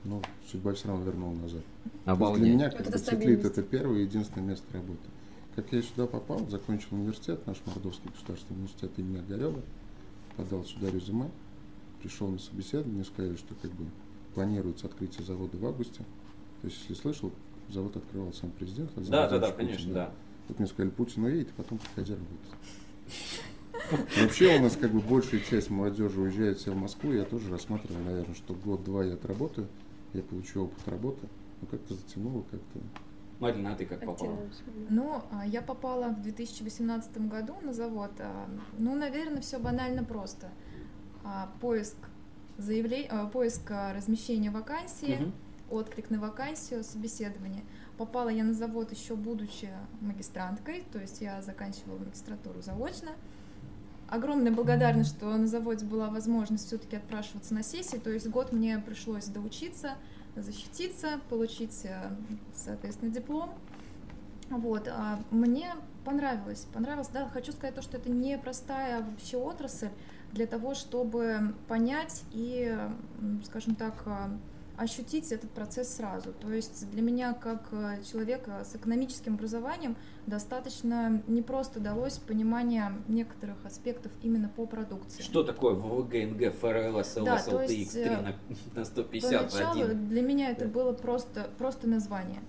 Но 0.03 0.21
судьба 0.49 0.73
все 0.73 0.87
равно 0.87 1.05
вернула 1.05 1.35
назад. 1.35 1.61
Обалдеть. 2.05 2.43
для 2.43 2.53
меня 2.53 2.65
Вот 2.65 2.77
как 2.77 2.87
это 2.87 2.97
Циклит 2.99 3.69
первое 3.69 3.99
и 3.99 4.03
единственное 4.03 4.47
место 4.47 4.65
работы. 4.73 5.07
Как 5.55 5.71
я 5.73 5.81
сюда 5.81 6.07
попал, 6.07 6.47
закончил 6.49 6.95
университет, 6.95 7.45
наш 7.45 7.57
Мордовский 7.65 8.09
государственный 8.09 8.57
университет 8.57 8.91
имени 8.97 9.19
Огарева, 9.19 9.61
подал 10.37 10.63
сюда 10.63 10.89
резюме, 10.89 11.29
пришел 12.01 12.29
на 12.29 12.39
собеседование, 12.39 12.95
мне 12.95 13.03
сказали, 13.03 13.35
что 13.35 13.53
как 13.61 13.71
бы 13.71 13.85
планируется 14.33 14.87
открытие 14.87 15.25
завода 15.25 15.57
в 15.57 15.65
августе. 15.65 16.03
То 16.61 16.67
есть, 16.67 16.77
если 16.87 17.01
слышал, 17.01 17.31
завод 17.69 17.97
открывал 17.97 18.33
сам 18.33 18.51
президент. 18.51 18.91
Владимир 18.95 19.11
Да, 19.11 19.29
да, 19.29 19.39
да, 19.39 19.47
Путин, 19.51 19.67
конечно, 19.67 19.93
да. 19.93 20.11
Вот 20.47 20.59
мне 20.59 20.67
сказали, 20.67 20.89
Путин 20.89 21.23
уедет, 21.25 21.49
а 21.57 21.61
потом 21.61 21.79
приходи 21.79 22.13
работать. 22.13 23.41
Вообще 24.21 24.57
у 24.57 24.61
нас 24.61 24.77
как 24.77 24.91
бы 24.91 24.99
большая 24.99 25.41
часть 25.41 25.69
молодежи 25.69 26.19
уезжает 26.19 26.59
все 26.59 26.71
в 26.71 26.77
Москву. 26.77 27.11
Я 27.11 27.25
тоже 27.25 27.49
рассматривал, 27.49 28.01
наверное, 28.01 28.35
что 28.35 28.53
год-два 28.53 29.03
я 29.03 29.13
отработаю, 29.15 29.67
я 30.13 30.21
получу 30.23 30.65
опыт 30.65 30.87
работы. 30.87 31.27
Но 31.61 31.67
как-то 31.67 31.95
затянуло, 31.95 32.41
как-то... 32.49 32.79
Марина, 33.39 33.73
а 33.73 33.75
ты 33.75 33.85
как 33.85 34.05
попала? 34.05 34.37
Ну, 34.89 35.23
а, 35.31 35.45
я 35.47 35.61
попала 35.63 36.09
в 36.09 36.21
2018 36.21 37.27
году 37.27 37.55
на 37.63 37.73
завод. 37.73 38.11
Ну, 38.77 38.95
наверное, 38.95 39.41
все 39.41 39.57
банально 39.57 40.03
просто. 40.03 40.49
А, 41.23 41.51
Поиск 41.59 41.95
заявле... 42.57 43.07
а, 43.09 43.25
поиск 43.27 43.69
размещения 43.71 44.51
вакансии, 44.51 45.17
Мгм. 45.19 45.33
отклик 45.71 46.09
на 46.11 46.19
вакансию, 46.19 46.83
собеседование. 46.83 47.63
Попала 47.97 48.29
я 48.29 48.43
на 48.43 48.53
завод 48.53 48.91
еще 48.91 49.15
будучи 49.15 49.69
магистранткой, 50.01 50.83
то 50.91 50.99
есть 50.99 51.21
я 51.21 51.41
заканчивала 51.41 51.97
магистратуру 51.99 52.61
заочно. 52.61 53.11
Огромная 54.11 54.51
благодарность, 54.51 55.15
что 55.15 55.27
на 55.37 55.47
заводе 55.47 55.85
была 55.85 56.09
возможность 56.09 56.67
все-таки 56.67 56.97
отпрашиваться 56.97 57.53
на 57.53 57.63
сессии, 57.63 57.95
то 57.95 58.09
есть 58.09 58.27
год 58.27 58.51
мне 58.51 58.77
пришлось 58.77 59.27
доучиться, 59.27 59.93
защититься, 60.35 61.21
получить, 61.29 61.85
э, 61.85 62.09
соответственно, 62.53 63.09
диплом. 63.09 63.51
Вот, 64.49 64.89
а 64.89 65.17
мне 65.31 65.73
понравилось, 66.03 66.67
понравилось, 66.73 67.07
да, 67.07 67.29
хочу 67.29 67.53
сказать 67.53 67.73
то, 67.73 67.81
что 67.81 67.95
это 67.95 68.11
непростая 68.11 69.01
вообще 69.01 69.37
отрасль 69.37 69.87
для 70.33 70.45
того, 70.45 70.73
чтобы 70.73 71.55
понять 71.69 72.23
и, 72.33 72.77
скажем 73.45 73.75
так, 73.75 73.93
а, 74.05 74.29
ощутить 74.81 75.31
этот 75.31 75.51
процесс 75.51 75.95
сразу. 75.95 76.33
То 76.33 76.51
есть 76.51 76.89
для 76.89 77.01
меня, 77.03 77.33
как 77.33 77.67
э, 77.71 78.01
человека 78.03 78.63
с 78.65 78.75
экономическим 78.75 79.35
образованием, 79.35 79.95
достаточно 80.25 81.21
непросто 81.27 81.79
далось 81.79 82.17
понимание 82.17 82.91
некоторых 83.07 83.63
аспектов 83.63 84.11
именно 84.23 84.49
по 84.49 84.65
продукции. 84.65 85.21
Что 85.21 85.43
такое 85.43 85.75
ВВГ, 85.75 86.55
ФРЛ, 86.59 87.03
СЛС, 87.03 87.23
Да, 87.23 87.35
ЛТХ 87.35 87.69
есть, 87.69 87.93
3 87.93 88.01
э, 88.01 88.21
на, 88.21 88.35
на 88.75 88.85
150 88.85 89.29
в 89.29 89.51
Поначалу 89.51 89.83
один? 89.83 90.07
для 90.07 90.21
меня 90.23 90.49
это 90.49 90.65
было 90.65 90.93
просто, 90.93 91.49
просто 91.59 91.87
название. 91.87 92.41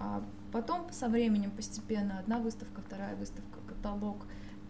А 0.00 0.22
потом 0.52 0.92
со 0.92 1.08
временем 1.08 1.52
постепенно 1.52 2.18
одна 2.18 2.38
выставка, 2.38 2.80
вторая 2.80 3.14
выставка, 3.14 3.60
каталог. 3.68 4.16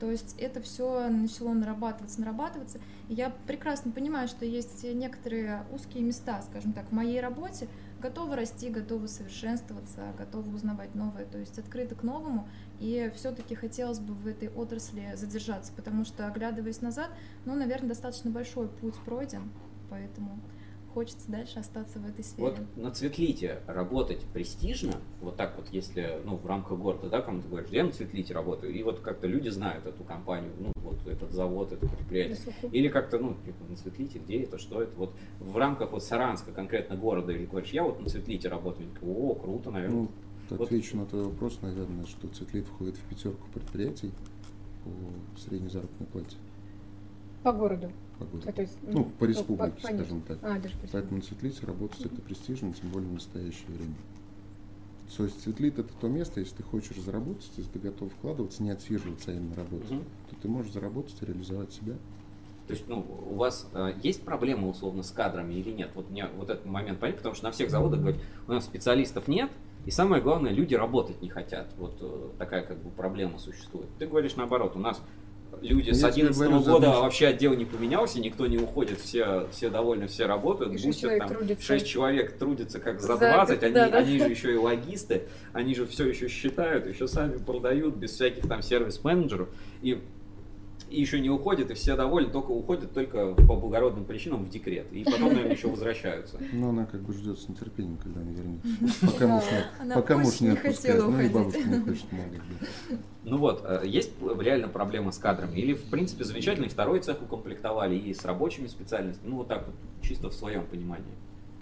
То 0.01 0.11
есть 0.11 0.37
это 0.39 0.61
все 0.61 1.09
начало 1.09 1.53
нарабатываться, 1.55 2.21
нарабатываться. 2.21 2.79
И 3.09 3.15
я 3.15 3.31
прекрасно 3.47 3.91
понимаю, 3.91 4.29
что 4.29 4.45
есть 4.45 4.85
некоторые 4.85 5.65
узкие 5.73 6.05
места, 6.05 6.41
скажем 6.43 6.73
так, 6.73 6.89
в 6.89 6.93
моей 6.93 7.21
работе, 7.21 7.69
готовы 8.01 8.37
расти, 8.37 8.71
готовы 8.71 9.09
совершенствоваться, 9.09 10.13
готовы 10.17 10.55
узнавать 10.55 10.95
новое, 10.95 11.25
то 11.25 11.39
есть 11.39 11.59
открыты 11.59 11.97
к 11.97 12.03
новому. 12.05 12.49
И 12.79 13.11
все-таки 13.17 13.57
хотелось 13.57 13.99
бы 13.99 14.15
в 14.15 14.27
этой 14.27 14.51
отрасли 14.51 15.15
задержаться, 15.17 15.73
потому 15.75 16.05
что, 16.05 16.27
оглядываясь 16.29 16.81
назад, 16.81 17.11
ну, 17.45 17.55
наверное, 17.55 17.89
достаточно 17.89 18.31
большой 18.31 18.69
путь 18.69 18.95
пройден, 19.05 19.51
поэтому 19.91 20.39
хочется 20.95 21.31
дальше 21.31 21.59
остаться 21.61 21.99
в 21.99 22.07
этой 22.07 22.25
сфере. 22.25 22.51
Вот 22.51 22.77
на 22.77 22.91
Цветлите 22.91 23.61
работать 23.67 24.21
престижно, 24.33 24.95
вот 25.21 25.37
так 25.37 25.57
вот, 25.57 25.69
если, 25.71 26.21
ну, 26.25 26.37
в 26.37 26.47
рамках 26.47 26.79
города, 26.79 27.09
да, 27.09 27.21
кому-то 27.21 27.49
говоришь, 27.49 27.71
я 27.71 27.85
на 27.85 27.93
Цветлите 27.93 28.35
работаю, 28.35 28.73
и 28.73 28.83
вот 28.83 29.01
как-то 29.01 29.27
люди 29.27 29.49
знают 29.49 29.87
эту 29.87 30.05
компанию, 30.05 30.53
ну, 30.59 30.73
вот 30.77 31.07
этот 31.07 31.33
завод, 31.33 31.73
это 31.73 31.87
предприятие. 31.87 32.55
Или 32.73 32.89
как-то, 32.89 33.19
ну, 33.19 33.37
типа, 33.45 33.65
на 33.69 33.77
Цветлите, 33.77 34.19
где 34.19 34.43
это, 34.43 34.59
что 34.59 34.83
это, 34.83 34.95
вот 34.97 35.15
в 35.39 35.57
рамках 35.57 35.93
вот 35.93 36.03
Саранска, 36.03 36.53
конкретно 36.53 36.97
города, 36.97 37.33
или 37.33 37.47
говоришь, 37.47 37.71
я 37.73 37.85
вот 37.85 38.01
на 38.01 38.09
Цветлите 38.09 38.49
работаю, 38.49 38.89
о, 39.03 39.35
круто, 39.35 39.71
наверное. 39.71 40.03
Ну, 40.03 40.09
Вот. 40.51 40.61
отвечу 40.63 40.97
на 40.97 41.07
твой 41.07 41.25
вопрос, 41.25 41.59
наверное, 41.63 42.07
что 42.07 42.29
Циклит 42.29 42.67
входит 42.67 42.97
в 42.97 43.03
пятерку 43.03 43.47
предприятий 43.53 44.11
по 44.85 45.39
средней 45.39 45.69
заработной 45.69 46.07
плате. 46.07 46.37
По 47.43 47.53
городу. 47.53 47.93
Погоды. 48.19 48.49
А, 48.49 48.53
то 48.53 48.63
есть, 48.63 48.79
ну, 48.83 49.05
по 49.05 49.25
ну, 49.25 49.31
республике, 49.31 49.81
по- 49.81 49.95
скажем 49.95 50.21
так. 50.23 50.39
А, 50.43 50.59
даже 50.59 50.77
по 50.77 50.89
Поэтому 50.93 51.17
на 51.19 51.23
Светлице 51.23 51.67
работать 51.67 52.05
это 52.05 52.21
престижно, 52.21 52.73
тем 52.73 52.91
более 52.91 53.09
в 53.09 53.15
настоящее 53.15 53.69
время. 53.69 53.95
То 55.17 55.25
есть 55.25 55.43
Светлит 55.43 55.79
это 55.79 55.93
то 56.01 56.09
место, 56.09 56.41
если 56.41 56.57
ты 56.57 56.63
хочешь 56.63 56.97
заработать, 56.99 57.51
если 57.57 57.71
ты 57.71 57.79
готов 57.79 58.13
вкладываться, 58.13 58.63
не 58.63 58.71
отсиживаться, 58.71 59.31
а 59.31 59.35
именно 59.35 59.55
работать, 59.57 59.91
Мгм. 59.91 60.05
то 60.31 60.37
ты 60.43 60.49
можешь 60.49 60.73
заработать 60.73 61.17
и 61.23 61.25
реализовать 61.25 61.73
себя. 61.73 61.95
То 62.67 62.75
есть, 62.75 62.87
ну, 62.87 63.07
у 63.31 63.37
вас 63.37 63.67
э, 63.73 63.95
есть 64.03 64.23
проблемы, 64.23 64.69
условно, 64.69 65.03
с 65.03 65.11
кадрами 65.11 65.55
или 65.55 65.71
нет? 65.71 65.91
Вот 65.95 66.11
мне 66.11 66.27
вот 66.37 66.51
этот 66.51 66.67
момент 66.67 67.01
понятен, 67.01 67.19
потому 67.19 67.35
что 67.35 67.45
на 67.45 67.51
всех 67.51 67.71
заводах 67.71 68.01
говорят, 68.01 68.21
у 68.47 68.53
нас 68.53 68.67
специалистов 68.67 69.27
нет, 69.27 69.51
и 69.87 69.91
самое 69.91 70.23
главное, 70.23 70.53
люди 70.53 70.75
работать 70.75 71.23
не 71.23 71.31
хотят. 71.31 71.73
Вот 71.79 71.97
э, 72.03 72.29
такая 72.39 72.63
как 72.63 72.77
бы 72.83 72.91
проблема 72.91 73.39
существует. 73.39 73.89
Ты 73.99 74.07
говоришь 74.07 74.37
наоборот, 74.37 74.77
у 74.77 74.79
нас 74.79 75.01
люди 75.63 75.91
Ну, 75.91 75.95
с 75.95 76.03
я 76.03 76.11
тебе 76.11 76.23
11 76.23 76.41
говорю, 76.41 76.63
за 76.63 76.71
года 76.71 76.89
вообще 77.01 77.27
отдел 77.29 77.55
не 77.55 77.65
поменялся, 77.65 78.21
никто 78.21 78.47
не 78.47 78.59
уходит, 78.59 79.01
все, 79.01 79.49
все 79.51 79.69
довольны, 79.71 80.07
все 80.07 80.27
работают, 80.27 80.75
И 80.75 80.87
бустят 80.87 81.01
человек 81.03 81.23
там, 81.27 81.37
трудится. 81.37 81.65
6 81.67 81.87
человек 81.87 82.39
трудятся 82.39 82.81
как 82.81 83.01
за 83.01 83.09
За 83.09 83.19
20, 83.19 83.55
год, 83.55 83.65
они, 83.65 83.75
да, 83.75 83.89
да. 83.89 83.99
они 83.99 84.19
же 84.19 84.29
еще 84.29 84.53
и 84.53 84.57
логисты, 84.57 85.23
они 85.53 85.75
же 85.75 85.87
все 85.87 86.09
еще 86.09 86.29
считают, 86.29 86.87
еще 86.87 87.09
сами 87.09 87.39
продают 87.39 87.97
без 87.97 88.13
всяких 88.13 88.49
там 88.49 88.63
сервис-менеджеров. 88.63 89.49
И 89.83 90.01
и 90.91 91.01
еще 91.01 91.21
не 91.21 91.31
уходят, 91.31 91.71
и 91.71 91.75
все 91.75 91.97
довольны, 91.97 92.31
только 92.31 92.51
уходят 92.51 92.93
только 92.93 93.35
по 93.35 93.57
благородным 93.57 94.05
причинам 94.05 94.45
в 94.45 94.49
декрет. 94.49 94.93
И 94.93 95.05
потом, 95.05 95.29
наверное, 95.29 95.53
еще 95.53 95.69
возвращаются. 95.69 96.39
Но 96.53 96.71
она 96.71 96.87
как 96.87 97.03
бы 97.03 97.13
ждет 97.13 97.39
с 97.39 97.49
нетерпением, 97.49 97.99
когда 97.99 98.21
она 98.21 98.33
вернется. 98.33 99.07
Пока 99.07 99.27
муж 99.27 99.45
не, 99.53 99.95
пока 99.95 100.19
муж 100.19 100.41
не 100.41 100.49
отпускает, 100.49 101.05
ну 101.05 101.21
и 101.21 101.29
бабушка 101.29 101.63
не 101.63 101.81
хочет. 101.81 102.07
Ну 103.25 103.37
вот, 103.37 103.63
э, 103.63 103.83
есть 103.85 104.13
реально 104.41 104.69
проблема 104.69 105.13
с 105.13 105.19
кадрами? 105.19 105.59
Или, 105.59 105.75
в 105.75 105.91
принципе, 105.91 106.25
замечательно, 106.25 106.65
и 106.65 106.69
второй 106.69 107.01
цех 107.01 107.21
укомплектовали, 107.21 107.95
и 107.95 108.15
с 108.15 108.25
рабочими 108.25 108.69
специальностями? 108.69 109.29
Ну 109.29 109.37
вот 109.39 109.49
так 109.49 109.67
вот, 109.67 109.75
чисто 110.01 110.31
в 110.31 110.35
своем 110.35 110.65
понимании. 110.65 111.13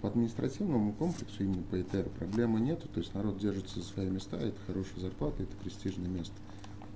По 0.01 0.07
административному 0.07 0.93
комплексу, 0.93 1.43
именно 1.43 1.63
по 1.63 1.81
ИТР, 1.81 2.07
проблемы 2.19 2.61
нету, 2.61 2.87
то 2.87 2.99
есть 2.99 3.13
народ 3.15 3.37
держится 3.37 3.81
за 3.81 3.85
свои 3.85 4.09
места, 4.09 4.37
это 4.37 4.55
хорошая 4.65 4.99
зарплата, 4.99 5.43
это 5.43 5.57
престижное 5.57 6.07
место. 6.07 6.35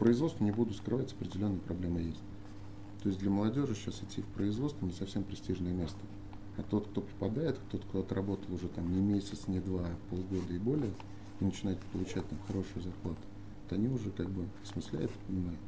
Производству, 0.02 0.44
не 0.44 0.50
буду 0.50 0.74
скрывать, 0.74 1.14
определенные 1.14 1.60
проблемы 1.60 2.00
есть. 2.00 2.24
То 3.04 3.10
есть 3.10 3.20
для 3.20 3.30
молодежи 3.30 3.76
сейчас 3.76 4.02
идти 4.02 4.24
в 4.24 4.26
производство 4.26 4.84
не 4.84 4.94
совсем 4.94 5.24
престижное 5.24 5.74
место. 5.74 6.00
А 6.58 6.64
тот, 6.64 6.88
кто 6.88 7.02
попадает, 7.02 7.60
тот, 7.70 7.86
кто 7.86 8.00
отработал 8.00 8.52
уже 8.52 8.68
там 8.68 8.92
не 8.92 9.00
месяц, 9.00 9.48
не 9.48 9.60
два, 9.60 9.82
а 9.82 9.96
полгода 10.10 10.52
и 10.52 10.58
более, 10.58 10.92
и 11.40 11.46
начинает 11.46 11.78
получать 11.94 12.28
там 12.28 12.40
хорошую 12.48 12.82
зарплату, 12.82 13.20
то 13.70 13.76
они 13.76 13.90
уже 13.90 14.10
как 14.10 14.28
бы 14.28 14.48
осмысляют 14.64 15.12
понимают. 15.28 15.60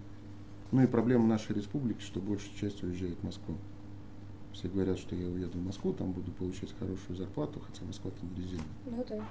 Ну 0.71 0.81
и 0.81 0.87
проблема 0.87 1.27
нашей 1.27 1.55
республики, 1.55 2.01
что 2.01 2.19
большая 2.19 2.55
часть 2.55 2.81
уезжает 2.81 3.19
в 3.19 3.23
Москву. 3.23 3.55
Все 4.51 4.67
говорят, 4.67 4.97
что 4.97 5.15
я 5.15 5.27
уеду 5.27 5.59
в 5.59 5.63
Москву, 5.63 5.93
там 5.93 6.11
буду 6.11 6.31
получать 6.31 6.73
хорошую 6.79 7.17
зарплату, 7.17 7.59
хотя 7.59 7.85
Москва-то 7.85 8.25
не 8.25 8.41
резина. 8.41 8.63
Ну 8.87 9.05
да. 9.07 9.23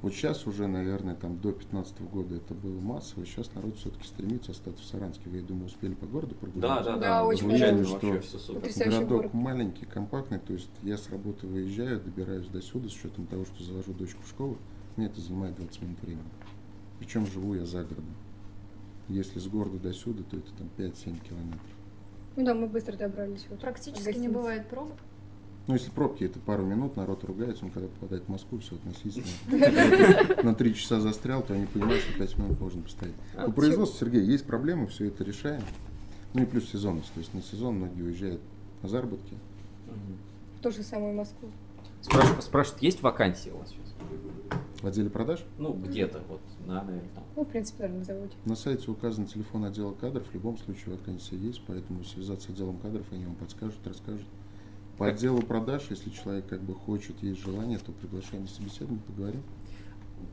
Вот 0.00 0.12
сейчас 0.12 0.46
уже, 0.46 0.68
наверное, 0.68 1.16
там 1.16 1.40
до 1.40 1.50
15 1.52 2.02
года 2.02 2.36
это 2.36 2.54
было 2.54 2.78
массово, 2.80 3.26
сейчас 3.26 3.52
народ 3.54 3.76
все-таки 3.78 4.06
стремится 4.06 4.52
остаться 4.52 4.80
в 4.82 4.86
Саранске. 4.86 5.28
Вы, 5.28 5.38
я 5.38 5.42
думаю, 5.42 5.66
успели 5.66 5.94
по 5.94 6.06
городу 6.06 6.36
Да, 6.36 6.40
прогуляться? 6.40 6.84
да, 6.84 6.92
Да, 6.96 7.00
да, 7.00 7.24
очень 7.24 7.48
замечательно, 7.48 7.82
понравилось, 7.84 8.02
вообще 8.04 8.28
что 8.28 8.38
все 8.38 8.46
супер. 8.78 8.90
Городок 8.90 9.08
город. 9.08 9.34
маленький, 9.34 9.86
компактный, 9.86 10.38
то 10.38 10.52
есть 10.52 10.70
я 10.84 10.96
с 10.96 11.10
работы 11.10 11.48
выезжаю, 11.48 12.00
добираюсь 12.00 12.46
до 12.46 12.62
сюда, 12.62 12.88
с 12.88 12.92
учетом 12.94 13.26
того, 13.26 13.44
что 13.44 13.64
завожу 13.64 13.92
дочку 13.92 14.22
в 14.22 14.28
школу, 14.28 14.56
мне 14.96 15.06
это 15.06 15.20
занимает 15.20 15.56
20 15.56 15.82
минут 15.82 16.02
времени. 16.02 16.28
Причем 17.00 17.26
живу 17.26 17.54
я 17.54 17.66
за 17.66 17.82
городом. 17.82 18.14
Если 19.08 19.40
с 19.40 19.48
города 19.48 19.78
до 19.78 19.92
сюда, 19.92 20.22
то 20.30 20.36
это 20.36 20.52
там 20.52 20.68
5-7 20.76 21.18
километров. 21.28 21.60
Ну 22.36 22.44
да, 22.44 22.54
мы 22.54 22.68
быстро 22.68 22.96
добрались. 22.96 23.46
Вот. 23.50 23.58
Практически 23.58 24.16
не 24.16 24.28
бывает 24.28 24.68
пробок. 24.68 24.96
Ну, 25.68 25.74
если 25.74 25.90
пробки, 25.90 26.24
это 26.24 26.38
пару 26.40 26.64
минут, 26.64 26.96
народ 26.96 27.22
ругается, 27.24 27.66
он 27.66 27.70
когда 27.70 27.88
попадает 27.88 28.24
в 28.24 28.28
Москву, 28.28 28.58
все 28.58 28.74
относительно. 28.76 29.26
На 30.42 30.54
три 30.54 30.74
часа 30.74 30.98
застрял, 30.98 31.42
то 31.42 31.52
они 31.52 31.66
понимают, 31.66 32.02
что 32.02 32.18
пять 32.18 32.38
минут 32.38 32.58
можно 32.58 32.80
постоять. 32.82 33.14
А, 33.36 33.44
По 33.46 33.52
производству, 33.52 33.98
Сергей, 33.98 34.24
есть 34.24 34.46
проблемы, 34.46 34.86
все 34.86 35.08
это 35.08 35.24
решаем. 35.24 35.60
Ну 36.32 36.42
и 36.42 36.46
плюс 36.46 36.70
сезонность. 36.70 37.12
То 37.12 37.20
есть 37.20 37.34
на 37.34 37.42
сезон 37.42 37.74
многие 37.76 38.00
уезжают 38.00 38.40
на 38.82 38.88
заработки. 38.88 39.34
В 40.58 40.62
ту 40.62 40.70
же 40.70 40.82
самую 40.82 41.14
Москву. 41.14 41.50
Спраш- 42.00 42.40
Спрашивают, 42.40 42.82
есть 42.82 43.02
вакансии 43.02 43.50
у 43.50 43.58
вас 43.58 43.68
сейчас? 43.68 43.94
В 44.80 44.86
отделе 44.86 45.10
продаж 45.10 45.44
Ну, 45.58 45.74
где-то, 45.74 46.22
вот, 46.28 46.40
да, 46.66 46.82
наверное, 46.82 47.10
там. 47.14 47.24
Ну, 47.36 47.44
в 47.44 47.48
принципе, 47.48 47.82
даже 47.82 47.94
на 47.94 48.04
заводе. 48.04 48.32
на 48.46 48.54
сайте 48.56 48.90
указан 48.90 49.26
телефон 49.26 49.64
отдела 49.64 49.92
кадров. 49.92 50.26
В 50.28 50.32
любом 50.34 50.56
случае 50.56 50.94
вакансия 50.96 51.36
есть, 51.36 51.60
поэтому 51.66 52.04
связаться 52.04 52.46
с 52.46 52.50
отделом 52.50 52.78
кадров, 52.78 53.04
они 53.10 53.26
вам 53.26 53.34
подскажут, 53.34 53.84
расскажут. 53.84 54.26
По 54.98 55.04
Как- 55.06 55.14
отделу 55.14 55.40
продаж, 55.42 55.84
если 55.90 56.10
человек 56.10 56.46
как 56.48 56.60
бы 56.60 56.74
хочет, 56.74 57.22
есть 57.22 57.40
желание, 57.44 57.78
то 57.78 57.92
приглашаем 57.92 58.42
на 58.42 58.48
собеседование, 58.48 59.00
поговорим. 59.06 59.42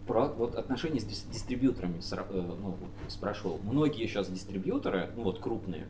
Про 0.08 0.28
вот 0.30 0.56
отношения 0.56 1.00
с 1.00 1.06
дис- 1.06 1.32
дистрибьюторами 1.32 2.00
э, 2.00 2.42
ну, 2.60 2.76
спрашивал. 3.08 3.60
Многие 3.64 4.08
сейчас 4.08 4.28
дистрибьюторы, 4.28 5.12
ну 5.16 5.22
вот 5.24 5.38
крупные, 5.38 5.86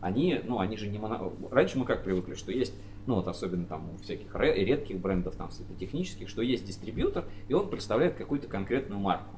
они, 0.00 0.40
ну 0.44 0.58
они 0.58 0.76
же 0.76 0.88
не 0.88 0.98
моно... 0.98 1.32
Раньше 1.52 1.78
мы 1.78 1.84
как 1.84 2.02
привыкли, 2.02 2.34
что 2.34 2.50
есть, 2.50 2.74
ну 3.06 3.14
вот 3.14 3.28
особенно 3.28 3.64
там 3.64 3.88
у 3.94 4.02
всяких 4.02 4.34
ре- 4.34 4.64
редких 4.64 4.98
брендов, 4.98 5.36
там 5.36 5.52
светотехнических, 5.52 6.28
что 6.28 6.42
есть 6.42 6.64
дистрибьютор, 6.66 7.26
и 7.46 7.54
он 7.54 7.70
представляет 7.70 8.16
какую-то 8.16 8.48
конкретную 8.48 9.00
марку, 9.00 9.36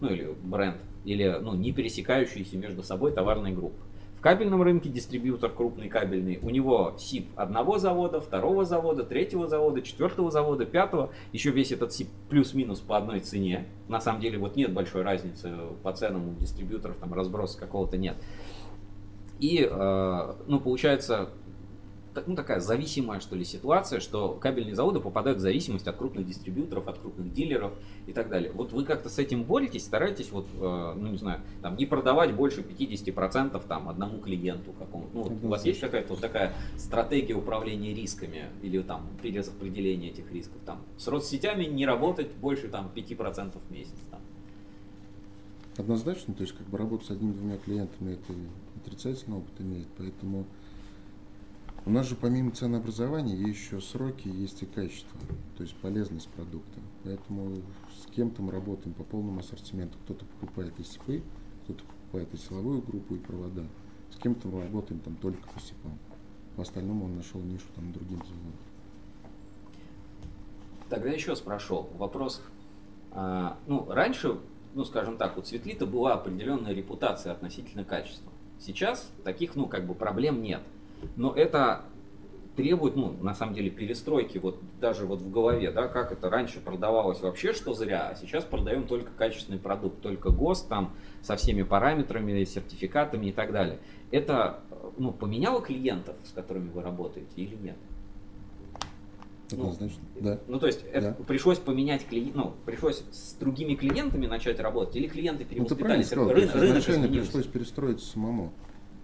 ну 0.00 0.08
или 0.08 0.34
бренд, 0.42 0.78
или 1.04 1.38
ну 1.40 1.54
не 1.54 1.70
пересекающиеся 1.72 2.58
между 2.58 2.82
собой 2.82 3.12
товарные 3.12 3.54
группы. 3.54 3.80
Кабельном 4.24 4.62
рынке 4.62 4.88
дистрибьютор 4.88 5.50
крупный 5.50 5.90
кабельный, 5.90 6.38
у 6.40 6.48
него 6.48 6.94
СИП 6.98 7.28
одного 7.36 7.76
завода, 7.76 8.22
второго 8.22 8.64
завода, 8.64 9.04
третьего 9.04 9.46
завода, 9.46 9.82
четвертого 9.82 10.30
завода, 10.30 10.64
пятого, 10.64 11.10
еще 11.34 11.50
весь 11.50 11.72
этот 11.72 11.92
СИП 11.92 12.08
плюс-минус 12.30 12.80
по 12.80 12.96
одной 12.96 13.20
цене. 13.20 13.66
На 13.86 14.00
самом 14.00 14.22
деле 14.22 14.38
вот 14.38 14.56
нет 14.56 14.72
большой 14.72 15.02
разницы 15.02 15.52
по 15.82 15.92
ценам 15.92 16.26
у 16.26 16.40
дистрибьюторов, 16.40 16.96
там 16.96 17.12
разброса 17.12 17.60
какого-то 17.60 17.98
нет. 17.98 18.16
И, 19.40 19.68
э, 19.70 20.34
ну, 20.46 20.58
получается, 20.58 21.28
ну, 22.26 22.36
такая 22.36 22.60
зависимая, 22.60 23.20
что 23.20 23.36
ли, 23.36 23.44
ситуация, 23.44 24.00
что 24.00 24.34
кабельные 24.34 24.74
заводы 24.74 25.00
попадают 25.00 25.38
в 25.38 25.42
зависимость 25.42 25.86
от 25.86 25.96
крупных 25.96 26.26
дистрибьюторов, 26.26 26.86
от 26.88 26.98
крупных 26.98 27.32
дилеров 27.32 27.72
и 28.06 28.12
так 28.12 28.28
далее. 28.28 28.52
Вот 28.52 28.72
вы 28.72 28.84
как-то 28.84 29.08
с 29.08 29.18
этим 29.18 29.44
боретесь, 29.44 29.84
стараетесь, 29.84 30.30
вот, 30.30 30.46
э, 30.54 30.94
ну, 30.96 31.08
не 31.08 31.18
знаю, 31.18 31.40
там, 31.62 31.76
не 31.76 31.86
продавать 31.86 32.34
больше 32.34 32.62
50% 32.62 33.60
там, 33.66 33.88
одному 33.88 34.18
клиенту 34.18 34.72
какому-то. 34.72 35.10
Ну, 35.14 35.22
вот 35.22 35.32
у 35.42 35.48
вас 35.48 35.64
есть 35.64 35.80
какая-то 35.80 36.14
вот 36.14 36.20
такая 36.20 36.54
стратегия 36.76 37.34
управления 37.34 37.94
рисками 37.94 38.44
или 38.62 38.80
там 38.82 39.06
перераспределения 39.22 40.10
этих 40.10 40.30
рисков? 40.32 40.58
Там, 40.64 40.80
с 40.98 41.04
соцсетями 41.04 41.64
не 41.64 41.86
работать 41.86 42.32
больше 42.36 42.68
там 42.68 42.90
5% 42.94 43.58
в 43.68 43.72
месяц. 43.72 43.94
Там. 44.10 44.20
Однозначно, 45.76 46.34
то 46.34 46.42
есть 46.42 46.54
как 46.56 46.66
бы 46.68 46.78
работать 46.78 47.08
с 47.08 47.10
одним-двумя 47.10 47.58
клиентами 47.58 48.12
это 48.14 48.32
отрицательный 48.76 49.38
опыт 49.38 49.60
имеет, 49.60 49.88
поэтому 49.96 50.46
у 51.86 51.90
нас 51.90 52.06
же 52.06 52.16
помимо 52.16 52.50
ценообразования 52.50 53.36
есть 53.36 53.60
еще 53.60 53.80
сроки, 53.80 54.28
есть 54.28 54.62
и 54.62 54.66
качество, 54.66 55.18
то 55.56 55.62
есть 55.62 55.76
полезность 55.76 56.28
продукта. 56.28 56.80
Поэтому 57.04 57.56
с 58.02 58.10
кем-то 58.10 58.42
мы 58.42 58.52
работаем 58.52 58.94
по 58.94 59.04
полному 59.04 59.40
ассортименту. 59.40 59.98
Кто-то 60.04 60.24
покупает 60.24 60.74
СИПы, 60.82 61.22
кто-то 61.64 61.84
покупает 61.84 62.32
и 62.32 62.36
силовую 62.38 62.80
группу, 62.80 63.14
и 63.14 63.18
провода. 63.18 63.64
С 64.10 64.16
кем-то 64.16 64.48
мы 64.48 64.62
работаем 64.62 65.00
там 65.00 65.16
только 65.16 65.46
по 65.48 65.60
СИПам. 65.60 65.98
По 66.56 66.62
остальному 66.62 67.04
он 67.06 67.16
нашел 67.16 67.40
нишу 67.40 67.66
там 67.74 67.92
другим 67.92 68.18
заводом. 68.18 68.52
Тогда 70.88 71.10
еще 71.10 71.34
спрошу 71.36 71.88
вопрос. 71.98 72.40
А, 73.10 73.58
ну, 73.66 73.86
раньше, 73.90 74.38
ну, 74.74 74.84
скажем 74.84 75.16
так, 75.16 75.36
у 75.36 75.42
Цветлита 75.42 75.86
была 75.86 76.14
определенная 76.14 76.72
репутация 76.72 77.32
относительно 77.32 77.84
качества. 77.84 78.30
Сейчас 78.60 79.10
таких, 79.24 79.56
ну, 79.56 79.66
как 79.66 79.86
бы 79.86 79.94
проблем 79.94 80.42
нет. 80.42 80.62
Но 81.16 81.32
это 81.32 81.84
требует, 82.56 82.96
ну, 82.96 83.16
на 83.20 83.34
самом 83.34 83.54
деле, 83.54 83.70
перестройки 83.70 84.38
вот 84.38 84.58
даже 84.80 85.06
вот 85.06 85.20
в 85.20 85.30
голове, 85.30 85.70
да, 85.70 85.88
как 85.88 86.12
это 86.12 86.30
раньше 86.30 86.60
продавалось 86.60 87.20
вообще, 87.20 87.52
что 87.52 87.74
зря, 87.74 88.10
а 88.10 88.14
сейчас 88.14 88.44
продаем 88.44 88.86
только 88.86 89.10
качественный 89.12 89.58
продукт, 89.58 90.00
только 90.00 90.30
ГОСТ 90.30 90.68
там 90.68 90.92
со 91.22 91.36
всеми 91.36 91.62
параметрами, 91.62 92.44
сертификатами 92.44 93.26
и 93.26 93.32
так 93.32 93.52
далее. 93.52 93.78
Это, 94.10 94.60
ну, 94.98 95.10
поменяло 95.12 95.60
клиентов, 95.60 96.14
с 96.24 96.30
которыми 96.32 96.70
вы 96.70 96.82
работаете 96.82 97.32
или 97.36 97.56
нет? 97.56 97.76
Ну, 99.50 99.64
Однозначно, 99.64 100.02
да. 100.20 100.38
Ну, 100.48 100.58
то 100.58 100.66
есть, 100.66 100.84
это 100.90 101.12
пришлось 101.26 101.58
поменять 101.58 102.06
клиент, 102.06 102.34
ну, 102.34 102.54
пришлось 102.64 103.02
с 103.12 103.34
другими 103.34 103.74
клиентами 103.74 104.26
начать 104.26 104.58
работать, 104.60 104.96
или 104.96 105.06
клиенты 105.06 105.44
Ну, 105.44 105.64
ты 105.66 105.74
перевоспитались, 105.74 106.12
рынок, 106.12 106.34
рынок 106.34 106.56
изначально 106.56 107.06
изменился. 107.06 107.32
пришлось 107.32 107.52
перестроиться 107.52 108.06
самому. 108.06 108.52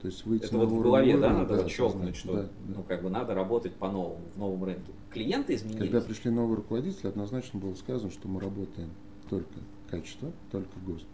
То 0.01 0.07
есть 0.07 0.25
выйти 0.25 0.45
Это 0.45 0.57
на 0.57 0.65
вот 0.65 0.79
в 0.79 0.83
голове, 0.83 1.13
да, 1.13 1.27
уровня, 1.27 1.39
надо 1.41 1.55
вот 1.55 1.63
да, 1.65 1.69
щелкнуть, 1.69 2.17
что, 2.17 2.33
да, 2.33 2.43
да. 2.43 2.49
ну, 2.77 2.83
как 2.83 3.03
бы 3.03 3.11
надо 3.11 3.35
работать 3.35 3.75
по-новому, 3.75 4.21
в 4.35 4.39
новом 4.39 4.65
рынке. 4.65 4.93
Клиенты 5.11 5.55
изменились. 5.55 5.79
Когда 5.79 6.01
пришли 6.01 6.31
новые 6.31 6.57
руководители, 6.57 7.07
однозначно 7.07 7.61
было 7.61 7.75
сказано, 7.75 8.11
что 8.11 8.27
мы 8.27 8.41
работаем 8.41 8.91
только 9.29 9.61
качество, 9.91 10.33
только 10.51 10.71
ГОСТ. 10.87 11.07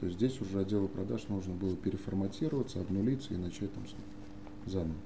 То 0.00 0.06
есть 0.06 0.16
здесь 0.16 0.40
уже 0.40 0.60
отделу 0.60 0.88
продаж 0.88 1.28
нужно 1.28 1.52
было 1.52 1.76
переформатироваться, 1.76 2.80
обнулиться 2.80 3.34
и 3.34 3.36
начать 3.36 3.72
там 3.74 3.84
заново. 4.64 4.96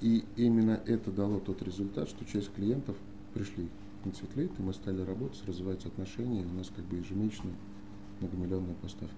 И 0.00 0.24
именно 0.36 0.80
это 0.86 1.12
дало 1.12 1.38
тот 1.38 1.62
результат, 1.62 2.08
что 2.08 2.24
часть 2.24 2.52
клиентов 2.52 2.96
пришли 3.32 3.68
на 4.04 4.10
Цветлит, 4.10 4.50
и 4.58 4.62
мы 4.62 4.74
стали 4.74 5.02
работать, 5.02 5.40
развивать 5.46 5.86
отношения, 5.86 6.42
и 6.42 6.46
у 6.46 6.52
нас 6.52 6.70
как 6.74 6.84
бы 6.86 6.96
ежемесячные 6.96 7.54
многомиллионные 8.20 8.74
поставки. 8.82 9.14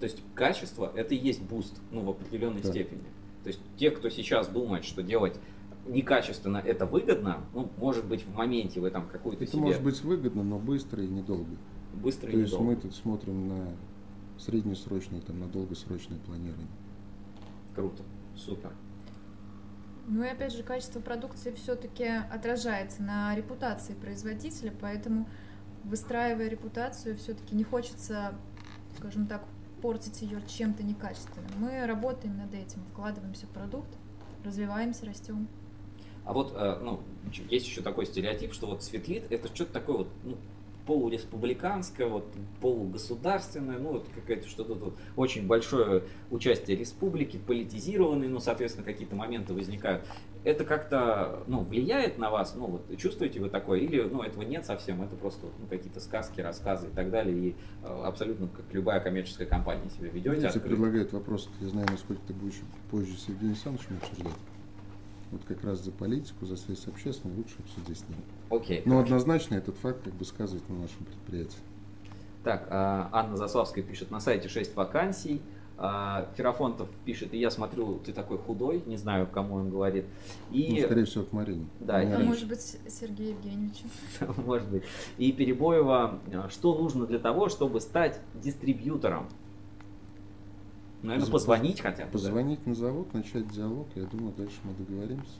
То 0.00 0.04
есть 0.04 0.22
качество 0.34 0.92
это 0.94 1.14
и 1.14 1.18
есть 1.18 1.42
буст, 1.42 1.80
ну, 1.90 2.02
в 2.02 2.10
определенной 2.10 2.62
Да. 2.62 2.70
степени. 2.70 3.02
То 3.42 3.48
есть 3.48 3.60
те, 3.76 3.90
кто 3.90 4.08
сейчас 4.08 4.48
думает, 4.48 4.84
что 4.84 5.02
делать 5.02 5.38
некачественно 5.86 6.58
это 6.58 6.86
выгодно, 6.86 7.40
ну, 7.54 7.70
может 7.78 8.04
быть, 8.06 8.22
в 8.24 8.34
моменте 8.34 8.80
вы 8.80 8.90
там 8.90 9.08
какую-то 9.08 9.44
Это 9.44 9.52
себе 9.52 9.62
может 9.62 9.82
быть 9.82 10.02
выгодно, 10.02 10.42
но 10.42 10.58
быстро 10.58 11.02
и 11.02 11.08
недолго. 11.08 11.56
быстро 11.94 12.28
и 12.28 12.32
То 12.32 12.38
есть 12.40 12.52
недолго. 12.52 12.70
мы 12.72 12.76
тут 12.76 12.94
смотрим 12.94 13.48
на 13.48 13.66
среднесрочное, 14.38 15.20
там, 15.20 15.40
на 15.40 15.46
долгосрочное 15.48 16.18
планирование. 16.18 16.68
Круто, 17.74 18.02
супер. 18.36 18.72
Ну 20.06 20.22
и 20.22 20.28
опять 20.28 20.52
же, 20.54 20.62
качество 20.62 21.00
продукции 21.00 21.52
все-таки 21.52 22.04
отражается 22.04 23.02
на 23.02 23.34
репутации 23.34 23.94
производителя, 23.94 24.72
поэтому 24.80 25.28
выстраивая 25.84 26.48
репутацию, 26.48 27.16
все-таки 27.16 27.54
не 27.54 27.64
хочется, 27.64 28.34
скажем 28.98 29.26
так, 29.26 29.44
портить 29.80 30.22
ее 30.22 30.40
чем-то 30.46 30.82
некачественным. 30.82 31.50
Мы 31.58 31.86
работаем 31.86 32.36
над 32.36 32.54
этим, 32.54 32.84
вкладываемся 32.92 33.46
в 33.46 33.50
продукт, 33.50 33.90
развиваемся, 34.44 35.06
растем. 35.06 35.48
А 36.24 36.32
вот, 36.32 36.52
э, 36.54 36.78
ну, 36.82 37.00
есть 37.48 37.66
еще 37.66 37.80
такой 37.80 38.06
стереотип, 38.06 38.52
что 38.52 38.66
вот 38.66 38.82
Светлит 38.82 39.30
это 39.30 39.48
что-то 39.54 39.72
такое 39.72 39.96
вот, 39.98 40.08
ну, 40.24 40.36
полуреспубликанское, 40.88 42.06
вот 42.06 42.24
полугосударственное, 42.62 43.78
ну, 43.78 43.92
вот 43.92 44.06
какое-то 44.14 44.48
что-то 44.48 44.74
тут 44.74 44.94
очень 45.16 45.46
большое 45.46 46.04
участие 46.30 46.78
республики, 46.78 47.36
политизированные, 47.36 48.30
ну, 48.30 48.40
соответственно, 48.40 48.86
какие-то 48.86 49.14
моменты 49.14 49.52
возникают. 49.52 50.02
Это 50.44 50.64
как-то, 50.64 51.42
ну, 51.46 51.62
влияет 51.62 52.16
на 52.16 52.30
вас, 52.30 52.54
ну, 52.56 52.66
вот, 52.68 52.96
чувствуете 52.96 53.38
вы 53.38 53.50
такое, 53.50 53.80
или, 53.80 54.00
ну, 54.00 54.22
этого 54.22 54.44
нет 54.44 54.64
совсем, 54.64 55.02
это 55.02 55.14
просто 55.14 55.48
ну, 55.58 55.66
какие-то 55.68 56.00
сказки, 56.00 56.40
рассказы 56.40 56.86
и 56.86 56.90
так 56.90 57.10
далее, 57.10 57.36
и 57.36 57.54
э, 57.84 58.02
абсолютно 58.06 58.48
как 58.48 58.64
любая 58.72 59.00
коммерческая 59.00 59.46
компания 59.46 59.90
себя 59.90 60.08
ведете. 60.08 60.30
Видите, 60.30 60.46
открыто. 60.46 60.68
предлагают 60.68 61.12
вопрос, 61.12 61.50
я 61.60 61.68
знаю, 61.68 61.86
насколько 61.90 62.22
ты 62.26 62.32
будешь 62.32 62.60
позже 62.90 63.12
с 63.18 63.28
Евгением 63.28 63.52
Александровичем 63.52 63.98
обсуждать. 64.00 64.32
Вот 65.30 65.42
как 65.46 65.62
раз 65.64 65.84
за 65.84 65.90
политику, 65.92 66.46
за 66.46 66.56
связь 66.56 66.80
с 66.80 66.88
общественной 66.88 67.36
лучше 67.36 67.56
обсудить 67.58 67.98
с 67.98 68.08
ним. 68.08 68.18
Окей. 68.50 68.82
Но 68.84 68.96
хорошо. 68.96 69.04
однозначно 69.04 69.54
этот 69.56 69.76
факт 69.76 70.02
как 70.04 70.14
бы 70.14 70.24
сказывает 70.24 70.66
на 70.68 70.76
нашем 70.76 71.04
предприятии. 71.04 71.58
Так, 72.44 72.66
а, 72.70 73.10
Анна 73.12 73.36
Заславская 73.36 73.84
пишет, 73.84 74.10
на 74.10 74.20
сайте 74.20 74.48
6 74.48 74.74
вакансий. 74.74 75.42
А, 75.80 76.28
Ферафонтов 76.36 76.88
пишет, 77.04 77.32
и 77.34 77.38
я 77.38 77.50
смотрю, 77.50 78.00
ты 78.04 78.12
такой 78.12 78.38
худой, 78.38 78.82
не 78.86 78.96
знаю, 78.96 79.28
кому 79.32 79.54
он 79.56 79.70
говорит. 79.70 80.06
И, 80.50 80.72
Ну, 80.80 80.86
скорее 80.86 81.04
всего, 81.04 81.24
к 81.24 81.32
Марине. 81.32 81.66
Да, 81.78 82.02
и- 82.02 82.10
А 82.10 82.18
может 82.18 82.48
быть, 82.48 82.78
Сергею 82.88 83.30
Евгеньевичу. 83.30 83.84
может 84.44 84.68
быть, 84.68 84.82
и 85.18 85.30
Перебоева, 85.30 86.18
что 86.50 86.76
нужно 86.76 87.06
для 87.06 87.20
того, 87.20 87.48
чтобы 87.48 87.80
стать 87.80 88.18
дистрибьютором? 88.34 89.28
Наверное, 91.02 91.26
Поз- 91.26 91.42
позвонить 91.42 91.80
хотя 91.80 92.04
бы. 92.04 92.12
да? 92.12 92.12
Позвонить 92.12 92.66
на 92.66 92.74
завод, 92.74 93.12
начать 93.14 93.48
диалог, 93.48 93.88
я 93.94 94.04
думаю, 94.04 94.34
дальше 94.36 94.56
мы 94.64 94.72
договоримся. 94.74 95.32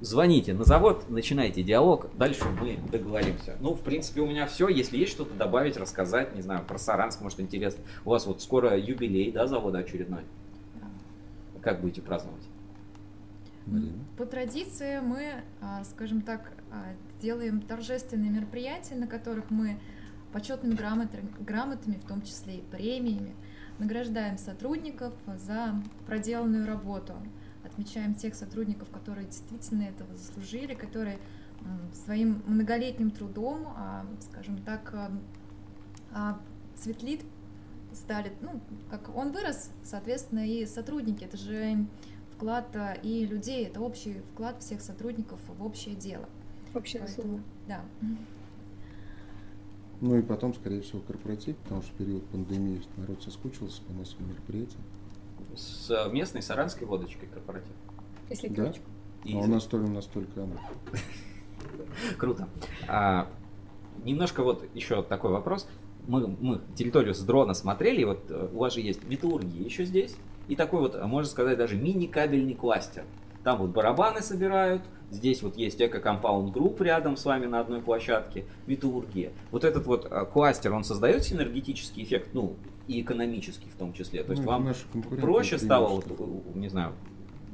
Звоните 0.00 0.54
на 0.54 0.64
завод, 0.64 1.08
начинайте 1.08 1.62
диалог, 1.62 2.08
дальше 2.16 2.44
мы 2.60 2.76
договоримся. 2.90 3.56
Ну, 3.60 3.74
в 3.74 3.80
принципе, 3.80 4.20
у 4.20 4.26
меня 4.26 4.46
все. 4.46 4.68
Если 4.68 4.98
есть 4.98 5.12
что-то 5.12 5.34
добавить, 5.34 5.76
рассказать, 5.76 6.34
не 6.34 6.42
знаю, 6.42 6.64
про 6.66 6.78
Саранск, 6.78 7.20
может, 7.20 7.40
интересно. 7.40 7.82
У 8.04 8.10
вас 8.10 8.26
вот 8.26 8.42
скоро 8.42 8.76
юбилей, 8.78 9.32
да, 9.32 9.46
завода 9.46 9.78
очередной? 9.78 10.22
Как 11.62 11.80
будете 11.80 12.02
праздновать? 12.02 12.42
Марина. 13.66 14.04
По 14.18 14.26
традиции 14.26 15.00
мы, 15.00 15.42
а, 15.62 15.82
скажем 15.84 16.20
так, 16.20 16.52
а, 16.70 16.84
делаем 17.22 17.62
торжественные 17.62 18.30
мероприятия, 18.30 18.94
на 18.96 19.06
которых 19.06 19.50
мы 19.50 19.78
почетными 20.32 20.74
грамотами, 20.74 21.28
грамотами, 21.40 21.94
в 21.94 22.06
том 22.06 22.20
числе 22.22 22.56
и 22.56 22.60
премиями, 22.60 23.34
награждаем 23.78 24.38
сотрудников 24.38 25.12
за 25.36 25.74
проделанную 26.06 26.66
работу. 26.66 27.14
Отмечаем 27.64 28.14
тех 28.14 28.34
сотрудников, 28.34 28.90
которые 28.90 29.26
действительно 29.26 29.82
этого 29.82 30.14
заслужили, 30.14 30.74
которые 30.74 31.18
своим 32.04 32.42
многолетним 32.46 33.10
трудом, 33.10 33.66
а, 33.76 34.06
скажем 34.20 34.58
так, 34.58 34.92
а, 34.94 35.10
а, 36.12 36.40
светлит 36.76 37.22
стали, 37.92 38.32
ну, 38.40 38.60
как 38.90 39.14
он 39.16 39.32
вырос, 39.32 39.70
соответственно, 39.82 40.46
и 40.46 40.66
сотрудники, 40.66 41.24
это 41.24 41.36
же 41.36 41.86
вклад 42.32 42.76
и 43.02 43.24
людей, 43.24 43.66
это 43.66 43.80
общий 43.80 44.20
вклад 44.32 44.60
всех 44.60 44.80
сотрудников 44.80 45.38
в 45.46 45.64
общее 45.64 45.94
дело. 45.94 46.28
Общая 46.74 46.98
Поэтому, 46.98 47.38
заслуга. 47.38 47.42
да. 47.68 47.84
Ну 50.04 50.18
и 50.18 50.22
потом, 50.22 50.52
скорее 50.52 50.82
всего, 50.82 51.00
корпоратив, 51.00 51.56
потому 51.56 51.80
что 51.80 51.90
в 51.92 51.94
период 51.94 52.22
пандемии 52.26 52.82
народ 52.98 53.22
соскучился 53.22 53.80
по 53.84 53.94
массовым 53.94 54.28
мероприятиям. 54.28 54.82
С 55.56 55.90
э, 55.90 56.12
местной 56.12 56.42
саранской 56.42 56.86
водочкой 56.86 57.26
корпоратив. 57.32 57.72
Если 58.28 58.48
Да? 58.48 58.66
ключ. 58.66 58.82
И- 59.24 59.34
А 59.34 59.38
у 59.38 59.46
нас 59.46 59.64
только 59.64 59.88
настолько 59.90 60.42
она. 60.44 60.56
Круто. 62.18 62.46
А, 62.86 63.30
немножко 64.04 64.42
вот 64.42 64.68
еще 64.74 65.02
такой 65.02 65.30
вопрос. 65.30 65.66
Мы, 66.06 66.26
мы 66.38 66.60
территорию 66.76 67.14
с 67.14 67.20
дрона 67.20 67.54
смотрели, 67.54 68.02
и 68.02 68.04
вот 68.04 68.26
э, 68.28 68.50
у 68.52 68.58
вас 68.58 68.74
же 68.74 68.82
есть 68.82 69.02
металлургия 69.08 69.64
еще 69.64 69.86
здесь, 69.86 70.14
и 70.48 70.54
такой 70.54 70.80
вот, 70.80 70.96
э, 70.96 71.06
можно 71.06 71.30
сказать, 71.30 71.56
даже 71.56 71.76
мини-кабельный 71.78 72.54
кластер. 72.54 73.04
Там 73.44 73.58
вот 73.58 73.70
барабаны 73.70 74.22
собирают, 74.22 74.82
здесь 75.10 75.42
вот 75.42 75.56
есть 75.56 75.80
эко-компаунд 75.80 76.50
групп 76.50 76.80
рядом 76.80 77.16
с 77.16 77.24
вами 77.26 77.44
на 77.44 77.60
одной 77.60 77.82
площадке, 77.82 78.46
металлургия. 78.66 79.32
Вот 79.50 79.64
этот 79.64 79.86
вот 79.86 80.08
э, 80.10 80.24
кластер, 80.32 80.72
он 80.72 80.82
создает 80.82 81.24
синергетический 81.24 82.02
эффект, 82.02 82.30
ну, 82.32 82.56
и 82.88 83.02
экономический 83.02 83.68
в 83.68 83.76
том 83.76 83.92
числе. 83.92 84.24
То 84.24 84.32
есть 84.32 84.42
Ну, 84.44 84.50
вам 84.50 84.72
проще 85.20 85.58
стало, 85.58 85.88
вот, 85.88 86.04
преимущества. 86.04 86.58
не 86.58 86.68
знаю, 86.68 86.92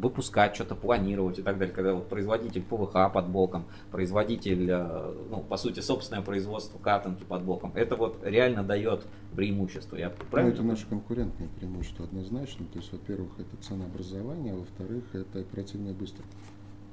выпускать, 0.00 0.54
что-то 0.54 0.74
планировать 0.74 1.38
и 1.38 1.42
так 1.42 1.58
далее, 1.58 1.74
когда 1.74 1.94
вот 1.94 2.08
производитель 2.08 2.62
ПВХ 2.62 3.12
под 3.12 3.28
боком, 3.28 3.66
производитель, 3.90 4.68
э, 4.70 5.14
ну, 5.30 5.42
по 5.42 5.56
сути, 5.56 5.80
собственное 5.80 6.22
производство 6.22 6.78
катанки 6.78 7.22
под 7.24 7.42
боком, 7.42 7.72
это 7.74 7.96
вот 7.96 8.18
реально 8.24 8.62
дает 8.64 9.06
преимущество. 9.36 9.96
Я 9.96 10.08
Ну, 10.08 10.14
правильно? 10.30 10.54
это 10.54 10.62
наше 10.62 10.86
конкурентное 10.86 11.48
преимущество 11.48 12.04
однозначно. 12.04 12.66
То 12.66 12.78
есть, 12.78 12.90
во-первых, 12.92 13.32
это 13.38 13.56
ценообразование, 13.62 14.54
а 14.54 14.56
во-вторых, 14.56 15.04
это 15.14 15.40
оперативная 15.40 15.92
быстрота. 15.92 16.28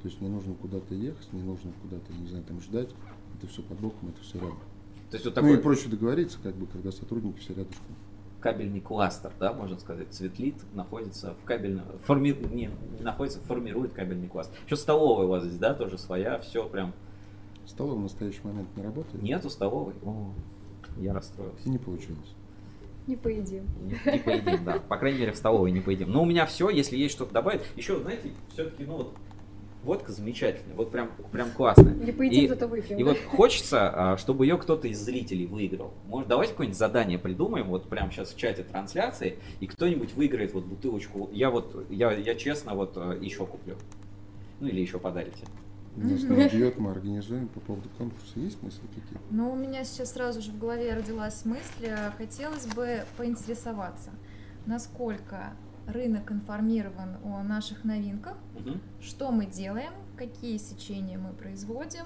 То 0.02 0.10
есть 0.10 0.22
не 0.22 0.30
нужно 0.30 0.54
куда-то 0.54 0.94
ехать, 0.94 1.34
не 1.34 1.42
нужно 1.42 1.72
куда-то, 1.82 2.14
не 2.14 2.28
знаю, 2.28 2.44
там 2.44 2.62
ждать. 2.62 2.90
Это 3.38 3.48
все 3.48 3.62
под 3.64 3.80
боком, 3.80 4.10
это 4.10 4.22
все 4.22 4.40
рядом. 4.40 4.60
То 5.10 5.16
есть 5.16 5.26
вот 5.26 5.36
Ну 5.36 5.42
такой 5.42 5.58
и 5.58 5.62
проще 5.62 5.90
договориться, 5.90 6.38
как 6.44 6.56
бы, 6.56 6.68
когда 6.68 6.92
сотрудники 6.92 7.40
все 7.40 7.54
рядышком. 7.54 7.96
Кабельный 8.40 8.82
кластер, 8.82 9.32
да, 9.40 9.54
можно 9.54 9.80
сказать, 9.80 10.14
Светлит 10.14 10.56
находится 10.74 11.34
в 11.42 11.46
кабельном, 11.46 11.86
форми, 12.04 12.30
не, 12.52 12.70
не 12.98 13.04
находится, 13.04 13.40
формирует 13.42 13.94
кабельный 13.94 14.28
кластер. 14.28 14.58
Еще 14.66 14.76
столовая 14.76 15.26
у 15.26 15.30
вас 15.30 15.44
здесь, 15.44 15.58
да, 15.58 15.74
тоже 15.74 15.98
своя, 15.98 16.40
все 16.40 16.68
прям. 16.68 16.94
Столовая 17.66 18.00
в 18.00 18.04
настоящий 18.04 18.42
момент 18.44 18.70
не 18.76 18.84
работает. 18.84 19.22
Нету 19.22 19.50
столовой? 19.50 19.94
О, 20.04 20.32
я 20.98 21.14
расстроился. 21.14 21.70
Не 21.70 21.78
получилось. 21.78 22.34
Не 23.08 23.16
поедим. 23.16 23.66
Не, 23.82 23.92
не 24.14 24.20
поедим, 24.20 24.66
да. 24.66 24.80
По 24.80 24.98
крайней 24.98 25.20
мере, 25.20 25.32
в 25.32 25.38
столовой 25.38 25.72
не 25.72 25.80
поедим. 25.80 26.12
Но 26.12 26.24
у 26.24 26.26
меня 26.26 26.46
все, 26.46 26.70
если 26.70 26.98
есть 26.98 27.14
что-то 27.14 27.34
добавить. 27.34 27.62
Еще, 27.76 28.00
знаете, 28.00 28.32
все-таки, 28.54 28.86
ну 28.86 28.98
вот, 28.98 29.14
водка 29.84 30.12
замечательная, 30.12 30.76
вот 30.76 30.92
прям, 30.92 31.12
прям 31.32 31.52
классная. 31.52 31.94
Не 31.94 32.12
поедим, 32.12 32.46
И- 32.46 32.48
зато 32.48 32.68
выпьем. 32.68 32.98
И 32.98 33.04
вот 33.04 33.18
хочется, 33.20 34.14
а, 34.14 34.18
чтобы 34.18 34.46
ее 34.46 34.58
кто-то 34.58 34.88
из 34.88 35.00
зрителей 35.00 35.46
выиграл. 35.46 35.94
Может, 36.08 36.28
давайте 36.28 36.54
какое-нибудь 36.54 36.78
задание 36.78 37.18
придумаем, 37.18 37.68
вот 37.68 37.88
прямо 37.88 38.12
сейчас 38.12 38.34
в 38.34 38.38
чате 38.38 38.64
трансляции, 38.64 39.40
и 39.60 39.68
кто-нибудь 39.68 40.14
выиграет 40.14 40.54
вот 40.54 40.66
бутылочку. 40.66 41.30
Я 41.32 41.50
вот, 41.50 41.86
я, 41.90 42.12
я 42.12 42.36
честно 42.36 42.74
вот 42.74 42.98
еще 43.22 43.46
куплю. 43.46 43.76
Ну 44.60 44.68
или 44.68 44.82
еще 44.82 45.00
подарите. 45.00 45.46
Нас 45.96 46.22
там 46.22 46.36
бьет, 46.36 46.78
мы 46.78 46.92
организуем 46.92 47.48
по 47.48 47.60
поводу 47.60 47.90
конкурса. 47.98 48.34
Есть 48.36 48.62
мысли 48.62 48.82
какие-то? 48.82 49.20
Но 49.32 49.52
у 49.52 49.56
меня 49.56 49.84
сейчас 49.84 50.14
сразу 50.14 50.42
же 50.42 50.52
в 50.52 50.60
голове 50.60 50.94
родилась 50.94 51.44
мысль, 51.44 51.90
хотелось 52.18 52.68
бы 52.68 53.04
поинтересоваться, 53.18 54.12
насколько 54.68 55.54
рынок 55.88 56.32
информирован 56.32 57.18
о 57.24 57.42
наших 57.44 57.84
новинках, 57.84 58.38
Мгм. 58.60 58.82
что 59.02 59.32
мы 59.32 59.46
делаем, 59.46 59.94
какие 60.18 60.58
сечения 60.58 61.18
мы 61.18 61.34
производим. 61.34 62.06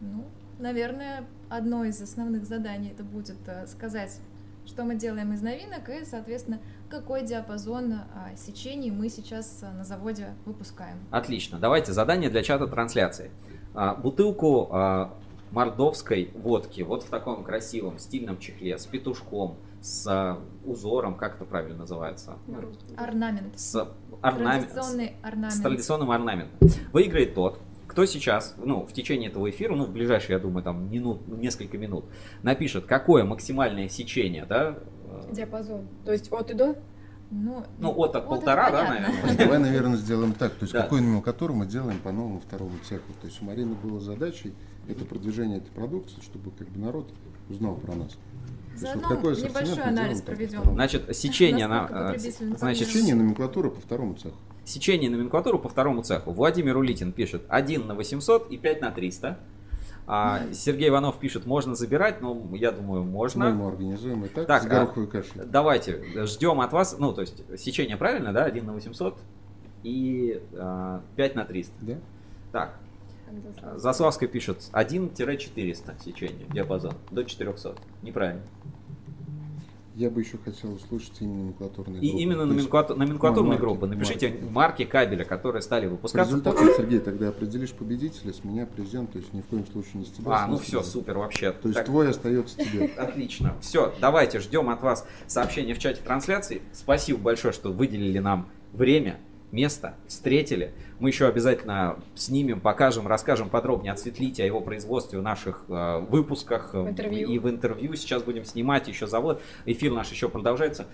Ну, 0.00 0.24
наверное, 0.58 1.24
одно 1.48 1.84
из 1.84 2.00
основных 2.00 2.44
заданий 2.44 2.90
это 2.90 3.04
будет 3.04 3.36
э, 3.46 3.66
сказать, 3.66 4.20
что 4.66 4.84
мы 4.84 4.94
делаем 4.96 5.32
из 5.32 5.42
новинок 5.42 5.88
и, 5.88 6.04
соответственно, 6.04 6.58
какой 6.88 7.22
диапазон 7.24 7.92
а, 7.92 8.34
сечений 8.36 8.90
мы 8.90 9.08
сейчас 9.08 9.60
а, 9.62 9.72
на 9.72 9.84
заводе 9.84 10.34
выпускаем. 10.46 10.98
Отлично. 11.10 11.58
Давайте 11.58 11.92
задание 11.92 12.30
для 12.30 12.42
чата 12.42 12.66
трансляции. 12.66 13.30
А, 13.74 13.94
бутылку 13.94 14.68
а, 14.70 15.14
мордовской 15.50 16.30
водки 16.34 16.82
вот 16.82 17.02
в 17.02 17.08
таком 17.10 17.44
красивом 17.44 17.98
стильном 17.98 18.38
чехле 18.38 18.78
с 18.78 18.86
петушком, 18.86 19.56
с 19.84 20.06
а, 20.06 20.40
узором, 20.64 21.14
как 21.14 21.36
это 21.36 21.44
правильно 21.44 21.80
называется? 21.80 22.38
Орнамент. 22.96 23.60
С, 23.60 23.86
орнамент, 24.22 24.72
Традиционный 24.72 25.12
орнамент. 25.22 25.52
с 25.52 25.60
традиционным 25.60 26.10
орнаментом. 26.10 26.68
Выиграет 26.94 27.34
тот, 27.34 27.60
кто 27.86 28.06
сейчас, 28.06 28.54
ну, 28.56 28.86
в 28.86 28.94
течение 28.94 29.28
этого 29.28 29.50
эфира, 29.50 29.76
ну, 29.76 29.84
в 29.84 29.90
ближайшие, 29.90 30.36
я 30.36 30.38
думаю, 30.40 30.64
там, 30.64 30.90
минут, 30.90 31.28
несколько 31.28 31.76
минут, 31.76 32.06
напишет, 32.42 32.86
какое 32.86 33.24
максимальное 33.24 33.90
сечение, 33.90 34.46
да? 34.46 34.78
Диапазон. 35.30 35.86
То 36.06 36.12
есть 36.12 36.32
от 36.32 36.50
и 36.50 36.54
до? 36.54 36.76
Ну, 37.30 37.64
Ну, 37.78 37.90
от, 37.90 38.16
от 38.16 38.26
полтора, 38.26 38.70
да, 38.70 38.88
наверное? 38.88 39.36
Давай, 39.36 39.58
наверное, 39.58 39.96
сделаем 39.98 40.32
так. 40.32 40.52
То 40.54 40.62
есть 40.62 40.72
Да. 40.72 40.82
какую 40.82 41.02
номенклатуру 41.02 41.52
мы 41.52 41.66
делаем 41.66 41.98
по 41.98 42.10
новому 42.10 42.40
второму 42.40 42.72
цеху. 42.88 43.12
То 43.20 43.26
есть 43.26 43.42
у 43.42 43.44
Марины 43.44 43.74
было 43.74 44.00
задачей 44.00 44.54
это 44.88 45.04
продвижение 45.04 45.58
этой 45.58 45.70
продукции, 45.72 46.22
чтобы 46.22 46.52
как 46.52 46.68
бы 46.68 46.80
народ 46.80 47.12
узнал 47.50 47.76
про 47.76 47.94
нас. 47.96 48.16
Заодно 48.76 49.08
вот 49.08 49.32
ассортимент 49.32 49.50
небольшой 49.54 49.68
мы 49.68 49.74
делаем 49.76 49.98
анализ 49.98 50.22
проведем. 50.22 50.62
Значит, 50.74 51.16
сечение, 51.16 51.66
на, 51.66 51.82
потребитель 51.84 52.56
значит, 52.56 52.88
Сечение 52.88 53.14
номенклатуры 53.14 53.70
по 53.70 53.80
второму 53.80 54.14
цеху. 54.14 54.36
Сечение 54.64 55.10
номенклатуру 55.10 55.58
по 55.58 55.68
второму 55.68 56.02
цеху. 56.02 56.32
Владимир 56.32 56.76
Улитин 56.76 57.12
пишет 57.12 57.42
1 57.48 57.86
на 57.86 57.94
800 57.94 58.50
и 58.50 58.56
5 58.56 58.80
на 58.80 58.90
300. 58.90 59.38
А 60.06 60.42
Сергей 60.52 60.88
Иванов 60.90 61.18
пишет, 61.18 61.46
можно 61.46 61.74
забирать, 61.74 62.20
но 62.20 62.38
я 62.52 62.72
думаю, 62.72 63.04
Мы 63.04 63.10
можно. 63.10 63.44
ему 63.44 63.68
организуем 63.68 64.24
и 64.24 64.28
так, 64.28 64.46
Так, 64.46 64.62
с 64.62 64.66
а- 64.66 64.68
гороховой 64.68 65.08
кашей. 65.08 65.32
Давайте, 65.46 66.26
ждем 66.26 66.60
от 66.60 66.72
вас, 66.72 66.96
ну, 66.98 67.14
то 67.14 67.22
есть, 67.22 67.42
сечение 67.58 67.96
правильно, 67.96 68.32
да, 68.32 68.44
1 68.44 68.66
на 68.66 68.74
800 68.74 69.16
и 69.82 70.42
а, 70.56 71.00
5 71.16 71.34
на 71.36 71.44
300. 71.46 71.72
Да? 71.80 71.94
Так, 72.52 72.78
Заславская 73.76 74.28
пишет 74.28 74.58
1-400 74.72 75.94
сечение, 76.04 76.46
диапазон, 76.52 76.94
до 77.10 77.24
400. 77.24 77.74
Неправильно. 78.02 78.42
Я 79.96 80.10
бы 80.10 80.22
еще 80.22 80.38
хотел 80.44 80.72
услышать 80.74 81.12
именно 81.20 81.36
номенклатурные 81.44 82.02
И 82.02 82.08
группы. 82.08 82.22
именно 82.22 82.42
номенклату- 82.46 82.94
номенклатурные 82.96 83.50
марки, 83.50 83.60
группы. 83.60 83.86
Напишите 83.86 84.28
марки. 84.30 84.44
марки 84.50 84.84
кабеля, 84.86 85.24
которые 85.24 85.62
стали 85.62 85.86
выпускаться. 85.86 86.32
результатам, 86.32 86.66
Сергей, 86.76 86.98
тогда 86.98 87.28
определишь 87.28 87.70
победителя, 87.70 88.32
с 88.32 88.42
меня 88.42 88.66
презент, 88.66 89.12
то 89.12 89.18
есть 89.18 89.32
ни 89.32 89.40
в 89.40 89.46
коем 89.46 89.64
случае 89.68 90.00
не 90.00 90.04
с 90.04 90.10
тебя. 90.10 90.32
А, 90.32 90.46
ну 90.48 90.56
все, 90.58 90.80
тебя. 90.80 90.82
супер 90.82 91.18
вообще. 91.18 91.52
То 91.52 91.68
есть 91.68 91.76
Так, 91.76 91.86
твой 91.86 92.10
остается 92.10 92.56
тебе. 92.56 92.86
Отлично. 92.98 93.54
Все, 93.60 93.94
давайте 94.00 94.40
ждем 94.40 94.68
от 94.68 94.82
вас 94.82 95.06
сообщения 95.28 95.74
в 95.74 95.78
чате 95.78 96.00
трансляции. 96.02 96.62
Спасибо 96.72 97.20
большое, 97.20 97.54
что 97.54 97.70
выделили 97.70 98.18
нам 98.18 98.48
время, 98.72 99.20
место, 99.52 99.94
встретили. 100.08 100.74
Мы 101.00 101.08
еще 101.08 101.26
обязательно 101.26 101.98
снимем, 102.14 102.60
покажем, 102.60 103.06
расскажем 103.08 103.48
подробнее, 103.50 103.92
осветлите 103.92 104.44
о 104.44 104.46
его 104.46 104.60
производстве 104.60 105.18
в 105.18 105.22
наших 105.22 105.64
э, 105.68 105.98
выпусках 106.08 106.70
э, 106.74 106.82
В 106.82 106.88
интервью. 106.90 107.28
и 107.28 107.38
в 107.38 107.48
интервью. 107.48 107.94
Сейчас 107.96 108.22
будем 108.22 108.44
снимать 108.44 108.86
еще 108.86 109.06
завод. 109.06 109.42
Эфир 109.66 109.92
наш 109.92 110.10
еще 110.10 110.28
продолжается. 110.28 110.86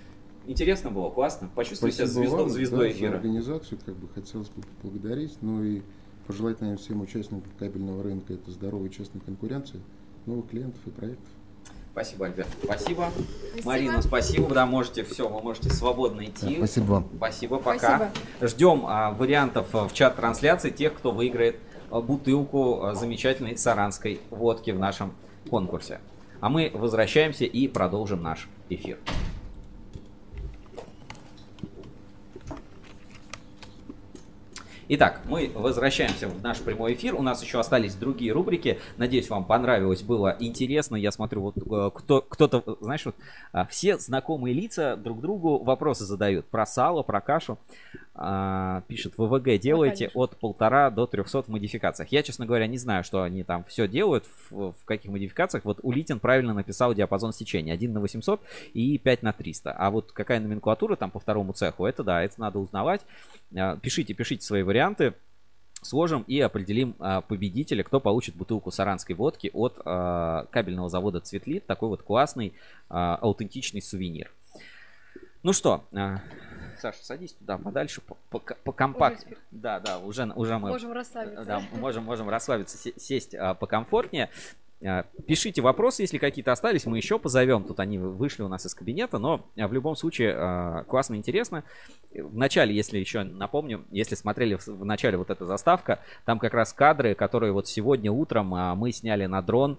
Интересно 0.47 0.91
было, 0.91 1.11
классно. 1.11 1.51
Почувствуй 1.55 1.93
себя 1.93 2.07
Спасибо 2.07 2.23
звездой, 2.25 2.41
вам, 2.41 2.51
звездой 2.51 2.79
да, 2.89 2.93
за 2.93 2.99
эфира. 2.99 3.15
организацию, 3.17 3.79
как 3.85 3.95
бы 3.95 4.09
хотелось 4.09 4.49
бы 4.49 4.63
поблагодарить, 4.83 5.37
ну 5.43 5.63
и 5.63 5.83
пожелать, 6.27 6.61
наверное, 6.61 6.83
всем 6.83 7.03
участникам 7.03 7.43
кабельного 7.59 8.03
рынка 8.03 8.33
это 8.33 8.51
здоровой 8.51 8.89
честной 8.89 9.21
конкуренции, 9.21 9.81
новых 10.27 10.49
клиентов 10.49 10.81
и 10.87 10.91
проектов. 10.91 11.29
Спасибо, 12.01 12.25
Альберт. 12.25 12.49
Спасибо. 12.65 13.11
Марина, 13.63 14.01
спасибо. 14.01 14.55
Да, 14.55 14.65
можете 14.65 15.05
все, 15.05 15.29
вы 15.29 15.43
можете 15.43 15.69
свободно 15.69 16.25
идти. 16.25 16.57
Спасибо 16.57 16.85
вам. 16.93 17.09
Спасибо, 17.15 17.59
пока. 17.59 18.11
Ждем 18.41 18.85
а, 18.87 19.11
вариантов 19.11 19.67
а, 19.75 19.87
в 19.87 19.93
чат 19.93 20.17
трансляции 20.17 20.71
тех, 20.71 20.95
кто 20.95 21.11
выиграет 21.11 21.57
а, 21.91 22.01
бутылку 22.01 22.85
а, 22.85 22.95
замечательной 22.95 23.59
саранской 23.59 24.19
водки 24.31 24.71
в 24.71 24.79
нашем 24.79 25.13
конкурсе. 25.51 26.01
А 26.41 26.49
мы 26.49 26.71
возвращаемся 26.73 27.45
и 27.45 27.69
продолжим 27.69 28.23
наш 28.23 28.49
эфир. 28.71 28.97
Итак, 34.93 35.21
мы 35.27 35.53
возвращаемся 35.55 36.27
в 36.27 36.43
наш 36.43 36.59
прямой 36.59 36.95
эфир. 36.95 37.15
У 37.15 37.23
нас 37.23 37.41
еще 37.45 37.61
остались 37.61 37.95
другие 37.95 38.33
рубрики. 38.33 38.81
Надеюсь, 38.97 39.31
вам 39.31 39.45
понравилось, 39.45 40.03
было 40.03 40.37
интересно. 40.41 40.97
Я 40.97 41.13
смотрю, 41.13 41.43
вот 41.43 41.59
э, 41.59 41.91
кто, 41.95 42.23
кто-то, 42.23 42.77
знаешь, 42.81 43.07
вот 43.07 43.15
а, 43.53 43.67
все 43.67 43.99
знакомые 43.99 44.53
лица 44.53 44.97
друг 44.97 45.21
другу 45.21 45.63
вопросы 45.63 46.05
задают 46.05 46.47
про 46.47 46.67
сало, 46.67 47.05
про 47.05 47.21
кашу. 47.21 47.57
А, 48.15 48.83
Пишет, 48.89 49.15
ВВГ 49.17 49.59
делаете 49.61 50.07
конечно. 50.07 50.21
от 50.21 50.37
полтора 50.37 50.91
до 50.91 51.07
300 51.07 51.45
в 51.45 51.49
модификациях. 51.49 52.11
Я, 52.11 52.23
честно 52.23 52.45
говоря, 52.45 52.67
не 52.67 52.77
знаю, 52.77 53.05
что 53.05 53.23
они 53.23 53.45
там 53.45 53.65
все 53.65 53.87
делают, 53.87 54.27
в, 54.51 54.73
в 54.73 54.85
каких 54.85 55.11
модификациях. 55.11 55.65
Вот 55.65 55.79
Улитин 55.83 56.19
правильно 56.19 56.53
написал 56.53 56.93
диапазон 56.93 57.33
сечения. 57.33 57.73
1 57.73 57.93
на 57.93 58.01
800 58.01 58.41
и 58.75 58.99
5 58.99 59.23
на 59.23 59.33
300. 59.33 59.73
А 59.73 59.91
вот 59.91 60.13
какая 60.13 60.41
номенклатура 60.41 60.97
там 60.97 61.11
по 61.11 61.21
второму 61.21 61.53
цеху, 61.53 61.87
это 61.87 62.03
да, 62.03 62.23
это 62.23 62.41
надо 62.41 62.59
узнавать. 62.59 63.03
А, 63.57 63.77
Пишите, 63.77 64.13
пишите 64.13 64.45
свои 64.45 64.63
варианты. 64.63 65.15
Сложим 65.83 66.23
и 66.27 66.39
определим 66.41 66.95
а, 66.99 67.23
победителя, 67.23 67.83
кто 67.83 68.01
получит 68.01 68.35
бутылку 68.35 68.71
саранской 68.71 69.15
водки 69.15 69.51
от 69.55 69.81
а, 69.85 70.47
кабельного 70.51 70.91
завода 70.91 71.21
Цветлит. 71.21 71.67
Такой 71.67 71.89
вот 71.89 72.03
классный, 72.03 72.53
а, 72.91 73.17
аутентичный 73.17 73.81
сувенир. 73.81 74.31
Ну 75.43 75.55
что, 75.55 75.85
а, 75.95 76.21
Саша, 76.81 77.05
садись 77.05 77.33
туда 77.35 77.59
подальше, 77.59 78.01
по, 78.01 78.17
по. 78.31 78.57
Да, 79.51 79.81
да, 79.81 79.99
уже, 79.99 80.25
уже 80.35 80.59
мы 80.59 80.71
Можем 80.71 80.93
расслабиться. 80.93 81.45
да, 81.45 81.63
можем, 81.73 82.05
можем 82.05 82.29
расслабиться, 82.29 82.79
се- 82.79 82.99
сесть 82.99 83.35
а, 83.35 83.55
покомфортнее. 83.55 84.31
А, 84.83 85.05
Пишите 85.27 85.61
вопросы, 85.61 86.03
если 86.03 86.19
какие-то 86.19 86.53
остались, 86.53 86.87
мы 86.87 86.97
еще 86.97 87.19
позовем. 87.19 87.65
Тут 87.65 87.81
они 87.81 87.99
вышли 87.99 88.43
у 88.43 88.49
нас 88.49 88.65
из 88.65 88.75
кабинета, 88.75 89.19
но 89.19 89.47
а, 89.57 89.69
в 89.69 89.73
любом 89.73 89.95
случае 89.95 90.35
а, 90.35 90.85
классно, 90.85 91.17
интересно. 91.17 91.65
В 92.15 92.37
начале, 92.37 92.75
если 92.75 92.99
еще 92.99 93.23
напомню, 93.23 93.85
если 93.91 94.15
смотрели 94.15 94.55
в, 94.55 94.85
начале 94.85 95.19
вот 95.19 95.31
эта 95.31 95.45
заставка, 95.45 96.01
там 96.25 96.39
как 96.39 96.55
раз 96.55 96.73
кадры, 96.73 97.15
которые 97.15 97.53
вот 97.53 97.69
сегодня 97.69 98.11
утром 98.11 98.49
мы 98.79 98.93
сняли 98.93 99.27
на 99.27 99.43
дрон, 99.43 99.79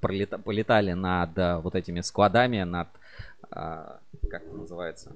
полетали 0.00 0.92
над 0.92 1.62
вот 1.62 1.74
этими 1.74 2.00
складами, 2.00 2.62
над 2.62 2.88
как 4.26 4.42
это 4.44 4.54
называется, 4.54 5.12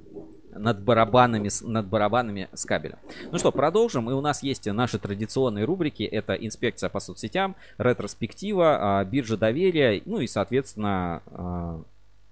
над 0.51 0.83
барабанами, 0.83 1.49
с- 1.49 1.63
над 1.63 1.87
барабанами 1.87 2.49
с 2.53 2.65
кабелем. 2.65 2.99
Ну 3.31 3.39
что, 3.39 3.53
продолжим. 3.53 4.11
И 4.11 4.13
у 4.13 4.21
нас 4.21 4.43
есть 4.43 4.67
наши 4.67 4.99
традиционные 4.99 5.65
рубрики. 5.65 6.03
Это 6.03 6.35
инспекция 6.35 6.89
по 6.89 7.01
соцсетям, 7.01 7.57
ретроспектива, 7.79 9.01
а, 9.01 9.05
биржа 9.05 9.37
доверия, 9.37 10.03
ну 10.05 10.21
и, 10.21 10.27
соответственно, 10.27 11.23
а, 11.27 11.83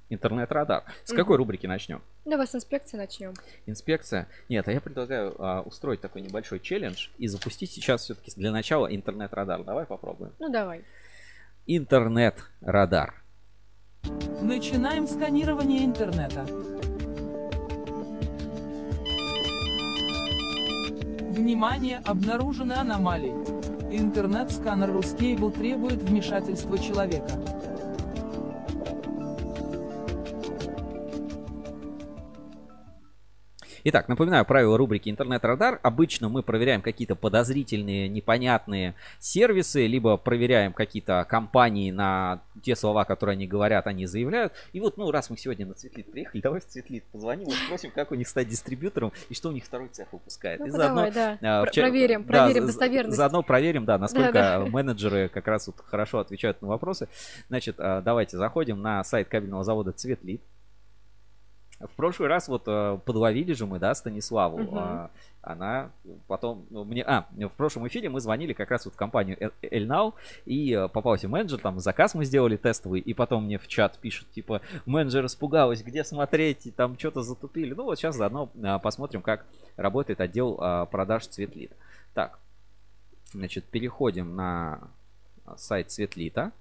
интернет-радар. 0.08 0.84
С 1.04 1.12
какой 1.12 1.36
рубрики 1.36 1.66
начнем? 1.66 2.00
Давай 2.24 2.46
с 2.46 2.54
инспекции 2.54 2.96
начнем. 2.96 3.34
Инспекция. 3.66 4.28
Нет, 4.48 4.68
а 4.68 4.72
я 4.72 4.80
предлагаю 4.80 5.34
а, 5.38 5.62
устроить 5.62 6.00
такой 6.00 6.22
небольшой 6.22 6.60
челлендж 6.60 7.08
и 7.18 7.26
запустить 7.26 7.70
сейчас 7.72 8.02
все-таки 8.04 8.30
для 8.36 8.52
начала 8.52 8.86
интернет-радар. 8.86 9.64
Давай 9.64 9.84
попробуем. 9.84 10.32
Ну 10.38 10.48
давай. 10.50 10.84
Интернет-радар. 11.66 13.14
Начинаем 14.40 15.06
сканирование 15.06 15.84
интернета. 15.84 16.46
Внимание, 21.30 22.00
обнаружены 22.04 22.74
аномалии. 22.74 23.34
Интернет-сканер 23.90 24.90
Ruscable 24.90 25.50
требует 25.50 26.02
вмешательства 26.02 26.78
человека. 26.78 27.32
Итак, 33.88 34.08
напоминаю 34.08 34.44
правила 34.44 34.76
рубрики 34.76 35.08
«Интернет-радар». 35.08 35.78
Обычно 35.84 36.28
мы 36.28 36.42
проверяем 36.42 36.82
какие-то 36.82 37.14
подозрительные, 37.14 38.08
непонятные 38.08 38.96
сервисы, 39.20 39.86
либо 39.86 40.16
проверяем 40.16 40.72
какие-то 40.72 41.24
компании 41.28 41.92
на 41.92 42.42
те 42.64 42.74
слова, 42.74 43.04
которые 43.04 43.34
они 43.34 43.46
говорят, 43.46 43.86
они 43.86 44.06
заявляют. 44.06 44.54
И 44.72 44.80
вот, 44.80 44.96
ну, 44.96 45.12
раз 45.12 45.30
мы 45.30 45.36
сегодня 45.36 45.66
на 45.66 45.74
Цветлит 45.74 46.10
приехали, 46.10 46.40
давай 46.40 46.58
в 46.58 46.66
Цветлит 46.66 47.04
позвоним 47.12 47.46
и 47.46 47.52
спросим, 47.52 47.92
как 47.92 48.10
у 48.10 48.16
них 48.16 48.26
стать 48.26 48.48
дистрибьютором 48.48 49.12
и 49.28 49.34
что 49.34 49.50
у 49.50 49.52
них 49.52 49.62
второй 49.64 49.86
цех 49.86 50.12
выпускает. 50.12 50.58
Ну, 50.58 50.66
и 50.66 50.70
давай, 50.72 51.12
да. 51.12 51.38
а, 51.40 51.64
вчера- 51.66 51.86
проверим, 51.86 52.24
да, 52.24 52.42
проверим 52.42 52.66
достоверность. 52.66 53.16
Заодно 53.16 53.44
проверим, 53.44 53.84
да, 53.84 53.98
насколько 53.98 54.32
Да, 54.32 54.58
да. 54.58 54.66
менеджеры 54.66 55.28
как 55.28 55.46
раз 55.46 55.68
вот 55.68 55.76
хорошо 55.86 56.18
отвечают 56.18 56.60
на 56.60 56.66
вопросы. 56.66 57.06
Значит, 57.46 57.76
а, 57.78 58.02
давайте 58.02 58.36
заходим 58.36 58.82
на 58.82 59.04
сайт 59.04 59.28
кабельного 59.28 59.62
завода 59.62 59.92
Цветлит. 59.92 60.42
В 61.78 61.94
прошлый 61.94 62.28
раз 62.28 62.48
вот 62.48 62.62
э, 62.66 62.98
подловили 63.04 63.52
же 63.52 63.66
мы, 63.66 63.78
да, 63.78 63.94
Станиславу. 63.94 64.66
А, 64.78 65.10
Она 65.42 65.90
потом 66.26 66.64
ну, 66.70 66.84
мне, 66.84 67.02
а, 67.02 67.26
в 67.36 67.50
прошлом 67.50 67.86
эфире 67.86 68.08
мы 68.08 68.20
звонили 68.20 68.54
как 68.54 68.70
раз 68.70 68.86
вот 68.86 68.94
в 68.94 68.96
компанию 68.96 69.52
Эльнау 69.60 70.14
и 70.46 70.72
э, 70.72 70.88
попался 70.88 71.28
менеджер, 71.28 71.58
там 71.58 71.78
заказ 71.78 72.14
мы 72.14 72.24
сделали 72.24 72.56
тестовый, 72.56 73.00
и 73.00 73.12
потом 73.12 73.44
мне 73.44 73.58
в 73.58 73.68
чат 73.68 73.98
пишут, 73.98 74.30
типа, 74.30 74.62
менеджер 74.86 75.26
испугалась, 75.26 75.82
где 75.82 76.02
смотреть, 76.02 76.66
и 76.66 76.70
там 76.70 76.98
что-то 76.98 77.22
затупили. 77.22 77.74
Ну 77.74 77.84
вот 77.84 77.98
сейчас 77.98 78.16
заодно 78.16 78.48
а, 78.62 78.78
посмотрим, 78.78 79.20
как 79.20 79.44
работает 79.76 80.22
отдел 80.22 80.56
а, 80.58 80.86
продаж 80.86 81.26
Цветлит. 81.26 81.72
Так, 82.14 82.38
значит, 83.32 83.64
переходим 83.64 84.34
на 84.34 84.80
сайт 85.56 85.90
Цветлита. 85.90 86.52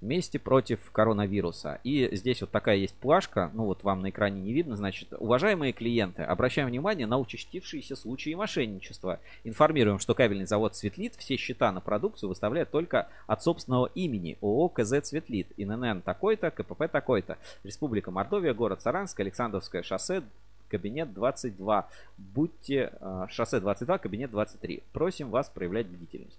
Вместе 0.00 0.38
против 0.38 0.92
коронавируса. 0.92 1.80
И 1.82 2.08
здесь 2.14 2.40
вот 2.40 2.50
такая 2.50 2.76
есть 2.76 2.94
плашка, 2.94 3.50
ну 3.52 3.64
вот 3.64 3.82
вам 3.82 4.00
на 4.00 4.10
экране 4.10 4.40
не 4.40 4.52
видно, 4.52 4.76
значит, 4.76 5.08
уважаемые 5.12 5.72
клиенты, 5.72 6.22
обращаем 6.22 6.68
внимание 6.68 7.08
на 7.08 7.18
участившиеся 7.18 7.96
случаи 7.96 8.34
мошенничества. 8.34 9.18
Информируем, 9.42 9.98
что 9.98 10.14
кабельный 10.14 10.46
завод 10.46 10.76
Светлит 10.76 11.16
все 11.16 11.36
счета 11.36 11.72
на 11.72 11.80
продукцию 11.80 12.28
выставляет 12.28 12.70
только 12.70 13.08
от 13.26 13.42
собственного 13.42 13.90
имени 13.94 14.38
ООО 14.40 14.68
КЗ 14.68 15.04
Светлит, 15.08 15.48
ИНН 15.56 16.02
такой-то, 16.02 16.52
КПП 16.52 16.88
такой-то. 16.90 17.38
Республика 17.64 18.12
Мордовия, 18.12 18.54
город 18.54 18.82
Саранск, 18.82 19.18
Александровское 19.18 19.82
шоссе, 19.82 20.22
кабинет 20.68 21.12
22. 21.12 21.88
Будьте 22.18 22.92
э, 23.00 23.26
шоссе 23.30 23.58
22, 23.58 23.98
кабинет 23.98 24.30
23. 24.30 24.82
Просим 24.92 25.30
вас 25.30 25.48
проявлять 25.48 25.86
бдительность. 25.86 26.38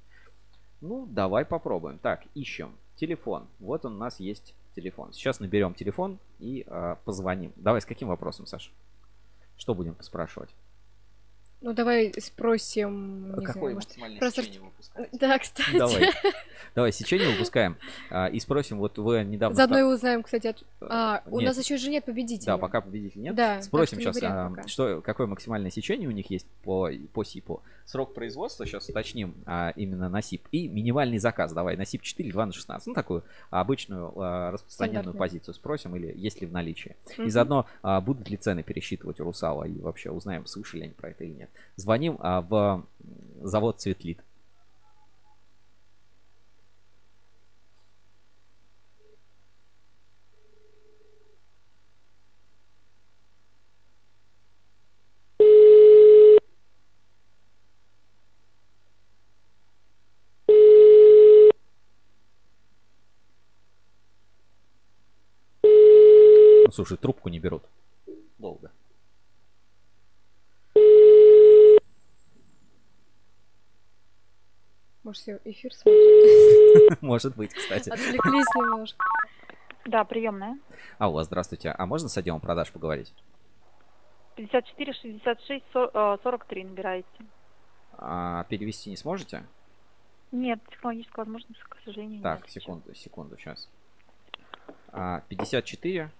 Ну, 0.81 1.05
давай 1.09 1.43
попробуем. 1.43 1.99
Так, 1.99 2.23
ищем. 2.35 2.71
Телефон. 2.99 3.47
Вот 3.59 3.85
он 3.85 3.95
у 3.95 3.97
нас 3.97 4.19
есть 4.19 4.53
телефон. 4.75 5.13
Сейчас 5.13 5.39
наберем 5.39 5.73
телефон 5.73 6.19
и 6.39 6.65
э, 6.67 6.95
позвоним. 7.05 7.53
Давай 7.55 7.79
с 7.79 7.85
каким 7.85 8.09
вопросом, 8.09 8.45
Саша? 8.45 8.71
Что 9.55 9.73
будем 9.73 9.95
спрашивать? 10.01 10.49
Ну, 11.61 11.73
давай 11.73 12.13
спросим... 12.19 13.37
Не 13.37 13.45
Какое 13.45 13.71
знаю, 13.71 13.75
максимальное 13.75 14.19
может, 14.19 14.35
сечение 14.35 14.61
выпускаете? 14.61 15.17
Да, 15.17 15.39
кстати. 15.39 15.77
Давай. 15.77 16.09
Давай, 16.75 16.91
сечение 16.93 17.29
выпускаем. 17.29 17.77
А, 18.09 18.27
и 18.27 18.39
спросим, 18.39 18.79
вот 18.79 18.97
вы 18.97 19.23
недавно... 19.23 19.55
Заодно 19.55 19.79
и 19.79 19.83
узнаем, 19.83 20.23
кстати, 20.23 20.47
от... 20.47 20.63
А, 20.81 21.21
у 21.25 21.39
нет. 21.39 21.47
нас 21.47 21.57
еще 21.57 21.75
же 21.77 21.89
нет 21.89 22.05
победителя. 22.05 22.45
Да, 22.47 22.57
пока 22.57 22.79
победителя 22.79 23.21
нет. 23.21 23.35
Да, 23.35 23.61
Спросим 23.61 23.97
не 23.97 24.05
сейчас, 24.05 24.19
а, 24.23 24.49
пока. 24.49 24.67
что, 24.67 25.01
какое 25.01 25.27
максимальное 25.27 25.71
сечение 25.71 26.07
у 26.07 26.11
них 26.11 26.29
есть 26.29 26.47
по, 26.63 26.89
по 27.13 27.23
СИПу. 27.25 27.61
Срок 27.89 28.13
производства 28.13 28.67
сейчас 28.67 28.87
уточним 28.87 29.33
а, 29.47 29.73
именно 29.75 30.09
на 30.09 30.21
СИП. 30.21 30.47
И 30.51 30.67
минимальный 30.67 31.17
заказ. 31.17 31.53
Давай, 31.53 31.75
на 31.75 31.85
СИП 31.85 32.03
4, 32.03 32.31
2 32.31 32.45
на 32.45 32.53
16. 32.53 32.85
Ну, 32.85 32.93
такую 32.93 33.23
обычную 33.49 34.13
а, 34.15 34.51
распространенную 34.51 35.15
позицию 35.15 35.55
спросим, 35.55 35.95
или 35.95 36.13
есть 36.15 36.39
ли 36.39 36.45
в 36.45 36.51
наличии. 36.51 36.97
И 37.17 37.21
Мгм. 37.21 37.29
заодно 37.31 37.65
а, 37.81 37.99
будут 37.99 38.29
ли 38.29 38.37
цены 38.37 38.61
пересчитывать 38.61 39.19
у 39.19 39.23
Русала, 39.23 39.63
и 39.63 39.79
вообще 39.79 40.11
узнаем, 40.11 40.45
слышали 40.45 40.83
они 40.83 40.93
про 40.93 41.09
это 41.09 41.23
или 41.23 41.33
нет. 41.33 41.49
Звоним 41.77 42.17
а, 42.19 42.41
в 42.41 42.85
завод 43.41 43.81
Цветлит. 43.81 44.19
Слушай, 66.71 66.97
трубку 66.97 67.29
не 67.29 67.39
берут. 67.39 67.63
Долго. 68.37 68.71
Может, 75.03 75.21
все 75.21 75.39
эфир 75.45 75.73
смотрят? 75.73 76.97
Может 77.01 77.35
быть, 77.35 77.53
кстати. 77.53 77.89
Отвлеклись 77.89 78.45
немножко. 78.55 79.03
Да, 79.85 80.03
приемная. 80.03 80.59
Алло, 80.97 81.23
здравствуйте. 81.23 81.71
А 81.71 81.85
можно 81.85 82.09
с 82.09 82.17
отделом 82.17 82.41
продаж 82.41 82.71
поговорить? 82.71 83.11
54 84.35 84.93
66 84.93 85.65
сор- 85.73 85.91
э, 85.93 86.17
43 86.21 86.63
набираете. 86.65 87.07
А, 87.93 88.43
перевести 88.45 88.89
не 88.89 88.97
сможете? 88.97 89.43
Нет, 90.31 90.59
технологической 90.69 91.23
возможности, 91.23 91.61
к 91.67 91.77
сожалению, 91.85 92.21
Так, 92.21 92.41
нет. 92.41 92.51
секунду, 92.51 92.93
секунду, 92.93 93.37
сейчас. 93.37 93.67
А, 94.91 95.21
54, 95.29 96.11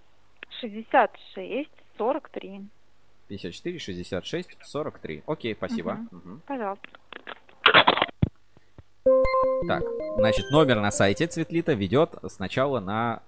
66 0.61 1.69
43. 1.97 2.61
54, 3.27 3.79
66, 3.79 4.57
43. 4.63 5.23
Окей, 5.27 5.55
спасибо. 5.55 5.93
Мгм. 5.93 6.09
Мгм. 6.11 6.41
Пожалуйста. 6.47 6.87
Так, 9.67 9.83
значит, 10.17 10.45
номер 10.51 10.79
на 10.81 10.91
сайте 10.91 11.27
Цветлита 11.27 11.73
ведет 11.73 12.15
сначала 12.27 12.79
на 12.79 13.21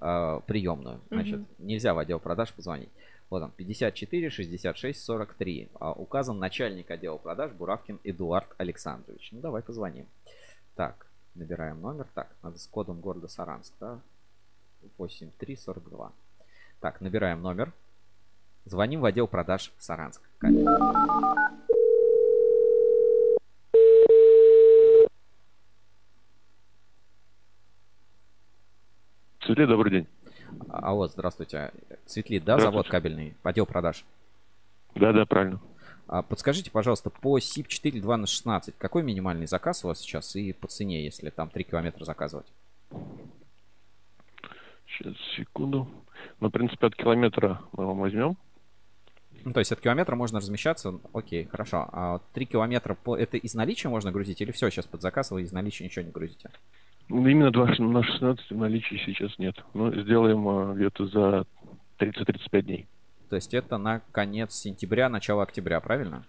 э, 0.00 0.40
приемную. 0.46 1.00
Значит, 1.10 1.38
Мгм. 1.40 1.46
нельзя 1.58 1.94
в 1.94 1.98
отдел 1.98 2.18
продаж 2.20 2.52
позвонить. 2.52 2.90
Вот 3.30 3.42
он, 3.42 3.50
54 3.52 4.30
66 4.30 5.02
43. 5.02 5.68
А, 5.80 5.92
указан 5.92 6.38
начальник 6.38 6.90
отдела 6.90 7.16
продаж 7.16 7.52
Буравкин 7.52 8.00
Эдуард 8.04 8.48
Александрович. 8.58 9.30
Ну, 9.32 9.40
давай 9.40 9.62
позвоним. 9.62 10.06
Так, 10.74 11.06
набираем 11.34 11.80
номер. 11.80 12.06
Так, 12.14 12.28
надо 12.42 12.58
с 12.58 12.66
кодом 12.66 13.00
города 13.00 13.28
Саранск, 13.28 13.72
да? 13.80 13.98
8342. 14.98 16.12
Так, 16.84 17.00
набираем 17.00 17.40
номер. 17.40 17.72
Звоним 18.66 19.00
в 19.00 19.06
отдел 19.06 19.26
продаж 19.26 19.72
Саранск. 19.78 20.20
Катя. 20.36 20.66
Светлей, 29.40 29.66
добрый 29.66 29.92
день. 29.92 30.06
А 30.68 30.92
вот, 30.92 31.12
здравствуйте. 31.12 31.72
Светлит, 32.04 32.44
да, 32.44 32.58
завод 32.58 32.86
кабельный, 32.86 33.34
отдел 33.42 33.64
продаж? 33.64 34.04
Да, 34.94 35.14
да, 35.14 35.24
правильно. 35.24 35.62
А 36.06 36.20
подскажите, 36.20 36.70
пожалуйста, 36.70 37.08
по 37.08 37.40
СИП 37.40 37.68
4 37.68 37.98
2 37.98 38.16
на 38.18 38.26
16, 38.26 38.74
какой 38.76 39.02
минимальный 39.02 39.46
заказ 39.46 39.86
у 39.86 39.88
вас 39.88 40.00
сейчас 40.00 40.36
и 40.36 40.52
по 40.52 40.68
цене, 40.68 41.02
если 41.02 41.30
там 41.30 41.48
3 41.48 41.64
километра 41.64 42.04
заказывать? 42.04 42.52
Сейчас, 44.98 45.14
секунду. 45.36 45.88
Ну, 46.40 46.48
в 46.48 46.50
принципе, 46.50 46.86
от 46.86 46.94
километра 46.94 47.60
мы 47.72 47.86
вам 47.86 47.98
возьмем. 47.98 48.36
Ну, 49.44 49.52
то 49.52 49.58
есть 49.60 49.72
от 49.72 49.80
километра 49.80 50.16
можно 50.16 50.38
размещаться, 50.38 50.98
окей, 51.12 51.44
хорошо. 51.44 51.88
А 51.92 52.20
3 52.32 52.46
километра, 52.46 52.94
по... 52.94 53.16
это 53.16 53.36
из 53.36 53.54
наличия 53.54 53.88
можно 53.88 54.10
грузить 54.10 54.40
или 54.40 54.52
все, 54.52 54.70
сейчас 54.70 54.86
под 54.86 55.02
заказ 55.02 55.30
вы 55.30 55.42
из 55.42 55.52
наличия 55.52 55.84
ничего 55.84 56.04
не 56.04 56.10
грузите? 56.12 56.50
Ну, 57.08 57.26
Именно 57.26 57.50
2 57.50 57.66
на 57.80 58.02
16 58.02 58.50
в 58.50 58.56
наличии 58.56 58.96
сейчас 59.04 59.38
нет. 59.38 59.56
Ну, 59.74 59.92
сделаем 60.00 60.48
а, 60.48 60.72
где-то 60.74 61.06
за 61.08 61.46
30-35 61.98 62.62
дней. 62.62 62.86
То 63.28 63.36
есть 63.36 63.52
это 63.52 63.76
на 63.76 64.00
конец 64.12 64.54
сентября, 64.54 65.08
начало 65.10 65.42
октября, 65.42 65.80
правильно? 65.80 66.24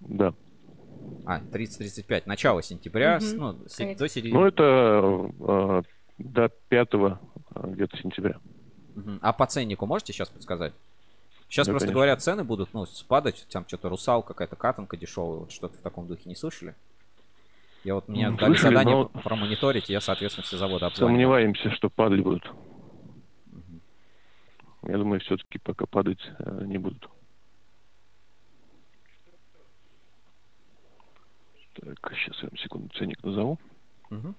Да. 0.00 0.32
А, 1.26 1.40
30-35, 1.40 2.22
начало 2.24 2.62
сентября, 2.62 3.20
с- 3.20 3.34
Мгм. 3.34 3.40
ну, 3.42 3.58
Конец. 3.76 3.98
до 3.98 4.08
середины. 4.08 4.38
Ну, 4.38 4.46
это 4.46 4.62
а, 5.40 5.82
до 6.18 6.48
5 6.68 6.88
а, 6.94 7.18
где-то 7.66 7.96
сентября. 7.98 8.40
А 9.20 9.32
по 9.32 9.46
ценнику 9.46 9.86
можете 9.86 10.12
сейчас 10.12 10.28
подсказать? 10.30 10.72
Сейчас 11.48 11.66
Да, 11.66 11.72
просто 11.74 11.86
конечно. 11.86 11.94
говорят, 11.94 12.22
цены 12.22 12.44
будут, 12.44 12.72
ну, 12.74 12.86
спадать, 12.86 13.46
там 13.50 13.64
что-то 13.68 13.88
русал, 13.88 14.22
какая-то 14.22 14.56
катанка 14.56 14.96
дешевая, 14.96 15.40
вот 15.40 15.52
что-то 15.52 15.76
в 15.76 15.80
таком 15.82 16.06
духе 16.08 16.22
не 16.28 16.34
слышали? 16.34 16.74
Я 17.84 17.94
вот 17.94 18.08
мне 18.08 18.28
Ну, 18.30 18.36
дали 18.36 18.54
слышали, 18.54 18.74
задание 18.74 18.96
но- 18.96 19.20
промониторить, 19.22 19.88
я, 19.88 20.00
соответственно, 20.00 20.44
все 20.44 20.56
заводы 20.58 20.86
обзвонил. 20.86 21.14
Сомневаемся, 21.14 21.70
что 21.70 21.88
падать 21.88 22.22
будут. 22.22 22.50
Я 24.82 24.98
думаю, 24.98 25.20
все-таки 25.20 25.58
пока 25.58 25.86
падать 25.86 26.20
э, 26.38 26.64
не 26.64 26.78
будут. 26.78 27.08
Так, 31.74 32.12
сейчас 32.14 32.42
я 32.42 32.48
вам 32.48 32.56
секунду 32.58 32.88
ценник 32.96 33.22
назову. 33.22 33.58
Мгм. 34.10 34.34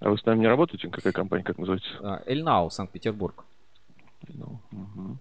А 0.00 0.08
вы 0.08 0.16
с 0.18 0.24
нами 0.24 0.40
не 0.40 0.48
работаете? 0.48 0.88
Какая 0.88 1.12
компания, 1.12 1.44
как 1.44 1.58
называется? 1.58 1.90
А, 2.00 2.22
Эльнау, 2.26 2.70
Санкт-Петербург. 2.70 3.44
Ну, 4.28 4.58
мгм. 4.70 5.18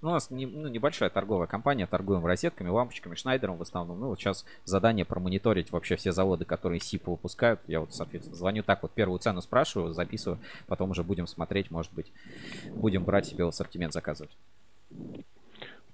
Ну, 0.00 0.10
у 0.10 0.12
нас 0.12 0.30
не- 0.30 0.46
ну, 0.46 0.68
небольшая 0.68 1.10
торговая 1.10 1.48
компания, 1.48 1.84
торгуем 1.88 2.24
розетками, 2.24 2.68
лампочками, 2.68 3.16
Шнайдером 3.16 3.56
в 3.56 3.62
основном. 3.62 3.98
Ну, 3.98 4.06
вот 4.08 4.20
сейчас 4.20 4.44
задание 4.64 5.04
промониторить 5.04 5.72
вообще 5.72 5.96
все 5.96 6.12
заводы, 6.12 6.44
которые 6.44 6.78
СИП 6.78 7.08
выпускают. 7.08 7.58
Я 7.66 7.80
вот, 7.80 7.92
соответственно, 7.92 8.36
звоню 8.36 8.62
так 8.62 8.82
вот, 8.82 8.92
первую 8.92 9.18
цену 9.18 9.42
спрашиваю, 9.42 9.92
записываю, 9.92 10.38
потом 10.68 10.92
уже 10.92 11.02
будем 11.02 11.26
смотреть, 11.26 11.72
может 11.72 11.92
быть, 11.92 12.12
будем 12.76 13.02
брать 13.02 13.26
себе 13.26 13.44
в 13.44 13.48
ассортимент 13.48 13.92
заказывать. 13.92 14.30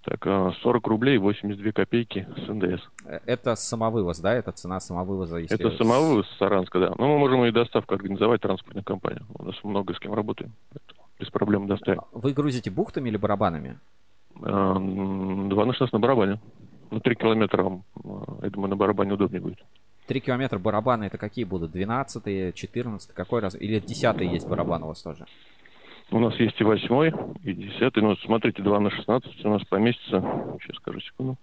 Так, 0.05 0.27
а, 0.27 0.53
40 0.63 0.87
рублей 0.87 1.17
82 1.17 1.73
копейки 1.73 2.27
с 2.37 2.49
НДС. 2.49 2.83
Э, 3.07 3.21
Это 3.25 3.57
самовывоз, 3.57 4.19
да? 4.21 4.35
Это 4.35 4.53
цена 4.53 4.79
самовывоза. 4.79 5.39
если 5.39 5.57
Это 5.59 5.75
самовывоз 5.77 6.27
с 6.29 6.37
Саранска, 6.39 6.79
да. 6.79 6.95
Но 6.99 7.09
мы 7.09 7.19
можем 7.19 7.45
и 7.47 7.51
доставку 7.51 7.95
организовать 7.95 8.43
транспортную 8.43 8.85
компанию. 8.85 9.25
У 9.39 9.45
нас 9.45 9.55
много 9.65 9.95
с 9.95 9.99
кем 9.99 10.13
работаем. 10.13 10.53
без 11.19 11.31
проблем 11.31 11.67
доставим. 11.67 12.03
Вы 12.13 12.33
грузите 12.33 12.71
бухтами 12.71 13.09
или 13.09 13.17
барабанами? 13.17 13.79
А, 14.43 14.75
Два 14.75 15.65
на 15.65 15.73
16 15.73 15.93
на 15.95 15.99
барабане. 15.99 16.41
Ну, 16.91 17.01
три 17.01 17.15
километра, 17.15 17.65
а, 17.65 18.39
я 18.43 18.51
думаю, 18.51 18.71
на 18.71 18.77
барабане 18.77 19.15
удобнее 19.15 19.41
будет. 19.41 19.65
Три 20.07 20.21
километра 20.21 20.59
барабаны 20.59 21.05
это 21.05 21.17
какие 21.17 21.45
будут? 21.47 21.71
12 21.71 22.55
14 22.55 23.13
какой 23.15 23.41
раз? 23.41 23.55
Или 23.55 23.81
10 23.81 24.21
есть 24.21 24.47
барабан 24.47 24.83
у 24.83 24.89
вас 24.89 25.03
тоже? 25.03 25.25
У 26.11 26.19
нас 26.19 26.35
есть 26.37 26.61
и 26.61 26.65
восьмой, 26.65 27.13
и 27.43 27.53
десятый. 27.53 28.03
Ну, 28.03 28.15
смотрите, 28.17 28.63
2 28.63 28.81
на 28.81 28.91
16 28.91 29.45
у 29.45 29.49
нас 29.49 29.65
поместится. 29.65 30.21
Сейчас 30.63 30.77
скажу 30.77 31.01
секунду. 31.01 31.37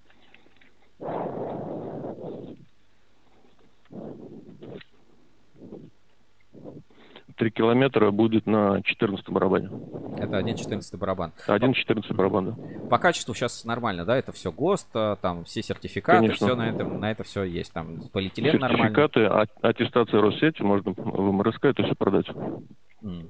Три 7.38 7.50
километра 7.50 8.12
будет 8.12 8.46
на 8.46 8.84
14 8.84 9.28
барабане. 9.30 9.70
Это 10.18 10.40
1.14 10.40 10.96
барабан. 10.96 11.34
1.14 11.48 12.14
барабан, 12.14 12.46
да. 12.52 12.88
По 12.88 13.00
качеству 13.00 13.34
сейчас 13.34 13.66
нормально, 13.66 14.06
да? 14.06 14.16
Это 14.16 14.32
все 14.32 14.52
ГОСТ, 14.52 14.90
а, 14.94 15.16
там 15.16 15.46
все 15.46 15.64
сертификаты, 15.64 16.20
Конечно. 16.20 16.46
все 16.46 16.56
на, 16.56 16.70
этом, 16.70 17.00
на 17.00 17.10
это 17.10 17.24
все 17.24 17.44
есть. 17.44 17.74
Там 17.74 18.00
полиэтилен 18.14 18.52
сертификаты, 18.52 18.60
нормально. 18.60 18.96
Сертификаты, 18.96 19.26
а, 19.26 19.68
аттестация 19.68 20.22
Россети, 20.22 20.62
можно 20.62 20.94
в 20.96 21.32
МРСК 21.32 21.66
это 21.66 21.82
все 21.84 21.96
продать. 21.96 22.28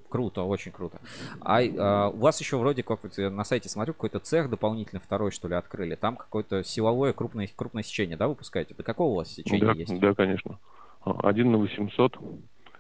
Круто, 0.10 0.44
очень 0.44 0.72
круто. 0.72 1.00
А, 1.42 1.60
а, 1.62 2.10
у 2.10 2.18
вас 2.18 2.40
еще 2.42 2.58
вроде 2.58 2.84
как 2.84 3.04
вот 3.04 3.18
на 3.18 3.44
сайте 3.46 3.70
смотрю, 3.70 3.94
какой-то 3.94 4.20
цех 4.20 4.50
дополнительный 4.50 5.00
второй, 5.02 5.32
что 5.32 5.48
ли, 5.48 5.56
открыли. 5.56 5.96
Там 5.96 6.18
какое-то 6.18 6.64
силовое 6.64 7.14
крупное, 7.14 7.48
крупное 7.56 7.84
сечение, 7.84 8.18
да, 8.18 8.28
выпускаете? 8.28 8.74
До 8.76 8.84
какого 8.84 9.14
у 9.14 9.16
вас 9.16 9.30
сечения 9.30 9.66
Да, 9.66 9.72
есть? 9.74 10.00
да, 10.00 10.14
конечно. 10.14 10.60
Один 11.04 11.52
на 11.52 11.58
800 11.58 12.18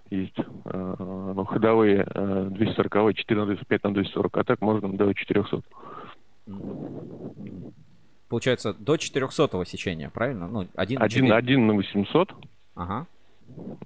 есть. 0.09 0.37
э, 0.37 0.95
Ну, 0.99 1.45
ходовые 1.45 2.05
э, 2.13 2.47
240, 2.51 3.15
4 3.15 3.39
на 3.39 3.45
205 3.47 3.83
на 3.85 3.93
240, 3.93 4.37
а 4.37 4.43
так 4.43 4.61
можно 4.61 4.91
до 4.91 5.13
400. 5.13 5.61
Получается, 8.29 8.73
до 8.73 8.97
400 8.97 9.65
сечения, 9.65 10.09
правильно? 10.09 10.47
Ну, 10.47 10.67
один 10.75 10.99
на 10.99 11.05
Один, 11.05 11.15
четыре. 11.25 11.33
один 11.35 11.67
на 11.67 11.73
800, 11.73 12.33
Ага. 12.75 13.07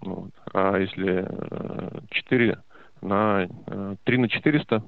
вот. 0.02 0.32
а 0.54 0.78
если 0.78 1.26
э, 1.28 2.00
4 2.10 2.58
на 3.02 3.48
э, 3.68 3.96
3 4.04 4.18
на 4.18 4.30
400, 4.30 4.84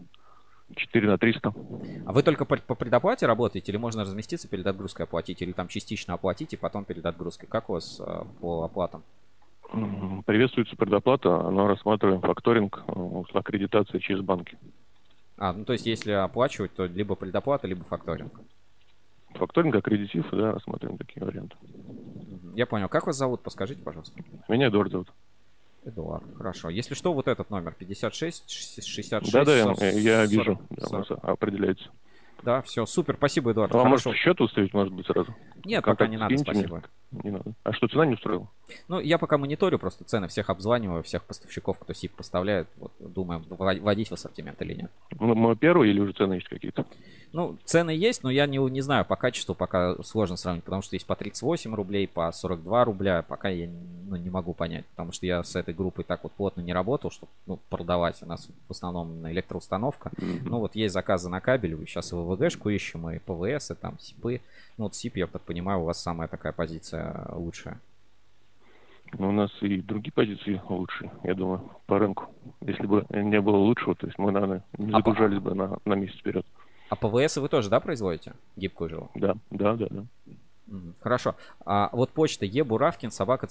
4 0.75 1.07
на 1.07 1.17
300. 1.17 1.53
А 2.05 2.11
вы 2.11 2.23
только 2.23 2.45
по, 2.45 2.57
по 2.57 2.75
предоплате 2.75 3.25
работаете, 3.25 3.71
или 3.71 3.77
можно 3.77 4.01
разместиться 4.01 4.47
перед 4.47 4.65
отгрузкой 4.67 5.05
оплатить, 5.05 5.41
или 5.41 5.51
там 5.51 5.67
частично 5.67 6.13
оплатить 6.13 6.53
и 6.53 6.57
потом 6.57 6.85
перед 6.85 7.05
отгрузкой? 7.05 7.47
Как 7.47 7.69
у 7.69 7.73
вас 7.73 7.99
а, 7.99 8.25
по 8.39 8.63
оплатам? 8.63 9.03
Приветствуется 10.25 10.75
предоплата, 10.75 11.29
но 11.29 11.67
рассматриваем 11.67 12.21
факторинг 12.21 12.83
э, 12.87 13.23
с 13.31 13.35
аккредитацией 13.35 14.01
через 14.01 14.21
банки. 14.21 14.57
А, 15.37 15.53
ну 15.53 15.65
то 15.65 15.73
есть 15.73 15.85
если 15.85 16.11
оплачивать, 16.11 16.73
то 16.73 16.85
либо 16.85 17.15
предоплата, 17.15 17.67
либо 17.67 17.83
факторинг. 17.83 18.39
Факторинг, 19.35 19.75
аккредитив, 19.75 20.29
да, 20.31 20.53
рассматриваем 20.53 20.97
такие 20.97 21.23
варианты. 21.25 21.55
Я 22.55 22.65
понял. 22.65 22.87
Как 22.87 23.05
вас 23.05 23.17
зовут, 23.17 23.43
подскажите, 23.43 23.83
пожалуйста. 23.83 24.19
Меня 24.47 24.69
Эдуард 24.69 24.91
зовут. 24.91 25.09
Эдуард, 25.87 26.25
хорошо. 26.35 26.69
Если 26.69 26.93
что, 26.95 27.13
вот 27.13 27.27
этот 27.27 27.49
номер 27.49 27.73
56 27.77 28.49
66 28.49 29.31
Да, 29.31 29.45
да, 29.45 29.55
я, 29.55 29.63
40, 29.63 29.81
я 29.93 30.25
вижу, 30.25 30.59
да, 30.69 30.85
у 30.85 30.89
40. 30.89 31.09
нас 31.09 31.19
определяется. 31.23 31.89
Да, 32.43 32.61
все, 32.61 32.85
супер, 32.85 33.15
спасибо, 33.15 33.51
Эдуард. 33.51 33.73
Вам 33.73 33.87
Хорошо. 33.87 34.09
может 34.09 34.21
счет 34.21 34.39
выставить, 34.39 34.71
может 34.73 34.93
быть, 34.93 35.07
сразу? 35.07 35.33
Нет, 35.65 35.83
Контакт 35.83 35.99
пока 35.99 36.07
не 36.07 36.17
надо, 36.17 36.37
скиньте 36.37 36.51
мне. 36.51 36.67
спасибо. 36.67 36.83
Не 37.23 37.31
надо. 37.31 37.53
А 37.63 37.73
что, 37.73 37.87
цена 37.87 38.05
не 38.05 38.13
устроила? 38.13 38.47
Ну, 38.87 38.99
я 38.99 39.17
пока 39.17 39.37
мониторю 39.37 39.79
просто 39.79 40.03
цены, 40.03 40.27
всех 40.27 40.49
обзваниваю, 40.49 41.01
всех 41.03 41.23
поставщиков, 41.23 41.79
кто 41.79 41.93
СИП 41.93 42.13
поставляет. 42.15 42.67
Вот, 42.77 42.91
думаем, 42.99 43.43
вводить 43.49 44.09
в 44.09 44.13
ассортимент 44.13 44.61
или 44.61 44.73
нет. 44.75 44.91
Ну, 45.19 45.33
мы 45.33 45.55
первые 45.55 45.91
или 45.91 45.99
уже 45.99 46.13
цены 46.13 46.35
есть 46.35 46.47
какие-то? 46.47 46.85
Ну, 47.33 47.57
цены 47.65 47.91
есть, 47.91 48.23
но 48.23 48.29
я 48.29 48.45
не, 48.45 48.57
не 48.57 48.81
знаю 48.81 49.05
по 49.05 49.15
качеству, 49.15 49.53
пока 49.53 50.01
сложно 50.03 50.37
сравнить, 50.37 50.63
потому 50.63 50.81
что 50.81 50.95
есть 50.95 51.05
по 51.05 51.15
38 51.15 51.75
рублей, 51.75 52.07
по 52.07 52.31
42 52.31 52.85
рубля, 52.85 53.21
пока 53.21 53.49
я 53.49 53.69
ну, 54.07 54.15
не 54.15 54.29
могу 54.29 54.53
понять, 54.53 54.85
потому 54.87 55.11
что 55.11 55.25
я 55.25 55.43
с 55.43 55.55
этой 55.55 55.73
группой 55.73 56.03
так 56.03 56.23
вот 56.23 56.31
плотно 56.31 56.61
не 56.61 56.73
работал, 56.73 57.11
чтобы 57.11 57.31
ну, 57.45 57.59
продавать. 57.69 58.21
У 58.23 58.25
нас 58.25 58.47
в 58.67 58.71
основном 58.71 59.27
электроустановка. 59.29 60.11
Ну, 60.17 60.59
вот 60.59 60.75
есть 60.75 60.93
заказы 60.93 61.29
на 61.29 61.41
кабель, 61.41 61.77
сейчас 61.85 62.11
и 62.11 62.15
ВВГшку 62.15 62.69
ищем, 62.69 63.09
и 63.09 63.19
ПВС, 63.19 63.71
и 63.71 63.75
там 63.75 63.99
СИПы. 63.99 64.41
Ну, 64.77 64.85
вот 64.85 64.95
СИП, 64.95 65.17
я 65.17 65.27
так 65.27 65.41
понимаю, 65.41 65.81
у 65.81 65.85
вас 65.85 66.01
самая 66.01 66.27
такая 66.27 66.53
позиция 66.53 67.27
лучшая. 67.33 67.79
Ну, 69.17 69.29
у 69.29 69.31
нас 69.31 69.51
и 69.61 69.81
другие 69.81 70.11
позиции 70.11 70.61
лучше, 70.69 71.09
я 71.23 71.33
думаю, 71.33 71.69
по 71.85 71.99
рынку. 71.99 72.25
Если 72.61 72.85
бы 72.85 73.05
не 73.09 73.39
было 73.41 73.57
лучшего, 73.57 73.95
то 73.95 74.07
есть 74.07 74.17
мы, 74.19 74.31
наверное, 74.31 74.63
не 74.77 74.91
А 74.91 74.97
загружались 74.97 75.39
бы 75.39 75.53
на, 75.53 75.77
на 75.85 75.93
месяц 75.93 76.17
вперед. 76.17 76.45
А 76.89 76.95
ПВС 76.95 77.37
вы 77.37 77.49
тоже, 77.49 77.69
да, 77.69 77.79
производите? 77.79 78.33
Гибкую 78.55 78.89
жилу? 78.89 79.11
Да, 79.15 79.35
да, 79.51 79.75
да, 79.75 79.87
да. 79.89 80.05
Хорошо. 81.01 81.35
А 81.65 81.89
вот 81.93 82.11
почта 82.11 82.45
ебуравкин 82.45 83.11
собака 83.11 83.47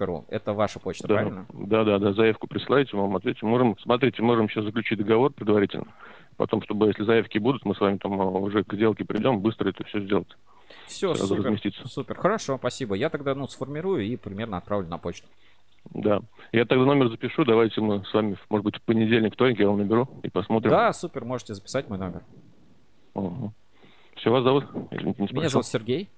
ру. 0.00 0.24
Это 0.28 0.52
ваша 0.52 0.78
почта, 0.78 1.08
Да, 1.08 1.14
правильно? 1.14 1.46
да, 1.52 1.84
да, 1.84 1.98
да, 1.98 2.12
заявку 2.12 2.46
присылайте, 2.46 2.96
мы 2.96 3.02
вам 3.02 3.16
ответим. 3.16 3.48
Можем, 3.48 3.78
смотрите, 3.78 4.22
можем 4.22 4.48
сейчас 4.48 4.64
заключить 4.64 4.98
договор 4.98 5.32
предварительно. 5.32 5.86
Потом, 6.36 6.62
чтобы, 6.62 6.88
если 6.88 7.04
заявки 7.04 7.38
будут, 7.38 7.64
мы 7.64 7.74
с 7.74 7.80
вами 7.80 7.96
там 7.98 8.20
а, 8.20 8.24
уже 8.26 8.64
к 8.64 8.74
сделке 8.74 9.04
придем, 9.04 9.40
быстро 9.40 9.70
это 9.70 9.84
все 9.84 10.00
сделать. 10.00 10.28
Все, 10.86 11.14
Сразу 11.14 11.34
супер. 11.34 11.44
разместиться. 11.44 11.88
Супер, 11.88 12.16
хорошо, 12.16 12.56
спасибо. 12.58 12.94
Я 12.94 13.08
тогда, 13.10 13.34
ну, 13.34 13.46
сформирую 13.46 14.04
и 14.04 14.16
примерно 14.16 14.56
отправлю 14.58 14.88
на 14.88 14.98
почту. 14.98 15.26
Да. 15.90 16.20
Я 16.52 16.64
тогда 16.66 16.84
номер 16.84 17.08
запишу, 17.08 17.44
давайте 17.44 17.80
мы 17.80 18.04
с 18.04 18.12
вами, 18.12 18.36
может 18.48 18.64
быть, 18.64 18.76
в 18.76 18.82
понедельник, 18.82 19.34
вторник 19.34 19.58
я 19.60 19.68
вам 19.68 19.78
наберу 19.78 20.08
и 20.22 20.28
посмотрим. 20.28 20.70
Да, 20.70 20.92
супер, 20.92 21.24
можете 21.24 21.54
записать 21.54 21.88
мой 21.88 21.98
номер. 21.98 22.22
Все, 24.16 24.30
вас 24.30 24.44
зовут? 24.44 24.64
Извините, 24.90 25.22
не 25.22 25.28
Меня 25.32 25.48
зовут 25.48 25.66
Сергей 25.66 26.08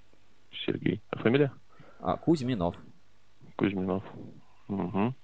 Сергей. 0.67 1.01
А 1.11 1.19
фамилия? 1.19 1.53
а, 2.01 2.17
Кузьминов. 2.17 2.77
Кузьминов. 3.57 4.03
Угу. 4.69 5.15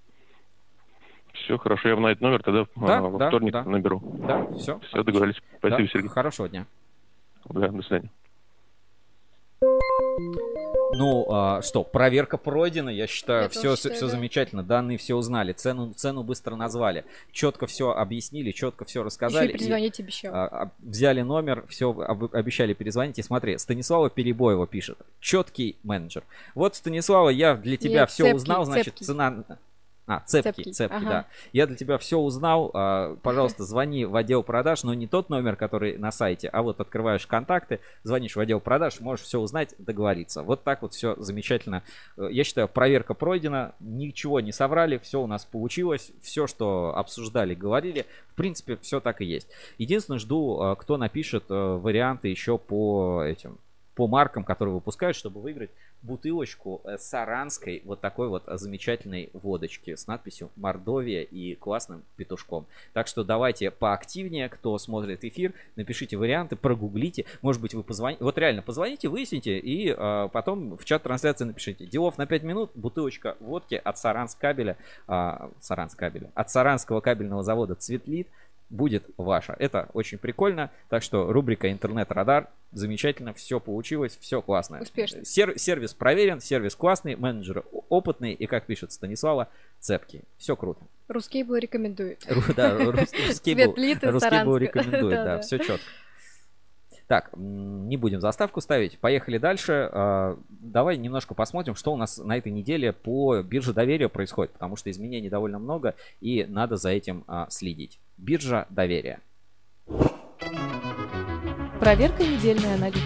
Все, 1.34 1.58
хорошо, 1.58 1.88
я 1.88 1.94
вам 1.94 2.04
на 2.04 2.08
этот 2.08 2.22
номер 2.22 2.42
тогда 2.42 2.66
Да, 2.76 2.98
а, 2.98 3.00
во 3.02 3.18
да, 3.18 3.28
вторник 3.28 3.52
да. 3.52 3.64
наберу. 3.64 4.00
Да, 4.26 4.44
все. 4.54 4.78
Все, 4.80 5.02
договорились. 5.02 5.40
Спасибо, 5.58 5.82
Да, 5.82 5.88
Сергей. 5.88 6.08
Хорошего 6.08 6.48
дня. 6.48 6.66
Да, 7.46 7.68
до 7.68 7.82
свидания. 7.82 8.10
Ну, 10.94 11.26
а, 11.30 11.62
что, 11.62 11.84
проверка 11.84 12.38
пройдена, 12.38 12.88
я 12.88 13.06
считаю, 13.06 13.42
Я 13.44 13.48
все, 13.48 13.62
тоже 13.62 13.76
все, 13.76 13.88
считаю, 13.90 14.10
да. 14.10 14.16
замечательно, 14.16 14.62
данные 14.62 14.98
все 14.98 15.14
узнали, 15.14 15.52
цену, 15.52 15.92
цену 15.94 16.22
быстро 16.22 16.56
назвали, 16.56 17.04
четко 17.32 17.66
все 17.66 17.90
объяснили, 17.90 18.52
четко 18.52 18.84
все 18.84 19.00
Еще 19.00 19.04
рассказали. 19.06 19.48
и 19.50 19.52
перезвонить 19.52 20.00
обещал. 20.00 20.34
а, 20.34 20.46
а, 20.46 20.70
взяли 20.78 21.22
номер, 21.22 21.64
все 21.68 21.90
обещали 22.32 22.72
перезвонить. 22.74 23.18
И 23.18 23.22
смотри, 23.22 23.58
Станислава 23.58 24.08
Перебоева 24.10 24.66
пишет. 24.66 24.98
Четкий 25.20 25.76
менеджер. 25.82 26.22
Вот, 26.54 26.74
Станислава, 26.74 27.28
я 27.30 27.54
для 27.54 27.76
тебя 27.76 28.00
Нет, 28.00 28.10
все 28.10 28.24
цепкий, 28.24 28.36
узнал, 28.36 28.64
значит, 28.64 28.86
цепкий. 28.86 29.04
цена... 29.04 29.44
А, 30.08 30.20
цепкий, 30.24 30.52
Цепкий, 30.52 30.72
цепкий, 30.72 30.96
ага. 30.96 31.08
да. 31.08 31.24
Я 31.52 31.66
для 31.66 31.76
тебя 31.76 31.98
все 31.98 32.16
узнал. 32.18 32.70
а, 32.72 33.16
Пожалуйста, 33.22 33.64
звони 33.64 34.06
в 34.06 34.16
отдел 34.16 34.42
продаж, 34.42 34.82
но 34.82 34.94
не 34.94 35.06
тот 35.06 35.28
номер, 35.28 35.54
который 35.56 35.98
на 35.98 36.10
сайте, 36.10 36.48
а 36.48 36.62
вот 36.62 36.80
открываешь 36.80 37.26
контакты, 37.26 37.80
звонишь 38.04 38.34
в 38.34 38.40
отдел 38.40 38.58
продаж, 38.58 39.00
можешь 39.00 39.26
все 39.26 39.38
узнать, 39.38 39.74
договориться. 39.78 40.42
Вот 40.42 40.64
так 40.64 40.80
вот 40.80 40.94
все 40.94 41.14
замечательно. 41.16 41.82
Э, 42.16 42.28
Я 42.30 42.44
считаю, 42.44 42.68
проверка 42.68 43.12
пройдена, 43.12 43.74
ничего 43.80 44.40
не 44.40 44.50
соврали, 44.52 44.96
все 44.96 45.20
у 45.20 45.26
нас 45.26 45.44
получилось, 45.44 46.10
все, 46.22 46.46
что 46.46 46.96
обсуждали, 46.96 47.54
говорили, 47.54 48.06
в 48.32 48.34
принципе, 48.34 48.78
все 48.78 49.00
так 49.00 49.20
и 49.20 49.26
есть. 49.26 49.48
Единственное, 49.76 50.18
жду, 50.18 50.58
э, 50.62 50.76
кто 50.76 50.96
напишет 50.96 51.44
э, 51.50 51.54
варианты 51.54 52.28
еще 52.28 52.56
по 52.56 53.22
этим 53.24 53.58
по 53.98 54.06
маркам, 54.06 54.44
которые 54.44 54.76
выпускают, 54.76 55.16
чтобы 55.16 55.40
выиграть 55.40 55.70
бутылочку 56.02 56.80
э, 56.84 56.98
саранской 56.98 57.82
вот 57.84 58.00
такой 58.00 58.28
вот 58.28 58.44
замечательной 58.46 59.28
водочки 59.32 59.96
с 59.96 60.06
надписью 60.06 60.50
Мордовия 60.54 61.22
и 61.22 61.56
классным 61.56 62.04
петушком. 62.14 62.66
Так 62.92 63.08
что 63.08 63.24
давайте 63.24 63.72
поактивнее, 63.72 64.48
кто 64.50 64.78
смотрит 64.78 65.24
эфир, 65.24 65.52
напишите 65.74 66.16
варианты, 66.16 66.54
прогуглите, 66.54 67.24
может 67.42 67.60
быть 67.60 67.74
вы 67.74 67.82
позвоните, 67.82 68.22
вот 68.22 68.38
реально 68.38 68.62
позвоните, 68.62 69.08
выясните 69.08 69.58
и 69.58 69.90
э, 69.90 70.28
потом 70.32 70.76
в 70.76 70.84
чат 70.84 71.02
трансляции 71.02 71.46
напишите. 71.46 71.84
Делов 71.84 72.18
на 72.18 72.26
5 72.26 72.44
минут, 72.44 72.70
бутылочка 72.76 73.36
водки 73.40 73.74
от 73.74 73.98
Саранск 73.98 74.38
кабеля, 74.38 74.76
а, 75.08 75.50
Саранск 75.58 75.98
кабеля, 75.98 76.30
от 76.36 76.48
Саранского 76.52 77.00
кабельного 77.00 77.42
завода 77.42 77.74
Цветлит 77.74 78.28
будет 78.70 79.04
ваша. 79.16 79.54
Это 79.58 79.88
очень 79.94 80.18
прикольно. 80.18 80.70
Так 80.88 81.02
что 81.02 81.32
рубрика 81.32 81.70
Интернет-радар. 81.70 82.48
Замечательно, 82.72 83.32
все 83.32 83.60
получилось, 83.60 84.18
все 84.20 84.42
классно. 84.42 84.80
Успешно. 84.82 85.24
Сер- 85.24 85.58
сервис 85.58 85.94
проверен, 85.94 86.38
сервис 86.40 86.74
классный, 86.76 87.16
менеджеры 87.16 87.62
опытные 87.88 88.34
и, 88.34 88.46
как 88.46 88.66
пишет 88.66 88.92
Станислава, 88.92 89.48
цепкие. 89.80 90.24
Все 90.36 90.54
круто. 90.54 90.80
Русский 91.08 91.44
был 91.44 91.56
рекомендует. 91.56 92.26
Да, 92.54 92.76
рус- 92.76 93.10
русский 93.26 93.54
был, 93.54 93.72
Цветлит 93.72 94.04
из 94.04 94.10
русский 94.12 94.28
был 94.44 94.58
Саранска. 94.58 94.58
рекомендует, 94.58 95.14
да, 95.24 95.40
все 95.40 95.56
четко. 95.58 95.80
Так, 97.08 97.30
не 97.34 97.96
будем 97.96 98.20
заставку 98.20 98.60
ставить. 98.60 98.98
Поехали 98.98 99.38
дальше. 99.38 99.88
А, 99.92 100.38
Давай 100.50 100.98
немножко 100.98 101.34
посмотрим, 101.34 101.74
что 101.74 101.92
у 101.94 101.96
нас 101.96 102.18
на 102.18 102.36
этой 102.36 102.52
неделе 102.52 102.92
по 102.92 103.40
бирже 103.40 103.72
доверия 103.72 104.10
происходит, 104.10 104.52
потому 104.52 104.76
что 104.76 104.90
изменений 104.90 105.30
довольно 105.30 105.58
много 105.58 105.94
и 106.20 106.44
надо 106.46 106.76
за 106.76 106.90
этим 106.90 107.24
а, 107.26 107.46
следить. 107.48 107.98
Биржа 108.18 108.66
доверия. 108.68 109.20
Проверка 111.80 112.22
недельной 112.24 112.74
аналитики. 112.74 113.02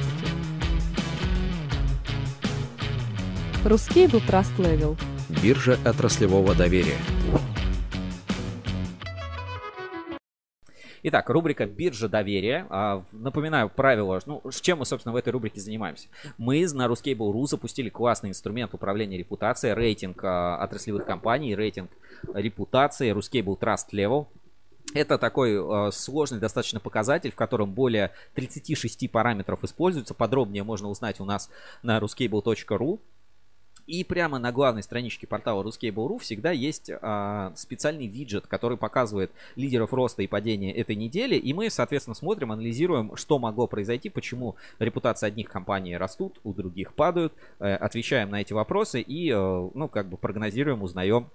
Русский 3.64 4.08
был 4.08 4.18
Trust 4.18 4.56
Level. 4.58 4.98
Биржа 5.40 5.78
отраслевого 5.84 6.56
доверия. 6.56 6.98
Итак, 11.04 11.28
рубрика 11.30 11.66
«Биржа 11.66 12.08
доверия». 12.08 12.66
А, 12.70 13.04
напоминаю 13.10 13.68
правила, 13.68 14.20
ну, 14.26 14.40
с 14.48 14.60
чем 14.60 14.78
мы, 14.78 14.86
собственно, 14.86 15.12
в 15.12 15.16
этой 15.16 15.30
рубрике 15.30 15.60
занимаемся. 15.60 16.08
Мы 16.38 16.64
на 16.72 16.86
Ruskable.ru 16.86 17.44
запустили 17.46 17.88
классный 17.88 18.30
инструмент 18.30 18.72
управления 18.72 19.18
репутацией, 19.18 19.74
рейтинг 19.74 20.22
а, 20.22 20.62
отраслевых 20.62 21.04
компаний, 21.04 21.56
рейтинг 21.56 21.90
репутации, 22.32 23.12
Ruskable 23.12 23.58
Trust 23.58 23.90
Level. 23.92 24.26
Это 24.94 25.16
такой 25.18 25.54
э, 25.54 25.90
сложный 25.90 26.38
достаточно 26.38 26.78
показатель, 26.78 27.32
в 27.32 27.36
котором 27.36 27.72
более 27.72 28.10
36 28.34 29.10
параметров 29.10 29.64
используются. 29.64 30.12
Подробнее 30.12 30.64
можно 30.64 30.88
узнать 30.88 31.18
у 31.18 31.24
нас 31.24 31.50
на 31.82 31.98
ruscable.ru. 31.98 33.00
И 33.86 34.04
прямо 34.04 34.38
на 34.38 34.52
главной 34.52 34.82
страничке 34.82 35.26
портала 35.26 35.62
Ruscable.ru 35.62 36.18
всегда 36.18 36.52
есть 36.52 36.90
а, 36.90 37.52
специальный 37.56 38.06
виджет, 38.06 38.46
который 38.46 38.76
показывает 38.76 39.30
лидеров 39.56 39.92
роста 39.92 40.22
и 40.22 40.26
падения 40.26 40.72
этой 40.72 40.94
недели. 40.94 41.36
И 41.36 41.52
мы, 41.52 41.70
соответственно, 41.70 42.14
смотрим, 42.14 42.52
анализируем, 42.52 43.16
что 43.16 43.38
могло 43.38 43.66
произойти, 43.66 44.08
почему 44.08 44.56
репутация 44.78 45.28
одних 45.28 45.48
компаний 45.48 45.96
растут, 45.96 46.40
у 46.44 46.52
других 46.52 46.94
падают. 46.94 47.32
Э, 47.58 47.74
отвечаем 47.74 48.30
на 48.30 48.40
эти 48.40 48.52
вопросы 48.52 49.00
и, 49.00 49.30
э, 49.30 49.70
ну, 49.74 49.88
как 49.88 50.08
бы 50.08 50.16
прогнозируем, 50.16 50.82
узнаем 50.82 51.28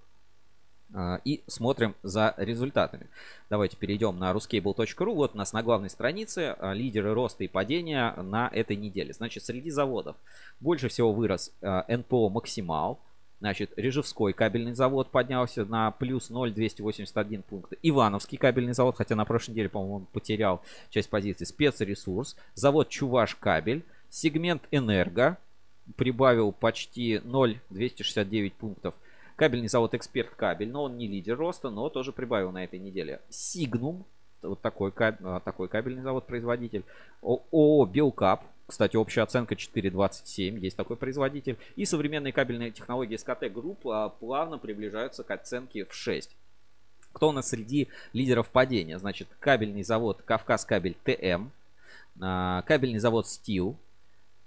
и 1.23 1.43
смотрим 1.47 1.95
за 2.03 2.33
результатами. 2.37 3.07
Давайте 3.49 3.77
перейдем 3.77 4.17
на 4.17 4.31
ruscable.ru. 4.31 5.13
Вот 5.13 5.35
у 5.35 5.37
нас 5.37 5.53
на 5.53 5.63
главной 5.63 5.89
странице 5.89 6.55
а, 6.59 6.73
лидеры 6.73 7.13
роста 7.13 7.43
и 7.43 7.47
падения 7.47 8.13
на 8.15 8.49
этой 8.51 8.75
неделе. 8.75 9.13
Значит, 9.13 9.43
среди 9.43 9.69
заводов 9.69 10.15
больше 10.59 10.89
всего 10.89 11.13
вырос 11.13 11.51
а, 11.61 11.85
НПО 11.87 12.29
«Максимал». 12.29 12.99
Значит, 13.39 13.71
Режевской 13.77 14.33
кабельный 14.33 14.73
завод 14.73 15.11
поднялся 15.11 15.63
на 15.63 15.91
плюс 15.91 16.31
0,281 16.31 17.43
пункта. 17.43 17.75
Ивановский 17.83 18.37
кабельный 18.37 18.73
завод, 18.73 18.95
хотя 18.97 19.15
на 19.15 19.25
прошлой 19.25 19.51
неделе, 19.51 19.69
по-моему, 19.69 19.95
он 19.97 20.05
потерял 20.05 20.61
часть 20.89 21.09
позиций. 21.09 21.45
Спецресурс. 21.45 22.35
Завод 22.55 22.89
Чуваш 22.89 23.35
кабель. 23.35 23.85
Сегмент 24.09 24.63
Энерго 24.71 25.37
прибавил 25.95 26.51
почти 26.51 27.19
0,269 27.23 28.53
пунктов. 28.53 28.95
Кабельный 29.37 29.67
завод 29.67 29.93
Эксперт 29.93 30.31
Кабель, 30.31 30.71
но 30.71 30.83
он 30.83 30.97
не 30.97 31.07
лидер 31.07 31.37
роста, 31.37 31.69
но 31.69 31.89
тоже 31.89 32.11
прибавил 32.11 32.51
на 32.51 32.63
этой 32.63 32.79
неделе. 32.79 33.21
Сигнум, 33.29 34.03
вот 34.41 34.61
такой, 34.61 34.91
а, 34.97 35.39
такой 35.41 35.67
кабельный 35.67 36.01
завод-производитель. 36.01 36.83
ООО 37.21 37.85
Белкап, 37.85 38.43
кстати, 38.65 38.95
общая 38.95 39.21
оценка 39.21 39.53
4.27, 39.53 40.57
есть 40.57 40.75
такой 40.75 40.97
производитель. 40.97 41.55
И 41.75 41.85
современные 41.85 42.33
кабельные 42.33 42.71
технологии 42.71 43.15
СКТ 43.15 43.51
Групп 43.53 43.87
а, 43.87 44.09
плавно 44.09 44.57
приближаются 44.57 45.23
к 45.23 45.29
оценке 45.29 45.85
в 45.85 45.93
6. 45.93 46.35
Кто 47.13 47.29
у 47.29 47.31
нас 47.31 47.49
среди 47.49 47.89
лидеров 48.13 48.49
падения? 48.49 48.97
Значит, 48.97 49.27
кабельный 49.39 49.83
завод 49.83 50.23
Кавказ 50.25 50.65
Кабель 50.65 50.97
ТМ, 51.03 51.49
а, 52.19 52.63
кабельный 52.63 52.99
завод 52.99 53.27
Стил, 53.27 53.77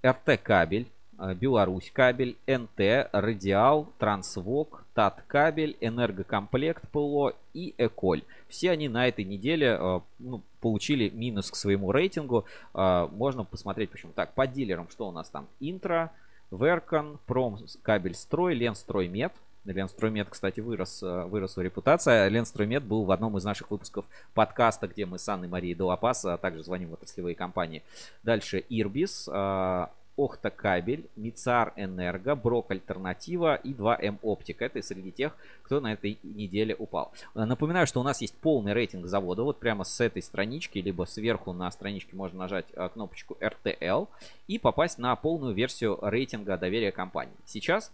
РТ 0.05 0.37
Кабель, 0.43 0.87
Беларусь 1.35 1.91
кабель, 1.93 2.35
НТ, 2.47 3.09
Радиал, 3.11 3.87
Трансвок, 3.99 4.80
ТАТ 4.93 5.23
кабель, 5.27 5.77
Энергокомплект 5.79 6.87
ПЛО 6.89 7.33
и 7.53 7.73
Эколь. 7.77 8.23
Все 8.47 8.71
они 8.71 8.89
на 8.89 9.07
этой 9.07 9.23
неделе 9.23 9.77
э, 9.79 9.99
ну, 10.19 10.41
получили 10.59 11.09
минус 11.09 11.51
к 11.51 11.55
своему 11.55 11.91
рейтингу. 11.91 12.45
Э, 12.73 13.07
можно 13.11 13.43
посмотреть 13.43 13.89
почему. 13.89 14.11
Так, 14.13 14.33
по 14.33 14.47
дилерам 14.47 14.89
что 14.89 15.07
у 15.07 15.11
нас 15.11 15.29
там? 15.29 15.47
Интро, 15.59 16.11
Веркон, 16.51 17.19
Пром 17.25 17.59
кабель 17.81 18.15
строй, 18.15 18.53
Ленстроймет. 18.55 19.33
Ленстроймет, 19.63 20.27
кстати, 20.29 20.59
вырос, 20.59 21.01
выросла 21.03 21.61
репутация. 21.61 22.27
Ленстроймет 22.29 22.83
был 22.83 23.05
в 23.05 23.11
одном 23.11 23.37
из 23.37 23.43
наших 23.43 23.69
выпусков 23.69 24.05
подкаста, 24.33 24.87
где 24.87 25.05
мы 25.05 25.19
с 25.19 25.29
Анной 25.29 25.47
Марией 25.47 25.75
Долопас 25.75 26.25
а 26.25 26.37
также 26.37 26.63
звоним 26.63 26.89
в 26.89 26.93
отраслевые 26.93 27.35
компании. 27.35 27.83
Дальше 28.23 28.63
Ирбис, 28.69 29.29
Охта 30.17 30.49
Кабель, 30.49 31.09
Мицар 31.15 31.73
Энерго, 31.75 32.35
Брок 32.35 32.71
Альтернатива 32.71 33.55
и 33.55 33.73
2М 33.73 34.19
Оптика. 34.21 34.65
Это 34.65 34.81
среди 34.81 35.11
тех, 35.11 35.35
кто 35.63 35.79
на 35.79 35.93
этой 35.93 36.19
неделе 36.23 36.75
упал. 36.77 37.11
Напоминаю, 37.33 37.87
что 37.87 37.99
у 37.99 38.03
нас 38.03 38.21
есть 38.21 38.35
полный 38.35 38.73
рейтинг 38.73 39.07
завода. 39.07 39.43
Вот 39.43 39.59
прямо 39.59 39.83
с 39.83 39.99
этой 40.01 40.21
странички, 40.21 40.79
либо 40.79 41.05
сверху 41.05 41.53
на 41.53 41.71
страничке 41.71 42.15
можно 42.15 42.39
нажать 42.39 42.65
а, 42.75 42.89
кнопочку 42.89 43.37
RTL 43.39 44.07
и 44.47 44.59
попасть 44.59 44.97
на 44.97 45.15
полную 45.15 45.53
версию 45.53 45.97
рейтинга 46.01 46.57
доверия 46.57 46.91
компании. 46.91 47.35
Сейчас 47.45 47.91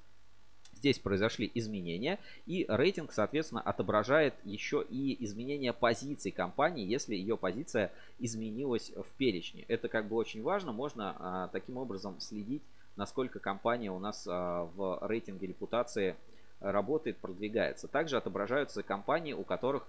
Здесь 0.77 0.99
произошли 0.99 1.49
изменения, 1.55 2.19
и 2.45 2.65
рейтинг, 2.69 3.11
соответственно, 3.11 3.61
отображает 3.61 4.35
еще 4.43 4.85
и 4.87 5.17
изменение 5.25 5.73
позиций 5.73 6.29
компании, 6.29 6.85
если 6.85 7.15
ее 7.15 7.35
позиция 7.35 7.91
изменилась 8.19 8.91
в 8.95 9.07
перечне. 9.17 9.65
Это 9.67 9.87
как 9.87 10.07
бы 10.07 10.15
очень 10.15 10.43
важно, 10.43 10.71
можно 10.71 11.15
а, 11.17 11.47
таким 11.47 11.77
образом 11.77 12.19
следить, 12.19 12.61
насколько 12.95 13.39
компания 13.39 13.91
у 13.91 13.97
нас 13.97 14.27
а, 14.29 14.69
в 14.75 14.99
рейтинге 15.01 15.47
репутации 15.47 16.15
работает, 16.59 17.17
продвигается. 17.17 17.87
Также 17.87 18.17
отображаются 18.17 18.83
компании, 18.83 19.33
у 19.33 19.43
которых 19.43 19.87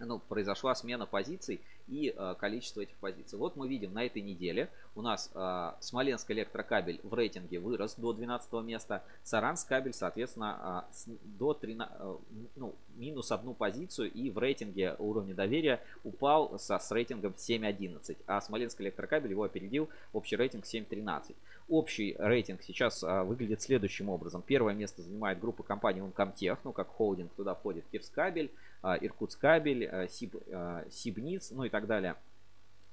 ну, 0.00 0.18
произошла 0.18 0.74
смена 0.74 1.06
позиций 1.06 1.60
и 1.88 2.14
э, 2.16 2.34
количество 2.38 2.80
этих 2.80 2.96
позиций. 2.96 3.38
Вот 3.38 3.56
мы 3.56 3.68
видим 3.68 3.92
на 3.92 4.04
этой 4.04 4.22
неделе 4.22 4.70
у 4.94 5.02
нас 5.02 5.30
э, 5.34 5.72
Смоленск 5.80 6.30
электрокабель 6.30 7.00
в 7.02 7.14
рейтинге 7.14 7.58
вырос 7.58 7.94
до 7.96 8.12
12 8.12 8.52
места, 8.64 9.02
Саранск 9.22 9.68
кабель, 9.68 9.92
соответственно, 9.92 10.84
э, 10.88 10.94
с, 10.94 11.06
до 11.38 11.54
13, 11.54 11.94
э, 11.98 12.16
ну, 12.56 12.74
минус 12.96 13.32
одну 13.32 13.54
позицию 13.54 14.10
и 14.12 14.30
в 14.30 14.38
рейтинге 14.38 14.94
уровня 14.98 15.34
доверия 15.34 15.80
упал 16.04 16.58
со, 16.58 16.78
с 16.78 16.90
рейтингом 16.92 17.32
7.11, 17.36 18.16
а 18.26 18.40
Смоленск 18.40 18.80
электрокабель 18.80 19.30
его 19.30 19.42
опередил, 19.42 19.88
общий 20.12 20.36
рейтинг 20.36 20.64
7.13. 20.64 21.34
Общий 21.68 22.16
рейтинг 22.18 22.62
сейчас 22.62 23.02
э, 23.02 23.22
выглядит 23.22 23.62
следующим 23.62 24.08
образом. 24.08 24.42
Первое 24.42 24.74
место 24.74 25.02
занимает 25.02 25.40
группа 25.40 25.62
компаний 25.62 26.00
Uncomtech, 26.00 26.58
ну 26.64 26.72
как 26.72 26.88
холдинг, 26.88 27.32
туда 27.34 27.54
входит 27.54 27.84
Кирскабель, 27.92 28.50
Иркутсккабель, 28.82 29.84
э, 29.84 30.08
Сиб, 30.08 30.36
э, 30.46 30.84
СибНИЦ, 30.90 31.50
ну 31.50 31.64
и 31.64 31.68
так 31.68 31.86
далее. 31.86 32.16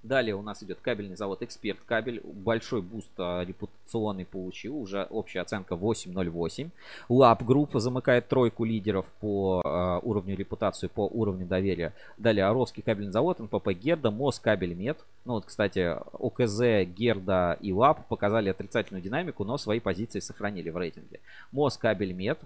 Далее 0.04 0.36
у 0.36 0.42
нас 0.42 0.64
идет 0.64 0.80
кабельный 0.80 1.16
завод 1.16 1.42
Эксперт 1.42 1.80
Кабель. 1.86 2.22
Большой 2.24 2.82
boost 2.82 3.10
а, 3.18 3.44
репутационный 3.44 4.26
получил. 4.26 4.78
Уже 4.78 5.04
общая 5.10 5.42
оценка 5.42 5.74
8.08. 5.74 6.70
Lapp 7.10 7.44
Group, 7.44 7.71
а, 7.71 7.80
замыкает 7.80 8.28
тройку 8.28 8.64
лидеров 8.64 9.06
по 9.20 9.62
а, 9.66 10.00
уровню 10.00 10.38
репутации, 10.38 10.88
по 10.88 11.08
уровню 11.08 11.46
доверия. 11.46 11.94
Далее 12.18 12.46
Орловский 12.46 12.84
кабельный 12.84 13.12
завод, 13.12 13.40
НПП 13.40 13.70
Герда, 13.72 14.12
Москабельмет. 14.12 14.98
Ну 15.26 15.34
вот, 15.34 15.46
кстати, 15.46 15.98
ОКЗ, 16.14 16.88
Герда 16.96 17.58
и 17.60 17.74
Lapp 17.74 18.08
показали 18.08 18.50
отрицательную 18.50 19.04
динамику, 19.04 19.44
но 19.44 19.58
свои 19.58 19.80
позиции 19.80 20.20
сохранили 20.20 20.70
в 20.70 20.78
рейтинге. 20.78 21.20
Москабельмет, 21.52 22.40
а, 22.40 22.46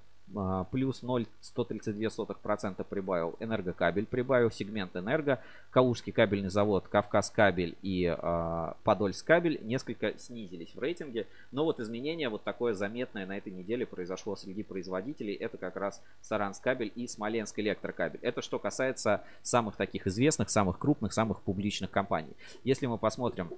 плюс 0.71 1.03
0,132% 1.03 2.83
прибавил 2.83 3.35
энергокабель, 3.39 4.05
прибавил 4.05 4.51
сегмент 4.51 4.95
энерго, 4.95 5.41
Калужский 5.69 6.11
кабельный 6.11 6.49
завод, 6.49 6.87
Кавказ 6.87 7.29
кабель 7.29 7.75
и 7.81 8.05
э, 8.05 8.73
Подольск 8.83 9.25
кабель 9.25 9.59
несколько 9.63 10.17
снизились 10.17 10.73
в 10.75 10.79
рейтинге, 10.79 11.27
но 11.51 11.63
вот 11.63 11.79
изменение 11.79 12.29
вот 12.29 12.43
такое 12.43 12.73
заметное 12.73 13.25
на 13.25 13.37
этой 13.37 13.51
неделе 13.51 13.85
произошло 13.85 14.35
среди 14.35 14.63
производителей, 14.63 15.33
это 15.33 15.57
как 15.57 15.75
раз 15.75 16.01
Саранск 16.21 16.63
кабель 16.63 16.91
и 16.95 17.07
Смоленск 17.07 17.57
электрокабель. 17.59 18.19
Это 18.21 18.41
что 18.41 18.59
касается 18.59 19.23
самых 19.41 19.75
таких 19.75 20.07
известных, 20.07 20.49
самых 20.49 20.77
крупных, 20.79 21.13
самых 21.13 21.41
публичных 21.41 21.91
компаний. 21.91 22.33
Если 22.63 22.85
мы 22.85 22.97
посмотрим 22.97 23.51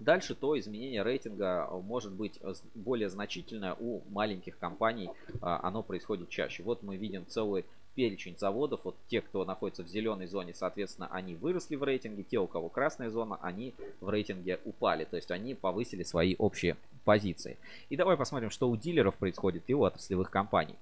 Дальше 0.00 0.34
то 0.34 0.58
изменение 0.58 1.02
рейтинга 1.02 1.68
э, 1.70 1.80
может 1.80 2.12
быть 2.12 2.38
э, 2.40 2.54
более 2.74 3.10
значительное 3.10 3.76
у 3.78 4.00
маленьких 4.08 4.58
компаний. 4.58 5.10
А, 5.42 5.60
оно 5.62 5.82
происходит 5.82 6.30
чаще. 6.30 6.62
Вот 6.62 6.82
мы 6.82 6.96
видим 6.96 7.26
целый 7.26 7.66
перечень 7.94 8.34
заводов. 8.38 8.80
Вот 8.84 8.96
те, 9.08 9.20
кто 9.20 9.44
находится 9.44 9.84
в 9.84 9.88
зеленой 9.88 10.26
зоне, 10.26 10.54
соответственно, 10.54 11.08
они 11.12 11.34
выросли 11.34 11.76
в 11.76 11.84
рейтинге. 11.84 12.22
Те, 12.22 12.38
у 12.38 12.46
кого 12.46 12.70
красная 12.70 13.10
зона, 13.10 13.38
они 13.42 13.74
в 14.00 14.08
рейтинге 14.08 14.58
упали. 14.64 15.04
То 15.04 15.16
есть 15.16 15.30
они 15.30 15.54
повысили 15.54 16.02
свои 16.02 16.34
общие 16.38 16.78
позиции. 17.04 17.58
И 17.90 17.96
давай 17.96 18.16
посмотрим, 18.16 18.48
что 18.48 18.70
у 18.70 18.76
дилеров 18.76 19.16
происходит 19.16 19.64
и 19.66 19.74
у 19.74 19.82
отраслевых 19.82 20.30
компаний. 20.30 20.76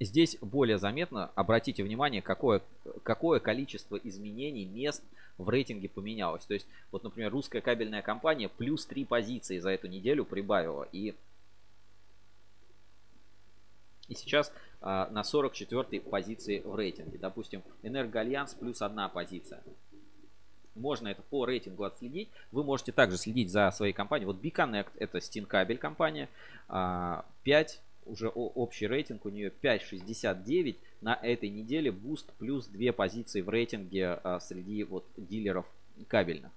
Здесь 0.00 0.38
более 0.40 0.78
заметно, 0.78 1.30
обратите 1.36 1.84
внимание, 1.84 2.22
какое, 2.22 2.62
какое 3.04 3.38
количество 3.38 3.96
изменений 3.96 4.64
мест 4.64 5.02
в 5.38 5.48
рейтинге 5.48 5.88
поменялось. 5.88 6.44
То 6.44 6.54
есть, 6.54 6.66
вот, 6.90 7.04
например, 7.04 7.32
русская 7.32 7.60
кабельная 7.60 8.02
компания 8.02 8.48
плюс 8.48 8.84
3 8.86 9.04
позиции 9.04 9.58
за 9.58 9.70
эту 9.70 9.86
неделю 9.86 10.24
прибавила. 10.24 10.86
И, 10.92 11.14
и 14.08 14.14
сейчас 14.14 14.52
а, 14.80 15.08
на 15.10 15.24
44 15.24 16.00
позиции 16.02 16.60
в 16.60 16.74
рейтинге. 16.74 17.18
Допустим, 17.18 17.62
Энергоальянс 17.82 18.54
плюс 18.54 18.82
одна 18.82 19.08
позиция. 19.08 19.62
Можно 20.74 21.08
это 21.08 21.22
по 21.22 21.44
рейтингу 21.44 21.84
отследить. 21.84 22.28
Вы 22.52 22.62
можете 22.62 22.92
также 22.92 23.16
следить 23.16 23.50
за 23.50 23.70
своей 23.70 23.92
компанией. 23.92 24.26
Вот 24.26 24.36
B-Connect 24.36 24.90
это 24.98 25.20
Стинкабель 25.20 25.78
компания. 25.78 26.28
5 26.68 26.68
а, 26.68 28.10
уже 28.10 28.28
общий 28.28 28.86
рейтинг 28.86 29.24
у 29.24 29.28
нее 29.28 29.52
5.69. 29.62 30.76
на 31.00 31.14
этой 31.14 31.48
неделе 31.48 31.90
boost 31.90 32.26
плюс 32.38 32.66
две 32.66 32.92
позиции 32.92 33.40
в 33.40 33.48
рейтинге 33.48 34.20
а, 34.22 34.40
среди 34.40 34.84
вот 34.84 35.06
дилеров 35.16 35.64
кабельных. 36.08 36.52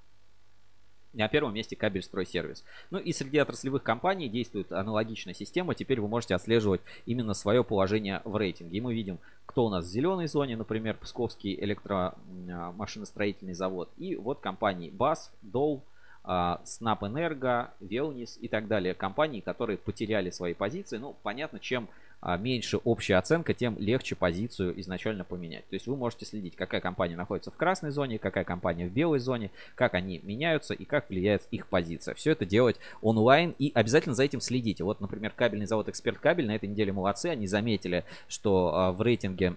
На 1.13 1.27
первом 1.27 1.53
месте 1.53 1.76
кабель 1.76 2.03
стройсервис. 2.03 2.63
Ну 2.89 2.97
и 2.97 3.11
среди 3.11 3.38
отраслевых 3.38 3.84
компаний 3.84 4.30
действует 4.30 4.72
аналогичная 4.72 5.34
система. 5.34 5.76
Теперь 5.76 5.99
вы 5.99 6.07
можете 6.07 6.35
отслеживать 6.35 6.80
именно 7.05 7.34
свое 7.34 7.65
положение 7.65 8.22
в 8.23 8.38
рейтинге. 8.38 8.77
И 8.77 8.81
мы 8.81 8.93
видим, 8.93 9.19
кто 9.45 9.65
у 9.65 9.69
нас 9.69 9.85
в 9.85 9.89
зеленой 9.89 10.27
зоне, 10.27 10.55
например, 10.55 10.95
Псковский 10.95 11.53
электромашиностроительный 11.55 13.55
завод. 13.55 13.89
И 13.97 14.15
вот 14.15 14.39
компании 14.39 14.89
БАС, 14.89 15.34
ДОЛ, 15.41 15.84
Снап 16.23 17.03
Энерго, 17.03 17.73
Велнис 17.81 18.38
и 18.39 18.47
так 18.47 18.68
далее. 18.68 18.93
Компании, 18.93 19.41
которые 19.41 19.77
потеряли 19.77 20.30
свои 20.30 20.53
позиции. 20.53 20.97
Ну, 20.97 21.15
понятно, 21.23 21.59
чем 21.59 21.85
а, 21.85 21.89
меньше 22.38 22.77
общая 22.77 23.15
оценка, 23.15 23.53
тем 23.53 23.77
легче 23.80 24.15
позицию 24.15 24.80
изначально 24.81 25.23
поменять. 25.23 25.68
То 25.69 25.76
есть 25.76 25.88
вы 25.88 25.95
можете 25.95 26.26
следить, 26.26 26.56
какая 26.56 26.81
компания 26.81 27.15
находится 27.15 27.52
в 27.52 27.56
красной 27.56 27.91
зоне, 27.91 28.19
какая 28.19 28.43
компания 28.43 28.88
в 28.88 28.91
белой 28.91 29.19
зоне, 29.19 29.52
как 29.76 29.93
они 29.93 30.19
меняются 30.23 30.73
и 30.73 30.85
как 30.85 31.10
влияет 31.10 31.43
их 31.52 31.68
позиция. 31.68 32.14
Все 32.15 32.31
это 32.31 32.45
делать 32.45 32.77
онлайн 33.02 33.56
и 33.57 33.72
обязательно 33.73 34.15
за 34.15 34.23
этим 34.23 34.41
следите. 34.41 34.84
Вот, 34.84 35.02
например, 35.02 35.31
кабельный 35.35 35.65
завод 35.65 35.89
Эксперт 35.89 36.19
Кабель 36.19 36.48
на 36.48 36.56
этой 36.56 36.69
неделе 36.69 36.91
молодцы, 36.91 37.27
они 37.27 37.48
заметили, 37.48 38.06
что 38.27 38.73
а, 38.73 38.91
в 38.91 39.02
рейтинге 39.02 39.56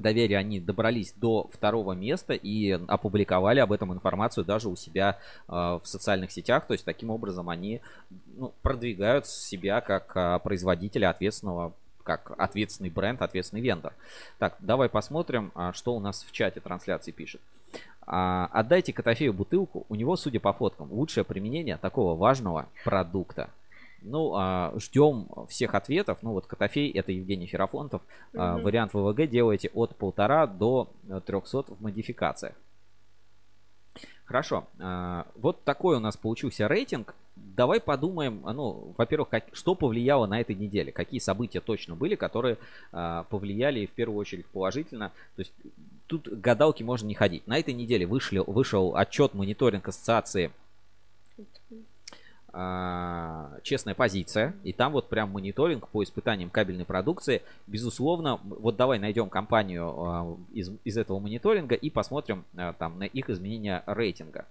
доверия 0.00 0.38
они 0.38 0.60
добрались 0.60 1.12
до 1.16 1.48
второго 1.52 1.92
места 1.92 2.34
и 2.34 2.70
опубликовали 2.70 3.60
об 3.60 3.72
этом 3.72 3.92
информацию 3.92 4.44
даже 4.44 4.68
у 4.68 4.76
себя 4.76 5.18
э, 5.48 5.52
в 5.52 5.82
социальных 5.84 6.32
сетях. 6.32 6.66
То 6.66 6.74
есть 6.74 6.84
таким 6.84 7.10
образом 7.10 7.48
они 7.48 7.80
ну, 8.36 8.52
продвигают 8.62 9.26
себя 9.26 9.80
как 9.80 10.12
э, 10.16 10.38
производителя 10.42 11.10
ответственного 11.10 11.72
как 12.02 12.32
ответственный 12.38 12.90
бренд, 12.90 13.22
ответственный 13.22 13.62
вендор. 13.62 13.92
Так, 14.38 14.56
давай 14.58 14.88
посмотрим, 14.88 15.52
а, 15.54 15.72
что 15.72 15.94
у 15.94 16.00
нас 16.00 16.24
в 16.24 16.32
чате 16.32 16.58
трансляции 16.58 17.12
пишет. 17.12 17.40
А, 18.06 18.48
отдайте 18.52 18.92
Котофею 18.92 19.32
бутылку, 19.32 19.86
у 19.88 19.94
него, 19.94 20.16
судя 20.16 20.40
по 20.40 20.52
фоткам, 20.52 20.90
лучшее 20.90 21.24
применение 21.24 21.76
такого 21.76 22.16
важного 22.16 22.68
продукта. 22.84 23.50
Ну, 24.02 24.32
а, 24.34 24.72
ждем 24.78 25.28
всех 25.48 25.74
ответов. 25.74 26.18
Ну, 26.22 26.32
вот 26.32 26.46
Котофей, 26.46 26.90
это 26.90 27.12
Евгений 27.12 27.46
Ферафонтов. 27.46 28.02
Угу. 28.32 28.42
А, 28.42 28.58
вариант 28.58 28.94
ВВГ 28.94 29.28
делаете 29.28 29.70
от 29.74 29.94
полтора 29.96 30.46
до 30.46 30.88
300 31.26 31.74
в 31.74 31.80
модификациях. 31.80 32.54
Хорошо. 34.30 34.68
А, 34.78 35.26
вот 35.34 35.64
такой 35.64 35.96
у 35.96 36.00
нас 36.00 36.16
получился 36.16 36.68
рейтинг. 36.68 37.16
Давай 37.34 37.80
подумаем, 37.80 38.42
ну, 38.44 38.94
во-первых, 38.96 39.28
как, 39.28 39.44
что 39.52 39.74
повлияло 39.74 40.26
на 40.26 40.40
этой 40.40 40.54
неделе, 40.54 40.92
какие 40.92 41.18
события 41.18 41.60
точно 41.60 41.96
были, 41.96 42.14
которые 42.14 42.58
а, 42.92 43.24
повлияли 43.24 43.86
в 43.86 43.90
первую 43.90 44.18
очередь 44.18 44.46
положительно. 44.46 45.10
То 45.34 45.40
есть 45.40 45.52
тут 46.06 46.28
гадалки 46.28 46.84
можно 46.84 47.08
не 47.08 47.14
ходить. 47.14 47.44
На 47.48 47.58
этой 47.58 47.74
неделе 47.74 48.06
вышли, 48.06 48.38
вышел 48.38 48.94
отчет 48.94 49.34
мониторинг 49.34 49.88
ассоциации 49.88 50.52
честная 53.62 53.94
позиция, 53.94 54.54
и 54.64 54.72
там 54.72 54.92
вот 54.92 55.08
прям 55.08 55.30
мониторинг 55.30 55.88
по 55.88 56.02
испытаниям 56.02 56.50
кабельной 56.50 56.84
продукции. 56.84 57.42
Безусловно, 57.66 58.40
вот 58.42 58.76
давай 58.76 58.98
найдем 58.98 59.28
компанию 59.28 59.88
а, 59.88 60.36
из, 60.52 60.70
из 60.84 60.96
этого 60.96 61.20
мониторинга 61.20 61.76
и 61.76 61.90
посмотрим 61.90 62.44
а, 62.56 62.72
там 62.72 62.98
на 62.98 63.04
их 63.04 63.30
изменения 63.30 63.84
рейтинга. 63.86 64.46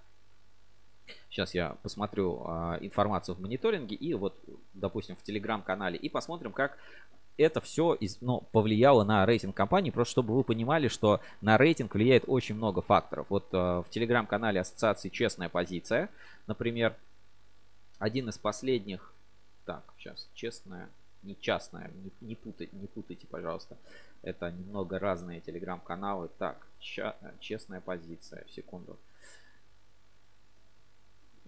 Сейчас 1.30 1.54
я 1.54 1.76
посмотрю 1.82 2.38
информацию 2.82 3.36
в 3.36 3.42
мониторинге 3.42 3.96
и 3.96 4.14
вот, 4.14 4.36
допустим, 4.74 5.16
в 5.16 5.24
телеграм-канале 5.24 5.98
и 5.98 6.08
посмотрим, 6.08 6.52
как 6.52 6.78
это 7.38 7.62
все 7.62 7.94
из, 7.96 8.22
ну, 8.22 8.44
повлияло 8.52 9.04
на 9.04 9.26
рейтинг 9.26 9.56
компании, 9.56 9.92
просто 9.92 10.12
чтобы 10.12 10.36
вы 10.36 10.44
понимали, 10.44 10.88
что 10.88 11.20
на 11.42 11.58
рейтинг 11.58 11.96
влияет 11.96 12.26
очень 12.28 12.56
много 12.56 12.82
факторов. 12.82 13.26
Вот 13.30 13.52
в 13.52 13.86
телеграм-канале 13.90 14.60
ассоциации 14.60 15.10
«Честная 15.10 15.50
позиция», 15.50 16.10
например, 16.48 16.96
один 18.00 18.30
из 18.30 18.38
последних, 18.38 19.14
так, 19.66 19.84
сейчас, 19.98 20.30
честная, 20.34 20.90
не 21.22 21.36
частная, 21.40 21.92
не, 21.92 22.12
не, 22.22 22.36
путай, 22.36 22.70
не 22.72 22.88
путайте, 22.88 23.28
пожалуйста. 23.28 23.78
Это 24.22 24.52
немного 24.52 25.00
разные 25.00 25.42
телеграм-каналы. 25.42 26.30
Так, 26.40 26.66
ча, 26.80 27.16
честная 27.40 27.82
позиция, 27.82 28.46
секунду. 28.50 28.98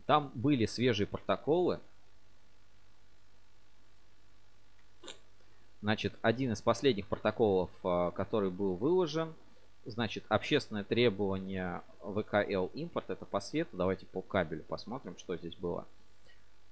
Там 0.05 0.31
были 0.35 0.65
свежие 0.65 1.07
протоколы. 1.07 1.79
Значит, 5.81 6.13
один 6.21 6.51
из 6.51 6.61
последних 6.61 7.07
протоколов, 7.07 7.71
а, 7.83 8.11
который 8.11 8.51
был 8.51 8.75
выложен, 8.75 9.33
значит, 9.85 10.23
общественное 10.27 10.83
требование 10.83 11.81
ВКЛ 12.01 12.67
импорт, 12.73 13.09
это 13.09 13.25
по 13.25 13.39
свету. 13.39 13.77
Давайте 13.77 14.05
по 14.05 14.21
кабелю 14.21 14.63
посмотрим, 14.63 15.17
что 15.17 15.35
здесь 15.37 15.55
было. 15.55 15.87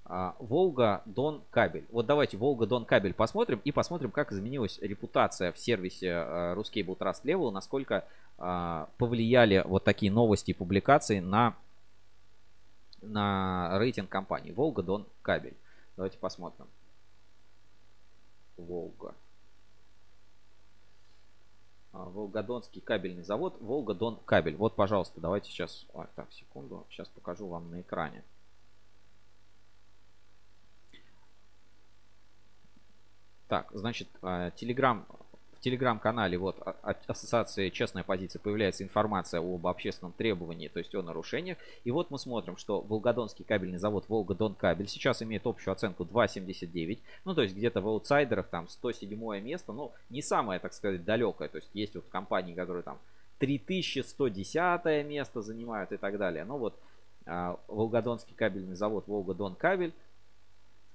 А, 0.06 0.36
Волга 0.40 1.04
Дон 1.06 1.44
Кабель. 1.52 1.86
Вот 1.92 2.06
давайте 2.06 2.38
Волга 2.38 2.66
Дон 2.66 2.86
Кабель 2.86 3.14
посмотрим 3.14 3.62
и 3.64 3.72
посмотрим, 3.72 4.12
как 4.12 4.32
изменилась 4.32 4.80
репутация 4.80 5.52
в 5.52 5.60
сервисе 5.60 6.12
а, 6.12 6.56
Ruscable 6.56 6.98
Trust 6.98 7.24
Level, 7.24 7.52
насколько 7.52 8.06
а, 8.38 8.90
повлияли 8.98 9.64
вот 9.66 9.84
такие 9.84 10.12
новости 10.12 10.52
и 10.52 10.56
публикации 10.56 11.20
на, 11.20 11.56
на 13.02 13.78
рейтинг 13.78 14.10
компании. 14.10 14.52
Волга 14.52 14.82
Дон 14.82 15.06
Кабель. 15.22 15.56
Давайте 15.96 16.18
посмотрим. 16.18 16.68
Волга. 18.58 19.14
Волгодонский 21.92 22.82
кабельный 22.82 23.24
завод. 23.24 23.58
Волга 23.60 23.94
Дон 23.94 24.18
Кабель. 24.26 24.56
Вот, 24.56 24.76
пожалуйста, 24.76 25.20
давайте 25.20 25.50
сейчас... 25.50 25.86
Ой, 25.94 26.06
так, 26.16 26.32
секунду. 26.32 26.86
Сейчас 26.90 27.08
покажу 27.10 27.48
вам 27.48 27.70
на 27.72 27.82
экране. 27.82 28.24
Так, 33.50 33.68
значит, 33.74 34.08
Telegram, 34.22 35.04
а, 35.10 35.18
в 35.54 35.60
телеграм-канале 35.62 36.38
вот 36.38 36.56
а, 36.62 36.76
а, 36.84 36.96
ассоциации 37.08 37.70
«Честная 37.70 38.04
позиция» 38.04 38.40
появляется 38.40 38.84
информация 38.84 39.40
об 39.42 39.66
общественном 39.66 40.14
требовании, 40.14 40.68
то 40.68 40.78
есть 40.78 40.94
о 40.94 41.02
нарушениях. 41.02 41.58
И 41.84 41.90
вот 41.90 42.12
мы 42.12 42.20
смотрим, 42.20 42.58
что 42.58 42.82
Волгодонский 42.82 43.44
кабельный 43.44 43.80
завод 43.80 44.06
«Волгодон 44.08 44.54
кабель» 44.54 44.88
сейчас 44.88 45.24
имеет 45.24 45.48
общую 45.48 45.72
оценку 45.72 46.04
2,79. 46.04 47.00
Ну, 47.26 47.34
то 47.34 47.42
есть 47.42 47.56
где-то 47.56 47.82
в 47.82 47.88
аутсайдерах 47.88 48.50
там 48.50 48.70
107 48.70 49.40
место, 49.42 49.74
ну, 49.74 49.94
не 50.12 50.22
самое, 50.22 50.60
так 50.60 50.74
сказать, 50.74 51.04
далекое. 51.04 51.50
То 51.50 51.58
есть 51.58 51.72
есть 51.74 51.96
вот 51.96 52.06
компании, 52.08 52.54
которые 52.54 52.84
там 52.84 53.00
3110 53.40 55.08
место 55.08 55.42
занимают 55.42 55.92
и 55.92 55.98
так 55.98 56.20
далее. 56.20 56.46
Ну 56.46 56.58
вот 56.58 56.80
Волгодонский 57.68 58.36
кабельный 58.36 58.76
завод 58.76 59.06
«Волгодон 59.08 59.56
кабель» 59.56 59.94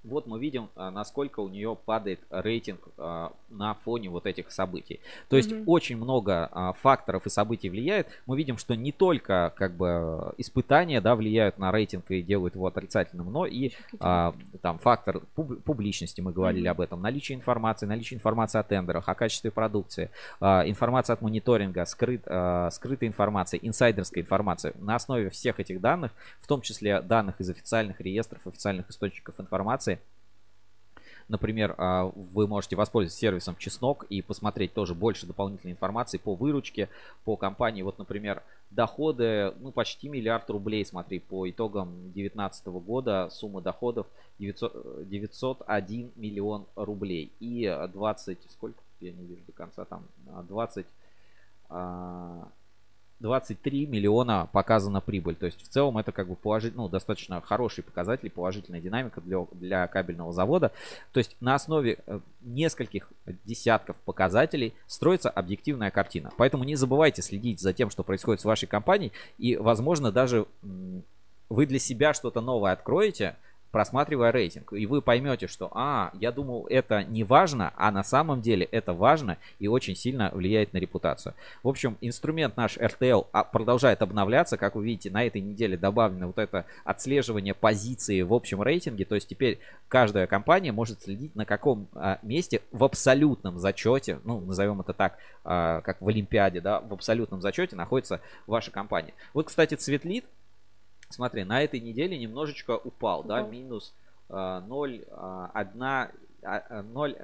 вот 0.05 0.27
мы 0.27 0.39
видим, 0.39 0.69
а, 0.75 0.91
насколько 0.91 1.39
у 1.39 1.49
нее 1.49 1.77
падает 1.85 2.19
рейтинг 2.29 2.79
а, 2.97 3.33
на 3.49 3.73
фоне 3.73 4.09
вот 4.09 4.25
этих 4.25 4.51
событий. 4.51 4.99
То 5.29 5.37
есть 5.37 5.51
mm-hmm. 5.51 5.63
очень 5.65 5.97
много 5.97 6.49
а, 6.51 6.73
факторов 6.73 7.25
и 7.25 7.29
событий 7.29 7.69
влияет. 7.69 8.07
Мы 8.25 8.37
видим, 8.37 8.57
что 8.57 8.75
не 8.75 8.91
только 8.91 9.53
как 9.55 9.75
бы 9.75 10.33
испытания 10.37 11.01
да, 11.01 11.15
влияют 11.15 11.57
на 11.57 11.71
рейтинг 11.71 12.05
и 12.09 12.21
делают 12.21 12.55
его 12.55 12.67
отрицательным, 12.67 13.31
но 13.31 13.45
и 13.45 13.71
там 13.99 14.79
фактор 14.79 15.21
пуб- 15.35 15.61
публичности, 15.61 16.21
мы 16.21 16.31
говорили 16.31 16.67
mm-hmm. 16.67 16.71
об 16.71 16.81
этом, 16.81 17.01
наличие 17.01 17.37
информации, 17.37 17.85
наличие 17.85 18.17
информации 18.17 18.59
о 18.59 18.63
тендерах, 18.63 19.07
о 19.07 19.15
качестве 19.15 19.51
продукции, 19.51 20.09
информация 20.41 21.13
от 21.13 21.21
мониторинга, 21.21 21.85
скрыт, 21.85 22.21
скрытая 22.21 23.09
информация, 23.09 23.59
инсайдерская 23.61 24.23
информация. 24.23 24.73
На 24.79 24.95
основе 24.95 25.29
всех 25.29 25.59
этих 25.59 25.81
данных, 25.81 26.11
в 26.39 26.47
том 26.47 26.61
числе 26.61 27.01
данных 27.01 27.39
из 27.39 27.49
официальных 27.49 27.99
реестров, 28.01 28.45
официальных 28.45 28.89
источников 28.89 29.39
информации, 29.39 29.94
Например, 31.27 31.73
а, 31.77 32.11
вы 32.33 32.47
можете 32.47 32.75
воспользоваться 32.75 33.19
сервисом 33.19 33.55
Чеснок 33.57 34.05
и 34.09 34.21
посмотреть 34.21 34.73
тоже 34.73 34.93
больше 34.93 35.25
дополнительной 35.25 35.73
информации 35.73 36.17
по 36.17 36.35
выручке, 36.35 36.89
по 37.23 37.35
компании. 37.35 37.81
Вот, 37.81 37.97
например, 37.97 38.43
доходы, 38.69 39.53
ну, 39.59 39.71
почти 39.71 40.07
миллиард 40.07 40.49
рублей, 40.49 40.85
смотри, 40.85 41.19
по 41.19 41.49
итогам 41.49 41.89
2019 42.13 42.67
года 42.67 43.29
сумма 43.31 43.61
доходов 43.61 44.05
900, 44.37 45.07
901 45.07 46.11
миллион 46.15 46.65
рублей. 46.75 47.31
И 47.39 47.75
20, 47.93 48.37
сколько, 48.51 48.79
я 48.99 49.11
не 49.11 49.25
вижу 49.25 49.41
до 49.47 49.51
конца, 49.51 49.85
там 49.85 50.03
20 50.47 50.85
23 53.19 53.87
миллиона 53.87 54.49
показана 54.51 55.01
прибыль. 55.01 55.35
То 55.35 55.45
есть 55.45 55.61
в 55.61 55.67
целом 55.67 55.97
это 55.97 56.11
как 56.11 56.27
бы 56.27 56.35
положительно, 56.35 56.83
ну, 56.83 56.89
достаточно 56.89 57.41
хороший 57.41 57.83
показатель, 57.83 58.29
положительная 58.29 58.81
динамика 58.81 59.21
для, 59.21 59.45
для 59.51 59.87
кабельного 59.87 60.33
завода. 60.33 60.71
То 61.13 61.19
есть 61.19 61.35
на 61.39 61.55
основе 61.55 61.99
э, 62.05 62.19
нескольких 62.41 63.07
десятков 63.45 63.95
показателей 64.05 64.73
строится 64.87 65.29
объективная 65.29 65.91
картина. 65.91 66.31
Поэтому 66.37 66.63
не 66.63 66.75
забывайте 66.75 67.21
следить 67.21 67.61
за 67.61 67.73
тем, 67.73 67.89
что 67.89 68.03
происходит 68.03 68.41
с 68.41 68.45
вашей 68.45 68.67
компанией. 68.67 69.11
И, 69.37 69.55
возможно, 69.55 70.11
даже 70.11 70.45
вы 71.49 71.65
для 71.65 71.79
себя 71.79 72.13
что-то 72.13 72.41
новое 72.41 72.73
откроете, 72.73 73.35
просматривая 73.75 74.31
рейтинг. 74.31 74.71
И 74.71 74.85
вы 74.85 75.01
поймете, 75.01 75.47
что, 75.47 75.69
а, 75.73 76.11
я 76.13 76.31
думал, 76.31 76.65
это 76.69 77.03
не 77.03 77.25
важно, 77.25 77.73
а 77.75 77.91
на 77.91 78.05
самом 78.05 78.41
деле 78.41 78.69
это 78.71 78.93
важно 78.93 79.37
и 79.59 79.67
очень 79.67 79.97
сильно 79.97 80.31
влияет 80.33 80.71
на 80.71 80.77
репутацию. 80.77 81.33
В 81.61 81.67
общем, 81.67 81.97
инструмент 81.99 82.55
наш 82.55 82.77
RTL 82.77 83.27
а, 83.33 83.43
продолжает 83.43 84.01
обновляться. 84.01 84.55
Как 84.55 84.75
вы 84.75 84.85
видите, 84.85 85.11
на 85.11 85.25
этой 85.25 85.41
неделе 85.41 85.75
добавлено 85.75 86.27
вот 86.27 86.37
это 86.37 86.63
отслеживание 86.85 87.53
позиции 87.53 88.21
в 88.21 88.33
общем 88.33 88.61
рейтинге. 88.61 89.03
То 89.03 89.15
есть 89.15 89.27
теперь 89.27 89.59
каждая 89.89 90.25
компания 90.25 90.71
может 90.71 91.01
следить, 91.01 91.35
на 91.35 91.45
каком 91.45 91.89
а, 91.95 92.19
месте 92.21 92.61
в 92.71 92.81
абсолютном 92.81 93.59
зачете, 93.59 94.19
ну, 94.23 94.39
назовем 94.39 94.79
это 94.79 94.93
так, 94.93 95.17
а, 95.43 95.81
как 95.81 95.99
в 95.99 96.07
Олимпиаде, 96.07 96.61
да, 96.61 96.79
в 96.79 96.93
абсолютном 96.93 97.41
зачете 97.41 97.75
находится 97.75 98.21
ваша 98.47 98.71
компания. 98.71 99.13
Вот, 99.33 99.47
кстати, 99.47 99.75
Цветлит, 99.75 100.23
смотри, 101.09 101.43
на 101.43 101.61
этой 101.61 101.79
неделе 101.79 102.17
немножечко 102.17 102.77
упал, 102.77 103.23
да, 103.23 103.41
минус 103.41 103.93
а, 104.29 104.61
0, 104.61 105.05
а, 105.11 105.51
1, 105.53 106.93
0, 106.93 107.17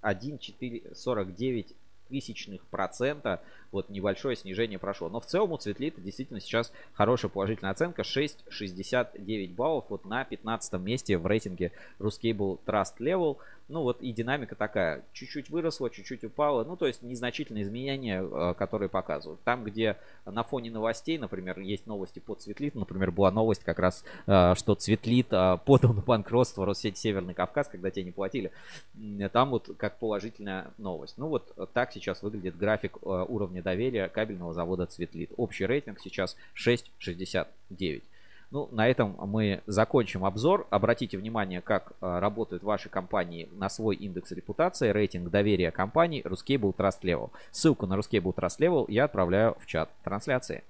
1, 0.00 0.38
4, 0.38 0.94
49 0.94 1.76
тысячных 2.08 2.62
процента 2.66 3.40
вот 3.72 3.88
небольшое 3.88 4.36
снижение 4.36 4.78
прошло. 4.78 5.08
Но 5.08 5.20
в 5.20 5.26
целом 5.26 5.52
у 5.52 5.56
Цветлита 5.56 6.00
действительно 6.00 6.40
сейчас 6.40 6.72
хорошая 6.92 7.30
положительная 7.30 7.72
оценка. 7.72 8.02
6,69 8.02 9.54
баллов 9.54 9.86
вот 9.88 10.04
на 10.04 10.24
15 10.24 10.74
месте 10.74 11.18
в 11.18 11.26
рейтинге 11.26 11.72
Ruscable 11.98 12.60
Trust 12.64 12.98
Level. 13.00 13.38
Ну 13.68 13.82
вот 13.82 14.02
и 14.02 14.12
динамика 14.12 14.54
такая. 14.54 15.02
Чуть-чуть 15.14 15.48
выросла, 15.48 15.88
чуть-чуть 15.88 16.24
упала. 16.24 16.62
Ну 16.62 16.76
то 16.76 16.86
есть 16.86 17.02
незначительные 17.02 17.64
изменения, 17.64 18.22
э, 18.22 18.54
которые 18.58 18.90
показывают. 18.90 19.40
Там, 19.44 19.64
где 19.64 19.96
на 20.26 20.42
фоне 20.42 20.70
новостей, 20.70 21.16
например, 21.16 21.58
есть 21.58 21.86
новости 21.86 22.18
по 22.18 22.34
Цветлит. 22.34 22.74
Например, 22.74 23.10
была 23.10 23.30
новость 23.30 23.64
как 23.64 23.78
раз, 23.78 24.04
э, 24.26 24.54
что 24.56 24.74
Цветлит 24.74 25.28
э, 25.32 25.58
подал 25.64 25.94
на 25.94 26.02
банкротство 26.02 26.66
Россеть 26.66 26.98
Северный 26.98 27.32
Кавказ, 27.32 27.68
когда 27.68 27.90
те 27.90 28.02
не 28.02 28.10
платили. 28.10 28.52
Там 29.32 29.50
вот 29.50 29.70
как 29.78 29.98
положительная 29.98 30.72
новость. 30.76 31.16
Ну 31.16 31.28
вот 31.28 31.54
так 31.72 31.92
сейчас 31.92 32.22
выглядит 32.22 32.56
график 32.56 32.98
уровня 33.02 33.61
доверия 33.62 34.08
кабельного 34.08 34.52
завода 34.52 34.86
Цветлит. 34.86 35.30
Общий 35.36 35.66
рейтинг 35.66 36.00
сейчас 36.00 36.36
6,69. 36.54 38.02
Ну, 38.52 38.68
на 38.70 38.86
этом 38.86 39.16
мы 39.18 39.62
закончим 39.66 40.26
обзор. 40.26 40.66
Обратите 40.68 41.16
внимание, 41.16 41.62
как 41.62 41.92
а, 42.02 42.20
работают 42.20 42.62
ваши 42.62 42.90
компании 42.90 43.48
на 43.52 43.70
свой 43.70 43.96
индекс 43.96 44.30
репутации, 44.32 44.90
рейтинг 44.90 45.30
доверия 45.30 45.70
компаний 45.70 46.20
Ruscable 46.20 46.76
Trust 46.76 47.00
Level. 47.00 47.30
Ссылку 47.50 47.86
на 47.86 47.94
Ruscable 47.94 48.34
Trust 48.34 48.58
Level 48.58 48.84
я 48.88 49.04
отправляю 49.04 49.56
в 49.58 49.64
чат 49.64 49.88
трансляции. 50.04 50.64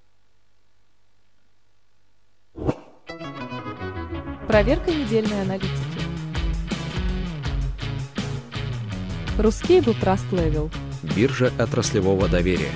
Проверка 4.46 4.92
недельной 4.92 5.42
аналитики. 5.42 5.92
Ruscable 9.38 10.00
Trust 10.00 10.30
Level. 10.30 10.70
Биржа 11.02 11.50
отраслевого 11.58 12.28
доверия. 12.28 12.70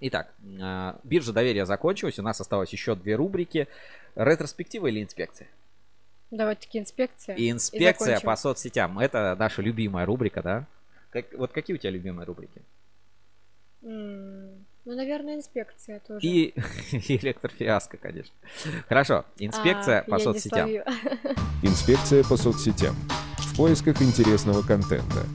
Итак, 0.00 0.32
а, 0.60 0.98
биржа 1.04 1.32
доверия 1.34 1.66
закончилась. 1.66 2.18
У 2.18 2.22
нас 2.22 2.40
осталось 2.40 2.70
еще 2.70 2.94
две 2.94 3.16
рубрики. 3.16 3.68
Ретроспектива 4.14 4.86
или 4.86 5.02
инспекция? 5.02 5.48
Давайте-таки 6.30 6.78
инспекция. 6.78 7.36
И 7.36 7.50
инспекция 7.50 8.18
и 8.18 8.24
по 8.24 8.34
соцсетям. 8.36 8.98
Это 8.98 9.36
наша 9.38 9.60
любимая 9.60 10.06
рубрика, 10.06 10.42
да? 10.42 10.66
Как, 11.10 11.26
вот 11.34 11.52
какие 11.52 11.76
у 11.76 11.78
тебя 11.78 11.90
любимые 11.90 12.24
рубрики? 12.24 12.62
Mm, 13.82 14.62
ну, 14.86 14.94
наверное, 14.94 15.36
инспекция 15.36 16.00
тоже. 16.00 16.26
И, 16.26 16.54
и 16.92 17.16
электрофиаско, 17.22 17.98
конечно. 17.98 18.34
Хорошо, 18.88 19.26
инспекция 19.38 20.00
а, 20.00 20.10
по 20.10 20.18
соцсетям. 20.18 20.68
Инспекция 21.62 22.24
по 22.24 22.36
соцсетям. 22.36 22.96
Поисках 23.58 24.00
интересного 24.02 24.62
контента. 24.62 25.26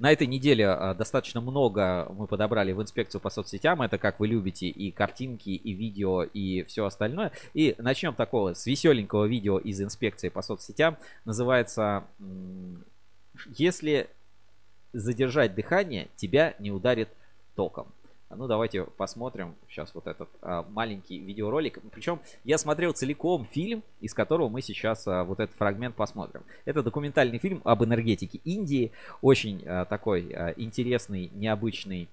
На 0.00 0.10
этой 0.10 0.26
неделе 0.26 0.66
а, 0.66 0.92
достаточно 0.92 1.40
много 1.40 2.08
мы 2.10 2.26
подобрали 2.26 2.72
в 2.72 2.82
инспекцию 2.82 3.20
по 3.20 3.30
соцсетям. 3.30 3.82
Это 3.82 3.98
как 3.98 4.18
вы 4.18 4.26
любите 4.26 4.66
и 4.66 4.90
картинки, 4.90 5.50
и 5.50 5.72
видео, 5.72 6.24
и 6.24 6.64
все 6.64 6.86
остальное. 6.86 7.30
И 7.54 7.76
начнем 7.78 8.14
такого 8.14 8.54
с 8.54 8.66
веселенького 8.66 9.26
видео 9.26 9.58
из 9.58 9.80
инспекции 9.80 10.28
по 10.28 10.42
соцсетям. 10.42 10.96
Называется 11.24 12.02
«Если 13.56 14.10
задержать 14.92 15.54
дыхание, 15.54 16.08
тебя 16.16 16.56
не 16.58 16.72
ударит 16.72 17.10
током». 17.54 17.86
Ну, 18.36 18.46
давайте 18.46 18.84
посмотрим 18.84 19.54
сейчас 19.68 19.94
вот 19.94 20.06
этот 20.06 20.28
а, 20.42 20.64
маленький 20.70 21.18
видеоролик. 21.18 21.78
Причем 21.92 22.20
я 22.44 22.58
смотрел 22.58 22.92
целиком 22.92 23.46
фильм, 23.46 23.82
из 24.00 24.14
которого 24.14 24.48
мы 24.48 24.62
сейчас 24.62 25.06
а, 25.06 25.24
вот 25.24 25.40
этот 25.40 25.56
фрагмент 25.56 25.96
посмотрим. 25.96 26.42
Это 26.64 26.82
документальный 26.82 27.38
фильм 27.38 27.60
об 27.64 27.84
энергетике 27.84 28.40
Индии. 28.44 28.92
Очень 29.22 29.62
а, 29.66 29.84
такой 29.84 30.32
а, 30.32 30.54
интересный, 30.56 31.30
необычный 31.34 32.08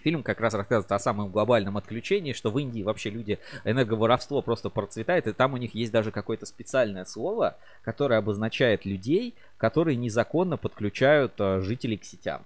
Фильм 0.00 0.22
как 0.22 0.40
раз 0.40 0.54
рассказывает 0.54 0.92
о 0.92 0.98
самом 0.98 1.30
глобальном 1.30 1.76
отключении, 1.76 2.32
что 2.32 2.50
в 2.50 2.58
Индии 2.58 2.82
вообще 2.82 3.10
люди, 3.10 3.38
энерговоровство 3.64 4.40
просто 4.42 4.70
процветает, 4.70 5.26
и 5.26 5.32
там 5.32 5.54
у 5.54 5.56
них 5.56 5.74
есть 5.74 5.90
даже 5.90 6.12
какое-то 6.12 6.46
специальное 6.46 7.04
слово, 7.04 7.56
которое 7.82 8.18
обозначает 8.18 8.84
людей, 8.84 9.34
которые 9.56 9.96
незаконно 9.96 10.56
подключают 10.56 11.32
а, 11.38 11.60
жителей 11.60 11.96
к 11.96 12.04
сетям. 12.04 12.44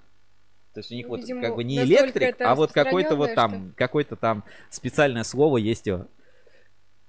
То 0.74 0.80
есть 0.80 0.90
у 0.90 0.94
них 0.94 1.06
ну, 1.06 1.10
вот 1.10 1.20
видимо, 1.20 1.42
как 1.42 1.56
бы 1.56 1.64
не 1.64 1.78
электрик, 1.82 2.40
а 2.40 2.54
вот 2.54 2.72
какой-то 2.72 3.14
вот 3.14 3.34
там, 3.34 3.74
какое-то 3.76 4.16
там 4.16 4.42
специальное 4.70 5.24
слово 5.24 5.58
есть 5.58 5.88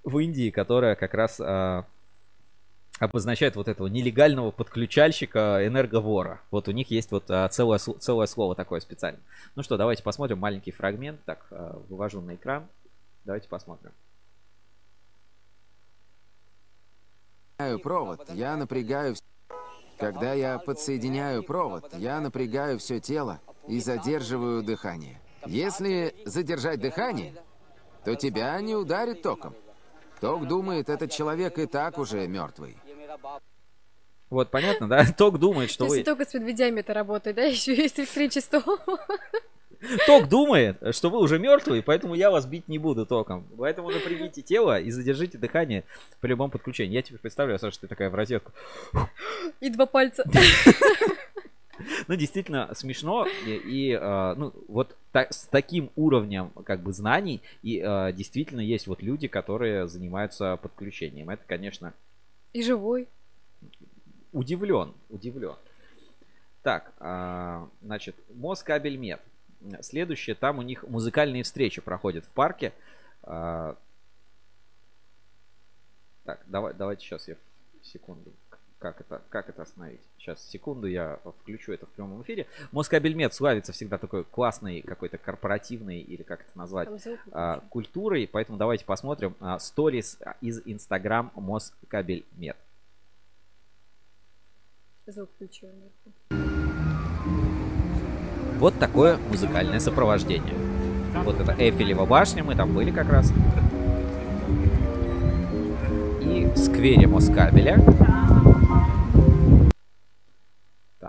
в 0.03 0.17
Индии, 0.19 0.49
которое 0.49 0.95
как 0.95 1.13
раз 1.13 1.39
а, 1.39 1.85
обозначает 2.99 3.55
вот 3.55 3.67
этого 3.67 3.87
нелегального 3.87 4.51
подключальщика 4.51 5.65
энерговора. 5.65 6.41
Вот 6.51 6.67
у 6.67 6.71
них 6.71 6.91
есть 6.91 7.11
вот 7.11 7.29
а, 7.29 7.47
целое, 7.49 7.79
целое 7.79 8.27
слово 8.27 8.55
такое 8.55 8.79
специальное. 8.79 9.21
Ну 9.55 9.63
что, 9.63 9.77
давайте 9.77 10.03
посмотрим 10.03 10.39
маленький 10.39 10.71
фрагмент. 10.71 11.19
Так, 11.25 11.45
а, 11.51 11.81
вывожу 11.89 12.21
на 12.21 12.35
экран. 12.35 12.67
Давайте 13.25 13.47
посмотрим. 13.47 13.91
провод, 17.81 18.29
я 18.33 18.57
напрягаю... 18.57 19.15
Когда 19.99 20.33
я 20.33 20.57
подсоединяю 20.57 21.43
провод, 21.43 21.93
я 21.93 22.19
напрягаю 22.19 22.79
все 22.79 22.99
тело, 22.99 23.39
и 23.67 23.79
задерживаю 23.79 24.63
дыхание. 24.63 25.19
Если 25.45 26.15
задержать 26.25 26.79
дыхание, 26.79 27.33
то 28.03 28.15
тебя 28.15 28.59
не 28.61 28.75
ударит 28.75 29.21
током. 29.21 29.55
Ток 30.21 30.47
думает, 30.47 30.89
этот 30.89 31.11
человек 31.11 31.57
и 31.59 31.65
так 31.65 31.97
уже 31.97 32.25
мертвый. 32.27 32.77
Вот, 34.29 34.49
понятно, 34.49 34.87
да? 34.87 35.05
Ток 35.17 35.37
думает, 35.37 35.69
что 35.69 35.85
вы... 35.85 35.97
Если 35.97 36.03
только 36.03 36.25
с 36.25 36.33
медведями 36.33 36.79
это 36.79 36.93
работает, 36.93 37.35
да? 37.35 37.43
Еще 37.43 37.75
есть 37.75 37.99
электричество. 37.99 38.61
Ток 40.07 40.29
думает, 40.29 40.77
что 40.95 41.09
вы 41.09 41.19
уже 41.19 41.39
мертвые, 41.39 41.83
поэтому 41.83 42.15
я 42.15 42.31
вас 42.31 42.45
бить 42.45 42.69
не 42.69 42.79
буду 42.79 43.05
током. 43.05 43.45
Поэтому 43.57 43.91
напрягите 43.91 44.41
тело 44.41 44.79
и 44.79 44.89
задержите 44.91 45.37
дыхание 45.37 45.83
при 46.21 46.29
любом 46.29 46.49
подключении. 46.49 46.95
Я 46.95 47.01
теперь 47.01 47.19
представляю, 47.19 47.59
Саша, 47.59 47.81
ты 47.81 47.87
такая 47.87 48.09
в 48.09 48.15
розетку. 48.15 48.53
И 49.59 49.69
два 49.69 49.85
пальца. 49.85 50.23
Ну, 52.07 52.15
действительно 52.15 52.73
смешно. 52.73 53.27
И, 53.45 53.51
и 53.51 53.91
э, 53.91 54.33
ну, 54.35 54.53
вот 54.67 54.95
так, 55.11 55.33
с 55.33 55.45
таким 55.45 55.91
уровнем 55.95 56.49
как 56.65 56.81
бы 56.81 56.93
знаний 56.93 57.41
и 57.61 57.81
э, 57.83 58.11
действительно 58.13 58.61
есть 58.61 58.87
вот 58.87 59.01
люди, 59.01 59.27
которые 59.27 59.87
занимаются 59.87 60.57
подключением. 60.57 61.29
Это, 61.29 61.43
конечно... 61.47 61.93
И 62.53 62.61
живой. 62.61 63.07
Удивлен, 64.31 64.93
удивлен. 65.09 65.55
Так, 66.61 66.93
э, 66.99 67.67
значит, 67.81 68.15
Москабельмет. 68.33 69.21
Следующее, 69.81 70.35
там 70.35 70.59
у 70.59 70.61
них 70.61 70.83
музыкальные 70.83 71.43
встречи 71.43 71.81
проходят 71.81 72.25
в 72.25 72.29
парке. 72.29 72.73
Э, 73.23 73.75
так, 76.25 76.41
давай, 76.47 76.73
давайте 76.73 77.05
сейчас 77.05 77.27
я 77.27 77.35
секунду 77.81 78.31
как 78.83 78.99
это, 78.99 79.21
как 79.33 79.49
это 79.49 79.63
остановить. 79.63 79.99
Сейчас, 80.19 80.47
секунду, 80.47 80.85
я 80.85 81.19
включу 81.41 81.73
это 81.73 81.87
в 81.87 81.89
прямом 81.89 82.21
эфире. 82.21 82.45
Москабельмет 82.71 83.33
славится 83.33 83.73
всегда 83.73 83.97
такой 83.97 84.25
классной 84.25 84.81
какой-то 84.81 85.17
корпоративной, 85.17 86.01
или 86.01 86.21
как 86.21 86.41
это 86.41 86.55
назвать, 86.55 86.87
а, 87.31 87.63
культурой. 87.71 88.29
Поэтому 88.31 88.59
давайте 88.59 88.85
посмотрим 88.85 89.35
сторис 89.57 90.19
а, 90.21 90.35
из 90.39 90.61
Инстаграм 90.65 91.31
Москабельмет. 91.35 92.57
Вот 98.59 98.77
такое 98.79 99.17
музыкальное 99.17 99.79
сопровождение. 99.79 100.53
Вот 101.23 101.41
это 101.41 101.55
Эйфелева 101.57 102.05
башня, 102.05 102.43
мы 102.43 102.55
там 102.55 102.75
были 102.75 102.91
как 102.91 103.09
раз. 103.09 103.33
И 106.21 106.45
в 106.45 106.55
сквере 106.55 107.07
Москабеля 107.07 107.79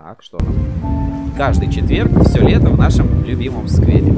так, 0.07 0.21
что 0.21 0.37
там? 0.37 0.53
Каждый 1.35 1.67
четверг, 1.71 2.11
все 2.27 2.39
лето 2.41 2.69
в 2.69 2.77
нашем 2.77 3.25
любимом 3.25 3.67
сквере. 3.67 4.13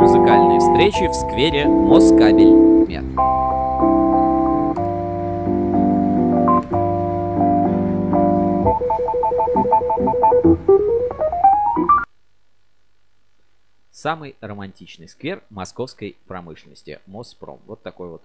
Музыкальные 0.00 0.60
встречи 0.60 1.06
в 1.06 1.12
сквере 1.12 1.66
Москабель. 1.66 2.86
Нет. 2.88 3.04
Самый 14.04 14.36
романтичный 14.42 15.08
сквер 15.08 15.42
московской 15.48 16.18
промышленности. 16.26 17.00
Моспром. 17.06 17.58
Вот 17.64 17.82
такой 17.82 18.10
вот. 18.10 18.22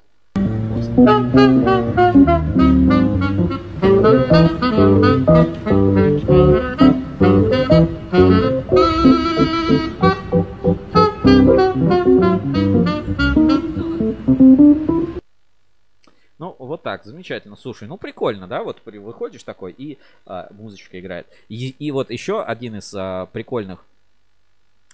Ну, 16.37 16.55
вот 16.59 16.83
так, 16.83 17.05
замечательно. 17.05 17.55
Слушай, 17.55 17.87
ну 17.87 17.95
прикольно, 17.95 18.49
да? 18.49 18.63
Вот 18.63 18.81
выходишь 18.83 19.43
такой, 19.43 19.71
и 19.71 19.97
а, 20.25 20.49
музычка 20.51 20.99
играет. 20.99 21.27
И, 21.47 21.69
и 21.69 21.91
вот 21.91 22.11
еще 22.11 22.43
один 22.43 22.75
из 22.75 22.93
а, 22.93 23.27
прикольных 23.27 23.85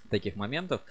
таких 0.10 0.36
моментов, 0.36 0.82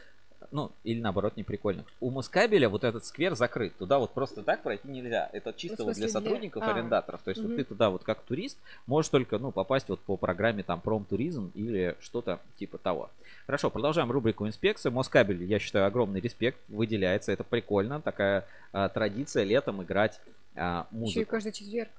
ну, 0.50 0.70
или 0.84 1.00
наоборот, 1.00 1.36
не 1.36 1.42
прикольных. 1.42 1.86
У 2.00 2.10
Москабеля 2.10 2.68
вот 2.68 2.84
этот 2.84 3.04
сквер 3.06 3.34
закрыт. 3.34 3.74
Туда 3.78 3.98
вот 3.98 4.12
просто 4.12 4.42
так 4.42 4.62
пройти 4.62 4.86
нельзя. 4.88 5.28
Это 5.32 5.52
чисто 5.54 5.78
Ну, 5.82 5.84
вот 5.86 5.94
для 5.94 6.02
смысле, 6.08 6.20
для- 6.20 6.20
сотрудников, 6.30 6.62
а, 6.62 6.70
арендаторов. 6.70 7.22
То 7.22 7.30
есть 7.30 7.40
вот 7.40 7.48
мгм. 7.48 7.56
ты 7.56 7.64
туда 7.64 7.90
вот 7.90 8.04
как 8.04 8.20
турист 8.22 8.58
можешь 8.86 9.08
только, 9.08 9.38
ну, 9.38 9.52
попасть 9.52 9.88
вот 9.88 10.00
по 10.00 10.16
программе 10.16 10.62
там 10.62 10.80
промтуризм 10.80 11.50
или 11.54 11.96
что-то 12.00 12.40
типа 12.58 12.76
того. 12.78 13.10
Хорошо, 13.46 13.70
продолжаем 13.70 14.10
рубрику 14.12 14.46
инспекции. 14.46 14.90
Москабель, 14.90 15.42
я 15.44 15.58
считаю, 15.58 15.86
огромный 15.86 16.20
респект, 16.20 16.58
выделяется. 16.68 17.32
Это 17.32 17.42
прикольно. 17.42 18.00
Такая 18.02 18.44
а, 18.72 18.88
традиция 18.90 19.44
летом 19.44 19.82
играть 19.82 20.20
а, 20.56 20.86
Еще 20.90 20.96
и 20.96 21.00
музыку. 21.00 21.30
каждый 21.30 21.52
четверг. 21.52 21.90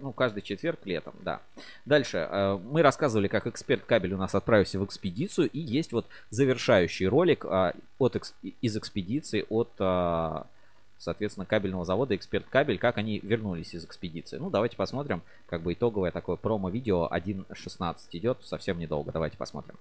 Ну, 0.00 0.12
каждый 0.12 0.42
четверг 0.42 0.80
летом, 0.84 1.14
да. 1.20 1.40
Дальше. 1.84 2.28
э, 2.30 2.58
Мы 2.62 2.82
рассказывали, 2.82 3.28
как 3.28 3.46
эксперт 3.46 3.84
кабель 3.84 4.14
у 4.14 4.16
нас 4.18 4.34
отправился 4.34 4.78
в 4.78 4.84
экспедицию. 4.84 5.50
И 5.50 5.58
есть 5.58 5.92
вот 5.92 6.06
завершающий 6.30 7.06
ролик 7.06 7.44
а, 7.44 7.74
от, 7.98 8.16
из 8.62 8.76
экспедиции 8.76 9.44
от, 9.48 9.70
а, 9.78 10.46
соответственно, 10.98 11.46
кабельного 11.46 11.84
завода 11.84 12.16
Эксперт 12.16 12.46
Кабель, 12.48 12.78
как 12.78 12.98
они 12.98 13.20
вернулись 13.22 13.74
из 13.74 13.84
экспедиции. 13.84 14.38
Ну, 14.38 14.50
давайте 14.50 14.76
посмотрим. 14.76 15.22
Как 15.46 15.62
бы 15.62 15.72
итоговое 15.72 16.10
такое 16.10 16.36
промо-видео 16.36 17.08
1.16 17.10 17.96
идет 18.12 18.38
совсем 18.44 18.78
недолго. 18.78 19.12
Давайте 19.12 19.36
посмотрим. 19.36 19.76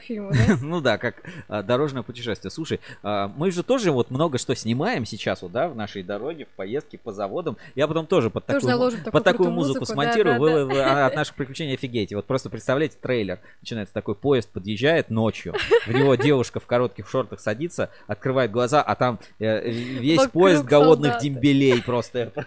Фильму, 0.00 0.32
да? 0.32 0.56
Ну 0.62 0.80
да, 0.80 0.98
как 0.98 1.22
а, 1.48 1.62
дорожное 1.62 2.02
путешествие. 2.02 2.50
Слушай, 2.50 2.80
а, 3.02 3.28
мы 3.36 3.50
же 3.50 3.62
тоже 3.62 3.90
вот 3.92 4.10
много 4.10 4.38
что 4.38 4.54
снимаем 4.54 5.04
сейчас, 5.04 5.42
вот, 5.42 5.52
да, 5.52 5.68
в 5.68 5.76
нашей 5.76 6.02
дороге, 6.02 6.46
в 6.46 6.48
поездке 6.56 6.98
по 6.98 7.12
заводам. 7.12 7.56
Я 7.74 7.86
потом 7.88 8.06
тоже 8.06 8.30
под 8.30 8.46
Тоже 8.46 8.66
такую, 8.66 8.90
такую 8.90 9.12
под 9.12 9.24
такую 9.24 9.50
музыку 9.50 9.80
музыку, 9.80 9.86
смонтирую. 9.94 10.34
да, 10.34 10.40
Вы, 10.40 10.50
да, 10.50 10.64
вы, 10.64 10.74
да. 10.74 11.06
от 11.06 11.14
наших 11.14 11.34
приключений 11.34 11.74
офигеете. 11.74 12.16
Вот 12.16 12.24
просто 12.26 12.50
представляете 12.50 12.96
трейлер. 13.00 13.38
Начинается 13.60 13.94
такой 13.94 14.14
поезд, 14.14 14.50
подъезжает 14.50 15.10
ночью. 15.10 15.54
В 15.86 15.92
него 15.92 16.14
девушка 16.16 16.60
в 16.60 16.66
коротких 16.66 17.08
шортах 17.08 17.40
садится, 17.40 17.90
открывает 18.06 18.50
глаза, 18.50 18.82
а 18.82 18.94
там 18.94 19.18
э, 19.38 19.70
весь 19.70 20.18
Вокруг 20.18 20.32
поезд 20.32 20.64
голодных 20.64 21.12
солдаты. 21.12 21.24
дембелей 21.28 21.82
просто. 21.82 22.32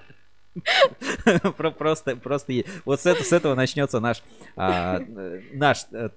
Про- 1.57 1.71
Просто, 1.71 2.15
просто 2.15 2.53
вот 2.85 3.01
с 3.01 3.05
этого, 3.05 3.23
с 3.23 3.33
этого 3.33 3.55
начнется 3.55 3.99
наш, 3.99 4.21
а, 4.55 4.99
наш 5.51 5.85
э, 5.91 6.09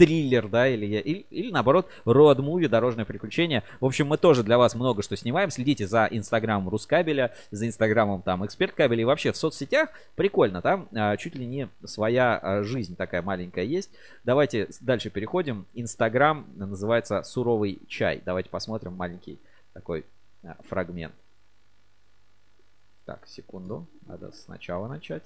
триллер, 0.00 0.48
да, 0.48 0.66
или, 0.66 0.86
или, 0.86 1.26
или 1.28 1.50
наоборот, 1.50 1.86
роад-муви, 2.06 2.68
дорожное 2.68 3.04
приключение. 3.04 3.62
В 3.80 3.84
общем, 3.84 4.06
мы 4.06 4.16
тоже 4.16 4.42
для 4.42 4.56
вас 4.56 4.74
много 4.74 5.02
что 5.02 5.14
снимаем. 5.14 5.50
Следите 5.50 5.86
за 5.86 6.08
инстаграмом 6.10 6.70
Рускабеля, 6.70 7.34
за 7.50 7.66
инстаграмом 7.66 8.22
там 8.22 8.46
Эксперт 8.46 8.72
Кабеля 8.72 9.02
и 9.02 9.04
вообще 9.04 9.30
в 9.30 9.36
соцсетях. 9.36 9.90
Прикольно, 10.16 10.62
там 10.62 10.88
а, 10.94 11.18
чуть 11.18 11.34
ли 11.34 11.44
не 11.44 11.68
своя 11.84 12.38
а, 12.38 12.62
жизнь 12.62 12.96
такая 12.96 13.20
маленькая 13.20 13.66
есть. 13.66 13.90
Давайте 14.24 14.70
дальше 14.80 15.10
переходим. 15.10 15.66
Инстаграм 15.74 16.46
называется 16.56 17.22
Суровый 17.22 17.78
чай. 17.86 18.22
Давайте 18.24 18.48
посмотрим 18.48 18.94
маленький 18.94 19.38
такой 19.74 20.06
а, 20.42 20.56
фрагмент. 20.66 21.14
Так, 23.04 23.26
секунду. 23.26 23.86
Надо 24.06 24.32
сначала 24.32 24.88
начать. 24.88 25.22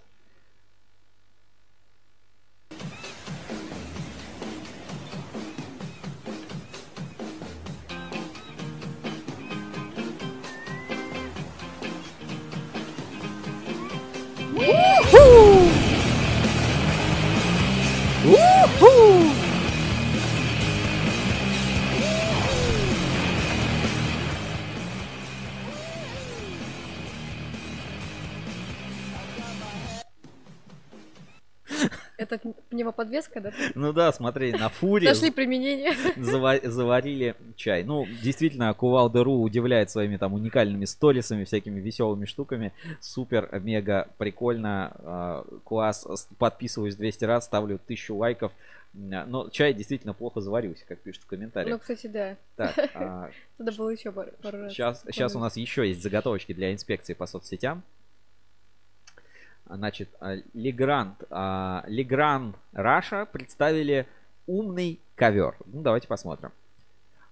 Woohoo! 14.54 15.68
Woohoo! 18.24 19.43
Это 32.16 32.38
пневмоподвеска, 32.70 33.40
да? 33.40 33.52
Ну 33.74 33.92
да, 33.92 34.12
смотри, 34.12 34.52
на 34.52 34.68
фуре 34.68 35.08
Нашли 35.08 35.30
применение. 35.30 35.92
зава- 36.16 36.64
заварили 36.66 37.34
чай. 37.56 37.82
Ну, 37.84 38.06
действительно, 38.22 38.72
Кувалда.ру 38.72 39.42
удивляет 39.42 39.90
своими 39.90 40.16
там 40.16 40.32
уникальными 40.34 40.84
сторисами, 40.84 41.44
всякими 41.44 41.80
веселыми 41.80 42.24
штуками. 42.26 42.72
Супер, 43.00 43.48
мега, 43.60 44.08
прикольно, 44.18 44.92
а, 44.98 45.44
класс. 45.64 46.06
Подписываюсь 46.38 46.94
200 46.96 47.24
раз, 47.24 47.46
ставлю 47.46 47.78
1000 47.84 48.14
лайков. 48.14 48.52
Но 48.92 49.48
чай 49.48 49.74
действительно 49.74 50.14
плохо 50.14 50.40
заварился, 50.40 50.84
как 50.86 51.00
пишут 51.00 51.22
в 51.22 51.24
Ну, 51.24 51.30
комментариях. 51.30 51.80
кстати, 51.80 52.06
да. 52.06 52.36
Так, 52.54 52.90
а, 52.94 53.30
Надо 53.58 53.72
было 53.72 53.88
еще 53.90 54.12
пару 54.12 54.30
пару 54.40 54.58
раз. 54.62 54.72
Сейчас, 54.72 55.02
сейчас 55.10 55.34
у 55.34 55.40
нас 55.40 55.56
еще 55.56 55.86
есть 55.88 56.00
заготовочки 56.00 56.52
для 56.54 56.72
инспекции 56.72 57.14
по 57.14 57.26
соцсетям. 57.26 57.82
Значит, 59.66 60.10
а, 60.20 60.36
Легранд, 60.52 61.22
а, 61.30 61.84
Легранд 61.86 62.56
Раша 62.72 63.26
представили 63.26 64.06
умный 64.46 65.00
ковер. 65.14 65.56
Ну, 65.66 65.82
давайте 65.82 66.06
посмотрим. 66.06 66.50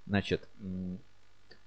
Значит, 0.06 0.48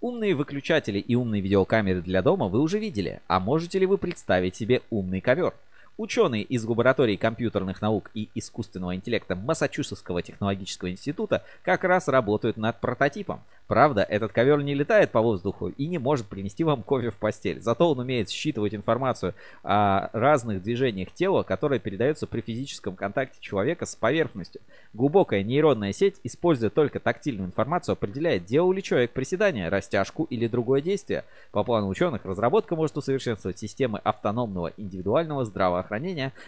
умные 0.01 0.35
выключатели 0.35 0.99
и 0.99 1.15
умные 1.15 1.41
видеокамеры 1.41 2.01
для 2.01 2.21
дома 2.21 2.47
вы 2.47 2.59
уже 2.59 2.79
видели. 2.79 3.21
А 3.27 3.39
можете 3.39 3.79
ли 3.79 3.85
вы 3.85 3.97
представить 3.97 4.55
себе 4.55 4.81
умный 4.89 5.21
ковер? 5.21 5.53
Ученые 5.97 6.43
из 6.43 6.65
лаборатории 6.65 7.15
компьютерных 7.15 7.81
наук 7.81 8.11
и 8.13 8.27
искусственного 8.35 8.95
интеллекта 8.95 9.37
Массачусетского 9.37 10.21
технологического 10.21 10.91
института 10.91 11.45
как 11.63 11.85
раз 11.85 12.09
работают 12.09 12.57
над 12.57 12.81
прототипом. 12.81 13.41
Правда, 13.67 14.03
этот 14.03 14.31
ковер 14.31 14.61
не 14.61 14.75
летает 14.75 15.11
по 15.11 15.21
воздуху 15.21 15.69
и 15.69 15.87
не 15.87 15.97
может 15.97 16.27
принести 16.27 16.63
вам 16.63 16.83
кофе 16.83 17.09
в 17.09 17.15
постель. 17.15 17.61
Зато 17.61 17.89
он 17.89 17.97
умеет 17.97 18.29
считывать 18.29 18.75
информацию 18.75 19.33
о 19.63 20.09
разных 20.13 20.61
движениях 20.61 21.11
тела, 21.11 21.41
которые 21.41 21.79
передаются 21.79 22.27
при 22.27 22.41
физическом 22.41 22.95
контакте 22.95 23.37
человека 23.41 23.87
с 23.87 23.95
поверхностью. 23.95 24.61
Глубокая 24.93 25.41
нейронная 25.41 25.93
сеть, 25.93 26.19
используя 26.23 26.69
только 26.69 26.99
тактильную 26.99 27.47
информацию, 27.47 27.93
определяет, 27.93 28.45
делал 28.45 28.71
ли 28.71 28.83
человек 28.83 29.11
приседания, 29.11 29.69
растяжку 29.69 30.25
или 30.25 30.47
другое 30.47 30.81
действие. 30.81 31.23
По 31.51 31.63
плану 31.63 31.87
ученых, 31.87 32.23
разработка 32.23 32.75
может 32.75 32.97
усовершенствовать 32.97 33.57
системы 33.57 33.99
автономного 34.03 34.73
индивидуального 34.77 35.43
здравоохранения, 35.43 35.84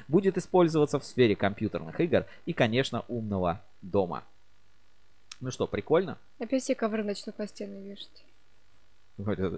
будет 0.07 0.37
использоваться 0.37 0.99
в 0.99 1.05
сфере 1.05 1.35
компьютерных 1.35 1.99
игр 1.99 2.25
и, 2.45 2.53
конечно, 2.53 3.03
умного 3.07 3.61
дома. 3.81 4.23
Ну 5.39 5.51
что, 5.51 5.67
прикольно? 5.67 6.17
Опять 6.39 6.63
все 6.63 6.75
ковры 6.75 7.03
начнут 7.03 7.37
на 7.37 7.47
стены 7.47 7.89
вешать. 7.89 8.23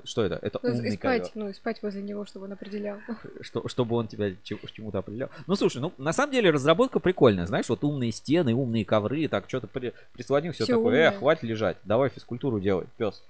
Что 0.05 0.23
это? 0.23 0.39
Это 0.41 0.57
Ну, 0.63 0.69
умный 0.69 0.87
и 0.87 0.91
спать, 0.93 1.21
ковер. 1.23 1.31
ну, 1.35 1.49
и 1.49 1.53
спать 1.53 1.81
возле 1.83 2.01
него, 2.01 2.23
чтобы 2.25 2.45
он 2.45 2.53
определял. 2.53 2.97
Что, 3.41 3.67
чтобы 3.67 3.97
он 3.97 4.07
тебя 4.07 4.33
чем- 4.43 4.59
чему-то 4.71 4.99
определял. 4.99 5.29
Ну, 5.47 5.55
слушай, 5.57 5.81
ну, 5.81 5.91
на 5.97 6.13
самом 6.13 6.31
деле 6.31 6.49
разработка 6.49 7.01
прикольная. 7.01 7.45
Знаешь, 7.45 7.67
вот 7.67 7.83
умные 7.83 8.13
стены, 8.13 8.53
умные 8.53 8.85
ковры, 8.85 9.27
так 9.27 9.49
что-то 9.49 9.67
при, 9.67 9.93
прислонил, 10.13 10.53
все 10.53 10.63
Всё 10.63 10.77
такое, 10.77 10.85
умное. 11.07 11.11
э, 11.11 11.17
хватит 11.17 11.43
лежать, 11.43 11.75
давай 11.83 12.09
физкультуру 12.09 12.61
делай, 12.61 12.85
пес. 12.97 13.21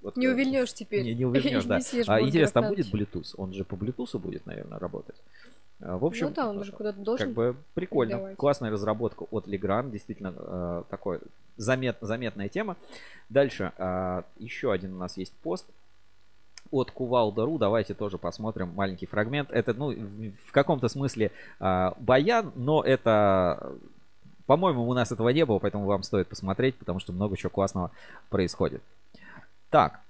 Вот, 0.00 0.16
Не 0.16 0.26
э, 0.26 0.32
увильнешь 0.32 0.72
теперь. 0.72 1.02
Не, 1.02 1.12
не 1.14 1.24
увильнешь, 1.24 1.64
да. 1.66 1.78
Не 1.80 2.02
А, 2.06 2.20
интересно, 2.20 2.60
там 2.62 2.70
будет. 2.70 2.86
Bluetooth? 2.94 3.34
Он 3.36 3.52
же 3.52 3.64
по 3.64 3.74
Bluetooth 3.74 4.16
будет, 4.18 4.46
наверное, 4.46 4.78
работать. 4.78 5.16
А, 5.80 5.98
В 5.98 6.04
общем, 6.04 6.26
ну 6.26 6.32
да, 6.32 6.48
он 6.48 6.58
уже 6.58 6.72
куда-то 6.72 7.00
должен 7.00 7.28
как 7.28 7.34
бы 7.34 7.56
прикольно. 7.74 8.12
передавать. 8.14 8.36
Классная 8.36 8.70
разработка 8.70 9.24
от 9.30 9.46
Legrand, 9.46 9.90
действительно 9.90 10.34
э, 10.36 10.82
такой 10.88 11.20
замет, 11.56 11.96
заметная 12.00 12.48
тема. 12.48 12.76
Дальше 13.28 13.72
э, 13.76 14.22
еще 14.38 14.72
один 14.72 14.94
у 14.94 14.98
нас 14.98 15.16
есть 15.16 15.32
пост 15.42 15.66
от 16.70 16.90
Кувалда.ру. 16.90 17.58
Давайте 17.58 17.94
тоже 17.94 18.18
посмотрим 18.18 18.72
маленький 18.74 19.06
фрагмент. 19.06 19.50
Это, 19.50 19.74
ну, 19.74 19.90
в 19.92 20.32
в 20.48 20.52
каком-то 20.52 20.88
смысле 20.88 21.30
э, 21.60 21.90
баян, 21.98 22.52
но 22.54 22.82
это, 22.82 23.72
по-моему, 24.46 24.88
у 24.88 24.94
нас 24.94 25.12
этого 25.12 25.28
не 25.30 25.44
было, 25.44 25.58
поэтому 25.58 25.86
вам 25.86 26.02
стоит 26.02 26.28
посмотреть, 26.28 26.76
потому 26.76 27.00
что 27.00 27.12
много 27.12 27.36
чего 27.36 27.50
классного 27.50 27.90
происходит. 28.30 28.82
Так, 29.70 30.00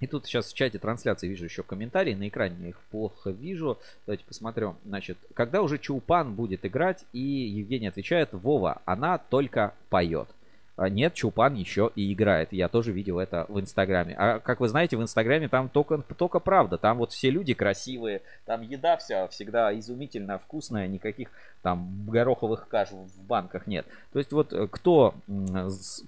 и 0.00 0.06
тут 0.06 0.26
сейчас 0.26 0.52
в 0.52 0.54
чате 0.54 0.78
трансляции 0.78 1.28
вижу 1.28 1.44
еще 1.44 1.62
комментарии. 1.62 2.14
На 2.14 2.28
экране 2.28 2.56
я 2.60 2.68
их 2.70 2.80
плохо 2.90 3.30
вижу. 3.30 3.78
Давайте 4.06 4.24
посмотрим. 4.24 4.76
Значит, 4.84 5.18
когда 5.34 5.62
уже 5.62 5.78
Чулпан 5.78 6.34
будет 6.34 6.66
играть? 6.66 7.04
И 7.12 7.20
Евгений 7.20 7.86
отвечает, 7.86 8.32
Вова, 8.32 8.82
она 8.84 9.18
только 9.18 9.74
поет. 9.90 10.28
А 10.76 10.88
Нет, 10.88 11.14
Чулпан 11.14 11.54
еще 11.54 11.92
и 11.94 12.12
играет. 12.12 12.52
Я 12.52 12.68
тоже 12.68 12.90
видел 12.90 13.20
это 13.20 13.46
в 13.48 13.60
Инстаграме. 13.60 14.16
А 14.18 14.40
как 14.40 14.58
вы 14.58 14.68
знаете, 14.68 14.96
в 14.96 15.02
Инстаграме 15.02 15.48
там 15.48 15.68
только, 15.68 15.98
только 15.98 16.40
правда. 16.40 16.78
Там 16.78 16.98
вот 16.98 17.12
все 17.12 17.30
люди 17.30 17.54
красивые. 17.54 18.22
Там 18.44 18.62
еда 18.62 18.96
вся 18.96 19.28
всегда 19.28 19.78
изумительно 19.78 20.38
вкусная. 20.38 20.88
Никаких 20.88 21.30
там 21.62 22.04
гороховых 22.08 22.66
каш 22.66 22.90
в 22.90 23.22
банках 23.22 23.68
нет. 23.68 23.86
То 24.12 24.18
есть 24.18 24.32
вот 24.32 24.52
э, 24.52 24.66
кто, 24.66 25.14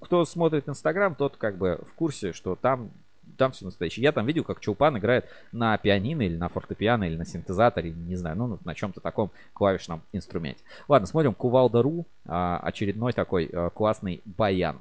кто 0.00 0.24
смотрит 0.24 0.68
Инстаграм, 0.68 1.14
тот 1.14 1.36
как 1.36 1.56
бы 1.56 1.80
в 1.88 1.94
курсе, 1.94 2.32
что 2.32 2.56
там 2.56 2.90
там 3.36 3.52
все 3.52 3.64
настоящее. 3.64 4.02
Я 4.02 4.12
там 4.12 4.26
видел, 4.26 4.44
как 4.44 4.60
Чулпан 4.60 4.98
играет 4.98 5.26
на 5.52 5.76
пианино 5.78 6.22
или 6.22 6.36
на 6.36 6.48
фортепиано 6.48 7.04
или 7.04 7.16
на 7.16 7.24
синтезаторе, 7.24 7.92
не 7.92 8.16
знаю, 8.16 8.36
ну 8.36 8.58
на 8.64 8.74
чем-то 8.74 9.00
таком 9.00 9.30
клавишном 9.52 10.02
инструменте. 10.12 10.62
Ладно, 10.88 11.06
смотрим 11.06 11.34
Кувалда.ру, 11.34 12.06
а, 12.26 12.58
очередной 12.62 13.12
такой 13.12 13.48
а, 13.52 13.70
классный 13.70 14.22
баян. 14.24 14.80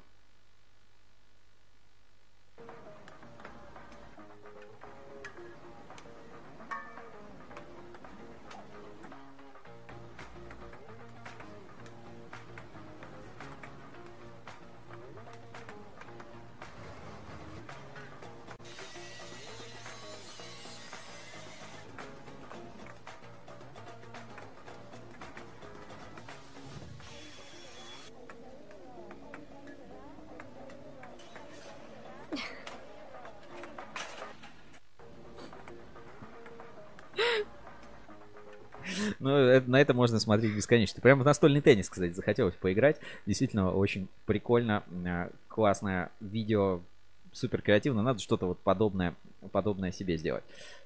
Можно 40.16 40.20
смотреть 40.20 40.56
бесконечно. 40.56 41.02
Прямо 41.02 41.24
в 41.24 41.26
настольный 41.26 41.62
теннис, 41.62 41.90
кстати, 41.90 42.14
захотелось 42.14 42.56
поиграть. 42.56 42.98
Действительно, 43.26 43.72
очень 43.72 44.08
прикольно, 44.26 44.84
а, 45.06 45.30
классное 45.48 46.12
видео, 46.22 46.82
супер 47.32 47.62
креативно. 47.62 48.02
Надо 48.02 48.20
что-то 48.20 48.46
вот 48.46 48.60
подобное, 48.60 49.16
подобное 49.52 49.92
себе 49.92 50.18
сделать. 50.18 50.44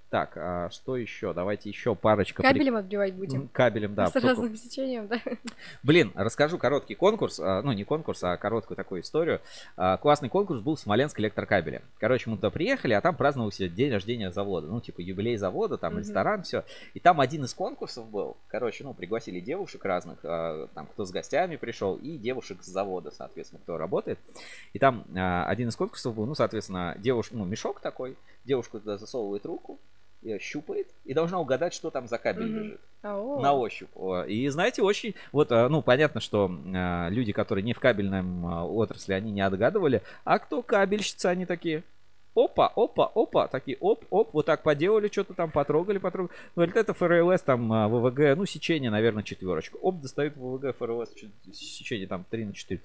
Так, 0.09 0.31
а 0.37 0.71
что 0.71 0.97
еще? 0.97 1.33
Давайте 1.35 1.69
еще 1.69 1.93
парочка. 1.93 2.41
при- 2.41 2.49
Кабелем 2.51 2.75
отбивать 2.77 3.13
будем. 3.13 3.41
М, 3.41 3.47
Кабелем, 3.49 3.93
да. 3.93 4.07
С 4.07 4.15
разным 4.15 4.55
сечением, 4.55 5.07
да. 5.07 5.19
Блин, 5.83 6.11
расскажу 6.15 6.57
короткий 6.57 6.95
конкурс, 6.95 7.39
а, 7.39 7.61
ну 7.61 7.73
не 7.73 7.83
конкурс, 7.83 8.23
а 8.23 8.35
короткую 8.37 8.75
такую 8.75 9.01
историю. 9.01 9.39
А, 9.77 9.97
Классный 9.97 10.29
конкурс 10.29 10.61
был 10.61 10.75
в 10.75 10.79
Смоленск 10.79 11.19
электрокабеле. 11.19 11.83
Короче, 11.99 12.27
мы 12.27 12.37
туда 12.37 12.49
приехали, 12.49 12.93
а 12.93 13.01
там 13.01 13.15
праздновался 13.15 13.69
день 13.69 13.91
рождения 13.91 14.31
завода. 14.31 14.65
Ну, 14.65 14.81
типа 14.81 14.99
юбилей 15.01 15.37
завода, 15.37 15.77
там 15.77 15.93
Мгм. 15.93 15.99
ресторан, 16.01 16.41
все. 16.41 16.63
И 16.95 16.99
там 16.99 17.21
один 17.21 17.43
из 17.43 17.53
конкурсов 17.53 18.09
был. 18.09 18.35
Короче, 18.47 18.83
ну, 18.83 18.95
пригласили 18.95 19.39
девушек 19.39 19.85
разных, 19.85 20.17
а, 20.23 20.67
там 20.73 20.87
кто 20.87 21.05
с 21.05 21.11
гостями 21.11 21.55
пришел, 21.55 21.95
и 21.97 22.17
девушек 22.17 22.63
с 22.63 22.67
завода, 22.67 23.11
соответственно, 23.11 23.61
кто 23.61 23.77
работает. 23.77 24.17
И 24.73 24.79
там 24.79 25.05
один 25.13 25.69
из 25.69 25.75
конкурсов 25.75 26.15
был, 26.15 26.25
ну, 26.25 26.33
соответственно, 26.33 26.95
девушка, 26.97 27.35
ну, 27.35 27.45
мешок 27.45 27.79
такой, 27.79 28.15
девушка 28.45 28.79
туда 28.79 28.97
засовывает 28.97 29.45
руку, 29.45 29.77
щупает 30.39 30.87
и 31.05 31.13
должна 31.13 31.39
угадать, 31.39 31.73
что 31.73 31.89
там 31.89 32.07
за 32.07 32.17
кабель 32.17 32.45
Мгм. 32.45 32.61
лежит. 32.63 32.81
Ау. 33.01 33.39
На 33.39 33.53
ощупь. 33.53 33.89
И 34.27 34.47
знаете, 34.49 34.81
очень... 34.81 35.15
Вот, 35.31 35.51
а, 35.51 35.69
ну, 35.69 35.81
понятно, 35.81 36.19
что 36.19 36.51
а, 36.75 37.07
люди, 37.09 37.31
которые 37.31 37.63
не 37.63 37.73
в 37.73 37.79
кабельном 37.79 38.43
отрасли, 38.75 39.13
они 39.13 39.31
не 39.31 39.41
отгадывали. 39.41 40.01
А 40.25 40.39
кто 40.39 40.61
кабельщицы, 40.61 41.27
они 41.27 41.45
такие... 41.45 41.83
Опа, 42.35 42.71
опа, 42.75 43.11
опа, 43.15 43.47
такие 43.47 43.75
оп, 43.79 44.05
оп, 44.11 44.33
вот 44.33 44.45
так 44.45 44.61
поделали, 44.61 45.09
что-то 45.11 45.33
там 45.33 45.49
потрогали, 45.51 45.97
потрогали. 45.97 46.37
Говорит, 46.55 46.75
это 46.77 46.93
ФРЛС, 46.93 47.41
там 47.41 47.67
ВВГ, 47.89 48.37
ну, 48.37 48.45
сечение, 48.45 48.91
наверное, 48.91 49.23
четверочка. 49.23 49.77
Оп, 49.77 49.99
достают 49.99 50.37
ВВГ, 50.37 50.77
ФРЛС, 50.77 51.09
сечение 51.51 52.07
там 52.07 52.25
3 52.29 52.45
на 52.45 52.53
4. 52.53 52.81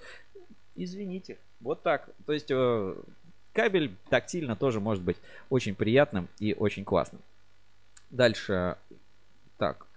Извините, 0.75 1.37
вот 1.61 1.83
так. 1.83 2.09
То 2.25 2.33
есть 2.33 2.49
э, 2.49 2.95
кабель 3.55 3.95
тактильно 4.09 4.55
тоже 4.55 4.79
может 4.79 5.03
быть 5.03 5.17
очень 5.49 5.73
приятным 5.73 6.27
и 6.39 6.53
очень 6.53 6.83
классным. 6.83 7.21
Дальше, 8.11 8.77
так, 9.57 9.87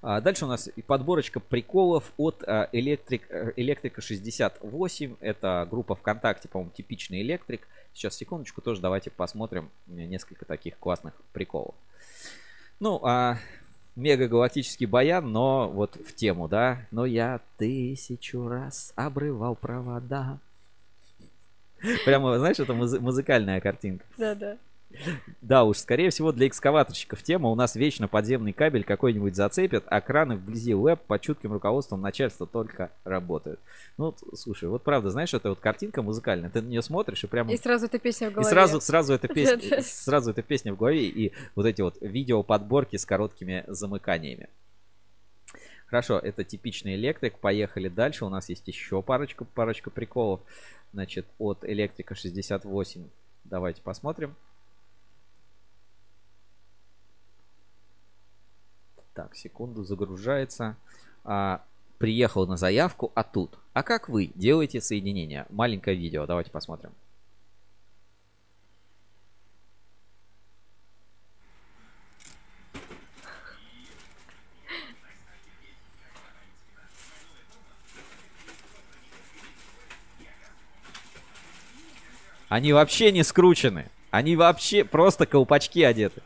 а, 0.00 0.20
Дальше 0.20 0.46
у 0.46 0.48
нас 0.48 0.68
подборочка 0.86 1.38
приколов 1.38 2.12
от 2.16 2.42
а, 2.46 2.68
Электрик, 2.72 3.30
э, 3.30 3.52
Электрика 3.56 4.00
68. 4.00 5.16
Это 5.20 5.66
группа 5.70 5.94
ВКонтакте, 5.94 6.48
по-моему, 6.48 6.72
типичный 6.72 7.22
электрик. 7.22 7.68
Сейчас, 7.92 8.16
секундочку, 8.16 8.62
тоже 8.62 8.80
давайте 8.80 9.10
посмотрим 9.10 9.70
несколько 9.86 10.44
таких 10.44 10.78
классных 10.78 11.14
приколов. 11.32 11.74
Ну, 12.80 13.00
а 13.04 13.38
мега 13.94 14.26
галактический 14.26 14.86
баян, 14.86 15.30
но 15.30 15.68
вот 15.68 15.96
в 15.96 16.14
тему, 16.14 16.48
да. 16.48 16.86
Но 16.90 17.04
я 17.04 17.40
тысячу 17.58 18.48
раз 18.48 18.92
обрывал 18.96 19.54
провода. 19.54 20.38
Прямо, 22.04 22.38
знаешь, 22.38 22.60
это 22.60 22.72
музы- 22.74 23.00
музыкальная 23.00 23.60
картинка. 23.60 24.04
Да-да. 24.16 24.56
Да 25.40 25.64
уж, 25.64 25.78
скорее 25.78 26.10
всего, 26.10 26.32
для 26.32 26.46
экскаваторщиков 26.48 27.22
тема. 27.22 27.48
У 27.48 27.54
нас 27.54 27.76
вечно 27.76 28.08
подземный 28.08 28.52
кабель 28.52 28.84
какой-нибудь 28.84 29.34
зацепят, 29.34 29.84
а 29.86 30.00
краны 30.02 30.36
вблизи 30.36 30.74
ЛЭП 30.74 31.00
под 31.06 31.20
чутким 31.22 31.52
руководством 31.52 32.02
начальства 32.02 32.46
только 32.46 32.90
работают. 33.04 33.58
Ну, 33.96 34.14
слушай, 34.34 34.68
вот 34.68 34.82
правда, 34.82 35.08
знаешь, 35.08 35.32
это 35.32 35.48
вот 35.48 35.60
картинка 35.60 36.02
музыкальная. 36.02 36.50
Ты 36.50 36.60
на 36.60 36.66
нее 36.68 36.82
смотришь 36.82 37.24
и 37.24 37.26
прямо... 37.26 37.50
И 37.52 37.56
сразу 37.56 37.86
эта 37.86 37.98
песня 37.98 38.28
в 38.28 38.32
И 38.32 38.34
голове. 38.34 38.50
сразу, 38.50 38.80
сразу, 38.82 39.14
эта 39.14 39.28
песня, 39.28 39.80
сразу 39.82 40.30
эта 40.32 40.42
песня 40.42 40.74
в 40.74 40.76
голове 40.76 41.06
и 41.06 41.32
вот 41.54 41.64
эти 41.64 41.80
вот 41.80 41.96
видео 42.02 42.42
подборки 42.42 42.96
с 42.96 43.06
короткими 43.06 43.64
замыканиями. 43.68 44.48
Хорошо, 45.86 46.18
это 46.18 46.42
типичный 46.42 46.94
электрик. 46.94 47.38
Поехали 47.38 47.88
дальше. 47.88 48.24
У 48.24 48.30
нас 48.30 48.48
есть 48.48 48.66
еще 48.66 49.02
парочка, 49.02 49.44
парочка 49.44 49.90
приколов. 49.90 50.40
Значит, 50.92 51.26
от 51.38 51.64
электрика 51.64 52.14
68. 52.14 53.08
Давайте 53.44 53.82
посмотрим. 53.82 54.36
Так, 59.14 59.34
секунду, 59.34 59.84
загружается. 59.84 60.76
А, 61.24 61.64
приехал 61.98 62.46
на 62.46 62.56
заявку, 62.56 63.12
а 63.14 63.22
тут. 63.22 63.58
А 63.72 63.82
как 63.82 64.08
вы 64.08 64.32
делаете 64.34 64.80
соединение? 64.80 65.46
Маленькое 65.50 65.96
видео, 65.96 66.26
давайте 66.26 66.50
посмотрим. 66.50 66.92
Они 82.52 82.74
вообще 82.74 83.12
не 83.12 83.22
скручены. 83.22 83.88
Они 84.10 84.36
вообще 84.36 84.84
просто 84.84 85.24
колпачки 85.24 85.82
одеты. 85.82 86.20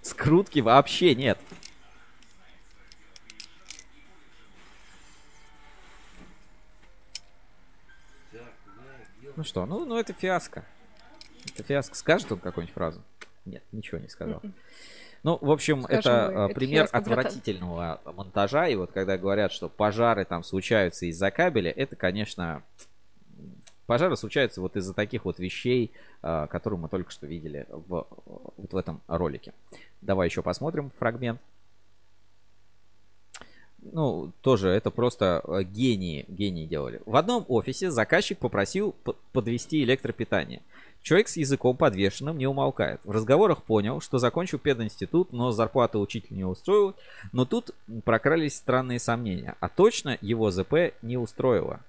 Скрутки 0.00 0.60
вообще 0.60 1.14
нет. 1.14 1.38
Ну 9.36 9.44
что, 9.44 9.66
ну, 9.66 9.84
ну 9.84 9.98
это 9.98 10.14
фиаско. 10.14 10.64
Это 11.52 11.64
фиаско. 11.64 11.94
Скажет 11.94 12.32
он 12.32 12.38
какую-нибудь 12.38 12.74
фразу? 12.74 13.02
Нет, 13.44 13.62
ничего 13.72 13.98
не 13.98 14.08
сказал. 14.08 14.40
Ну, 15.22 15.36
в 15.38 15.50
общем, 15.50 15.82
Скажем 15.82 15.98
это, 15.98 16.30
мы, 16.32 16.44
а, 16.44 16.46
это 16.46 16.54
пример 16.54 16.84
братан. 16.84 17.00
отвратительного 17.00 18.00
монтажа. 18.06 18.68
И 18.68 18.74
вот 18.74 18.92
когда 18.92 19.18
говорят, 19.18 19.52
что 19.52 19.68
пожары 19.68 20.24
там 20.24 20.42
случаются 20.42 21.04
из-за 21.04 21.30
кабеля, 21.30 21.70
это, 21.70 21.94
конечно, 21.94 22.64
пожары 23.92 24.16
случаются 24.16 24.62
вот 24.62 24.74
из-за 24.74 24.94
таких 24.94 25.26
вот 25.26 25.38
вещей, 25.38 25.90
а, 26.22 26.46
которые 26.46 26.80
мы 26.80 26.88
только 26.88 27.10
что 27.10 27.26
видели 27.26 27.66
в, 27.68 28.06
вот 28.56 28.72
в 28.72 28.74
этом 28.74 29.02
ролике. 29.06 29.52
Давай 30.00 30.28
еще 30.28 30.40
посмотрим 30.40 30.90
фрагмент. 30.98 31.38
Ну, 33.82 34.32
тоже 34.40 34.70
это 34.70 34.90
просто 34.90 35.42
э, 35.44 35.64
гении, 35.64 36.24
гении 36.26 36.64
делали. 36.64 37.02
В 37.04 37.16
одном 37.16 37.44
офисе 37.48 37.90
заказчик 37.90 38.38
попросил 38.38 38.94
подвести 39.34 39.82
электропитание. 39.82 40.62
Человек 41.02 41.28
с 41.28 41.36
языком 41.36 41.76
подвешенным 41.76 42.38
не 42.38 42.46
умолкает. 42.46 42.98
В 43.04 43.10
разговорах 43.10 43.62
понял, 43.62 44.00
что 44.00 44.16
закончил 44.16 44.58
пединститут, 44.58 45.34
но 45.34 45.50
зарплата 45.50 45.98
учителя 45.98 46.34
не 46.34 46.44
устроила. 46.44 46.94
Но 47.32 47.44
тут 47.44 47.72
прокрались 48.04 48.56
странные 48.56 49.00
сомнения. 49.00 49.54
А 49.60 49.68
точно 49.68 50.16
его 50.22 50.50
ЗП 50.50 50.94
не 51.02 51.18
устроило. 51.18 51.80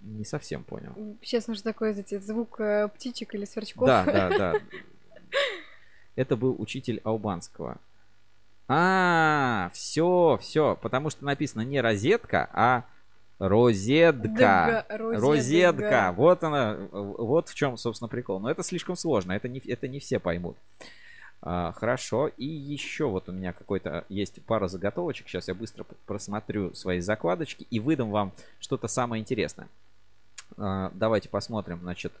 Не 0.00 0.24
совсем 0.24 0.64
понял. 0.64 0.94
Сейчас 1.22 1.46
нужно 1.46 1.64
такой, 1.64 1.92
знаете, 1.92 2.20
звук 2.20 2.60
э, 2.60 2.88
птичек 2.88 3.34
или 3.34 3.44
сверчков. 3.44 3.86
Да, 3.86 4.04
да, 4.04 4.28
да. 4.38 4.54
Это 6.16 6.36
был 6.36 6.56
учитель 6.58 7.00
албанского. 7.04 7.78
А, 8.68 9.70
все, 9.74 10.38
все, 10.40 10.78
потому 10.80 11.10
что 11.10 11.24
написано 11.24 11.62
не 11.62 11.80
розетка, 11.80 12.48
а 12.52 12.84
розетка. 13.38 14.86
Розетка. 14.88 16.14
Вот 16.16 16.44
она, 16.44 16.76
вот 16.92 17.48
в 17.48 17.54
чем, 17.54 17.76
собственно, 17.76 18.08
прикол. 18.08 18.38
Но 18.38 18.50
это 18.50 18.62
слишком 18.62 18.96
сложно, 18.96 19.32
это 19.32 19.48
не, 19.48 19.58
это 19.58 19.88
не 19.88 19.98
все 19.98 20.18
поймут. 20.18 20.56
А, 21.42 21.72
хорошо. 21.72 22.28
И 22.36 22.46
еще 22.46 23.06
вот 23.06 23.28
у 23.28 23.32
меня 23.32 23.52
какой-то 23.52 24.04
есть 24.08 24.42
пара 24.44 24.68
заготовочек. 24.68 25.28
Сейчас 25.28 25.48
я 25.48 25.54
быстро 25.54 25.84
просмотрю 26.06 26.74
свои 26.74 27.00
закладочки 27.00 27.66
и 27.70 27.80
выдам 27.80 28.10
вам 28.10 28.32
что-то 28.60 28.88
самое 28.88 29.20
интересное. 29.20 29.68
А, 30.56 30.90
давайте 30.94 31.28
посмотрим, 31.28 31.80
значит, 31.82 32.12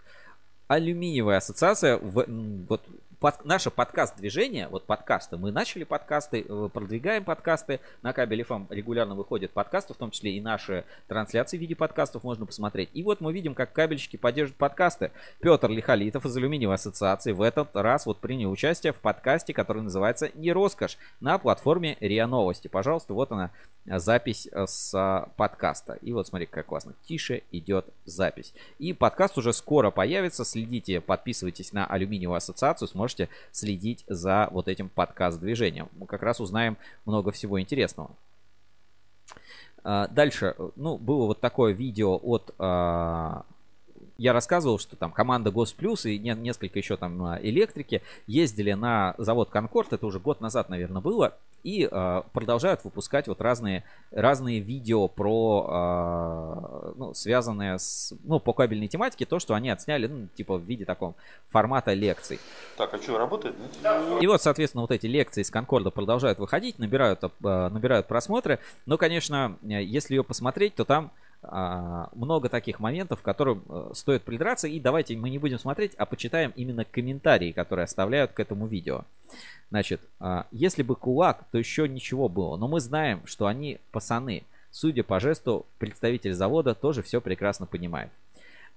алюминиевая 0.68 1.38
ассоциация 1.38 1.98
в, 1.98 2.24
вот 2.68 2.82
под, 3.20 3.44
наше 3.44 3.70
подкаст 3.70 4.16
движение, 4.16 4.66
вот 4.68 4.84
подкасты, 4.86 5.36
мы 5.36 5.52
начали 5.52 5.84
подкасты, 5.84 6.42
э, 6.48 6.68
продвигаем 6.72 7.22
подкасты, 7.22 7.80
на 8.00 8.14
кабеле 8.14 8.44
FM 8.44 8.66
регулярно 8.70 9.14
выходят 9.14 9.50
подкасты, 9.50 9.92
в 9.92 9.98
том 9.98 10.10
числе 10.10 10.32
и 10.32 10.40
наши 10.40 10.86
трансляции 11.06 11.58
в 11.58 11.60
виде 11.60 11.76
подкастов 11.76 12.24
можно 12.24 12.46
посмотреть. 12.46 12.88
И 12.94 13.02
вот 13.02 13.20
мы 13.20 13.34
видим, 13.34 13.54
как 13.54 13.74
кабельщики 13.74 14.16
поддерживают 14.16 14.56
подкасты. 14.56 15.12
Петр 15.40 15.68
Лихолитов 15.68 16.24
из 16.24 16.34
Алюминиевой 16.34 16.76
ассоциации 16.76 17.32
в 17.32 17.42
этот 17.42 17.76
раз 17.76 18.06
вот 18.06 18.20
принял 18.20 18.50
участие 18.50 18.94
в 18.94 19.00
подкасте, 19.00 19.52
который 19.52 19.82
называется 19.82 20.30
«Не 20.32 20.52
роскошь» 20.52 20.96
на 21.20 21.36
платформе 21.36 21.98
РИА 22.00 22.26
Новости. 22.26 22.68
Пожалуйста, 22.68 23.12
вот 23.12 23.32
она 23.32 23.50
запись 23.84 24.48
э, 24.50 24.66
с 24.66 25.30
подкаста. 25.36 25.98
И 26.00 26.14
вот 26.14 26.26
смотри, 26.26 26.46
как 26.46 26.66
классно. 26.66 26.94
Тише 27.06 27.42
идет 27.52 27.84
запись. 28.06 28.54
И 28.78 28.94
подкаст 28.94 29.36
уже 29.36 29.52
скоро 29.52 29.90
появится. 29.90 30.46
Следите, 30.46 31.02
подписывайтесь 31.02 31.74
на 31.74 31.84
Алюминиевую 31.84 32.36
ассоциацию, 32.36 32.88
сможете 32.88 33.09
следить 33.52 34.04
за 34.06 34.48
вот 34.50 34.68
этим 34.68 34.88
подкаст-движением. 34.88 35.88
Мы 35.92 36.06
как 36.06 36.22
раз 36.22 36.40
узнаем 36.40 36.76
много 37.04 37.32
всего 37.32 37.60
интересного. 37.60 38.10
А, 39.82 40.08
Дальше, 40.08 40.54
ну, 40.76 40.98
было 40.98 41.26
вот 41.26 41.40
такое 41.40 41.72
видео 41.72 42.18
от... 42.22 42.54
Я 44.20 44.34
рассказывал, 44.34 44.78
что 44.78 44.96
там 44.96 45.12
команда 45.12 45.50
Госплюс 45.50 46.04
и 46.04 46.18
не- 46.18 46.34
несколько 46.34 46.78
еще 46.78 46.98
там 46.98 47.24
а, 47.24 47.38
электрики 47.40 48.02
ездили 48.26 48.74
на 48.74 49.14
завод 49.16 49.48
Конкорд, 49.48 49.94
это 49.94 50.04
уже 50.04 50.18
год 50.20 50.42
назад, 50.42 50.68
наверное, 50.68 51.00
было, 51.00 51.38
и 51.62 51.88
а, 51.90 52.26
продолжают 52.34 52.84
выпускать 52.84 53.28
вот 53.28 53.40
разные, 53.40 53.82
разные 54.10 54.60
видео 54.60 55.08
про, 55.08 55.66
а, 55.70 56.92
ну, 56.98 57.14
связанные 57.14 57.78
с, 57.78 58.12
ну, 58.24 58.40
по 58.40 58.52
кабельной 58.52 58.88
тематике, 58.88 59.24
то, 59.24 59.38
что 59.38 59.54
они 59.54 59.70
отсняли, 59.70 60.06
ну, 60.06 60.28
типа 60.34 60.58
в 60.58 60.64
виде 60.64 60.84
таком 60.84 61.14
формата 61.48 61.94
лекций. 61.94 62.38
Так, 62.76 62.92
а 62.92 62.98
что, 62.98 63.16
работает? 63.16 63.54
И 64.20 64.26
вот, 64.26 64.42
соответственно, 64.42 64.82
вот 64.82 64.90
эти 64.90 65.06
лекции 65.06 65.40
из 65.40 65.50
Конкорда 65.50 65.88
продолжают 65.88 66.38
выходить, 66.38 66.78
набирают, 66.78 67.24
э, 67.24 67.28
набирают 67.40 68.06
просмотры. 68.06 68.58
Но, 68.84 68.98
конечно, 68.98 69.56
э, 69.62 69.82
если 69.82 70.16
ее 70.16 70.24
посмотреть, 70.24 70.74
то 70.74 70.84
там 70.84 71.10
много 71.42 72.48
таких 72.48 72.80
моментов, 72.80 73.20
к 73.20 73.24
которым 73.24 73.64
э, 73.68 73.90
стоит 73.94 74.22
придраться. 74.22 74.68
И 74.68 74.78
давайте 74.78 75.16
мы 75.16 75.30
не 75.30 75.38
будем 75.38 75.58
смотреть, 75.58 75.94
а 75.96 76.04
почитаем 76.04 76.52
именно 76.54 76.84
комментарии, 76.84 77.52
которые 77.52 77.84
оставляют 77.84 78.32
к 78.32 78.40
этому 78.40 78.66
видео. 78.66 79.04
Значит, 79.70 80.02
а, 80.18 80.46
если 80.50 80.82
бы 80.82 80.96
кулак, 80.96 81.44
то 81.50 81.58
еще 81.58 81.88
ничего 81.88 82.28
было. 82.28 82.56
Но 82.56 82.68
мы 82.68 82.80
знаем, 82.80 83.22
что 83.24 83.46
они 83.46 83.78
пацаны. 83.90 84.42
Судя 84.70 85.02
по 85.02 85.18
жесту, 85.18 85.66
представитель 85.78 86.34
завода 86.34 86.74
тоже 86.74 87.02
все 87.02 87.20
прекрасно 87.20 87.66
понимает. 87.66 88.10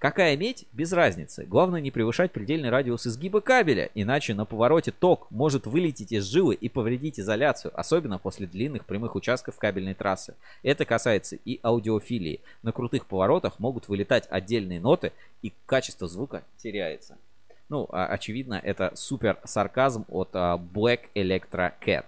Какая 0.04 0.36
медь? 0.36 0.66
Без 0.74 0.92
разницы. 0.92 1.46
Главное 1.46 1.80
не 1.80 1.90
превышать 1.90 2.34
предельный 2.34 2.70
радиус 2.70 3.08
изгиба 3.08 3.40
кабеля, 3.40 3.90
иначе 3.96 4.34
на 4.34 4.44
повороте 4.44 4.92
ток 4.92 5.32
может 5.32 5.66
вылететь 5.66 6.12
из 6.12 6.26
жилы 6.26 6.56
и 6.56 6.68
повредить 6.68 7.22
изоляцию, 7.22 7.72
особенно 7.74 8.20
после 8.20 8.46
длинных 8.46 8.84
прямых 8.84 9.16
участков 9.16 9.58
кабельной 9.58 9.94
трассы. 9.94 10.36
Это 10.62 10.84
касается 10.84 11.38
и 11.46 11.62
аудиофилии. 11.64 12.42
На 12.64 12.74
крутых 12.74 13.06
поворотах 13.06 13.60
могут 13.60 13.88
вылетать 13.88 14.28
отдельные 14.30 14.82
ноты 14.82 15.14
и 15.42 15.54
качество 15.66 16.06
звука 16.10 16.44
теряется. 16.58 17.18
Ну, 17.70 17.88
а, 17.90 18.08
очевидно, 18.08 18.60
это 18.62 18.92
супер 18.96 19.40
сарказм 19.46 20.04
от 20.10 20.32
а, 20.34 20.58
Black 20.58 21.04
Electra 21.16 21.72
Cat. 21.82 22.04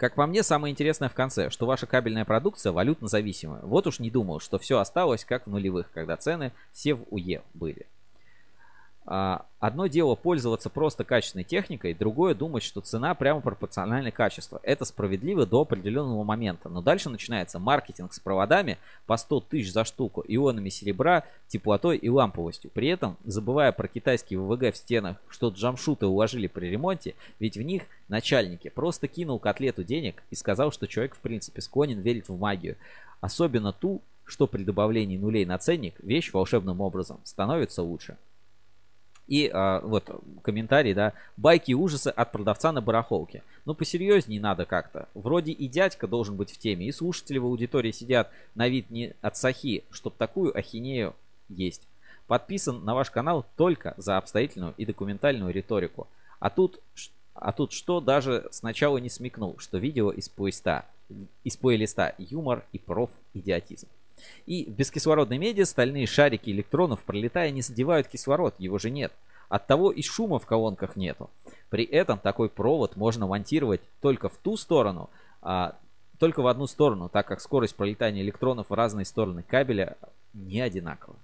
Как 0.00 0.14
по 0.14 0.26
мне, 0.26 0.42
самое 0.42 0.72
интересное 0.72 1.10
в 1.10 1.14
конце, 1.14 1.50
что 1.50 1.66
ваша 1.66 1.86
кабельная 1.86 2.24
продукция 2.24 2.72
валютно 2.72 3.06
зависимая. 3.06 3.60
Вот 3.60 3.86
уж 3.86 3.98
не 3.98 4.10
думал, 4.10 4.40
что 4.40 4.58
все 4.58 4.78
осталось 4.78 5.26
как 5.26 5.46
в 5.46 5.50
нулевых, 5.50 5.92
когда 5.92 6.16
цены 6.16 6.52
все 6.72 6.94
в 6.94 7.04
УЕ 7.10 7.42
были. 7.52 7.86
А, 9.06 9.46
Одно 9.60 9.88
дело 9.88 10.14
пользоваться 10.14 10.70
просто 10.70 11.04
качественной 11.04 11.44
техникой, 11.44 11.92
другое 11.92 12.34
думать, 12.34 12.62
что 12.62 12.80
цена 12.80 13.14
прямо 13.14 13.42
пропорциональна 13.42 14.10
качеству. 14.10 14.58
Это 14.62 14.86
справедливо 14.86 15.44
до 15.44 15.60
определенного 15.60 16.24
момента. 16.24 16.70
Но 16.70 16.80
дальше 16.80 17.10
начинается 17.10 17.58
маркетинг 17.58 18.14
с 18.14 18.18
проводами 18.18 18.78
по 19.04 19.18
100 19.18 19.40
тысяч 19.40 19.70
за 19.70 19.84
штуку, 19.84 20.24
ионами 20.26 20.70
серебра, 20.70 21.24
теплотой 21.46 21.98
и 21.98 22.08
ламповостью. 22.08 22.70
При 22.72 22.88
этом, 22.88 23.18
забывая 23.22 23.70
про 23.72 23.86
китайские 23.86 24.40
ВВГ 24.40 24.72
в 24.72 24.78
стенах, 24.78 25.18
что 25.28 25.50
джамшуты 25.50 26.06
уложили 26.06 26.46
при 26.46 26.68
ремонте, 26.68 27.14
ведь 27.38 27.58
в 27.58 27.62
них 27.62 27.82
начальники 28.08 28.70
просто 28.70 29.08
кинул 29.08 29.38
котлету 29.38 29.84
денег 29.84 30.22
и 30.30 30.34
сказал, 30.36 30.72
что 30.72 30.88
человек 30.88 31.16
в 31.16 31.20
принципе 31.20 31.60
склонен 31.60 32.00
верить 32.00 32.30
в 32.30 32.38
магию. 32.38 32.78
Особенно 33.20 33.74
ту, 33.74 34.00
что 34.24 34.46
при 34.46 34.64
добавлении 34.64 35.18
нулей 35.18 35.44
на 35.44 35.58
ценник 35.58 35.96
вещь 36.02 36.32
волшебным 36.32 36.80
образом 36.80 37.20
становится 37.24 37.82
лучше. 37.82 38.16
И 39.30 39.48
а, 39.48 39.80
вот 39.82 40.10
комментарий, 40.42 40.92
да, 40.92 41.12
байки 41.36 41.70
и 41.70 41.74
ужасы 41.74 42.08
от 42.08 42.32
продавца 42.32 42.72
на 42.72 42.82
барахолке. 42.82 43.44
Ну, 43.64 43.74
посерьезнее 43.74 44.40
надо 44.40 44.64
как-то. 44.64 45.08
Вроде 45.14 45.52
и 45.52 45.68
дядька 45.68 46.08
должен 46.08 46.34
быть 46.36 46.50
в 46.50 46.58
теме, 46.58 46.86
и 46.86 46.92
слушатели 46.92 47.38
в 47.38 47.44
аудитории 47.44 47.92
сидят 47.92 48.28
на 48.56 48.68
вид 48.68 48.90
не 48.90 49.14
от 49.20 49.36
сахи, 49.36 49.84
чтоб 49.92 50.16
такую 50.16 50.58
ахинею 50.58 51.14
есть. 51.48 51.86
Подписан 52.26 52.84
на 52.84 52.92
ваш 52.92 53.12
канал 53.12 53.46
только 53.56 53.94
за 53.96 54.16
обстоятельную 54.16 54.74
и 54.76 54.84
документальную 54.84 55.54
риторику. 55.54 56.08
А 56.40 56.50
тут, 56.50 56.80
а 57.34 57.52
тут 57.52 57.70
что 57.72 58.00
даже 58.00 58.48
сначала 58.50 58.98
не 58.98 59.08
смекнул, 59.08 59.54
что 59.58 59.78
видео 59.78 60.10
из 60.10 60.28
плейста, 60.28 60.86
из 61.44 61.56
плейлиста 61.56 62.16
юмор 62.18 62.64
и 62.72 62.80
проф 62.80 63.10
идиотизм. 63.34 63.86
И 64.46 64.64
в 64.64 64.74
бескислородной 64.74 65.38
меди 65.38 65.62
стальные 65.62 66.06
шарики 66.06 66.50
электронов, 66.50 67.02
пролетая, 67.04 67.50
не 67.50 67.62
задевают 67.62 68.08
кислород, 68.08 68.54
его 68.58 68.78
же 68.78 68.90
нет. 68.90 69.12
Оттого 69.48 69.90
и 69.90 70.02
шума 70.02 70.38
в 70.38 70.46
колонках 70.46 70.96
нету. 70.96 71.28
При 71.70 71.84
этом 71.84 72.18
такой 72.18 72.48
провод 72.48 72.96
можно 72.96 73.26
монтировать 73.26 73.80
только 74.00 74.28
в 74.28 74.36
ту 74.36 74.56
сторону, 74.56 75.10
а, 75.42 75.76
только 76.18 76.42
в 76.42 76.46
одну 76.46 76.66
сторону, 76.66 77.08
так 77.08 77.26
как 77.26 77.40
скорость 77.40 77.74
пролетания 77.74 78.22
электронов 78.22 78.70
в 78.70 78.74
разные 78.74 79.04
стороны 79.04 79.42
кабеля 79.42 79.96
не 80.34 80.60
одинакова. 80.60 81.16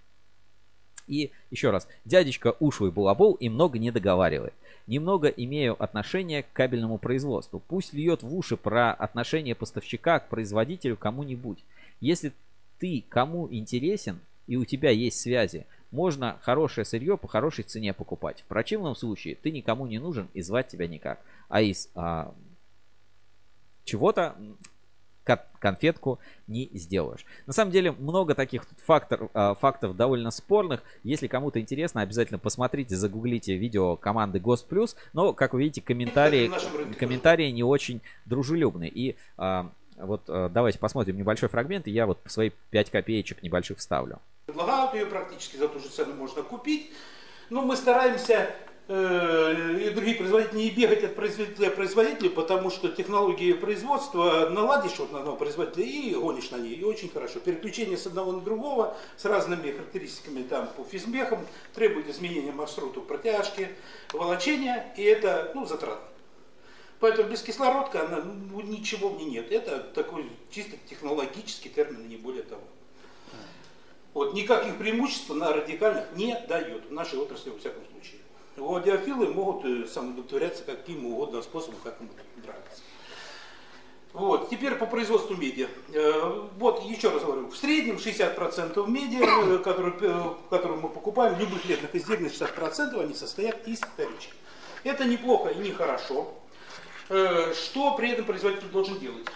И 1.07 1.31
еще 1.51 1.71
раз, 1.71 1.87
дядечка 2.05 2.57
ушлый 2.59 2.91
балабол 2.91 3.35
и 3.35 3.49
много 3.49 3.79
не 3.79 3.91
договаривает. 3.91 4.55
Немного 4.87 5.29
имею 5.29 5.81
отношение 5.83 6.43
к 6.43 6.53
кабельному 6.53 6.99
производству. 6.99 7.63
Пусть 7.69 7.93
льет 7.93 8.23
в 8.23 8.35
уши 8.35 8.57
про 8.57 8.93
отношение 8.93 9.55
поставщика 9.55 10.19
к 10.19 10.29
производителю 10.29 10.97
кому-нибудь. 10.97 11.59
Если 12.01 12.33
ты 12.79 13.05
кому 13.09 13.53
интересен 13.53 14.21
и 14.47 14.57
у 14.57 14.65
тебя 14.65 14.91
есть 14.91 15.21
связи, 15.21 15.67
можно 15.91 16.39
хорошее 16.43 16.85
сырье 16.85 17.17
по 17.17 17.29
хорошей 17.29 17.65
цене 17.65 17.93
покупать. 17.93 18.43
В 18.43 18.45
противном 18.45 18.95
случае 18.95 19.35
ты 19.35 19.51
никому 19.51 19.87
не 19.87 19.99
нужен 19.99 20.29
и 20.35 20.43
звать 20.43 20.69
тебя 20.69 20.87
никак. 20.87 21.21
А 21.49 21.61
из 21.61 21.89
а, 21.95 22.35
чего-то 23.85 24.37
конфетку 25.59 26.21
не 26.47 26.71
сделаешь. 26.73 27.25
На 27.47 27.53
самом 27.53 27.73
деле 27.73 27.91
много 27.91 28.35
таких 28.35 28.65
фактор, 28.85 29.29
а, 29.35 29.55
фактов 29.55 29.97
довольно 29.97 30.31
спорных. 30.31 30.83
Если 31.03 31.27
кому-то 31.27 31.61
интересно, 31.61 32.03
обязательно 32.03 32.39
посмотрите, 32.39 32.95
загуглите 32.95 33.57
видео 33.57 33.97
команды 33.97 34.39
Гост 34.39 34.69
Плюс. 34.69 34.97
Но, 35.13 35.33
как 35.33 35.55
вы 35.55 35.63
видите, 35.63 35.83
комментарии, 35.83 36.51
комментарии 36.99 37.51
не 37.51 37.65
очень 37.65 38.01
дружелюбные. 38.27 38.91
И 38.91 39.17
а, 39.37 39.73
вот 39.99 40.23
а, 40.29 40.49
давайте 40.49 40.79
посмотрим 40.79 41.17
небольшой 41.17 41.49
фрагмент, 41.49 41.87
и 41.87 41.91
я 41.91 42.07
вот 42.07 42.19
свои 42.27 42.51
5 42.71 42.91
копеечек 42.91 43.43
небольших 43.43 43.79
вставлю. 43.79 44.21
Предлагают 44.47 44.95
ее 44.95 45.07
практически 45.07 45.57
за 45.57 45.69
ту 45.69 45.79
же 45.81 45.89
цену 45.89 46.15
можно 46.15 46.43
купить. 46.43 46.93
Но 47.49 47.63
мы 47.63 47.77
стараемся 47.77 48.51
Э, 48.89 49.79
и 49.81 49.91
другие 49.91 50.17
производители 50.17 50.59
не 50.59 50.71
бегать 50.71 51.03
от 51.03 51.17
производителя 51.17 51.71
к 51.71 51.75
производителю, 51.75 52.31
потому 52.31 52.71
что 52.71 52.89
технологии 52.89 53.53
производства 53.53 54.49
наладишь 54.49 54.99
вот 54.99 55.11
на 55.13 55.19
одного 55.19 55.37
производителя 55.37 55.85
и 55.85 56.15
гонишь 56.15 56.53
на 56.53 56.57
ней, 56.57 56.75
и 56.75 56.85
очень 56.85 57.11
хорошо. 57.11 57.41
Переключение 57.41 57.97
с 57.97 58.07
одного 58.07 58.31
на 58.31 58.41
другого 58.41 58.97
с 59.17 59.25
разными 59.25 59.73
характеристиками 59.73 60.45
там 60.45 60.69
по 60.77 60.85
физмехам 60.85 61.41
требует 61.75 62.09
изменения 62.09 62.53
маршрута 62.53 63.01
протяжки, 63.01 63.71
волочения, 64.13 64.95
и 64.97 65.03
это 65.03 65.51
ну, 65.55 65.67
затратно. 65.67 66.07
Поэтому 66.99 67.29
бескислородка, 67.29 68.07
она, 68.07 68.23
ну, 68.23 68.61
ничего 68.63 69.11
в 69.11 69.19
ней 69.19 69.27
нет. 69.27 69.53
Это 69.53 69.81
такой 69.81 70.31
чисто 70.51 70.77
технологический 70.89 71.69
термин, 71.69 72.09
не 72.09 72.17
более 72.17 72.43
того. 72.43 72.63
Вот, 74.15 74.33
никаких 74.33 74.79
преимуществ 74.79 75.29
на 75.29 75.53
радикальных 75.53 76.07
не 76.17 76.35
дает 76.49 76.87
в 76.87 76.93
нашей 76.93 77.19
отрасли, 77.19 77.51
во 77.51 77.59
всяком 77.59 77.83
случае. 77.93 78.21
Аудиофилы 78.57 79.27
могут 79.27 79.67
э, 79.67 79.87
самоудовлетворяться 79.87 80.65
каким 80.65 81.05
угодно 81.05 81.43
способом, 81.43 81.79
как 81.85 82.01
им 82.01 82.09
нравится. 82.43 82.83
Вот, 84.15 84.49
теперь 84.49 84.77
по 84.77 84.87
производству 84.87 85.37
медиа. 85.37 85.69
Э, 85.93 86.49
вот, 86.57 86.83
еще 86.85 87.11
раз 87.11 87.23
говорю, 87.23 87.49
в 87.49 87.57
среднем 87.59 87.97
60% 87.97 88.89
медиа, 88.89 89.59
которые, 89.59 89.95
э, 90.01 90.35
которые 90.49 90.81
мы 90.81 90.89
покупаем, 90.89 91.39
любых 91.39 91.67
летных 91.67 91.95
изделий, 91.95 92.29
60% 92.29 92.99
они 92.99 93.13
состоят 93.13 93.69
из 93.69 93.81
вторички. 93.81 94.33
Это 94.85 95.05
неплохо 95.05 95.51
и 95.51 95.59
нехорошо. 95.59 96.33
Что 97.09 97.95
при 97.97 98.11
этом 98.11 98.25
производитель 98.25 98.69
должен 98.69 98.99
делать? 98.99 99.27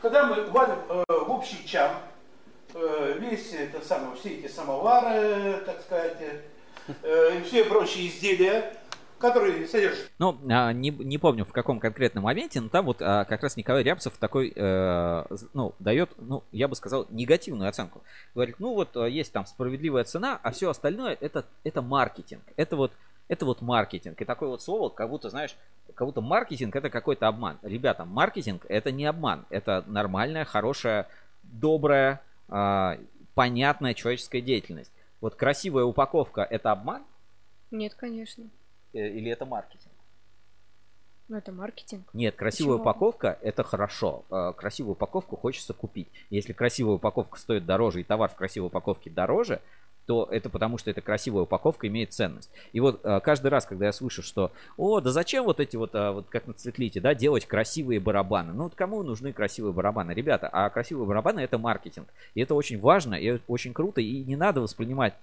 Когда 0.00 0.26
мы 0.26 0.44
валим 0.46 0.76
в 1.08 1.30
общий 1.30 1.66
чам 1.66 2.00
весь 2.74 3.52
это 3.52 3.84
самое, 3.84 4.16
все 4.16 4.30
эти 4.30 4.48
самовары, 4.50 5.62
так 5.66 5.80
сказать, 5.82 6.16
Э, 7.02 7.38
и 7.38 7.42
все 7.42 7.64
прочие 7.64 8.08
изделия, 8.08 8.74
которые 9.18 9.66
содержат. 9.68 10.10
Ну, 10.18 10.36
а, 10.50 10.72
не, 10.72 10.90
не 10.90 11.18
помню 11.18 11.44
в 11.44 11.52
каком 11.52 11.78
конкретном 11.78 12.24
моменте, 12.24 12.60
но 12.60 12.68
там 12.68 12.86
вот 12.86 13.00
а, 13.00 13.24
как 13.24 13.42
раз 13.42 13.56
Николай 13.56 13.84
Рябцев 13.84 14.14
такой, 14.18 14.52
э, 14.54 15.24
ну, 15.54 15.74
дает, 15.78 16.10
ну, 16.18 16.42
я 16.50 16.66
бы 16.66 16.74
сказал, 16.74 17.06
негативную 17.10 17.68
оценку. 17.68 18.02
Говорит, 18.34 18.56
ну 18.58 18.74
вот 18.74 18.96
э, 18.96 19.10
есть 19.10 19.32
там 19.32 19.46
справедливая 19.46 20.04
цена, 20.04 20.40
а 20.42 20.50
все 20.50 20.70
остальное 20.70 21.16
это, 21.20 21.44
это 21.62 21.82
маркетинг. 21.82 22.42
Это 22.56 22.74
вот, 22.74 22.92
это 23.32 23.46
вот 23.46 23.62
маркетинг. 23.62 24.20
И 24.20 24.26
такое 24.26 24.50
вот 24.50 24.60
слово, 24.60 24.90
как 24.90 25.08
будто, 25.08 25.30
знаешь, 25.30 25.56
как 25.94 26.06
будто 26.06 26.20
маркетинг 26.20 26.76
это 26.76 26.90
какой-то 26.90 27.28
обман. 27.28 27.58
Ребята, 27.62 28.04
маркетинг 28.04 28.66
это 28.68 28.92
не 28.92 29.06
обман. 29.06 29.46
Это 29.48 29.82
нормальная, 29.86 30.44
хорошая, 30.44 31.08
добрая, 31.42 32.20
э, 32.50 32.98
понятная 33.34 33.94
человеческая 33.94 34.42
деятельность. 34.42 34.92
Вот 35.22 35.34
красивая 35.34 35.84
упаковка 35.84 36.42
это 36.42 36.72
обман? 36.72 37.04
Нет, 37.70 37.94
конечно. 37.94 38.44
Э, 38.92 39.08
или 39.08 39.30
это 39.30 39.46
маркетинг? 39.46 39.94
Ну, 41.28 41.38
это 41.38 41.52
маркетинг. 41.52 42.04
Нет, 42.12 42.36
красивая 42.36 42.76
Почему? 42.76 42.82
упаковка 42.82 43.38
это 43.40 43.62
хорошо. 43.62 44.24
Э, 44.30 44.52
красивую 44.54 44.92
упаковку 44.92 45.36
хочется 45.36 45.72
купить. 45.72 46.08
Если 46.28 46.52
красивая 46.52 46.96
упаковка 46.96 47.38
стоит 47.38 47.64
дороже 47.64 48.02
и 48.02 48.04
товар 48.04 48.28
в 48.28 48.36
красивой 48.36 48.66
упаковке 48.66 49.08
дороже, 49.08 49.62
то 50.12 50.28
это 50.30 50.50
потому, 50.50 50.76
что 50.76 50.90
эта 50.90 51.00
красивая 51.00 51.44
упаковка 51.44 51.88
имеет 51.88 52.12
ценность. 52.12 52.50
И 52.74 52.80
вот 52.80 53.00
э, 53.02 53.20
каждый 53.20 53.46
раз, 53.46 53.64
когда 53.64 53.86
я 53.86 53.92
слышу, 53.92 54.22
что, 54.22 54.52
о, 54.76 55.00
да 55.00 55.10
зачем 55.10 55.44
вот 55.44 55.58
эти 55.58 55.76
вот, 55.76 55.94
вот 55.94 56.26
как 56.28 56.46
на 56.46 56.52
Цветлите, 56.52 57.00
да, 57.00 57.14
делать 57.14 57.46
красивые 57.46 57.98
барабаны? 57.98 58.52
Ну 58.52 58.64
вот 58.64 58.74
кому 58.74 59.02
нужны 59.02 59.32
красивые 59.32 59.72
барабаны? 59.72 60.12
Ребята, 60.12 60.50
а 60.52 60.68
красивые 60.68 61.06
барабаны 61.06 61.40
это 61.40 61.56
маркетинг. 61.56 62.08
И 62.34 62.42
это 62.42 62.54
очень 62.54 62.78
важно, 62.78 63.14
и 63.14 63.38
очень 63.48 63.72
круто, 63.72 64.02
и 64.02 64.22
не 64.22 64.36
надо 64.36 64.60
воспринимать 64.60 65.14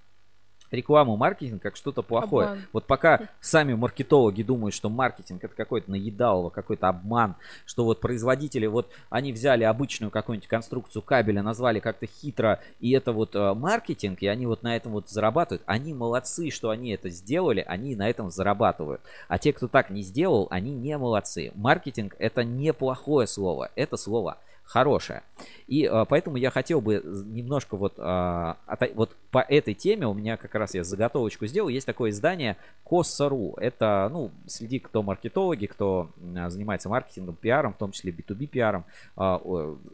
рекламу, 0.71 1.17
маркетинг 1.17 1.61
как 1.61 1.75
что-то 1.75 2.01
плохое. 2.01 2.47
Обман. 2.47 2.65
Вот 2.73 2.85
пока 2.85 3.21
сами 3.39 3.73
маркетологи 3.73 4.43
думают, 4.43 4.73
что 4.73 4.89
маркетинг 4.89 5.43
это 5.43 5.55
какой-то 5.55 5.91
наедалово, 5.91 6.49
какой-то 6.49 6.89
обман, 6.89 7.35
что 7.65 7.85
вот 7.85 7.99
производители, 7.99 8.67
вот 8.67 8.89
они 9.09 9.31
взяли 9.33 9.63
обычную 9.63 10.11
какую-нибудь 10.11 10.47
конструкцию 10.49 11.01
кабеля, 11.01 11.41
назвали 11.41 11.80
как-то 11.80 12.06
хитро, 12.06 12.59
и 12.80 12.91
это 12.91 13.11
вот 13.11 13.35
э, 13.35 13.53
маркетинг, 13.53 14.22
и 14.22 14.27
они 14.27 14.45
вот 14.45 14.64
на 14.64 14.75
этом 14.75 14.93
вот 14.93 15.09
зарабатывают. 15.09 15.64
Они 15.65 15.93
молодцы, 15.93 16.49
что 16.49 16.69
они 16.69 16.91
это 16.91 17.09
сделали, 17.09 17.64
они 17.67 17.95
на 17.95 18.09
этом 18.09 18.30
зарабатывают. 18.30 19.01
А 19.27 19.38
те, 19.38 19.53
кто 19.53 19.67
так 19.67 19.89
не 19.89 20.01
сделал, 20.01 20.48
они 20.49 20.72
не 20.72 20.98
молодцы. 20.98 21.51
Маркетинг 21.56 22.15
это 22.19 22.43
неплохое 22.43 23.27
слово, 23.27 23.72
это 23.75 23.98
слово 23.98 24.38
хорошая. 24.69 25.23
И 25.67 25.85
а, 25.85 26.06
поэтому 26.06 26.38
я 26.38 26.51
хотел 26.51 26.80
бы 26.80 27.01
немножко 27.03 27.75
вот, 27.75 27.95
а, 27.98 28.57
от, 28.67 28.95
вот 28.95 29.15
по 29.31 29.39
этой 29.39 29.73
теме, 29.73 30.07
у 30.07 30.14
меня 30.14 30.38
как 30.38 30.53
раз 30.53 30.75
я 30.75 30.83
заготовочку 30.83 31.48
сделал, 31.48 31.69
есть 31.69 31.88
такое 31.88 32.11
издание 32.11 32.56
Коссару. 32.85 33.56
Это, 33.57 34.09
ну, 34.11 34.31
следи, 34.45 34.77
кто 34.77 35.01
маркетологи, 35.01 35.65
кто 35.65 36.11
занимается 36.48 36.88
маркетингом, 36.88 37.35
пиаром, 37.35 37.73
в 37.73 37.77
том 37.77 37.91
числе 37.91 38.11
B2B 38.11 38.45
пиаром. 38.45 38.85
А, 39.17 39.41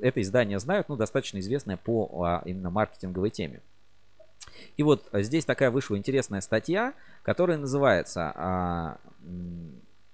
это 0.02 0.22
издание 0.22 0.60
знают, 0.60 0.90
ну, 0.90 0.98
достаточно 0.98 1.40
известное 1.40 1.78
по 1.78 2.24
а, 2.26 2.42
именно 2.44 2.70
маркетинговой 2.70 3.30
теме. 3.30 3.62
И 4.76 4.84
вот 4.84 5.06
здесь 5.14 5.46
такая 5.46 5.72
вышла 5.72 5.98
интересная 5.98 6.42
статья, 6.42 6.94
которая 7.24 7.58
называется 7.58 8.34
а, 8.36 8.98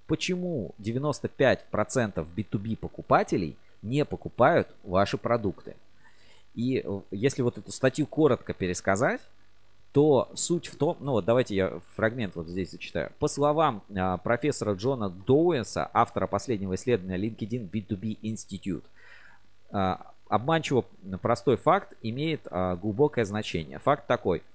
«Почему 0.05 0.75
95% 0.77 2.27
B2B 2.35 2.77
покупателей– 2.77 3.57
не 3.81 4.05
покупают 4.05 4.67
ваши 4.83 5.17
продукты. 5.17 5.75
И 6.53 6.83
э, 6.83 7.01
если 7.11 7.41
вот 7.41 7.57
эту 7.57 7.71
статью 7.71 8.05
коротко 8.05 8.53
пересказать, 8.53 9.21
то 9.93 10.29
суть 10.35 10.67
в 10.67 10.77
том, 10.77 10.97
ну 10.99 11.13
вот 11.13 11.25
давайте 11.25 11.55
я 11.55 11.79
фрагмент 11.95 12.35
вот 12.35 12.47
здесь 12.47 12.71
зачитаю. 12.71 13.11
По 13.19 13.27
словам 13.27 13.83
а, 13.93 14.17
профессора 14.17 14.73
Джона 14.73 15.09
Доуэнса, 15.09 15.89
автора 15.93 16.27
последнего 16.27 16.75
исследования 16.75 17.17
LinkedIn 17.17 17.69
B2B 17.69 18.19
Institute, 18.21 18.83
а, 19.69 20.13
обманчиво 20.29 20.85
простой 21.21 21.57
факт 21.57 21.93
имеет 22.01 22.47
а, 22.49 22.77
глубокое 22.77 23.25
значение. 23.25 23.79
Факт 23.79 24.07
такой– 24.07 24.43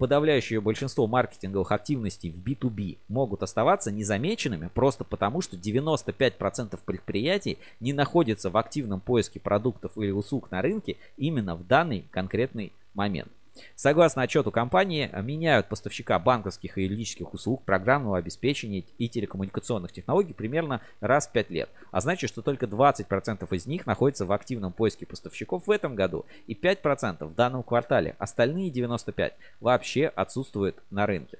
подавляющее 0.00 0.62
большинство 0.62 1.06
маркетинговых 1.06 1.72
активностей 1.72 2.30
в 2.30 2.42
B2B 2.42 2.96
могут 3.08 3.42
оставаться 3.42 3.92
незамеченными 3.92 4.70
просто 4.72 5.04
потому, 5.04 5.42
что 5.42 5.58
95% 5.58 6.78
предприятий 6.86 7.58
не 7.80 7.92
находятся 7.92 8.48
в 8.48 8.56
активном 8.56 9.00
поиске 9.00 9.40
продуктов 9.40 9.92
или 9.98 10.10
услуг 10.10 10.50
на 10.50 10.62
рынке 10.62 10.96
именно 11.18 11.54
в 11.54 11.66
данный 11.66 12.06
конкретный 12.10 12.72
момент. 12.94 13.30
Согласно 13.74 14.22
отчету 14.22 14.50
компании, 14.50 15.10
меняют 15.22 15.68
поставщика 15.68 16.18
банковских 16.18 16.78
и 16.78 16.82
юридических 16.82 17.32
услуг, 17.34 17.62
программного 17.64 18.18
обеспечения 18.18 18.84
и 18.98 19.08
телекоммуникационных 19.08 19.92
технологий 19.92 20.32
примерно 20.32 20.80
раз 21.00 21.28
в 21.28 21.32
5 21.32 21.50
лет. 21.50 21.70
А 21.90 22.00
значит, 22.00 22.30
что 22.30 22.42
только 22.42 22.66
20% 22.66 23.46
из 23.54 23.66
них 23.66 23.86
находятся 23.86 24.26
в 24.26 24.32
активном 24.32 24.72
поиске 24.72 25.06
поставщиков 25.06 25.66
в 25.66 25.70
этом 25.70 25.94
году 25.94 26.26
и 26.46 26.54
5% 26.54 27.24
в 27.24 27.34
данном 27.34 27.62
квартале. 27.62 28.16
Остальные 28.18 28.70
95% 28.70 29.32
вообще 29.60 30.06
отсутствуют 30.06 30.76
на 30.90 31.06
рынке. 31.06 31.38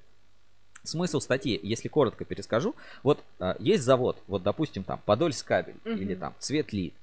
Смысл 0.83 1.19
статьи, 1.19 1.59
если 1.61 1.89
коротко 1.89 2.25
перескажу, 2.25 2.75
вот 3.03 3.23
э, 3.39 3.53
есть 3.59 3.83
завод, 3.83 4.17
вот 4.27 4.41
допустим 4.41 4.83
там 4.83 4.99
Подольск 5.05 5.45
кабель 5.45 5.75
mm-hmm. 5.83 5.97
или 5.99 6.15
там 6.15 6.33
Цветлит 6.39 6.95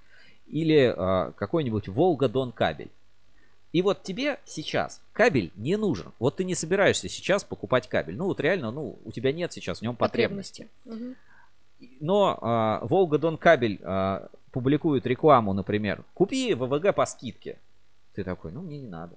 или 0.49 0.95
э, 0.97 1.33
какой-нибудь 1.33 1.89
Волга 1.89 2.29
Дон 2.29 2.53
кабель 2.53 2.91
И 3.73 3.83
вот 3.83 4.03
тебе 4.03 4.39
сейчас 4.45 5.03
кабель 5.13 5.53
не 5.57 5.77
нужен. 5.77 6.13
Вот 6.19 6.37
ты 6.37 6.45
не 6.45 6.55
собираешься 6.55 7.09
сейчас 7.09 7.45
покупать 7.45 7.89
кабель. 7.89 8.17
Ну 8.17 8.27
вот 8.27 8.41
реально, 8.41 8.71
ну 8.71 8.99
у 9.05 9.13
тебя 9.13 9.33
нет 9.33 9.53
сейчас 9.53 9.81
в 9.81 9.83
нем 9.83 9.95
потребности. 9.95 10.69
Мгм. 10.85 11.17
Но 12.01 12.39
а, 12.41 12.81
Волга 12.83 13.19
Дон 13.19 13.37
Кабель 13.37 13.79
а, 13.83 14.29
публикует 14.51 15.07
рекламу, 15.07 15.53
например, 15.53 16.03
купи 16.15 16.55
ВВГ 16.55 16.95
по 16.95 17.07
скидке. 17.07 17.59
Ты 18.15 18.25
такой, 18.25 18.53
ну 18.53 18.63
мне 18.63 18.79
не 18.79 18.89
надо. 18.89 19.15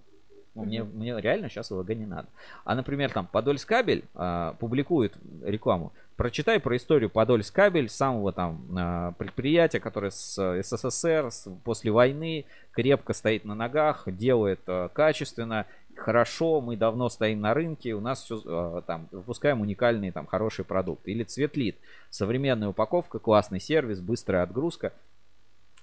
Ну, 0.54 0.66
мне, 0.66 0.84
мне 0.84 1.20
реально 1.20 1.50
сейчас 1.50 1.72
ВВГ 1.72 1.90
не 1.90 2.06
надо. 2.06 2.28
А, 2.66 2.76
например, 2.76 3.12
там 3.12 3.26
Подольскабель 3.26 4.04
а, 4.16 4.54
публикует 4.60 5.16
рекламу. 5.44 5.94
Прочитай 6.22 6.60
про 6.60 6.78
историю 6.78 7.10
Подольскабель, 7.10 7.90
самого 7.90 8.32
там 8.32 8.64
а, 8.78 9.12
предприятия, 9.14 9.80
которое 9.80 10.12
с 10.12 10.38
э, 10.38 10.62
СССР 10.62 11.32
с- 11.32 11.50
после 11.64 11.90
войны 11.90 12.46
крепко 12.74 13.14
стоит 13.14 13.44
на 13.44 13.56
ногах, 13.56 14.04
делает 14.06 14.60
а, 14.68 14.90
качественно, 14.90 15.66
хорошо, 15.96 16.62
мы 16.62 16.78
давно 16.78 17.10
стоим 17.10 17.42
на 17.42 17.56
рынке, 17.56 17.96
у 17.96 18.02
нас 18.02 18.22
все 18.22 18.84
там 18.86 19.08
выпускаем 19.10 19.62
уникальные 19.62 20.12
там 20.12 20.28
хорошие 20.28 20.64
продукты. 20.64 21.10
Или 21.10 21.24
Цветлит, 21.24 21.76
современная 22.12 22.68
упаковка, 22.70 23.18
классный 23.18 23.60
сервис, 23.60 24.00
быстрая 24.00 24.44
отгрузка. 24.44 24.94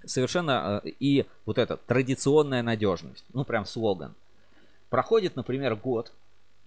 Совершенно 0.05 0.81
э, 0.85 0.91
и 1.01 1.27
вот 1.47 1.59
эта 1.59 1.77
традиционная 1.79 2.63
надежность, 2.63 3.25
ну 3.35 3.43
прям 3.43 3.67
слоган. 3.67 4.15
Проходит, 4.89 5.35
например, 5.35 5.75
год, 5.75 6.13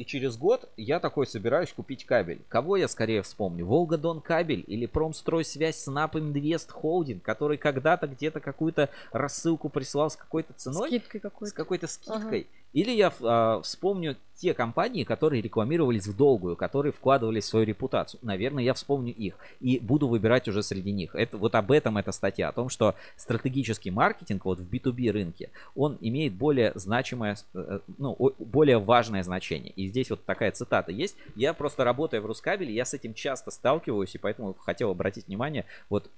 и 0.02 0.06
через 0.06 0.36
год 0.36 0.68
я 0.78 1.00
такой 1.00 1.28
собираюсь 1.28 1.72
купить 1.72 2.06
кабель. 2.08 2.42
Кого 2.50 2.76
я 2.76 2.88
скорее 2.88 3.22
вспомню? 3.22 3.68
Волга 3.68 3.98
Дон 3.98 4.20
кабель 4.20 4.64
или 4.66 4.88
Промстройсвязь 4.88 5.84
Снап 5.84 6.16
Инвест 6.16 6.72
Холдинг, 6.72 7.22
который 7.22 7.60
когда-то 7.60 8.08
где-то 8.08 8.40
какую-то 8.40 8.90
рассылку 9.12 9.70
присылал 9.70 10.10
с 10.10 10.16
какой-то 10.16 10.54
ценой? 10.54 10.90
Скидкой 10.90 11.20
какой-то. 11.22 11.52
С 11.52 11.54
какой-то 11.54 11.86
скидкой. 11.86 12.48
Или 12.74 12.92
я 12.92 13.12
а, 13.22 13.62
вспомню 13.62 14.16
те 14.36 14.54
компании, 14.54 15.04
которые 15.04 15.42
рекламировались 15.42 16.08
в 16.08 16.16
долгую, 16.16 16.56
которые 16.56 16.92
вкладывались 16.92 17.44
в 17.44 17.48
свою 17.48 17.66
репутацию. 17.66 18.20
Наверное, 18.24 18.64
я 18.64 18.74
вспомню 18.74 19.14
их 19.14 19.36
и 19.60 19.78
буду 19.78 20.08
выбирать 20.08 20.48
уже 20.48 20.64
среди 20.64 20.92
них. 20.92 21.14
Это 21.14 21.38
вот 21.38 21.54
об 21.54 21.72
этом 21.72 21.98
эта 21.98 22.12
статья, 22.12 22.50
о 22.50 22.52
том, 22.52 22.70
что 22.70 22.96
стратегический 23.18 23.92
маркетинг 23.92 24.46
вот 24.46 24.60
в 24.60 24.68
B2B 24.68 25.12
рынке, 25.12 25.52
он 25.76 25.98
имеет 26.02 26.34
более 26.34 26.72
значимое, 26.74 27.38
э, 27.54 27.80
ну, 28.00 28.16
о- 28.18 28.32
более 28.40 28.80
важное 28.80 29.22
значение. 29.22 29.74
И 29.76 29.88
здесь 29.88 30.10
вот 30.10 30.26
такая 30.26 30.52
цитата 30.52 30.92
есть. 30.92 31.16
Я 31.36 31.54
просто 31.54 31.84
работая 31.84 32.20
в 32.22 32.26
Рускабеле, 32.26 32.74
я 32.74 32.86
с 32.86 32.96
этим 32.96 33.14
часто 33.14 33.52
сталкиваюсь, 33.52 34.16
и 34.16 34.18
поэтому 34.18 34.56
хотел 34.56 34.90
обратить 34.90 35.28
внимание 35.28 35.66
вот 35.90 36.10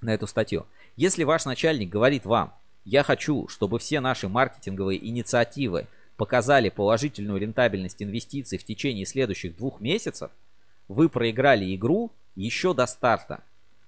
на 0.00 0.12
эту 0.12 0.26
статью. 0.26 0.66
Если 0.96 1.22
ваш 1.24 1.44
начальник 1.44 1.88
говорит 1.88 2.24
вам, 2.24 2.52
я 2.84 3.02
хочу, 3.02 3.48
чтобы 3.48 3.78
все 3.78 4.00
наши 4.00 4.28
маркетинговые 4.28 5.04
инициативы 5.04 5.86
показали 6.16 6.68
положительную 6.68 7.40
рентабельность 7.40 8.02
инвестиций 8.02 8.58
в 8.58 8.64
течение 8.64 9.06
следующих 9.06 9.56
двух 9.56 9.80
месяцев, 9.80 10.30
вы 10.88 11.08
проиграли 11.08 11.74
игру 11.74 12.10
еще 12.36 12.74
до 12.74 12.86
старта. 12.86 13.42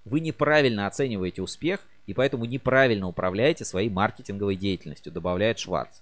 Вы 0.04 0.20
неправильно 0.20 0.86
оцениваете 0.86 1.42
успех 1.42 1.80
и 2.06 2.14
поэтому 2.14 2.44
неправильно 2.44 3.08
управляете 3.08 3.64
своей 3.64 3.90
маркетинговой 3.90 4.56
деятельностью, 4.56 5.12
добавляет 5.12 5.58
Шварц. 5.58 5.98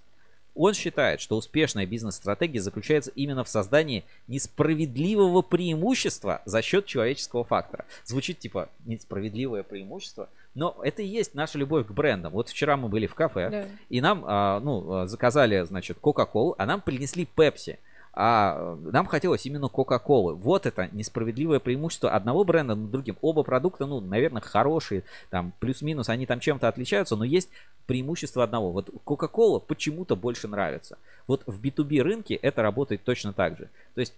Он 0.55 0.73
считает, 0.73 1.21
что 1.21 1.37
успешная 1.37 1.85
бизнес-стратегия 1.85 2.61
заключается 2.61 3.11
именно 3.17 3.43
в 3.43 3.49
создании 3.49 4.05
несправедливого 4.29 5.43
преимущества 5.43 6.43
за 6.45 6.63
счет 6.63 6.87
человеческого 6.87 7.45
фактора. 7.45 7.87
Звучит 8.05 8.39
типа 8.39 8.69
несправедливое 8.85 9.65
преимущество, 9.65 10.29
но 10.55 10.77
это 10.83 11.03
и 11.03 11.07
есть 11.07 11.35
наша 11.35 11.59
любовь 11.59 11.87
к 11.87 11.91
брендам. 11.91 12.33
Вот 12.33 12.49
вчера 12.49 12.77
мы 12.77 12.89
были 12.89 13.07
в 13.07 13.15
кафе, 13.15 13.49
Да. 13.51 13.65
и 13.89 14.01
нам 14.01 14.25
а, 14.27 14.61
ну, 14.61 15.07
заказали, 15.07 15.63
значит, 15.65 15.99
Кока-Колу, 16.01 16.55
а 16.59 16.67
нам 16.67 16.81
принесли 16.81 17.27
Пепси. 17.27 17.79
А 18.17 18.77
нам 18.81 19.07
хотелось 19.07 19.45
именно 19.45 19.67
Кока-Колы. 19.69 20.35
Вот 20.35 20.67
это 20.67 20.89
несправедливое 20.93 21.59
преимущество 21.59 22.13
одного 22.13 22.45
бренда 22.45 22.77
над 22.77 22.93
другим. 22.93 23.17
Оба 23.21 23.43
продукта, 23.43 23.87
ну, 23.87 24.01
наверное, 24.01 24.41
хорошие, 24.41 25.03
там, 25.31 25.53
плюс-минус, 25.59 26.09
они 26.09 26.25
там 26.25 26.39
чем-то 26.39 26.69
отличаются, 26.69 27.17
но 27.17 27.25
есть 27.25 27.49
преимущество 27.87 28.45
одного. 28.45 28.71
Вот 28.71 28.89
Кока-Кола 29.03 29.59
почему-то 29.59 30.15
больше 30.15 30.47
нравится. 30.47 30.97
Вот 31.27 31.43
в 31.47 31.61
B2B 31.61 32.03
рынке 32.03 32.37
это 32.37 32.63
работает 32.63 33.03
точно 33.03 33.33
так 33.33 33.59
же. 33.59 33.69
То 33.95 34.01
есть 34.01 34.15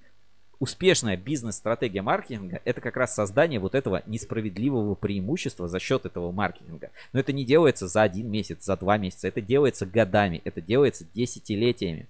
успешная 0.58 1.16
бизнес-стратегия 1.16 2.02
маркетинга 2.02 2.60
это 2.64 2.80
как 2.80 2.96
раз 2.96 3.14
создание 3.14 3.60
вот 3.60 3.74
этого 3.74 4.02
несправедливого 4.06 4.94
преимущества 4.94 5.68
за 5.68 5.78
счет 5.78 6.06
этого 6.06 6.32
маркетинга. 6.32 6.90
Но 7.12 7.20
это 7.20 7.32
не 7.32 7.44
делается 7.44 7.88
за 7.88 8.02
один 8.02 8.30
месяц, 8.30 8.64
за 8.64 8.76
два 8.76 8.96
месяца, 8.98 9.28
это 9.28 9.40
делается 9.40 9.86
годами, 9.86 10.40
это 10.44 10.60
делается 10.60 11.06
десятилетиями. 11.14 12.08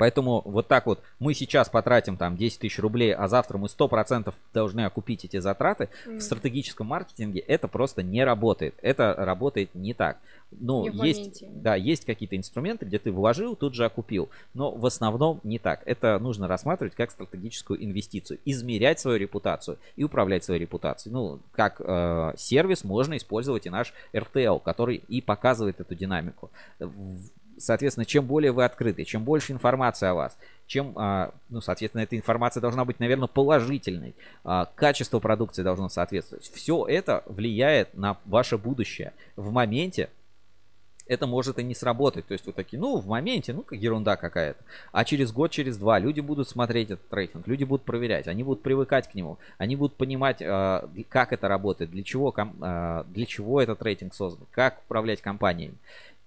Поэтому 0.00 0.40
вот 0.46 0.66
так 0.66 0.86
вот 0.86 1.02
мы 1.18 1.34
сейчас 1.34 1.68
потратим 1.68 2.16
там 2.16 2.34
10 2.34 2.60
тысяч 2.60 2.78
рублей, 2.78 3.14
а 3.14 3.28
завтра 3.28 3.58
мы 3.58 3.66
100% 3.66 4.32
должны 4.54 4.86
окупить 4.86 5.26
эти 5.26 5.36
затраты. 5.40 5.90
Мгм. 6.06 6.18
В 6.18 6.22
стратегическом 6.22 6.86
маркетинге 6.86 7.40
это 7.40 7.68
просто 7.68 8.02
не 8.02 8.24
работает. 8.24 8.74
Это 8.80 9.14
работает 9.14 9.74
не 9.74 9.92
так. 9.92 10.16
Ну, 10.52 10.88
Не 10.88 11.06
есть, 11.06 11.44
да, 11.62 11.74
есть 11.76 12.06
какие-то 12.06 12.34
инструменты, 12.34 12.86
где 12.86 12.98
ты 12.98 13.12
вложил, 13.12 13.54
тут 13.54 13.74
же 13.74 13.84
окупил. 13.84 14.30
Но 14.54 14.72
в 14.72 14.86
основном 14.86 15.40
не 15.44 15.58
так. 15.58 15.82
Это 15.84 16.18
нужно 16.18 16.48
рассматривать 16.48 16.94
как 16.94 17.10
стратегическую 17.10 17.84
инвестицию. 17.84 18.38
Измерять 18.46 19.00
свою 19.00 19.18
репутацию 19.18 19.76
и 19.96 20.02
управлять 20.02 20.44
своей 20.44 20.60
репутацией. 20.60 21.12
Ну, 21.12 21.40
как 21.52 21.80
э, 21.80 22.32
сервис 22.38 22.84
можно 22.84 23.18
использовать 23.18 23.66
и 23.66 23.70
наш 23.70 23.92
RTL, 24.14 24.60
который 24.60 25.02
и 25.08 25.20
показывает 25.20 25.78
эту 25.78 25.94
динамику. 25.94 26.50
Соответственно, 27.60 28.04
чем 28.04 28.26
более 28.26 28.52
вы 28.52 28.64
открыты, 28.64 29.04
чем 29.04 29.24
больше 29.24 29.52
информации 29.52 30.06
о 30.06 30.14
вас, 30.14 30.36
чем, 30.66 30.92
а, 30.96 31.32
ну, 31.48 31.60
соответственно, 31.60 32.02
эта 32.02 32.16
информация 32.16 32.60
должна 32.60 32.84
быть, 32.84 33.00
наверное, 33.00 33.28
положительной, 33.28 34.14
а, 34.44 34.66
качество 34.74 35.18
продукции 35.18 35.62
должно 35.62 35.88
соответствовать. 35.88 36.50
Все 36.54 36.86
это 36.86 37.22
влияет 37.26 37.94
на 37.94 38.16
ваше 38.24 38.56
будущее. 38.56 39.12
В 39.36 39.52
моменте 39.52 40.10
это 41.10 41.26
может 41.26 41.58
и 41.58 41.64
не 41.64 41.74
сработать. 41.74 42.26
То 42.28 42.34
есть 42.34 42.46
вы 42.46 42.52
такие, 42.52 42.78
ну, 42.78 42.96
в 42.98 43.08
моменте, 43.08 43.52
ну, 43.52 43.62
как 43.62 43.76
ерунда 43.76 44.16
какая-то. 44.16 44.62
А 44.92 45.04
через 45.04 45.32
год, 45.32 45.50
через 45.50 45.76
два 45.76 45.98
люди 45.98 46.20
будут 46.20 46.48
смотреть 46.48 46.92
этот 46.92 47.12
рейтинг, 47.12 47.48
люди 47.48 47.64
будут 47.64 47.84
проверять, 47.84 48.28
они 48.28 48.44
будут 48.44 48.62
привыкать 48.62 49.10
к 49.10 49.14
нему, 49.16 49.36
они 49.58 49.74
будут 49.74 49.96
понимать, 49.96 50.40
э, 50.40 50.88
как 51.08 51.32
это 51.32 51.48
работает, 51.48 51.90
для 51.90 52.04
чего, 52.04 52.32
для 52.32 53.26
чего 53.26 53.60
этот 53.60 53.82
рейтинг 53.82 54.14
создан, 54.14 54.46
как 54.52 54.82
управлять 54.86 55.20
компаниями. 55.20 55.74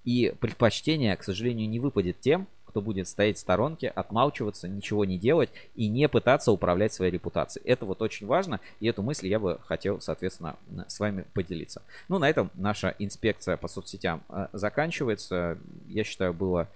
И 0.03 0.33
предпочтение, 0.39 1.15
к 1.15 1.23
сожалению, 1.23 1.69
не 1.69 1.79
выпадет 1.79 2.19
тем, 2.19 2.47
кто 2.65 2.81
будет 2.81 3.07
стоять 3.07 3.37
в 3.37 3.39
сторонке, 3.39 3.87
отмалчиваться, 3.87 4.67
ничего 4.67 5.05
не 5.05 5.19
делать 5.19 5.51
и 5.75 5.87
не 5.87 6.09
пытаться 6.09 6.51
управлять 6.51 6.91
своей 6.91 7.11
репутацией. 7.11 7.63
Это 7.67 7.85
вот 7.85 8.01
очень 8.01 8.25
важно, 8.25 8.59
и 8.79 8.87
эту 8.87 9.03
мысль 9.03 9.27
я 9.27 9.39
бы 9.39 9.59
хотел, 9.65 10.01
соответственно, 10.01 10.57
с 10.87 10.99
вами 10.99 11.25
поделиться. 11.33 11.83
Ну, 12.09 12.17
на 12.17 12.27
этом 12.27 12.49
наша 12.55 12.95
инспекция 12.97 13.57
по 13.57 13.67
соцсетям 13.67 14.23
э, 14.29 14.47
заканчивается. 14.53 15.59
Я 15.87 16.03
считаю, 16.03 16.33
было 16.33 16.67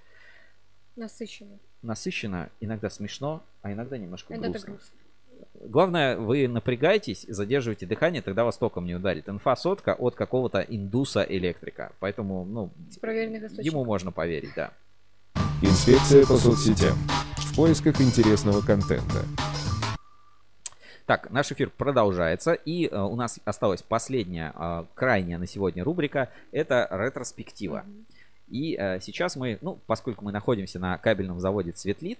Насыщенно. 0.95 1.57
насыщенно, 1.81 2.49
иногда 2.59 2.89
смешно, 2.91 3.43
а 3.63 3.71
иногда 3.71 3.97
немножко 3.97 4.33
Иногда 4.35 4.49
грустно. 4.49 4.73
грустно. 4.73 4.95
Главное, 5.53 6.17
вы 6.17 6.47
напрягаетесь, 6.47 7.25
задерживаете 7.27 7.85
дыхание, 7.85 8.21
тогда 8.21 8.43
вас 8.43 8.57
током 8.57 8.85
не 8.85 8.95
ударит. 8.95 9.27
Инфа 9.29 9.55
сотка 9.55 9.93
от 9.93 10.15
какого-то 10.15 10.61
индуса-электрика. 10.61 11.91
Поэтому, 11.99 12.45
ну, 12.45 12.71
ему 13.57 13.83
можно 13.83 14.11
поверить, 14.11 14.51
да. 14.55 14.71
Инспекция 15.61 16.25
по 16.25 16.37
соцсетям. 16.37 16.97
В 17.37 17.55
поисках 17.55 17.99
интересного 17.99 18.61
контента. 18.61 19.23
Так, 21.07 21.31
наш 21.31 21.51
эфир 21.53 21.69
продолжается, 21.69 22.53
и 22.53 22.87
э, 22.87 23.01
у 23.01 23.15
нас 23.15 23.39
осталась 23.45 23.81
последняя, 23.81 24.53
э, 24.53 24.83
крайняя 24.93 25.37
на 25.37 25.47
сегодня 25.47 25.85
рубрика, 25.85 26.29
это 26.51 26.85
ретроспектива. 26.91 27.85
И 28.49 28.75
э, 28.77 28.99
сейчас 28.99 29.37
мы, 29.37 29.57
ну, 29.61 29.79
поскольку 29.87 30.25
мы 30.25 30.33
находимся 30.33 30.79
на 30.79 30.97
кабельном 30.97 31.39
заводе 31.39 31.71
Цветлит, 31.71 32.19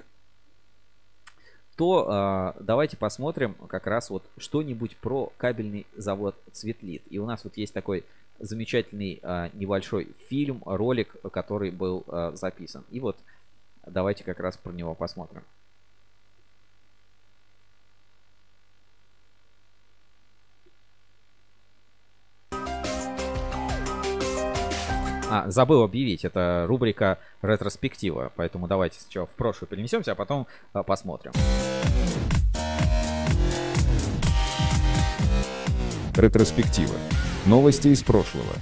то 1.78 2.54
э, 2.58 2.64
давайте 2.64 2.98
посмотрим 2.98 3.54
как 3.70 3.86
раз 3.86 4.10
вот 4.10 4.24
что-нибудь 4.38 4.98
про 4.98 5.32
кабельный 5.38 5.86
завод 5.96 6.36
Цветлит. 6.52 7.04
И 7.10 7.20
у 7.20 7.26
нас 7.28 7.44
вот 7.44 7.56
есть 7.56 7.74
такой 7.74 8.04
замечательный 8.40 9.20
э, 9.22 9.50
небольшой 9.54 10.10
фильм, 10.28 10.64
ролик, 10.66 11.16
который 11.32 11.70
был 11.70 12.04
э, 12.08 12.32
записан. 12.34 12.84
И 12.90 13.00
вот 13.00 13.16
давайте 13.86 14.24
как 14.24 14.40
раз 14.40 14.58
про 14.58 14.72
него 14.72 14.96
посмотрим. 14.96 15.44
А, 25.30 25.50
забыл 25.50 25.84
объявить, 25.84 26.24
это 26.24 26.66
рубрика 26.68 27.20
ретроспектива, 27.42 28.32
поэтому 28.38 28.68
давайте 28.68 29.02
сначала 29.02 29.28
в 29.28 29.32
прошлое 29.32 29.68
перенесемся, 29.68 30.14
а 30.14 30.16
потом 30.16 30.48
а, 30.72 30.84
посмотрим. 30.84 31.34
Ретроспектива. 36.16 36.96
Новости 37.46 37.90
из 37.90 38.04
прошлого. 38.04 38.54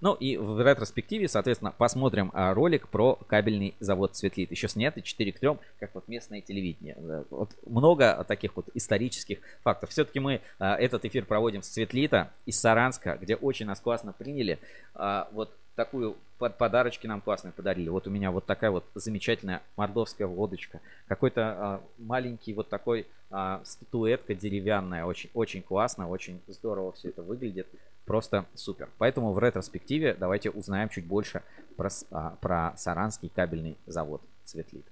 Ну 0.00 0.14
и 0.14 0.36
в 0.36 0.60
ретроспективе, 0.60 1.28
соответственно, 1.28 1.72
посмотрим 1.76 2.30
а, 2.32 2.54
ролик 2.54 2.88
про 2.88 3.16
кабельный 3.26 3.74
завод 3.80 4.16
Светлит. 4.16 4.50
Еще 4.50 4.68
снятый 4.68 5.02
4 5.02 5.32
к 5.32 5.38
3, 5.38 5.50
как 5.78 5.94
вот 5.94 6.08
местное 6.08 6.40
телевидение. 6.40 6.96
Вот 7.30 7.50
много 7.66 8.24
таких 8.26 8.56
вот 8.56 8.66
исторических 8.74 9.38
фактов. 9.62 9.90
Все-таки 9.90 10.20
мы 10.20 10.40
а, 10.58 10.76
этот 10.76 11.04
эфир 11.04 11.26
проводим 11.26 11.62
с 11.62 11.68
Светлита 11.68 12.30
из 12.46 12.58
Саранска, 12.58 13.18
где 13.20 13.36
очень 13.36 13.66
нас 13.66 13.80
классно 13.80 14.12
приняли. 14.12 14.58
А, 14.94 15.28
вот 15.32 15.54
такую 15.76 16.16
под 16.38 16.56
подарочки 16.56 17.06
нам 17.06 17.20
классные 17.20 17.52
подарили. 17.52 17.88
Вот 17.88 18.06
у 18.06 18.10
меня 18.10 18.30
вот 18.30 18.46
такая 18.46 18.70
вот 18.70 18.84
замечательная 18.94 19.62
мордовская 19.76 20.26
водочка. 20.26 20.80
Какой-то 21.06 21.42
а, 21.42 21.80
маленький 21.98 22.54
вот 22.54 22.68
такой 22.68 23.06
а, 23.30 23.60
статуэтка 23.64 24.34
деревянная. 24.34 25.04
Очень, 25.04 25.30
очень 25.34 25.62
классно, 25.62 26.08
очень 26.08 26.40
здорово 26.48 26.92
все 26.92 27.10
это 27.10 27.22
выглядит. 27.22 27.66
Просто 28.10 28.44
супер. 28.56 28.88
Поэтому 28.98 29.32
в 29.32 29.38
ретроспективе 29.38 30.16
давайте 30.18 30.50
узнаем 30.50 30.88
чуть 30.88 31.06
больше 31.06 31.44
про, 31.76 31.90
а, 32.10 32.36
про 32.40 32.74
Саранский 32.76 33.30
кабельный 33.32 33.78
завод 33.86 34.20
Светлит. 34.44 34.84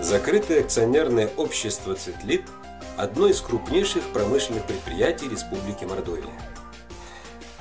Закрытое 0.00 0.60
акционерное 0.60 1.26
общество 1.36 1.96
«Цветлит»– 1.96 2.44
одно 2.96 3.26
из 3.26 3.40
крупнейших 3.40 4.04
промышленных 4.12 4.64
предприятий 4.68 5.28
Республики 5.28 5.84
Мордовия. 5.84 6.30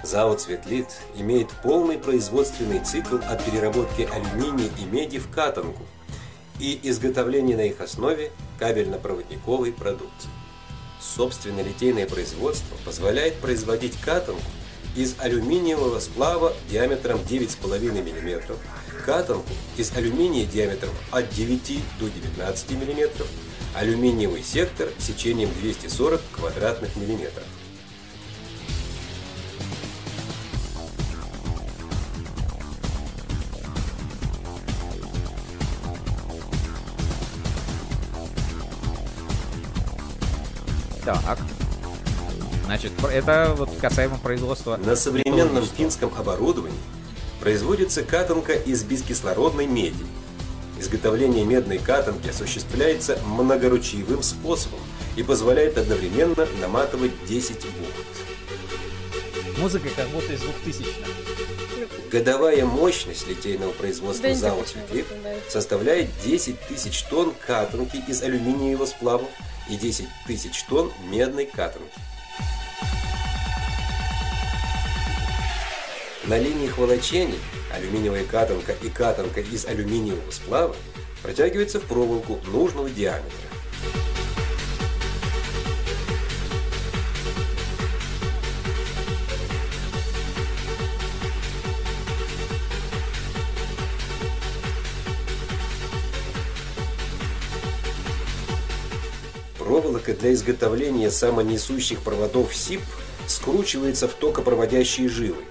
ЗАО 0.04 0.36
«Цветлит» 0.36 0.90
имеет 1.16 1.50
полный 1.64 1.98
производственный 1.98 2.82
цикл 2.82 3.16
от 3.16 3.44
переработки 3.44 4.04
алюминия 4.04 4.70
и 4.80 4.86
меди 4.86 5.18
в 5.18 5.28
катанку 5.32 5.82
и 6.60 6.80
изготовления 6.84 7.56
на 7.56 7.62
их 7.62 7.82
основе 7.82 8.32
кабельно-проводниковой 8.60 9.74
продукции. 9.74 10.30
Собственное 11.14 11.64
литейное 11.64 12.08
производство 12.08 12.76
позволяет 12.84 13.36
производить 13.36 13.96
катанку 14.00 14.42
из 14.96 15.16
алюминиевого 15.20 16.00
сплава 16.00 16.54
диаметром 16.70 17.20
9,5 17.20 17.92
мм, 17.92 18.56
катанку 19.06 19.50
из 19.78 19.96
алюминия 19.96 20.46
диаметром 20.46 20.94
от 21.12 21.30
9 21.30 21.80
до 22.00 22.10
19 22.10 22.72
мм, 22.72 23.26
алюминиевый 23.76 24.42
сектор 24.42 24.90
сечением 24.98 25.50
240 25.62 26.22
квадратных 26.32 26.96
миллиметров. 26.96 27.44
Так. 41.06 41.38
Значит, 42.66 42.92
это 43.12 43.54
вот 43.56 43.70
касаемо 43.80 44.18
производства. 44.18 44.78
На 44.78 44.96
современном 44.96 45.64
финском 45.64 46.12
оборудовании 46.18 46.78
производится 47.40 48.02
катанка 48.02 48.54
из 48.54 48.84
бескислородной 48.84 49.68
меди. 49.68 50.04
Изготовление 50.80 51.46
медной 51.46 51.78
катанки 51.78 52.30
осуществляется 52.30 53.20
многоручьевым 53.28 54.24
способом 54.24 54.80
и 55.16 55.22
позволяет 55.22 55.78
одновременно 55.78 56.48
наматывать 56.60 57.12
10 57.28 57.56
бухт. 57.56 59.60
Музыка 59.60 59.90
как 59.96 60.08
будто 60.10 60.34
из 60.34 60.42
2000 60.42 60.86
Годовая 62.12 62.66
мощность 62.66 63.28
литейного 63.28 63.72
производства 63.72 64.34
знаю. 64.34 64.64
составляет 65.50 66.10
10 66.24 66.60
тысяч 66.68 67.04
тонн 67.04 67.34
катанки 67.46 68.02
из 68.08 68.24
алюминиевого 68.24 68.86
сплава 68.86 69.26
и 69.70 69.76
10 69.76 70.08
тысяч 70.28 70.64
тонн 70.64 70.92
медной 71.10 71.46
катанки. 71.46 72.00
На 76.26 76.40
линиях 76.40 76.78
волочения 76.78 77.38
алюминиевая 77.72 78.26
катанка 78.26 78.74
и 78.82 78.90
катанка 78.90 79.42
из 79.42 79.66
алюминиевого 79.66 80.32
сплава 80.32 80.76
протягивается 81.22 81.80
в 81.80 81.84
проволоку 81.84 82.40
нужного 82.48 82.90
диаметра. 82.90 83.32
Проволока 99.76 100.14
для 100.14 100.32
изготовления 100.32 101.12
самонесущих 101.12 102.00
проводов 102.00 102.56
СИП 102.56 102.80
скручивается 103.28 104.08
в 104.08 104.14
токопроводящие 104.14 105.10
жилы. 105.10 105.44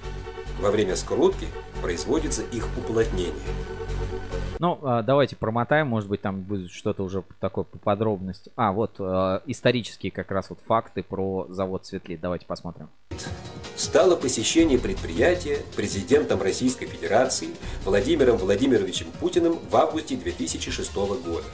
Во 0.59 0.70
время 0.70 0.97
скрутки 0.97 1.47
производится 1.83 2.41
их 2.41 2.67
уплотнение. 2.78 3.35
Ну, 4.61 4.78
а, 4.83 5.03
давайте 5.03 5.36
промотаем, 5.36 5.89
может 5.89 6.09
быть, 6.09 6.23
там 6.23 6.41
будет 6.41 6.70
что-то 6.70 7.03
уже 7.03 7.23
такое 7.39 7.65
по 7.65 7.77
подробности. 7.77 8.51
А, 8.57 8.73
вот 8.73 8.93
а, 8.99 9.43
исторические 9.44 10.11
как 10.11 10.31
раз 10.31 10.49
вот 10.49 10.61
факты 10.65 11.03
про 11.03 11.47
завод 11.51 11.85
Светлит. 11.85 12.23
Давайте 12.23 12.47
посмотрим. 12.47 12.89
Стало 13.77 14.17
посещение 14.17 14.78
предприятия 14.78 15.59
президентом 15.77 16.41
Российской 16.41 16.86
Федерации 16.86 17.49
Владимиром 17.85 18.39
Владимировичем 18.39 19.09
Путиным 19.20 19.59
в 19.69 19.77
августе 19.77 20.17
2006 20.17 20.94
года. 20.94 21.44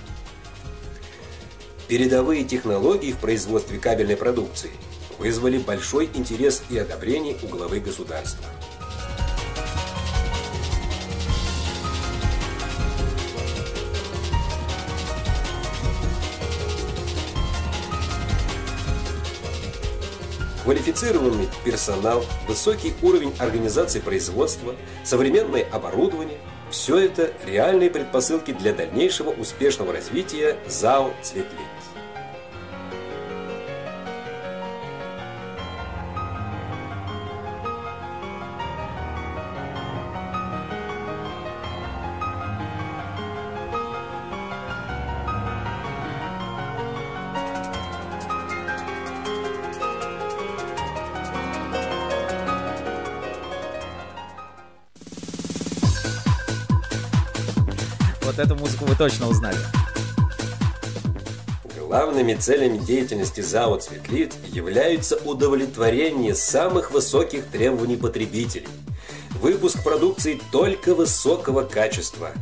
Передовые 1.90 2.44
технологии 2.44 3.10
в 3.10 3.16
производстве 3.16 3.80
кабельной 3.80 4.16
продукции 4.16 4.70
вызвали 5.18 5.58
большой 5.58 6.08
интерес 6.14 6.62
и 6.70 6.78
одобрение 6.78 7.36
у 7.42 7.48
главы 7.48 7.80
государства. 7.80 8.44
Квалифицированный 20.62 21.48
персонал, 21.64 22.24
высокий 22.46 22.94
уровень 23.02 23.34
организации 23.40 23.98
производства, 23.98 24.76
современное 25.02 25.66
оборудование– 25.72 26.38
все 26.70 26.98
это 26.98 27.32
реальные 27.44 27.90
предпосылки 27.90 28.52
для 28.52 28.72
дальнейшего 28.72 29.30
успешного 29.30 29.92
развития 29.92 30.56
ЗАО 30.68 31.12
«Цветлит». 31.20 31.79
Точно 59.00 59.28
узнали. 59.30 59.56
Главными 61.78 62.34
целями 62.34 62.76
деятельности 62.76 63.40
ЗАО 63.40 63.78
«Цветлит» 63.78 64.34
являются 64.48 65.16
удовлетворение 65.16 66.34
самых 66.34 66.90
высоких 66.90 67.46
требований 67.46 67.96
потребителей, 67.96 68.68
выпуск 69.40 69.82
продукции 69.82 70.38
только 70.52 70.94
высокого 70.94 71.62
качества, 71.62 72.32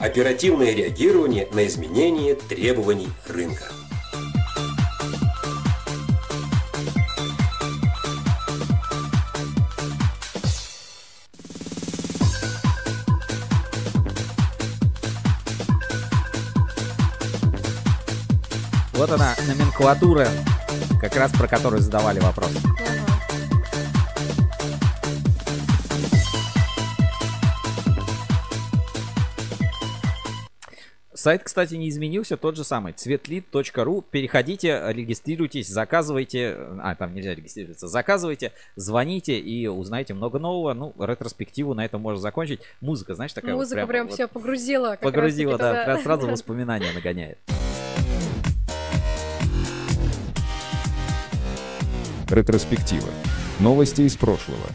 оперативное 0.00 0.72
реагирование 0.72 1.46
на 1.52 1.64
изменения 1.64 2.34
требований 2.34 3.10
рынка. 3.28 3.70
Вот 19.08 19.14
она, 19.14 19.34
номенклатура, 19.46 20.28
как 21.00 21.16
раз 21.16 21.32
про 21.32 21.48
которую 21.48 21.80
задавали 21.80 22.20
вопрос. 22.20 22.52
Сайт, 31.14 31.42
кстати, 31.42 31.74
не 31.76 31.88
изменился, 31.88 32.36
тот 32.36 32.56
же 32.56 32.64
самый, 32.64 32.92
цветлит.ру. 32.92 34.02
Переходите, 34.02 34.82
регистрируйтесь, 34.88 35.68
заказывайте. 35.68 36.58
А, 36.82 36.94
там 36.94 37.14
нельзя 37.14 37.34
регистрироваться. 37.34 37.88
Заказывайте, 37.88 38.52
звоните 38.76 39.38
и 39.38 39.66
узнаете 39.68 40.12
много 40.12 40.38
нового. 40.38 40.74
Ну, 40.74 40.94
ретроспективу 40.98 41.72
на 41.72 41.82
этом 41.82 42.02
можно 42.02 42.20
закончить. 42.20 42.60
Музыка, 42.82 43.14
знаешь, 43.14 43.32
такая 43.32 43.54
вот 43.54 43.60
Музыка 43.60 43.86
прям 43.86 44.06
вот 44.06 44.14
все 44.14 44.28
погрузила. 44.28 44.98
Погрузила, 45.00 45.56
да, 45.56 45.84
прям 45.84 46.02
сразу 46.02 46.26
воспоминания 46.30 46.92
нагоняет. 46.92 47.38
Ретроспектива. 52.30 53.08
Новости 53.60 54.02
из 54.02 54.16
прошлого. 54.16 54.66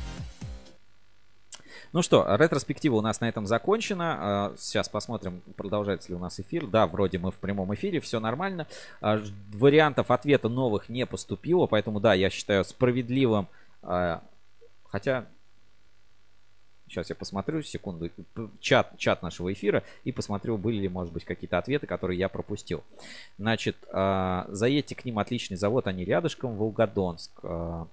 Ну 1.91 2.01
что, 2.01 2.25
ретроспектива 2.38 2.95
у 2.95 3.01
нас 3.01 3.22
на 3.22 3.30
этом 3.30 3.45
закончена. 3.45 4.17
А, 4.19 4.53
Сейчас 4.57 4.90
посмотрим, 4.90 5.43
продолжается 5.56 6.09
ли 6.09 6.15
у 6.15 6.19
нас 6.19 6.40
эфир. 6.40 6.65
Да, 6.65 6.88
вроде 6.88 7.19
мы 7.19 7.30
в 7.32 7.35
прямом 7.35 7.72
эфире, 7.75 7.99
все 7.99 8.19
нормально. 8.19 8.65
А, 8.99 9.22
Вариантов 9.53 10.09
ответа 10.09 10.49
новых 10.49 10.90
не 10.90 11.06
поступило, 11.06 11.67
поэтому 11.67 11.99
да, 11.99 12.15
я 12.15 12.32
считаю 12.32 12.65
справедливым. 12.65 13.48
а, 13.83 14.23
Хотя 14.90 15.25
Сейчас 16.88 17.10
я 17.10 17.16
посмотрю, 17.16 17.62
секунду, 17.64 18.10
чат, 18.60 18.98
чат 18.98 19.24
нашего 19.24 19.52
эфира 19.52 19.84
и 20.03 20.12
посмотрю, 20.12 20.58
были 20.58 20.78
ли, 20.78 20.90
может 20.90 21.14
быть, 21.14 21.26
какие-то 21.26 21.58
ответы, 21.58 21.88
которые 21.88 22.20
я 22.20 22.30
пропустил. 22.30 22.84
Значит, 23.38 23.76
а, 23.92 24.45
заедьте 24.50 24.94
к 24.95 25.06
ним, 25.06 25.20
отличный 25.20 25.58
завод, 25.58 25.88
они 25.88 26.06
рядышком, 26.06 26.56
Волгодонск. 26.56 27.32
А, 27.42 27.88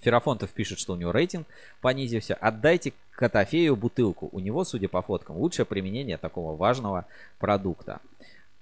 Ферафонтов 0.00 0.50
пишет, 0.50 0.78
что 0.78 0.94
у 0.94 0.96
него 0.96 1.12
рейтинг 1.12 1.46
понизился. 1.80 2.34
Отдайте 2.34 2.94
Котофею 3.10 3.76
бутылку. 3.76 4.30
У 4.32 4.40
него, 4.40 4.64
судя 4.64 4.88
по 4.88 5.02
фоткам, 5.02 5.36
лучшее 5.36 5.66
применение 5.66 6.16
такого 6.16 6.56
важного 6.56 7.04
продукта. 7.38 8.00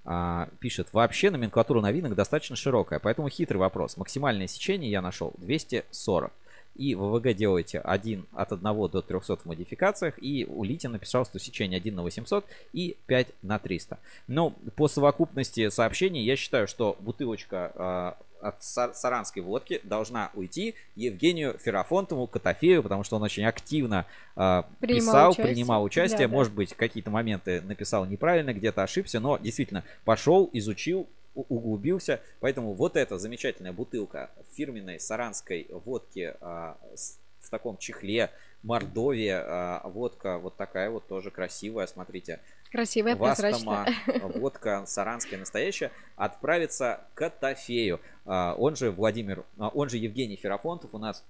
А, 0.05 0.49
пишет, 0.59 0.89
вообще 0.93 1.31
номенклатура 1.31 1.81
новинок 1.81 2.15
достаточно 2.15 2.57
широкая, 2.57 2.99
поэтому 2.99 3.29
хитрый 3.29 3.61
вопрос. 3.61 3.97
Максимальное 3.97 4.49
сечение 4.49 4.91
я 4.91 5.03
нашел 5.03 5.35
240. 5.39 6.33
И 6.79 6.95
в 6.95 7.01
ВВГ 7.01 7.35
делаете 7.35 7.81
1 7.81 8.25
от 8.33 8.53
1 8.53 8.63
до 8.63 9.03
300 9.03 9.37
в 9.37 9.45
модификациях. 9.45 10.15
И 10.23 10.47
у 10.49 10.65
Лити 10.65 10.87
написал, 10.87 11.27
что 11.27 11.39
сечение 11.39 11.77
1 11.79 11.95
на 11.95 12.03
800 12.03 12.45
и 12.73 12.97
5 13.07 13.29
на 13.43 13.59
300. 13.59 13.99
Но 14.29 14.51
по 14.77 14.89
совокупности 14.89 15.69
сообщений 15.69 16.25
я 16.25 16.37
считаю, 16.37 16.67
что 16.69 16.97
бутылочка 17.01 17.73
а, 17.75 18.17
от 18.41 18.61
са- 18.61 18.95
саранской 18.95 19.43
водки 19.43 19.81
должна 19.83 20.31
уйти 20.35 20.75
Евгению 20.95 21.59
Ферафонтову 21.59 22.27
Котофею, 22.27 22.83
потому 22.83 23.03
что 23.05 23.17
он 23.17 23.23
очень 23.25 23.45
активно 23.45 24.07
а, 24.37 24.65
Принимал 24.81 25.01
писал, 25.01 25.31
участие. 25.31 25.47
принимал 25.47 25.83
участие. 25.83 26.19
Да, 26.19 26.29
да. 26.29 26.35
Может 26.35 26.53
быть, 26.53 26.75
какие-то 26.75 27.11
моменты 27.11 27.61
написал 27.63 28.05
неправильно, 28.07 28.55
где-то 28.55 28.83
ошибся, 28.85 29.19
но 29.21 29.37
действительно 29.39 29.83
пошел, 30.05 30.49
изучил, 30.53 31.09
углубился. 31.35 32.21
Поэтому 32.41 32.75
вот 32.75 32.97
эта 32.97 33.19
замечательная 33.19 33.73
бутылка 33.73 34.31
фирменной 34.53 34.99
саранской 35.01 35.67
водки 35.71 36.35
а, 36.41 36.77
с- 36.95 37.19
в 37.41 37.51
таком 37.51 37.77
чехле 37.79 38.31
Мордовия. 38.63 39.43
а, 39.47 39.89
водка 39.89 40.39
вот 40.39 40.57
такая 40.57 40.91
вот 40.91 41.07
тоже 41.07 41.31
красивая, 41.31 41.87
смотрите. 41.87 42.41
Красивая, 42.71 43.17
Вастома, 43.17 43.87
прозрачная. 44.05 44.41
водка 44.41 44.85
саранская 44.87 45.39
настоящая, 45.39 45.91
отправится 46.17 47.07
к 47.15 47.19
Котофею. 47.19 48.01
А, 48.27 48.55
Он 48.59 48.77
же 48.77 48.91
Владимир, 48.91 49.45
а, 49.59 49.69
он 49.69 49.89
же 49.89 49.97
Евгений 49.97 50.37
Ферафонтов 50.37 50.93
у 50.95 50.99
нас 50.99 51.25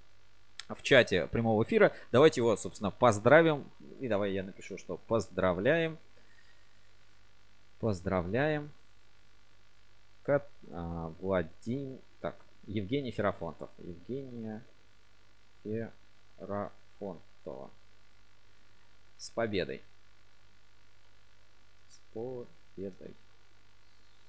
в 0.68 0.82
чате 0.82 1.26
прямого 1.28 1.62
эфира. 1.62 1.92
Давайте 2.12 2.40
его, 2.40 2.56
собственно, 2.56 2.90
поздравим. 2.90 3.70
И 4.00 4.08
давай 4.08 4.32
я 4.32 4.42
напишу, 4.42 4.76
что 4.78 4.96
поздравляем. 5.06 5.96
Поздравляем. 7.80 8.70
Кот, 10.28 10.42
а, 10.72 11.12
Владимир. 11.20 11.98
Так, 12.20 12.36
Евгений 12.66 13.10
Ферафонтов. 13.12 13.70
Евгения 13.78 14.62
Ферафонтова. 15.64 17.70
С 19.16 19.30
победой. 19.30 19.80
С 21.88 21.98
победой. 22.12 23.14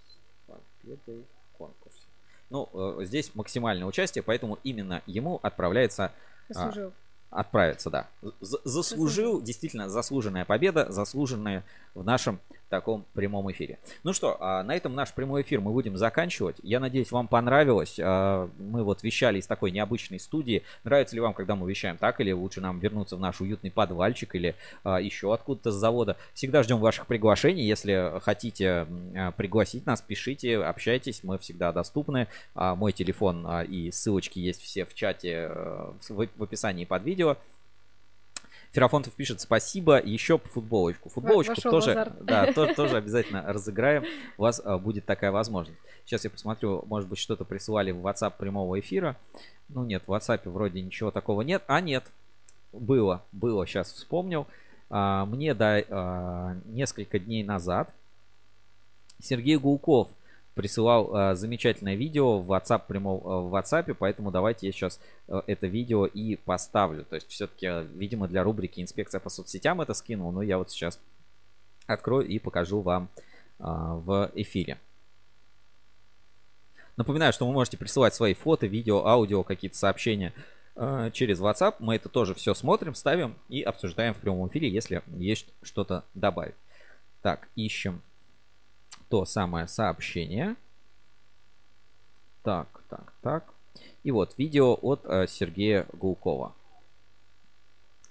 С 0.07 0.17
победой 0.47 1.25
в 1.53 1.57
конкурсе. 1.57 1.99
Ну, 2.49 2.69
э, 2.73 3.03
здесь 3.03 3.35
максимальное 3.35 3.85
участие, 3.85 4.23
поэтому 4.23 4.57
именно 4.63 5.03
ему 5.05 5.37
отправляется... 5.43 6.13
а, 6.47 6.53
Заслужил. 6.53 6.93
Отправится, 7.29 7.89
да. 7.89 8.07
З- 8.39 8.61
заслужил, 8.63 9.41
действительно, 9.41 9.89
заслуженная 9.89 10.45
победа, 10.45 10.89
заслуженная 10.89 11.65
в 11.93 12.05
нашем 12.05 12.39
таком 12.69 13.05
прямом 13.13 13.51
эфире. 13.51 13.79
Ну 14.03 14.13
что, 14.13 14.37
а, 14.39 14.63
на 14.63 14.75
этом 14.75 14.95
наш 14.95 15.13
прямой 15.13 15.41
эфир 15.41 15.59
мы 15.59 15.71
будем 15.71 15.97
заканчивать. 15.97 16.57
Я 16.63 16.79
надеюсь, 16.79 17.11
вам 17.11 17.27
понравилось. 17.27 17.99
А, 18.01 18.49
Мы 18.59 18.83
вот 18.83 19.03
вещали 19.03 19.39
из 19.39 19.47
такой 19.47 19.71
необычной 19.71 20.19
студии. 20.19 20.63
Нравится 20.83 21.15
ли 21.15 21.21
вам, 21.21 21.33
когда 21.33 21.55
мы 21.55 21.69
вещаем 21.69 21.97
так, 21.97 22.21
или 22.21 22.31
лучше 22.31 22.61
нам 22.61 22.79
вернуться 22.79 23.17
в 23.17 23.19
наш 23.19 23.41
уютный 23.41 23.71
подвальчик, 23.71 24.35
или 24.35 24.55
а, 24.83 24.99
еще 24.99 25.33
откуда-то 25.33 25.71
с 25.71 25.75
завода. 25.75 26.17
Всегда 26.33 26.63
ждем 26.63 26.79
ваших 26.79 27.07
приглашений. 27.07 27.65
Если 27.65 28.19
хотите 28.21 28.87
пригласить 29.37 29.85
нас, 29.85 30.01
пишите, 30.01 30.57
общайтесь. 30.57 31.23
Мы 31.23 31.37
всегда 31.37 31.71
доступны. 31.71 32.27
Мой 32.55 32.91
телефон 32.91 33.47
и 33.63 33.91
ссылочки 33.91 34.39
есть 34.39 34.61
все 34.61 34.85
в 34.85 34.93
чате 34.93 35.49
э, 35.51 35.91
в 36.09 36.43
описании 36.43 36.85
под 36.85 37.03
видео. 37.03 37.37
Ферафонтов 38.71 39.13
пишет 39.13 39.41
спасибо, 39.41 39.99
еще 39.99 40.37
по 40.37 40.47
футболочку. 40.47 41.09
Футболочку 41.09 41.55
вошел 41.55 41.71
тоже, 41.71 42.13
да, 42.21 42.53
то- 42.53 42.73
тоже 42.75 42.97
обязательно 42.97 43.41
разыграем. 43.41 44.03
У 44.37 44.43
вас 44.43 44.61
а, 44.63 44.77
будет 44.77 45.05
такая 45.05 45.31
возможность. 45.31 45.79
Сейчас 46.05 46.23
я 46.23 46.29
посмотрю, 46.29 46.83
может 46.85 47.09
быть, 47.09 47.17
что-то 47.17 47.45
присылали 47.45 47.91
в 47.91 48.05
WhatsApp 48.05 48.33
прямого 48.37 48.79
эфира. 48.79 49.15
Ну 49.69 49.83
нет, 49.83 50.03
в 50.05 50.11
WhatsApp 50.11 50.47
вроде 50.49 50.81
ничего 50.81 51.09
такого 51.09 51.41
нет. 51.41 51.63
А 51.67 51.81
нет, 51.81 52.03
было, 52.71 53.23
было, 53.31 53.65
сейчас 53.65 53.91
вспомнил. 53.91 54.47
А, 54.91 55.25
Мне 55.25 55.53
да, 55.55 55.81
а, 55.89 56.57
несколько 56.65 57.17
дней 57.17 57.43
назад 57.43 57.91
Сергей 59.19 59.57
Гулков 59.57 60.09
присылал 60.55 61.15
а, 61.15 61.35
замечательное 61.35 61.95
видео 61.95 62.39
в 62.39 62.51
WhatsApp 62.51 62.83
прямом 62.87 63.21
а, 63.25 63.39
в 63.41 63.55
WhatsApp, 63.55 63.93
поэтому 63.93 64.31
давайте 64.31 64.67
я 64.67 64.73
сейчас 64.73 64.99
а, 65.27 65.43
это 65.47 65.67
видео 65.67 66.05
и 66.05 66.35
поставлю. 66.35 67.05
То 67.05 67.15
есть 67.15 67.29
все-таки, 67.29 67.67
видимо, 67.95 68.27
для 68.27 68.43
рубрики 68.43 68.81
«Инспекция 68.81 69.19
по 69.19 69.29
соцсетям» 69.29 69.81
это 69.81 69.93
скинул, 69.93 70.31
но 70.31 70.41
я 70.41 70.57
вот 70.57 70.71
сейчас 70.71 70.99
открою 71.87 72.27
и 72.27 72.39
покажу 72.39 72.81
вам 72.81 73.09
а, 73.59 73.95
в 73.95 74.31
эфире. 74.35 74.79
Напоминаю, 76.97 77.31
что 77.31 77.47
вы 77.47 77.53
можете 77.53 77.77
присылать 77.77 78.13
свои 78.13 78.33
фото, 78.33 78.67
видео, 78.67 79.05
аудио, 79.05 79.43
какие-то 79.43 79.77
сообщения 79.77 80.33
э, 80.75 81.11
через 81.13 81.39
WhatsApp. 81.39 81.75
Мы 81.79 81.95
это 81.95 82.09
тоже 82.09 82.35
все 82.35 82.53
смотрим, 82.53 82.93
ставим 82.93 83.37
и 83.47 83.61
обсуждаем 83.61 84.13
в 84.13 84.17
прямом 84.17 84.49
эфире, 84.49 84.69
если 84.69 85.01
есть 85.15 85.47
что-то 85.61 86.03
добавить. 86.13 86.55
Так, 87.21 87.47
ищем 87.55 88.01
то 89.09 89.25
самое 89.25 89.67
сообщение. 89.67 90.55
Так, 92.43 92.81
так, 92.89 93.13
так. 93.21 93.53
И 94.03 94.11
вот 94.11 94.35
видео 94.37 94.77
от 94.81 95.01
э, 95.05 95.27
Сергея 95.27 95.85
Гулкова. 95.93 96.53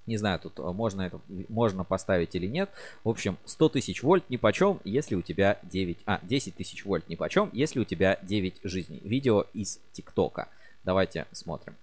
Не 0.07 0.17
знаю, 0.17 0.39
тут 0.41 0.59
э, 0.59 0.63
можно 0.63 1.03
это 1.03 1.21
можно 1.49 1.85
поставить 1.85 2.35
или 2.35 2.47
нет. 2.47 2.71
В 3.05 3.09
общем, 3.09 3.37
100 3.45 3.69
тысяч 3.71 4.03
вольт 4.03 4.29
ни 4.29 4.37
почем, 4.37 4.81
если 4.85 5.15
у 5.15 5.23
тебя 5.23 5.59
9... 5.65 5.99
А, 6.07 6.21
10 6.23 6.55
тысяч 6.57 6.85
вольт 6.85 7.09
ни 7.09 7.15
почем, 7.15 7.51
если 7.53 7.81
у 7.81 7.85
тебя 7.85 8.19
9 8.23 8.61
жизней. 8.65 9.01
Видео 9.03 9.45
из 9.55 9.81
ТикТока. 9.93 10.49
Давайте 10.85 11.27
смотрим. 11.33 11.75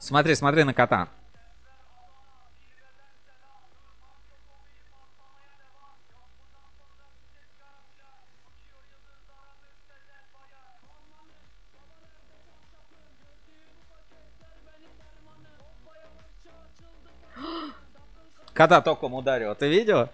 Смотри, 0.00 0.34
смотри 0.34 0.64
на 0.64 0.72
кота. 0.72 1.08
Кота 18.54 18.80
током 18.80 19.14
ударил, 19.14 19.54
ты 19.54 19.68
видел? 19.68 20.08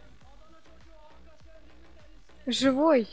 Живой. 2.47 3.09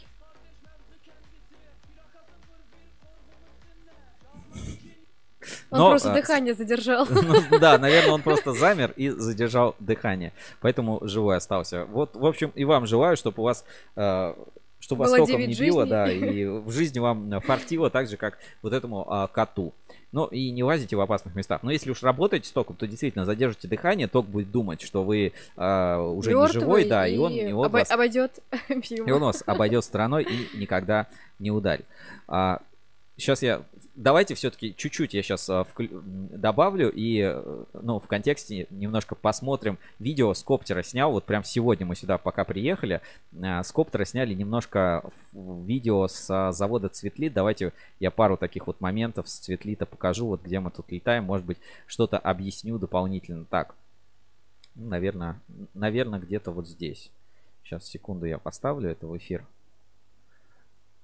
Он 5.74 5.80
Но, 5.80 5.90
просто 5.90 6.12
а, 6.12 6.16
дыхание 6.16 6.54
задержал. 6.54 7.08
Ну, 7.10 7.60
да, 7.60 7.80
наверное, 7.80 8.14
он 8.14 8.22
просто 8.22 8.54
замер 8.54 8.94
и 8.96 9.10
задержал 9.10 9.76
дыхание. 9.80 10.32
Поэтому 10.62 11.00
живой 11.02 11.38
остался. 11.38 11.86
Вот, 11.86 12.16
в 12.16 12.26
общем, 12.26 12.52
и 12.54 12.64
вам 12.64 12.86
желаю, 12.86 13.18
чтобы 13.18 13.42
у 13.42 13.46
вас 13.46 13.66
э, 13.96 14.34
чтобы 14.84 15.06
вас 15.06 15.12
током 15.12 15.40
не 15.40 15.48
девять 15.48 15.60
било, 15.62 15.84
жизней. 15.84 15.90
да, 15.90 16.12
и 16.12 16.46
в 16.46 16.72
жизни 16.72 17.00
вам 17.00 17.42
фартило 17.42 17.90
так 17.90 18.08
же, 18.08 18.18
как 18.18 18.38
вот 18.62 18.74
этому 18.74 19.06
а, 19.10 19.28
коту. 19.28 19.74
Ну 20.12 20.26
и 20.26 20.52
не 20.52 20.62
лазите 20.64 20.96
в 20.96 21.02
опасных 21.02 21.36
местах. 21.36 21.64
Но 21.64 21.72
если 21.72 21.90
уж 21.90 22.04
работаете 22.04 22.50
с 22.50 22.52
током, 22.52 22.76
то 22.76 22.86
действительно 22.86 23.26
задержите 23.26 23.68
дыхание, 23.68 24.08
ток 24.08 24.28
будет 24.28 24.52
думать, 24.52 24.82
что 24.82 25.04
вы 25.04 25.32
а, 25.56 26.02
уже 26.02 26.30
не 26.30 26.36
Мёртвый, 26.36 26.62
живой, 26.62 26.86
да, 26.86 27.08
и 27.08 27.18
он, 27.18 27.32
и 27.32 27.50
и 27.50 27.52
он 27.54 27.66
обо- 27.66 27.80
вас 27.80 27.92
обойдет 27.92 28.40
и 28.70 29.10
он 29.10 29.24
вас 29.24 29.42
обойдет 29.46 29.86
стороной 29.86 30.24
и 30.24 30.58
никогда 30.58 31.08
не 31.40 31.50
ударит. 31.50 31.86
А, 32.28 32.62
сейчас 33.24 33.42
я 33.42 33.64
давайте 33.96 34.36
все-таки 34.36 34.76
чуть-чуть 34.76 35.14
я 35.14 35.22
сейчас 35.22 35.50
а, 35.50 35.64
вклю... 35.64 36.02
добавлю 36.04 36.92
и 36.94 37.24
ну 37.74 38.00
в 38.00 38.08
контексте 38.08 38.68
немножко 38.70 39.16
посмотрим. 39.16 39.78
Видео 40.00 40.34
с 40.34 40.44
коптера 40.44 40.84
снял 40.84 41.12
вот 41.12 41.26
прям 41.26 41.44
сегодня 41.44 41.86
мы 41.86 41.96
сюда 41.96 42.18
пока 42.18 42.44
приехали. 42.44 43.02
А, 43.42 43.64
с 43.64 43.72
коптера 43.72 44.06
сняли 44.06 44.34
немножко 44.34 45.04
видео 45.34 46.08
с 46.08 46.30
а, 46.30 46.52
завода 46.52 46.90
Цветлит. 46.90 47.34
Давайте 47.34 47.74
я 48.00 48.12
пару 48.12 48.38
таких 48.38 48.68
вот 48.68 48.82
моментов 48.82 49.30
с 49.30 49.40
Цветлита 49.40 49.86
покажу 49.86 50.28
вот 50.28 50.42
где 50.44 50.60
мы 50.60 50.72
тут 50.72 50.92
летаем. 50.92 51.26
Может 51.26 51.46
быть 51.46 51.58
что-то 51.86 52.18
объясню 52.18 52.78
дополнительно. 52.78 53.46
Так 53.46 53.76
наверное 54.76 55.40
наверное 55.74 56.20
где-то 56.20 56.52
вот 56.52 56.68
здесь. 56.68 57.12
Сейчас 57.64 57.86
секунду 57.86 58.26
я 58.26 58.38
поставлю 58.38 58.90
это 58.90 59.08
в 59.08 59.16
эфир. 59.18 59.46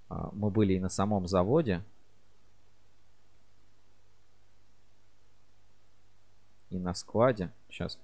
Мы 0.09 0.49
были 0.49 0.73
и 0.73 0.79
на 0.79 0.89
самом 0.89 1.27
заводе 1.27 1.83
и 6.69 6.77
на 6.77 6.93
складе. 6.93 7.51
Сейчас. 7.69 7.99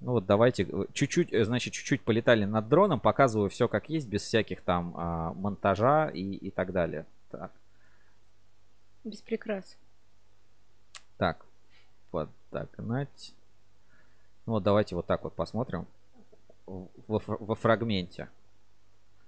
Ну 0.00 0.12
вот 0.12 0.26
давайте 0.26 0.64
э, 0.64 0.84
чуть-чуть, 0.92 1.32
э, 1.32 1.44
значит, 1.44 1.72
чуть-чуть 1.72 2.02
полетали 2.02 2.44
над 2.44 2.68
дроном, 2.68 3.00
показываю 3.00 3.48
все 3.48 3.68
как 3.68 3.88
есть, 3.88 4.06
без 4.08 4.22
всяких 4.22 4.60
там 4.60 4.94
а, 4.96 5.32
монтажа 5.32 6.10
и, 6.10 6.34
и 6.34 6.50
так 6.50 6.72
далее. 6.72 7.06
Так. 7.30 7.50
Без 9.02 9.22
прикрас. 9.22 9.76
Так, 11.16 11.46
вот 12.12 12.28
так, 12.50 12.76
Нать. 12.78 13.34
Ну 14.46 14.54
вот 14.54 14.62
давайте 14.62 14.94
вот 14.94 15.06
так 15.06 15.24
вот 15.24 15.34
посмотрим 15.34 15.86
во, 16.66 17.22
во 17.26 17.54
фрагменте. 17.54 18.28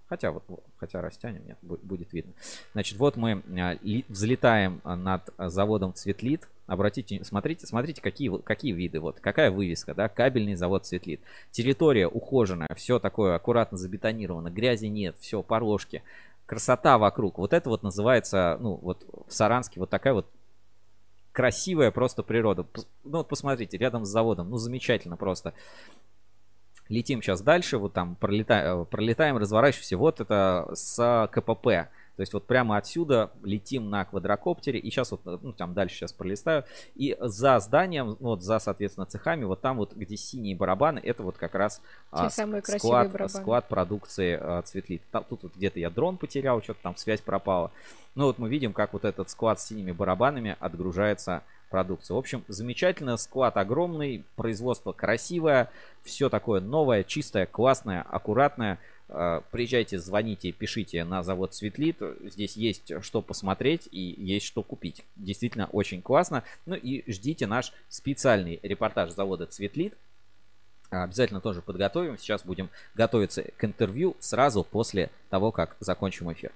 Хотя 0.09 0.31
вот, 0.31 0.45
хотя 0.77 1.01
растянем, 1.01 1.45
нет, 1.47 1.59
будет 1.63 2.13
видно. 2.13 2.33
Значит, 2.73 2.99
вот 2.99 3.17
мы 3.17 3.43
а, 3.59 3.77
взлетаем 4.09 4.81
над 4.85 5.23
заводом 5.37 5.95
Цветлит. 5.95 6.49
Обратите, 6.69 7.23
смотрите, 7.25 7.67
смотрите, 7.67 8.03
какие, 8.03 8.37
какие 8.43 8.73
виды, 8.73 9.01
вот, 9.01 9.19
какая 9.21 9.51
вывеска, 9.51 9.95
да, 9.95 10.09
кабельный 10.09 10.55
завод 10.55 10.87
Цветлит. 10.87 11.21
Территория 11.51 12.09
ухоженная, 12.09 12.69
все 12.77 12.99
такое 12.99 13.35
аккуратно 13.35 13.79
забетонировано, 13.79 14.51
грязи 14.51 14.87
нет, 14.87 15.17
все, 15.21 15.43
порожки, 15.43 16.03
красота 16.47 16.99
вокруг. 16.99 17.39
Вот 17.39 17.53
это 17.53 17.69
вот 17.69 17.83
называется, 17.83 18.57
ну, 18.61 18.79
вот 18.83 19.05
в 19.27 19.33
Саранске 19.33 19.81
вот 19.81 19.91
такая 19.91 20.15
вот 20.15 20.27
красивая 21.33 21.91
просто 21.91 22.23
природа. 22.23 22.65
Ну, 23.05 23.19
вот 23.19 23.29
посмотрите, 23.29 23.77
рядом 23.77 24.05
с 24.05 24.09
заводом, 24.09 24.49
ну, 24.51 24.57
замечательно 24.57 25.17
просто. 25.17 25.53
Летим 26.89 27.23
сейчас 27.23 27.41
дальше, 27.43 27.79
вот 27.79 27.93
там 27.93 28.17
пролетаем, 28.17 28.83
э, 28.83 28.85
пролетаем, 28.85 29.37
разворачиваемся. 29.37 29.97
Вот 29.97 30.21
это 30.21 30.69
с 30.73 31.29
КПП. 31.33 31.89
То 32.17 32.23
есть 32.23 32.33
вот 32.33 32.47
прямо 32.47 32.79
отсюда 32.79 33.31
летим 33.43 33.91
на 33.91 34.05
квадрокоптере. 34.05 34.79
И 34.79 34.91
сейчас 34.91 35.11
вот, 35.11 35.21
ну 35.25 35.53
там 35.53 35.75
дальше 35.75 35.97
сейчас 35.97 36.13
пролистаю. 36.13 36.65
И 36.95 37.17
за 37.21 37.59
зданием, 37.61 38.17
ну, 38.21 38.29
вот 38.29 38.43
за, 38.43 38.59
соответственно, 38.59 39.07
цехами, 39.07 39.45
вот 39.45 39.61
там 39.61 39.77
вот, 39.77 39.95
где 39.95 40.17
синие 40.17 40.57
барабаны, 40.57 40.99
это 40.99 41.23
вот 41.23 41.37
как 41.37 41.55
раз 41.55 41.83
а, 42.11 42.31
склад, 42.31 43.31
склад 43.31 43.69
продукции 43.69 44.39
а, 44.41 44.63
Цветлит. 44.63 45.03
Там, 45.11 45.25
тут 45.29 45.43
вот 45.43 45.55
где-то 45.57 45.79
я 45.79 45.91
дрон 45.91 46.17
потерял, 46.17 46.63
что-то 46.63 46.81
там 46.83 46.97
связь 46.97 47.21
пропала. 47.21 47.71
Ну 48.15 48.25
вот 48.25 48.39
мы 48.39 48.49
видим, 48.49 48.73
как 48.73 48.95
вот 48.95 49.05
этот 49.05 49.29
склад 49.29 49.61
с 49.61 49.67
синими 49.67 49.93
барабанами 49.93 50.57
отгружается 50.59 51.43
продукцию. 51.71 52.17
В 52.17 52.19
общем, 52.19 52.45
замечательно, 52.49 53.17
склад 53.17 53.57
огромный, 53.57 54.25
производство 54.37 54.93
красивое, 54.93 55.71
все 56.03 56.29
такое 56.29 56.61
новое, 56.61 57.05
чистое, 57.05 57.47
классное, 57.47 58.03
аккуратное. 58.03 58.79
А, 59.09 59.43
приезжайте, 59.51 59.99
звоните, 59.99 60.53
пишите 60.53 61.05
на 61.05 61.23
завод 61.23 61.55
Светлит. 61.55 61.99
Здесь 62.25 62.57
есть 62.57 62.93
что 63.03 63.23
посмотреть 63.23 63.89
и 63.91 64.15
есть 64.19 64.47
что 64.47 64.63
купить. 64.63 65.05
Действительно 65.17 65.67
очень 65.73 66.03
классно. 66.03 66.45
Ну 66.67 66.75
и 66.75 67.11
ждите 67.11 67.47
наш 67.47 67.73
специальный 67.89 68.59
репортаж 68.63 69.11
завода 69.11 69.47
Цветлит. 69.47 69.95
Обязательно 70.91 71.41
тоже 71.41 71.63
подготовим. 71.63 72.17
Сейчас 72.19 72.45
будем 72.45 72.71
готовиться 72.95 73.43
к 73.57 73.65
интервью 73.65 74.17
сразу 74.21 74.63
после 74.65 75.11
того, 75.31 75.51
как 75.51 75.77
закончим 75.81 76.33
эфир. 76.33 76.53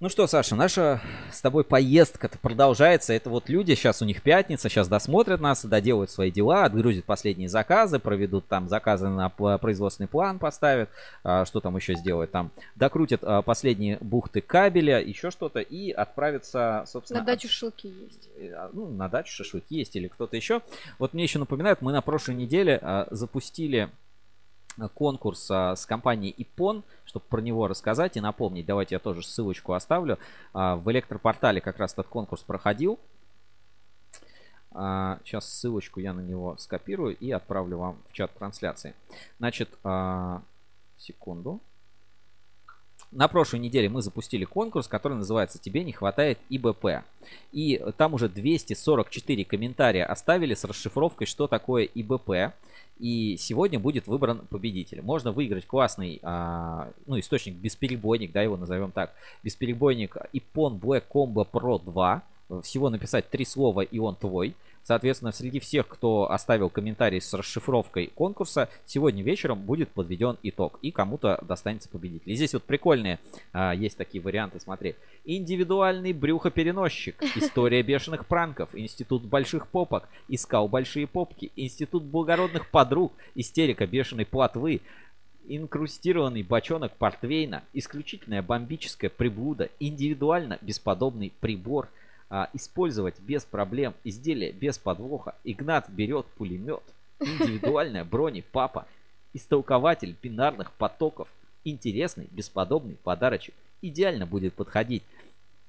Ну 0.00 0.08
что, 0.08 0.26
Саша, 0.26 0.56
наша 0.56 1.02
с 1.30 1.42
тобой 1.42 1.62
поездка-то 1.62 2.38
продолжается. 2.38 3.12
Это 3.12 3.28
вот 3.28 3.50
люди, 3.50 3.74
сейчас 3.74 4.00
у 4.00 4.06
них 4.06 4.22
пятница, 4.22 4.70
сейчас 4.70 4.88
досмотрят 4.88 5.42
нас, 5.42 5.62
доделают 5.62 6.10
свои 6.10 6.30
дела, 6.30 6.64
отгрузят 6.64 7.04
последние 7.04 7.50
заказы, 7.50 7.98
проведут 7.98 8.46
там 8.46 8.66
заказы 8.66 9.08
на 9.08 9.28
производственный 9.28 10.08
план, 10.08 10.38
поставят, 10.38 10.88
а, 11.22 11.44
что 11.44 11.60
там 11.60 11.76
еще 11.76 11.96
сделают 11.96 12.30
там, 12.30 12.50
докрутят 12.76 13.20
а, 13.22 13.42
последние 13.42 13.98
бухты 14.00 14.40
кабеля, 14.40 15.02
еще 15.02 15.30
что-то 15.30 15.60
и 15.60 15.90
отправятся, 15.90 16.84
собственно... 16.86 17.20
На 17.20 17.26
дачу 17.26 17.48
шашлыки 17.48 17.88
есть. 17.88 18.30
Э, 18.38 18.52
а, 18.54 18.70
ну, 18.72 18.88
на 18.88 19.10
дачу 19.10 19.34
шашлыки 19.34 19.76
есть 19.76 19.94
или 19.96 20.08
кто-то 20.08 20.34
еще. 20.34 20.62
Вот 20.98 21.12
мне 21.12 21.24
еще 21.24 21.38
напоминают, 21.38 21.82
мы 21.82 21.92
на 21.92 22.00
прошлой 22.00 22.36
неделе 22.36 23.06
запустили 23.10 23.90
конкурс 24.88 25.50
с 25.50 25.86
компанией 25.86 26.34
Ипон, 26.36 26.82
чтобы 27.04 27.24
про 27.28 27.40
него 27.40 27.66
рассказать 27.66 28.16
и 28.16 28.20
напомнить. 28.20 28.66
Давайте 28.66 28.94
я 28.94 28.98
тоже 28.98 29.22
ссылочку 29.22 29.72
оставлю. 29.72 30.18
А, 30.52 30.76
в 30.76 30.90
электропортале 30.90 31.60
как 31.60 31.78
раз 31.78 31.92
этот 31.92 32.06
конкурс 32.06 32.42
проходил. 32.42 32.98
Сейчас 34.70 35.44
а, 35.44 35.48
ссылочку 35.48 35.98
я 35.98 36.12
на 36.12 36.20
него 36.20 36.56
скопирую 36.56 37.16
и 37.16 37.32
отправлю 37.32 37.78
вам 37.78 37.98
в 38.08 38.12
чат 38.12 38.32
трансляции. 38.34 38.94
Значит, 39.38 39.68
а, 39.82 40.42
секунду. 40.96 41.60
На 43.10 43.26
прошлой 43.26 43.58
неделе 43.58 43.88
мы 43.88 44.02
запустили 44.02 44.44
конкурс, 44.44 44.86
который 44.86 45.14
называется 45.14 45.58
«Тебе 45.58 45.82
не 45.82 45.90
хватает 45.90 46.38
ИБП». 46.48 47.02
И 47.50 47.84
там 47.96 48.14
уже 48.14 48.28
244 48.28 49.44
комментария 49.44 50.04
оставили 50.04 50.54
с 50.54 50.62
расшифровкой, 50.62 51.26
что 51.26 51.48
такое 51.48 51.84
ИБП. 51.92 52.54
И 53.00 53.36
сегодня 53.38 53.80
будет 53.80 54.06
выбран 54.06 54.40
победитель. 54.50 55.00
Можно 55.00 55.32
выиграть 55.32 55.66
классный 55.66 56.20
а, 56.22 56.90
ну, 57.06 57.18
источник 57.18 57.54
бесперебойник, 57.54 58.30
да, 58.30 58.42
его 58.42 58.58
назовем 58.58 58.92
так. 58.92 59.14
Бесперебойник 59.42 60.16
Ipon 60.34 60.78
Black 60.78 61.04
Combo 61.10 61.48
Pro 61.50 61.82
2. 61.82 62.22
Всего 62.62 62.90
написать 62.90 63.30
три 63.30 63.46
слова 63.46 63.80
и 63.80 63.98
он 63.98 64.16
твой. 64.16 64.54
Соответственно, 64.90 65.30
среди 65.30 65.60
всех, 65.60 65.86
кто 65.86 66.32
оставил 66.32 66.68
комментарий 66.68 67.20
с 67.20 67.32
расшифровкой 67.32 68.08
конкурса, 68.08 68.68
сегодня 68.86 69.22
вечером 69.22 69.60
будет 69.60 69.88
подведен 69.90 70.36
итог. 70.42 70.80
И 70.82 70.90
кому-то 70.90 71.38
достанется 71.46 71.88
победитель. 71.88 72.32
И 72.32 72.34
здесь 72.34 72.54
вот 72.54 72.64
прикольные 72.64 73.20
а, 73.52 73.72
есть 73.72 73.96
такие 73.96 74.20
варианты, 74.20 74.58
смотри. 74.58 74.96
Индивидуальный 75.24 76.12
брюхопереносчик. 76.12 77.22
История 77.36 77.84
бешеных 77.84 78.26
пранков. 78.26 78.70
Институт 78.72 79.22
больших 79.22 79.68
попок. 79.68 80.08
Искал 80.26 80.66
большие 80.66 81.06
попки. 81.06 81.52
Институт 81.54 82.02
благородных 82.02 82.68
подруг. 82.68 83.12
Истерика 83.36 83.86
бешеной 83.86 84.26
плотвы 84.26 84.80
инкрустированный 85.46 86.42
бочонок 86.42 86.92
портвейна, 86.96 87.64
исключительная 87.72 88.42
бомбическая 88.42 89.10
приблуда, 89.10 89.68
индивидуально 89.80 90.58
бесподобный 90.60 91.32
прибор– 91.40 91.88
использовать 92.52 93.18
без 93.20 93.44
проблем 93.44 93.94
изделие 94.04 94.52
без 94.52 94.78
подвоха. 94.78 95.34
Игнат 95.44 95.88
берет 95.88 96.26
пулемет, 96.26 96.82
индивидуальная 97.18 98.04
брони 98.04 98.44
папа, 98.52 98.86
истолкователь 99.32 100.16
бинарных 100.22 100.72
потоков, 100.72 101.28
интересный, 101.64 102.28
бесподобный 102.30 102.96
подарочек. 103.02 103.54
Идеально 103.82 104.26
будет 104.26 104.54
подходить 104.54 105.02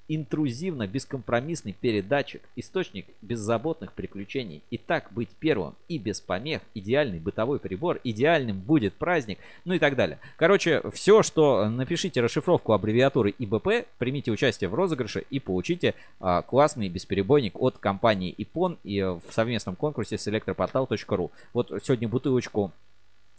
интрузивно-бескомпромиссный 0.08 1.74
передатчик, 1.78 2.42
источник 2.56 3.06
беззаботных 3.22 3.92
приключений. 3.92 4.62
И 4.70 4.78
так 4.78 5.12
быть 5.12 5.30
первым 5.38 5.74
и 5.88 5.98
без 5.98 6.20
помех, 6.20 6.62
идеальный 6.74 7.18
бытовой 7.18 7.58
прибор, 7.58 8.00
идеальным 8.04 8.58
будет 8.58 8.94
праздник, 8.94 9.38
ну 9.64 9.74
и 9.74 9.78
так 9.78 9.96
далее. 9.96 10.18
Короче, 10.36 10.82
все, 10.92 11.22
что 11.22 11.68
напишите 11.68 12.20
расшифровку 12.20 12.72
аббревиатуры 12.72 13.34
ИБП, 13.38 13.86
примите 13.98 14.30
участие 14.30 14.68
в 14.68 14.74
розыгрыше 14.74 15.24
и 15.30 15.40
получите 15.40 15.94
а, 16.20 16.42
классный 16.42 16.88
бесперебойник 16.88 17.60
от 17.60 17.78
компании 17.78 18.34
ИПОН 18.36 18.78
и 18.84 19.00
в 19.00 19.22
совместном 19.30 19.76
конкурсе 19.76 20.18
с 20.18 20.28
электропортал.ру. 20.28 21.30
Вот 21.52 21.72
сегодня 21.82 22.08
бутылочку 22.08 22.72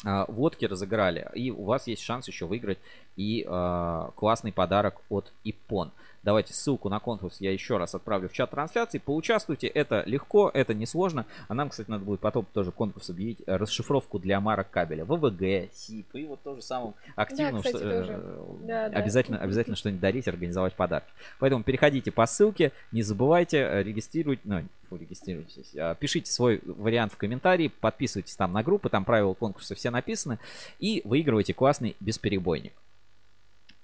водки 0.03 0.65
разыграли, 0.65 1.29
и 1.33 1.51
у 1.51 1.63
вас 1.63 1.87
есть 1.87 2.03
шанс 2.03 2.27
еще 2.27 2.45
выиграть 2.45 2.79
и 3.15 3.45
э, 3.47 4.09
классный 4.15 4.51
подарок 4.51 5.01
от 5.09 5.31
ИПОН. 5.43 5.91
Давайте 6.23 6.53
ссылку 6.53 6.87
на 6.87 7.01
конкурс 7.01 7.41
я 7.41 7.51
еще 7.51 7.77
раз 7.77 7.95
отправлю 7.95 8.29
в 8.29 8.33
чат 8.33 8.51
трансляции. 8.51 8.97
Поучаствуйте, 8.97 9.67
это 9.67 10.03
легко, 10.05 10.49
это 10.53 10.73
несложно. 10.73 11.25
А 11.49 11.53
нам, 11.53 11.69
кстати, 11.69 11.89
надо 11.89 12.05
будет 12.05 12.21
потом 12.21 12.45
тоже 12.53 12.71
конкурс 12.71 13.09
объявить. 13.09 13.39
Э, 13.45 13.57
расшифровку 13.57 14.19
для 14.19 14.39
марок 14.39 14.69
кабеля. 14.69 15.03
ВВГ, 15.03 15.73
СИП 15.73 16.15
и 16.15 16.25
вот 16.25 16.41
тоже 16.41 16.61
самым 16.61 16.93
активным. 17.17 17.55
Да, 17.55 17.61
кстати, 17.61 17.75
что, 17.75 17.99
тоже. 17.99 18.19
Э, 18.23 18.55
да, 18.61 18.85
обязательно, 18.85 19.37
да. 19.37 19.43
обязательно 19.43 19.75
что-нибудь 19.75 20.01
дарить, 20.01 20.27
организовать 20.29 20.75
подарки. 20.75 21.11
Поэтому 21.39 21.63
переходите 21.63 22.09
по 22.11 22.25
ссылке, 22.25 22.71
не 22.93 23.03
забывайте 23.03 23.57
э, 23.57 23.83
регистрировать, 23.83 24.39
ну, 24.45 24.63
регистрируйтесь, 24.97 25.75
а, 25.75 25.95
пишите 25.95 26.31
свой 26.31 26.61
вариант 26.65 27.13
в 27.13 27.17
комментарии, 27.17 27.67
подписывайтесь 27.67 28.35
там 28.35 28.51
на 28.53 28.63
группы, 28.63 28.89
там 28.89 29.05
правила 29.05 29.33
конкурса 29.33 29.75
все 29.75 29.89
написаны 29.89 30.39
и 30.79 31.01
выигрывайте 31.05 31.53
классный 31.53 31.95
бесперебойник. 31.99 32.73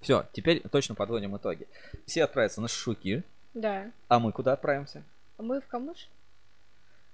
Все, 0.01 0.25
теперь 0.31 0.61
точно 0.69 0.95
подводим 0.95 1.35
итоги. 1.35 1.67
Все 2.05 2.23
отправятся 2.23 2.61
на 2.61 2.67
шашлыки. 2.67 3.23
Да. 3.53 3.91
А 4.07 4.19
мы 4.19 4.31
куда 4.31 4.53
отправимся? 4.53 5.03
Мы 5.37 5.59
в 5.61 5.67
Камыш? 5.67 6.07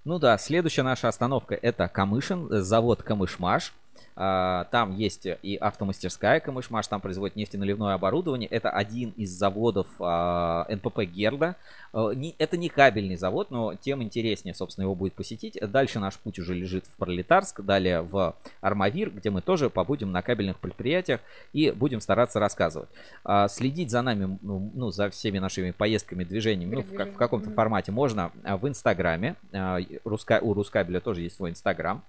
Ну 0.03 0.19
да, 0.19 0.37
следующая 0.37 0.83
наша 0.83 1.07
остановка 1.07 1.55
это 1.55 1.87
Камышин, 1.87 2.51
э, 2.51 2.61
завод 2.61 3.01
Камышмаш. 3.01 3.73
А, 4.15 4.65
Там 4.71 4.95
есть 4.95 5.27
и 5.43 5.55
автомастерская 5.55 6.39
Камышмаш, 6.39 6.87
там 6.87 7.01
производит 7.01 7.35
нефтеналивное 7.35 7.93
оборудование. 7.93 8.47
Это 8.49 8.69
один 8.69 9.09
из 9.17 9.31
заводов 9.31 9.87
а, 9.99 10.65
НПП 10.69 11.01
Герда. 11.01 11.55
Не- 11.93 12.35
Это 12.39 12.57
не 12.57 12.69
кабельный 12.69 13.15
завод, 13.15 13.51
но 13.51 13.73
тем 13.75 14.03
интереснее, 14.03 14.53
собственно, 14.53 14.83
его 14.83 14.95
будет 14.95 15.13
посетить. 15.13 15.57
Дальше 15.61 15.99
наш 15.99 16.17
путь 16.17 16.39
уже 16.39 16.53
лежит 16.53 16.85
в 16.85 16.97
Пролетарск, 16.97 17.61
далее 17.61 18.01
в 18.01 18.35
Армавир, 18.61 19.11
где 19.11 19.29
мы 19.29 19.41
тоже 19.41 19.69
побудем 19.69 20.11
на 20.11 20.21
кабельных 20.21 20.59
предприятиях 20.59 21.21
и 21.53 21.71
будем 21.71 22.01
стараться 22.01 22.39
рассказывать. 22.39 22.89
А, 23.23 23.47
Следить 23.47 23.91
за 23.91 24.01
нами, 24.01 24.37
ну, 24.41 24.71
ну, 24.73 24.91
за 24.91 25.09
всеми 25.09 25.39
нашими 25.39 25.71
поездками, 25.71 26.23
движениями, 26.23 26.75
ну, 26.75 26.81
в, 26.81 27.13
в 27.13 27.17
каком-то 27.17 27.49
формате 27.51 27.91
можно 27.91 28.31
в 28.43 28.67
Инстаграме. 28.67 29.35
У 29.53 30.53
Рускабеля 30.53 30.99
тоже 30.99 31.21
есть 31.21 31.35
свой 31.35 31.49
Инстаграм. 31.51 32.03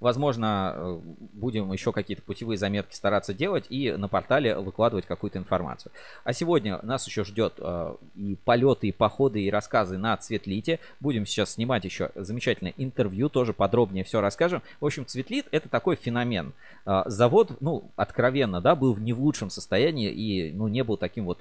Возможно, 0.00 0.72
э, 0.74 1.00
будем 1.32 1.72
еще 1.72 1.92
какие-то 1.92 2.22
путевые 2.22 2.58
заметки 2.58 2.94
стараться 2.94 3.34
делать 3.34 3.66
и 3.68 3.92
на 3.92 4.08
портале 4.08 4.56
выкладывать 4.56 5.06
какую-то 5.06 5.38
информацию. 5.38 5.92
А 6.24 6.32
сегодня 6.32 6.80
нас 6.82 7.06
еще 7.06 7.24
ждет 7.24 7.54
э, 7.58 7.94
и 8.14 8.36
полеты, 8.44 8.88
и 8.88 8.92
походы, 8.92 9.40
и 9.40 9.50
рассказы 9.50 9.98
на 9.98 10.16
Цветлите. 10.16 10.80
Будем 11.00 11.26
сейчас 11.26 11.52
снимать 11.52 11.84
еще 11.84 12.10
замечательное 12.14 12.74
интервью, 12.76 13.28
тоже 13.28 13.52
подробнее 13.52 14.04
все 14.04 14.20
расскажем. 14.20 14.62
В 14.80 14.86
общем, 14.86 15.06
Цветлит 15.06 15.46
это 15.50 15.68
такой 15.68 15.96
феномен. 15.96 16.52
Э, 16.86 17.02
Завод, 17.06 17.52
ну, 17.60 17.90
откровенно, 17.96 18.60
да, 18.60 18.74
был 18.74 18.96
не 18.96 19.12
в 19.12 19.20
лучшем 19.20 19.50
состоянии 19.50 20.10
и, 20.10 20.52
ну, 20.52 20.68
не 20.68 20.84
был 20.84 20.96
таким 20.96 21.26
вот 21.26 21.38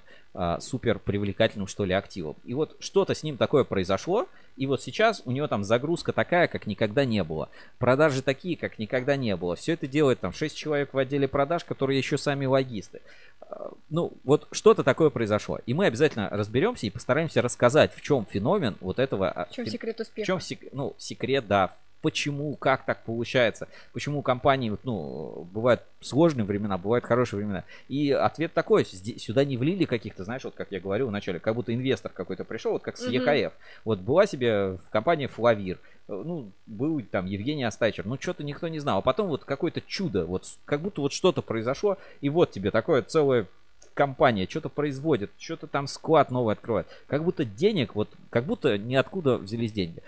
супер 0.60 0.98
привлекательным, 1.00 1.68
что 1.68 1.84
ли, 1.84 1.94
активом. 1.94 2.38
И 2.46 2.54
вот 2.54 2.78
что-то 2.80 3.14
с 3.14 3.22
ним 3.22 3.36
такое 3.36 3.66
произошло, 3.66 4.30
и 4.58 4.68
вот 4.68 4.82
сейчас 4.82 5.22
у 5.26 5.32
него 5.32 5.48
там 5.48 5.64
загрузка 5.64 6.14
такая, 6.14 6.48
как 6.48 6.68
никогда 6.68 7.06
не 7.06 7.24
было. 7.24 7.50
Продажи 7.80 8.22
такие, 8.22 8.56
как 8.58 8.80
никогда 8.80 9.16
не 9.16 9.36
было. 9.36 9.56
Все 9.56 9.74
это 9.74 9.88
делает 9.88 10.20
там 10.20 10.34
6 10.34 10.56
человек 10.56 10.94
в 10.94 10.98
отделе 10.98 11.28
продаж, 11.28 11.64
которые 11.64 11.98
еще 11.98 12.18
сами 12.18 12.46
логисты. 12.46 13.02
А, 13.42 13.72
Ну, 13.90 14.14
вот 14.24 14.48
что-то 14.52 14.84
такое 14.84 15.10
произошло. 15.10 15.60
И 15.66 15.74
мы 15.74 15.86
обязательно 15.86 16.30
разберемся 16.30 16.86
и 16.86 16.90
постараемся 16.90 17.42
рассказать, 17.42 17.94
в 17.96 18.02
чем 18.02 18.26
феномен 18.30 18.76
вот 18.82 19.00
этого... 19.00 19.30
а, 19.30 19.46
В 19.46 19.52
чем 19.52 19.66
фен- 19.66 19.72
секрет 19.72 20.00
успеха? 20.00 20.24
В 20.26 20.28
чем 20.28 20.40
сек- 20.40 20.74
ну, 20.74 20.96
секрет, 20.98 21.48
да. 21.48 21.76
Почему, 22.02 22.56
как 22.56 22.86
так 22.86 23.04
получается? 23.04 23.68
Почему 23.94 24.20
у 24.20 24.22
компании, 24.22 24.76
ну, 24.84 25.48
бывают 25.54 25.84
сложные 26.00 26.46
времена, 26.46 26.78
бывают 26.78 27.06
хорошие 27.06 27.38
времена. 27.38 27.64
И 27.90 28.12
ответ 28.12 28.54
такой, 28.54 28.86
сюда 28.86 29.46
не 29.46 29.58
влили 29.58 29.86
каких-то, 29.86 30.24
знаешь, 30.24 30.44
вот 30.44 30.56
как 30.56 30.72
я 30.72 30.80
говорил 30.80 31.08
вначале, 31.08 31.40
как 31.40 31.56
будто 31.56 31.74
инвестор 31.74 32.12
какой-то 32.12 32.44
пришел, 32.44 32.72
вот 32.72 32.82
как 32.82 32.98
с. 32.98 33.08
ЕКФ. 33.08 33.54
Вот 33.86 34.00
была 34.00 34.26
себе 34.26 34.78
в 34.78 34.90
компании 34.90 35.28
Флавир, 35.28 35.78
э, 36.08 36.22
ну, 36.26 36.52
был 36.66 37.02
там 37.04 37.26
Евгений 37.26 37.64
Астайчер, 37.64 38.06
ну, 38.06 38.18
что-то 38.20 38.44
никто 38.44 38.68
не 38.68 38.80
знал. 38.80 39.00
А 39.00 39.02
потом 39.02 39.28
вот 39.28 39.46
какое-то 39.46 39.82
чудо, 39.82 40.26
вот 40.26 40.46
как 40.66 40.82
будто 40.82 41.02
вот 41.02 41.14
что-то 41.14 41.42
произошло, 41.42 41.98
и 42.22 42.30
вот 42.30 42.52
тебе 42.52 42.72
такое 42.72 43.02
целое 43.04 43.48
компания 43.94 44.48
что-то 44.50 44.70
производит, 44.70 45.32
что-то 45.38 45.68
там 45.68 45.88
склад 45.88 46.32
новый 46.32 46.54
открывает. 46.54 46.88
Как 47.08 47.24
будто 47.24 47.46
денег, 47.46 47.96
вот 47.96 48.10
как 48.30 48.46
будто 48.46 48.78
ниоткуда 48.78 49.38
взялись 49.38 49.72
деньги. 49.72 50.02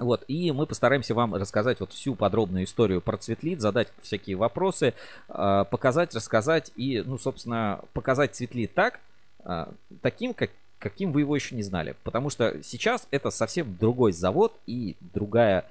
Вот, 0.00 0.24
и 0.28 0.50
мы 0.50 0.66
постараемся 0.66 1.14
вам 1.14 1.34
рассказать 1.34 1.78
вот 1.80 1.92
всю 1.92 2.14
подробную 2.14 2.64
историю 2.64 3.02
про 3.02 3.18
Цветлит, 3.18 3.60
задать 3.60 3.88
всякие 4.00 4.34
вопросы, 4.34 4.94
э, 5.28 5.64
показать, 5.70 6.14
рассказать 6.14 6.72
и, 6.74 7.02
ну, 7.04 7.18
собственно, 7.18 7.80
показать 7.92 8.34
Цветлит 8.34 8.72
так, 8.72 8.98
э, 9.44 9.66
таким, 10.00 10.32
как, 10.32 10.50
каким 10.78 11.12
вы 11.12 11.20
его 11.20 11.36
еще 11.36 11.54
не 11.54 11.62
знали. 11.62 11.96
Потому 12.02 12.30
что 12.30 12.62
сейчас 12.62 13.06
это 13.10 13.30
совсем 13.30 13.76
другой 13.76 14.12
завод 14.12 14.58
и 14.66 14.96
другая 15.12 15.66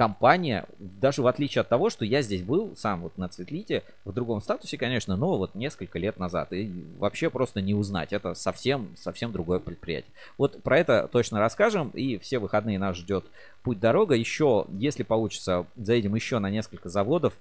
компания, 0.00 0.64
даже 0.78 1.20
в 1.20 1.26
отличие 1.26 1.60
от 1.60 1.68
того, 1.68 1.90
что 1.90 2.06
я 2.06 2.22
здесь 2.22 2.40
был 2.40 2.74
сам 2.74 3.02
вот 3.02 3.18
на 3.18 3.28
Цветлите, 3.28 3.82
в 4.06 4.14
другом 4.14 4.40
статусе, 4.40 4.78
конечно, 4.78 5.14
но 5.14 5.36
вот 5.36 5.54
несколько 5.54 5.98
лет 5.98 6.18
назад. 6.18 6.54
И 6.54 6.72
вообще 6.98 7.28
просто 7.28 7.60
не 7.60 7.74
узнать. 7.74 8.14
Это 8.14 8.32
совсем, 8.32 8.96
совсем 8.96 9.30
другое 9.30 9.58
предприятие. 9.58 10.10
Вот 10.38 10.62
про 10.62 10.78
это 10.78 11.06
точно 11.12 11.38
расскажем. 11.38 11.90
И 11.90 12.16
все 12.16 12.38
выходные 12.38 12.78
нас 12.78 12.96
ждет 12.96 13.26
путь-дорога. 13.62 14.14
Еще, 14.14 14.64
если 14.70 15.02
получится, 15.02 15.66
заедем 15.76 16.14
еще 16.14 16.38
на 16.38 16.48
несколько 16.48 16.88
заводов 16.88 17.34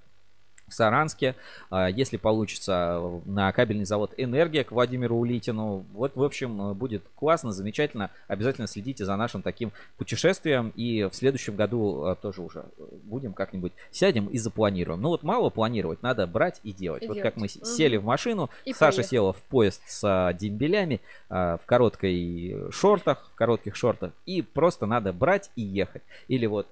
в 0.69 0.73
Саранске. 0.73 1.35
А, 1.69 1.89
Если 1.89 2.17
получится 2.17 3.01
на 3.25 3.51
кабельный 3.51 3.85
завод 3.85 4.13
«Энергия» 4.17 4.63
к 4.63 4.71
Владимиру 4.71 5.15
Улитину. 5.17 5.85
Вот, 5.93 6.15
в 6.15 6.23
общем, 6.23 6.73
будет 6.73 7.03
классно, 7.15 7.51
замечательно. 7.51 8.11
Обязательно 8.27 8.67
следите 8.67 9.05
за 9.05 9.15
нашим 9.15 9.41
таким 9.41 9.71
путешествием. 9.97 10.71
И 10.75 11.03
в 11.03 11.15
следующем 11.15 11.55
году 11.55 12.03
а, 12.05 12.15
тоже 12.15 12.41
уже 12.41 12.65
будем 13.03 13.33
как-нибудь 13.33 13.73
сядем 13.91 14.27
и 14.27 14.37
запланируем. 14.37 15.01
Ну 15.01 15.09
вот 15.09 15.23
мало 15.23 15.49
планировать, 15.49 16.01
надо 16.03 16.25
брать 16.27 16.59
и 16.63 16.71
делать. 16.71 17.03
И 17.03 17.07
вот 17.07 17.15
делать. 17.15 17.33
как 17.33 17.37
мы 17.41 17.47
Мгм. 17.53 17.65
сели 17.65 17.97
в 17.97 18.05
машину, 18.05 18.49
И 18.65 18.73
Саша 18.73 18.97
поехали. 18.97 19.09
села 19.09 19.33
в 19.33 19.41
поезд 19.43 19.81
с 19.87 20.33
дембелями 20.39 21.01
в 21.29 21.59
короткой 21.65 22.71
шортах, 22.71 23.29
в 23.33 23.35
коротких 23.35 23.75
шортах. 23.75 24.11
И 24.25 24.41
просто 24.41 24.85
надо 24.85 25.11
брать 25.13 25.49
и 25.55 25.61
ехать. 25.61 26.03
Или 26.27 26.45
вот 26.45 26.67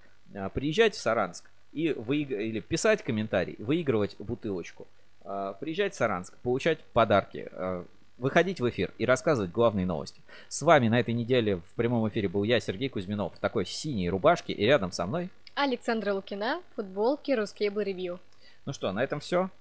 приезжать 0.53 0.93
в 0.95 0.99
Саранск 0.99 1.49
и 1.77 1.93
выиг... 1.93 2.31
или 2.31 2.59
писать 2.59 3.03
комментарий, 3.03 3.55
выигрывать 3.59 4.15
бутылочку. 4.17 4.87
А, 5.23 5.53
Приезжать 5.53 5.93
в 5.93 5.97
Саранск, 5.97 6.35
получать 6.39 6.79
подарки, 6.93 7.47
а, 7.51 7.85
выходить 8.17 8.59
в 8.59 8.67
эфир 8.67 8.91
и 8.97 9.05
рассказывать 9.05 9.51
главные 9.51 9.85
новости. 9.85 10.19
С 10.47 10.63
вами 10.63 10.87
на 10.87 10.99
этой 10.99 11.13
неделе 11.13 11.57
в 11.57 11.75
прямом 11.75 12.09
эфире 12.09 12.29
был 12.29 12.43
я, 12.43 12.59
Сергей 12.59 12.89
Кузьминов, 12.89 13.35
в 13.35 13.39
такой 13.39 13.67
синей 13.67 14.09
рубашке, 14.09 14.53
и 14.53 14.65
рядом 14.65 14.91
со 14.91 15.05
мной. 15.05 15.29
Александра 15.53 16.13
Лукина, 16.13 16.61
футболки, 16.75 17.31
Рускейбл 17.31 17.81
ревью. 17.81 18.19
Ну 18.65 18.73
что, 18.73 18.91
на 18.91 19.03
этом 19.03 19.19
все. 19.19 19.51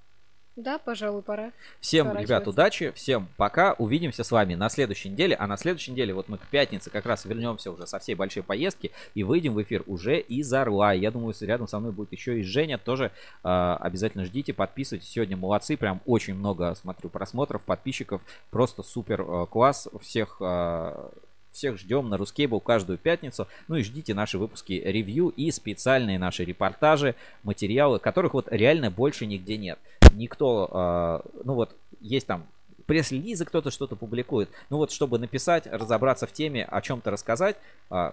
Да, 0.56 0.78
пожалуй, 0.78 1.20
пора. 1.20 1.52
Всем, 1.80 2.16
ребят, 2.16 2.48
удачи, 2.48 2.90
всем 2.92 3.28
пока, 3.36 3.74
увидимся 3.74 4.24
с 4.24 4.30
вами 4.30 4.54
на 4.54 4.70
следующей 4.70 5.10
неделе, 5.10 5.36
а 5.36 5.46
на 5.46 5.58
следующей 5.58 5.90
неделе 5.90 6.14
вот 6.14 6.30
мы 6.30 6.38
к 6.38 6.46
пятнице 6.46 6.88
как 6.88 7.04
раз 7.04 7.26
вернемся 7.26 7.70
уже 7.70 7.86
со 7.86 7.98
всей 7.98 8.14
большой 8.14 8.42
поездки 8.42 8.90
и 9.14 9.22
выйдем 9.22 9.52
в 9.52 9.62
эфир 9.62 9.82
уже 9.86 10.18
из 10.18 10.50
Орла. 10.54 10.94
Я 10.94 11.10
думаю, 11.10 11.34
рядом 11.40 11.68
со 11.68 11.78
мной 11.78 11.92
будет 11.92 12.12
еще 12.12 12.40
и 12.40 12.42
Женя, 12.42 12.78
тоже 12.78 13.12
э, 13.44 13.76
обязательно 13.80 14.24
ждите, 14.24 14.54
подписывайтесь, 14.54 15.10
сегодня 15.10 15.36
молодцы, 15.36 15.76
прям 15.76 16.00
очень 16.06 16.34
много, 16.34 16.74
смотрю, 16.74 17.10
просмотров, 17.10 17.62
подписчиков, 17.62 18.22
просто 18.50 18.82
супер 18.82 19.20
э, 19.20 19.46
класс, 19.50 19.88
всех... 20.00 20.38
э, 20.40 21.10
всех 21.56 21.78
ждем 21.78 22.08
на 22.08 22.16
Рускейбл 22.16 22.60
каждую 22.60 22.98
пятницу. 22.98 23.48
Ну 23.66 23.76
и 23.76 23.82
ждите 23.82 24.14
наши 24.14 24.38
выпуски 24.38 24.74
ревью 24.74 25.30
и 25.30 25.50
специальные 25.50 26.18
наши 26.18 26.44
репортажи, 26.44 27.14
материалы, 27.42 27.98
которых 27.98 28.34
вот 28.34 28.48
реально 28.50 28.90
больше 28.90 29.26
нигде 29.26 29.56
нет. 29.56 29.78
Никто, 30.12 31.22
э, 31.24 31.40
ну 31.44 31.54
вот, 31.54 31.74
есть 32.00 32.26
там 32.26 32.46
пресс-релизы, 32.86 33.44
кто-то 33.44 33.70
что-то 33.70 33.96
публикует. 33.96 34.48
Ну 34.70 34.76
вот, 34.76 34.92
чтобы 34.92 35.18
написать, 35.18 35.66
разобраться 35.66 36.26
в 36.26 36.32
теме, 36.32 36.64
о 36.64 36.80
чем-то 36.80 37.10
рассказать, 37.10 37.56
э, 37.90 38.12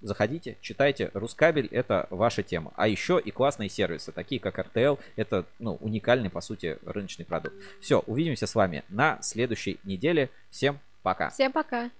заходите, 0.00 0.56
читайте. 0.60 1.10
Рускабель 1.12 1.66
это 1.66 2.06
ваша 2.10 2.42
тема. 2.42 2.72
А 2.76 2.88
еще 2.88 3.20
и 3.22 3.30
классные 3.30 3.68
сервисы, 3.68 4.12
такие 4.12 4.40
как 4.40 4.58
RTL. 4.58 4.98
Это 5.16 5.44
ну, 5.58 5.76
уникальный, 5.80 6.30
по 6.30 6.40
сути, 6.40 6.78
рыночный 6.84 7.24
продукт. 7.24 7.54
Все, 7.80 8.00
увидимся 8.06 8.46
с 8.46 8.54
вами 8.54 8.84
на 8.88 9.20
следующей 9.22 9.78
неделе. 9.84 10.30
Всем 10.50 10.78
пока. 11.02 11.30
Всем 11.30 11.52
пока. 11.52 11.90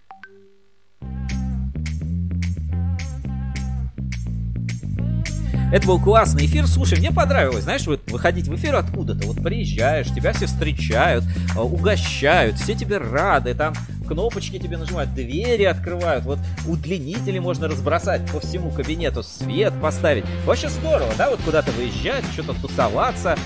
Это 5.72 5.88
был 5.88 6.00
классный 6.00 6.46
эфир. 6.46 6.66
Слушай, 6.66 6.98
мне 6.98 7.10
понравилось, 7.10 7.64
знаешь, 7.64 7.86
вот 7.86 8.08
выходить 8.10 8.46
в 8.46 8.54
эфир 8.54 8.76
откуда-то. 8.76 9.26
Вот 9.26 9.42
приезжаешь, 9.42 10.06
тебя 10.06 10.32
все 10.32 10.46
встречают, 10.46 11.24
э, 11.54 11.58
угощают, 11.58 12.56
все 12.56 12.74
тебе 12.74 12.98
рады, 12.98 13.52
там 13.54 13.74
кнопочки 14.06 14.58
тебе 14.58 14.76
нажимают, 14.76 15.12
двери 15.14 15.64
открывают, 15.64 16.24
вот 16.24 16.38
удлинители 16.66 17.40
можно 17.40 17.66
разбросать 17.66 18.30
по 18.30 18.40
всему 18.40 18.70
кабинету, 18.70 19.22
свет 19.22 19.74
поставить. 19.82 20.24
Вообще 20.44 20.68
здорово, 20.68 21.12
да, 21.18 21.30
вот 21.30 21.40
куда-то 21.44 21.72
выезжать, 21.72 22.24
что-то 22.32 22.54
тусоваться, 22.54 23.36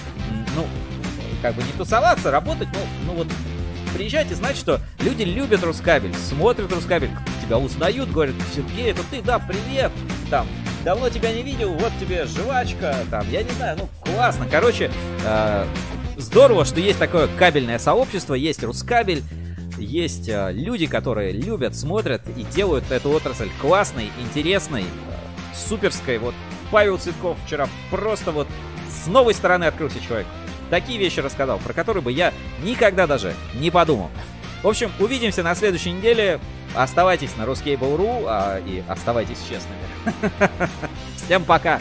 ну, 0.54 0.66
как 1.40 1.54
бы 1.54 1.62
не 1.62 1.72
тусоваться, 1.72 2.30
работать, 2.30 2.68
ну, 2.74 3.12
ну 3.12 3.18
вот 3.18 3.28
приезжать 3.94 4.30
и 4.30 4.34
знать, 4.34 4.56
что 4.56 4.80
люди 5.00 5.22
любят 5.22 5.62
Рускабель, 5.62 6.14
смотрят 6.14 6.72
Рускабель, 6.72 7.10
тебя 7.44 7.58
узнают, 7.58 8.10
говорят, 8.10 8.34
Сергей, 8.54 8.90
это 8.90 9.02
ты, 9.10 9.22
да, 9.22 9.38
привет, 9.38 9.92
там, 10.30 10.46
давно 10.84 11.08
тебя 11.08 11.32
не 11.32 11.42
видел, 11.42 11.72
вот 11.74 11.92
тебе 12.00 12.24
жвачка, 12.24 12.96
там, 13.10 13.28
я 13.30 13.42
не 13.42 13.50
знаю, 13.50 13.78
ну, 13.78 13.88
классно, 14.04 14.46
короче, 14.50 14.90
э, 15.24 15.66
здорово, 16.16 16.64
что 16.64 16.80
есть 16.80 16.98
такое 16.98 17.28
кабельное 17.38 17.78
сообщество, 17.78 18.34
есть 18.34 18.62
Рускабель, 18.62 19.22
есть 19.78 20.28
э, 20.28 20.52
люди, 20.52 20.86
которые 20.86 21.32
любят, 21.32 21.76
смотрят 21.76 22.22
и 22.36 22.42
делают 22.42 22.90
эту 22.90 23.10
отрасль 23.10 23.48
классной, 23.60 24.10
интересной, 24.20 24.82
э, 24.82 25.54
суперской, 25.54 26.18
вот, 26.18 26.34
Павел 26.70 26.98
Цветков 26.98 27.36
вчера 27.46 27.68
просто 27.90 28.30
вот 28.30 28.46
с 28.88 29.06
новой 29.06 29.34
стороны 29.34 29.64
открылся 29.64 30.00
человек. 30.00 30.26
Такие 30.70 30.98
вещи 30.98 31.20
рассказал, 31.20 31.58
про 31.58 31.72
которые 31.72 32.02
бы 32.02 32.12
я 32.12 32.32
никогда 32.62 33.06
даже 33.06 33.34
не 33.54 33.70
подумал. 33.70 34.10
В 34.62 34.68
общем, 34.68 34.90
увидимся 34.98 35.42
на 35.42 35.54
следующей 35.54 35.92
неделе. 35.92 36.38
Оставайтесь 36.74 37.36
на 37.36 37.42
Ruskable.ru 37.42 38.24
а, 38.28 38.60
и 38.64 38.82
оставайтесь 38.88 39.38
честными. 39.48 40.70
Всем 41.16 41.44
пока! 41.44 41.80